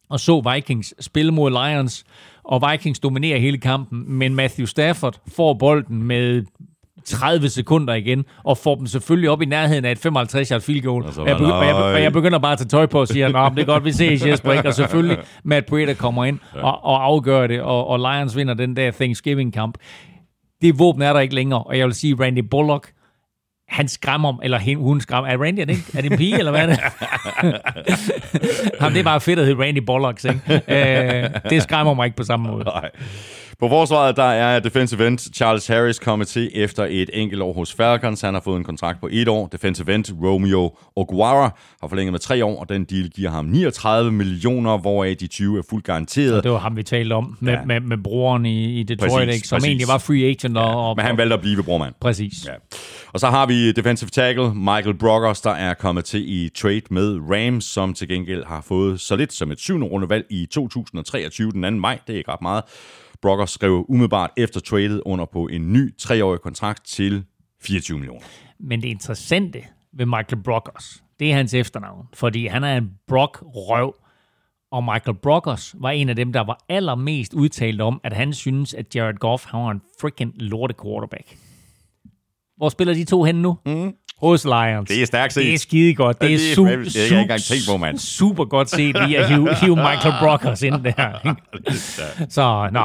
og 0.08 0.20
så 0.20 0.52
Vikings 0.54 0.94
spille 1.04 1.32
mod 1.32 1.50
Lions, 1.50 2.04
og 2.44 2.62
Vikings 2.70 3.00
dominerer 3.00 3.38
hele 3.38 3.58
kampen, 3.58 4.12
men 4.12 4.34
Matthew 4.34 4.66
Stafford 4.66 5.20
får 5.28 5.54
bolden 5.54 6.02
med 6.02 6.44
30 7.06 7.48
sekunder 7.48 7.94
igen, 7.94 8.24
og 8.44 8.58
får 8.58 8.74
dem 8.74 8.86
selvfølgelig 8.86 9.30
op 9.30 9.42
i 9.42 9.44
nærheden 9.44 9.84
af 9.84 9.92
et 9.92 9.98
55 9.98 10.48
yard 10.48 10.60
field 10.60 10.82
goal. 10.82 11.04
Altså, 11.04 11.24
jeg, 11.24 11.36
begynder, 11.36 11.62
jeg, 11.62 11.94
jeg, 11.94 12.02
jeg 12.02 12.12
begynder 12.12 12.38
bare 12.38 12.52
at 12.52 12.58
tage 12.58 12.68
tøj 12.68 12.86
på 12.86 13.00
og 13.00 13.08
siger, 13.08 13.38
at 13.46 13.52
det 13.56 13.62
er 13.62 13.66
godt, 13.66 13.84
vi 13.84 13.92
ses, 13.92 14.26
Jesper. 14.26 14.52
Ikke? 14.52 14.68
Og 14.68 14.74
selvfølgelig 14.74 15.18
Matt 15.44 15.66
Breida 15.66 15.94
kommer 15.94 16.24
ind 16.24 16.38
og, 16.54 16.84
og 16.84 17.04
afgør 17.04 17.46
det, 17.46 17.60
og, 17.60 17.86
og 17.86 17.98
Lions 17.98 18.36
vinder 18.36 18.54
den 18.54 18.76
der 18.76 18.90
Thanksgiving-kamp. 18.90 19.78
Det 20.62 20.78
våben 20.78 21.02
er 21.02 21.12
der 21.12 21.20
ikke 21.20 21.34
længere, 21.34 21.62
og 21.62 21.78
jeg 21.78 21.86
vil 21.86 21.94
sige, 21.94 22.16
Randy 22.20 22.38
Bullock, 22.50 22.92
han 23.68 23.88
skræmmer, 23.88 24.38
eller 24.42 24.76
hun 24.76 25.00
skræmmer. 25.00 25.30
Er 25.30 25.42
Randy, 25.42 25.60
er 25.60 25.64
det, 25.64 25.76
er 25.94 26.02
det 26.02 26.12
en 26.12 26.18
pige, 26.18 26.38
eller 26.38 26.50
hvad 26.50 26.60
er 26.60 26.66
det? 26.66 26.78
Jamen, 28.80 28.92
det 28.92 29.00
er 29.00 29.04
bare 29.04 29.20
fedt 29.20 29.38
at 29.38 29.46
hedde 29.46 29.62
Randy 29.62 29.78
Bullock, 29.78 30.24
ikke? 30.24 30.62
Øh, 30.68 31.30
det 31.50 31.62
skræmmer 31.62 31.94
mig 31.94 32.04
ikke 32.04 32.16
på 32.16 32.24
samme 32.24 32.48
måde. 32.48 32.64
Nej. 32.64 32.90
På 33.58 33.68
forsvaret, 33.68 34.16
der 34.16 34.22
er 34.22 34.60
defensive 34.60 35.06
end 35.06 35.18
Charles 35.18 35.66
Harris 35.66 35.98
kommet 35.98 36.28
til 36.28 36.50
efter 36.54 36.86
et 36.90 37.10
enkelt 37.12 37.42
år 37.42 37.52
hos 37.52 37.72
Falcons. 37.72 38.20
Han 38.20 38.34
har 38.34 38.40
fået 38.40 38.56
en 38.56 38.64
kontrakt 38.64 39.00
på 39.00 39.08
et 39.12 39.28
år. 39.28 39.46
Defensive 39.46 39.94
end 39.94 40.04
Romeo 40.22 40.76
Oguara 40.96 41.56
har 41.80 41.88
forlænget 41.88 42.12
med 42.12 42.20
tre 42.20 42.44
år, 42.44 42.60
og 42.60 42.68
den 42.68 42.84
deal 42.84 43.08
giver 43.08 43.30
ham 43.30 43.44
39 43.44 44.12
millioner, 44.12 44.78
hvoraf 44.78 45.16
de 45.20 45.26
20 45.26 45.58
er 45.58 45.62
fuldt 45.70 45.84
garanteret. 45.84 46.36
Og 46.36 46.42
det 46.42 46.52
var 46.52 46.58
ham, 46.58 46.76
vi 46.76 46.82
talte 46.82 47.12
om 47.12 47.36
med, 47.40 47.52
ja. 47.52 47.64
med, 47.64 47.80
med 47.80 47.98
broren 47.98 48.46
i, 48.46 48.80
i 48.80 48.82
Detroit, 48.82 49.12
præcis, 49.12 49.34
ikke? 49.34 49.48
som 49.48 49.56
præcis. 49.56 49.68
egentlig 49.68 49.88
var 49.88 49.98
free 49.98 50.24
agent. 50.24 50.56
Og, 50.56 50.64
ja, 50.64 50.76
og, 50.76 50.96
men 50.96 51.06
han 51.06 51.16
valgte 51.16 51.34
at 51.34 51.40
blive 51.40 51.62
brormand. 51.62 51.94
Præcis. 52.00 52.46
Ja. 52.46 52.52
Og 53.12 53.20
så 53.20 53.26
har 53.26 53.46
vi 53.46 53.72
defensive 53.72 54.10
tackle 54.10 54.54
Michael 54.54 54.94
Brockers, 54.94 55.40
der 55.40 55.50
er 55.50 55.74
kommet 55.74 56.04
til 56.04 56.32
i 56.32 56.48
trade 56.48 56.82
med 56.90 57.20
Rams, 57.30 57.64
som 57.64 57.94
til 57.94 58.08
gengæld 58.08 58.44
har 58.44 58.60
fået 58.68 59.00
så 59.00 59.16
lidt 59.16 59.32
som 59.32 59.50
et 59.50 59.60
syvende 59.60 59.86
rundevalg 59.86 60.26
i 60.30 60.46
2023, 60.46 61.52
den 61.52 61.62
2. 61.62 61.70
maj. 61.70 61.98
Det 62.06 62.12
er 62.12 62.18
ikke 62.18 62.30
ret 62.30 62.42
meget. 62.42 62.62
Brockers 63.24 63.50
skrev 63.50 63.84
umiddelbart 63.88 64.30
efter 64.36 64.60
tradet 64.60 65.02
under 65.06 65.24
på 65.24 65.46
en 65.46 65.72
ny 65.72 65.96
treårig 65.98 66.40
kontrakt 66.40 66.86
til 66.86 67.24
24 67.62 67.98
millioner. 67.98 68.20
Men 68.60 68.82
det 68.82 68.88
interessante 68.88 69.62
ved 69.92 70.06
Michael 70.06 70.42
Brockers, 70.42 71.02
det 71.20 71.30
er 71.30 71.34
hans 71.34 71.54
efternavn, 71.54 72.06
fordi 72.14 72.46
han 72.46 72.64
er 72.64 72.76
en 72.76 72.90
Brock-røv, 73.08 73.94
og 74.70 74.84
Michael 74.84 75.16
Brockers 75.22 75.74
var 75.78 75.90
en 75.90 76.08
af 76.08 76.16
dem, 76.16 76.32
der 76.32 76.40
var 76.40 76.64
allermest 76.68 77.34
udtalt 77.34 77.80
om, 77.80 78.00
at 78.04 78.12
han 78.12 78.32
synes, 78.32 78.74
at 78.74 78.96
Jared 78.96 79.14
Goff 79.14 79.44
har 79.44 79.70
en 79.70 79.80
freaking 80.00 80.32
lorte 80.36 80.74
quarterback. 80.82 81.38
Hvor 82.56 82.68
spiller 82.68 82.94
de 82.94 83.04
to 83.04 83.22
hen 83.22 83.34
nu? 83.34 83.58
Mm. 83.66 83.92
Hos 84.18 84.44
Lions. 84.44 84.88
Det 84.90 85.02
er 85.02 85.06
stærkt 85.06 85.32
set. 85.32 85.44
Det 85.44 85.54
er 85.54 85.58
skide 85.58 85.94
godt. 85.94 86.20
Det, 86.20 86.30
det 86.30 86.50
er, 86.52 86.54
su- 86.54 86.68
det 86.84 86.96
er 86.96 87.04
ikke 87.04 87.20
engang 87.20 87.40
tænkt 87.40 87.64
på, 87.70 87.76
mand. 87.76 87.98
Super 88.18 88.44
godt 88.44 88.70
set 88.70 88.96
lige 89.06 89.18
at 89.18 89.28
hive, 89.28 89.54
hive 89.54 89.76
Michael 89.76 90.14
Brockers 90.20 90.62
ind 90.62 90.74
der. 90.84 91.34
Så, 92.28 92.68
nå. 92.72 92.80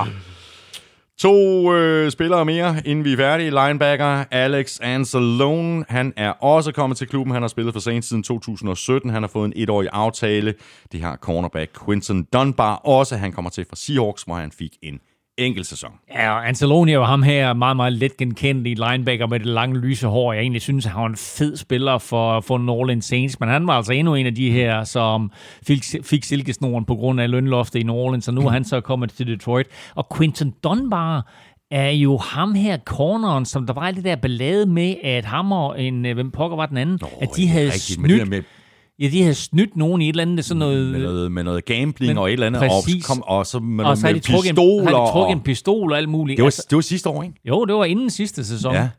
To 1.20 1.74
øh, 1.76 2.12
spillere 2.12 2.46
mere, 2.46 2.82
inden 2.86 3.06
vi 3.06 3.14
er 3.14 3.18
færdige. 3.18 3.50
Linebacker 3.50 4.24
Alex 4.32 4.80
Anzalone, 4.82 5.86
han 5.90 6.14
er 6.18 6.30
også 6.30 6.72
kommet 6.72 6.98
til 6.98 7.08
klubben. 7.08 7.34
Han 7.34 7.42
har 7.44 7.48
spillet 7.48 7.74
for 7.74 7.80
Saints 7.80 8.08
siden 8.08 8.24
2017. 8.24 9.10
Han 9.10 9.24
har 9.24 9.28
fået 9.28 9.46
en 9.46 9.54
etårig 9.56 9.90
aftale. 9.92 10.54
Det 10.92 11.02
har 11.02 11.16
cornerback 11.16 11.86
Quinton 11.86 12.24
Dunbar 12.34 12.76
også. 12.76 13.18
Han 13.18 13.32
kommer 13.32 13.52
til 13.52 13.66
fra 13.70 13.76
Seahawks, 13.76 14.24
hvor 14.24 14.36
han 14.36 14.52
fik 14.52 14.72
en 14.82 15.00
enkelt 15.40 15.68
sæson. 15.68 15.92
Ja, 16.14 16.32
og 16.32 16.48
Anzalone 16.48 17.00
var 17.00 17.06
ham 17.06 17.24
her 17.24 17.54
meget, 17.54 17.76
meget 17.76 17.94
let 17.94 18.18
genkendelig 18.18 18.78
linebacker 18.90 19.28
med 19.28 19.40
det 19.40 19.48
lange 19.48 19.80
lyse 19.80 20.08
hår. 20.08 20.34
Jeg 20.34 20.42
egentlig 20.42 20.62
synes, 20.62 20.86
at 20.86 20.92
han 20.92 21.02
var 21.02 21.08
en 21.08 21.16
fed 21.16 21.58
spiller 21.58 21.98
for, 21.98 22.42
for 22.42 22.58
New 22.58 22.76
Orleans 22.76 23.06
Saints, 23.06 23.40
men 23.40 23.50
han 23.50 23.68
var 23.68 23.74
altså 23.74 23.94
endnu 23.94 24.16
en 24.16 24.26
af 24.26 24.36
de 24.36 24.52
her, 24.52 24.84
som 24.84 25.32
fik, 25.68 25.84
fik 26.04 26.24
silkesnoren 26.24 26.86
på 26.86 26.96
grund 26.96 27.22
af 27.22 27.32
lønloftet 27.32 27.80
i 27.80 27.84
New 27.84 27.96
Orleans, 27.96 28.28
og 28.28 28.34
nu 28.34 28.42
er 28.42 28.50
han 28.50 28.64
så 28.64 28.82
kommet 28.82 29.12
til 29.12 29.28
Detroit. 29.28 29.68
Og 29.96 30.08
Quinton 30.18 30.54
Dunbar 30.64 31.32
er 31.72 31.90
jo 31.90 32.18
ham 32.18 32.54
her, 32.54 32.78
corneren, 32.78 33.46
som 33.46 33.66
der 33.66 33.74
var 33.74 33.92
det 33.92 34.04
der 34.04 34.16
ballade 34.16 34.66
med, 34.66 34.96
at 35.04 35.26
ham 35.26 35.52
og 35.52 35.82
en, 35.82 36.06
øh, 36.06 36.14
hvem 36.14 36.32
pokker 36.32 36.58
var 36.58 36.66
den 36.66 36.78
anden, 36.78 37.00
oh, 37.04 37.10
at 37.22 37.30
de 37.36 37.48
havde 37.48 37.72
snydt 37.72 38.30
med 38.30 38.44
Ja, 39.00 39.08
de 39.08 39.22
havde 39.22 39.36
snydt 39.36 39.78
nogen 39.78 40.02
i 40.02 40.06
et 40.06 40.10
eller 40.10 40.22
andet 40.22 40.46
sådan 40.46 40.60
noget... 40.60 40.92
Med 40.92 41.00
noget, 41.00 41.32
med 41.32 41.44
noget 41.44 41.66
gambling 41.66 42.10
men, 42.10 42.18
og 42.18 42.28
et 42.28 42.34
eller 42.34 42.48
andet. 42.48 42.62
Præcis. 42.62 43.10
Og, 43.10 43.16
kom, 43.16 43.24
og 43.28 43.46
så 43.46 43.60
med, 43.60 43.86
og 43.86 43.98
så 43.98 44.06
med 44.06 44.14
de 44.14 44.20
pistoler. 44.20 44.82
En, 44.82 44.88
har 44.88 45.06
de 45.06 45.12
trukket 45.12 45.36
en 45.36 45.42
pistol 45.42 45.92
og 45.92 45.98
alt 45.98 46.10
muligt. 46.10 46.38
Det 46.38 46.44
var, 46.44 46.48
altså, 46.48 46.68
det 46.70 46.76
var 46.76 46.82
sidste 46.82 47.10
år, 47.10 47.24
ikke? 47.24 47.36
Jo, 47.46 47.66
det 47.66 47.76
var 47.76 47.86
inden 47.86 48.10
sidste 48.10 48.46
sæson. 48.46 48.74
Ja. 48.74 48.90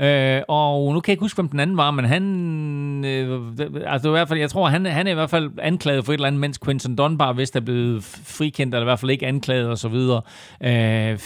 Øh, 0.00 0.42
og 0.48 0.94
nu 0.94 1.00
kan 1.00 1.10
jeg 1.10 1.12
ikke 1.12 1.24
huske, 1.24 1.36
hvem 1.36 1.48
den 1.48 1.60
anden 1.60 1.76
var, 1.76 1.90
men 1.90 2.04
han... 2.04 3.04
Øh, 3.04 3.40
altså 3.86 4.08
i 4.08 4.10
hvert 4.10 4.28
fald, 4.28 4.40
jeg 4.40 4.50
tror, 4.50 4.68
han, 4.68 4.86
han 4.86 5.06
er 5.06 5.10
i 5.10 5.14
hvert 5.14 5.30
fald 5.30 5.50
anklaget 5.62 6.04
for 6.04 6.12
et 6.12 6.16
eller 6.16 6.26
andet, 6.26 6.40
mens 6.40 6.58
Quinton 6.64 6.96
Dunbar 6.96 7.32
vist 7.32 7.56
er 7.56 7.60
blevet 7.60 8.04
frikendt, 8.24 8.74
eller 8.74 8.84
i 8.84 8.90
hvert 8.90 9.00
fald 9.00 9.10
ikke 9.10 9.26
anklaget 9.26 9.68
og 9.68 9.78
så 9.78 9.88
videre. 9.88 10.22
Øh, 10.62 11.18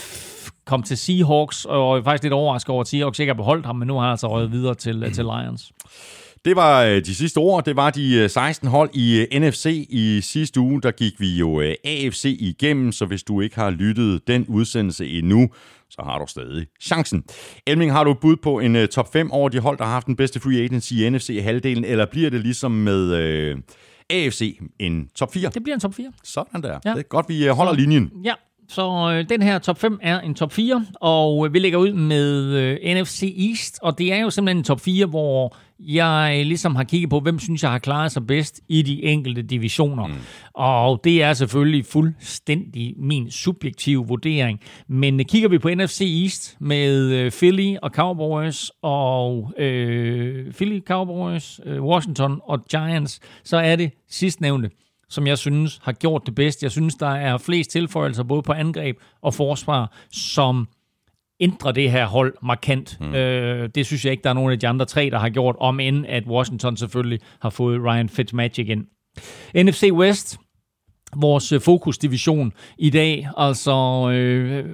kom 0.65 0.83
til 0.83 0.97
Seahawks, 0.97 1.65
og 1.65 2.03
faktisk 2.03 2.23
lidt 2.23 2.33
overrasket 2.33 2.69
over, 2.69 2.81
at 2.81 2.87
Seahawks 2.87 3.19
ikke 3.19 3.29
har 3.29 3.37
beholdt 3.37 3.65
ham, 3.65 3.75
men 3.75 3.87
nu 3.87 3.93
har 3.93 4.01
han 4.01 4.11
altså 4.11 4.27
røget 4.27 4.51
videre 4.51 4.75
til, 4.75 5.13
til 5.13 5.25
Lions. 5.25 5.71
Det 6.47 6.55
var 6.55 6.83
øh, 6.83 7.05
de 7.05 7.15
sidste 7.15 7.37
ord. 7.37 7.65
Det 7.65 7.75
var 7.75 7.89
de 7.89 8.29
16 8.29 8.67
øh, 8.67 8.71
hold 8.71 8.89
i 8.93 9.25
øh, 9.31 9.39
NFC 9.41 9.87
i 9.89 10.21
sidste 10.21 10.59
uge. 10.59 10.81
Der 10.81 10.91
gik 10.91 11.13
vi 11.19 11.37
jo 11.37 11.61
AFC 11.83 12.37
igennem, 12.39 12.91
så 12.91 13.05
hvis 13.05 13.23
du 13.23 13.41
ikke 13.41 13.55
har 13.55 13.69
lyttet 13.69 14.27
den 14.27 14.45
udsendelse 14.47 15.09
endnu, 15.09 15.49
så 15.89 16.01
har 16.05 16.19
du 16.19 16.25
stadig 16.27 16.67
chancen. 16.81 17.23
Elming, 17.67 17.91
har 17.91 18.03
du 18.03 18.11
et 18.11 18.19
bud 18.19 18.35
på 18.35 18.59
en 18.59 18.87
top 18.87 19.13
5 19.13 19.31
over 19.31 19.49
de 19.49 19.59
hold, 19.59 19.77
der 19.77 19.83
har 19.83 19.91
haft 19.91 20.07
den 20.07 20.15
bedste 20.15 20.39
free 20.39 20.63
agency 20.63 20.93
i 20.93 21.09
NFC 21.09 21.29
i 21.29 21.37
halvdelen, 21.37 21.85
eller 21.85 22.05
bliver 22.05 22.29
det 22.29 22.41
ligesom 22.41 22.71
med 22.71 23.13
øh, 23.13 23.57
AFC 24.09 24.59
en 24.79 25.09
top 25.15 25.33
4? 25.33 25.49
Det 25.49 25.63
bliver 25.63 25.75
en 25.75 25.81
top 25.81 25.93
4. 25.93 26.11
Sådan 26.23 26.61
der. 26.61 26.79
Ja. 26.85 26.89
Det 26.89 26.99
er 26.99 27.03
godt, 27.03 27.29
vi 27.29 27.47
holder 27.47 27.73
linjen. 27.73 28.11
Ja, 28.23 28.33
så 28.67 29.11
øh, 29.11 29.29
den 29.29 29.41
her 29.41 29.59
top 29.59 29.79
5 29.79 29.99
er 30.01 30.19
en 30.19 30.35
top 30.35 30.53
4, 30.53 30.85
og 31.01 31.45
øh, 31.45 31.53
vi 31.53 31.59
lægger 31.59 31.77
ud 31.77 31.93
med 31.93 32.43
øh, 32.43 33.01
NFC 33.01 33.35
East, 33.49 33.79
og 33.81 33.97
det 33.97 34.13
er 34.13 34.17
jo 34.17 34.29
simpelthen 34.29 34.57
en 34.57 34.63
top 34.63 34.81
4, 34.81 35.05
hvor 35.05 35.55
jeg 35.79 36.45
ligesom 36.45 36.75
har 36.75 36.83
kigget 36.83 37.09
på, 37.09 37.19
hvem 37.19 37.39
synes 37.39 37.63
jeg 37.63 37.71
har 37.71 37.79
klaret 37.79 38.11
sig 38.11 38.27
bedst 38.27 38.61
i 38.67 38.81
de 38.81 39.03
enkelte 39.03 39.41
divisioner. 39.41 40.07
Mm. 40.07 40.13
Og 40.53 41.01
det 41.03 41.23
er 41.23 41.33
selvfølgelig 41.33 41.85
fuldstændig 41.85 42.93
min 42.97 43.31
subjektive 43.31 44.07
vurdering. 44.07 44.59
Men 44.87 45.25
kigger 45.25 45.49
vi 45.49 45.57
på 45.57 45.69
NFC 45.69 46.01
East 46.23 46.57
med 46.59 47.11
øh, 47.11 47.31
Philly 47.31 47.75
og 47.81 47.91
Cowboys 47.91 48.71
og 48.81 49.53
øh, 49.57 50.53
Philly, 50.53 50.79
Cowboys, 50.87 51.59
øh, 51.65 51.83
Washington 51.83 52.39
og 52.43 52.65
Giants, 52.65 53.19
så 53.43 53.57
er 53.57 53.75
det 53.75 53.91
sidstnævnte 54.09 54.69
som 55.09 55.27
jeg 55.27 55.37
synes 55.37 55.79
har 55.83 55.91
gjort 55.91 56.21
det 56.25 56.35
bedst. 56.35 56.63
Jeg 56.63 56.71
synes, 56.71 56.95
der 56.95 57.07
er 57.07 57.37
flest 57.37 57.71
tilføjelser 57.71 58.23
både 58.23 58.41
på 58.41 58.53
angreb 58.53 58.97
og 59.21 59.33
forsvar, 59.33 59.91
som 60.11 60.67
ændrer 61.39 61.71
det 61.71 61.91
her 61.91 62.05
hold 62.05 62.33
markant. 62.43 62.97
Mm. 63.01 63.15
Øh, 63.15 63.69
det 63.75 63.85
synes 63.85 64.05
jeg 64.05 64.11
ikke, 64.11 64.23
der 64.23 64.29
er 64.29 64.33
nogen 64.33 64.51
af 64.51 64.59
de 64.59 64.67
andre 64.67 64.85
tre, 64.85 65.09
der 65.09 65.19
har 65.19 65.29
gjort, 65.29 65.55
om 65.59 65.79
end 65.79 66.05
at 66.07 66.23
Washington 66.27 66.77
selvfølgelig 66.77 67.19
har 67.41 67.49
fået 67.49 67.81
Ryan 67.83 68.09
Fitzmagic 68.09 68.67
ind. 68.69 68.85
NFC 69.55 69.89
West, 69.91 70.37
vores 71.15 71.51
øh, 71.51 71.61
fokusdivision 71.61 72.53
i 72.77 72.89
dag, 72.89 73.27
altså 73.37 74.09
øh, 74.13 74.65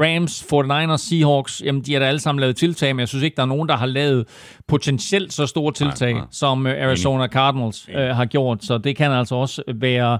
Rams, 0.00 0.42
49ers, 0.52 0.96
Seahawks, 0.96 1.62
jamen 1.64 1.82
de 1.82 1.92
har 1.92 2.00
da 2.00 2.06
alle 2.06 2.20
sammen 2.20 2.40
lavet 2.40 2.56
tiltag, 2.56 2.94
men 2.96 3.00
jeg 3.00 3.08
synes 3.08 3.24
ikke, 3.24 3.36
der 3.36 3.42
er 3.42 3.46
nogen, 3.46 3.68
der 3.68 3.76
har 3.76 3.86
lavet 3.86 4.28
potentielt 4.68 5.32
så 5.32 5.46
store 5.46 5.72
tiltag, 5.72 6.12
nej, 6.12 6.20
nej. 6.20 6.28
som 6.30 6.66
øh, 6.66 6.86
Arizona 6.86 7.26
Cardinals 7.26 7.88
øh, 7.94 8.00
har 8.02 8.24
gjort. 8.24 8.64
Så 8.64 8.78
det 8.78 8.96
kan 8.96 9.10
altså 9.12 9.34
også 9.34 9.62
være 9.74 10.18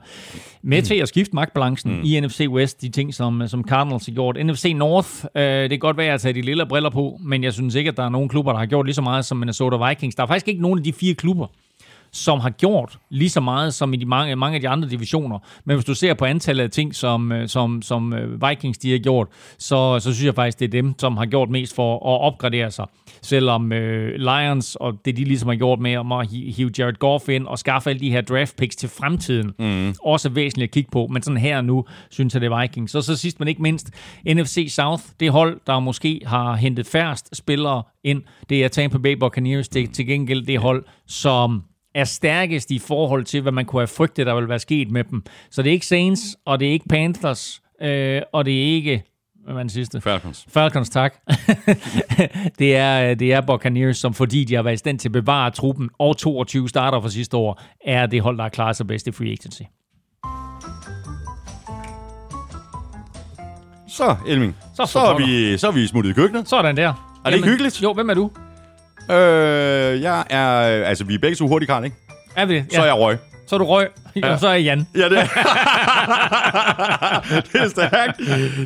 med 0.63 0.83
til 0.83 0.95
at 0.95 1.09
skifte 1.09 1.35
magtbalancen 1.35 1.97
mm. 1.97 2.03
i 2.05 2.21
NFC 2.21 2.47
West, 2.49 2.83
de 2.83 2.89
ting, 2.89 3.15
som, 3.15 3.49
som 3.49 3.65
Cardinals 3.69 4.07
har 4.07 4.13
gjort. 4.13 4.37
NFC 4.47 4.73
North, 4.77 5.09
øh, 5.37 5.43
det 5.43 5.71
kan 5.71 5.79
godt 5.79 5.97
være 5.97 6.15
at 6.15 6.21
tage 6.21 6.35
de 6.35 6.43
lille 6.43 6.67
briller 6.67 6.91
på, 6.91 7.19
men 7.21 7.45
jeg 7.45 7.53
synes 7.53 7.75
ikke, 7.75 7.89
at 7.89 7.97
der 7.97 8.05
er 8.05 8.09
nogen 8.09 8.29
klubber, 8.29 8.53
der 8.53 8.59
har 8.59 8.67
gjort 8.67 8.87
lige 8.87 8.95
så 8.95 9.03
meget 9.03 9.25
som 9.25 9.37
Minnesota 9.37 9.89
Vikings. 9.89 10.15
Der 10.15 10.23
er 10.23 10.27
faktisk 10.27 10.49
ikke 10.49 10.63
nogen 10.63 10.79
af 10.79 10.85
de 10.85 10.93
fire 10.93 11.15
klubber, 11.15 11.47
som 12.13 12.41
har 12.41 12.51
gjort 12.51 12.99
lige 13.11 13.31
så 13.31 13.41
meget 13.41 13.75
som 13.75 13.95
i 13.95 13.97
de 13.97 14.07
mange, 14.07 14.37
mange 14.37 14.55
af 14.55 14.61
de 14.61 14.69
andre 14.69 14.89
divisioner. 14.89 15.39
Men 15.65 15.77
hvis 15.77 15.85
du 15.85 15.95
ser 15.95 16.15
på 16.15 16.25
antallet 16.25 16.65
af 16.65 16.71
ting, 16.71 16.95
som, 16.95 17.33
øh, 17.33 17.49
som, 17.49 17.83
som 17.83 18.13
øh, 18.13 18.49
Vikings 18.49 18.79
de 18.79 18.91
har 18.91 18.99
gjort, 18.99 19.29
så, 19.59 19.99
så 19.99 20.15
synes 20.15 20.25
jeg 20.25 20.35
faktisk, 20.35 20.59
det 20.59 20.65
er 20.65 20.83
dem, 20.83 20.95
som 20.99 21.17
har 21.17 21.27
gjort 21.27 21.51
mest 21.51 21.75
for 21.75 21.95
at 21.95 22.21
opgradere 22.21 22.71
sig. 22.71 22.87
Selvom 23.23 23.73
øh, 23.73 24.15
Lions 24.15 24.77
og 24.77 24.95
det, 25.05 25.17
de 25.17 25.25
ligesom 25.25 25.49
har 25.49 25.57
gjort 25.57 25.79
med 25.79 25.97
om 25.97 26.13
at 26.13 26.31
hive 26.31 26.71
Jared 26.79 26.95
Goff 26.95 27.29
ind 27.29 27.47
og 27.47 27.59
skaffe 27.59 27.91
alle 27.91 28.01
de 28.01 28.11
her 28.11 28.21
draft 28.21 28.57
picks 28.57 28.77
til 28.77 28.89
fremtiden, 28.89 29.53
mm. 29.59 29.95
også 30.05 30.29
er 30.29 30.33
væsentligt 30.33 30.69
at 30.69 30.75
kigge 30.75 30.91
på. 30.91 31.07
Men 31.11 31.23
sådan 31.23 31.37
her 31.37 31.61
nu, 31.61 31.85
synes 32.11 32.35
jeg, 32.35 32.41
det 32.41 32.53
er 32.53 32.61
Vikings. 32.61 32.93
Så 32.93 33.03
så 33.03 33.17
sidst, 33.17 33.39
men 33.39 33.49
ikke 33.49 33.63
mindst, 33.63 33.91
NFC 34.27 34.67
South, 34.71 35.03
det 35.21 35.31
hold, 35.31 35.61
der 35.67 35.81
måske 35.81 36.21
har 36.27 36.55
hentet 36.55 36.87
færrest 36.87 37.37
spillere 37.37 37.83
ind, 38.05 38.23
det 38.49 38.65
er 38.65 38.69
Tampa 38.69 38.99
Bay 38.99 39.13
Buccaneers. 39.13 39.69
Det 39.69 39.91
til 39.91 40.07
gengæld 40.07 40.47
det 40.47 40.59
hold, 40.59 40.85
som 41.07 41.63
er 41.95 42.05
stærkest 42.05 42.71
i 42.71 42.79
forhold 42.79 43.25
til, 43.25 43.43
hvad 43.43 43.53
man 43.53 43.65
kunne 43.65 43.81
have 43.81 43.87
frygtet, 43.87 44.27
der 44.27 44.35
ville 44.35 44.49
være 44.49 44.59
sket 44.59 44.91
med 44.91 45.05
dem. 45.05 45.23
Så 45.51 45.63
det 45.63 45.69
er 45.69 45.73
ikke 45.73 45.87
Saints, 45.87 46.37
og 46.45 46.61
det 46.61 46.69
er 46.69 46.73
ikke 46.73 46.89
Panthers, 46.89 47.63
øh, 47.83 48.23
og 48.33 48.45
det 48.45 48.59
er 48.59 48.75
ikke 48.75 49.03
hvad 49.45 49.55
var 49.55 49.61
den 49.61 49.71
sidste? 49.71 50.01
Falcons. 50.01 50.47
Falcons, 50.49 50.91
tak. 50.91 51.15
det, 52.59 52.77
er, 52.77 53.15
det 53.15 53.33
er 53.33 53.41
Buccaneers, 53.41 53.99
som 53.99 54.15
fordi 54.15 54.45
de 54.45 54.55
har 54.55 54.63
været 54.63 54.75
i 54.75 54.77
stand 54.77 54.99
til 54.99 55.09
at 55.09 55.13
bevare 55.13 55.51
truppen 55.51 55.91
og 55.99 56.17
22 56.17 56.69
starter 56.69 57.01
for 57.01 57.09
sidste 57.09 57.37
år, 57.37 57.63
er 57.87 58.07
det 58.07 58.23
hold, 58.23 58.37
der 58.37 58.43
har 58.43 58.49
klaret 58.49 58.77
sig 58.77 58.87
bedst 58.87 59.07
i 59.07 59.13
free 59.13 59.31
agency. 59.31 59.63
Så, 63.89 64.17
Elming. 64.27 64.57
Så, 64.75 64.87
så, 64.87 64.99
er 64.99 65.17
vi, 65.17 65.59
så 65.59 65.69
er 65.69 65.73
vi 65.73 65.87
smuttet 65.87 66.11
i 66.11 66.15
køkkenet. 66.15 66.49
Sådan 66.49 66.77
der. 66.77 66.89
Er 66.89 66.93
det 66.93 67.25
Jamen, 67.25 67.35
ikke 67.35 67.49
hyggeligt? 67.49 67.83
Jo, 67.83 67.93
hvem 67.93 68.11
er 68.11 68.15
du? 68.15 68.31
Øh, 69.11 70.03
jeg 70.03 70.25
er... 70.31 70.49
Altså, 70.85 71.05
vi 71.05 71.15
er 71.15 71.19
begge 71.19 71.37
så 71.37 71.47
hurtige, 71.47 71.67
Karl, 71.67 71.85
ikke? 71.85 71.97
Er 72.37 72.47
vi 72.47 72.55
det? 72.55 72.67
Så 72.71 72.81
er 72.81 72.85
jeg 72.85 72.95
røg. 72.95 73.19
Så 73.47 73.57
er 73.57 73.59
du 73.59 73.65
røg, 73.65 73.89
ja. 74.17 74.33
og 74.33 74.41
så 74.41 74.49
er 74.49 74.55
Jan. 74.55 74.87
Ja, 74.97 75.09
det 75.09 75.19
er, 75.19 75.25
det 77.53 77.61
er 77.61 77.69
stærkt. 77.69 78.21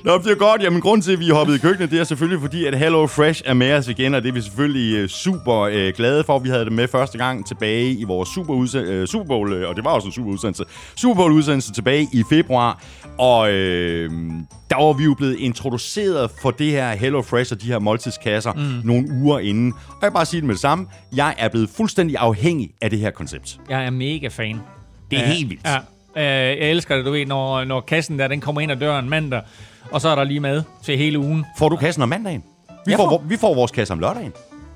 Nå, 0.05 0.19
det 0.19 0.31
er 0.31 0.35
godt. 0.35 0.63
Jamen, 0.63 0.81
grund 0.81 1.03
til, 1.03 1.13
at 1.13 1.21
vi 1.21 1.31
er 1.31 1.35
hoppet 1.35 1.55
i 1.55 1.59
køkkenet, 1.59 1.91
det 1.91 2.01
er 2.01 2.05
selvfølgelig 2.05 2.41
fordi, 2.41 2.65
at 2.65 2.79
Hello 2.79 3.07
Fresh 3.07 3.43
er 3.45 3.55
med 3.55 3.73
os 3.73 3.89
igen, 3.89 4.15
og 4.15 4.23
det 4.23 4.29
er 4.29 4.33
vi 4.33 4.41
selvfølgelig 4.41 4.97
øh, 4.97 5.09
super 5.09 5.61
øh, 5.61 5.93
glade 5.97 6.25
for. 6.25 6.39
Vi 6.39 6.49
havde 6.49 6.65
det 6.65 6.73
med 6.73 6.89
første 6.89 7.19
gang 7.19 7.47
tilbage 7.47 7.93
i 7.93 8.05
vores 8.05 8.29
super, 8.29 8.67
øh, 8.77 9.07
Super 9.07 9.27
Bowl, 9.27 9.53
øh, 9.53 9.69
og 9.69 9.77
det 9.77 9.85
var 9.85 9.91
også 9.91 10.07
en 10.07 10.13
super 10.13 10.31
udsendelse, 10.31 10.65
Super 10.97 11.15
Bowl 11.15 11.33
udsendelse 11.33 11.73
tilbage 11.73 12.09
i 12.13 12.23
februar, 12.31 12.83
og 13.19 13.53
øh, 13.53 14.11
der 14.71 14.85
var 14.85 14.93
vi 14.93 15.05
jo 15.05 15.15
blevet 15.15 15.37
introduceret 15.39 16.31
for 16.43 16.51
det 16.51 16.71
her 16.71 16.91
Hello 16.91 17.23
Fresh 17.23 17.53
og 17.53 17.63
de 17.63 17.67
her 17.67 17.79
måltidskasser 17.79 18.53
mm. 18.53 18.61
nogle 18.85 19.09
uger 19.13 19.39
inden. 19.39 19.73
Og 19.73 19.99
jeg 20.03 20.11
vil 20.11 20.15
bare 20.15 20.27
sige 20.27 20.41
det 20.41 20.47
med 20.47 20.55
det 20.55 20.61
samme. 20.61 20.87
Jeg 21.17 21.35
er 21.39 21.49
blevet 21.49 21.71
fuldstændig 21.77 22.17
afhængig 22.17 22.71
af 22.83 22.91
det 22.91 22.99
her 22.99 23.11
koncept. 23.11 23.59
Jeg 23.69 23.87
er 23.87 23.91
mega 23.91 24.29
fan. 24.29 24.61
Det 25.11 25.19
er 25.19 25.23
uh, 25.23 25.29
helt 25.29 25.51
vildt. 25.51 25.63
Ja. 25.65 25.77
Uh, 26.17 26.59
jeg 26.61 26.71
elsker 26.71 26.97
det, 26.97 27.05
du 27.05 27.11
ved, 27.11 27.27
når, 27.27 27.65
når 27.65 27.81
kassen 27.81 28.19
der, 28.19 28.29
den 28.29 28.41
kommer 28.41 28.61
ind 28.61 28.73
ad 28.73 28.77
døren 28.77 29.11
mandag, 29.11 29.41
og 29.91 30.01
så 30.01 30.09
er 30.09 30.15
der 30.15 30.25
lige 30.25 30.41
mad 30.41 30.63
til 30.85 30.99
hele 30.99 31.19
ugen. 31.19 31.45
Får 31.59 31.69
du 31.69 31.77
kassen 31.77 32.03
om 32.03 32.09
mandagen? 32.09 32.43
Vi, 32.87 32.95
får, 32.97 33.09
får, 33.09 33.25
vi 33.29 33.37
får 33.37 33.55
vores 33.55 33.71
kasse 33.71 33.93
om 33.93 34.01
lørdagen. 34.01 34.33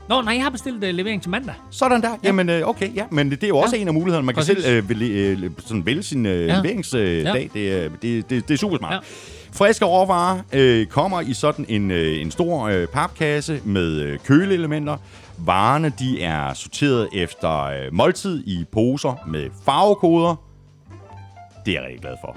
Nå, 0.08 0.22
nej, 0.22 0.34
jeg 0.34 0.42
har 0.42 0.50
bestilt 0.50 0.84
uh, 0.84 0.90
levering 0.90 1.22
til 1.22 1.30
mandag. 1.30 1.54
Sådan 1.70 2.02
der. 2.02 2.08
Ja. 2.08 2.16
Jamen, 2.24 2.48
uh, 2.48 2.68
okay, 2.68 2.94
ja. 2.94 3.04
Men 3.10 3.30
det 3.30 3.44
er 3.44 3.48
jo 3.48 3.58
også 3.58 3.76
ja. 3.76 3.82
en 3.82 3.88
af 3.88 3.94
mulighederne. 3.94 4.26
Man 4.26 4.34
Præcis. 4.34 4.54
kan 4.54 4.62
selv 4.62 4.82
uh, 4.82 4.88
vælge, 4.88 5.36
uh, 5.46 5.52
sådan 5.66 5.86
vælge 5.86 6.02
sin 6.02 6.26
uh, 6.26 6.32
ja. 6.32 6.36
leveringsdag. 6.38 7.18
Uh, 7.18 7.24
ja. 7.24 7.32
det, 7.32 7.52
det, 8.02 8.30
det, 8.30 8.48
det 8.48 8.54
er 8.54 8.58
super 8.58 8.78
smart. 8.78 8.92
Ja. 8.92 8.98
Friske 9.52 9.84
råvarer 9.84 10.38
øh, 10.52 10.86
kommer 10.86 11.20
i 11.20 11.32
sådan 11.32 11.66
en, 11.68 11.90
øh, 11.90 12.20
en 12.20 12.30
stor 12.30 12.64
øh, 12.64 12.86
papkasse 12.86 13.60
med 13.64 14.00
øh, 14.00 14.18
køleelementer. 14.18 14.96
Varerne 15.44 15.92
de 15.98 16.22
er 16.22 16.54
sorteret 16.54 17.08
efter 17.12 17.62
øh, 17.64 17.76
måltid 17.92 18.44
i 18.46 18.64
poser 18.72 19.14
med 19.26 19.50
farvekoder. 19.64 20.36
Det 21.66 21.72
er 21.76 21.80
jeg 21.80 21.82
rigtig 21.82 22.00
glad 22.00 22.14
for. 22.24 22.36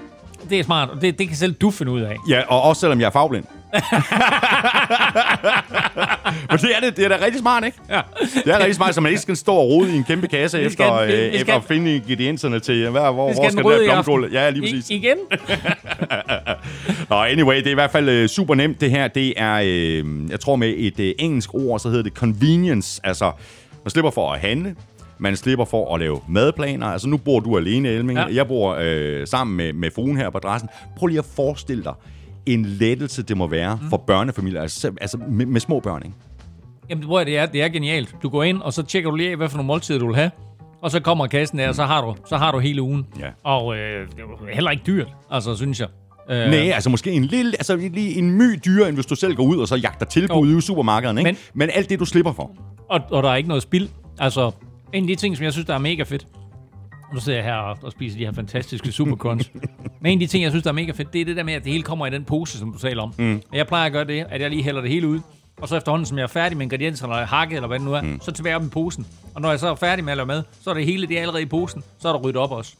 Det 0.50 0.58
er 0.60 0.64
smart, 0.64 0.88
og 0.90 1.00
det, 1.00 1.18
det 1.18 1.28
kan 1.28 1.36
selv 1.36 1.52
du 1.54 1.70
finde 1.70 1.92
ud 1.92 2.00
af. 2.00 2.16
Ja, 2.28 2.42
og 2.48 2.62
også 2.62 2.80
selvom 2.80 3.00
jeg 3.00 3.06
er 3.06 3.10
fagblind. 3.10 3.44
Men 6.50 6.58
det 6.58 6.76
er, 6.76 6.80
det, 6.80 6.96
det 6.96 7.04
er 7.04 7.08
da 7.08 7.24
rigtig 7.24 7.40
smart, 7.40 7.64
ikke? 7.64 7.78
Ja. 7.90 8.00
Det 8.44 8.54
er 8.54 8.58
rigtig 8.58 8.74
smart, 8.74 8.94
så 8.94 9.00
man 9.00 9.10
ikke 9.10 9.22
skal 9.22 9.36
stå 9.36 9.54
og 9.54 9.68
rode 9.68 9.92
i 9.92 9.96
en 9.96 10.04
kæmpe 10.04 10.28
kasse 10.28 10.58
vi 10.58 10.64
efter, 10.64 11.06
skal, 11.06 11.08
vi, 11.08 11.12
vi 11.12 11.18
efter 11.36 11.56
at 11.56 11.64
finde 11.64 11.96
ingredienserne 11.96 12.60
til, 12.60 12.90
hvad, 12.90 13.00
hvor, 13.00 13.12
hvor 13.12 13.32
skal, 13.32 13.52
skal 13.52 13.64
det 13.64 13.70
være 13.70 13.84
blomkål? 13.84 14.30
Ja, 14.32 14.50
lige 14.50 14.62
præcis. 14.62 14.90
I, 14.90 14.94
igen? 14.94 15.16
Nå, 17.10 17.16
anyway, 17.16 17.56
det 17.56 17.66
er 17.66 17.70
i 17.70 17.74
hvert 17.74 17.90
fald 17.90 18.22
uh, 18.22 18.26
super 18.26 18.54
nemt, 18.54 18.80
det 18.80 18.90
her. 18.90 19.08
Det 19.08 19.32
er, 19.36 19.60
uh, 19.60 20.30
jeg 20.30 20.40
tror 20.40 20.56
med 20.56 20.74
et 20.76 20.98
uh, 20.98 21.04
engelsk 21.18 21.54
ord, 21.54 21.80
så 21.80 21.88
hedder 21.88 22.02
det 22.02 22.12
convenience. 22.12 23.00
Altså, 23.04 23.32
man 23.84 23.90
slipper 23.90 24.10
for 24.10 24.32
at 24.32 24.40
handle, 24.40 24.74
man 25.18 25.36
slipper 25.36 25.64
for 25.64 25.94
at 25.94 26.00
lave 26.00 26.20
madplaner. 26.28 26.86
Altså, 26.86 27.08
nu 27.08 27.16
bor 27.16 27.40
du 27.40 27.56
alene, 27.56 27.88
Elming. 27.88 28.18
Ja. 28.18 28.26
Jeg 28.32 28.48
bor 28.48 28.76
øh, 28.80 29.26
sammen 29.26 29.56
med, 29.56 29.72
med 29.72 29.90
fruen 29.90 30.16
her 30.16 30.30
på 30.30 30.38
adressen. 30.38 30.68
Prøv 30.96 31.06
lige 31.06 31.18
at 31.18 31.24
forestille 31.36 31.84
dig 31.84 31.92
en 32.46 32.64
lettelse, 32.64 33.22
det 33.22 33.36
må 33.36 33.46
være 33.46 33.78
mm. 33.82 33.90
for 33.90 33.96
børnefamilier. 33.96 34.62
Altså, 34.62 34.92
altså 35.00 35.18
med, 35.28 35.46
med 35.46 35.60
små 35.60 35.80
børn, 35.80 36.02
ikke? 36.04 36.16
Jamen, 36.90 37.10
det, 37.10 37.26
det, 37.26 37.38
er, 37.38 37.46
det 37.46 37.62
er 37.62 37.68
genialt. 37.68 38.16
Du 38.22 38.28
går 38.28 38.42
ind, 38.42 38.62
og 38.62 38.72
så 38.72 38.82
tjekker 38.82 39.10
du 39.10 39.16
lige 39.16 39.30
af, 39.30 39.36
hvad 39.36 39.48
for 39.48 39.56
nogle 39.56 39.66
måltider 39.66 39.98
du 39.98 40.06
vil 40.06 40.16
have. 40.16 40.30
Og 40.82 40.90
så 40.90 41.00
kommer 41.00 41.26
kassen 41.26 41.58
der, 41.58 41.68
og 41.68 41.74
så 41.74 41.84
har 41.84 42.02
du, 42.02 42.14
så 42.28 42.36
har 42.36 42.52
du 42.52 42.58
hele 42.58 42.82
ugen. 42.82 43.06
Ja. 43.20 43.28
Og 43.44 43.76
øh, 43.76 44.08
det 44.08 44.18
er 44.50 44.54
heller 44.54 44.70
ikke 44.70 44.82
dyrt, 44.86 45.08
altså, 45.30 45.56
synes 45.56 45.80
jeg. 45.80 45.88
Øh. 46.30 46.50
Nej, 46.50 46.58
altså 46.58 46.90
måske 46.90 47.12
en 47.12 47.24
lille, 47.24 47.52
altså 47.52 47.76
lige 47.76 48.18
en 48.18 48.30
my 48.30 48.60
dyrere, 48.64 48.88
end 48.88 48.96
hvis 48.96 49.06
du 49.06 49.14
selv 49.14 49.34
går 49.34 49.44
ud 49.44 49.56
og 49.56 49.68
så 49.68 49.76
jagter 49.76 50.06
tilbud 50.06 50.52
oh. 50.52 50.58
i 50.58 50.60
supermarkedet, 50.60 51.18
ikke? 51.18 51.28
Men, 51.28 51.36
Men 51.54 51.70
alt 51.74 51.90
det, 51.90 52.00
du 52.00 52.04
slipper 52.04 52.32
for. 52.32 52.50
Og, 52.90 53.00
og 53.10 53.22
der 53.22 53.30
er 53.30 53.36
ikke 53.36 53.48
noget 53.48 53.62
spild. 53.62 53.88
Altså, 54.18 54.50
en 54.92 55.04
af 55.04 55.08
de 55.08 55.14
ting, 55.14 55.36
som 55.36 55.44
jeg 55.44 55.52
synes, 55.52 55.66
der 55.66 55.74
er 55.74 55.78
mega 55.78 56.02
fedt, 56.02 56.26
nu 57.14 57.20
sidder 57.20 57.38
jeg 57.38 57.46
her 57.46 57.54
og, 57.54 57.78
og 57.82 57.92
spiser 57.92 58.18
de 58.18 58.24
her 58.24 58.32
fantastiske 58.32 58.92
supercons. 58.92 59.50
Men 60.00 60.12
en 60.12 60.18
af 60.18 60.20
de 60.20 60.26
ting, 60.26 60.42
jeg 60.42 60.52
synes, 60.52 60.62
der 60.62 60.70
er 60.70 60.74
mega 60.74 60.92
fedt, 60.92 61.12
det 61.12 61.20
er 61.20 61.24
det 61.24 61.36
der 61.36 61.42
med, 61.42 61.54
at 61.54 61.64
det 61.64 61.72
hele 61.72 61.84
kommer 61.84 62.06
i 62.06 62.10
den 62.10 62.24
pose, 62.24 62.58
som 62.58 62.72
du 62.72 62.78
taler 62.78 63.02
om. 63.02 63.14
Mm. 63.18 63.42
Jeg 63.52 63.66
plejer 63.66 63.86
at 63.86 63.92
gøre 63.92 64.04
det, 64.04 64.26
at 64.28 64.40
jeg 64.40 64.50
lige 64.50 64.62
hælder 64.62 64.80
det 64.80 64.90
hele 64.90 65.08
ud. 65.08 65.20
Og 65.56 65.68
så 65.68 65.76
efterhånden, 65.76 66.06
som 66.06 66.18
jeg 66.18 66.22
er 66.22 66.28
færdig 66.28 66.56
med 66.56 66.66
ingredienserne, 66.66 67.12
eller 67.12 67.26
hakket, 67.26 67.56
eller 67.56 67.68
hvad 67.68 67.78
det 67.78 67.86
nu 67.86 67.92
er, 67.92 68.00
mm. 68.00 68.20
så 68.22 68.32
tilbage 68.32 68.56
op 68.56 68.64
i 68.64 68.68
posen. 68.68 69.06
Og 69.34 69.40
når 69.40 69.50
jeg 69.50 69.60
så 69.60 69.68
er 69.68 69.74
færdig 69.74 70.04
med 70.04 70.12
at 70.12 70.16
lave 70.16 70.26
mad, 70.26 70.42
så 70.62 70.70
er 70.70 70.74
det 70.74 70.84
hele 70.84 71.06
det 71.06 71.16
er 71.16 71.20
allerede 71.20 71.42
i 71.42 71.46
posen. 71.46 71.82
Så 71.98 72.08
er 72.08 72.12
der 72.12 72.20
ryddet 72.20 72.36
op 72.36 72.50
også. 72.50 72.74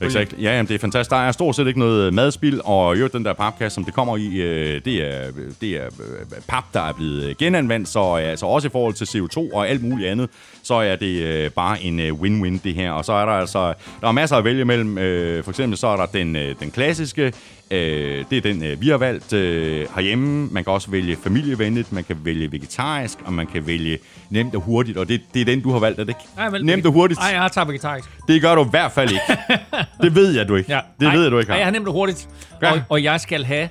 Exakt. 0.00 0.32
Ja, 0.32 0.42
jamen, 0.42 0.68
det 0.68 0.74
er 0.74 0.78
fantastisk. 0.78 1.10
Der 1.10 1.16
er 1.16 1.32
stort 1.32 1.56
set 1.56 1.66
ikke 1.66 1.78
noget 1.78 2.14
madspil, 2.14 2.60
og 2.64 3.00
jo, 3.00 3.06
den 3.06 3.24
der 3.24 3.32
papkasse, 3.32 3.74
som 3.74 3.84
det 3.84 3.94
kommer 3.94 4.16
i, 4.16 4.36
øh, 4.36 4.80
det 4.84 4.94
er, 4.94 5.30
det 5.60 5.70
er 5.70 5.84
øh, 5.86 6.42
pap, 6.48 6.64
der 6.74 6.80
er 6.80 6.92
blevet 6.92 7.38
genanvendt, 7.38 7.88
så 7.88 8.14
altså 8.14 8.46
også 8.46 8.68
i 8.68 8.70
forhold 8.70 8.94
til 8.94 9.04
CO2 9.04 9.54
og 9.54 9.68
alt 9.68 9.82
muligt 9.82 10.08
andet, 10.08 10.30
så 10.68 10.74
er 10.74 10.96
det 10.96 11.22
øh, 11.22 11.50
bare 11.50 11.82
en 11.82 12.00
win-win 12.00 12.60
det 12.64 12.74
her. 12.74 12.90
Og 12.90 13.04
så 13.04 13.12
er 13.12 13.26
der 13.26 13.32
altså, 13.32 13.74
der 14.00 14.08
er 14.08 14.12
masser 14.12 14.36
at 14.36 14.44
vælge 14.44 14.64
mellem. 14.64 14.96
For 15.44 15.50
eksempel 15.50 15.78
så 15.78 15.86
er 15.86 15.96
der 15.96 16.06
den, 16.06 16.34
den 16.34 16.70
klassiske, 16.70 17.32
det 17.70 18.32
er 18.32 18.40
den, 18.40 18.80
vi 18.80 18.88
har 18.88 18.96
valgt 18.96 19.32
herhjemme. 19.32 20.48
Man 20.52 20.64
kan 20.64 20.72
også 20.72 20.90
vælge 20.90 21.16
familievenligt, 21.22 21.92
man 21.92 22.04
kan 22.04 22.16
vælge 22.24 22.52
vegetarisk, 22.52 23.18
og 23.24 23.32
man 23.32 23.46
kan 23.46 23.66
vælge 23.66 23.98
nemt 24.30 24.54
og 24.54 24.60
hurtigt, 24.60 24.98
og 24.98 25.08
det, 25.08 25.20
det 25.34 25.40
er 25.40 25.44
den, 25.44 25.60
du 25.60 25.72
har 25.72 25.78
valgt, 25.78 26.00
er 26.00 26.04
det 26.04 26.10
ikke? 26.10 26.50
Nej, 26.52 26.62
nemt 26.62 26.86
og 26.86 26.92
hurtigt. 26.92 27.20
Nej, 27.20 27.30
jeg 27.32 27.40
har 27.40 27.48
taget 27.48 27.68
vegetarisk. 27.68 28.08
Det 28.28 28.42
gør 28.42 28.54
du 28.54 28.64
i 28.64 28.68
hvert 28.70 28.92
fald 28.92 29.10
ikke. 29.10 29.22
det 30.02 30.14
ved 30.14 30.34
jeg, 30.36 30.48
du 30.48 30.56
ikke. 30.56 30.72
Ja. 30.72 30.80
Det 31.00 31.06
Ej, 31.06 31.14
ved 31.14 31.22
jeg, 31.22 31.32
du 31.32 31.38
ikke 31.38 31.50
har. 31.50 31.56
Nej, 31.56 31.58
jeg 31.58 31.66
har 31.66 31.72
nemt 31.72 31.86
og 31.86 31.92
hurtigt. 31.92 32.28
Ja. 32.62 32.72
Og, 32.72 32.80
og 32.88 33.02
jeg 33.02 33.20
skal 33.20 33.44
have 33.44 33.68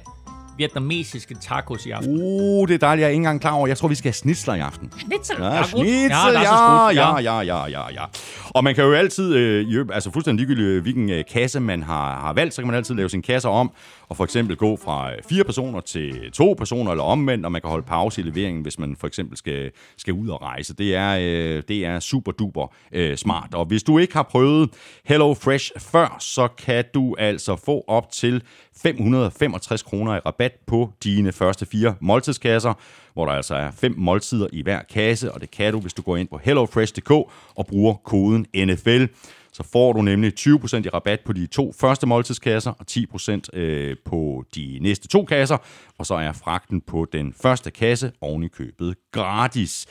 vietnamesiske 0.57 1.35
tacos 1.35 1.85
i 1.85 1.91
aften. 1.91 2.21
Uh, 2.21 2.67
det 2.67 2.73
er 2.73 2.77
dejligt. 2.77 3.01
Jeg 3.01 3.07
er 3.07 3.11
ikke 3.11 3.17
engang 3.17 3.41
klar 3.41 3.51
over. 3.51 3.67
Jeg 3.67 3.77
tror, 3.77 3.87
vi 3.87 3.95
skal 3.95 4.09
have 4.09 4.13
snitsler 4.13 4.53
i 4.53 4.59
aften. 4.59 4.91
Schnitzel. 4.97 5.35
Ja, 5.39 5.57
Ja, 5.57 5.63
snitsel, 5.63 6.09
ja, 6.33 6.89
ja, 6.89 7.19
ja, 7.19 7.39
ja, 7.39 7.65
ja, 7.65 7.93
ja. 7.93 8.03
Og 8.49 8.63
man 8.63 8.75
kan 8.75 8.83
jo 8.83 8.93
altid, 8.93 9.35
øh, 9.35 9.85
altså 9.93 10.11
fuldstændig 10.11 10.47
ligegyldigt, 10.47 10.67
øh, 10.67 10.81
hvilken 10.81 11.09
øh, 11.09 11.23
kasse 11.31 11.59
man 11.59 11.83
har, 11.83 12.19
har 12.19 12.33
valgt, 12.33 12.53
så 12.53 12.61
kan 12.61 12.67
man 12.67 12.75
altid 12.75 12.95
lave 12.95 13.09
sin 13.09 13.21
kasser 13.21 13.49
om, 13.49 13.71
og 14.09 14.17
for 14.17 14.23
eksempel 14.23 14.55
gå 14.55 14.77
fra 14.83 15.11
øh, 15.11 15.17
fire 15.29 15.43
personer 15.43 15.79
til 15.79 16.31
to 16.31 16.55
personer, 16.57 16.91
eller 16.91 17.03
omvendt, 17.03 17.45
og 17.45 17.51
man 17.51 17.61
kan 17.61 17.69
holde 17.69 17.85
pause 17.85 18.21
i 18.21 18.23
leveringen, 18.23 18.61
hvis 18.61 18.79
man 18.79 18.95
for 18.99 19.07
eksempel 19.07 19.37
skal, 19.37 19.71
skal 19.97 20.13
ud 20.13 20.27
og 20.29 20.41
rejse. 20.41 20.73
Det 20.73 20.95
er, 20.95 21.17
øh, 21.21 21.63
det 21.67 21.85
er 21.85 21.99
super 21.99 22.31
duper 22.31 22.73
øh, 22.91 23.17
smart. 23.17 23.53
Og 23.53 23.65
hvis 23.65 23.83
du 23.83 23.97
ikke 23.97 24.13
har 24.13 24.23
prøvet 24.23 24.69
Hello 25.05 25.33
Fresh 25.33 25.71
før, 25.79 26.17
så 26.19 26.47
kan 26.47 26.83
du 26.93 27.15
altså 27.19 27.55
få 27.65 27.83
op 27.87 28.11
til 28.11 28.41
565 28.83 29.83
kroner 29.83 30.15
i 30.15 30.19
rabat 30.19 30.51
på 30.67 30.93
dine 31.03 31.31
første 31.31 31.65
fire 31.65 31.95
måltidskasser, 31.99 32.73
hvor 33.13 33.25
der 33.25 33.33
altså 33.33 33.55
er 33.55 33.71
fem 33.71 33.93
måltider 33.97 34.47
i 34.53 34.61
hver 34.61 34.81
kasse, 34.89 35.31
og 35.31 35.41
det 35.41 35.51
kan 35.51 35.73
du, 35.73 35.79
hvis 35.79 35.93
du 35.93 36.01
går 36.01 36.17
ind 36.17 36.27
på 36.27 36.39
hellofresh.dk 36.43 37.11
og 37.55 37.67
bruger 37.69 37.93
koden 37.93 38.45
NFL. 38.55 39.05
Så 39.53 39.63
får 39.63 39.93
du 39.93 40.01
nemlig 40.01 40.33
20% 40.39 40.77
i 40.77 40.89
rabat 40.89 41.19
på 41.25 41.33
de 41.33 41.45
to 41.45 41.73
første 41.79 42.07
måltidskasser, 42.07 42.71
og 42.71 42.85
10% 42.91 43.57
øh, 43.59 43.95
på 44.05 44.43
de 44.55 44.79
næste 44.81 45.07
to 45.07 45.25
kasser, 45.25 45.57
og 45.97 46.05
så 46.05 46.13
er 46.13 46.31
fragten 46.31 46.81
på 46.81 47.07
den 47.11 47.33
første 47.41 47.71
kasse 47.71 48.11
oven 48.21 48.43
i 48.43 48.47
købet 48.47 48.95
gratis. 49.11 49.85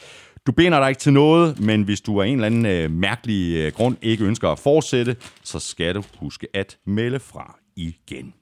Du 0.46 0.52
binder 0.52 0.80
dig 0.80 0.88
ikke 0.88 1.00
til 1.00 1.12
noget, 1.12 1.60
men 1.60 1.82
hvis 1.82 2.00
du 2.00 2.22
af 2.22 2.26
en 2.26 2.34
eller 2.34 2.46
anden 2.46 2.66
øh, 2.66 2.90
mærkelig 2.90 3.56
øh, 3.56 3.72
grund 3.72 3.96
ikke 4.02 4.24
ønsker 4.24 4.48
at 4.48 4.58
fortsætte, 4.58 5.16
så 5.42 5.58
skal 5.58 5.94
du 5.94 6.02
huske 6.18 6.46
at 6.54 6.78
melde 6.86 7.20
fra 7.20 7.58
igen. 7.76 8.34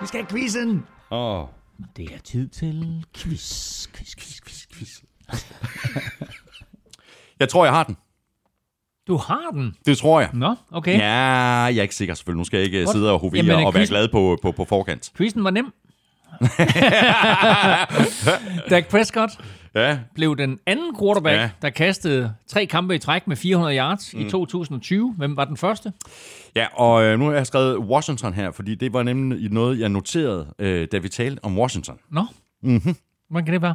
Vi 0.00 0.06
skal 0.06 0.20
have 0.20 0.26
quizzen. 0.30 0.86
Åh, 1.10 1.40
oh. 1.40 1.46
Det 1.96 2.04
er 2.14 2.18
tid 2.24 2.48
til 2.48 3.04
quiz, 3.16 3.86
quiz, 3.94 4.14
quiz, 4.16 4.40
quiz, 4.40 4.66
quiz. 4.74 4.98
Jeg 7.40 7.48
tror, 7.48 7.64
jeg 7.64 7.74
har 7.74 7.82
den. 7.84 7.96
Du 9.08 9.16
har 9.16 9.50
den. 9.52 9.74
Det 9.86 9.98
tror 9.98 10.20
jeg. 10.20 10.30
Nå, 10.32 10.54
okay. 10.72 10.98
Ja, 10.98 11.04
jeg 11.04 11.76
er 11.76 11.82
ikke 11.82 11.94
sikker 11.94 12.14
selvfølgelig. 12.14 12.38
Nu 12.38 12.44
skal 12.44 12.56
jeg 12.56 12.64
ikke 12.64 12.78
What? 12.78 12.88
sidde 12.88 13.12
og 13.12 13.18
hovere 13.20 13.36
Jamen, 13.36 13.50
er 13.50 13.66
og 13.66 13.74
være 13.74 13.82
quizzen- 13.82 13.86
glad 13.88 14.08
på, 14.08 14.38
på, 14.42 14.52
på 14.52 14.64
forkant. 14.64 15.10
Quizzen 15.16 15.44
var 15.44 15.50
nem. 15.50 15.72
Dak 18.70 18.88
Prescott 18.88 19.30
Ja, 19.74 19.98
blev 20.14 20.36
den 20.36 20.58
anden 20.66 20.96
quarterback, 21.00 21.36
ja. 21.36 21.50
der 21.62 21.70
kastede 21.70 22.34
tre 22.46 22.66
kampe 22.66 22.94
i 22.94 22.98
træk 22.98 23.26
med 23.26 23.36
400 23.36 23.76
yards 23.78 24.14
mm. 24.14 24.20
i 24.20 24.30
2020. 24.30 25.14
Hvem 25.18 25.36
var 25.36 25.44
den 25.44 25.56
første? 25.56 25.92
Ja 26.56 26.66
og 26.72 27.04
øh, 27.04 27.18
nu 27.18 27.26
har 27.26 27.32
jeg 27.32 27.46
skrevet 27.46 27.78
Washington 27.78 28.34
her, 28.34 28.50
fordi 28.50 28.74
det 28.74 28.92
var 28.92 29.02
nemlig 29.02 29.50
noget, 29.50 29.80
jeg 29.80 29.88
noterede, 29.88 30.54
øh, 30.58 30.88
da 30.92 30.98
vi 30.98 31.08
talte 31.08 31.44
om 31.44 31.58
Washington. 31.58 31.98
Nå. 32.10 32.26
Mm-hmm. 32.62 32.96
Hvordan 33.30 33.44
kan 33.44 33.54
det 33.54 33.62
være? 33.62 33.74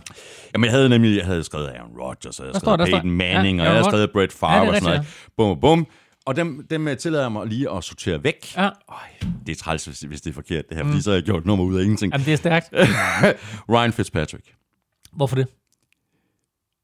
Jamen, 0.54 0.66
jeg 0.66 0.72
havde 0.74 0.90
nemlig 0.90 1.18
jeg 1.18 1.26
havde 1.26 1.44
skrevet 1.44 1.68
Aaron 1.68 1.92
Rodgers, 2.00 2.40
og 2.40 2.46
jeg 2.46 2.52
havde 2.52 2.60
skrevet 2.60 2.80
der 2.80 2.86
Peyton 2.86 3.12
Manning, 3.12 3.58
Ja, 3.58 3.64
og 3.64 3.66
jeg 3.66 3.74
havde 3.74 3.86
skrevet 3.92 4.12
Brett 4.12 4.34
Favre 4.34 4.54
Ja, 4.54 4.70
og 4.70 4.76
sådan 4.76 4.84
noget. 4.84 5.30
Bum, 5.38 5.60
bum. 5.60 5.88
Og 6.26 6.36
dem, 6.36 6.68
dem 6.70 6.98
tillader 7.00 7.24
jeg 7.24 7.32
mig 7.32 7.48
lige 7.48 7.72
at 7.72 7.84
sortere 7.84 8.24
væk. 8.24 8.56
Ja. 8.58 8.64
Øj, 8.64 9.30
det 9.46 9.52
er 9.52 9.56
træls, 9.56 9.86
hvis, 9.86 10.00
hvis 10.00 10.22
det 10.22 10.30
er 10.30 10.34
forkert, 10.34 10.70
det 10.70 10.78
her, 10.78 10.86
fordi 10.86 11.02
så 11.02 11.10
har 11.10 11.16
jeg 11.16 11.24
gjort 11.24 11.46
nummer 11.46 11.66
ud 11.66 11.78
af 11.78 11.82
ingenting. 11.84 12.14
Jamen, 12.14 12.26
det 12.26 12.34
er 12.34 12.38
stærkt. 12.38 12.74
Ryan 13.74 13.94
Fitzpatrick. 13.94 14.54
Hvorfor 15.14 15.36
det? 15.36 15.48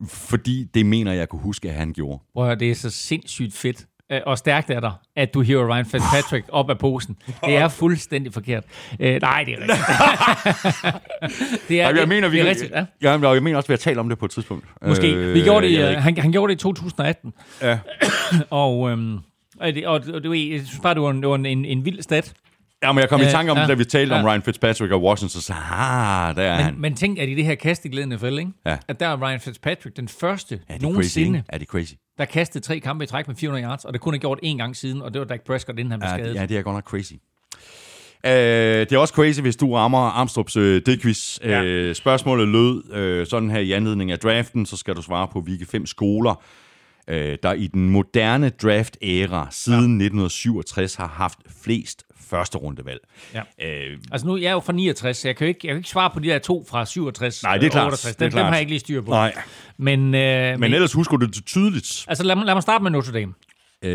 Fordi 0.08 0.64
det 0.74 0.86
mener 0.86 1.14
jeg 1.14 1.30
kunne 1.30 1.42
huske, 1.42 1.70
at 1.70 1.76
han 1.76 1.94
gjorde. 1.94 2.24
Prøv 2.34 2.50
at 2.50 2.60
det 2.60 2.72
er 2.72 2.76
så 2.76 2.90
sindssygt 2.90 3.54
fedt 3.54 3.88
øh, 4.12 4.22
og 4.26 4.38
stærkt 4.38 4.70
af 4.70 4.82
dig, 4.82 4.92
at 5.16 5.34
du 5.34 5.42
hiver 5.42 5.74
Ryan 5.76 5.86
Fitzpatrick 5.86 6.46
op 6.52 6.70
af 6.70 6.78
posen. 6.78 7.18
Det 7.46 7.56
er 7.58 7.68
fuldstændig 7.68 8.34
forkert. 8.34 8.64
Øh, 9.00 9.22
nej, 9.22 9.44
det 9.44 9.54
er 9.54 9.58
rigtigt. 9.62 9.80
det 11.70 11.82
er, 11.82 11.88
Ej, 11.88 12.00
jeg 12.00 12.08
mener, 12.08 12.30
vi 12.30 12.38
det 12.38 12.46
er 12.46 12.50
rigtigt, 12.50 12.72
ja. 12.72 12.86
Ja, 13.02 13.18
men 13.18 13.34
jeg 13.34 13.44
mener 13.44 13.58
også, 13.58 13.66
at 13.66 13.70
vi 13.70 13.74
har 13.74 13.78
talt 13.78 13.98
om 13.98 14.10
det 14.10 14.18
på 14.18 14.26
et 14.26 14.32
tidspunkt. 14.32 14.66
Måske. 14.88 15.14
Øh, 15.14 15.34
Vi 15.34 15.42
gjorde 15.42 15.68
det, 15.68 15.80
øh, 15.80 15.98
han, 15.98 16.18
han 16.18 16.32
gjorde 16.32 16.54
det 16.54 16.60
i 16.60 16.62
2018. 16.62 17.34
Ja. 17.62 17.80
og, 18.50 18.90
øhm, 18.90 19.18
og, 19.60 19.74
det, 19.74 19.88
og, 19.88 20.02
ved, 20.06 20.38
jeg 20.38 20.60
synes 20.60 20.80
bare, 20.84 20.94
det 20.94 21.02
var 21.02 21.10
en, 21.10 21.22
det 21.22 21.30
var 21.30 21.36
en, 21.36 21.46
en, 21.46 21.66
en 21.66 21.86
vild 21.86 22.02
stat. 22.02 22.34
Ja, 22.84 22.92
men 22.92 23.02
jeg 23.02 23.10
kom 23.10 23.22
i 23.22 23.26
tanke 23.26 23.52
om, 23.52 23.58
ja, 23.58 23.68
da 23.68 23.74
vi 23.74 23.86
talte 23.86 24.14
om 24.14 24.26
ja. 24.26 24.32
Ryan 24.32 24.42
Fitzpatrick 24.42 24.92
og 24.92 25.04
Washington, 25.04 25.42
så 25.42 25.54
ah, 25.54 26.36
der 26.36 26.44
er 26.44 26.56
han. 26.56 26.74
Men, 26.74 26.82
men 26.82 26.96
tænk, 26.96 27.20
at 27.20 27.30
i 27.30 27.36
det 27.36 27.46
her 27.46 27.56
kasteglædende 27.56 28.40
ikke? 28.40 28.52
Ja. 28.66 28.78
at 28.88 29.00
der 29.00 29.08
er 29.08 29.22
Ryan 29.22 29.40
Fitzpatrick 29.40 29.98
den 29.98 30.08
første 30.08 30.56
er 30.56 30.74
det 30.74 30.82
crazy, 30.82 30.84
nogensinde, 30.84 31.38
ikke? 31.38 31.50
Er 31.50 31.58
det 31.58 31.68
crazy? 31.68 31.94
Der 32.20 32.26
kastede 32.26 32.64
tre 32.64 32.80
kampe 32.80 33.04
i 33.04 33.08
træk 33.08 33.28
med 33.28 33.36
400 33.36 33.66
yards, 33.66 33.86
og 33.86 33.94
det 33.94 34.02
kun 34.02 34.14
er 34.14 34.18
gjort 34.18 34.40
én 34.44 34.58
gang 34.58 34.76
siden, 34.76 35.02
og 35.02 35.14
det 35.14 35.20
var 35.20 35.26
Dak 35.26 35.42
Prescott, 35.42 35.80
inden 35.80 35.92
han 35.92 36.00
blev 36.00 36.10
Ja, 36.10 36.16
skadet. 36.18 36.34
det, 36.34 36.42
ja, 36.42 36.46
det 36.46 36.58
er 36.58 36.62
godt 36.62 36.76
nok 36.76 36.84
crazy. 36.84 37.14
Uh, 38.24 38.30
det 38.30 38.92
er 38.92 38.98
også 38.98 39.14
crazy, 39.14 39.42
hvis 39.42 39.56
du 39.56 39.74
rammer 39.74 40.00
Armstrongs 40.00 40.58
uh, 40.58 40.64
D-quiz. 40.64 41.38
Ja. 41.44 41.88
Uh, 41.90 41.94
spørgsmålet 41.96 42.48
lød 42.48 43.20
uh, 43.22 43.28
sådan 43.28 43.50
her 43.50 43.60
i 43.60 43.72
anledning 43.72 44.12
af 44.12 44.20
draften, 44.20 44.66
så 44.66 44.78
skal 44.78 44.96
du 44.96 45.02
svare 45.02 45.28
på, 45.28 45.42
hvilke 45.42 45.66
fem 45.66 45.86
skoler, 45.86 46.44
uh, 47.08 47.16
der 47.16 47.54
i 47.54 47.68
den 47.68 47.90
moderne 47.90 48.50
draft-æra 48.50 49.48
siden 49.52 49.80
ja. 50.02 50.06
1967 50.06 50.96
har 50.96 51.08
haft 51.08 51.40
flest 51.64 52.04
første 52.30 52.58
rundevalg. 52.58 53.00
Ja. 53.34 53.42
Uh, 53.42 53.98
Altså 54.12 54.28
nu, 54.28 54.38
jeg 54.38 54.46
er 54.48 54.52
jo 54.52 54.60
fra 54.60 54.74
69, 54.74 55.18
så 55.18 55.28
jeg 55.28 55.36
kan 55.36 55.46
jo 55.46 55.50
ikke, 55.50 55.60
jeg 55.68 55.74
kan 55.74 55.78
ikke 55.78 55.90
svare 55.90 56.10
på 56.14 56.20
de 56.20 56.28
der 56.28 56.40
to 56.40 56.66
fra 56.70 56.86
67 56.86 57.44
Nej, 57.44 57.58
det 57.58 57.66
er 57.66 57.70
klart. 57.72 57.86
68. 57.88 58.16
Det 58.16 58.22
er 58.22 58.26
Dem, 58.26 58.32
dem 58.32 58.36
klart. 58.38 58.46
har 58.46 58.54
jeg 58.54 58.60
ikke 58.62 58.72
lige 58.72 58.80
styr 58.80 59.02
på. 59.02 59.12
nej, 59.12 59.34
Men, 59.78 60.00
øh, 60.00 60.52
men, 60.52 60.60
men 60.60 60.74
ellers 60.74 60.94
husker 60.94 61.18
du 61.18 61.26
det 61.26 61.46
tydeligt. 61.46 62.06
altså 62.08 62.24
lad 62.24 62.36
mig, 62.36 62.46
lad 62.46 62.54
mig 62.56 62.64
starte 62.64 62.84
med 62.84 62.92
Notre 62.92 63.14
Dame. 63.14 63.34
Uh, 63.86 63.90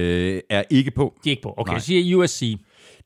er 0.50 0.62
ikke 0.70 0.90
på. 0.90 1.18
De 1.24 1.28
er 1.28 1.30
ikke 1.30 1.42
på. 1.42 1.54
Okay, 1.56 1.72
Nej. 1.72 1.78
så 1.80 1.86
siger 1.86 2.16
USC. 2.16 2.56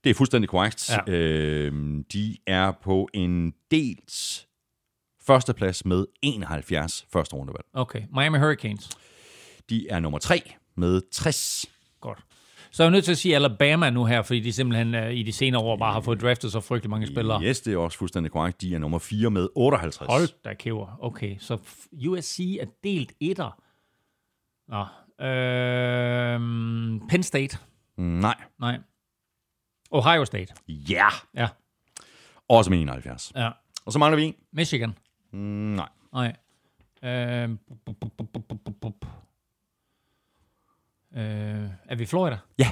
Det 0.05 0.11
er 0.11 0.15
fuldstændig 0.15 0.49
korrekt. 0.49 0.91
Ja. 1.07 1.13
Øh, 1.13 1.73
de 2.13 2.37
er 2.47 2.73
på 2.85 3.09
en 3.15 3.53
dels 3.71 4.47
førsteplads 5.27 5.85
med 5.85 6.07
71 6.23 7.07
første 7.13 7.37
rundevalg. 7.37 7.65
Okay, 7.73 8.03
Miami 8.15 8.39
Hurricanes. 8.39 8.89
De 9.71 9.87
er 9.91 9.99
nummer 9.99 10.19
3 10.19 10.43
med 10.77 11.01
60. 11.13 11.67
Godt. 12.01 12.19
Så 12.71 12.83
er 12.83 12.87
jeg 12.87 12.93
nødt 12.93 13.05
til 13.05 13.13
at 13.13 13.19
sige 13.19 13.35
Alabama 13.35 13.91
nu 13.91 14.05
her, 14.05 14.23
fordi 14.23 14.41
de 14.41 14.53
simpelthen 14.53 14.95
uh, 14.95 15.11
i 15.11 15.23
de 15.23 15.33
senere 15.33 15.63
år 15.63 15.77
bare 15.77 15.93
har 15.93 16.01
fået 16.01 16.21
draftet 16.21 16.53
så 16.53 16.61
frygtelig 16.61 16.91
mange 16.91 17.07
spillere. 17.07 17.43
Yes, 17.43 17.61
det 17.61 17.73
er 17.73 17.79
også 17.79 17.99
fuldstændig 17.99 18.33
korrekt. 18.33 18.61
De 18.61 18.75
er 18.75 18.79
nummer 18.79 18.99
4 18.99 19.31
med 19.31 19.49
58. 19.55 19.97
Hold 20.11 20.29
da 20.45 20.55
kæver. 20.55 20.99
Okay, 21.01 21.37
så 21.39 21.59
USC 22.09 22.57
er 22.61 22.67
delt 22.85 23.13
etter. 23.21 23.61
Nå. 24.69 24.81
Øh, 25.27 26.41
Penn 27.09 27.23
State. 27.23 27.59
Nej. 27.97 28.35
Nej. 28.59 28.79
Ohio 29.91 30.25
State. 30.25 30.55
Ja. 30.69 31.07
Ja. 31.35 31.49
Også 32.49 32.71
med 32.71 32.79
71. 32.81 33.33
Ja. 33.37 33.51
Og 33.87 33.93
så 33.93 33.99
mangler 33.99 34.17
vi 34.17 34.25
en. 34.25 34.35
Michigan. 34.53 34.95
Mm, 35.33 35.39
nej. 35.41 35.89
Nej. 36.13 36.37
Øh, 37.03 37.49
bup, 37.69 37.79
bup, 37.87 38.13
bup, 38.17 38.29
bup, 38.33 38.43
bup, 38.49 38.59
bup, 38.65 38.75
bup. 38.81 39.07
Øh, 41.17 41.23
er 41.89 41.95
vi 41.97 42.03
i 42.03 42.07
Florida? 42.07 42.37
Ja. 42.59 42.71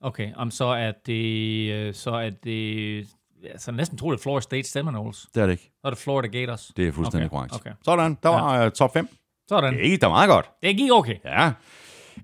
Okay, 0.00 0.32
om 0.36 0.50
så 0.50 0.64
er 0.64 0.92
det, 1.06 1.72
øh, 1.72 1.94
så 1.94 2.10
er 2.10 2.30
det, 2.30 3.06
altså 3.50 3.72
næsten 3.72 3.98
tror 3.98 4.10
det 4.10 4.18
er 4.18 4.22
Florida 4.22 4.40
State 4.42 4.68
Seminoles. 4.68 5.26
Det 5.34 5.40
er 5.42 5.46
det 5.46 5.52
ikke. 5.52 5.62
Så 5.64 5.80
er 5.84 5.90
det 5.90 5.98
Florida 5.98 6.28
Gators. 6.38 6.72
Det 6.76 6.88
er 6.88 6.92
fuldstændig 6.92 7.26
Okay, 7.26 7.36
korrekt. 7.36 7.54
okay. 7.54 7.70
Sådan. 7.84 8.18
Der 8.22 8.28
var 8.28 8.62
ja. 8.62 8.68
top 8.68 8.92
5. 8.92 9.08
Sådan. 9.48 9.74
Det 9.74 9.82
gik 9.82 10.00
da 10.00 10.08
meget 10.08 10.28
godt. 10.28 10.50
Det 10.62 10.76
gik 10.76 10.90
okay. 10.92 11.14
Ja. 11.24 11.52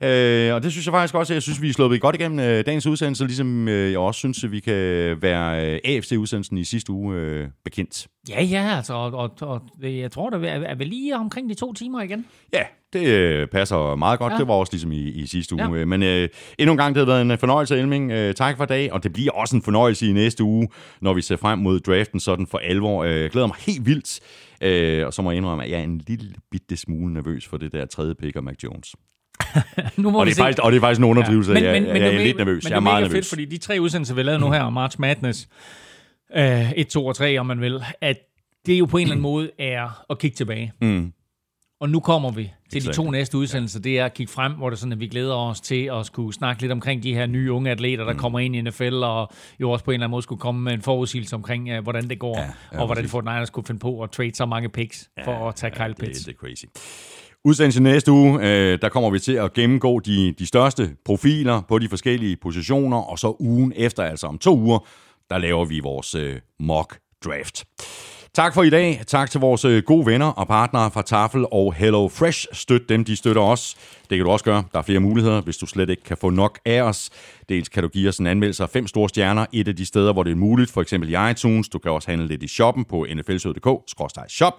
Øh, 0.02 0.54
og 0.54 0.62
det 0.62 0.72
synes 0.72 0.86
jeg 0.86 0.92
faktisk 0.92 1.14
også, 1.14 1.32
jeg 1.34 1.42
synes, 1.42 1.62
vi 1.62 1.68
er 1.68 1.72
sluppet 1.72 2.00
godt 2.00 2.16
igennem 2.16 2.38
øh, 2.38 2.66
dagens 2.66 2.86
udsendelse, 2.86 3.24
ligesom 3.24 3.68
øh, 3.68 3.90
jeg 3.90 3.98
også 3.98 4.18
synes, 4.18 4.44
at 4.44 4.52
vi 4.52 4.60
kan 4.60 4.74
være 5.22 5.72
øh, 5.72 5.80
AFC-udsendelsen 5.84 6.58
i 6.58 6.64
sidste 6.64 6.92
uge 6.92 7.16
øh, 7.16 7.48
bekendt. 7.64 8.06
Ja, 8.28 8.42
ja, 8.42 8.76
altså, 8.76 8.94
og, 8.94 9.12
og, 9.12 9.30
og 9.40 9.60
jeg 9.82 10.10
tror, 10.12 10.30
det 10.30 10.48
er, 10.50 10.54
er 10.54 10.74
vel 10.74 10.86
lige 10.86 11.16
omkring 11.16 11.48
de 11.48 11.54
to 11.54 11.72
timer 11.72 12.02
igen. 12.02 12.26
Ja, 12.52 12.62
det 12.92 13.06
øh, 13.06 13.46
passer 13.46 13.96
meget 13.96 14.18
godt. 14.18 14.32
Ja. 14.32 14.38
Det 14.38 14.48
var 14.48 14.54
også 14.54 14.72
ligesom 14.72 14.92
i, 14.92 15.00
i 15.10 15.26
sidste 15.26 15.54
uge. 15.54 15.72
Ja. 15.72 15.78
Ja. 15.78 15.84
Men 15.84 16.02
øh, 16.02 16.28
endnu 16.58 16.72
en 16.72 16.78
gang, 16.78 16.94
det 16.94 17.00
har 17.00 17.06
været 17.06 17.22
en 17.32 17.38
fornøjelse, 17.38 17.78
Elming. 17.78 18.10
Øh, 18.12 18.34
tak 18.34 18.56
for 18.56 18.64
dag, 18.64 18.92
og 18.92 19.02
det 19.02 19.12
bliver 19.12 19.32
også 19.32 19.56
en 19.56 19.62
fornøjelse 19.62 20.06
i 20.06 20.12
næste 20.12 20.44
uge, 20.44 20.68
når 21.00 21.14
vi 21.14 21.22
ser 21.22 21.36
frem 21.36 21.58
mod 21.58 21.80
draften 21.80 22.20
sådan 22.20 22.46
for 22.46 22.58
alvor. 22.58 23.04
Øh, 23.04 23.20
jeg 23.20 23.30
glæder 23.30 23.46
mig 23.46 23.56
helt 23.66 23.86
vildt, 23.86 24.20
øh, 24.62 25.06
og 25.06 25.14
så 25.14 25.22
må 25.22 25.30
jeg 25.30 25.36
indrømme, 25.36 25.64
at 25.64 25.70
jeg 25.70 25.78
er 25.78 25.84
en 25.84 26.00
lille 26.08 26.34
bitte 26.50 26.76
smule 26.76 27.14
nervøs 27.14 27.46
for 27.46 27.56
det 27.56 27.72
der 27.72 27.86
tredje 27.86 28.14
pick 28.14 28.36
af 28.36 28.42
Mac 28.42 28.54
Jones. 28.64 28.94
nu 29.96 30.10
må 30.10 30.20
Og 30.20 30.26
det, 30.26 30.30
er 30.32 30.34
se. 30.34 30.40
faktisk, 30.42 30.58
og 30.64 30.72
det 30.72 30.76
er 30.76 30.80
faktisk 30.80 30.98
en 30.98 31.04
underdrivelse, 31.04 31.52
ja. 31.52 31.58
jeg, 31.58 31.82
jeg, 31.82 31.86
jeg 31.88 32.00
det 32.00 32.14
er 32.20 32.24
lidt 32.24 32.36
nervøs. 32.36 32.64
Men 32.64 32.70
jeg 32.70 32.76
er 32.76 32.80
det 32.80 32.82
meget 32.82 33.02
nervøs. 33.02 33.14
fedt, 33.16 33.26
fordi 33.26 33.44
de 33.44 33.58
tre 33.58 33.80
udsendelser, 33.80 34.14
vi 34.14 34.22
lavet 34.22 34.40
nu 34.40 34.50
her, 34.50 34.60
om 34.62 34.72
March 34.72 35.00
Madness, 35.00 35.48
øh, 36.36 36.72
1, 36.72 36.86
2 36.88 37.06
og 37.06 37.16
3, 37.16 37.38
om 37.38 37.46
man 37.46 37.60
vil, 37.60 37.80
at 38.00 38.16
det 38.66 38.78
jo 38.78 38.84
på 38.84 38.96
en 38.96 39.02
eller 39.02 39.12
anden 39.12 39.22
måde 39.32 39.50
er 39.58 40.04
at 40.10 40.18
kigge 40.18 40.34
tilbage. 40.34 40.72
Mm. 40.80 41.12
Og 41.82 41.90
nu 41.90 42.00
kommer 42.00 42.30
vi 42.30 42.52
til 42.70 42.78
Exakt. 42.78 42.96
de 42.96 43.02
to 43.02 43.10
næste 43.10 43.38
udsendelser. 43.38 43.80
Det 43.80 43.98
er 43.98 44.04
at 44.04 44.14
kigge 44.14 44.32
frem, 44.32 44.52
hvor 44.52 44.70
det 44.70 44.78
sådan, 44.78 44.92
at 44.92 45.00
vi 45.00 45.06
glæder 45.06 45.34
os 45.34 45.60
til 45.60 45.90
at 45.92 46.06
skulle 46.06 46.34
snakke 46.34 46.62
lidt 46.62 46.72
omkring 46.72 47.02
de 47.02 47.14
her 47.14 47.26
nye 47.26 47.52
unge 47.52 47.70
atleter, 47.70 48.04
der 48.04 48.12
mm. 48.12 48.18
kommer 48.18 48.38
ind 48.38 48.56
i 48.56 48.60
NFL, 48.60 48.94
og 48.94 49.30
jo 49.60 49.70
også 49.70 49.84
på 49.84 49.90
en 49.90 49.94
eller 49.94 50.04
anden 50.04 50.10
måde 50.10 50.22
skulle 50.22 50.40
komme 50.40 50.60
med 50.60 50.72
en 50.72 50.82
forudsigelse 50.82 51.36
omkring, 51.36 51.78
uh, 51.78 51.82
hvordan 51.82 52.08
det 52.08 52.18
går, 52.18 52.38
Ja, 52.38 52.42
ja, 52.42 52.50
ja, 52.72 52.80
og 52.80 52.86
hvordan. 52.86 53.08
Fortnite 53.08 53.46
skulle 53.46 53.66
finde 53.66 53.78
på 53.78 54.02
at 54.02 54.10
trade 54.10 54.34
så 54.34 54.46
mange 54.46 54.68
picks 54.68 55.10
ja, 55.18 55.26
for 55.26 55.48
at 55.48 55.54
tage 55.54 55.70
Kyle 55.70 55.88
det, 55.88 55.96
Pitts. 55.96 56.24
det 56.24 56.34
er 56.34 56.36
crazy. 56.36 56.64
Udsendelse 57.44 57.82
næste 57.82 58.12
uge, 58.12 58.38
øh, 58.42 58.78
der 58.82 58.88
kommer 58.88 59.10
vi 59.10 59.18
til 59.18 59.32
at 59.32 59.52
gennemgå 59.52 60.00
de, 60.00 60.34
de 60.38 60.46
største 60.46 60.96
profiler 61.04 61.60
på 61.68 61.78
de 61.78 61.88
forskellige 61.88 62.36
positioner, 62.36 62.96
og 62.96 63.18
så 63.18 63.36
ugen 63.38 63.72
efter, 63.76 64.02
altså 64.02 64.26
om 64.26 64.38
to 64.38 64.58
uger, 64.58 64.86
der 65.30 65.38
laver 65.38 65.64
vi 65.64 65.80
vores 65.80 66.14
øh, 66.14 66.36
mock 66.60 66.98
draft. 67.24 67.64
Tak 68.34 68.54
for 68.54 68.62
i 68.62 68.70
dag. 68.70 69.00
Tak 69.06 69.30
til 69.30 69.40
vores 69.40 69.64
øh, 69.64 69.82
gode 69.82 70.06
venner 70.06 70.26
og 70.26 70.48
partnere 70.48 70.90
fra 70.90 71.02
Tafel 71.02 71.46
og 71.50 71.74
Hello 71.74 72.08
Fresh. 72.08 72.46
Støt 72.52 72.88
dem, 72.88 73.04
de 73.04 73.16
støtter 73.16 73.42
os. 73.42 73.76
Det 74.10 74.18
kan 74.18 74.24
du 74.24 74.30
også 74.30 74.44
gøre. 74.44 74.64
Der 74.72 74.78
er 74.78 74.82
flere 74.82 75.00
muligheder, 75.00 75.40
hvis 75.40 75.56
du 75.56 75.66
slet 75.66 75.90
ikke 75.90 76.02
kan 76.02 76.16
få 76.16 76.30
nok 76.30 76.58
af 76.64 76.82
os. 76.82 77.10
Dels 77.48 77.68
kan 77.68 77.82
du 77.82 77.88
give 77.88 78.08
os 78.08 78.18
en 78.18 78.26
anmeldelse 78.26 78.62
af 78.62 78.70
fem 78.70 78.86
store 78.86 79.08
stjerner, 79.08 79.46
et 79.52 79.68
af 79.68 79.76
de 79.76 79.86
steder, 79.86 80.12
hvor 80.12 80.22
det 80.22 80.30
er 80.30 80.36
muligt, 80.36 80.70
for 80.70 80.82
eksempel 80.82 81.10
i 81.10 81.30
iTunes. 81.30 81.68
Du 81.68 81.78
kan 81.78 81.90
også 81.90 82.10
handle 82.10 82.26
lidt 82.26 82.42
i 82.42 82.48
shoppen 82.48 82.84
på 82.84 83.06
nflsød.dk-shop. 83.14 84.54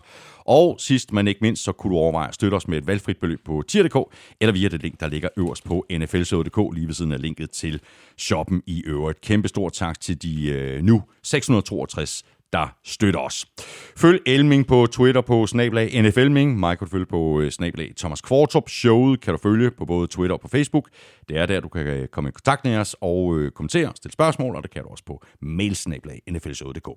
Og 0.45 0.75
sidst, 0.79 1.13
men 1.13 1.27
ikke 1.27 1.39
mindst, 1.41 1.63
så 1.63 1.71
kunne 1.71 1.93
du 1.93 1.99
overveje 1.99 2.27
at 2.27 2.35
støtte 2.35 2.55
os 2.55 2.67
med 2.67 2.77
et 2.77 2.87
valgfrit 2.87 3.17
beløb 3.17 3.39
på 3.45 3.63
tier.dk, 3.67 4.15
eller 4.41 4.53
via 4.53 4.67
det 4.67 4.81
link, 4.81 4.99
der 4.99 5.07
ligger 5.07 5.29
øverst 5.37 5.63
på 5.63 5.85
nflsød.dk, 5.91 6.75
lige 6.75 6.87
ved 6.87 6.93
siden 6.93 7.11
af 7.11 7.21
linket 7.21 7.51
til 7.51 7.81
shoppen 8.17 8.61
i 8.67 8.83
øvrigt. 8.85 9.21
Kæmpe 9.21 9.47
stor 9.47 9.69
tak 9.69 9.99
til 9.99 10.21
de 10.21 10.49
øh, 10.49 10.83
nu 10.83 11.03
662 11.23 12.23
der 12.53 12.75
støtter 12.83 13.19
os. 13.19 13.45
Følg 13.97 14.21
Elming 14.25 14.67
på 14.67 14.87
Twitter 14.91 15.21
på 15.21 15.47
snablag 15.47 16.01
NFLming. 16.01 16.59
Mig 16.59 16.77
kan 16.77 16.87
du 16.87 16.91
følge 16.91 17.05
på 17.05 17.41
øh, 17.41 17.51
snablag 17.51 17.93
Thomas 17.97 18.21
Kvartrup. 18.21 18.69
Showet 18.69 19.21
kan 19.21 19.33
du 19.33 19.39
følge 19.43 19.71
på 19.71 19.85
både 19.85 20.07
Twitter 20.07 20.33
og 20.33 20.41
på 20.41 20.47
Facebook. 20.47 20.89
Det 21.29 21.37
er 21.37 21.45
der, 21.45 21.59
du 21.59 21.67
kan 21.67 21.87
øh, 21.87 22.07
komme 22.07 22.29
i 22.29 22.31
kontakt 22.31 22.65
med 22.65 22.77
os 22.77 22.95
og 23.01 23.37
øh, 23.37 23.51
kommentere, 23.51 23.91
stille 23.95 24.13
spørgsmål, 24.13 24.55
og 24.55 24.63
det 24.63 24.71
kan 24.71 24.83
du 24.83 24.89
også 24.89 25.03
på 25.05 25.23
mailsnablag 25.41 26.21
nflshowet.dk. 26.31 26.89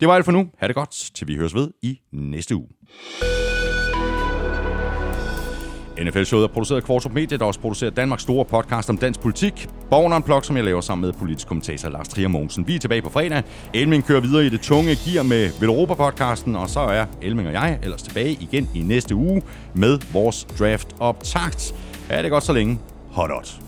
Det 0.00 0.08
var 0.08 0.14
alt 0.14 0.24
for 0.24 0.32
nu. 0.32 0.50
Ha' 0.58 0.66
det 0.66 0.74
godt, 0.74 1.10
til 1.14 1.28
vi 1.28 1.36
høres 1.36 1.54
ved 1.54 1.70
i 1.82 2.00
næste 2.12 2.56
uge. 2.56 2.68
NFL-showet 5.98 6.44
er 6.44 6.48
produceret 6.48 6.80
af 6.80 6.86
Kvartrup 6.86 7.12
Media, 7.12 7.38
der 7.38 7.44
også 7.44 7.60
producerer 7.60 7.90
Danmarks 7.90 8.22
store 8.22 8.44
podcast 8.44 8.90
om 8.90 8.98
dansk 8.98 9.20
politik. 9.20 9.68
Borgen 9.90 10.12
Unplugged, 10.12 10.44
som 10.44 10.56
jeg 10.56 10.64
laver 10.64 10.80
sammen 10.80 11.06
med 11.06 11.12
politisk 11.12 11.46
kommentator 11.46 11.88
Lars 11.88 12.08
Trier 12.08 12.28
Mogensen. 12.28 12.66
Vi 12.66 12.74
er 12.74 12.78
tilbage 12.78 13.02
på 13.02 13.10
fredag. 13.10 13.42
Elming 13.74 14.06
kører 14.06 14.20
videre 14.20 14.46
i 14.46 14.48
det 14.48 14.60
tunge 14.60 14.96
gear 15.04 15.22
med 15.22 15.50
Europa 15.62 15.94
podcasten 15.94 16.56
og 16.56 16.70
så 16.70 16.80
er 16.80 17.06
Elming 17.22 17.48
og 17.48 17.54
jeg 17.54 17.78
ellers 17.82 18.02
tilbage 18.02 18.32
igen 18.40 18.70
i 18.74 18.78
næste 18.78 19.14
uge 19.14 19.42
med 19.74 19.98
vores 20.12 20.46
draft 20.58 20.88
optakt. 21.00 21.74
Ha' 22.10 22.22
det 22.22 22.30
godt 22.30 22.44
så 22.44 22.52
længe. 22.52 22.78
Hot, 23.10 23.30
hot. 23.30 23.63